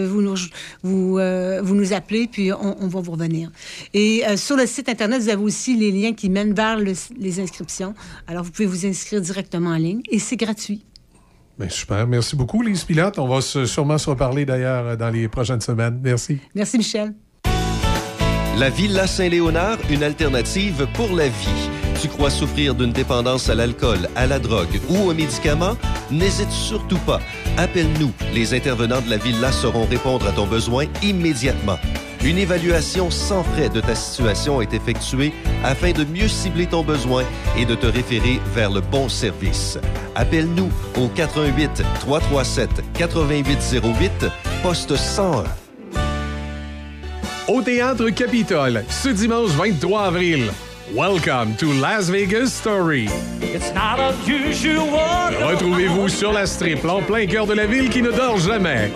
vous, 0.08 0.20
nous, 0.22 0.34
vous, 0.82 1.18
vous 1.62 1.74
nous 1.74 1.92
appelez, 1.92 2.26
puis 2.26 2.52
on, 2.52 2.76
on 2.82 2.88
va 2.88 3.00
vous 3.00 3.12
revenir. 3.12 3.50
Et 3.92 4.22
sur 4.36 4.56
le 4.56 4.66
site 4.66 4.88
Internet, 4.88 5.20
vous 5.22 5.28
avez 5.28 5.42
aussi 5.42 5.76
les 5.76 5.90
liens 5.92 6.12
qui 6.14 6.28
mènent 6.30 6.54
vers 6.54 6.63
le- 6.76 6.92
les 7.18 7.40
inscriptions. 7.40 7.94
Alors, 8.26 8.44
vous 8.44 8.50
pouvez 8.50 8.66
vous 8.66 8.86
inscrire 8.86 9.20
directement 9.20 9.70
en 9.70 9.76
ligne 9.76 10.00
et 10.10 10.18
c'est 10.18 10.36
gratuit. 10.36 10.84
Ben, 11.58 11.68
super. 11.70 12.06
Merci 12.06 12.34
beaucoup, 12.34 12.62
Lise 12.62 12.82
Pilote. 12.84 13.18
On 13.18 13.28
va 13.28 13.40
se- 13.40 13.64
sûrement 13.66 13.98
se 13.98 14.10
reparler 14.10 14.44
d'ailleurs 14.44 14.96
dans 14.96 15.10
les 15.10 15.28
prochaines 15.28 15.60
semaines. 15.60 16.00
Merci. 16.02 16.38
Merci, 16.54 16.78
Michel. 16.78 17.14
La 18.58 18.70
Villa 18.70 19.06
Saint-Léonard, 19.06 19.78
une 19.90 20.02
alternative 20.02 20.86
pour 20.94 21.12
la 21.14 21.28
vie. 21.28 21.70
Tu 22.00 22.08
crois 22.08 22.30
souffrir 22.30 22.74
d'une 22.74 22.92
dépendance 22.92 23.48
à 23.48 23.54
l'alcool, 23.54 24.08
à 24.16 24.26
la 24.26 24.38
drogue 24.38 24.80
ou 24.88 25.10
aux 25.10 25.14
médicaments? 25.14 25.76
N'hésite 26.10 26.50
surtout 26.50 26.98
pas. 26.98 27.20
Appelle-nous. 27.56 28.12
Les 28.34 28.54
intervenants 28.54 29.00
de 29.00 29.10
la 29.10 29.16
Villa 29.16 29.52
sauront 29.52 29.86
répondre 29.86 30.26
à 30.26 30.32
ton 30.32 30.46
besoin 30.46 30.86
immédiatement. 31.02 31.78
Une 32.24 32.38
évaluation 32.38 33.10
sans 33.10 33.42
frais 33.44 33.68
de 33.68 33.80
ta 33.80 33.94
situation 33.94 34.62
est 34.62 34.72
effectuée 34.72 35.32
afin 35.62 35.92
de 35.92 36.04
mieux 36.04 36.28
cibler 36.28 36.66
ton 36.66 36.82
besoin 36.82 37.22
et 37.58 37.66
de 37.66 37.74
te 37.74 37.86
référer 37.86 38.40
vers 38.54 38.70
le 38.70 38.80
bon 38.80 39.08
service. 39.08 39.78
Appelle-nous 40.14 40.70
au 40.98 41.08
88 41.08 41.82
337 42.00 42.70
8808 42.98 44.26
poste 44.62 44.96
101. 44.96 45.44
Au 47.46 47.60
Théâtre 47.60 48.08
Capitole, 48.08 48.84
ce 48.88 49.10
dimanche 49.10 49.50
23 49.50 50.04
avril. 50.04 50.50
Welcome 50.92 51.56
to 51.56 51.72
Las 51.72 52.10
Vegas 52.10 52.52
Story. 52.52 53.08
It's 53.40 53.72
not 53.72 53.98
unusual. 53.98 55.32
Retrouvez-vous 55.32 56.10
sur 56.10 56.30
la 56.30 56.44
strip, 56.44 56.84
en 56.84 57.00
plein 57.00 57.26
cœur 57.26 57.46
de 57.46 57.54
la 57.54 57.64
ville 57.64 57.88
qui 57.88 58.02
ne 58.02 58.10
dort 58.10 58.36
jamais. 58.36 58.90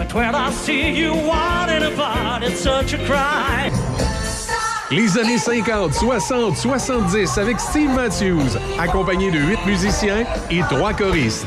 Les 4.91 5.19
années 5.19 5.39
50, 5.39 5.95
60, 5.95 6.57
70 6.59 7.39
avec 7.39 7.59
Steve 7.59 7.91
Matthews, 7.95 8.59
accompagné 8.79 9.31
de 9.31 9.39
huit 9.39 9.65
musiciens 9.65 10.27
et 10.51 10.61
trois 10.69 10.93
choristes. 10.93 11.47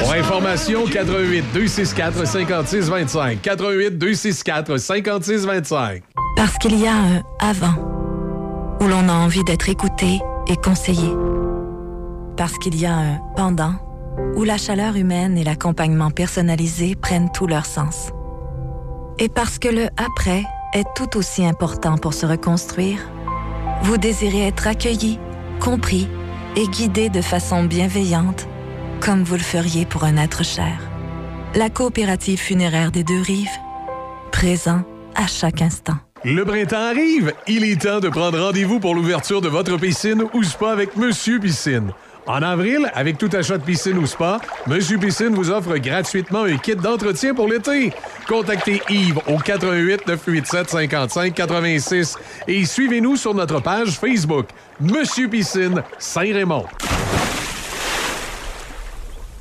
Pour 0.00 0.12
information, 0.12 0.84
88 0.86 1.44
264 1.54 2.26
56 2.26 2.88
25. 2.88 3.42
88 3.42 3.98
264 3.98 4.76
56 4.76 5.46
25. 5.46 6.02
Parce 6.36 6.58
qu'il 6.58 6.78
y 6.78 6.86
a 6.86 6.94
un 6.94 7.22
avant 7.40 7.74
où 8.80 8.86
l'on 8.86 9.08
a 9.08 9.12
envie 9.12 9.44
d'être 9.44 9.68
écouté 9.68 10.20
et 10.46 10.56
conseillé. 10.56 11.10
Parce 12.36 12.56
qu'il 12.58 12.78
y 12.78 12.86
a 12.86 12.94
un 12.94 13.18
pendant 13.36 13.74
où 14.36 14.44
la 14.44 14.58
chaleur 14.58 14.96
humaine 14.96 15.38
et 15.38 15.44
l'accompagnement 15.44 16.10
personnalisé 16.10 16.94
prennent 16.94 17.30
tout 17.32 17.46
leur 17.46 17.66
sens. 17.66 18.10
Et 19.18 19.28
parce 19.28 19.58
que 19.58 19.68
le 19.68 19.88
après 19.96 20.44
est 20.74 20.86
tout 20.94 21.16
aussi 21.16 21.44
important 21.44 21.96
pour 21.96 22.14
se 22.14 22.26
reconstruire, 22.26 22.98
vous 23.82 23.96
désirez 23.96 24.46
être 24.46 24.66
accueilli, 24.66 25.18
compris 25.60 26.08
et 26.56 26.66
guidé 26.68 27.08
de 27.08 27.20
façon 27.20 27.64
bienveillante, 27.64 28.48
comme 29.00 29.24
vous 29.24 29.34
le 29.34 29.40
feriez 29.40 29.86
pour 29.86 30.04
un 30.04 30.16
être 30.16 30.44
cher. 30.44 30.78
La 31.54 31.70
coopérative 31.70 32.38
funéraire 32.38 32.90
des 32.90 33.04
deux 33.04 33.20
rives, 33.20 33.48
présent 34.32 34.82
à 35.14 35.26
chaque 35.26 35.62
instant. 35.62 35.96
Le 36.24 36.44
printemps 36.44 36.76
arrive. 36.90 37.32
Il 37.46 37.64
est 37.64 37.82
temps 37.82 38.00
de 38.00 38.08
prendre 38.08 38.38
rendez-vous 38.38 38.80
pour 38.80 38.94
l'ouverture 38.94 39.40
de 39.40 39.48
votre 39.48 39.76
piscine 39.76 40.24
ou 40.34 40.42
spa 40.42 40.70
avec 40.70 40.96
Monsieur 40.96 41.38
Piscine. 41.38 41.92
En 42.26 42.42
avril, 42.42 42.90
avec 42.92 43.16
tout 43.16 43.30
achat 43.32 43.56
de 43.56 43.64
piscine 43.64 43.96
ou 43.96 44.06
spa, 44.06 44.38
Monsieur 44.66 44.98
Piscine 44.98 45.34
vous 45.34 45.50
offre 45.50 45.78
gratuitement 45.78 46.42
un 46.42 46.58
kit 46.58 46.76
d'entretien 46.76 47.34
pour 47.34 47.48
l'été. 47.48 47.92
Contactez 48.28 48.82
Yves 48.90 49.18
au 49.28 49.38
88 49.38 50.06
987 50.06 50.68
55 50.68 51.34
86 51.34 52.16
et 52.46 52.64
suivez-nous 52.66 53.16
sur 53.16 53.32
notre 53.32 53.60
page 53.60 53.92
Facebook 53.92 54.48
Monsieur 54.80 55.28
Piscine 55.28 55.82
Saint-Raymond. 55.98 56.66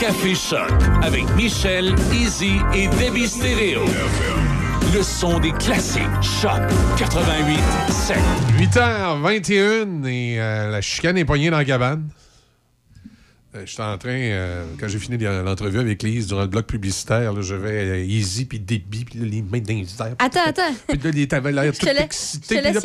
Café 0.00 0.34
Choc 0.34 0.70
avec 1.02 1.24
Michel, 1.36 1.94
Easy 2.12 2.56
et 2.74 2.86
Debbie 2.88 3.26
Stereo. 3.26 3.84
Le 4.94 5.02
son 5.02 5.40
des 5.40 5.52
classiques. 5.52 6.02
Choc 6.20 6.60
88 6.98 7.58
7. 7.88 8.16
8h21 8.58 10.06
et 10.06 10.36
euh, 10.38 10.70
la 10.70 10.80
chicane 10.82 11.16
est 11.16 11.24
poignée 11.24 11.50
dans 11.50 11.56
la 11.56 11.64
cabane. 11.64 12.08
Euh, 13.56 13.62
J'étais 13.64 13.82
en 13.82 13.98
train, 13.98 14.10
euh, 14.10 14.64
quand 14.78 14.88
j'ai 14.88 14.98
fini 14.98 15.16
l'entrevue 15.18 15.78
avec 15.80 16.02
Lise 16.02 16.26
durant 16.26 16.42
le 16.42 16.46
bloc 16.48 16.66
publicitaire, 16.66 17.32
là, 17.32 17.40
je 17.42 17.54
vais 17.54 17.70
euh, 17.88 18.04
easy 18.04 18.44
puis 18.44 18.58
débit, 18.58 19.04
puis 19.04 19.18
là, 19.18 19.26
les 19.26 19.42
mains 19.42 19.60
dans 19.60 19.74
les 19.74 19.86
airs. 20.00 20.14
Attends, 20.18 20.40
attends. 20.44 20.74
Puis 20.88 20.98
là, 20.98 21.10
l'air 21.50 21.72
Je 21.72 21.78
tout 21.80 21.86
excité. 21.86 22.56
je 22.56 22.60
te 22.60 22.64
laisse 22.64 22.82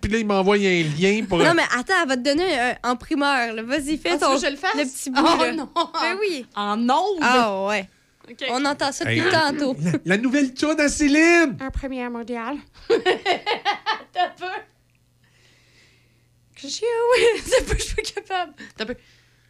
puis 0.00 0.10
là, 0.12 0.18
il 0.18 0.26
m'envoie 0.26 0.56
un 0.56 0.82
lien 0.98 1.24
pour... 1.28 1.38
Non, 1.38 1.54
mais 1.54 1.62
attends, 1.76 1.94
elle 2.02 2.08
va 2.08 2.16
te 2.16 2.22
donner 2.22 2.58
un, 2.58 2.90
en 2.90 2.96
primeur. 2.96 3.54
Vas-y, 3.64 3.98
fais 3.98 4.12
Ah, 4.14 4.18
ton 4.18 4.38
je 4.38 4.50
le 4.50 4.56
fasse? 4.56 4.72
petit 4.72 5.10
bout. 5.10 5.20
Oh, 5.22 5.52
non. 5.54 5.68
Ben 5.74 6.16
oui. 6.20 6.46
En 6.54 6.78
ondes? 6.88 7.18
Ah 7.20 7.64
ouais. 7.66 7.88
On 8.50 8.64
entend 8.64 8.92
ça 8.92 9.04
depuis 9.04 9.20
Hey. 9.20 9.30
tantôt. 9.30 9.76
La, 9.82 9.92
la 10.04 10.16
nouvelle 10.16 10.54
tourne 10.54 10.80
à 10.80 10.88
Céline! 10.88 11.56
Un 11.60 11.70
première 11.70 12.10
mondiale. 12.10 12.56
T'as 12.88 14.28
peu. 14.38 14.46
Cause 16.62 16.80
you 16.80 16.88
will. 17.10 17.42
T'as 17.42 17.64
peu, 17.64 17.76
je 17.76 17.82
suis 17.82 17.96
pas 17.96 18.02
capable. 18.02 18.52
T'as 18.76 18.86
peu. 18.86 18.94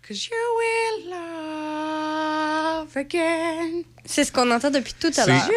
Cause 0.08 0.28
you 0.28 0.34
will 0.58 1.10
love 1.10 2.96
again. 2.96 3.84
C'est 4.04 4.24
ce 4.24 4.32
qu'on 4.32 4.50
entend 4.50 4.70
depuis 4.70 4.94
tout 4.98 5.10
à 5.16 5.26
l'heure. 5.26 5.48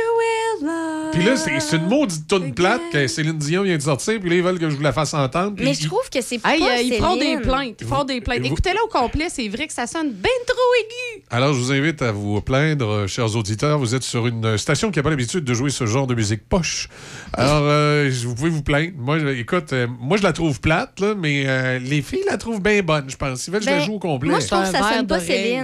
Puis 1.11 1.24
là, 1.24 1.35
c'est 1.35 1.59
c'est 1.59 1.77
une 1.77 1.88
maudite 1.88 2.27
tourne 2.27 2.53
plate 2.53 2.82
que 2.91 3.07
Céline 3.07 3.38
Dion 3.38 3.64
vient 3.64 3.75
de 3.77 3.82
sortir, 3.82 4.19
puis 4.19 4.30
là, 4.30 4.35
ils 4.38 4.43
veulent 4.43 4.59
que 4.59 4.69
je 4.69 4.75
vous 4.75 4.82
la 4.83 4.93
fasse 4.93 5.14
entendre. 5.14 5.56
Mais 5.59 5.74
je 5.74 5.88
trouve 5.88 6.07
que 6.11 6.22
c'est 6.22 6.35
Hey, 6.45 6.59
pas 6.59 6.77
euh, 6.77 6.82
ils 6.82 6.93
feront 6.93 7.15
des 7.15 7.22
Céline. 7.22 7.41
plaintes. 7.41 7.77
Ils 7.82 7.88
feront 7.88 8.03
des 8.03 8.22
plaintes. 8.22 8.40
vous- 8.41 8.45
Écoutez-la 8.48 8.83
au 8.83 8.88
complet, 8.88 9.27
c'est 9.30 9.48
vrai 9.49 9.67
que 9.67 9.74
ça 9.74 9.88
sonne 9.88 10.11
bien 10.11 10.32
trop 10.48 10.57
aigu. 10.80 11.24
Alors, 11.32 11.53
je 11.53 11.59
vous 11.59 11.72
invite 11.72 12.01
à 12.01 12.11
vous 12.11 12.40
plaindre, 12.41 12.88
euh, 12.90 13.07
chers 13.07 13.35
auditeurs. 13.35 13.80
Vous 13.80 13.95
êtes 13.95 14.03
sur 14.03 14.27
une 14.27 14.57
station 14.57 14.91
qui 14.91 14.99
n'a 14.99 15.03
pas 15.03 15.09
l'habitude 15.09 15.43
de 15.43 15.53
jouer 15.53 15.69
ce 15.72 15.85
genre 15.85 16.07
de 16.07 16.14
musique 16.15 16.48
poche. 16.48 16.88
Alors, 17.33 17.64
euh, 17.64 18.09
vous 18.24 18.35
pouvez 18.35 18.49
vous 18.49 18.64
plaindre. 18.64 18.93
Moi, 18.98 19.19
je- 19.19 19.27
écoute, 19.27 19.74
euh, 19.74 19.88
moi, 19.99 20.17
je 20.17 20.24
la 20.24 20.33
trouve 20.33 20.61
plate, 20.61 20.99
là, 20.99 21.15
mais 21.15 21.45
euh, 21.48 21.80
les 21.80 22.01
filles 22.01 22.24
la 22.30 22.38
trouvent 22.38 22.61
bien 22.61 22.82
bonne, 22.83 23.09
je 23.09 23.15
pense. 23.17 23.48
Ils 23.48 23.51
veulent 23.51 23.61
que 23.61 23.65
je 23.65 23.72
la 23.72 23.77
Ben, 23.80 23.85
joue 23.85 23.93
au 23.95 23.99
complet. 23.99 24.30
Moi, 24.30 24.40
je 24.40 24.48
trouve 24.48 24.61
que 24.61 24.67
ça 24.72 24.80
sonne 24.90 25.07
pas 25.07 25.19
d'oreille. 25.19 25.64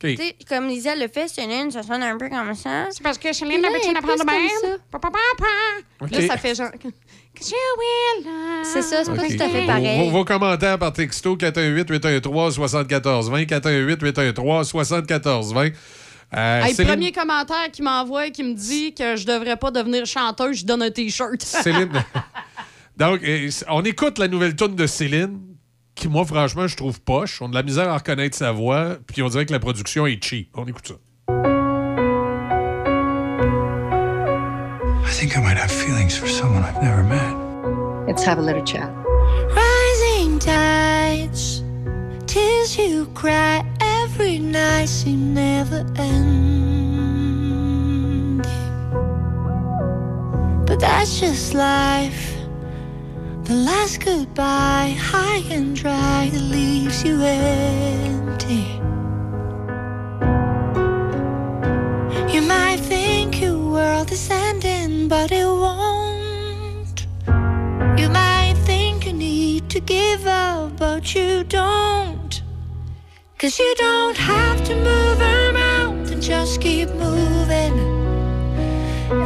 Céline. 0.00 0.16
Tu 0.16 0.24
sais, 0.24 0.36
comme 0.48 0.68
Lisa 0.68 0.94
le 0.94 1.08
fait, 1.08 1.28
Céline, 1.28 1.70
ça 1.70 1.82
sonne 1.82 2.02
un 2.02 2.16
peu 2.16 2.28
comme 2.28 2.54
ça. 2.54 2.86
C'est 2.90 3.02
parce 3.02 3.18
que 3.18 3.32
Céline, 3.32 3.64
est 3.64 3.68
elle 3.88 3.94
prend 3.94 4.14
de 4.14 4.24
même. 4.24 4.48
comme 4.62 4.70
ça. 4.70 4.76
Pa, 4.92 4.98
pa, 4.98 5.10
pa, 5.10 5.18
pa. 5.38 6.04
OK. 6.04 6.10
Là, 6.12 6.26
ça 6.26 6.36
fait 6.36 6.54
genre. 6.54 6.70
C'est 8.64 8.82
ça, 8.82 9.04
c'est 9.04 9.14
pas 9.14 9.26
tout 9.26 9.42
à 9.42 9.48
fait 9.48 9.66
pareil. 9.66 10.04
Vos, 10.04 10.10
vos 10.10 10.24
commentaires 10.24 10.78
par 10.78 10.92
texto 10.92 11.36
418-813-7420, 11.36 13.46
418-813-7420. 13.46 15.72
Euh, 16.36 16.62
Hey, 16.62 16.74
Céline- 16.74 16.88
premier 16.90 17.12
commentaire 17.12 17.70
qui 17.72 17.80
m'envoie 17.82 18.28
qui 18.30 18.42
me 18.42 18.52
dit 18.54 18.92
que 18.94 19.16
je 19.16 19.24
devrais 19.26 19.56
pas 19.56 19.70
devenir 19.70 20.04
chanteuse, 20.04 20.58
je 20.58 20.66
donne 20.66 20.82
un 20.82 20.90
T-shirt. 20.90 21.40
Céline. 21.40 21.88
Donc, 22.98 23.22
euh, 23.22 23.48
on 23.68 23.82
écoute 23.84 24.18
la 24.18 24.28
nouvelle 24.28 24.54
tune 24.54 24.74
de 24.74 24.86
Céline, 24.86 25.40
qui, 25.98 26.08
moi, 26.08 26.24
franchement, 26.24 26.66
je 26.66 26.76
trouve 26.76 27.00
poche. 27.00 27.42
On 27.42 27.46
a 27.46 27.48
de 27.48 27.54
la 27.54 27.62
misère 27.62 27.88
à 27.90 27.98
reconnaître 27.98 28.36
sa 28.36 28.52
voix, 28.52 28.96
puis 29.06 29.22
on 29.22 29.28
dirait 29.28 29.44
que 29.46 29.52
la 29.52 29.58
production 29.58 30.06
est 30.06 30.24
cheap. 30.24 30.48
On 30.54 30.64
écoute 30.64 30.86
ça. 30.86 30.94
I 35.04 35.10
think 35.10 35.36
I 35.36 35.40
might 35.40 35.58
have 35.58 35.70
feelings 35.72 36.16
for 36.16 36.28
someone 36.28 36.62
I've 36.62 36.80
never 36.82 37.02
met. 37.02 37.34
Let's 38.06 38.24
have 38.24 38.38
a 38.38 38.42
little 38.42 38.62
chat. 38.64 38.88
Rising 39.50 40.38
tides, 40.38 41.64
tears 42.26 42.78
you 42.78 43.06
cry 43.14 43.64
every 43.80 44.38
night 44.38 44.88
seem 44.88 45.34
never 45.34 45.84
end. 45.96 46.36
But 50.66 50.78
that's 50.78 51.18
just 51.18 51.54
life. 51.54 52.37
The 53.48 53.54
last 53.54 54.04
goodbye, 54.04 54.94
high 55.00 55.42
and 55.50 55.74
dry, 55.74 56.28
leaves 56.34 57.02
you 57.02 57.22
empty. 57.22 58.66
You 62.30 62.42
might 62.42 62.76
think 62.78 63.40
your 63.40 63.58
world 63.70 64.12
is 64.12 64.28
ending, 64.30 65.08
but 65.08 65.32
it 65.32 65.46
won't. 65.46 67.06
You 67.98 68.10
might 68.10 68.56
think 68.66 69.06
you 69.06 69.14
need 69.14 69.70
to 69.70 69.80
give 69.80 70.26
up, 70.26 70.76
but 70.76 71.14
you 71.14 71.42
don't. 71.44 72.42
Cause 73.38 73.58
you 73.58 73.74
don't 73.78 74.18
have 74.18 74.62
to 74.64 74.74
move 74.74 75.20
a 75.22 75.52
mountain, 75.54 76.20
just 76.20 76.60
keep 76.60 76.90
moving. 76.90 77.78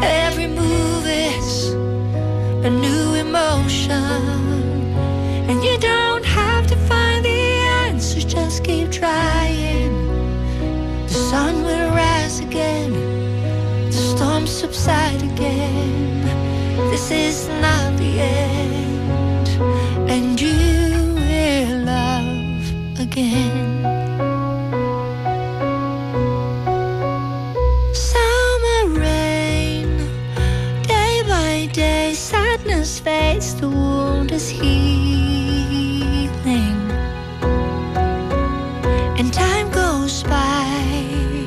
Every 0.01 0.47
move 0.47 1.07
is 1.09 1.75
a 2.65 2.71
new 2.71 3.15
emotion. 3.15 3.91
And 5.49 5.63
you 5.65 5.77
don't 5.79 6.25
have 6.25 6.67
to 6.69 6.77
find 6.77 7.25
the 7.25 7.41
answers, 7.87 8.25
just 8.25 8.63
keep 8.63 8.91
trying. 8.91 9.93
The 11.09 11.15
sun 11.31 11.65
will 11.65 11.91
rise 11.91 12.39
again, 12.39 12.93
the 13.87 13.93
storms 13.93 14.51
subside 14.51 15.23
again. 15.23 16.23
This 16.91 17.11
is 17.11 17.49
not 17.61 17.97
the 17.99 18.21
end, 18.21 19.49
and 20.09 20.41
you 20.41 21.15
will 21.15 21.85
love 21.85 23.01
again. 23.01 23.62
Fades, 33.03 33.55
the 33.61 33.69
wound 33.69 34.31
is 34.31 34.49
healing. 34.49 34.81
And 39.19 39.33
time 39.33 39.71
goes 39.73 40.23
by, 40.23 41.47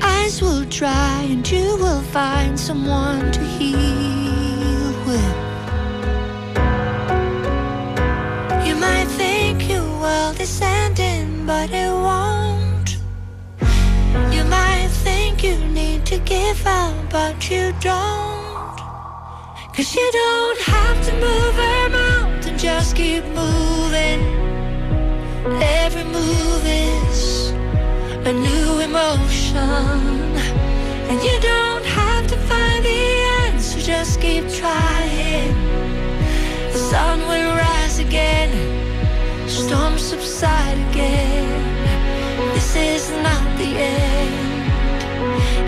eyes 0.00 0.40
will 0.40 0.64
dry, 0.66 1.26
and 1.28 1.48
you 1.50 1.76
will 1.82 2.02
find 2.02 2.58
someone 2.58 3.32
to 3.32 3.40
heal 3.40 4.92
with. 5.08 5.36
You 8.66 8.76
might 8.76 9.08
think 9.08 9.68
your 9.68 9.88
world 10.00 10.38
is 10.40 10.60
ending, 10.62 11.46
but 11.46 11.70
it 11.70 11.90
won't. 11.90 12.98
You 14.34 14.44
might 14.44 14.90
think 15.04 15.42
you 15.42 15.58
need 15.58 16.06
to 16.06 16.18
give 16.18 16.64
up, 16.64 16.94
but 17.10 17.50
you 17.50 17.74
don't. 17.80 18.35
Cause 19.76 19.94
you 19.94 20.10
don't 20.10 20.58
have 20.62 21.04
to 21.04 21.12
move 21.12 21.58
a 21.58 21.88
mountain, 21.90 22.56
just 22.56 22.96
keep 22.96 23.22
moving. 23.24 24.22
Every 25.60 26.04
move 26.04 26.64
is 26.64 27.50
a 28.24 28.32
new 28.32 28.80
emotion. 28.80 29.58
And 31.10 31.22
you 31.22 31.38
don't 31.42 31.84
have 31.84 32.26
to 32.26 32.38
find 32.48 32.82
the 32.86 33.00
answer, 33.44 33.78
just 33.82 34.18
keep 34.18 34.48
trying. 34.48 35.52
The 36.72 36.78
sun 36.78 37.18
will 37.28 37.54
rise 37.54 37.98
again, 37.98 38.50
storms 39.46 40.00
subside 40.00 40.78
again. 40.88 42.54
This 42.54 42.74
is 42.76 43.10
not 43.22 43.44
the 43.58 43.72
end, 43.76 44.70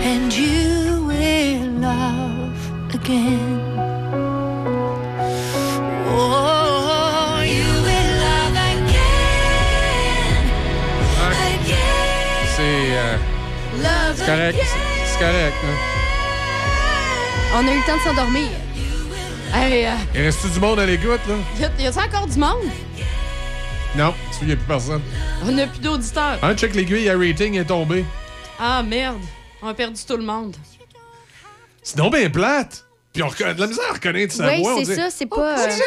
and 0.01 0.33
you 0.33 1.05
will 1.05 1.69
love 1.79 2.95
again. 2.95 3.78
Oh, 6.21 7.39
you 7.45 7.63
will 7.85 8.09
love 8.19 8.55
again, 8.71 8.91
again. 11.31 12.03
C'est 12.55 12.91
euh, 12.91 13.17
Love 13.77 14.15
c'est 14.17 14.25
correct. 14.25 14.57
C'est 14.59 15.05
c'est 15.05 15.19
correct. 15.19 15.55
hein. 15.63 15.77
On 17.55 17.67
a 17.67 17.71
eu 17.71 17.77
le 17.77 17.85
temps 17.85 17.95
de 17.97 18.01
s'endormir. 18.01 18.49
Hey, 19.53 19.85
euh, 19.85 19.91
Il 20.13 20.21
reste 20.21 20.45
du 20.51 20.59
monde 20.59 20.79
à 20.79 20.85
l'écoute, 20.85 21.21
là? 21.27 21.35
y 21.59 21.63
a-t-il 21.63 21.87
encore 21.89 22.27
du 22.27 22.37
monde? 22.37 22.69
Non, 23.95 24.13
il 24.41 24.47
n'y 24.47 24.53
a 24.53 24.55
plus 24.57 24.65
personne. 24.65 25.01
On 25.45 25.51
n'a 25.53 25.65
plus 25.67 25.79
d'auditeurs. 25.79 26.37
Un 26.43 26.53
check 26.55 26.75
l'aiguille, 26.75 27.09
à 27.09 27.17
rating 27.17 27.55
est 27.57 27.65
tombé. 27.65 28.03
Ah, 28.59 28.83
merde. 28.83 29.17
On 29.61 29.67
a 29.69 29.73
perdu 29.73 29.99
tout 30.07 30.17
le 30.17 30.23
monde. 30.23 30.55
Sinon, 31.81 32.09
bien 32.09 32.29
plate. 32.29 32.85
Puis 33.13 33.23
on 33.23 33.27
reconnaît- 33.27 33.55
de 33.55 33.61
la 33.61 33.67
misère 33.67 33.85
à 33.89 33.93
reconnaître 33.93 34.33
sa 34.33 34.47
Oui, 34.47 34.61
voix. 34.61 34.73
on 34.75 34.77
c'est 34.79 34.83
dirait- 34.83 34.95
ça, 34.97 35.09
c'est 35.09 35.25
pas. 35.25 35.35
On 35.57 35.61
euh, 35.61 35.67
dirait 35.67 35.83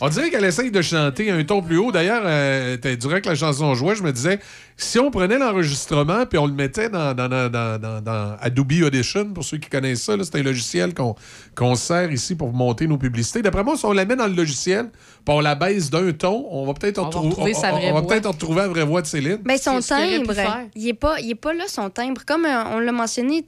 On 0.00 0.08
dirait 0.08 0.30
qu'elle 0.30 0.44
essaye 0.44 0.70
de 0.70 0.80
chanter 0.80 1.28
un 1.30 1.42
ton 1.42 1.60
plus 1.60 1.76
haut. 1.78 1.90
D'ailleurs, 1.90 2.22
euh, 2.24 2.76
durant 3.00 3.20
que 3.20 3.28
la 3.28 3.34
chanson 3.34 3.74
jouait, 3.74 3.96
je 3.96 4.02
me 4.04 4.12
disais, 4.12 4.38
si 4.76 5.00
on 5.00 5.10
prenait 5.10 5.38
l'enregistrement 5.38 6.24
puis 6.24 6.38
on 6.38 6.46
le 6.46 6.52
mettait 6.52 6.88
dans, 6.88 7.14
dans, 7.14 7.28
dans, 7.28 7.50
dans- 7.50 7.80
dans- 7.80 8.00
dans 8.00 8.36
Adobe 8.40 8.72
Audition, 8.84 9.24
pour 9.34 9.42
ceux 9.42 9.56
qui 9.56 9.68
connaissent 9.68 10.04
ça, 10.04 10.16
là, 10.16 10.22
c'est 10.24 10.38
un 10.38 10.42
logiciel 10.44 10.94
qu'on 10.94 11.16
qu'on 11.56 11.74
sert 11.74 12.12
ici 12.12 12.36
pour 12.36 12.52
monter 12.52 12.86
nos 12.86 12.96
publicités. 12.98 13.42
D'après 13.42 13.64
moi, 13.64 13.76
si 13.76 13.84
on 13.86 13.92
la 13.92 14.04
met 14.04 14.14
dans 14.14 14.28
le 14.28 14.34
logiciel, 14.34 14.90
puis 14.92 15.34
on 15.34 15.40
la 15.40 15.56
baisse 15.56 15.90
d'un 15.90 16.12
ton, 16.12 16.46
on 16.48 16.64
va 16.64 16.74
peut-être 16.74 16.98
On 17.00 17.10
retrouver 17.10 17.54
sa 17.54 17.72
on- 17.74 17.78
vraie 17.78 17.90
on 17.90 17.94
va 17.94 18.02
peut-être 18.02 18.28
retrouver 18.28 18.60
la 18.60 18.68
vraie 18.68 18.84
voix 18.84 19.02
de 19.02 19.06
Céline. 19.08 19.38
Ben, 19.44 19.58
son 19.58 19.80
timbre, 19.80 20.32
il 20.76 20.88
est 20.88 20.94
pas, 20.94 21.18
il 21.18 21.30
est 21.30 21.34
pas 21.34 21.54
là, 21.54 21.64
son 21.66 21.90
timbre. 21.90 22.20
Comme 22.24 22.44
euh, 22.44 22.64
on 22.70 22.78
l'a 22.78 22.92
mentionné, 22.92 23.44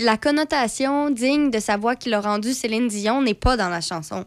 la 0.00 0.16
connotation 0.16 1.07
digne 1.10 1.50
de 1.50 1.58
sa 1.58 1.76
voix 1.76 1.96
qui 1.96 2.08
l'a 2.10 2.20
rendu 2.20 2.52
Céline 2.52 2.88
Dion 2.88 3.22
n'est 3.22 3.34
pas 3.34 3.56
dans 3.56 3.68
la 3.68 3.80
chanson. 3.80 4.24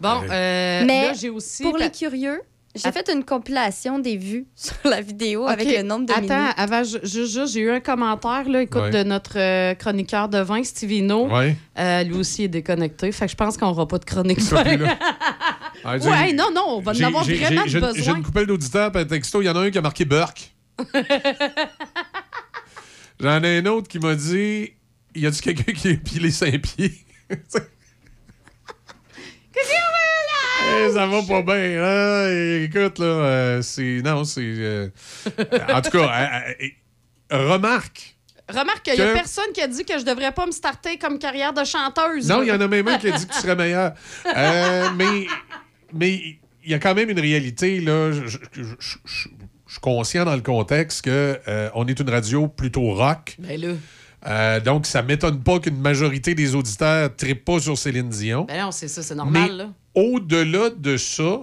Bon, 0.00 0.22
euh, 0.30 0.84
Mais 0.86 1.06
là, 1.08 1.12
j'ai 1.12 1.28
aussi. 1.30 1.62
pour 1.62 1.76
les 1.76 1.90
curieux, 1.90 2.40
j'ai 2.74 2.88
Att- 2.88 2.92
fait 2.92 3.10
une 3.12 3.22
compilation 3.24 3.98
des 3.98 4.16
vues 4.16 4.46
sur 4.54 4.74
la 4.84 5.00
vidéo 5.02 5.46
avec 5.46 5.66
le 5.68 5.82
nombre 5.82 6.06
de 6.06 6.12
Attends, 6.12 6.22
minutes. 6.22 6.54
avant, 6.56 6.82
ju- 6.84 7.00
juste, 7.02 7.48
j'ai 7.48 7.60
eu 7.60 7.70
un 7.70 7.80
commentaire, 7.80 8.48
là, 8.48 8.62
écoute, 8.62 8.80
Ouais. 8.80 8.90
de 8.90 9.02
notre 9.02 9.38
euh, 9.38 9.74
chroniqueur 9.74 10.28
de 10.30 10.38
vin, 10.38 10.62
Stevino. 10.64 11.26
Ouais. 11.28 11.54
Euh, 11.78 12.02
lui 12.04 12.14
aussi 12.14 12.44
est 12.44 12.48
déconnecté. 12.48 13.12
Fait 13.12 13.26
que 13.26 13.32
je 13.32 13.36
pense 13.36 13.56
qu'on 13.58 13.66
n'aura 13.66 13.86
pas 13.86 13.98
de 13.98 14.04
chronique. 14.06 14.38
Ah, 15.82 15.96
j'ai- 15.98 16.10
ouais, 16.10 16.32
non, 16.34 16.50
non, 16.54 16.62
on 16.68 16.80
va 16.80 16.90
en 16.90 16.94
j'ai- 16.94 17.04
avoir 17.04 17.24
j'ai- 17.24 17.36
vraiment 17.36 17.62
j'ai- 17.64 17.70
j'ai- 17.70 17.80
J'ai 17.80 17.86
besoin. 18.00 18.16
une 18.16 18.22
coupelle 18.22 18.44
d'auditeurs 18.46 18.92
par 18.92 19.06
texto. 19.06 19.40
Il 19.40 19.46
y 19.46 19.48
en 19.48 19.56
a 19.56 19.60
un 19.60 19.70
qui 19.70 19.78
a 19.78 19.80
marqué 19.80 20.04
Burke. 20.04 20.52
J'en 23.18 23.42
ai 23.42 23.58
un 23.58 23.66
autre 23.66 23.88
qui 23.88 23.98
m'a 23.98 24.14
dit 24.14 24.72
Y 25.14 25.26
a-tu 25.26 25.40
quelqu'un 25.42 25.72
qui 25.72 25.88
a 25.90 25.94
pilé 25.96 26.30
Saint-Pied 26.30 26.92
Eh, 30.62 30.92
ça 30.92 31.06
va 31.06 31.22
pas 31.22 31.42
bien. 31.42 32.62
Écoute, 32.64 32.98
là, 32.98 33.04
euh, 33.06 33.62
c'est. 33.62 34.00
Non, 34.04 34.24
c'est. 34.24 34.40
euh, 34.44 34.88
en 35.72 35.80
tout 35.80 35.90
cas, 35.90 36.52
euh, 36.60 36.66
euh, 37.32 37.52
remarque. 37.52 38.16
Remarque 38.48 38.82
qu'il 38.82 38.94
n'y 38.94 39.00
a 39.00 39.08
Que- 39.08 39.14
personne 39.14 39.52
qui 39.54 39.60
a 39.62 39.68
dit 39.68 39.84
que 39.84 39.98
je 39.98 40.04
devrais 40.04 40.32
pas 40.32 40.46
me 40.46 40.50
starter 40.52 40.98
comme 40.98 41.18
carrière 41.18 41.52
de 41.52 41.64
chanteuse. 41.64 42.28
Non, 42.28 42.42
il 42.42 42.48
y 42.48 42.52
en 42.52 42.60
a 42.60 42.68
même 42.68 42.86
un 42.88 42.98
qui 42.98 43.08
a 43.10 43.16
dit 43.16 43.26
que 43.26 43.32
tu 43.32 43.38
serais 43.40 43.56
meilleur. 43.56 43.94
Euh, 44.36 44.88
mais 44.96 45.26
mais 45.92 46.10
il 46.64 46.70
y 46.70 46.74
a 46.74 46.78
quand 46.78 46.94
même 46.94 47.10
une 47.10 47.20
réalité, 47.20 47.80
là. 47.80 48.12
Je, 48.12 48.26
je- 48.26 48.38
je- 48.52 48.62
je- 48.62 48.96
je- 49.04 49.28
je 49.66 49.72
suis 49.74 49.80
conscient 49.80 50.24
dans 50.24 50.34
le 50.34 50.42
contexte 50.42 51.02
que 51.02 51.38
euh, 51.48 51.70
on 51.74 51.86
est 51.86 51.98
une 52.00 52.10
radio 52.10 52.48
plutôt 52.48 52.92
rock. 52.94 53.36
Ben 53.38 53.60
là. 53.60 53.68
Euh, 54.26 54.60
donc, 54.60 54.86
ça 54.86 55.02
m'étonne 55.02 55.42
pas 55.42 55.60
qu'une 55.60 55.80
majorité 55.80 56.34
des 56.34 56.54
auditeurs 56.54 57.10
ne 57.22 57.32
pas 57.34 57.58
sur 57.60 57.78
Céline 57.78 58.08
Dion. 58.10 58.44
Ben 58.44 58.62
non, 58.62 58.70
c'est 58.70 58.88
ça, 58.88 59.02
c'est 59.02 59.14
normal, 59.14 59.42
Mais 59.50 59.56
là. 59.56 59.68
au-delà 59.94 60.70
de 60.70 60.96
ça, 60.98 61.40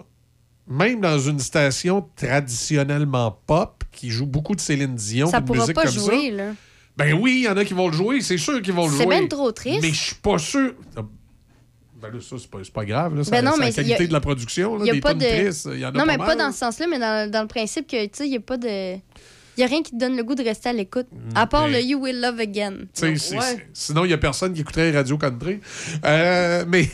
même 0.68 1.02
dans 1.02 1.18
une 1.18 1.40
station 1.40 2.08
traditionnellement 2.16 3.40
pop, 3.48 3.84
qui 3.92 4.10
jouent 4.12 4.28
beaucoup 4.28 4.54
de 4.56 4.62
Céline 4.62 4.94
Dion, 4.96 5.28
Ça 5.28 5.42
pourra 5.42 5.60
musique 5.62 5.76
pas 5.76 5.84
comme 5.86 5.92
jouer, 5.92 6.30
ça. 6.30 6.36
là. 6.36 6.52
Ben 6.98 7.14
oui, 7.14 7.40
il 7.42 7.44
y 7.46 7.48
en 7.50 7.58
a 7.58 7.66
qui 7.66 7.74
vont 7.74 7.88
le 7.88 7.94
jouer, 7.94 8.22
c'est 8.22 8.38
sûr 8.38 8.62
qu'ils 8.62 8.74
vont 8.74 8.86
le 8.86 8.92
jouer. 8.92 9.00
C'est 9.04 9.20
bien 9.20 9.28
trop 9.28 9.52
triste. 9.52 9.82
Mais 9.82 9.90
je 9.90 10.02
suis 10.04 10.16
pas 10.16 10.38
sûr. 10.38 10.74
Ben 12.00 12.10
là, 12.14 12.20
ça, 12.22 12.36
c'est 12.40 12.50
pas, 12.50 12.60
pas 12.74 12.86
grave. 12.86 13.16
Là, 13.16 13.24
Ben 13.32 13.44
non, 13.44 13.54
mais 13.58 13.68
la 13.68 13.72
qualité 13.72 14.04
a- 14.04 14.08
de 14.08 14.14
la 14.14 14.20
production. 14.20 14.76
Là, 14.78 14.84
Il 14.84 14.88
y 14.88 14.92
a 14.92 14.94
des 14.94 15.00
pas 15.02 15.14
de. 15.16 15.20
tristes, 15.26 15.68
il 15.74 15.80
y 15.80 15.86
en 15.86 15.90
a 15.90 15.92
non, 15.94 16.06
mais 16.06 16.18
mal. 16.18 16.28
pas 16.28 16.36
dans 16.36 16.52
ce 16.52 16.60
sens-là, 16.60 16.86
mais 16.88 17.00
dans, 17.00 17.32
dans 17.32 17.42
le 17.42 17.48
principe 17.48 17.88
que, 17.88 18.04
tu 18.06 18.10
sais, 18.14 18.28
il 18.28 18.30
n'y 18.32 18.38
a 18.38 18.40
pas 18.40 18.58
de. 18.58 18.98
Il 19.58 19.62
n'y 19.62 19.64
a 19.66 19.68
rien 19.68 19.82
qui 19.82 19.92
te 19.92 19.98
donne 19.98 20.16
le 20.16 20.24
goût 20.24 20.36
de 20.36 20.44
rester 20.44 20.70
à 20.70 20.74
l'écoute, 20.74 21.08
à 21.34 21.48
part 21.48 21.68
mais- 21.68 21.82
le 21.82 21.88
You 21.88 22.00
Will 22.00 22.22
Love 22.22 22.40
Again. 22.40 22.74
Sinon, 23.74 24.06
il 24.06 24.10
n'y 24.10 24.14
a 24.14 24.18
personne 24.20 24.54
qui 24.54 24.62
écouterait 24.62 24.92
Radio 24.92 25.18
Country. 25.18 25.60
Euh, 26.06 26.64
mais. 26.68 26.88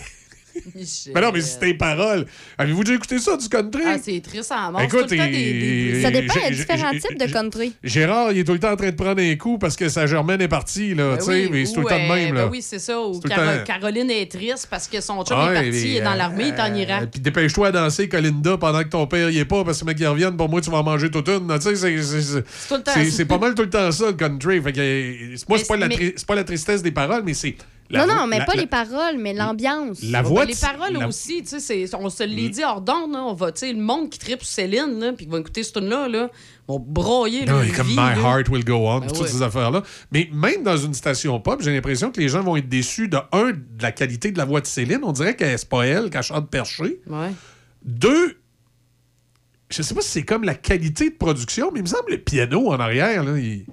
mais 1.16 1.22
non, 1.22 1.32
mais 1.34 1.42
c'est 1.42 1.60
tes 1.60 1.74
paroles. 1.74 2.26
Avez-vous 2.58 2.84
déjà 2.84 2.96
écouté 2.96 3.18
ça, 3.20 3.36
du 3.38 3.48
country? 3.50 3.82
Ah, 3.86 3.96
c'est 4.02 4.22
triste 4.22 4.52
à 4.52 4.70
mort. 4.72 4.82
Écoute, 4.82 5.08
tout 5.08 5.14
le 5.14 5.18
temps 5.18 5.26
des- 5.26 5.32
des- 5.94 6.02
Ça 6.02 6.12
dépend, 6.12 6.34
il 6.38 6.44
y 6.44 6.46
a 6.46 6.50
différents 6.52 6.92
types 6.92 7.18
de 7.20 7.26
country. 7.32 7.74
Gérard, 7.84 8.32
il 8.32 8.40
est 8.40 8.44
tout 8.44 8.54
le 8.54 8.60
temps 8.60 8.72
en 8.72 8.76
train 8.76 8.90
de 8.92 8.96
prendre 8.96 9.22
un 9.22 9.36
coup 9.36 9.58
parce 9.58 9.76
que 9.76 9.90
sa 9.90 10.06
germaine 10.06 10.42
est 10.42 10.48
partie, 10.48 10.94
là, 10.94 11.12
Ben 11.12 11.18
tu 11.18 11.24
sais, 11.26 11.32
oui, 11.32 11.50
mais 11.52 11.66
c'est 11.66 11.74
tout 11.74 11.80
le 11.82 11.88
temps 11.88 11.98
de 11.98 12.04
euh, 12.12 12.16
même, 12.16 12.30
ben 12.30 12.42
là. 12.42 12.48
oui, 12.48 12.62
c'est 12.62 12.80
ça. 12.80 13.00
Ou 13.02 13.14
C'est 13.16 13.20
tout 13.22 13.28
le 13.28 13.36
Caro- 13.36 13.58
temps- 13.58 13.64
Caroline 13.66 14.12
est 14.12 14.32
triste 14.32 14.68
parce 14.70 14.88
que 14.88 15.02
son 15.02 15.24
chum 15.24 15.38
Ouais, 15.40 15.52
est 15.52 15.54
parti, 15.56 15.70
il 15.92 15.96
est 15.98 16.02
dans 16.02 16.12
euh, 16.12 16.16
l'armée, 16.16 16.48
il 16.50 16.54
est 16.54 16.62
en 16.62 16.74
Irak. 16.76 17.04
Euh, 17.04 17.08
Puis 17.12 17.20
dépêche-toi 17.22 17.68
à 17.68 17.72
danser, 17.72 18.08
Colinda, 18.08 18.58
pendant 18.58 18.84
que 18.84 18.90
ton 18.90 19.08
père 19.08 19.30
y 19.30 19.40
est 19.40 19.46
pas, 19.46 19.64
parce 19.64 19.80
que 19.80 19.86
mec, 19.86 19.98
il 20.00 20.08
revienne, 20.08 20.38
pour 20.38 20.50
moi, 20.50 20.62
tu 20.62 20.70
vas 20.70 20.78
en 20.78 20.84
manger 20.84 21.10
toute 21.10 21.28
une. 21.30 21.48
Tu 21.60 21.76
sais, 21.76 23.12
c'est- 23.12 23.26
pas 23.26 23.38
mal 23.38 23.56
tout 23.56 23.64
le 23.64 23.70
temps 23.70 23.92
ça, 23.92 24.08
le 24.08 24.14
country. 24.14 24.62
Fait 24.62 24.72
que, 24.74 24.80
euh, 24.80 25.36
moi, 25.50 25.58
c'est 25.58 25.68
pas, 25.68 25.78
la 25.78 25.88
mais- 25.88 25.96
tri- 25.96 26.14
c'est 26.16 26.28
pas 26.28 26.36
la 26.36 26.44
tristesse 26.44 26.82
des 26.84 26.92
paroles, 26.92 27.24
mais 27.26 27.34
c'est. 27.34 27.56
La 27.94 28.06
non, 28.06 28.16
non, 28.16 28.28
mais 28.28 28.40
la- 28.40 28.46
pas 28.46 28.56
la- 28.56 28.62
les 28.62 28.68
paroles, 28.68 29.18
mais 29.20 29.34
l'ambiance. 29.34 30.02
La 30.04 30.22
Ouais, 30.22 30.28
voix 30.28 30.46
ben, 30.46 30.52
les 30.52 30.60
paroles 30.60 30.94
la- 30.94 31.08
aussi, 31.08 31.42
tu 31.44 31.50
sais, 31.50 31.60
c'est- 31.60 31.96
on 31.96 32.10
se 32.10 32.24
l'est 32.24 32.50
dit 32.50 32.64
hors 32.64 32.82
d'onde, 32.82 33.14
là, 33.14 33.24
on 33.24 33.34
va, 33.34 33.52
tu 33.52 33.60
sais, 33.62 33.74
le 33.74 33.80
monde 33.82 34.10
qui 34.10 34.20
tripe 34.20 34.44
sur 34.44 34.54
Céline, 34.54 35.00
là, 35.00 35.14
puis 35.14 35.26
qui 35.26 35.32
va 35.32 35.40
écouter 35.40 35.64
ce 35.64 35.74
tune-là, 35.74 36.08
là, 36.08 36.30
vont 36.68 36.80
broyer 36.80 37.46
Non, 37.46 37.54
leur 37.54 37.64
et 37.64 37.70
comme 37.72 37.88
vie, 37.88 37.94
My 37.94 37.98
là. 37.98 38.16
Heart 38.38 38.50
Will 38.50 38.66
Go 38.66 38.74
On, 38.88 39.00
Ben 39.00 39.08
toutes 39.08 39.20
ouais. 39.22 39.28
ces 39.28 39.42
affaires-là. 39.42 39.84
Mais 40.12 40.30
même 40.34 40.64
dans 40.64 40.78
une 40.78 40.94
station 40.94 41.40
pop, 41.40 41.62
j'ai 41.62 41.72
l'impression 41.74 42.12
que 42.12 42.20
les 42.20 42.30
gens 42.30 42.42
vont 42.42 42.56
être 42.56 42.70
déçus 42.70 43.08
de 43.08 43.18
un, 43.32 43.52
de 43.52 43.60
la 43.82 43.92
qualité 43.92 44.32
de 44.32 44.38
la 44.38 44.46
voix 44.46 44.62
de 44.62 44.66
Céline. 44.68 45.00
On 45.04 45.12
dirait 45.12 45.36
que 45.36 45.46
c'est 45.58 45.70
pas 45.70 45.86
elle, 45.86 46.10
qu'elle 46.10 46.24
chante 46.24 46.50
perché. 46.50 47.00
Ouais. 47.08 47.32
Deux, 47.86 48.38
je 49.70 49.82
sais 49.82 49.94
pas 49.94 50.02
si 50.02 50.10
c'est 50.10 50.24
comme 50.24 50.44
la 50.44 50.56
qualité 50.56 51.10
de 51.10 51.16
production, 51.16 51.72
mais 51.74 51.80
il 51.80 51.84
me 51.84 51.88
semble 51.88 52.12
le 52.12 52.18
piano 52.20 52.70
en 52.72 52.80
arrière, 52.80 53.24
là, 53.24 53.38
il, 53.38 53.66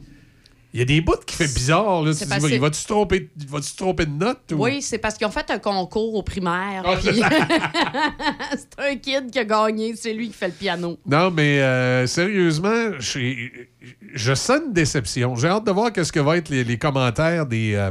il 0.72 0.78
y 0.78 0.82
a 0.82 0.86
des 0.86 1.00
bouts 1.00 1.14
qui 1.26 1.34
fait 1.36 1.52
bizarre. 1.52 2.02
Là. 2.02 2.12
Tu 2.14 2.24
dis, 2.24 2.54
il 2.54 2.60
va-tu 2.60 2.78
se 2.78 2.86
tromper, 2.86 3.28
se 3.60 3.76
tromper 3.76 4.06
de 4.06 4.12
note? 4.12 4.38
ou- 4.52 4.62
Oui, 4.64 4.82
c'est 4.82 4.98
parce 4.98 5.16
qu'ils 5.16 5.26
ont 5.26 5.30
fait 5.30 5.50
un 5.50 5.58
concours 5.58 6.14
au 6.14 6.22
primaire. 6.22 6.82
Ah, 6.86 6.96
puis- 6.96 7.20
c'est 8.56 8.78
un 8.78 8.96
kid 8.96 9.30
qui 9.30 9.38
a 9.38 9.44
gagné, 9.44 9.94
c'est 9.96 10.12
lui 10.14 10.28
qui 10.28 10.34
fait 10.34 10.48
le 10.48 10.52
piano. 10.54 10.98
Non, 11.06 11.30
mais 11.30 11.60
euh, 11.60 12.06
sérieusement, 12.06 12.92
je 13.00 14.34
sens 14.34 14.60
une 14.66 14.72
déception. 14.72 15.34
J'ai 15.36 15.48
hâte 15.48 15.64
de 15.66 15.70
voir 15.72 15.92
qu'est-ce 15.92 16.12
que 16.12 16.20
vont 16.20 16.34
être 16.34 16.48
les, 16.48 16.64
les 16.64 16.78
commentaires 16.78 17.46
des, 17.46 17.74
euh, 17.74 17.90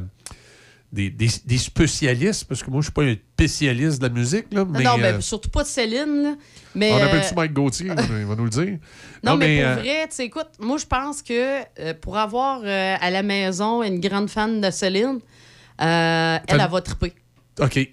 des, 0.91 1.09
des- 1.09 1.29
des 1.45 1.57
spécialistes, 1.57 2.45
parce 2.45 2.63
que 2.63 2.69
moi, 2.71 2.81
je 2.81 2.85
suis 2.85 2.91
pas 2.93 3.03
un 3.03 3.15
spécialiste 3.33 3.99
de 4.01 4.07
la 4.07 4.13
musique. 4.13 4.45
Là, 4.51 4.65
mais, 4.65 4.83
non, 4.83 4.97
mais 4.97 5.03
euh, 5.13 5.21
surtout 5.21 5.49
pas 5.49 5.63
de 5.63 5.67
Céline. 5.67 6.23
là. 6.23 6.35
Mais, 6.75 6.91
on 6.91 6.97
euh, 6.97 7.05
appelle-tu 7.05 7.35
Mike 7.35 7.53
Gauthier? 7.53 7.87
il 7.87 8.25
va 8.25 8.35
nous 8.35 8.43
le 8.45 8.49
dire. 8.49 8.77
Non, 9.23 9.35
mais, 9.37 9.61
euh, 9.63 9.73
pour 9.75 9.83
vrai, 9.83 10.07
tu 10.09 10.15
sais, 10.15 10.25
écoute, 10.25 10.47
moi, 10.59 10.77
je 10.77 10.85
pense 10.85 11.21
que 11.21 11.61
euh, 11.79 11.93
pour 11.99 12.17
avoir 12.17 12.61
euh, 12.63 12.95
à 12.99 13.09
la 13.11 13.21
maison 13.21 13.83
une 13.83 13.99
grande 13.99 14.29
fan 14.29 14.61
de 14.61 14.71
Céline, 14.71 15.19
euh, 15.81 16.37
elle, 16.37 16.41
T'as- 16.47 16.63
elle 16.65 16.71
va 16.71 16.81
triper. 16.81 17.13
OK. 17.59 17.89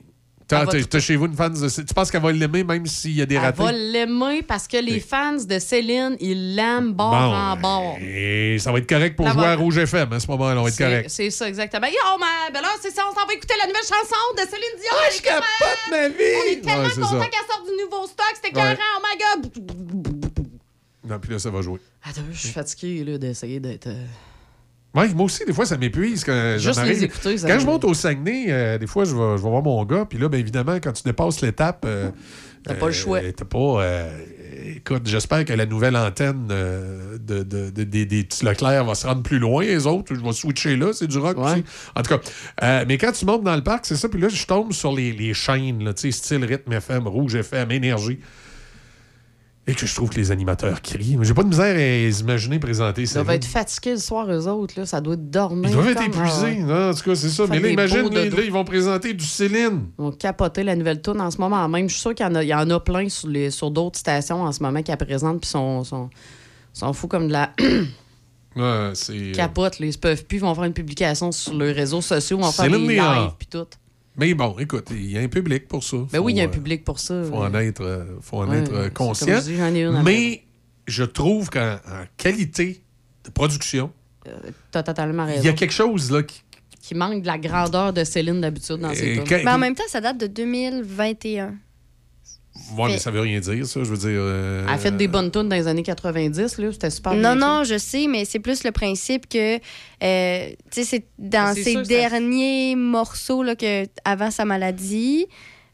T'as, 0.48 0.64
Elle 0.70 1.00
chez 1.00 1.16
vous 1.16 1.26
une 1.26 1.34
fan 1.34 1.52
de... 1.52 1.68
Tu 1.68 1.92
penses 1.92 2.08
qu'elle 2.08 2.22
va 2.22 2.30
l'aimer 2.30 2.62
même 2.62 2.86
s'il 2.86 3.16
y 3.16 3.22
a 3.22 3.26
des 3.26 3.34
Elle 3.34 3.40
ratés? 3.40 3.62
va 3.64 3.72
l'aimer 3.72 4.42
parce 4.42 4.68
que 4.68 4.76
les 4.76 5.00
fans 5.00 5.32
de 5.42 5.58
Céline, 5.58 6.16
ils 6.20 6.54
l'aiment 6.54 6.92
bord 6.92 7.10
Bon, 7.10 7.16
en 7.34 7.56
bord. 7.56 7.98
Et 8.00 8.56
ça 8.60 8.70
va 8.70 8.78
être 8.78 8.88
correct 8.88 9.16
pour 9.16 9.26
jouer 9.28 9.42
va- 9.42 9.50
à 9.52 9.56
Rouge 9.56 9.78
FM 9.78 10.12
à 10.12 10.20
ce 10.20 10.28
moment-là. 10.28 10.60
On 10.60 10.62
va 10.62 10.68
être 10.68 10.78
correct. 10.78 11.10
c'est 11.10 11.30
ça, 11.30 11.48
exactement. 11.48 11.88
Yo, 11.88 11.94
mais 12.20 12.52
ben 12.52 12.60
là, 12.60 12.68
c'est 12.80 12.92
ça, 12.92 13.02
on 13.10 13.14
s'en 13.18 13.26
va 13.26 13.32
écouter 13.34 13.54
la 13.60 13.66
nouvelle 13.66 13.82
chanson 13.82 14.22
de 14.34 14.40
Céline 14.40 14.78
Dion. 14.78 14.92
Ah, 14.92 15.10
je 15.16 15.22
capote 15.22 15.90
ma 15.90 16.08
vie! 16.10 16.14
On 16.20 16.52
est 16.52 16.60
tellement 16.60 16.82
Ouais, 16.84 16.90
ça. 16.90 17.28
qu'elle 17.28 17.46
sorte 17.50 17.64
du 17.66 17.82
nouveau 17.84 18.06
stock. 18.06 18.32
C'était 18.36 18.48
Ouais. 18.56 18.62
carré, 18.62 18.78
oh 18.96 19.02
my 19.02 19.18
God! 19.50 20.30
Non, 21.08 21.18
puis 21.18 21.32
là, 21.32 21.38
ça 21.40 21.50
va 21.50 21.60
jouer. 21.62 21.80
Attends, 22.04 22.22
je 22.32 22.38
suis 22.38 22.48
fatigué 22.50 23.18
d'essayer 23.18 23.58
d'être. 23.60 23.88
euh, 23.88 24.04
Ouais, 24.96 25.08
moi 25.14 25.26
aussi, 25.26 25.44
des 25.46 25.52
fois, 25.52 25.66
ça 25.66 25.76
m'épuise. 25.76 26.24
Quand, 26.24 26.54
Juste 26.58 26.82
les 26.84 27.04
écouter, 27.04 27.36
ça 27.38 27.48
Quand 27.48 27.58
je 27.58 27.66
monte 27.66 27.84
au 27.84 27.94
Saguenay, 27.94 28.46
euh, 28.48 28.78
des 28.78 28.86
fois, 28.86 29.04
je 29.04 29.14
vais, 29.14 29.36
je 29.36 29.42
vais 29.42 29.48
voir 29.50 29.62
mon 29.62 29.84
gars. 29.84 30.06
Puis 30.08 30.18
là, 30.18 30.28
bien 30.28 30.40
évidemment, 30.40 30.76
quand 30.76 30.92
tu 30.92 31.02
dépasses 31.04 31.40
l'étape. 31.42 31.84
euh, 31.86 32.10
T'as 32.64 32.74
pas 32.74 32.86
le 32.86 32.92
choix. 32.92 33.20
T'as 33.36 33.44
pas. 33.44 33.58
euh, 33.84 34.18
écoute, 34.76 35.02
j'espère 35.04 35.44
que 35.44 35.52
la 35.52 35.66
nouvelle 35.66 35.96
antenne 35.96 36.48
euh, 36.50 37.16
de, 37.18 37.44
de- 37.44 37.70
de- 37.70 37.84
des, 37.84 38.06
des 38.06 38.24
petits 38.24 38.44
Leclerc 38.44 38.84
va 38.84 38.94
se 38.96 39.06
rendre 39.06 39.22
plus 39.22 39.38
loin. 39.38 39.62
Les 39.64 39.86
autres, 39.86 40.12
je 40.14 40.20
vais 40.20 40.32
switcher 40.32 40.74
là. 40.76 40.92
C'est 40.92 41.06
du 41.06 41.18
rock 41.18 41.36
aussi. 41.38 41.64
En 41.94 42.02
tout 42.02 42.16
cas, 42.16 42.20
euh, 42.64 42.84
mais 42.88 42.98
quand 42.98 43.12
tu 43.12 43.24
montes 43.24 43.44
dans 43.44 43.54
le 43.54 43.62
parc, 43.62 43.86
c'est 43.86 43.94
ça. 43.96 44.08
Puis 44.08 44.20
là, 44.20 44.28
je 44.28 44.44
tombe 44.46 44.72
sur 44.72 44.92
les, 44.92 45.12
les 45.12 45.32
chaînes, 45.32 45.84
là, 45.84 45.94
tu 45.94 46.10
sais, 46.10 46.10
style 46.10 46.44
rythme 46.44 46.72
FM, 46.72 47.06
rouge 47.06 47.36
FM, 47.36 47.70
énergie. 47.70 48.18
Et 49.68 49.74
que 49.74 49.84
je 49.84 49.94
trouve 49.96 50.10
que 50.10 50.14
les 50.16 50.30
animateurs 50.30 50.80
crient. 50.80 51.18
J'ai 51.22 51.34
pas 51.34 51.42
de 51.42 51.48
misère 51.48 51.74
à 51.74 51.78
les 51.78 52.20
imaginer 52.20 52.60
présenter 52.60 53.02
Ils 53.02 53.08
ça. 53.08 53.14
doivent 53.24 53.34
être 53.34 53.44
fatigués 53.44 53.92
le 53.92 53.98
soir, 53.98 54.30
eux 54.30 54.46
autres. 54.46 54.74
Là. 54.78 54.86
Ça 54.86 55.00
doit 55.00 55.14
être 55.14 55.28
dormir. 55.28 55.68
Ils 55.68 55.72
doivent 55.72 55.88
être 55.88 56.02
épuisés. 56.04 56.58
Non, 56.60 56.90
en 56.90 56.94
tout 56.94 57.02
cas, 57.02 57.14
c'est 57.16 57.28
ça. 57.30 57.46
Faire 57.46 57.50
Mais 57.50 57.58
là, 57.60 57.68
imagine, 57.70 58.08
là, 58.14 58.24
ils 58.44 58.52
vont 58.52 58.64
présenter 58.64 59.12
du 59.12 59.24
Céline. 59.24 59.86
Ils 59.98 60.02
vont 60.04 60.12
capoter 60.12 60.62
la 60.62 60.76
nouvelle 60.76 61.02
tourne 61.02 61.20
en 61.20 61.32
ce 61.32 61.38
moment 61.38 61.68
même. 61.68 61.88
Je 61.88 61.94
suis 61.94 62.00
sûr 62.02 62.14
qu'il 62.14 62.24
y 62.24 62.28
en 62.28 62.34
a, 62.36 62.44
il 62.44 62.48
y 62.48 62.54
en 62.54 62.70
a 62.70 62.78
plein 62.78 63.08
sur, 63.08 63.26
les, 63.28 63.50
sur 63.50 63.72
d'autres 63.72 63.98
stations 63.98 64.42
en 64.44 64.52
ce 64.52 64.62
moment 64.62 64.82
qui 64.82 64.92
la 64.92 64.96
présentent 64.96 65.40
puis 65.40 65.50
sont, 65.50 65.82
sont, 65.82 66.10
sont 66.72 66.92
fous 66.92 67.08
comme 67.08 67.26
de 67.26 67.32
la 67.32 67.50
Ouais, 68.56 68.90
c'est. 68.94 69.32
capote. 69.32 69.80
là. 69.80 69.86
Ils 69.86 69.92
se 69.92 69.98
peuvent 69.98 70.24
plus. 70.24 70.36
Ils 70.36 70.40
vont 70.42 70.54
faire 70.54 70.64
une 70.64 70.72
publication 70.72 71.32
sur 71.32 71.54
leurs 71.54 71.74
réseaux 71.74 72.00
sociaux. 72.00 72.38
Ils 72.38 72.44
vont 72.44 72.52
faire 72.52 72.70
des 72.70 72.78
lives 72.78 73.30
puis 73.38 73.48
tout. 73.50 73.66
Mais 74.18 74.32
bon, 74.34 74.56
écoute, 74.58 74.88
il 74.90 75.10
y 75.12 75.18
a 75.18 75.20
un 75.20 75.28
public 75.28 75.68
pour 75.68 75.84
ça. 75.84 75.98
Ben 76.12 76.18
oui, 76.20 76.32
il 76.32 76.36
y 76.36 76.40
a 76.40 76.44
un 76.44 76.46
euh, 76.46 76.50
public 76.50 76.84
pour 76.84 76.98
ça. 76.98 77.22
faut 77.24 77.36
en 77.36 77.54
être, 77.54 77.82
euh, 77.82 78.04
faut 78.22 78.38
en 78.42 78.48
Ouais, 78.48 78.58
être 78.58 78.72
euh, 78.72 78.88
conscient. 78.90 79.26
comme 79.26 79.36
je 79.36 79.40
dis, 79.42 79.56
j'en 79.56 79.74
ai 79.74 79.82
une 79.82 79.94
à 79.96 80.02
Mais 80.02 80.42
je 80.86 81.04
trouve 81.04 81.50
qu'en 81.50 81.74
en 81.74 82.04
qualité 82.16 82.82
de 83.24 83.30
production, 83.30 83.92
T'as 84.72 84.82
totalement 84.82 85.24
raison. 85.26 85.40
il 85.42 85.46
y 85.46 85.48
a 85.48 85.52
quelque 85.52 85.72
chose 85.74 86.10
là 86.10 86.22
qui. 86.22 86.42
Qui 86.80 86.94
manque 86.94 87.22
de 87.22 87.26
la 87.26 87.36
grandeur 87.38 87.92
de 87.92 88.04
Céline 88.04 88.40
d'habitude 88.40 88.76
dans 88.76 88.94
ses 88.94 89.14
tunes. 89.14 89.24
quand- 89.28 89.40
Mais 89.44 89.50
en 89.50 89.58
même 89.58 89.74
temps, 89.74 89.82
ça 89.88 90.00
date 90.00 90.18
de 90.18 90.28
2021. 90.28 91.56
Ouais, 92.76 92.88
mais 92.90 92.98
ça 92.98 93.10
veut 93.10 93.20
rien 93.20 93.40
dire, 93.40 93.66
ça. 93.66 93.80
Je 93.84 93.88
veux 93.90 93.96
dire. 93.96 94.08
euh, 94.12 94.64
Elle 94.66 94.74
a 94.74 94.78
fait 94.78 94.96
des 94.96 95.08
bonnes 95.08 95.30
tunes 95.30 95.48
dans 95.48 95.56
les 95.56 95.66
années 95.68 95.82
90. 95.82 96.58
là. 96.58 96.72
C'était 96.72 96.90
super 96.90 97.12
bien 97.12 97.22
Non, 97.22 97.30
fait. 97.34 97.36
non, 97.46 97.64
je 97.64 97.78
sais, 97.78 98.06
mais 98.08 98.24
c'est 98.24 98.38
plus 98.40 98.64
le 98.64 98.72
principe 98.72 99.28
que, 99.28 99.56
euh, 99.56 100.48
tu 100.70 100.82
sais, 100.82 100.84
c'est 100.84 101.04
dans 101.18 101.54
ses 101.54 101.62
sûr, 101.72 101.80
ça- 101.80 101.88
derniers 101.88 102.74
morceaux 102.76 103.42
là, 103.42 103.54
que, 103.56 103.84
avant 104.04 104.30
sa 104.30 104.44
maladie. 104.44 105.26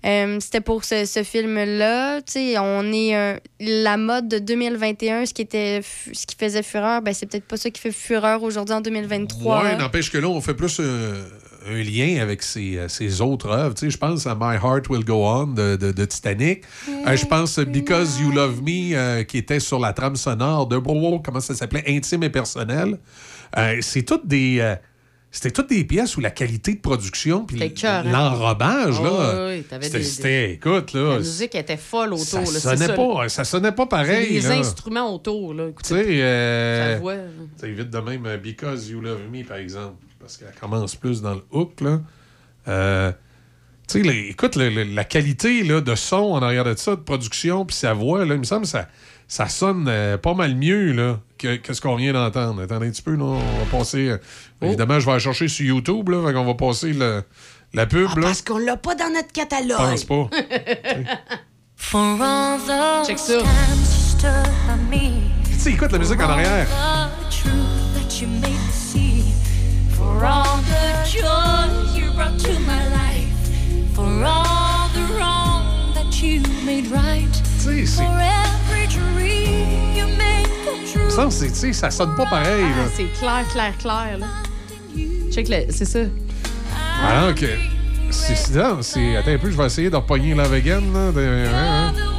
euh, 0.05 0.39
C'était 0.41 0.61
pour 0.61 0.85
ce, 0.85 1.05
ce 1.05 1.23
film-là. 1.23 2.21
Tu 2.23 2.33
sais, 2.33 2.59
on 2.59 2.93
est 2.93 3.17
euh, 3.17 3.37
la 3.61 3.97
mode 3.97 4.29
de 4.29 4.39
2021, 4.39 5.27
ce 5.27 5.33
qui 5.35 5.43
était 5.43 5.81
ce 6.13 6.27
qui 6.27 6.35
faisait 6.39 6.63
fureur, 6.65 7.03
ben 7.03 7.15
c'est 7.15 7.27
peut-être 7.27 7.47
pas 7.47 7.57
ça 7.57 7.71
qui 7.71 7.81
fait 7.81 7.93
fureur 7.93 8.43
aujourd'hui 8.43 8.75
en 8.75 8.81
2023. 8.81 9.63
Ouais, 9.63 9.77
n'empêche 9.77 10.11
que 10.11 10.19
là, 10.19 10.29
on 10.29 10.41
fait 10.41 10.55
plus 10.55 10.79
euh, 10.81 11.23
un 11.69 11.83
lien 11.83 12.21
avec 12.23 12.43
ses, 12.43 12.77
euh, 12.79 12.89
ses 12.89 13.21
autres 13.21 13.49
œuvres. 13.49 13.75
Tu 13.75 13.87
sais, 13.87 13.91
je 13.91 13.99
pense 13.99 14.27
à 14.27 14.35
My 14.35 14.57
Heart 14.57 14.89
Will 14.91 15.05
Go 15.05 15.25
On 15.27 15.47
de, 15.47 15.77
de- 15.77 15.93
de 15.93 16.05
Titanic. 16.05 16.63
Euh, 17.07 17.17
je 17.17 17.25
pense 17.27 17.59
à 17.59 17.65
Because 17.65 18.21
You 18.21 18.31
Love 18.33 18.63
Me, 18.63 18.95
euh, 18.95 19.23
qui 19.25 19.39
était 19.39 19.61
sur 19.61 19.79
la 19.79 19.93
trame 19.93 20.17
sonore 20.17 20.67
de, 20.67 20.81
oh, 20.85 21.21
comment 21.25 21.41
ça 21.41 21.55
s'appelait, 21.55 21.85
Intime 21.89 22.23
et 22.25 22.31
personnel. 22.31 22.99
Euh, 23.57 23.77
c'est 23.81 24.03
toutes 24.03 24.27
des... 24.27 24.77
c'était 25.31 25.51
toutes 25.51 25.69
des 25.71 25.85
pièces 25.85 26.17
où 26.17 26.21
la 26.21 26.31
qualité 26.31 26.75
de 26.75 26.81
production 26.81 27.45
puis 27.47 27.63
écœurant. 27.63 28.11
l'enrobage, 28.11 29.01
là, 29.01 29.47
oui, 29.47 29.55
oui, 29.59 29.63
t'avais 29.63 29.89
c'était, 30.03 30.53
écoute, 30.53 30.93
La 30.93 31.01
là, 31.01 31.19
musique 31.19 31.55
était 31.55 31.77
folle 31.79 32.13
autour. 32.15 32.25
ça 32.27 32.41
là, 32.41 32.47
sonnait, 32.47 32.87
ça, 32.87 32.93
pas, 32.95 33.29
ça 33.29 33.45
sonnait 33.45 33.73
pas 33.73 33.87
pareil. 33.87 34.33
les 34.35 34.41
là. 34.43 34.53
instruments 34.57 35.15
autour. 35.15 35.55
Là. 35.55 35.65
Tu 35.65 35.71
Écoutez, 35.71 36.05
sais, 36.05 36.23
euh, 36.23 36.95
ça 36.95 37.01
voit, 37.01 37.15
là. 37.17 37.23
tu 37.59 37.67
sais, 37.67 37.73
vite 37.73 37.91
de 37.91 37.99
même, 37.99 38.27
Because 38.43 38.89
You 38.91 39.01
Love 39.01 39.21
Me, 39.33 39.43
par 39.45 39.57
exemple, 39.59 39.97
parce 40.23 40.39
qu'elle 40.39 40.55
commence 40.59 40.97
plus 40.97 41.21
dans 41.21 41.35
le 41.35 41.45
hook, 41.51 41.81
là. 41.83 42.01
Euh, 42.69 43.13
tu 43.89 44.03
sais, 44.03 44.09
les- 44.09 44.29
écoute, 44.31 44.57
le- 44.57 44.71
le- 44.71 44.85
la 44.85 45.05
qualité 45.05 45.63
là, 45.65 45.81
de 45.83 45.95
son 45.95 46.33
en 46.33 46.43
arrière 46.43 46.65
de 46.65 46.75
ça, 46.77 46.93
de 46.93 47.01
production, 47.01 47.67
puis 47.67 47.77
sa 47.77 47.93
voix, 47.93 48.25
là, 48.25 48.35
il 48.35 48.41
me 48.41 48.45
semble 48.45 48.63
que 48.63 48.69
ça, 48.69 48.87
ça 49.29 49.49
sonne 49.49 49.87
euh, 49.89 50.17
pas 50.17 50.35
mal 50.35 50.55
mieux 50.55 50.93
là, 50.93 51.19
que, 51.39 51.57
que 51.57 51.73
ce 51.75 51.81
qu'on 51.81 51.97
vient 51.97 52.13
d'entendre. 52.13 52.63
Attendez 52.63 52.87
un 52.87 52.91
petit 52.91 53.03
peu, 53.03 53.17
là, 53.17 53.25
on 53.25 53.39
va 53.39 53.65
passer... 53.79 54.09
euh, 54.11 54.19
Oh. 54.61 54.67
Évidemment, 54.67 55.01
je 55.01 55.07
vais 55.07 55.13
la 55.13 55.19
chercher 55.19 55.49
sur 55.49 55.67
YouTube, 55.67 56.09
là, 56.11 56.25
fait 56.27 56.33
qu'on 56.33 56.45
va 56.45 56.55
passer 56.55 56.93
le- 56.93 57.25
la 57.75 57.87
pub, 57.87 58.07
là. 58.07 58.13
Ah, 58.19 58.21
Parce 58.21 58.43
qu'on 58.43 58.59
l'a 58.59 58.77
pas 58.77 58.95
dans 58.95 59.11
notre 59.13 59.33
catalogue. 59.33 59.97
Je 59.97 60.05
pense 60.05 60.05
pas. 60.05 60.29
Check 63.05 63.19
ça. 63.19 63.39
Tu 65.51 65.59
sais, 65.59 65.71
écoute 65.73 65.91
la 65.91 65.99
musique 65.99 66.21
en 66.23 66.29
arrière. 66.29 66.69
For 70.23 70.29
all 70.29 70.59
the 70.63 71.03
joy 71.05 71.99
you 71.99 72.13
brought 72.13 72.39
to 72.39 72.53
my 72.61 72.87
life. 72.91 73.27
For 73.93 74.05
all 74.25 74.89
the 74.95 75.03
wrong 75.19 75.93
that 75.95 76.23
you 76.23 76.43
made 76.65 76.87
right. 76.93 77.27
C'est- 77.59 77.87
For 77.97 78.05
every 78.05 78.87
dream 78.87 79.97
you 79.97 80.07
made 80.17 80.47
come 80.65 80.85
true. 80.87 81.11
Ça, 81.11 81.29
c'est, 81.29 81.73
ça 81.73 81.91
sonne 81.91 82.15
pas 82.15 82.27
pareil. 82.27 82.65
Ah, 82.65 82.89
c'est 82.95 83.11
clair, 83.19 83.45
clair, 83.53 83.77
clair. 83.79 84.19
Là. 84.19 84.27
Check 85.33 85.49
le... 85.49 85.65
C'est 85.71 85.87
ça. 85.87 85.99
Ah, 87.03 87.29
OK. 87.31 87.45
C'est, 88.11 88.55
non, 88.55 88.81
c'est- 88.81 89.17
Attends 89.17 89.33
un 89.33 89.39
peu, 89.39 89.51
je 89.51 89.57
vais 89.57 89.67
essayer 89.67 89.91
de 89.91 89.97
repogner 89.97 90.35
Love 90.37 90.53
Again. 90.53 90.83
Là, 90.95 91.11
de- 91.11 91.21
hein, 91.53 91.93
hein. 91.99 92.12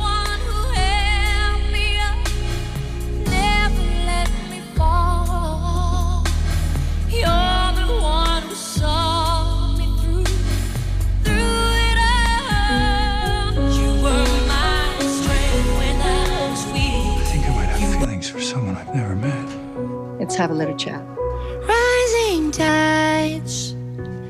Rising 20.81 22.49
tides, 22.51 23.75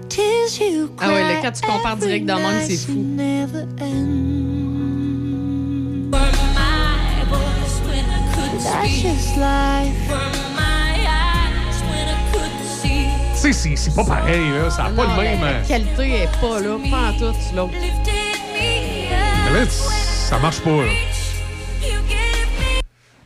tears 0.10 0.60
you 0.60 0.90
Ah 1.00 1.08
ouais, 1.08 1.36
le 1.36 1.42
quand 1.42 1.52
tu 1.54 1.62
compares 1.62 1.96
direct 1.96 2.26
dans 2.26 2.38
monde, 2.40 2.62
c'est 2.68 2.76
fou. 2.76 2.92
never 2.94 3.66
end. 3.80 4.52
That's 8.62 8.90
just 8.90 9.38
life. 9.38 9.96
Tu 13.36 13.52
sais, 13.52 13.54
c'est, 13.54 13.76
c'est 13.76 13.96
pas 13.96 14.04
pareil. 14.06 14.50
Là. 14.52 14.70
Ça 14.70 14.84
n'a 14.84 14.90
pas 14.90 15.04
le 15.04 15.22
même. 15.22 15.42
La 15.42 15.48
euh, 15.48 15.64
qualité 15.68 16.24
est 16.24 16.40
pas 16.40 16.60
là, 16.60 16.78
pas 16.90 17.10
en 17.10 17.14
tout, 17.18 17.36
l'autre. 17.56 17.74
Mais 18.56 19.60
là, 19.60 19.66
ça 19.70 20.40
marche 20.40 20.60
pas. 20.62 20.70
là. 20.70 20.92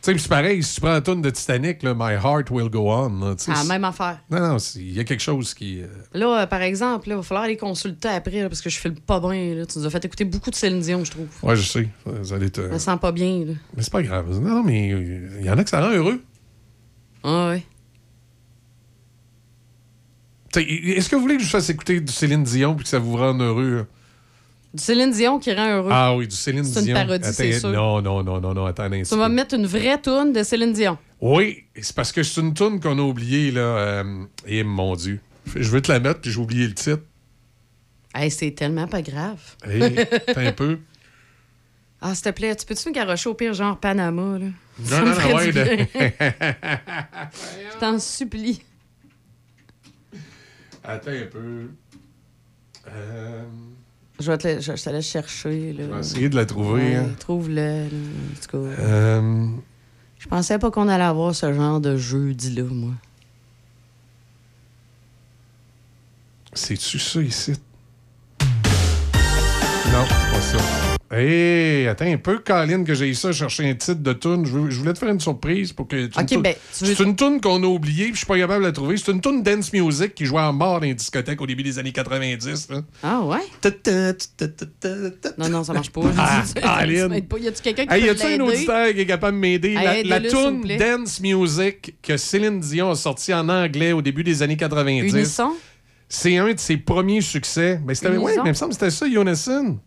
Sais, 0.00 0.12
puis 0.12 0.22
c'est 0.22 0.28
pareil, 0.28 0.62
si 0.62 0.76
tu 0.76 0.80
prends 0.80 0.92
la 0.92 1.00
tune 1.00 1.20
de 1.22 1.30
Titanic, 1.30 1.82
là, 1.82 1.92
My 1.94 2.12
Heart 2.14 2.50
Will 2.50 2.68
Go 2.70 2.90
On. 2.90 3.08
là, 3.20 3.34
Ah, 3.48 3.64
même 3.64 3.84
affaire. 3.84 4.20
Non, 4.30 4.38
non, 4.40 4.56
il 4.76 4.92
y 4.92 5.00
a 5.00 5.04
quelque 5.04 5.20
chose 5.22 5.54
qui. 5.54 5.82
euh, 5.82 5.86
Là, 6.14 6.42
euh, 6.42 6.46
par 6.46 6.62
exemple, 6.62 7.08
il 7.08 7.14
va 7.16 7.22
falloir 7.22 7.44
aller 7.44 7.56
consulter 7.56 8.08
après, 8.08 8.42
là, 8.42 8.48
parce 8.48 8.60
que 8.62 8.70
je 8.70 8.78
file 8.78 8.94
pas 8.94 9.18
bien. 9.20 9.54
Là. 9.54 9.66
Tu 9.66 9.78
nous 9.78 9.86
as 9.86 9.90
fait 9.90 10.04
écouter 10.04 10.24
beaucoup 10.24 10.50
de 10.50 10.54
Céline 10.54 10.80
Dion, 10.80 11.04
je 11.04 11.10
trouve. 11.10 11.26
Ouais, 11.42 11.56
je 11.56 11.62
sais. 11.62 11.88
Vous 12.06 12.32
allez 12.32 12.48
te... 12.50 12.60
Je 12.62 12.68
me 12.68 12.78
sens 12.78 12.98
pas 13.00 13.10
bien. 13.12 13.44
Là. 13.44 13.52
Mais 13.76 13.82
c'est 13.82 13.92
pas 13.92 14.02
grave. 14.02 14.30
Non, 14.40 14.56
non, 14.56 14.62
mais 14.62 14.92
euh, 14.92 15.28
il 15.40 15.44
y 15.46 15.50
en 15.50 15.58
a 15.58 15.64
que 15.64 15.70
ça 15.70 15.80
rend 15.80 15.90
heureux. 15.92 16.22
Ah 17.24 17.48
ouais. 17.50 17.64
Est-ce 20.56 21.08
que 21.08 21.16
vous 21.16 21.22
voulez 21.22 21.36
que 21.36 21.42
je 21.42 21.48
fasse 21.48 21.68
écouter 21.70 22.00
du 22.00 22.12
Céline 22.12 22.42
Dion 22.42 22.74
puis 22.74 22.84
que 22.84 22.88
ça 22.90 22.98
vous 22.98 23.16
rende 23.16 23.40
heureux? 23.42 23.86
Du 24.78 24.84
Céline 24.84 25.10
Dion 25.10 25.38
qui 25.40 25.52
rend 25.52 25.68
heureux. 25.78 25.90
Ah 25.92 26.14
oui, 26.16 26.28
du 26.28 26.36
Céline 26.36 26.64
C'est 26.64 26.80
une 26.80 26.86
Dion. 26.86 26.94
parodie, 26.94 27.28
c'est 27.32 27.58
sûr. 27.58 27.70
Non, 27.70 28.00
non, 28.00 28.22
non, 28.22 28.40
non, 28.40 28.54
non, 28.54 28.64
attends 28.66 28.84
un 28.84 28.90
Tu 28.90 29.00
instant. 29.00 29.16
vas 29.16 29.28
me 29.28 29.34
mettre 29.34 29.54
une 29.56 29.66
vraie 29.66 30.00
toune 30.00 30.32
de 30.32 30.42
Céline 30.42 30.72
Dion. 30.72 30.96
Oui, 31.20 31.64
c'est 31.74 31.94
parce 31.94 32.12
que 32.12 32.22
c'est 32.22 32.40
une 32.40 32.54
tune 32.54 32.78
qu'on 32.80 32.96
a 32.98 33.02
oubliée, 33.02 33.50
là. 33.50 33.60
euh, 33.60 34.24
et 34.46 34.62
mon 34.62 34.94
Dieu. 34.94 35.20
Je 35.56 35.68
veux 35.70 35.80
te 35.82 35.90
la 35.90 35.98
mettre 35.98 36.20
puis 36.20 36.30
j'ai 36.30 36.38
oublié 36.38 36.66
le 36.68 36.74
titre. 36.74 37.02
Hey, 38.14 38.30
c'est 38.30 38.52
tellement 38.52 38.86
pas 38.86 39.02
grave. 39.02 39.40
Hey, 39.64 39.98
attends 39.98 40.40
un 40.40 40.52
peu. 40.52 40.78
Ah, 42.00 42.14
s'il 42.14 42.24
te 42.24 42.30
plaît, 42.30 42.54
tu 42.54 42.64
peux-tu 42.64 42.88
me 42.88 42.94
garocher 42.94 43.28
au 43.28 43.34
pire 43.34 43.52
genre 43.54 43.78
Panama, 43.80 44.38
là? 44.38 44.46
Ça 44.84 45.00
Non, 45.00 45.06
me 45.06 45.10
non, 45.10 45.28
non, 45.28 45.34
ouais, 45.34 45.52
de- 45.52 45.60
Je 47.74 47.78
t'en 47.80 47.98
supplie. 47.98 48.62
Attends 50.84 51.10
un 51.10 51.26
peu. 51.26 51.70
Euh, 52.88 53.42
Je 54.20 54.30
vais 54.32 54.38
te, 54.38 54.48
la- 54.48 54.60
je, 54.60 54.74
je 54.76 54.82
te 54.82 54.90
laisse 54.90 55.06
chercher. 55.06 55.72
Là. 55.72 55.84
Je 55.88 55.90
vais 55.94 56.00
essayer 56.00 56.28
de 56.28 56.36
la 56.36 56.44
trouver, 56.46 56.96
hein. 56.96 57.06
Trouve-le. 57.20 57.86
euh, 58.54 59.46
Je 60.18 60.26
pensais 60.28 60.58
pas 60.58 60.70
qu'on 60.70 60.88
allait 60.88 61.04
avoir 61.04 61.34
ce 61.34 61.52
genre 61.52 61.80
de 61.80 61.96
jeudi-là, 61.96 62.64
moi. 62.64 62.92
C'est-tu 66.54 66.98
ça 66.98 67.20
ici? 67.22 67.52
Non, 69.92 70.04
c'est 70.08 70.30
pas 70.32 70.40
ça. 70.40 70.58
Hé, 71.10 71.88
attends 71.88 72.04
un 72.04 72.18
peu, 72.18 72.38
Colin, 72.40 72.84
que 72.84 72.92
j'ai 72.92 73.14
ça, 73.14 73.32
chercher 73.32 73.70
un 73.70 73.74
titre 73.74 74.02
de 74.02 74.12
tune. 74.12 74.44
Je, 74.44 74.78
voulais 74.78 74.92
te 74.92 74.98
faire 74.98 75.08
une 75.08 75.20
surprise 75.20 75.72
pour 75.72 75.88
que 75.88 76.06
tu. 76.06 76.20
Ok, 76.20 76.32
me- 76.32 76.42
ben, 76.42 76.54
tu 76.76 76.84
veux- 76.84 76.94
C'est 76.94 77.02
une 77.02 77.16
tune 77.16 77.40
qu'on 77.40 77.62
a 77.62 77.66
oubliée, 77.66 78.04
puis 78.06 78.12
je 78.12 78.18
suis 78.18 78.26
pas 78.26 78.36
capable 78.36 78.60
de 78.60 78.66
la 78.66 78.72
trouver. 78.72 78.98
C'est 78.98 79.10
une 79.12 79.22
tune 79.22 79.42
dance 79.42 79.72
music 79.72 80.14
qui 80.14 80.26
jouait 80.26 80.42
en 80.42 80.52
mort 80.52 80.80
dans 80.80 80.86
les 80.86 80.92
discothèques 80.94 81.40
au 81.40 81.46
début 81.46 81.62
des 81.62 81.78
années 81.78 81.92
90. 81.92 82.68
là. 82.70 82.82
Ah 83.02 83.22
ouais? 83.22 83.38
Non, 85.38 85.48
non, 85.48 85.64
ça 85.64 85.72
marche 85.72 85.90
pas. 85.90 86.00
Ah, 86.18 86.42
Colin. 86.80 87.08
Y 87.38 87.48
a-tu 87.48 87.62
quelqu'un 87.62 87.86
qui 87.86 87.94
Hey, 87.94 88.02
y 88.02 88.04
peut 88.04 88.10
a-tu 88.10 88.26
un 88.26 88.40
auditeur 88.40 88.92
qui 88.92 89.00
est 89.00 89.06
capable 89.06 89.36
de 89.36 89.40
m'aider? 89.40 89.74
Hey, 89.78 90.04
La, 90.04 90.20
la 90.20 90.28
tune. 90.28 90.62
Dance 90.78 91.20
Music 91.20 91.94
que 92.02 92.16
Céline 92.18 92.60
Dion 92.60 92.90
a 92.90 92.94
sorti 92.96 93.32
en 93.32 93.48
anglais 93.48 93.92
au 93.92 94.02
début 94.02 94.24
des 94.24 94.42
années 94.42 94.56
90. 94.58 95.10
Unisson? 95.12 95.52
C'est 96.06 96.36
un 96.36 96.52
de 96.52 96.58
ses 96.58 96.76
premiers 96.76 97.20
succès. 97.20 97.80
Mais 97.86 97.94
c'était, 97.94 98.08
Unison? 98.08 98.24
ouais, 98.24 98.34
mais 98.36 98.42
il 98.46 98.48
me 98.50 98.54
semble 98.54 98.70
que 98.70 98.74
c'était 98.78 98.90
ça, 98.90 99.06
Unison. 99.06 99.78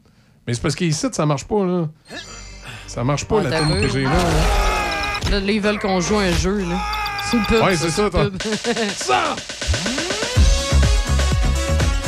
Mais 0.47 0.53
c'est 0.53 0.61
parce 0.61 0.75
qu'ici, 0.75 1.07
ça 1.11 1.25
marche 1.25 1.45
pas, 1.45 1.65
là. 1.65 1.87
Ça 2.87 3.03
marche 3.03 3.25
pas, 3.25 3.37
Ah, 3.45 3.49
la 3.49 3.59
tune 3.59 3.81
que 3.81 3.87
j'ai 3.89 4.03
là. 4.03 4.09
là. 4.09 5.39
Là, 5.39 5.51
ils 5.51 5.61
veulent 5.61 5.79
qu'on 5.79 6.01
joue 6.01 6.17
un 6.17 6.31
jeu, 6.33 6.59
là. 6.67 6.75
C'est 7.29 7.37
une 7.37 7.43
pub. 7.45 7.63
Ouais, 7.63 7.75
c'est 7.77 7.89
ça, 7.91 8.09
toi. 8.09 8.25
Ça! 8.97 9.35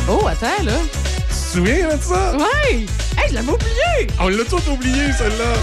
Oh, 0.09 0.27
attends, 0.27 0.63
là. 0.63 0.73
Tu 1.29 1.33
te 1.33 1.33
souviens 1.57 1.87
là, 1.87 1.95
de 1.97 2.01
ça? 2.03 2.35
Ouais! 2.37 2.85
Hey, 3.17 3.29
je 3.29 3.33
l'avais 3.35 3.51
oublié! 3.51 4.07
On 4.19 4.27
l'a 4.27 4.43
tout 4.43 4.59
oublié, 4.69 5.11
celle-là. 5.13 5.53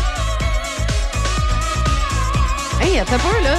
Hey, 2.81 2.99
attends 3.01 3.19
peu, 3.19 3.43
là. 3.45 3.57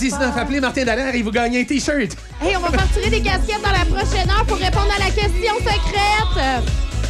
Chic 0.00 0.12
99, 0.12 0.36
appelez 0.38 0.60
Martin 0.60 0.84
Dallaire 0.84 1.14
et 1.14 1.20
vous 1.20 1.30
gagnez 1.30 1.60
un 1.60 1.64
T-shirt. 1.64 2.16
Hey, 2.40 2.56
on 2.56 2.60
va 2.60 2.70
faire 2.70 2.90
tirer 2.94 3.10
des 3.10 3.20
casquettes 3.20 3.60
dans 3.62 3.70
la 3.70 3.84
prochaine 3.84 4.30
heure 4.30 4.46
pour 4.46 4.56
répondre 4.56 4.88
à 4.96 4.98
la 4.98 5.10
question 5.10 5.52
secrète. 5.58 6.64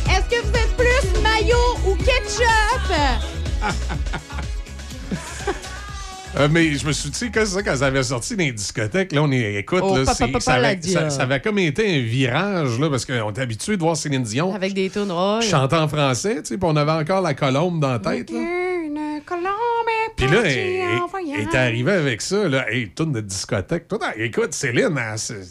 Est-ce 0.07 0.29
que 0.29 0.43
vous 0.43 0.51
êtes 0.51 0.77
plus 0.77 1.23
maillot 1.23 1.79
ou 1.87 1.95
ketchup? 1.95 2.91
Euh, 6.41 6.49
mais 6.51 6.73
je 6.75 6.87
me 6.87 6.93
suis 6.93 7.11
dit, 7.11 7.31
quand, 7.31 7.45
ça, 7.45 7.63
quand 7.63 7.77
ça 7.77 7.87
avait 7.87 8.03
sorti 8.03 8.35
dans 8.35 8.45
les 8.45 8.53
discothèques, 8.53 9.13
là, 9.13 9.23
on 9.23 9.31
est, 9.31 9.57
écoute, 9.57 9.81
Oh, 9.83 9.95
là, 9.97 10.05
papa, 10.05 10.15
c'est- 10.15 10.27
papa, 10.27 10.41
ça, 10.41 10.55
avait, 10.55 10.69
ça, 10.71 10.77
dia. 10.77 11.11
ça 11.11 11.23
avait 11.25 11.41
comme 11.41 11.59
été 11.59 11.97
un 11.99 12.01
virage, 12.03 12.79
là, 12.79 12.89
parce 12.89 13.05
qu'on 13.05 13.31
était 13.31 13.43
habitué 13.43 13.77
de 13.77 13.83
voir 13.83 13.95
Céline 13.97 14.23
Dion 14.23 14.55
Avec 14.55 14.73
des 14.73 14.89
tunes. 14.89 15.11
Oh, 15.13 15.39
chanter 15.43 15.77
en 15.77 15.87
français, 15.89 16.37
tu 16.37 16.49
sais, 16.49 16.57
puis 16.59 16.67
on 16.71 16.77
avait 16.77 16.93
encore 16.93 17.21
la 17.21 17.35
colombe 17.35 17.79
dans 17.81 17.91
la 17.93 17.99
tête, 17.99 18.31
là. 18.31 18.39
Une 18.39 19.21
colombe 19.25 19.45
est 20.09 20.15
Puis 20.17 20.27
là, 20.27 20.41
elle, 20.45 21.41
est 21.43 21.55
arrivée 21.55 21.93
avec 21.93 22.21
ça, 22.23 22.49
là. 22.49 22.65
Hey, 22.73 22.89
tourne 22.89 23.13
de 23.13 23.21
discothèque. 23.21 23.87
Tout, 23.87 23.99
ah, 24.03 24.13
écoute, 24.17 24.53
Céline, 24.53 24.99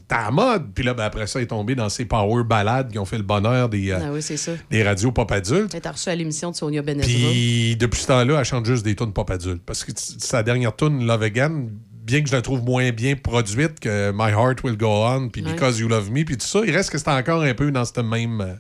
t'es 0.08 0.16
à 0.16 0.32
mode. 0.32 0.74
Puis 0.74 0.84
là, 0.84 0.94
ben, 0.94 1.04
après 1.04 1.28
ça, 1.28 1.40
elle 1.40 1.44
est 1.44 1.48
tombée 1.48 1.76
dans 1.76 1.88
ses 1.88 2.06
power 2.06 2.44
ballades 2.44 2.92
qui 2.92 3.00
ont 3.00 3.06
fait 3.06 3.18
le 3.18 3.24
bonheur 3.24 3.70
des, 3.70 3.92
euh, 3.92 4.00
Ah 4.02 4.10
oui, 4.12 4.22
c'est 4.22 4.36
ça. 4.38 4.52
des 4.70 4.84
radios 4.84 5.12
pop 5.12 5.32
adultes. 5.32 5.74
Elle 5.74 5.82
t'a 5.82 5.92
reçu 5.92 6.10
à 6.10 6.16
l'émission 6.16 6.52
de 6.52 6.56
Sonia 6.56 6.82
Benezra. 6.82 7.08
Puis 7.08 7.76
depuis 7.78 8.02
ce 8.02 8.08
temps-là, 8.08 8.40
elle 8.40 8.46
chante 8.46 8.66
juste 8.66 8.84
des 8.84 8.96
tunes 8.96 9.14
pop 9.14 9.30
adultes. 9.30 9.62
Parce 9.66 9.84
que 9.86 9.92
sa 9.96 10.44
dernière 10.44 10.76
tune, 10.80 11.06
Love 11.06 11.24
Again, 11.24 11.68
bien 12.04 12.22
que 12.22 12.30
je 12.30 12.36
la 12.36 12.42
trouve 12.42 12.64
moins 12.64 12.92
bien 12.92 13.16
produite 13.16 13.80
que 13.80 14.12
My 14.14 14.32
Heart 14.32 14.64
Will 14.64 14.78
Go 14.78 14.88
On, 14.88 15.30
puis 15.30 15.44
Ouais. 15.44 15.54
Because 15.54 15.80
You 15.80 15.88
Love 15.88 16.12
Me, 16.12 16.24
puis 16.24 16.38
tout 16.38 16.46
ça, 16.48 16.62
il 16.66 16.72
reste 16.76 16.90
que 16.90 16.98
c'est 16.98 17.10
encore 17.10 17.42
un 17.44 17.54
peu 17.54 17.70
dans 17.72 17.86
ce 17.86 18.00
même. 18.02 18.42
euh, 18.42 18.54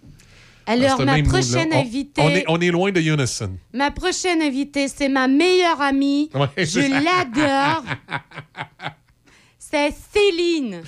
Alors, 0.68 1.04
ma 1.04 1.22
prochaine 1.24 1.74
invitée- 1.74 2.22
On 2.22 2.30
est, 2.30 2.46
on 2.48 2.60
est 2.62 2.70
loin 2.72 2.92
de 2.92 3.00
Unison. 3.02 3.58
Ma 3.74 3.90
prochaine 3.92 4.42
invitée, 4.42 4.88
c'est 4.88 5.10
ma 5.10 5.28
meilleure 5.28 5.82
amie. 5.82 6.30
Ouais, 6.36 6.64
Je 6.66 6.80
l'adore. 6.82 7.84
C'est 9.58 9.94
Céline. 10.14 10.82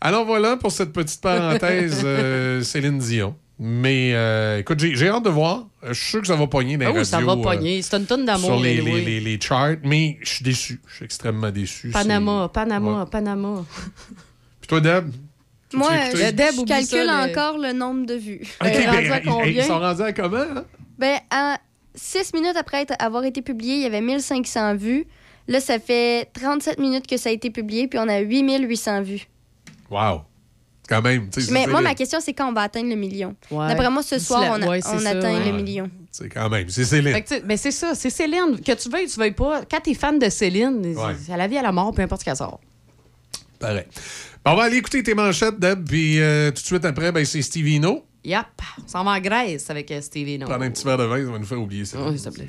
Alors 0.00 0.24
voilà 0.24 0.56
pour 0.56 0.70
cette 0.72 0.92
petite 0.92 1.20
parenthèse 1.20 2.02
euh, 2.04 2.62
Céline 2.62 2.98
Dion. 2.98 3.36
Mais 3.58 4.12
euh, 4.14 4.58
écoute, 4.58 4.78
j'ai 4.80 5.08
hâte 5.08 5.24
de 5.24 5.30
voir. 5.30 5.66
Euh, 5.82 5.88
Je 5.88 6.00
suis 6.00 6.10
sûr 6.10 6.20
que 6.20 6.26
ça 6.26 6.36
va 6.36 6.46
pogner 6.46 6.76
dans 6.76 6.86
Ah 6.86 6.92
les 6.92 6.98
oui, 6.98 7.06
ça 7.06 7.16
radios, 7.18 7.34
va 7.34 7.40
euh, 7.52 7.54
pogner. 7.56 7.82
C'est 7.82 7.96
une 7.96 8.06
tonne 8.06 8.24
d'amour. 8.26 8.50
sur 8.50 8.60
les, 8.60 8.80
les, 8.80 9.00
les- 9.04 9.20
les 9.20 9.40
charts, 9.40 9.76
mais 9.82 10.18
je 10.22 10.28
suis 10.28 10.44
déçu. 10.44 10.80
Je 10.86 10.94
suis 10.96 11.04
extrêmement 11.06 11.50
déçu. 11.50 11.90
Panama, 11.90 12.50
Panama, 12.52 13.00
Ouais. 13.00 13.06
Panama. 13.10 13.64
Puis 14.60 14.68
toi, 14.68 14.80
Deb? 14.80 15.10
Moi, 15.72 15.88
je, 16.12 16.16
écouté? 16.18 16.44
je 16.56 16.64
calcule 16.64 17.10
encore 17.10 17.56
le 17.58 17.72
nombre 17.72 18.04
de 18.04 18.14
vues. 18.14 18.40
OK, 18.60 18.66
Euh, 18.66 18.70
ben, 18.70 19.12
à 19.12 19.20
ils- 19.20 19.24
combien? 19.24 19.46
ils 19.46 19.64
sont 19.64 19.78
rendus 19.78 20.02
à 20.02 20.12
comment? 20.12 20.36
hein? 20.38 20.64
Ben, 20.98 21.18
à 21.30 21.58
six 21.94 22.34
minutes 22.34 22.56
après 22.56 22.82
être- 22.82 22.94
avoir 22.98 23.24
été 23.24 23.40
publié, 23.40 23.76
il 23.76 23.80
y 23.82 23.86
avait 23.86 24.00
1500 24.00 24.74
vues. 24.76 25.06
Là, 25.48 25.60
ça 25.60 25.78
fait 25.78 26.28
37 26.34 26.78
minutes 26.78 27.06
que 27.06 27.16
ça 27.16 27.28
a 27.30 27.32
été 27.32 27.50
publié, 27.50 27.88
puis 27.88 27.98
on 27.98 28.08
a 28.08 28.18
8800 28.20 29.02
vues. 29.02 29.26
Wow. 29.90 30.22
Quand 30.90 31.00
même. 31.02 31.28
Mais 31.52 31.66
moi, 31.68 31.80
ma 31.80 31.94
question, 31.94 32.18
c'est 32.20 32.32
quand 32.34 32.48
on 32.48 32.52
va 32.52 32.62
atteindre 32.62 32.88
le 32.90 32.96
million? 32.96 33.36
Ouais. 33.50 33.68
D'après 33.68 33.88
moi, 33.90 34.02
ce 34.02 34.18
soir, 34.18 34.40
la- 34.42 34.52
on, 34.52 34.62
a- 34.62 34.68
ouais, 34.70 34.80
c'est 34.82 34.88
on 34.94 34.98
ça, 34.98 35.10
atteint 35.10 35.38
ouais. 35.38 35.44
le 35.50 35.56
million. 35.56 35.88
C'est 36.10 36.28
quand 36.28 36.50
même. 36.50 36.68
C'est 36.68 36.84
Céline. 36.84 37.16
Sais, 37.24 37.40
ben, 37.42 37.56
c'est 37.56 37.70
ça, 37.70 37.94
c'est 37.94 38.10
Céline. 38.10 38.60
Que 38.60 38.72
tu 38.72 38.90
veuilles, 38.90 39.06
tu 39.06 39.18
veuilles 39.20 39.30
pas. 39.30 39.60
Quand 39.70 39.78
t'es 39.80 39.94
fan 39.94 40.18
de 40.18 40.28
Céline, 40.28 40.84
Ouais. 40.96 41.14
c'est 41.24 41.32
à 41.32 41.36
la 41.36 41.46
vie, 41.46 41.56
à 41.58 41.62
la 41.62 41.70
mort, 41.70 41.94
peu 41.94 42.02
importe 42.02 42.22
ce 42.22 42.24
qu'elle 42.24 42.36
sort. 42.36 42.58
Pareil. 43.60 43.84
Bon, 44.44 44.52
on 44.52 44.56
va 44.56 44.64
aller 44.64 44.78
écouter 44.78 45.02
tes 45.02 45.14
manchettes, 45.14 45.58
Deb, 45.60 45.86
puis 45.88 46.18
euh, 46.20 46.48
tout 46.50 46.60
de 46.62 46.66
suite 46.66 46.84
après, 46.84 47.12
ben, 47.12 47.24
c'est 47.24 47.42
Stevino. 47.42 48.04
Yep. 48.24 48.46
On 48.84 48.88
s'en 48.88 49.04
va 49.04 49.12
en 49.12 49.20
Grèce 49.20 49.70
avec 49.70 49.90
euh, 49.92 50.00
Stevie 50.00 50.38
No. 50.38 50.46
Prendre 50.46 50.64
un 50.64 50.70
petit 50.70 50.84
verre 50.84 50.98
de 50.98 51.04
vin, 51.04 51.24
ça 51.24 51.30
va 51.30 51.38
nous 51.38 51.46
faire 51.46 51.60
oublier 51.60 51.84
ça. 51.84 51.98
Oui, 52.02 52.18
s'il 52.18 52.28
te 52.30 52.34
plaît. 52.34 52.48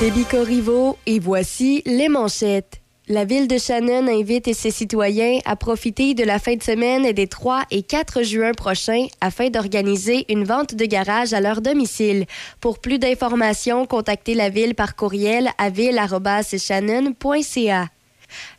Déby 0.00 0.24
Corriveau 0.24 0.98
et 1.06 1.20
voici 1.20 1.82
les 1.86 2.08
manchettes. 2.08 2.80
La 3.08 3.24
ville 3.24 3.46
de 3.46 3.58
Shannon 3.58 4.08
invite 4.08 4.52
ses 4.52 4.72
citoyens 4.72 5.38
à 5.44 5.54
profiter 5.56 6.14
de 6.14 6.24
la 6.24 6.38
fin 6.38 6.56
de 6.56 6.62
semaine 6.62 7.12
des 7.12 7.26
3 7.28 7.64
et 7.70 7.82
4 7.82 8.22
juin 8.22 8.52
prochains 8.52 9.06
afin 9.20 9.50
d'organiser 9.50 10.24
une 10.28 10.44
vente 10.44 10.74
de 10.74 10.84
garage 10.84 11.32
à 11.32 11.40
leur 11.40 11.60
domicile. 11.60 12.26
Pour 12.60 12.80
plus 12.80 12.98
d'informations, 12.98 13.86
contactez 13.86 14.34
la 14.34 14.48
ville 14.48 14.74
par 14.74 14.96
courriel 14.96 15.50
à 15.58 15.70
ville.shannon.ca. 15.70 17.88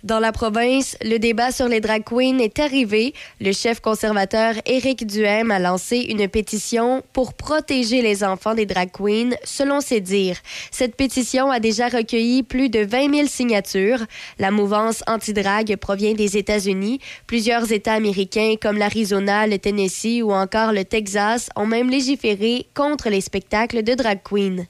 Dans 0.03 0.19
la 0.19 0.31
province, 0.31 0.97
le 1.03 1.17
débat 1.17 1.51
sur 1.51 1.67
les 1.67 1.79
drag 1.79 2.03
queens 2.03 2.39
est 2.39 2.59
arrivé. 2.59 3.13
Le 3.41 3.51
chef 3.51 3.79
conservateur 3.79 4.53
Éric 4.65 5.05
Duhem 5.07 5.51
a 5.51 5.59
lancé 5.59 5.97
une 5.97 6.27
pétition 6.27 7.03
pour 7.13 7.33
protéger 7.33 8.01
les 8.01 8.23
enfants 8.23 8.53
des 8.53 8.65
drag 8.65 8.91
queens, 8.91 9.35
selon 9.43 9.81
ses 9.81 10.01
dires. 10.01 10.37
Cette 10.71 10.95
pétition 10.95 11.49
a 11.51 11.59
déjà 11.59 11.87
recueilli 11.87 12.43
plus 12.43 12.69
de 12.69 12.79
20 12.79 13.13
000 13.15 13.27
signatures. 13.27 14.05
La 14.39 14.51
mouvance 14.51 15.03
anti-drag 15.07 15.75
provient 15.77 16.13
des 16.13 16.37
États-Unis. 16.37 16.99
Plusieurs 17.27 17.71
États 17.71 17.93
américains 17.93 18.55
comme 18.61 18.77
l'Arizona, 18.77 19.47
le 19.47 19.57
Tennessee 19.57 20.21
ou 20.21 20.31
encore 20.31 20.71
le 20.71 20.85
Texas 20.85 21.49
ont 21.55 21.65
même 21.65 21.89
légiféré 21.89 22.67
contre 22.73 23.09
les 23.09 23.21
spectacles 23.21 23.83
de 23.83 23.93
drag 23.93 24.19
queens. 24.23 24.65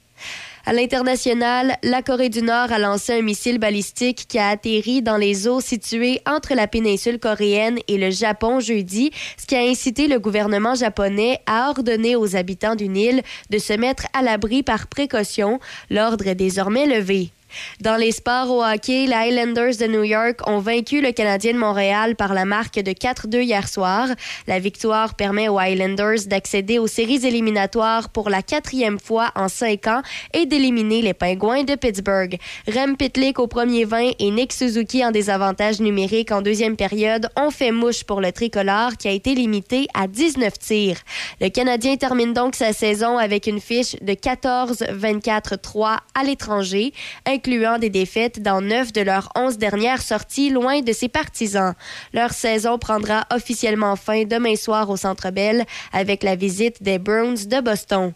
À 0.68 0.72
l'international, 0.72 1.76
la 1.84 2.02
Corée 2.02 2.28
du 2.28 2.42
Nord 2.42 2.72
a 2.72 2.80
lancé 2.80 3.12
un 3.12 3.22
missile 3.22 3.60
balistique 3.60 4.26
qui 4.26 4.36
a 4.40 4.48
atterri 4.48 5.00
dans 5.00 5.16
les 5.16 5.46
eaux 5.46 5.60
situées 5.60 6.20
entre 6.26 6.54
la 6.54 6.66
péninsule 6.66 7.20
coréenne 7.20 7.78
et 7.86 7.96
le 7.96 8.10
Japon 8.10 8.58
jeudi, 8.58 9.12
ce 9.38 9.46
qui 9.46 9.54
a 9.54 9.60
incité 9.60 10.08
le 10.08 10.18
gouvernement 10.18 10.74
japonais 10.74 11.38
à 11.46 11.70
ordonner 11.70 12.16
aux 12.16 12.34
habitants 12.34 12.74
d'une 12.74 12.96
île 12.96 13.22
de 13.48 13.58
se 13.58 13.74
mettre 13.74 14.08
à 14.12 14.22
l'abri 14.22 14.64
par 14.64 14.88
précaution. 14.88 15.60
L'ordre 15.88 16.26
est 16.26 16.34
désormais 16.34 16.86
levé. 16.86 17.30
Dans 17.80 17.96
les 17.96 18.12
sports 18.12 18.50
au 18.50 18.62
hockey, 18.62 19.06
les 19.06 19.12
Highlanders 19.12 19.76
de 19.76 19.86
New 19.86 20.04
York 20.04 20.40
ont 20.46 20.58
vaincu 20.58 21.00
le 21.00 21.12
Canadien 21.12 21.52
de 21.52 21.58
Montréal 21.58 22.16
par 22.16 22.34
la 22.34 22.44
marque 22.44 22.76
de 22.76 22.92
4-2 22.92 23.42
hier 23.42 23.68
soir. 23.68 24.08
La 24.46 24.58
victoire 24.58 25.14
permet 25.14 25.48
aux 25.48 25.58
Highlanders 25.58 26.26
d'accéder 26.26 26.78
aux 26.78 26.86
séries 26.86 27.26
éliminatoires 27.26 28.08
pour 28.08 28.30
la 28.30 28.42
quatrième 28.42 28.98
fois 28.98 29.30
en 29.34 29.48
cinq 29.48 29.86
ans 29.86 30.02
et 30.32 30.46
d'éliminer 30.46 31.02
les 31.02 31.14
Pingouins 31.14 31.64
de 31.64 31.74
Pittsburgh. 31.74 32.38
Rem 32.66 32.96
Pitlick 32.96 33.38
au 33.38 33.46
premier 33.46 33.84
20 33.84 34.12
et 34.18 34.30
Nick 34.30 34.52
Suzuki 34.52 35.04
en 35.04 35.10
désavantage 35.10 35.80
numérique 35.80 36.32
en 36.32 36.42
deuxième 36.42 36.76
période 36.76 37.28
ont 37.36 37.50
fait 37.50 37.72
mouche 37.72 38.04
pour 38.04 38.20
le 38.20 38.32
tricolore 38.32 38.96
qui 38.98 39.08
a 39.08 39.12
été 39.12 39.34
limité 39.34 39.86
à 39.94 40.06
19 40.06 40.58
tirs. 40.58 40.98
Le 41.40 41.48
Canadien 41.48 41.96
termine 41.96 42.32
donc 42.32 42.54
sa 42.54 42.72
saison 42.72 43.18
avec 43.18 43.46
une 43.46 43.60
fiche 43.60 43.96
de 44.00 44.12
14-24-3 44.12 45.98
à 46.14 46.24
l'étranger, 46.24 46.92
incluant 47.36 47.78
des 47.78 47.90
défaites 47.90 48.40
dans 48.40 48.62
neuf 48.62 48.92
de 48.92 49.02
leurs 49.02 49.28
onze 49.36 49.58
dernières 49.58 50.00
sorties 50.00 50.48
loin 50.48 50.80
de 50.80 50.92
ses 50.92 51.08
partisans. 51.08 51.74
Leur 52.14 52.30
saison 52.32 52.78
prendra 52.78 53.26
officiellement 53.30 53.94
fin 53.96 54.24
demain 54.24 54.56
soir 54.56 54.88
au 54.88 54.96
Centre 54.96 55.30
Bell 55.30 55.64
avec 55.92 56.22
la 56.22 56.34
visite 56.34 56.82
des 56.82 56.98
Bruins 56.98 57.34
de 57.34 57.60
Boston. 57.60 58.14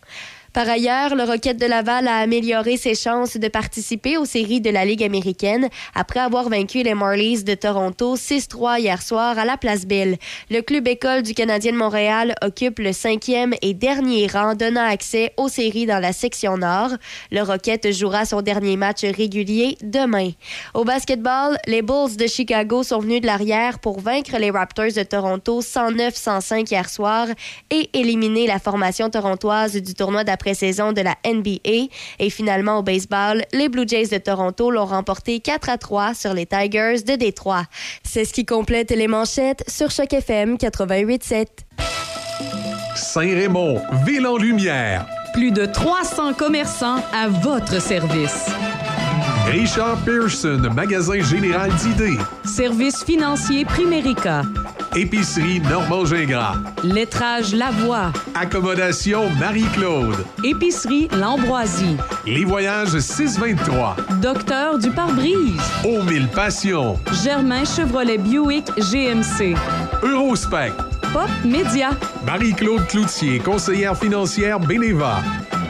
Par 0.52 0.68
ailleurs, 0.68 1.14
le 1.14 1.22
Rocket 1.22 1.56
de 1.60 1.66
Laval 1.66 2.08
a 2.08 2.16
amélioré 2.16 2.76
ses 2.76 2.96
chances 2.96 3.36
de 3.36 3.46
participer 3.46 4.16
aux 4.16 4.24
séries 4.24 4.60
de 4.60 4.70
la 4.70 4.84
Ligue 4.84 5.04
américaine 5.04 5.68
après 5.94 6.18
avoir 6.18 6.48
vaincu 6.48 6.82
les 6.82 6.94
Marlies 6.94 7.44
de 7.44 7.54
Toronto 7.54 8.16
6-3 8.16 8.80
hier 8.80 9.00
soir 9.00 9.38
à 9.38 9.44
la 9.44 9.56
Place 9.56 9.86
Belle. 9.86 10.18
Le 10.50 10.60
club 10.60 10.88
école 10.88 11.22
du 11.22 11.34
Canadien 11.34 11.70
de 11.70 11.76
Montréal 11.76 12.34
occupe 12.42 12.80
le 12.80 12.92
cinquième 12.92 13.54
et 13.62 13.74
dernier 13.74 14.26
rang, 14.26 14.56
donnant 14.56 14.84
accès 14.84 15.32
aux 15.36 15.48
séries 15.48 15.86
dans 15.86 16.00
la 16.00 16.12
section 16.12 16.58
nord. 16.58 16.90
Le 17.30 17.42
Rocket 17.42 17.92
jouera 17.92 18.24
son 18.24 18.42
dernier 18.42 18.76
match 18.76 19.02
régulier 19.02 19.78
demain. 19.84 20.30
Au 20.74 20.82
basketball, 20.82 21.58
les 21.68 21.82
Bulls 21.82 22.16
de 22.16 22.26
Chicago 22.26 22.82
sont 22.82 22.98
venus 22.98 23.20
de 23.20 23.26
l'arrière 23.26 23.78
pour 23.78 24.00
vaincre 24.00 24.36
les 24.36 24.50
Raptors 24.50 24.92
de 24.96 25.04
Toronto 25.04 25.60
109-105 25.60 26.68
hier 26.72 26.88
soir 26.88 27.28
et 27.70 27.88
éliminer 27.92 28.48
la 28.48 28.58
formation 28.58 29.10
torontoise 29.10 29.76
du 29.76 29.94
tournoi 29.94 30.24
d'après-saison 30.40 30.92
de 30.92 31.02
la 31.02 31.16
NBA. 31.24 31.90
Et 32.18 32.30
finalement, 32.30 32.78
au 32.78 32.82
baseball, 32.82 33.44
les 33.52 33.68
Blue 33.68 33.86
Jays 33.86 34.06
de 34.06 34.18
Toronto 34.18 34.70
l'ont 34.70 34.86
remporté 34.86 35.40
4 35.40 35.68
à 35.68 35.78
3 35.78 36.14
sur 36.14 36.32
les 36.32 36.46
Tigers 36.46 37.02
de 37.06 37.16
Détroit. 37.16 37.64
C'est 38.02 38.24
ce 38.24 38.32
qui 38.32 38.46
complète 38.46 38.90
les 38.90 39.08
manchettes 39.08 39.64
sur 39.68 39.90
Choc 39.90 40.12
FM 40.12 40.56
88.7. 40.56 41.46
Saint-Raymond, 42.96 43.82
ville 44.06 44.26
en 44.26 44.36
lumière. 44.36 45.06
Plus 45.34 45.52
de 45.52 45.66
300 45.66 46.34
commerçants 46.34 47.02
à 47.12 47.28
votre 47.28 47.80
service. 47.80 48.46
Richard 49.50 49.96
Pearson, 50.04 50.62
magasin 50.76 51.20
général 51.22 51.72
d'idées. 51.74 52.18
Service 52.44 53.02
financier 53.02 53.64
Primérica. 53.64 54.42
Épicerie 54.94 55.60
Normand 55.60 56.04
Gingras. 56.04 56.54
Lettrage 56.84 57.52
Lavoie. 57.52 58.12
Accommodation 58.34 59.28
Marie-Claude. 59.40 60.24
Épicerie 60.44 61.08
L'Ambroisie. 61.18 61.96
Les 62.26 62.44
voyages 62.44 62.96
623. 62.96 63.96
Docteur 64.22 64.78
du 64.78 64.90
pare-brise. 64.90 65.60
Aux 65.84 66.02
mille 66.04 66.28
passions. 66.28 66.96
Germain 67.24 67.64
Chevrolet 67.64 68.18
Buick 68.18 68.66
GMC. 68.78 69.56
Eurospec. 70.04 70.72
Pop 71.12 71.28
Média. 71.44 71.90
Marie-Claude 72.24 72.86
Cloutier, 72.86 73.40
conseillère 73.40 73.96
financière 73.96 74.60
Beneva. 74.60 75.20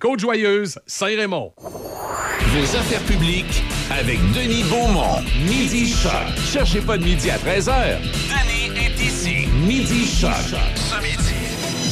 Côte-Joyeuse, 0.00 0.78
Saint-Raymond. 0.86 1.52
Vos 1.58 2.76
affaires 2.76 3.02
publiques 3.02 3.62
avec 3.90 4.18
Denis 4.32 4.62
Beaumont. 4.64 5.22
Midi 5.44 5.88
Choc. 5.92 6.12
Cherchez 6.52 6.80
pas 6.80 6.96
de 6.96 7.04
midi 7.04 7.30
à 7.30 7.36
13h. 7.36 7.98
Denis 8.00 8.78
est 8.78 9.00
ici. 9.00 9.48
Midi 9.66 10.06
Choc. 10.06 10.30
Ce 10.76 11.02
midi. 11.02 11.34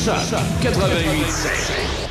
Choc 0.05 0.41
88 0.63 2.06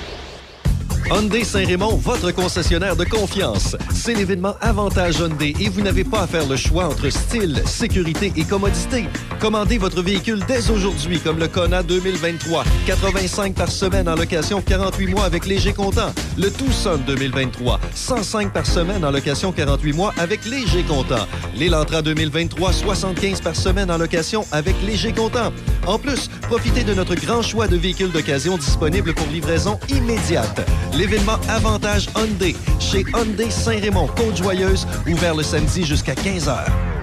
Hyundai 1.12 1.44
Saint-Raymond, 1.44 1.98
votre 1.98 2.32
concessionnaire 2.32 2.96
de 2.96 3.04
confiance. 3.04 3.78
C'est 3.94 4.16
l'événement 4.16 4.56
Avantage 4.60 5.20
Hyundai 5.20 5.54
et 5.60 5.70
vous 5.70 5.82
n'avez 5.82 6.04
pas 6.04 6.22
à 6.22 6.28
faire 6.28 6.48
le 6.48 6.56
choix 6.56 6.88
entre 6.88 7.10
style, 7.10 7.62
sécurité 7.66 8.34
et 8.36 8.44
commodité. 8.44 9.06
Commandez 9.40 9.78
votre 9.78 10.02
véhicule 10.02 10.40
dès 10.48 10.72
aujourd'hui 10.72 11.20
comme 11.20 11.38
le 11.38 11.48
Kona 11.48 11.84
2023. 11.84 12.64
85 12.88 13.54
par 13.54 13.70
semaine 13.70 14.10
en 14.10 14.16
location 14.16 14.62
48 14.62 15.08
mois 15.08 15.26
avec 15.26 15.46
léger 15.46 15.74
comptant. 15.74 16.12
Le 16.38 16.50
Tucson 16.50 17.00
2023. 17.06 17.80
105 17.94 18.52
par 18.52 18.66
semaine 18.66 19.06
en 19.06 19.12
location 19.12 19.52
48 19.52 19.94
mois 19.94 20.14
avec 20.18 20.44
léger 20.46 20.82
comptant. 20.84 21.28
L'Elantra 21.56 22.02
2023. 22.02 22.74
75 22.74 23.42
par 23.42 23.56
semaine 23.56 23.92
en 23.92 24.00
location 24.00 24.44
avec 24.52 24.76
léger 24.82 25.14
comptant. 25.14 25.54
En 25.86 26.00
plus, 26.00 26.30
profitez 26.42 26.84
de 26.84 26.96
notre 26.96 27.14
grand 27.14 27.44
choix 27.44 27.68
de 27.68 27.78
véhicules 27.78 28.12
d'occasion 28.12 28.58
disponibles 28.58 29.14
pour 29.14 29.28
livraison 29.28 29.80
immédiate. 29.90 30.66
L'événement 30.98 31.38
Avantage 31.50 32.08
Hyundai 32.16 32.56
chez 32.80 33.04
Hyundai 33.14 33.50
Saint-Raymond, 33.50 34.08
Côte-Joyeuse, 34.16 34.88
ouvert 35.12 35.36
le 35.36 35.44
samedi 35.44 35.84
jusqu'à 35.84 36.14
15h. 36.14 36.95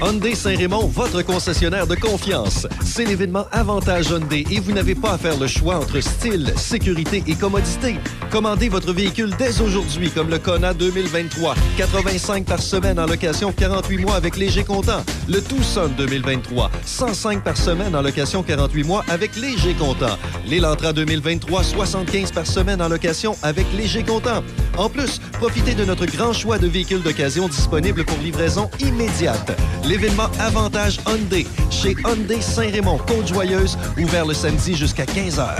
Hyundai 0.00 0.36
Saint-Raymond, 0.36 0.86
votre 0.86 1.22
concessionnaire 1.22 1.86
de 1.86 1.96
confiance. 1.96 2.68
C'est 2.84 3.04
l'événement 3.04 3.46
Avantage 3.50 4.10
Hyundai 4.10 4.44
et 4.50 4.60
vous 4.60 4.72
n'avez 4.72 4.94
pas 4.94 5.12
à 5.12 5.18
faire 5.18 5.38
le 5.38 5.48
choix 5.48 5.76
entre 5.76 6.00
style, 6.00 6.52
sécurité 6.56 7.24
et 7.26 7.34
commodité. 7.34 7.96
Commandez 8.30 8.68
votre 8.68 8.92
véhicule 8.92 9.34
dès 9.38 9.60
aujourd'hui 9.60 10.10
comme 10.10 10.30
le 10.30 10.38
Kona 10.38 10.72
2023. 10.72 11.54
85 11.76 12.44
par 12.44 12.60
semaine 12.60 13.00
en 13.00 13.06
location 13.06 13.52
48 13.52 13.98
mois 13.98 14.14
avec 14.14 14.36
léger 14.36 14.62
comptant. 14.62 15.02
Le 15.28 15.40
Tucson 15.42 15.90
2023. 15.96 16.70
105 16.84 17.42
par 17.42 17.56
semaine 17.56 17.96
en 17.96 18.02
location 18.02 18.42
48 18.44 18.84
mois 18.84 19.04
avec 19.08 19.34
léger 19.36 19.74
comptant. 19.74 20.16
L'Elantra 20.46 20.92
2023. 20.92 21.64
75 21.64 22.30
par 22.32 22.46
semaine 22.46 22.80
en 22.80 22.88
location 22.88 23.36
avec 23.42 23.66
léger 23.76 24.04
comptant. 24.04 24.44
En 24.76 24.88
plus, 24.88 25.18
profitez 25.32 25.74
de 25.74 25.84
notre 25.84 26.06
grand 26.06 26.32
choix 26.32 26.58
de 26.58 26.68
véhicules 26.68 27.02
d'occasion 27.02 27.48
disponibles 27.48 28.04
pour 28.04 28.18
livraison 28.18 28.70
immédiate. 28.78 29.58
L'événement 29.88 30.28
Avantage 30.38 30.98
Hyundai 31.06 31.46
chez 31.70 31.92
Hyundai 32.04 32.40
Saint-Raymond, 32.42 32.98
Côte-Joyeuse, 33.06 33.78
ouvert 33.98 34.26
le 34.26 34.34
samedi 34.34 34.74
jusqu'à 34.76 35.04
15h. 35.04 35.56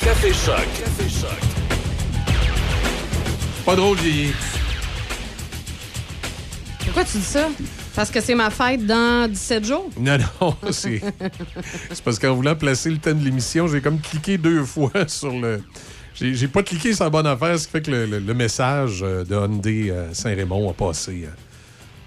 Café 0.00 0.32
Choc. 0.32 0.54
Café 0.78 1.08
Choc. 1.08 1.38
Pas 3.64 3.74
drôle, 3.74 3.96
vieillir. 3.98 4.34
Pourquoi 6.84 7.04
tu 7.04 7.18
dis 7.18 7.24
ça? 7.24 7.48
Parce 7.96 8.10
que 8.10 8.20
c'est 8.20 8.34
ma 8.34 8.50
fête 8.50 8.86
dans 8.86 9.28
17 9.28 9.64
jours? 9.66 9.90
Non, 9.98 10.18
non, 10.40 10.54
c'est 10.70 11.00
c'est 11.92 12.04
parce 12.04 12.18
qu'en 12.18 12.34
voulant 12.34 12.54
placer 12.54 12.90
le 12.90 12.98
thème 12.98 13.18
de 13.18 13.24
l'émission, 13.24 13.66
j'ai 13.66 13.80
comme 13.80 13.98
cliqué 13.98 14.38
deux 14.38 14.62
fois 14.64 14.92
sur 15.08 15.32
le. 15.32 15.62
J'ai 16.14 16.34
j'ai 16.34 16.48
pas 16.48 16.62
cliqué 16.62 16.94
sur 16.94 17.04
la 17.04 17.10
bonne 17.10 17.26
affaire, 17.26 17.58
ce 17.58 17.66
qui 17.66 17.72
fait 17.72 17.82
que 17.82 17.90
le, 17.90 18.06
le- 18.06 18.18
le 18.20 18.34
message 18.34 19.00
euh, 19.02 19.24
de 19.24 19.34
Hyundai 19.34 19.90
euh, 19.90 20.14
Saint-Raymond 20.14 20.70
a 20.70 20.72
passé 20.72 21.24
euh, 21.26 21.30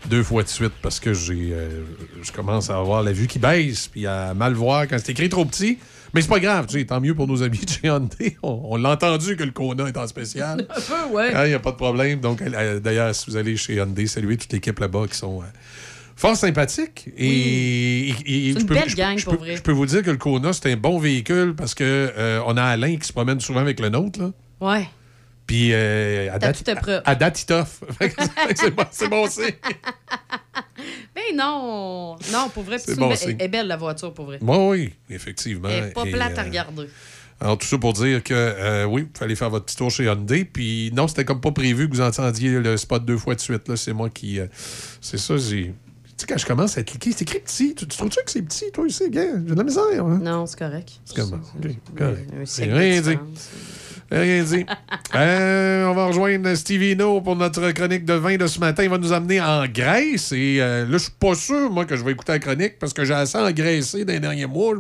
deux 0.08 0.24
fois 0.24 0.44
de 0.44 0.48
suite 0.48 0.74
parce 0.82 1.00
que 1.00 1.14
j'ai 1.14 1.50
euh, 1.52 1.82
je 2.22 2.32
commence 2.32 2.70
à 2.70 2.78
avoir 2.78 3.04
la 3.04 3.12
vue 3.12 3.28
qui 3.28 3.40
baisse 3.40 3.88
puis 3.88 4.08
à 4.08 4.34
mal 4.34 4.54
voir 4.54 4.88
quand 4.88 4.98
c'est 4.98 5.12
écrit 5.12 5.30
trop 5.30 5.46
petit. 5.46 5.78
Mais 6.14 6.22
c'est 6.24 6.28
pas 6.28 6.40
grave, 6.40 6.66
tu 6.66 6.80
sais, 6.80 6.86
tant 6.86 7.00
mieux 7.00 7.14
pour 7.14 7.28
nos 7.28 7.44
amis 7.44 7.60
de 7.60 7.70
chez 7.70 7.82
Hyundai. 7.88 8.36
On, 8.42 8.62
on 8.72 8.76
l'a 8.78 8.90
entendu 8.92 9.36
que 9.36 9.44
le 9.44 9.52
Kona 9.52 9.88
est 9.88 9.96
en 9.98 10.08
spécial. 10.08 10.66
Un 10.76 10.82
peu, 10.82 11.14
ouais. 11.16 11.32
Il 11.46 11.50
n'y 11.50 11.54
a 11.54 11.60
pas 11.60 11.70
de 11.72 11.76
problème. 11.76 12.20
Donc, 12.20 12.42
euh, 12.42 12.80
d'ailleurs, 12.80 13.14
si 13.14 13.30
vous 13.30 13.38
allez 13.38 13.56
chez 13.58 13.76
Hyundai, 13.76 14.08
saluez 14.08 14.36
toute 14.38 14.52
l'équipe 14.52 14.80
là-bas 14.80 15.06
qui 15.08 15.16
sont 15.16 15.42
euh, 15.42 15.46
fort 16.16 16.36
sympathiques. 16.36 17.10
Et, 17.16 18.10
et- 18.10 18.10
et- 18.10 18.14
C'est 18.54 18.54
je 18.56 18.60
une 18.62 18.66
peux- 18.66 18.74
belle 18.74 18.96
gang, 18.96 19.22
pour 19.24 19.34
peux- 19.34 19.40
vrai. 19.40 19.56
Je 19.58 19.62
peux 19.62 19.72
vous 19.72 19.86
dire 19.86 20.02
que 20.02 20.10
le 20.10 20.18
Kona, 20.18 20.52
c'est 20.52 20.72
un 20.72 20.78
bon 20.78 20.98
véhicule 20.98 21.54
parce 21.56 21.76
que 21.76 21.84
euh, 22.18 22.42
on 22.48 22.58
a 22.58 22.64
Alain 22.64 22.98
qui 22.98 23.08
se 23.08 23.14
promène 23.14 23.40
souvent 23.40 23.60
avec 23.60 23.80
le 23.80 23.90
nôtre. 23.90 24.20
Là. 24.20 24.32
Ouais. 24.62 24.88
Puis, 25.50 25.72
euh, 25.74 26.32
à, 26.32 26.38
date, 26.38 26.64
tout 26.64 26.70
épreuve. 26.70 27.02
à, 27.04 27.10
à 27.10 27.16
date, 27.16 27.42
il 27.42 27.46
t'offre. 27.48 27.84
C'est 28.56 28.70
bon, 28.70 28.84
c'est 28.92 29.08
bon 29.08 29.24
aussi. 29.24 29.42
Ben 31.16 31.36
non! 31.36 32.18
Non, 32.32 32.50
pour 32.54 32.62
vrai, 32.62 32.78
C'est 32.78 32.96
bon 32.96 33.12
elle 33.24 33.36
est 33.42 33.48
belle 33.48 33.66
la 33.68 33.76
voiture, 33.76 34.14
pour 34.14 34.26
vrai. 34.26 34.38
Moi, 34.42 34.70
oui, 34.70 34.94
effectivement. 35.10 35.68
Elle 35.68 35.86
est 35.86 35.94
pas 35.94 36.06
Et, 36.06 36.12
plate 36.12 36.38
à 36.38 36.42
euh, 36.42 36.46
regarder. 36.46 36.88
Alors, 37.42 37.58
tout 37.58 37.66
ça 37.66 37.80
pour 37.80 37.94
dire 37.94 38.24
que, 38.24 38.34
euh, 38.36 38.86
oui, 38.86 39.08
il 39.12 39.18
fallait 39.18 39.34
faire 39.34 39.50
votre 39.50 39.66
petit 39.66 39.76
tour 39.76 39.90
chez 39.90 40.04
Hyundai. 40.04 40.46
Puis, 40.46 40.92
non, 40.94 41.08
c'était 41.08 41.26
comme 41.26 41.42
pas 41.42 41.52
prévu 41.52 41.90
que 41.90 41.96
vous 41.96 42.02
entendiez 42.02 42.52
le 42.60 42.78
spot 42.78 43.04
deux 43.04 43.18
fois 43.18 43.34
de 43.34 43.40
suite. 43.42 43.68
là. 43.68 43.76
C'est 43.76 43.94
moi 43.94 44.12
qui. 44.12 44.40
euh, 44.40 44.46
c'est 45.02 45.18
ça, 45.18 45.36
j'ai. 45.36 45.74
Tu 45.74 46.14
sais, 46.16 46.28
quand 46.28 46.38
je 46.38 46.46
commence 46.46 46.78
à 46.78 46.84
cliquer, 46.84 47.12
c'est 47.12 47.24
écrit 47.24 47.40
petit. 47.40 47.74
Tu, 47.74 47.88
tu 47.88 47.98
trouves-tu 47.98 48.24
que 48.24 48.30
c'est 48.32 48.44
petit, 48.44 48.72
toi 48.72 48.84
aussi, 48.86 49.10
gars? 49.10 49.24
J'ai 49.48 49.54
de 49.54 49.56
la 49.56 49.64
misère, 49.64 50.06
hein? 50.06 50.20
Non, 50.22 50.46
c'est 50.46 50.60
correct. 50.60 50.92
C'est 51.06 51.16
correct. 51.16 51.44
de 51.58 52.72
rien 52.72 53.02
dit. 53.02 53.18
Rien 54.12 54.44
dit. 54.44 54.66
Euh, 55.16 55.86
on 55.88 55.96
va 55.96 56.06
rejoindre 56.06 56.54
Stevie 56.54 56.96
No 56.96 57.20
pour 57.22 57.36
notre 57.36 57.72
chronique 57.72 58.06
de 58.06 58.14
vin 58.14 58.38
de 58.38 58.46
ce 58.46 58.60
matin. 58.60 58.84
Il 58.84 58.90
va 58.92 59.00
nous 59.00 59.12
amener 59.12 59.42
en 59.42 59.66
Grèce. 59.66 60.32
Et 60.34 60.58
euh, 60.62 60.86
là, 60.86 60.92
je 60.94 60.98
suis 61.00 61.12
pas 61.20 61.34
sûr, 61.34 61.72
moi, 61.72 61.86
que 61.86 61.96
je 61.96 62.04
vais 62.04 62.12
écouter 62.12 62.34
la 62.34 62.40
chronique 62.40 62.78
parce 62.78 62.94
que 62.94 63.04
j'ai 63.04 63.16
assez 63.16 63.36
engraissé 63.40 64.06
dans 64.06 64.14
les 64.14 64.20
derniers 64.20 64.46
mois. 64.46 64.76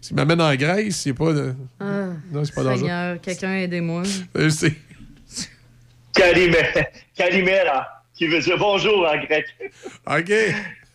S'il 0.00 0.16
m'amène 0.16 0.40
en 0.40 0.54
Grèce, 0.54 0.96
c'est 0.96 1.12
pas 1.12 1.34
de. 1.34 1.52
Ah, 1.78 2.06
Non, 2.32 2.42
c'est 2.46 2.54
pas 2.54 2.62
dangereux. 2.62 2.78
Seigneur, 2.80 3.20
quelqu'un 3.20 3.54
aidez-moi. 3.56 4.04
Euh, 4.38 4.48
c'est- 4.48 4.74
Kalimera, 7.14 8.02
qui 8.14 8.26
veut 8.26 8.40
dire 8.40 8.56
bonjour 8.58 9.06
en 9.06 9.16
grec. 9.24 9.44
OK. 10.06 10.32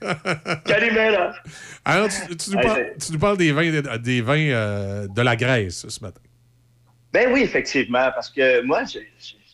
Kalimera. 0.65 1.33
Alors, 1.85 2.07
tu, 2.09 2.35
tu 2.35 2.49
nous 2.51 2.61
parles, 2.61 2.85
tu 3.05 3.11
nous 3.13 3.19
parles 3.19 3.37
des 3.37 3.51
vins, 3.51 3.71
de, 3.71 3.97
des 3.97 4.21
vins 4.21 4.37
euh, 4.37 5.07
de 5.07 5.21
la 5.21 5.35
Grèce 5.35 5.85
ce 5.87 5.99
matin. 6.03 6.19
Ben 7.13 7.31
oui, 7.31 7.41
effectivement, 7.41 8.11
parce 8.13 8.31
que 8.31 8.61
moi, 8.63 8.83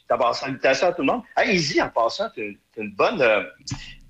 d'abord, 0.10 0.34
salutations 0.34 0.88
à 0.88 0.94
tout 0.94 1.02
le 1.02 1.08
monde. 1.08 1.24
Ah, 1.36 1.46
Easy, 1.46 1.82
en 1.82 1.90
passant, 1.90 2.30
t'as 2.34 2.42
une, 2.78 2.96
bonne, 2.96 3.22
euh, 3.22 3.44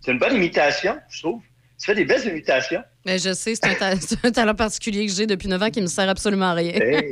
une 0.08 0.20
bonne 0.20 0.36
imitation, 0.36 1.00
je 1.10 1.22
trouve. 1.24 1.42
Tu 1.80 1.86
fais 1.88 1.96
des 1.96 2.06
belles 2.06 2.28
imitations. 2.28 2.84
Mais 3.06 3.18
je 3.18 3.34
sais, 3.34 3.56
c'est 3.56 3.66
un, 3.66 3.76
ta- 3.76 3.94
un 4.28 4.32
talent 4.32 4.54
particulier 4.56 5.06
que 5.08 5.12
j'ai 5.14 5.26
depuis 5.26 5.48
9 5.48 5.62
ans 5.64 5.70
qui 5.70 5.82
me 5.82 5.88
sert 5.88 6.10
absolument 6.10 6.48
à 6.48 6.54
rien. 6.54 6.74
Hey, 6.74 7.10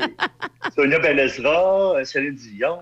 Sonia 0.76 1.00
Benezra, 1.00 1.96
euh, 1.98 2.04
Céline 2.04 2.36
Dion. 2.36 2.78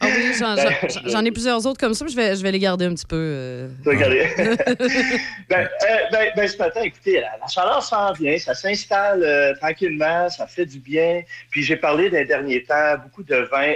Ah 0.00 0.06
oui, 0.06 0.32
j'en, 0.38 0.54
Ben, 0.54 0.72
j'en- 1.06 1.24
ai 1.24 1.32
plusieurs 1.32 1.66
autres 1.66 1.78
comme 1.80 1.92
ça, 1.92 2.04
mais 2.04 2.10
je 2.12 2.16
vais, 2.16 2.36
je 2.36 2.42
vais 2.42 2.52
les 2.52 2.58
garder 2.60 2.84
un 2.86 2.94
petit 2.94 3.04
peu. 3.06 3.16
euh. 3.16 3.68
Regardez. 3.84 4.26
ben, 5.48 5.68
euh, 5.68 5.96
ben, 6.12 6.30
ben, 6.36 6.48
ce 6.48 6.56
matin, 6.56 6.80
écoutez, 6.82 7.20
la, 7.20 7.36
la 7.40 7.46
chaleur 7.48 7.82
s'en 7.82 8.12
vient, 8.12 8.38
ça 8.38 8.54
s'installe 8.54 9.22
euh, 9.24 9.52
tranquillement, 9.60 10.28
ça 10.30 10.46
fait 10.46 10.66
du 10.66 10.78
bien. 10.78 11.22
Puis 11.50 11.62
j'ai 11.64 11.76
parlé 11.76 12.10
des 12.10 12.24
derniers 12.24 12.62
temps, 12.62 12.96
beaucoup 13.02 13.24
de 13.24 13.36
vins 13.50 13.74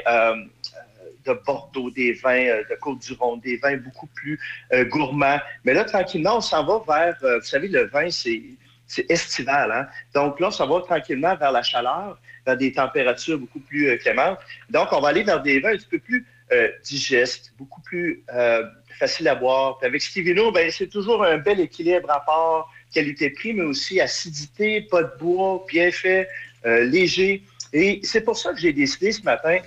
de 1.25 1.33
Bordeaux, 1.47 1.91
des 1.91 2.13
vins 2.13 2.47
euh, 2.47 2.63
de 2.69 2.75
Côte-du-Rhône, 2.77 3.41
des 3.41 3.57
vins 3.57 3.77
beaucoup 3.77 4.07
plus 4.09 4.39
euh, 4.73 4.85
gourmands. 4.85 5.41
Mais 5.65 5.75
là, 5.75 5.85
tranquillement, 5.85 6.39
on 6.39 6.41
s'en 6.41 6.65
va 6.65 6.83
vers, 6.87 7.17
euh, 7.23 7.39
vous 7.39 7.45
savez, 7.45 7.69
le 7.69 7.87
vin, 7.87 8.11
c'est 8.11 8.43
c'est 8.91 9.09
estival. 9.09 9.71
Hein? 9.71 9.87
Donc 10.15 10.41
là, 10.41 10.49
on 10.49 10.51
s'en 10.51 10.67
va 10.67 10.81
tranquillement 10.81 11.37
vers 11.37 11.53
la 11.53 11.63
chaleur, 11.63 12.19
vers 12.45 12.57
des 12.57 12.73
températures 12.73 13.39
beaucoup 13.39 13.61
plus 13.61 13.89
euh, 13.89 13.97
clémentes. 13.97 14.41
Donc, 14.69 14.89
on 14.93 15.01
va 15.01 15.09
aller 15.09 15.23
vers 15.23 15.41
des 15.41 15.61
vins 15.61 15.71
un 15.71 15.77
petit 15.77 15.87
peu 15.87 16.01
plus 16.01 16.27
euh, 16.53 16.69
digestes, 16.83 17.53
beaucoup 17.57 17.81
plus 17.83 18.25
euh, 18.35 18.65
faciles 18.99 19.29
à 19.29 19.37
boire. 19.37 19.79
Puis 19.79 19.87
avec 19.87 20.03
Stevino, 20.03 20.51
ben, 20.51 20.69
c'est 20.73 20.89
toujours 20.89 21.25
un 21.25 21.39
bel 21.39 21.61
équilibre 21.61 22.09
rapport 22.09 22.69
qualité-prix, 22.93 23.55
mais 23.55 23.63
aussi 23.63 24.01
acidité, 24.01 24.81
pas 24.81 25.05
de 25.05 25.13
bois, 25.21 25.65
bien 25.69 25.93
fait, 25.93 26.29
léger. 26.65 27.45
Et 27.73 28.01
c'est 28.03 28.23
pour 28.23 28.37
ça 28.37 28.53
que 28.53 28.59
j'ai 28.59 28.73
décidé 28.73 29.13
ce 29.13 29.23
matin 29.23 29.59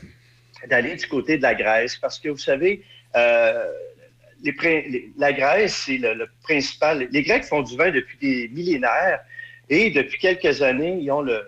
d'aller 0.70 0.96
du 0.96 1.08
côté 1.08 1.38
de 1.38 1.42
la 1.44 1.56
Grèce, 1.56 1.96
parce 1.98 2.20
que 2.20 2.30
vous 2.30 2.38
savez, 2.38 2.84
euh, 3.16 3.68
les 4.44 4.54
prin- 4.54 4.84
les- 4.90 5.12
la 5.18 5.32
Grèce, 5.34 5.84
c'est 5.86 5.98
le, 5.98 6.14
le 6.14 6.28
principal. 6.44 7.08
Les 7.12 7.24
Grecs 7.24 7.46
font 7.46 7.62
du 7.62 7.76
vin 7.78 7.92
depuis 7.92 8.18
des 8.20 8.50
millénaires 8.50 9.20
et 9.70 9.90
depuis 9.90 10.20
quelques 10.20 10.62
années, 10.62 10.98
ils 11.00 11.12
ont 11.12 11.22
le, 11.22 11.42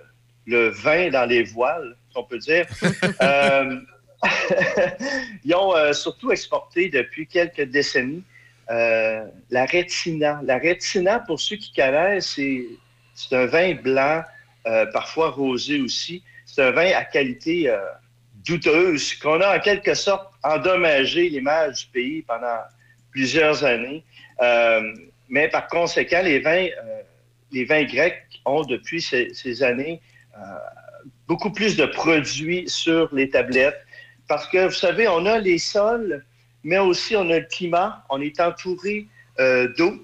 le 0.45 0.69
vin 0.69 1.10
dans 1.10 1.26
les 1.26 1.44
voiles, 1.44 1.95
si 2.11 2.18
on 2.18 2.24
peut 2.24 2.40
dire. 2.40 2.66
Euh, 3.22 3.80
ils 5.44 5.53
ont 5.56 5.76
euh, 5.76 5.94
surtout 5.94 6.32
exporté 6.32 6.90
depuis 6.90 7.27
quelques 7.27 7.61
décennies 7.64 8.24
euh, 8.72 9.24
la 9.52 9.66
rétina. 9.66 10.42
La 10.44 10.58
rétina, 10.58 11.19
pour 11.19 11.40
ceux 11.40 11.58
qui 11.58 11.72
connaissent, 11.74 12.34
c'est, 12.35 12.66
c'est 13.14 13.35
un 13.35 13.45
vin 13.45 13.76
blanc, 13.76 14.24
parfois 14.94 15.30
rosé 15.30 15.80
aussi. 15.82 16.24
C'est 16.45 16.64
un 16.64 16.72
vin 16.72 16.92
à 16.95 17.03
qualité 17.06 17.69
douteuse 18.45 19.14
qu'on 19.15 19.41
a 19.41 19.57
en 19.57 19.59
quelque 19.59 19.93
sorte 19.93 20.32
endommagé 20.43 21.30
l'image 21.30 21.85
du 21.85 21.91
pays 21.91 22.22
pendant 22.22 22.59
plusieurs 23.11 23.64
années. 23.64 24.03
Euh, 24.41 24.93
mais 25.30 25.48
par 25.48 25.67
conséquent, 25.67 26.22
les 26.24 26.40
vins, 26.40 26.67
euh, 26.67 27.01
les 27.51 27.65
vins 27.65 27.83
grecs 27.83 28.22
ont 28.45 28.64
depuis 28.64 29.01
ces, 29.01 29.33
ces 29.33 29.64
années 29.64 30.01
euh, 30.38 30.40
beaucoup 31.27 31.51
plus 31.51 31.75
de 31.75 31.85
produits 31.85 32.65
sur 32.67 33.14
les 33.14 33.30
tablettes. 33.30 33.80
Parce 34.27 34.48
que, 34.48 34.65
vous 34.65 34.74
savez, 34.74 35.07
on 35.07 35.25
a 35.25 35.40
les 35.40 35.57
sols, 35.57 36.24
mais 36.64 36.77
aussi 36.80 37.15
on 37.15 37.30
a 37.30 37.40
le 37.40 37.45
climat. 37.45 38.03
On 38.09 38.22
est 38.22 38.40
entouré 38.40 39.07
euh, 39.40 39.67
d'eau. 39.77 40.01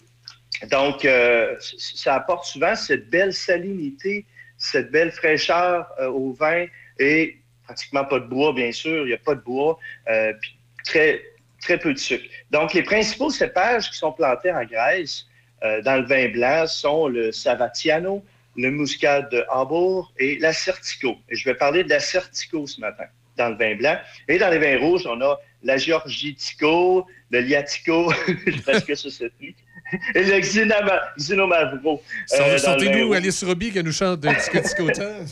Donc, 0.70 1.06
euh, 1.06 1.56
ça 1.60 2.16
apporte 2.16 2.46
souvent 2.46 2.76
cette 2.76 3.10
belle 3.10 3.34
salinité, 3.34 4.26
cette 4.58 4.92
belle 4.92 5.12
fraîcheur 5.12 5.88
euh, 6.00 6.10
au 6.10 6.34
vin 6.34 6.66
et 7.00 7.38
pratiquement 7.64 8.06
pas 8.06 8.20
de 8.20 8.26
bois, 8.26 8.54
bien 8.54 8.72
sûr. 8.72 9.06
Il 9.06 9.08
n'y 9.08 9.14
a 9.14 9.18
pas 9.18 9.36
de 9.36 9.42
bois. 9.42 9.78
euh, 10.10 10.34
puis 10.42 10.58
très, 10.86 11.22
très 11.62 11.78
peu 11.78 11.94
de 11.94 12.00
sucre. 12.00 12.26
Donc, 12.50 12.74
les 12.74 12.84
principaux 12.84 13.30
cépages 13.30 13.90
qui 13.90 13.98
sont 13.98 14.12
plantés 14.12 14.52
en 14.52 14.64
Grèce 14.66 15.28
euh, 15.64 15.82
dans 15.82 15.98
le 15.98 16.06
vin 16.06 16.30
blanc 16.30 16.66
sont 16.68 17.08
le 17.08 17.32
Savatiano, 17.32 18.24
le 18.58 18.72
Muscat 18.72 19.22
de 19.24 19.46
Hambourg 19.50 20.12
et 20.18 20.38
l'Assertico. 20.40 21.18
Et 21.30 21.36
je 21.36 21.46
vais 21.46 21.56
parler 21.56 21.84
de 21.84 21.90
l'Assertico 21.90 22.66
ce 22.66 22.82
matin 22.82 23.06
dans 23.38 23.50
le 23.50 23.56
vin 23.56 23.76
blanc. 23.76 23.98
Et 24.28 24.38
dans 24.38 24.50
les 24.50 24.58
vins 24.58 24.80
rouges, 24.80 25.06
on 25.06 25.22
a 25.22 25.40
la 25.64 25.78
Georgitico, 25.78 27.06
le 27.30 27.42
Liatico, 27.42 28.12
je 28.48 28.52
sais 28.52 28.62
pas 28.64 28.80
ce 28.80 28.86
que 28.86 28.96
ça 28.96 29.10
c'est 29.12 29.32
et 30.16 30.24
le 30.24 30.40
Xinomavro. 31.18 32.02
Euh, 32.34 32.58
Sortez-nous. 32.58 33.14
Alice 33.14 33.44
Robbie 33.44 33.72
qui 33.72 33.84
nous 33.84 33.92
chante 33.92 34.22
de 34.22 34.30
Tika 34.30 34.62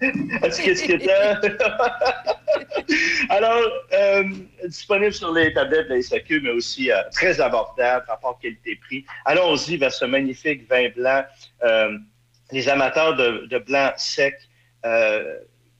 Est-ce 0.00 0.62
que 0.62 0.74
c'est 0.74 1.08
Alors, 3.30 3.62
euh, 3.92 4.24
disponible 4.66 5.12
sur 5.12 5.32
les 5.32 5.52
tablettes 5.52 5.88
de 5.88 5.94
la 5.94 6.02
SAQ, 6.02 6.40
mais 6.40 6.50
aussi 6.50 6.90
euh, 6.90 7.00
très 7.12 7.40
abordable, 7.40 8.04
rapport 8.08 8.38
qualité-prix. 8.38 9.04
Allons-y 9.24 9.76
vers 9.76 9.92
ce 9.92 10.04
magnifique 10.04 10.68
vin 10.68 10.88
blanc. 10.94 11.24
Euh, 11.64 11.98
les 12.52 12.68
amateurs 12.68 13.16
de, 13.16 13.46
de 13.46 13.58
blanc 13.58 13.92
sec 13.96 14.34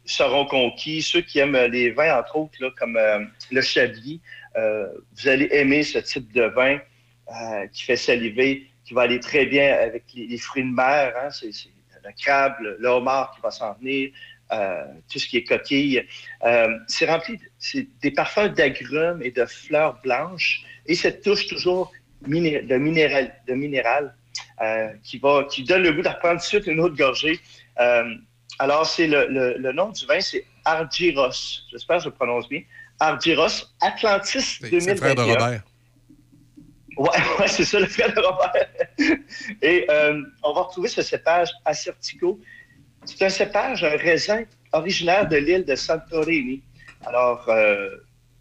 seront 0.05 0.47
conquis. 0.47 1.03
Ceux 1.03 1.20
qui 1.20 1.39
aiment 1.39 1.57
les 1.57 1.91
vins, 1.91 2.19
entre 2.19 2.36
autres, 2.36 2.57
là, 2.61 2.70
comme 2.78 2.99
le 3.53 3.61
Chablis, 3.61 4.20
vous 4.57 5.28
allez 5.28 5.49
aimer 5.53 5.83
ce 5.85 5.99
type 5.99 6.33
de 6.33 6.43
vin 6.43 6.78
qui 7.73 7.85
fait 7.85 7.97
saliver, 7.97 8.67
qui 8.85 8.95
va 8.95 9.03
aller 9.03 9.20
très 9.20 9.47
bien 9.47 9.75
avec 9.75 10.05
les, 10.15 10.27
les 10.27 10.39
fruits 10.39 10.65
de 10.65 10.75
mer. 10.75 11.12
hein. 11.23 11.31
C'est 11.31 11.51
le 12.07 12.12
crabe, 12.23 12.55
le, 12.60 12.89
homard 12.89 13.33
qui 13.35 13.41
va 13.43 13.51
s'en 13.51 13.75
venir, 13.75 14.10
euh, 14.52 14.85
tout 15.10 15.18
ce 15.18 15.26
qui 15.26 15.39
est 15.39 15.44
coquille. 15.44 16.05
Euh, 16.44 16.68
c'est 16.86 17.07
rempli, 17.07 17.36
de- 17.39 17.86
des 18.01 18.10
parfums 18.10 18.49
d'agrumes 18.55 19.20
et 19.23 19.31
de 19.31 19.44
fleurs 19.44 20.01
blanches 20.02 20.62
et 20.86 20.94
cette 20.94 21.23
touche 21.23 21.47
toujours 21.49 21.93
miné- 22.26 22.62
de 22.62 22.76
minéral, 22.76 23.35
de 23.49 23.55
minéral 23.55 24.15
euh, 24.62 24.89
qui, 25.02 25.18
va, 25.18 25.44
qui 25.51 25.65
donne 25.65 25.83
le 25.83 25.93
goût 25.93 26.02
de 26.02 26.09
reprendre 26.09 26.35
tout 26.41 26.47
de 26.47 26.62
suite 26.62 26.67
une 26.67 26.81
autre 26.81 26.97
gorgée. 26.97 27.41
Alors, 28.59 28.86
c'est 28.86 29.07
le, 29.07 29.26
le- 29.28 29.57
le 29.59 29.73
nom 29.73 29.91
du 29.91 30.07
vin, 30.07 30.20
c'est 30.20 30.44
Argyros. 30.65 31.62
J'espère 31.70 31.99
que 31.99 32.05
je 32.05 32.09
le 32.09 32.15
prononce 32.15 32.49
bien. 32.49 32.62
Argyros 33.01 33.49
Atlantis 33.83 34.59
2021. 34.62 34.81
C'est 34.81 34.91
le 34.91 34.97
frère 34.97 35.15
de 35.15 35.20
Robert. 35.43 35.62
Ouais, 36.97 37.10
ouais, 37.39 37.49
c'est 37.49 37.65
ça, 37.65 37.78
le 37.78 37.86
frère 37.86 38.12
de 38.12 38.20
Robert. 38.20 38.68
Et 39.62 39.86
euh, 39.91 40.23
on 40.42 40.52
va 40.52 40.62
retrouver 40.62 40.89
ce 40.89 41.02
cépage 41.02 41.50
Assertico. 41.65 42.41
C'est 43.05 43.25
un 43.25 43.28
cépage, 43.28 43.84
un 43.84 43.97
raisin 43.97 44.44
originaire 44.73 45.28
de 45.28 45.36
l'île 45.36 45.65
de 45.65 45.75
Santorini. 45.75 46.62
Alors, 47.05 47.49
euh, 47.49 47.91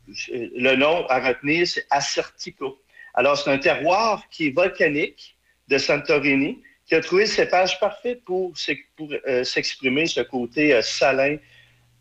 le 0.08 0.76
nom 0.76 1.06
à 1.08 1.20
retenir, 1.20 1.68
c'est 1.68 1.86
Assertico. 1.90 2.82
Alors, 3.14 3.38
c'est 3.38 3.52
un 3.52 3.58
terroir 3.58 4.24
qui 4.30 4.48
est 4.48 4.52
volcanique 4.52 5.38
de 5.68 5.78
Santorini, 5.78 6.62
qui 6.86 6.96
a 6.96 7.02
trouvé 7.02 7.24
le 7.24 7.30
cépage 7.30 7.80
parfait 7.80 8.20
pour, 8.26 8.54
euh, 9.28 9.44
s'exprimer 9.44 10.06
ce 10.06 10.22
côté 10.22 10.80
salin. 10.82 11.38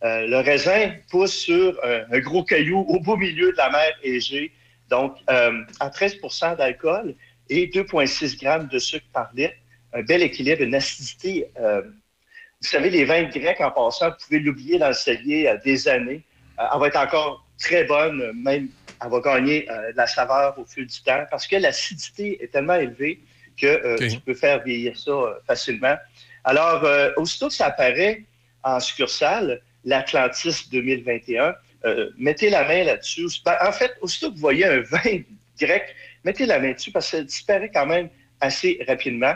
Le 0.02 0.36
raisin 0.42 0.92
pousse 1.10 1.32
sur 1.32 1.80
un 1.82 2.18
gros 2.18 2.44
caillou 2.44 2.80
au 2.80 3.00
beau 3.00 3.16
milieu 3.16 3.52
de 3.52 3.56
la 3.56 3.70
mer 3.70 3.90
Égée, 4.02 4.52
donc 4.90 5.16
euh, 5.30 5.62
à 5.80 5.88
13% 5.88 6.56
d'alcool 6.56 7.14
et 7.48 7.66
2,6 7.68 8.40
grammes 8.40 8.68
de 8.68 8.78
sucre 8.78 9.06
par 9.12 9.30
litre. 9.34 9.54
Un 9.92 10.02
bel 10.02 10.22
équilibre, 10.22 10.62
une 10.62 10.74
acidité. 10.74 11.48
euh, 11.58 11.82
vous 11.82 12.68
savez, 12.70 12.88
les 12.90 13.04
vins 13.04 13.24
grecs, 13.24 13.60
en 13.60 13.70
passant, 13.70 14.08
vous 14.08 14.16
pouvez 14.24 14.38
l'oublier 14.40 14.78
dans 14.78 14.88
le 14.88 14.94
cellier 14.94 15.46
euh, 15.48 15.58
des 15.64 15.86
années. 15.86 16.22
Euh, 16.58 16.64
elle 16.72 16.80
va 16.80 16.86
être 16.88 16.96
encore 16.96 17.46
très 17.58 17.84
bonne, 17.84 18.32
même 18.34 18.68
elle 19.02 19.10
va 19.10 19.20
gagner 19.20 19.70
euh, 19.70 19.92
de 19.92 19.96
la 19.96 20.06
saveur 20.06 20.58
au 20.58 20.64
fil 20.64 20.86
du 20.86 21.02
temps 21.02 21.24
parce 21.30 21.46
que 21.46 21.56
l'acidité 21.56 22.42
est 22.42 22.48
tellement 22.48 22.74
élevée 22.74 23.20
que 23.60 23.66
euh, 23.66 24.08
tu 24.08 24.18
peux 24.20 24.34
faire 24.34 24.62
vieillir 24.62 24.96
ça 24.96 25.12
facilement. 25.46 25.96
Alors, 26.44 26.84
euh, 26.84 27.10
aussitôt 27.16 27.48
que 27.48 27.54
ça 27.54 27.66
apparaît 27.66 28.24
en 28.62 28.80
succursale, 28.80 29.60
l'Atlantis 29.84 30.68
2021, 30.70 31.54
euh, 31.84 32.10
mettez 32.16 32.50
la 32.50 32.66
main 32.66 32.84
là-dessus. 32.84 33.26
Ben, 33.44 33.56
En 33.60 33.72
fait, 33.72 33.92
aussitôt 34.00 34.30
que 34.30 34.34
vous 34.34 34.40
voyez 34.40 34.64
un 34.64 34.80
vin 34.80 35.22
grec, 35.60 35.94
mettez 36.24 36.46
la 36.46 36.58
main 36.58 36.72
dessus 36.72 36.90
parce 36.90 37.10
que 37.10 37.18
ça 37.18 37.22
disparaît 37.22 37.70
quand 37.72 37.86
même 37.86 38.08
assez 38.40 38.82
rapidement. 38.86 39.34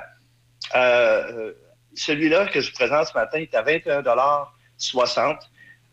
Euh, 0.75 1.33
euh, 1.33 1.53
Celui-là 1.95 2.47
que 2.47 2.61
je 2.61 2.71
vous 2.71 2.77
présente 2.77 3.07
ce 3.07 3.15
matin 3.15 3.39
est 3.39 3.55
à 3.55 3.63
21,60 3.63 5.39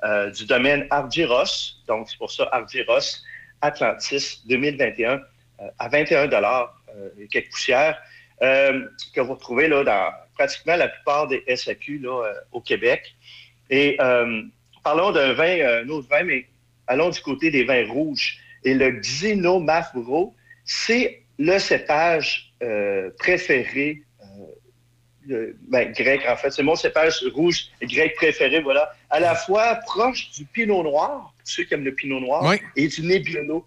euh, 0.03 0.29
du 0.31 0.45
domaine 0.45 0.87
Argyros. 0.89 1.81
Donc, 1.87 2.09
c'est 2.09 2.17
pour 2.17 2.31
ça 2.31 2.47
Argyros 2.51 3.23
Atlantis 3.61 4.41
2021 4.47 5.13
euh, 5.61 5.69
à 5.79 5.89
21 5.89 6.27
dollars 6.27 6.81
et 7.19 7.27
quelques 7.27 7.51
poussières 7.51 8.01
que 8.39 9.19
vous 9.19 9.33
retrouvez 9.33 9.67
là, 9.67 9.83
dans 9.83 10.13
pratiquement 10.33 10.77
la 10.77 10.87
plupart 10.87 11.27
des 11.27 11.43
SAQ 11.53 12.01
au 12.53 12.61
Québec. 12.61 13.13
Et 13.69 13.97
parlons 14.85 15.11
d'un 15.11 15.33
vin, 15.33 15.57
euh, 15.59 15.83
un 15.83 15.89
autre 15.89 16.07
vin, 16.09 16.23
mais 16.23 16.45
allons 16.87 17.09
du 17.09 17.19
côté 17.19 17.49
des 17.51 17.63
vins 17.65 17.85
rouges. 17.91 18.37
Et 18.63 18.73
le 18.75 18.91
Xinomavro, 18.91 20.33
c'est 20.63 21.23
le 21.37 21.57
cépage 21.59 22.53
euh, 22.63 23.09
préféré 23.17 24.03
euh, 24.21 24.25
le- 25.27 25.57
ben, 25.67 25.91
grec, 25.91 26.21
en 26.29 26.37
fait. 26.37 26.51
C'est 26.51 26.63
mon 26.63 26.75
cépage 26.75 27.15
rouge 27.33 27.65
grec 27.81 28.15
préféré, 28.15 28.61
voilà. 28.61 28.91
À 29.09 29.19
la 29.19 29.33
fois 29.35 29.75
proche 29.87 30.29
du 30.37 30.45
Pinot 30.45 30.83
Noir, 30.83 31.33
pour 31.37 31.47
ceux 31.47 31.63
qui 31.63 31.73
aiment 31.73 31.83
le 31.83 31.93
Pinot 31.95 32.19
Noir, 32.19 32.43
Oui. 32.45 32.57
et 32.75 32.87
du 32.87 33.01
Nebbiolo. 33.01 33.65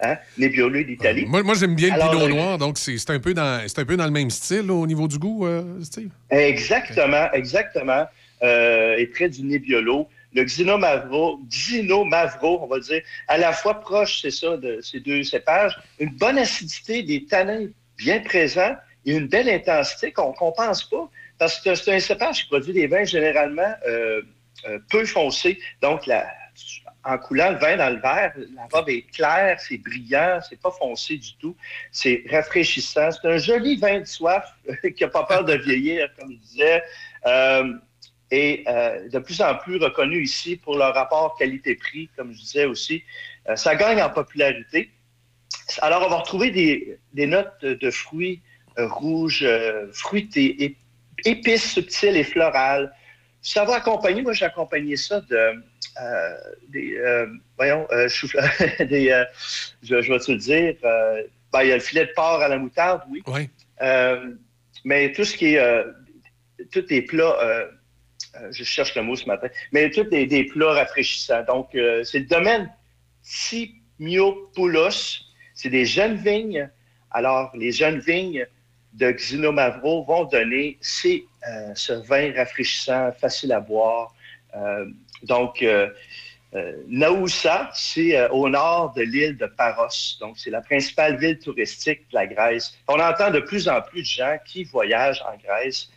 Hein? 0.00 0.16
Nebbiolo 0.38 0.82
d'Italie. 0.82 1.24
Moi, 1.26 1.42
moi 1.44 1.54
j'aime 1.54 1.74
bien 1.76 1.94
le 1.94 2.00
pinot 2.10 2.26
le- 2.26 2.34
noir, 2.34 2.58
donc 2.58 2.78
c'est 2.78 3.10
un, 3.10 3.20
peu 3.20 3.32
dans- 3.32 3.62
c'est 3.68 3.78
un 3.78 3.84
peu 3.84 3.96
dans 3.96 4.04
le 4.06 4.10
même 4.10 4.28
style 4.30 4.66
là, 4.66 4.72
au 4.74 4.86
niveau 4.88 5.06
du 5.06 5.18
goût, 5.18 5.46
euh, 5.46 5.62
Steve? 5.82 6.08
Exactement, 6.30 7.30
exactement. 7.32 8.04
Euh, 8.42 8.96
et 8.96 9.06
près 9.06 9.28
du 9.28 9.42
Nebbiolo. 9.42 10.08
Le 10.34 10.44
Xinomavro, 10.44 11.40
Xinomavro, 11.48 12.60
on 12.62 12.66
va 12.66 12.80
dire, 12.80 13.02
à 13.28 13.38
la 13.38 13.52
fois 13.52 13.80
proche, 13.80 14.20
c'est 14.22 14.30
ça, 14.30 14.56
de 14.56 14.80
ces 14.80 15.00
deux 15.00 15.22
cépages, 15.22 15.78
une 16.00 16.10
bonne 16.10 16.38
acidité, 16.38 17.02
des 17.02 17.24
tanins 17.24 17.68
bien 17.96 18.20
présents 18.20 18.74
et 19.06 19.12
une 19.12 19.28
belle 19.28 19.48
intensité 19.48 20.12
qu'on 20.12 20.30
ne 20.30 20.52
pense 20.52 20.88
pas, 20.88 21.08
parce 21.38 21.60
que 21.60 21.74
c'est 21.74 21.94
un 21.94 22.00
cépage 22.00 22.42
qui 22.42 22.48
produit 22.48 22.72
des 22.72 22.86
vins 22.86 23.04
généralement 23.04 23.74
euh, 23.86 24.22
euh, 24.66 24.78
peu 24.90 25.04
foncés. 25.04 25.58
Donc, 25.82 26.08
en 27.04 27.18
coulant 27.18 27.50
le 27.50 27.58
vin 27.58 27.76
dans 27.76 27.90
le 27.90 28.00
verre, 28.00 28.32
la 28.56 28.66
robe 28.72 28.88
est 28.88 29.02
claire, 29.12 29.60
c'est 29.60 29.78
brillant, 29.78 30.40
c'est 30.48 30.60
pas 30.60 30.70
foncé 30.70 31.18
du 31.18 31.34
tout, 31.36 31.56
c'est 31.92 32.24
rafraîchissant. 32.30 33.10
C'est 33.10 33.28
un 33.28 33.36
joli 33.36 33.76
vin 33.76 34.00
de 34.00 34.04
soif 34.04 34.44
qui 34.96 35.02
n'a 35.04 35.08
pas 35.08 35.24
peur 35.24 35.44
de 35.44 35.54
vieillir, 35.54 36.08
comme 36.18 36.32
je 36.32 36.36
disais. 36.38 36.82
Euh, 37.26 37.74
et 38.34 38.64
euh, 38.66 39.08
de 39.08 39.20
plus 39.20 39.40
en 39.40 39.54
plus 39.54 39.76
reconnu 39.76 40.20
ici 40.22 40.56
pour 40.56 40.76
leur 40.76 40.92
rapport 40.92 41.36
qualité-prix, 41.38 42.10
comme 42.16 42.32
je 42.32 42.40
disais 42.40 42.64
aussi. 42.64 43.04
Euh, 43.48 43.54
ça 43.54 43.76
gagne 43.76 44.02
en 44.02 44.10
popularité. 44.10 44.90
Alors, 45.80 46.02
on 46.04 46.10
va 46.10 46.16
retrouver 46.16 46.50
des, 46.50 46.98
des 47.12 47.28
notes 47.28 47.64
de, 47.64 47.90
fruits 47.92 48.42
euh, 48.78 48.88
rouges, 48.88 49.46
fruités, 49.92 50.56
ép- 50.58 50.76
épices 51.24 51.72
subtiles 51.74 52.16
et 52.16 52.24
florales. 52.24 52.92
Ça 53.40 53.64
va 53.64 53.74
accompagner, 53.76 54.22
moi 54.22 54.32
j'ai 54.32 54.46
accompagné 54.46 54.96
ça 54.96 55.20
de 55.20 55.62
des, 56.70 56.98
voyons, 57.56 57.86
euh, 57.92 58.08
des, 58.80 59.24
je, 59.84 60.02
je 60.02 60.12
vais 60.12 60.18
te 60.18 60.32
le 60.32 60.38
dire, 60.38 60.74
ben, 61.52 61.62
il 61.62 61.68
y 61.68 61.72
a 61.72 61.76
le 61.76 61.80
filet 61.80 62.06
de 62.06 62.12
porc 62.16 62.42
à 62.42 62.48
la 62.48 62.58
moutarde, 62.58 63.02
oui. 63.08 63.22
Euh, 63.80 64.34
mais 64.84 65.12
tout 65.12 65.24
ce 65.24 65.36
qui 65.36 65.54
est, 65.54 65.84
tous 66.72 66.84
les 66.90 67.02
plats, 67.02 67.36
je 68.50 68.64
cherche 68.64 68.94
le 68.94 69.02
mot 69.02 69.16
ce 69.16 69.26
matin, 69.26 69.48
mais 69.72 69.90
tous 69.90 70.04
des, 70.04 70.26
des 70.26 70.44
plats 70.44 70.74
rafraîchissants. 70.74 71.44
Donc, 71.44 71.74
euh, 71.74 72.04
c'est 72.04 72.20
le 72.20 72.26
domaine 72.26 72.72
Simiopoulos. 73.22 75.22
C'est 75.54 75.70
des 75.70 75.86
jeunes 75.86 76.16
vignes. 76.16 76.68
Alors, 77.10 77.50
les 77.54 77.72
jeunes 77.72 78.00
vignes 78.00 78.46
de 78.94 79.10
Xinomavro 79.10 80.04
vont 80.04 80.24
donner 80.24 80.78
ces, 80.80 81.24
euh, 81.48 81.72
ce 81.74 81.92
vin 81.92 82.32
rafraîchissant, 82.34 83.12
facile 83.12 83.52
à 83.52 83.60
boire. 83.60 84.14
Euh, 84.56 84.86
donc, 85.22 85.62
euh, 85.62 85.90
euh, 86.54 86.76
Naoussa, 86.86 87.70
c'est 87.74 88.16
euh, 88.16 88.28
au 88.28 88.48
nord 88.48 88.92
de 88.94 89.02
l'île 89.02 89.36
de 89.36 89.46
Paros. 89.46 89.88
Donc, 90.20 90.38
c'est 90.38 90.50
la 90.50 90.60
principale 90.60 91.18
ville 91.18 91.38
touristique 91.38 92.08
de 92.10 92.14
la 92.14 92.26
Grèce. 92.26 92.76
On 92.86 93.00
entend 93.00 93.30
de 93.30 93.40
plus 93.40 93.68
en 93.68 93.80
plus 93.80 94.02
de 94.02 94.06
gens 94.06 94.38
qui 94.44 94.64
voyagent 94.64 95.22
en 95.22 95.36
Grèce. 95.36 95.90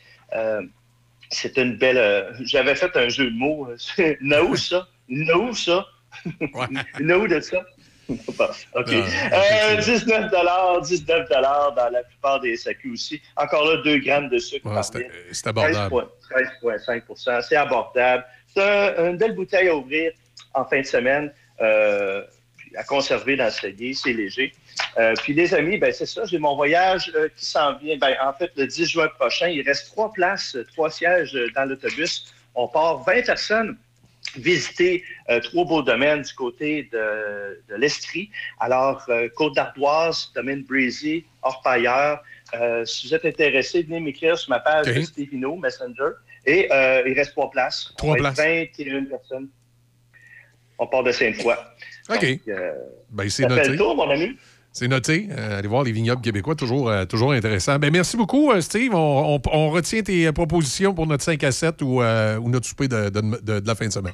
C'est 1.29 1.57
une 1.57 1.75
belle. 1.77 1.97
euh, 1.97 2.31
J'avais 2.41 2.75
fait 2.75 2.95
un 2.95 3.09
jeu 3.09 3.29
de 3.31 3.35
mots. 3.37 3.67
euh, 3.99 4.15
No, 4.21 4.55
ça? 4.55 4.87
No, 5.09 5.53
ça? 5.53 5.85
no 6.99 7.27
de 7.27 7.39
ça? 7.39 7.65
OK. 8.09 8.87
Euh, 8.93 9.75
19 9.81 10.31
19 10.81 11.29
dans 11.29 11.89
la 11.91 12.03
plupart 12.03 12.39
des 12.39 12.55
SAQ 12.55 12.93
aussi. 12.93 13.21
Encore 13.35 13.65
là, 13.69 13.81
2 13.83 13.97
grammes 13.99 14.29
de 14.29 14.37
sucre. 14.39 14.65
Ouais, 14.65 14.81
c'est- 14.83 15.33
abordable. 15.49 16.07
13,5% 16.29 17.41
C'est 17.41 17.55
abordable. 17.57 18.25
C'est 18.53 18.61
un- 18.63 19.09
une 19.11 19.17
belle 19.17 19.35
bouteille 19.35 19.67
à 19.67 19.75
ouvrir 19.75 20.11
en 20.53 20.63
fin 20.65 20.79
de 20.79 20.85
semaine, 20.85 21.33
euh, 21.61 22.23
à 22.77 22.83
conserver 22.83 23.35
dans 23.35 23.45
le 23.45 23.51
cellier. 23.51 23.93
C'est 23.93 24.13
léger. 24.13 24.53
Euh, 24.97 25.13
puis 25.21 25.33
les 25.33 25.53
amis, 25.53 25.77
ben 25.77 25.91
c'est 25.93 26.05
ça, 26.05 26.25
j'ai 26.25 26.39
mon 26.39 26.55
voyage 26.55 27.11
euh, 27.15 27.29
qui 27.35 27.45
s'en 27.45 27.75
vient. 27.77 27.97
Ben, 27.97 28.15
en 28.23 28.33
fait, 28.33 28.51
le 28.55 28.65
10 28.67 28.85
juin 28.87 29.07
prochain, 29.19 29.47
il 29.47 29.61
reste 29.61 29.87
trois 29.91 30.11
places, 30.11 30.55
euh, 30.55 30.65
trois 30.73 30.89
sièges 30.89 31.37
dans 31.55 31.65
l'autobus. 31.65 32.33
On 32.55 32.67
part 32.67 33.03
20 33.03 33.25
personnes 33.25 33.77
visiter 34.35 35.03
euh, 35.29 35.39
trois 35.39 35.65
beaux 35.65 35.81
domaines 35.81 36.21
du 36.21 36.33
côté 36.33 36.89
de, 36.91 37.61
de 37.69 37.75
l'Estrie. 37.75 38.29
Alors, 38.59 39.07
Côte 39.35 39.55
d'Ardoise, 39.55 40.31
domaine 40.35 40.63
Breezy, 40.63 41.25
Orpailleur. 41.43 42.21
Si 42.85 43.07
vous 43.07 43.13
êtes 43.15 43.25
intéressé, 43.25 43.83
venez 43.83 43.99
m'écrire 43.99 44.37
sur 44.37 44.49
ma 44.49 44.59
page 44.59 44.85
de 44.87 45.01
Stevino 45.01 45.55
Messenger. 45.55 46.11
Et 46.45 46.67
il 47.05 47.13
reste 47.13 47.31
trois 47.31 47.49
places. 47.49 47.93
Trois 47.97 48.15
On 48.15 48.17
places. 48.17 48.37
21 48.37 49.05
personnes. 49.05 49.47
On 50.77 50.87
part 50.87 51.03
de 51.03 51.11
Sainte-Foy. 51.11 51.55
OK. 52.09 52.21
Donc, 52.47 52.55
Ben, 53.09 53.29
c'est 53.29 53.47
noté. 53.47 53.69
le 53.69 53.77
tour, 53.77 53.95
mon 53.95 54.09
ami. 54.09 54.37
C'est 54.79 54.87
noté. 54.87 55.27
Euh, 55.31 55.57
allez 55.57 55.67
voir 55.67 55.83
les 55.83 55.91
vignobles 55.91 56.21
québécois, 56.21 56.53
toujours, 56.53 56.87
euh, 56.89 57.03
toujours 57.05 57.31
intéressant. 57.31 57.79
Ben, 57.79 57.89
merci 57.91 58.15
beaucoup, 58.15 58.51
euh, 58.51 58.61
Steve. 58.61 58.93
On, 58.93 59.39
on- 59.43 59.49
on 59.51 59.71
retient 59.71 60.03
tes 60.03 60.27
euh, 60.27 60.31
propositions 60.31 60.93
pour 60.93 61.07
notre 61.07 61.23
5 61.23 61.43
à 61.43 61.51
7 61.51 61.81
ou, 61.81 61.99
euh, 62.03 62.37
ou 62.37 62.47
notre 62.49 62.67
souper 62.67 62.87
de, 62.87 63.09
de- 63.09 63.21
de- 63.41 63.59
de 63.59 63.67
la 63.67 63.73
fin 63.73 63.87
de 63.87 63.91
semaine. 63.91 64.13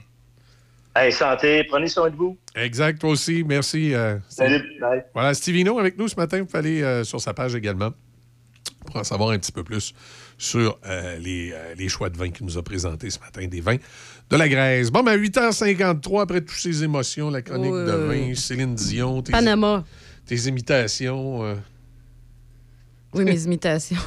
Hey, 0.96 1.12
santé, 1.12 1.66
prenez 1.68 1.88
soin 1.88 2.10
de 2.10 2.16
vous. 2.16 2.38
Exact, 2.56 3.00
toi 3.02 3.10
aussi. 3.10 3.44
Merci. 3.44 3.94
euh. 3.94 4.18
Salut. 4.30 4.62
Bye. 4.80 5.04
Voilà, 5.14 5.34
Stevino 5.34 5.78
avec 5.80 5.98
nous 5.98 6.08
ce 6.08 6.16
matin. 6.16 6.40
Vous 6.40 6.46
pouvez 6.46 6.60
aller 6.60 6.82
euh, 6.82 7.04
sur 7.04 7.20
sa 7.20 7.34
page 7.34 7.56
également 7.56 7.92
pour 8.86 8.96
en 8.98 9.04
savoir 9.04 9.32
un 9.32 9.40
petit 9.40 9.52
peu 9.52 9.64
plus 9.66 9.94
sur 10.38 10.80
euh, 10.86 11.18
les, 11.18 11.52
euh, 11.52 11.74
les 11.78 11.90
choix 11.90 12.10
de 12.10 12.18
vin 12.18 12.30
qu'il 12.30 12.46
nous 12.46 12.58
a 12.58 12.64
présentés 12.64 13.10
ce 13.10 13.20
matin, 13.20 13.46
des 13.48 13.60
vins 13.62 13.76
de 14.30 14.38
la 14.38 14.48
Grèce. 14.48 14.92
Bon, 14.92 15.04
ben, 15.04 15.12
à 15.14 15.18
8h53, 15.18 16.22
après 16.22 16.40
toutes 16.42 16.58
ces 16.58 16.84
émotions, 16.86 17.30
la 17.30 17.42
chronique 17.42 17.72
de 17.74 17.92
vin, 17.92 18.36
Céline 18.36 18.76
Dion, 18.76 19.22
tes, 19.22 19.32
Panama. 19.34 19.84
tes 19.86 20.03
imitations. 20.32 21.44
euh, 21.44 21.56
Oui, 23.14 23.24
mes 23.24 23.44
imitations. 23.46 23.98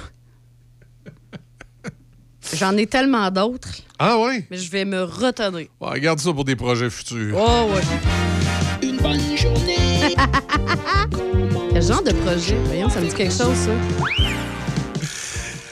J'en 2.54 2.76
ai 2.76 2.86
tellement 2.86 3.28
d'autres, 3.32 3.68
Ah 3.98 4.18
ouais? 4.20 4.46
mais 4.50 4.56
je 4.56 4.70
vais 4.70 4.84
me 4.84 5.02
retenir. 5.02 5.66
Regarde 5.80 6.20
ça 6.20 6.32
pour 6.32 6.44
des 6.44 6.54
projets 6.54 6.88
futurs. 6.90 7.36
Oh, 7.36 7.68
ouais. 7.74 8.86
Une 8.88 8.98
bonne 8.98 9.36
journée. 9.36 10.14
Quel 11.72 11.82
genre 11.82 12.04
de 12.04 12.12
projet? 12.12 12.56
Voyons, 12.66 12.88
ça 12.88 13.00
me 13.00 13.08
dit 13.08 13.14
quelque 13.16 13.32
chose, 13.34 13.56
ça. 13.56 13.70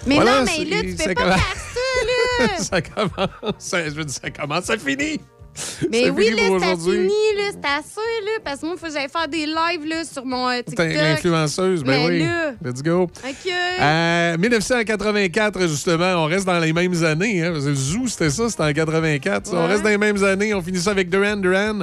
Mais 0.06 0.16
Voilà, 0.16 0.40
non, 0.40 0.46
mais 0.46 0.64
là, 0.64 0.76
c'est- 0.82 0.96
tu 0.96 1.08
peux 1.08 1.14
pas 1.14 1.36
faire 1.38 1.56
ça, 1.74 2.44
là. 2.44 2.58
ça 2.58 2.82
commence. 2.82 3.54
ça- 3.58 3.84
Je 3.84 3.90
veux 3.90 4.04
dire, 4.04 4.14
ça 4.22 4.30
commence, 4.30 4.64
ça 4.64 4.76
finit. 4.76 5.20
Mais 5.90 6.10
oui, 6.10 6.30
là, 6.30 6.58
c'est 6.60 6.90
fini, 6.90 7.08
là, 7.36 7.50
c'est 7.52 7.64
assez, 7.64 8.24
là, 8.24 8.30
parce 8.44 8.60
que 8.60 8.66
moi, 8.66 8.74
il 8.76 8.80
faut 8.80 8.86
que 8.86 8.92
j'aille 8.92 9.08
faire 9.08 9.28
des 9.28 9.46
lives, 9.46 9.86
là, 9.88 10.04
sur 10.04 10.24
mon 10.24 10.48
euh, 10.48 10.62
TikTok. 10.66 10.86
L'influenceuse, 10.94 11.84
ben 11.84 11.92
Mais 11.92 12.06
oui. 12.08 12.18
là- 12.20 12.54
Let's 12.64 12.82
go. 12.82 13.02
OK. 13.02 13.52
Euh, 13.80 14.36
1984, 14.38 15.60
justement, 15.68 16.24
on 16.24 16.26
reste 16.26 16.46
dans 16.46 16.58
les 16.58 16.72
mêmes 16.72 17.04
années. 17.04 17.42
Hein, 17.44 17.52
parce 17.52 17.64
que 17.66 17.74
Zoo, 17.74 18.06
c'était 18.06 18.30
ça, 18.30 18.48
c'était 18.48 18.62
en 18.64 18.72
84. 18.72 19.46
ça. 19.46 19.56
On 19.56 19.66
reste 19.68 19.82
dans 19.82 19.88
les 19.90 19.98
mêmes 19.98 20.22
années. 20.24 20.52
On 20.54 20.62
finit 20.62 20.78
ça 20.80 20.90
avec 20.90 21.08
Duran 21.08 21.36
Duran, 21.36 21.80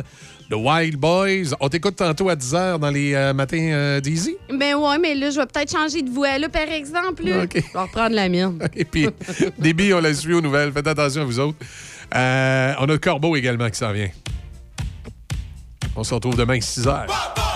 The 0.50 0.56
Wild 0.56 0.98
Boys. 0.98 1.56
On 1.59 1.69
t'écoute 1.69 1.95
tantôt 1.95 2.27
à 2.30 2.35
10h 2.35 2.77
dans 2.80 2.90
les 2.90 3.14
euh, 3.14 3.33
matins 3.33 3.58
euh, 3.72 4.00
d'Easy. 4.01 4.35
Ben 4.50 4.75
ouais, 4.75 4.98
mais 5.00 5.16
là, 5.16 5.30
je 5.30 5.40
vais 5.40 5.45
peut-être 5.45 5.72
changer 5.72 6.01
de 6.01 6.09
voix, 6.09 6.38
là, 6.38 6.50
par 6.50 6.69
exemple, 6.69 7.24
là. 7.25 7.43
OK. 7.43 7.51
Je 7.56 7.61
vais 7.61 7.80
reprendre 7.80 8.16
la 8.16 8.27
mienne. 8.27 8.59
Et 8.75 8.83
puis, 8.85 9.08
débit, 9.58 9.93
on 9.93 10.01
la 10.01 10.14
suit 10.14 10.33
aux 10.33 10.41
nouvelles. 10.41 10.72
Faites 10.74 10.88
attention 10.88 11.22
à 11.22 11.25
vous 11.25 11.40
autres. 11.40 11.58
Euh, 12.15 12.73
on 12.80 12.83
a 12.83 12.88
le 12.88 12.98
Corbeau 12.98 13.35
également 13.35 13.69
qui 13.69 13.77
s'en 13.77 13.91
vient. 13.91 14.09
On 15.95 16.03
se 16.03 16.14
retrouve 16.14 16.35
demain 16.35 16.59
6 16.59 16.85
h. 16.85 17.51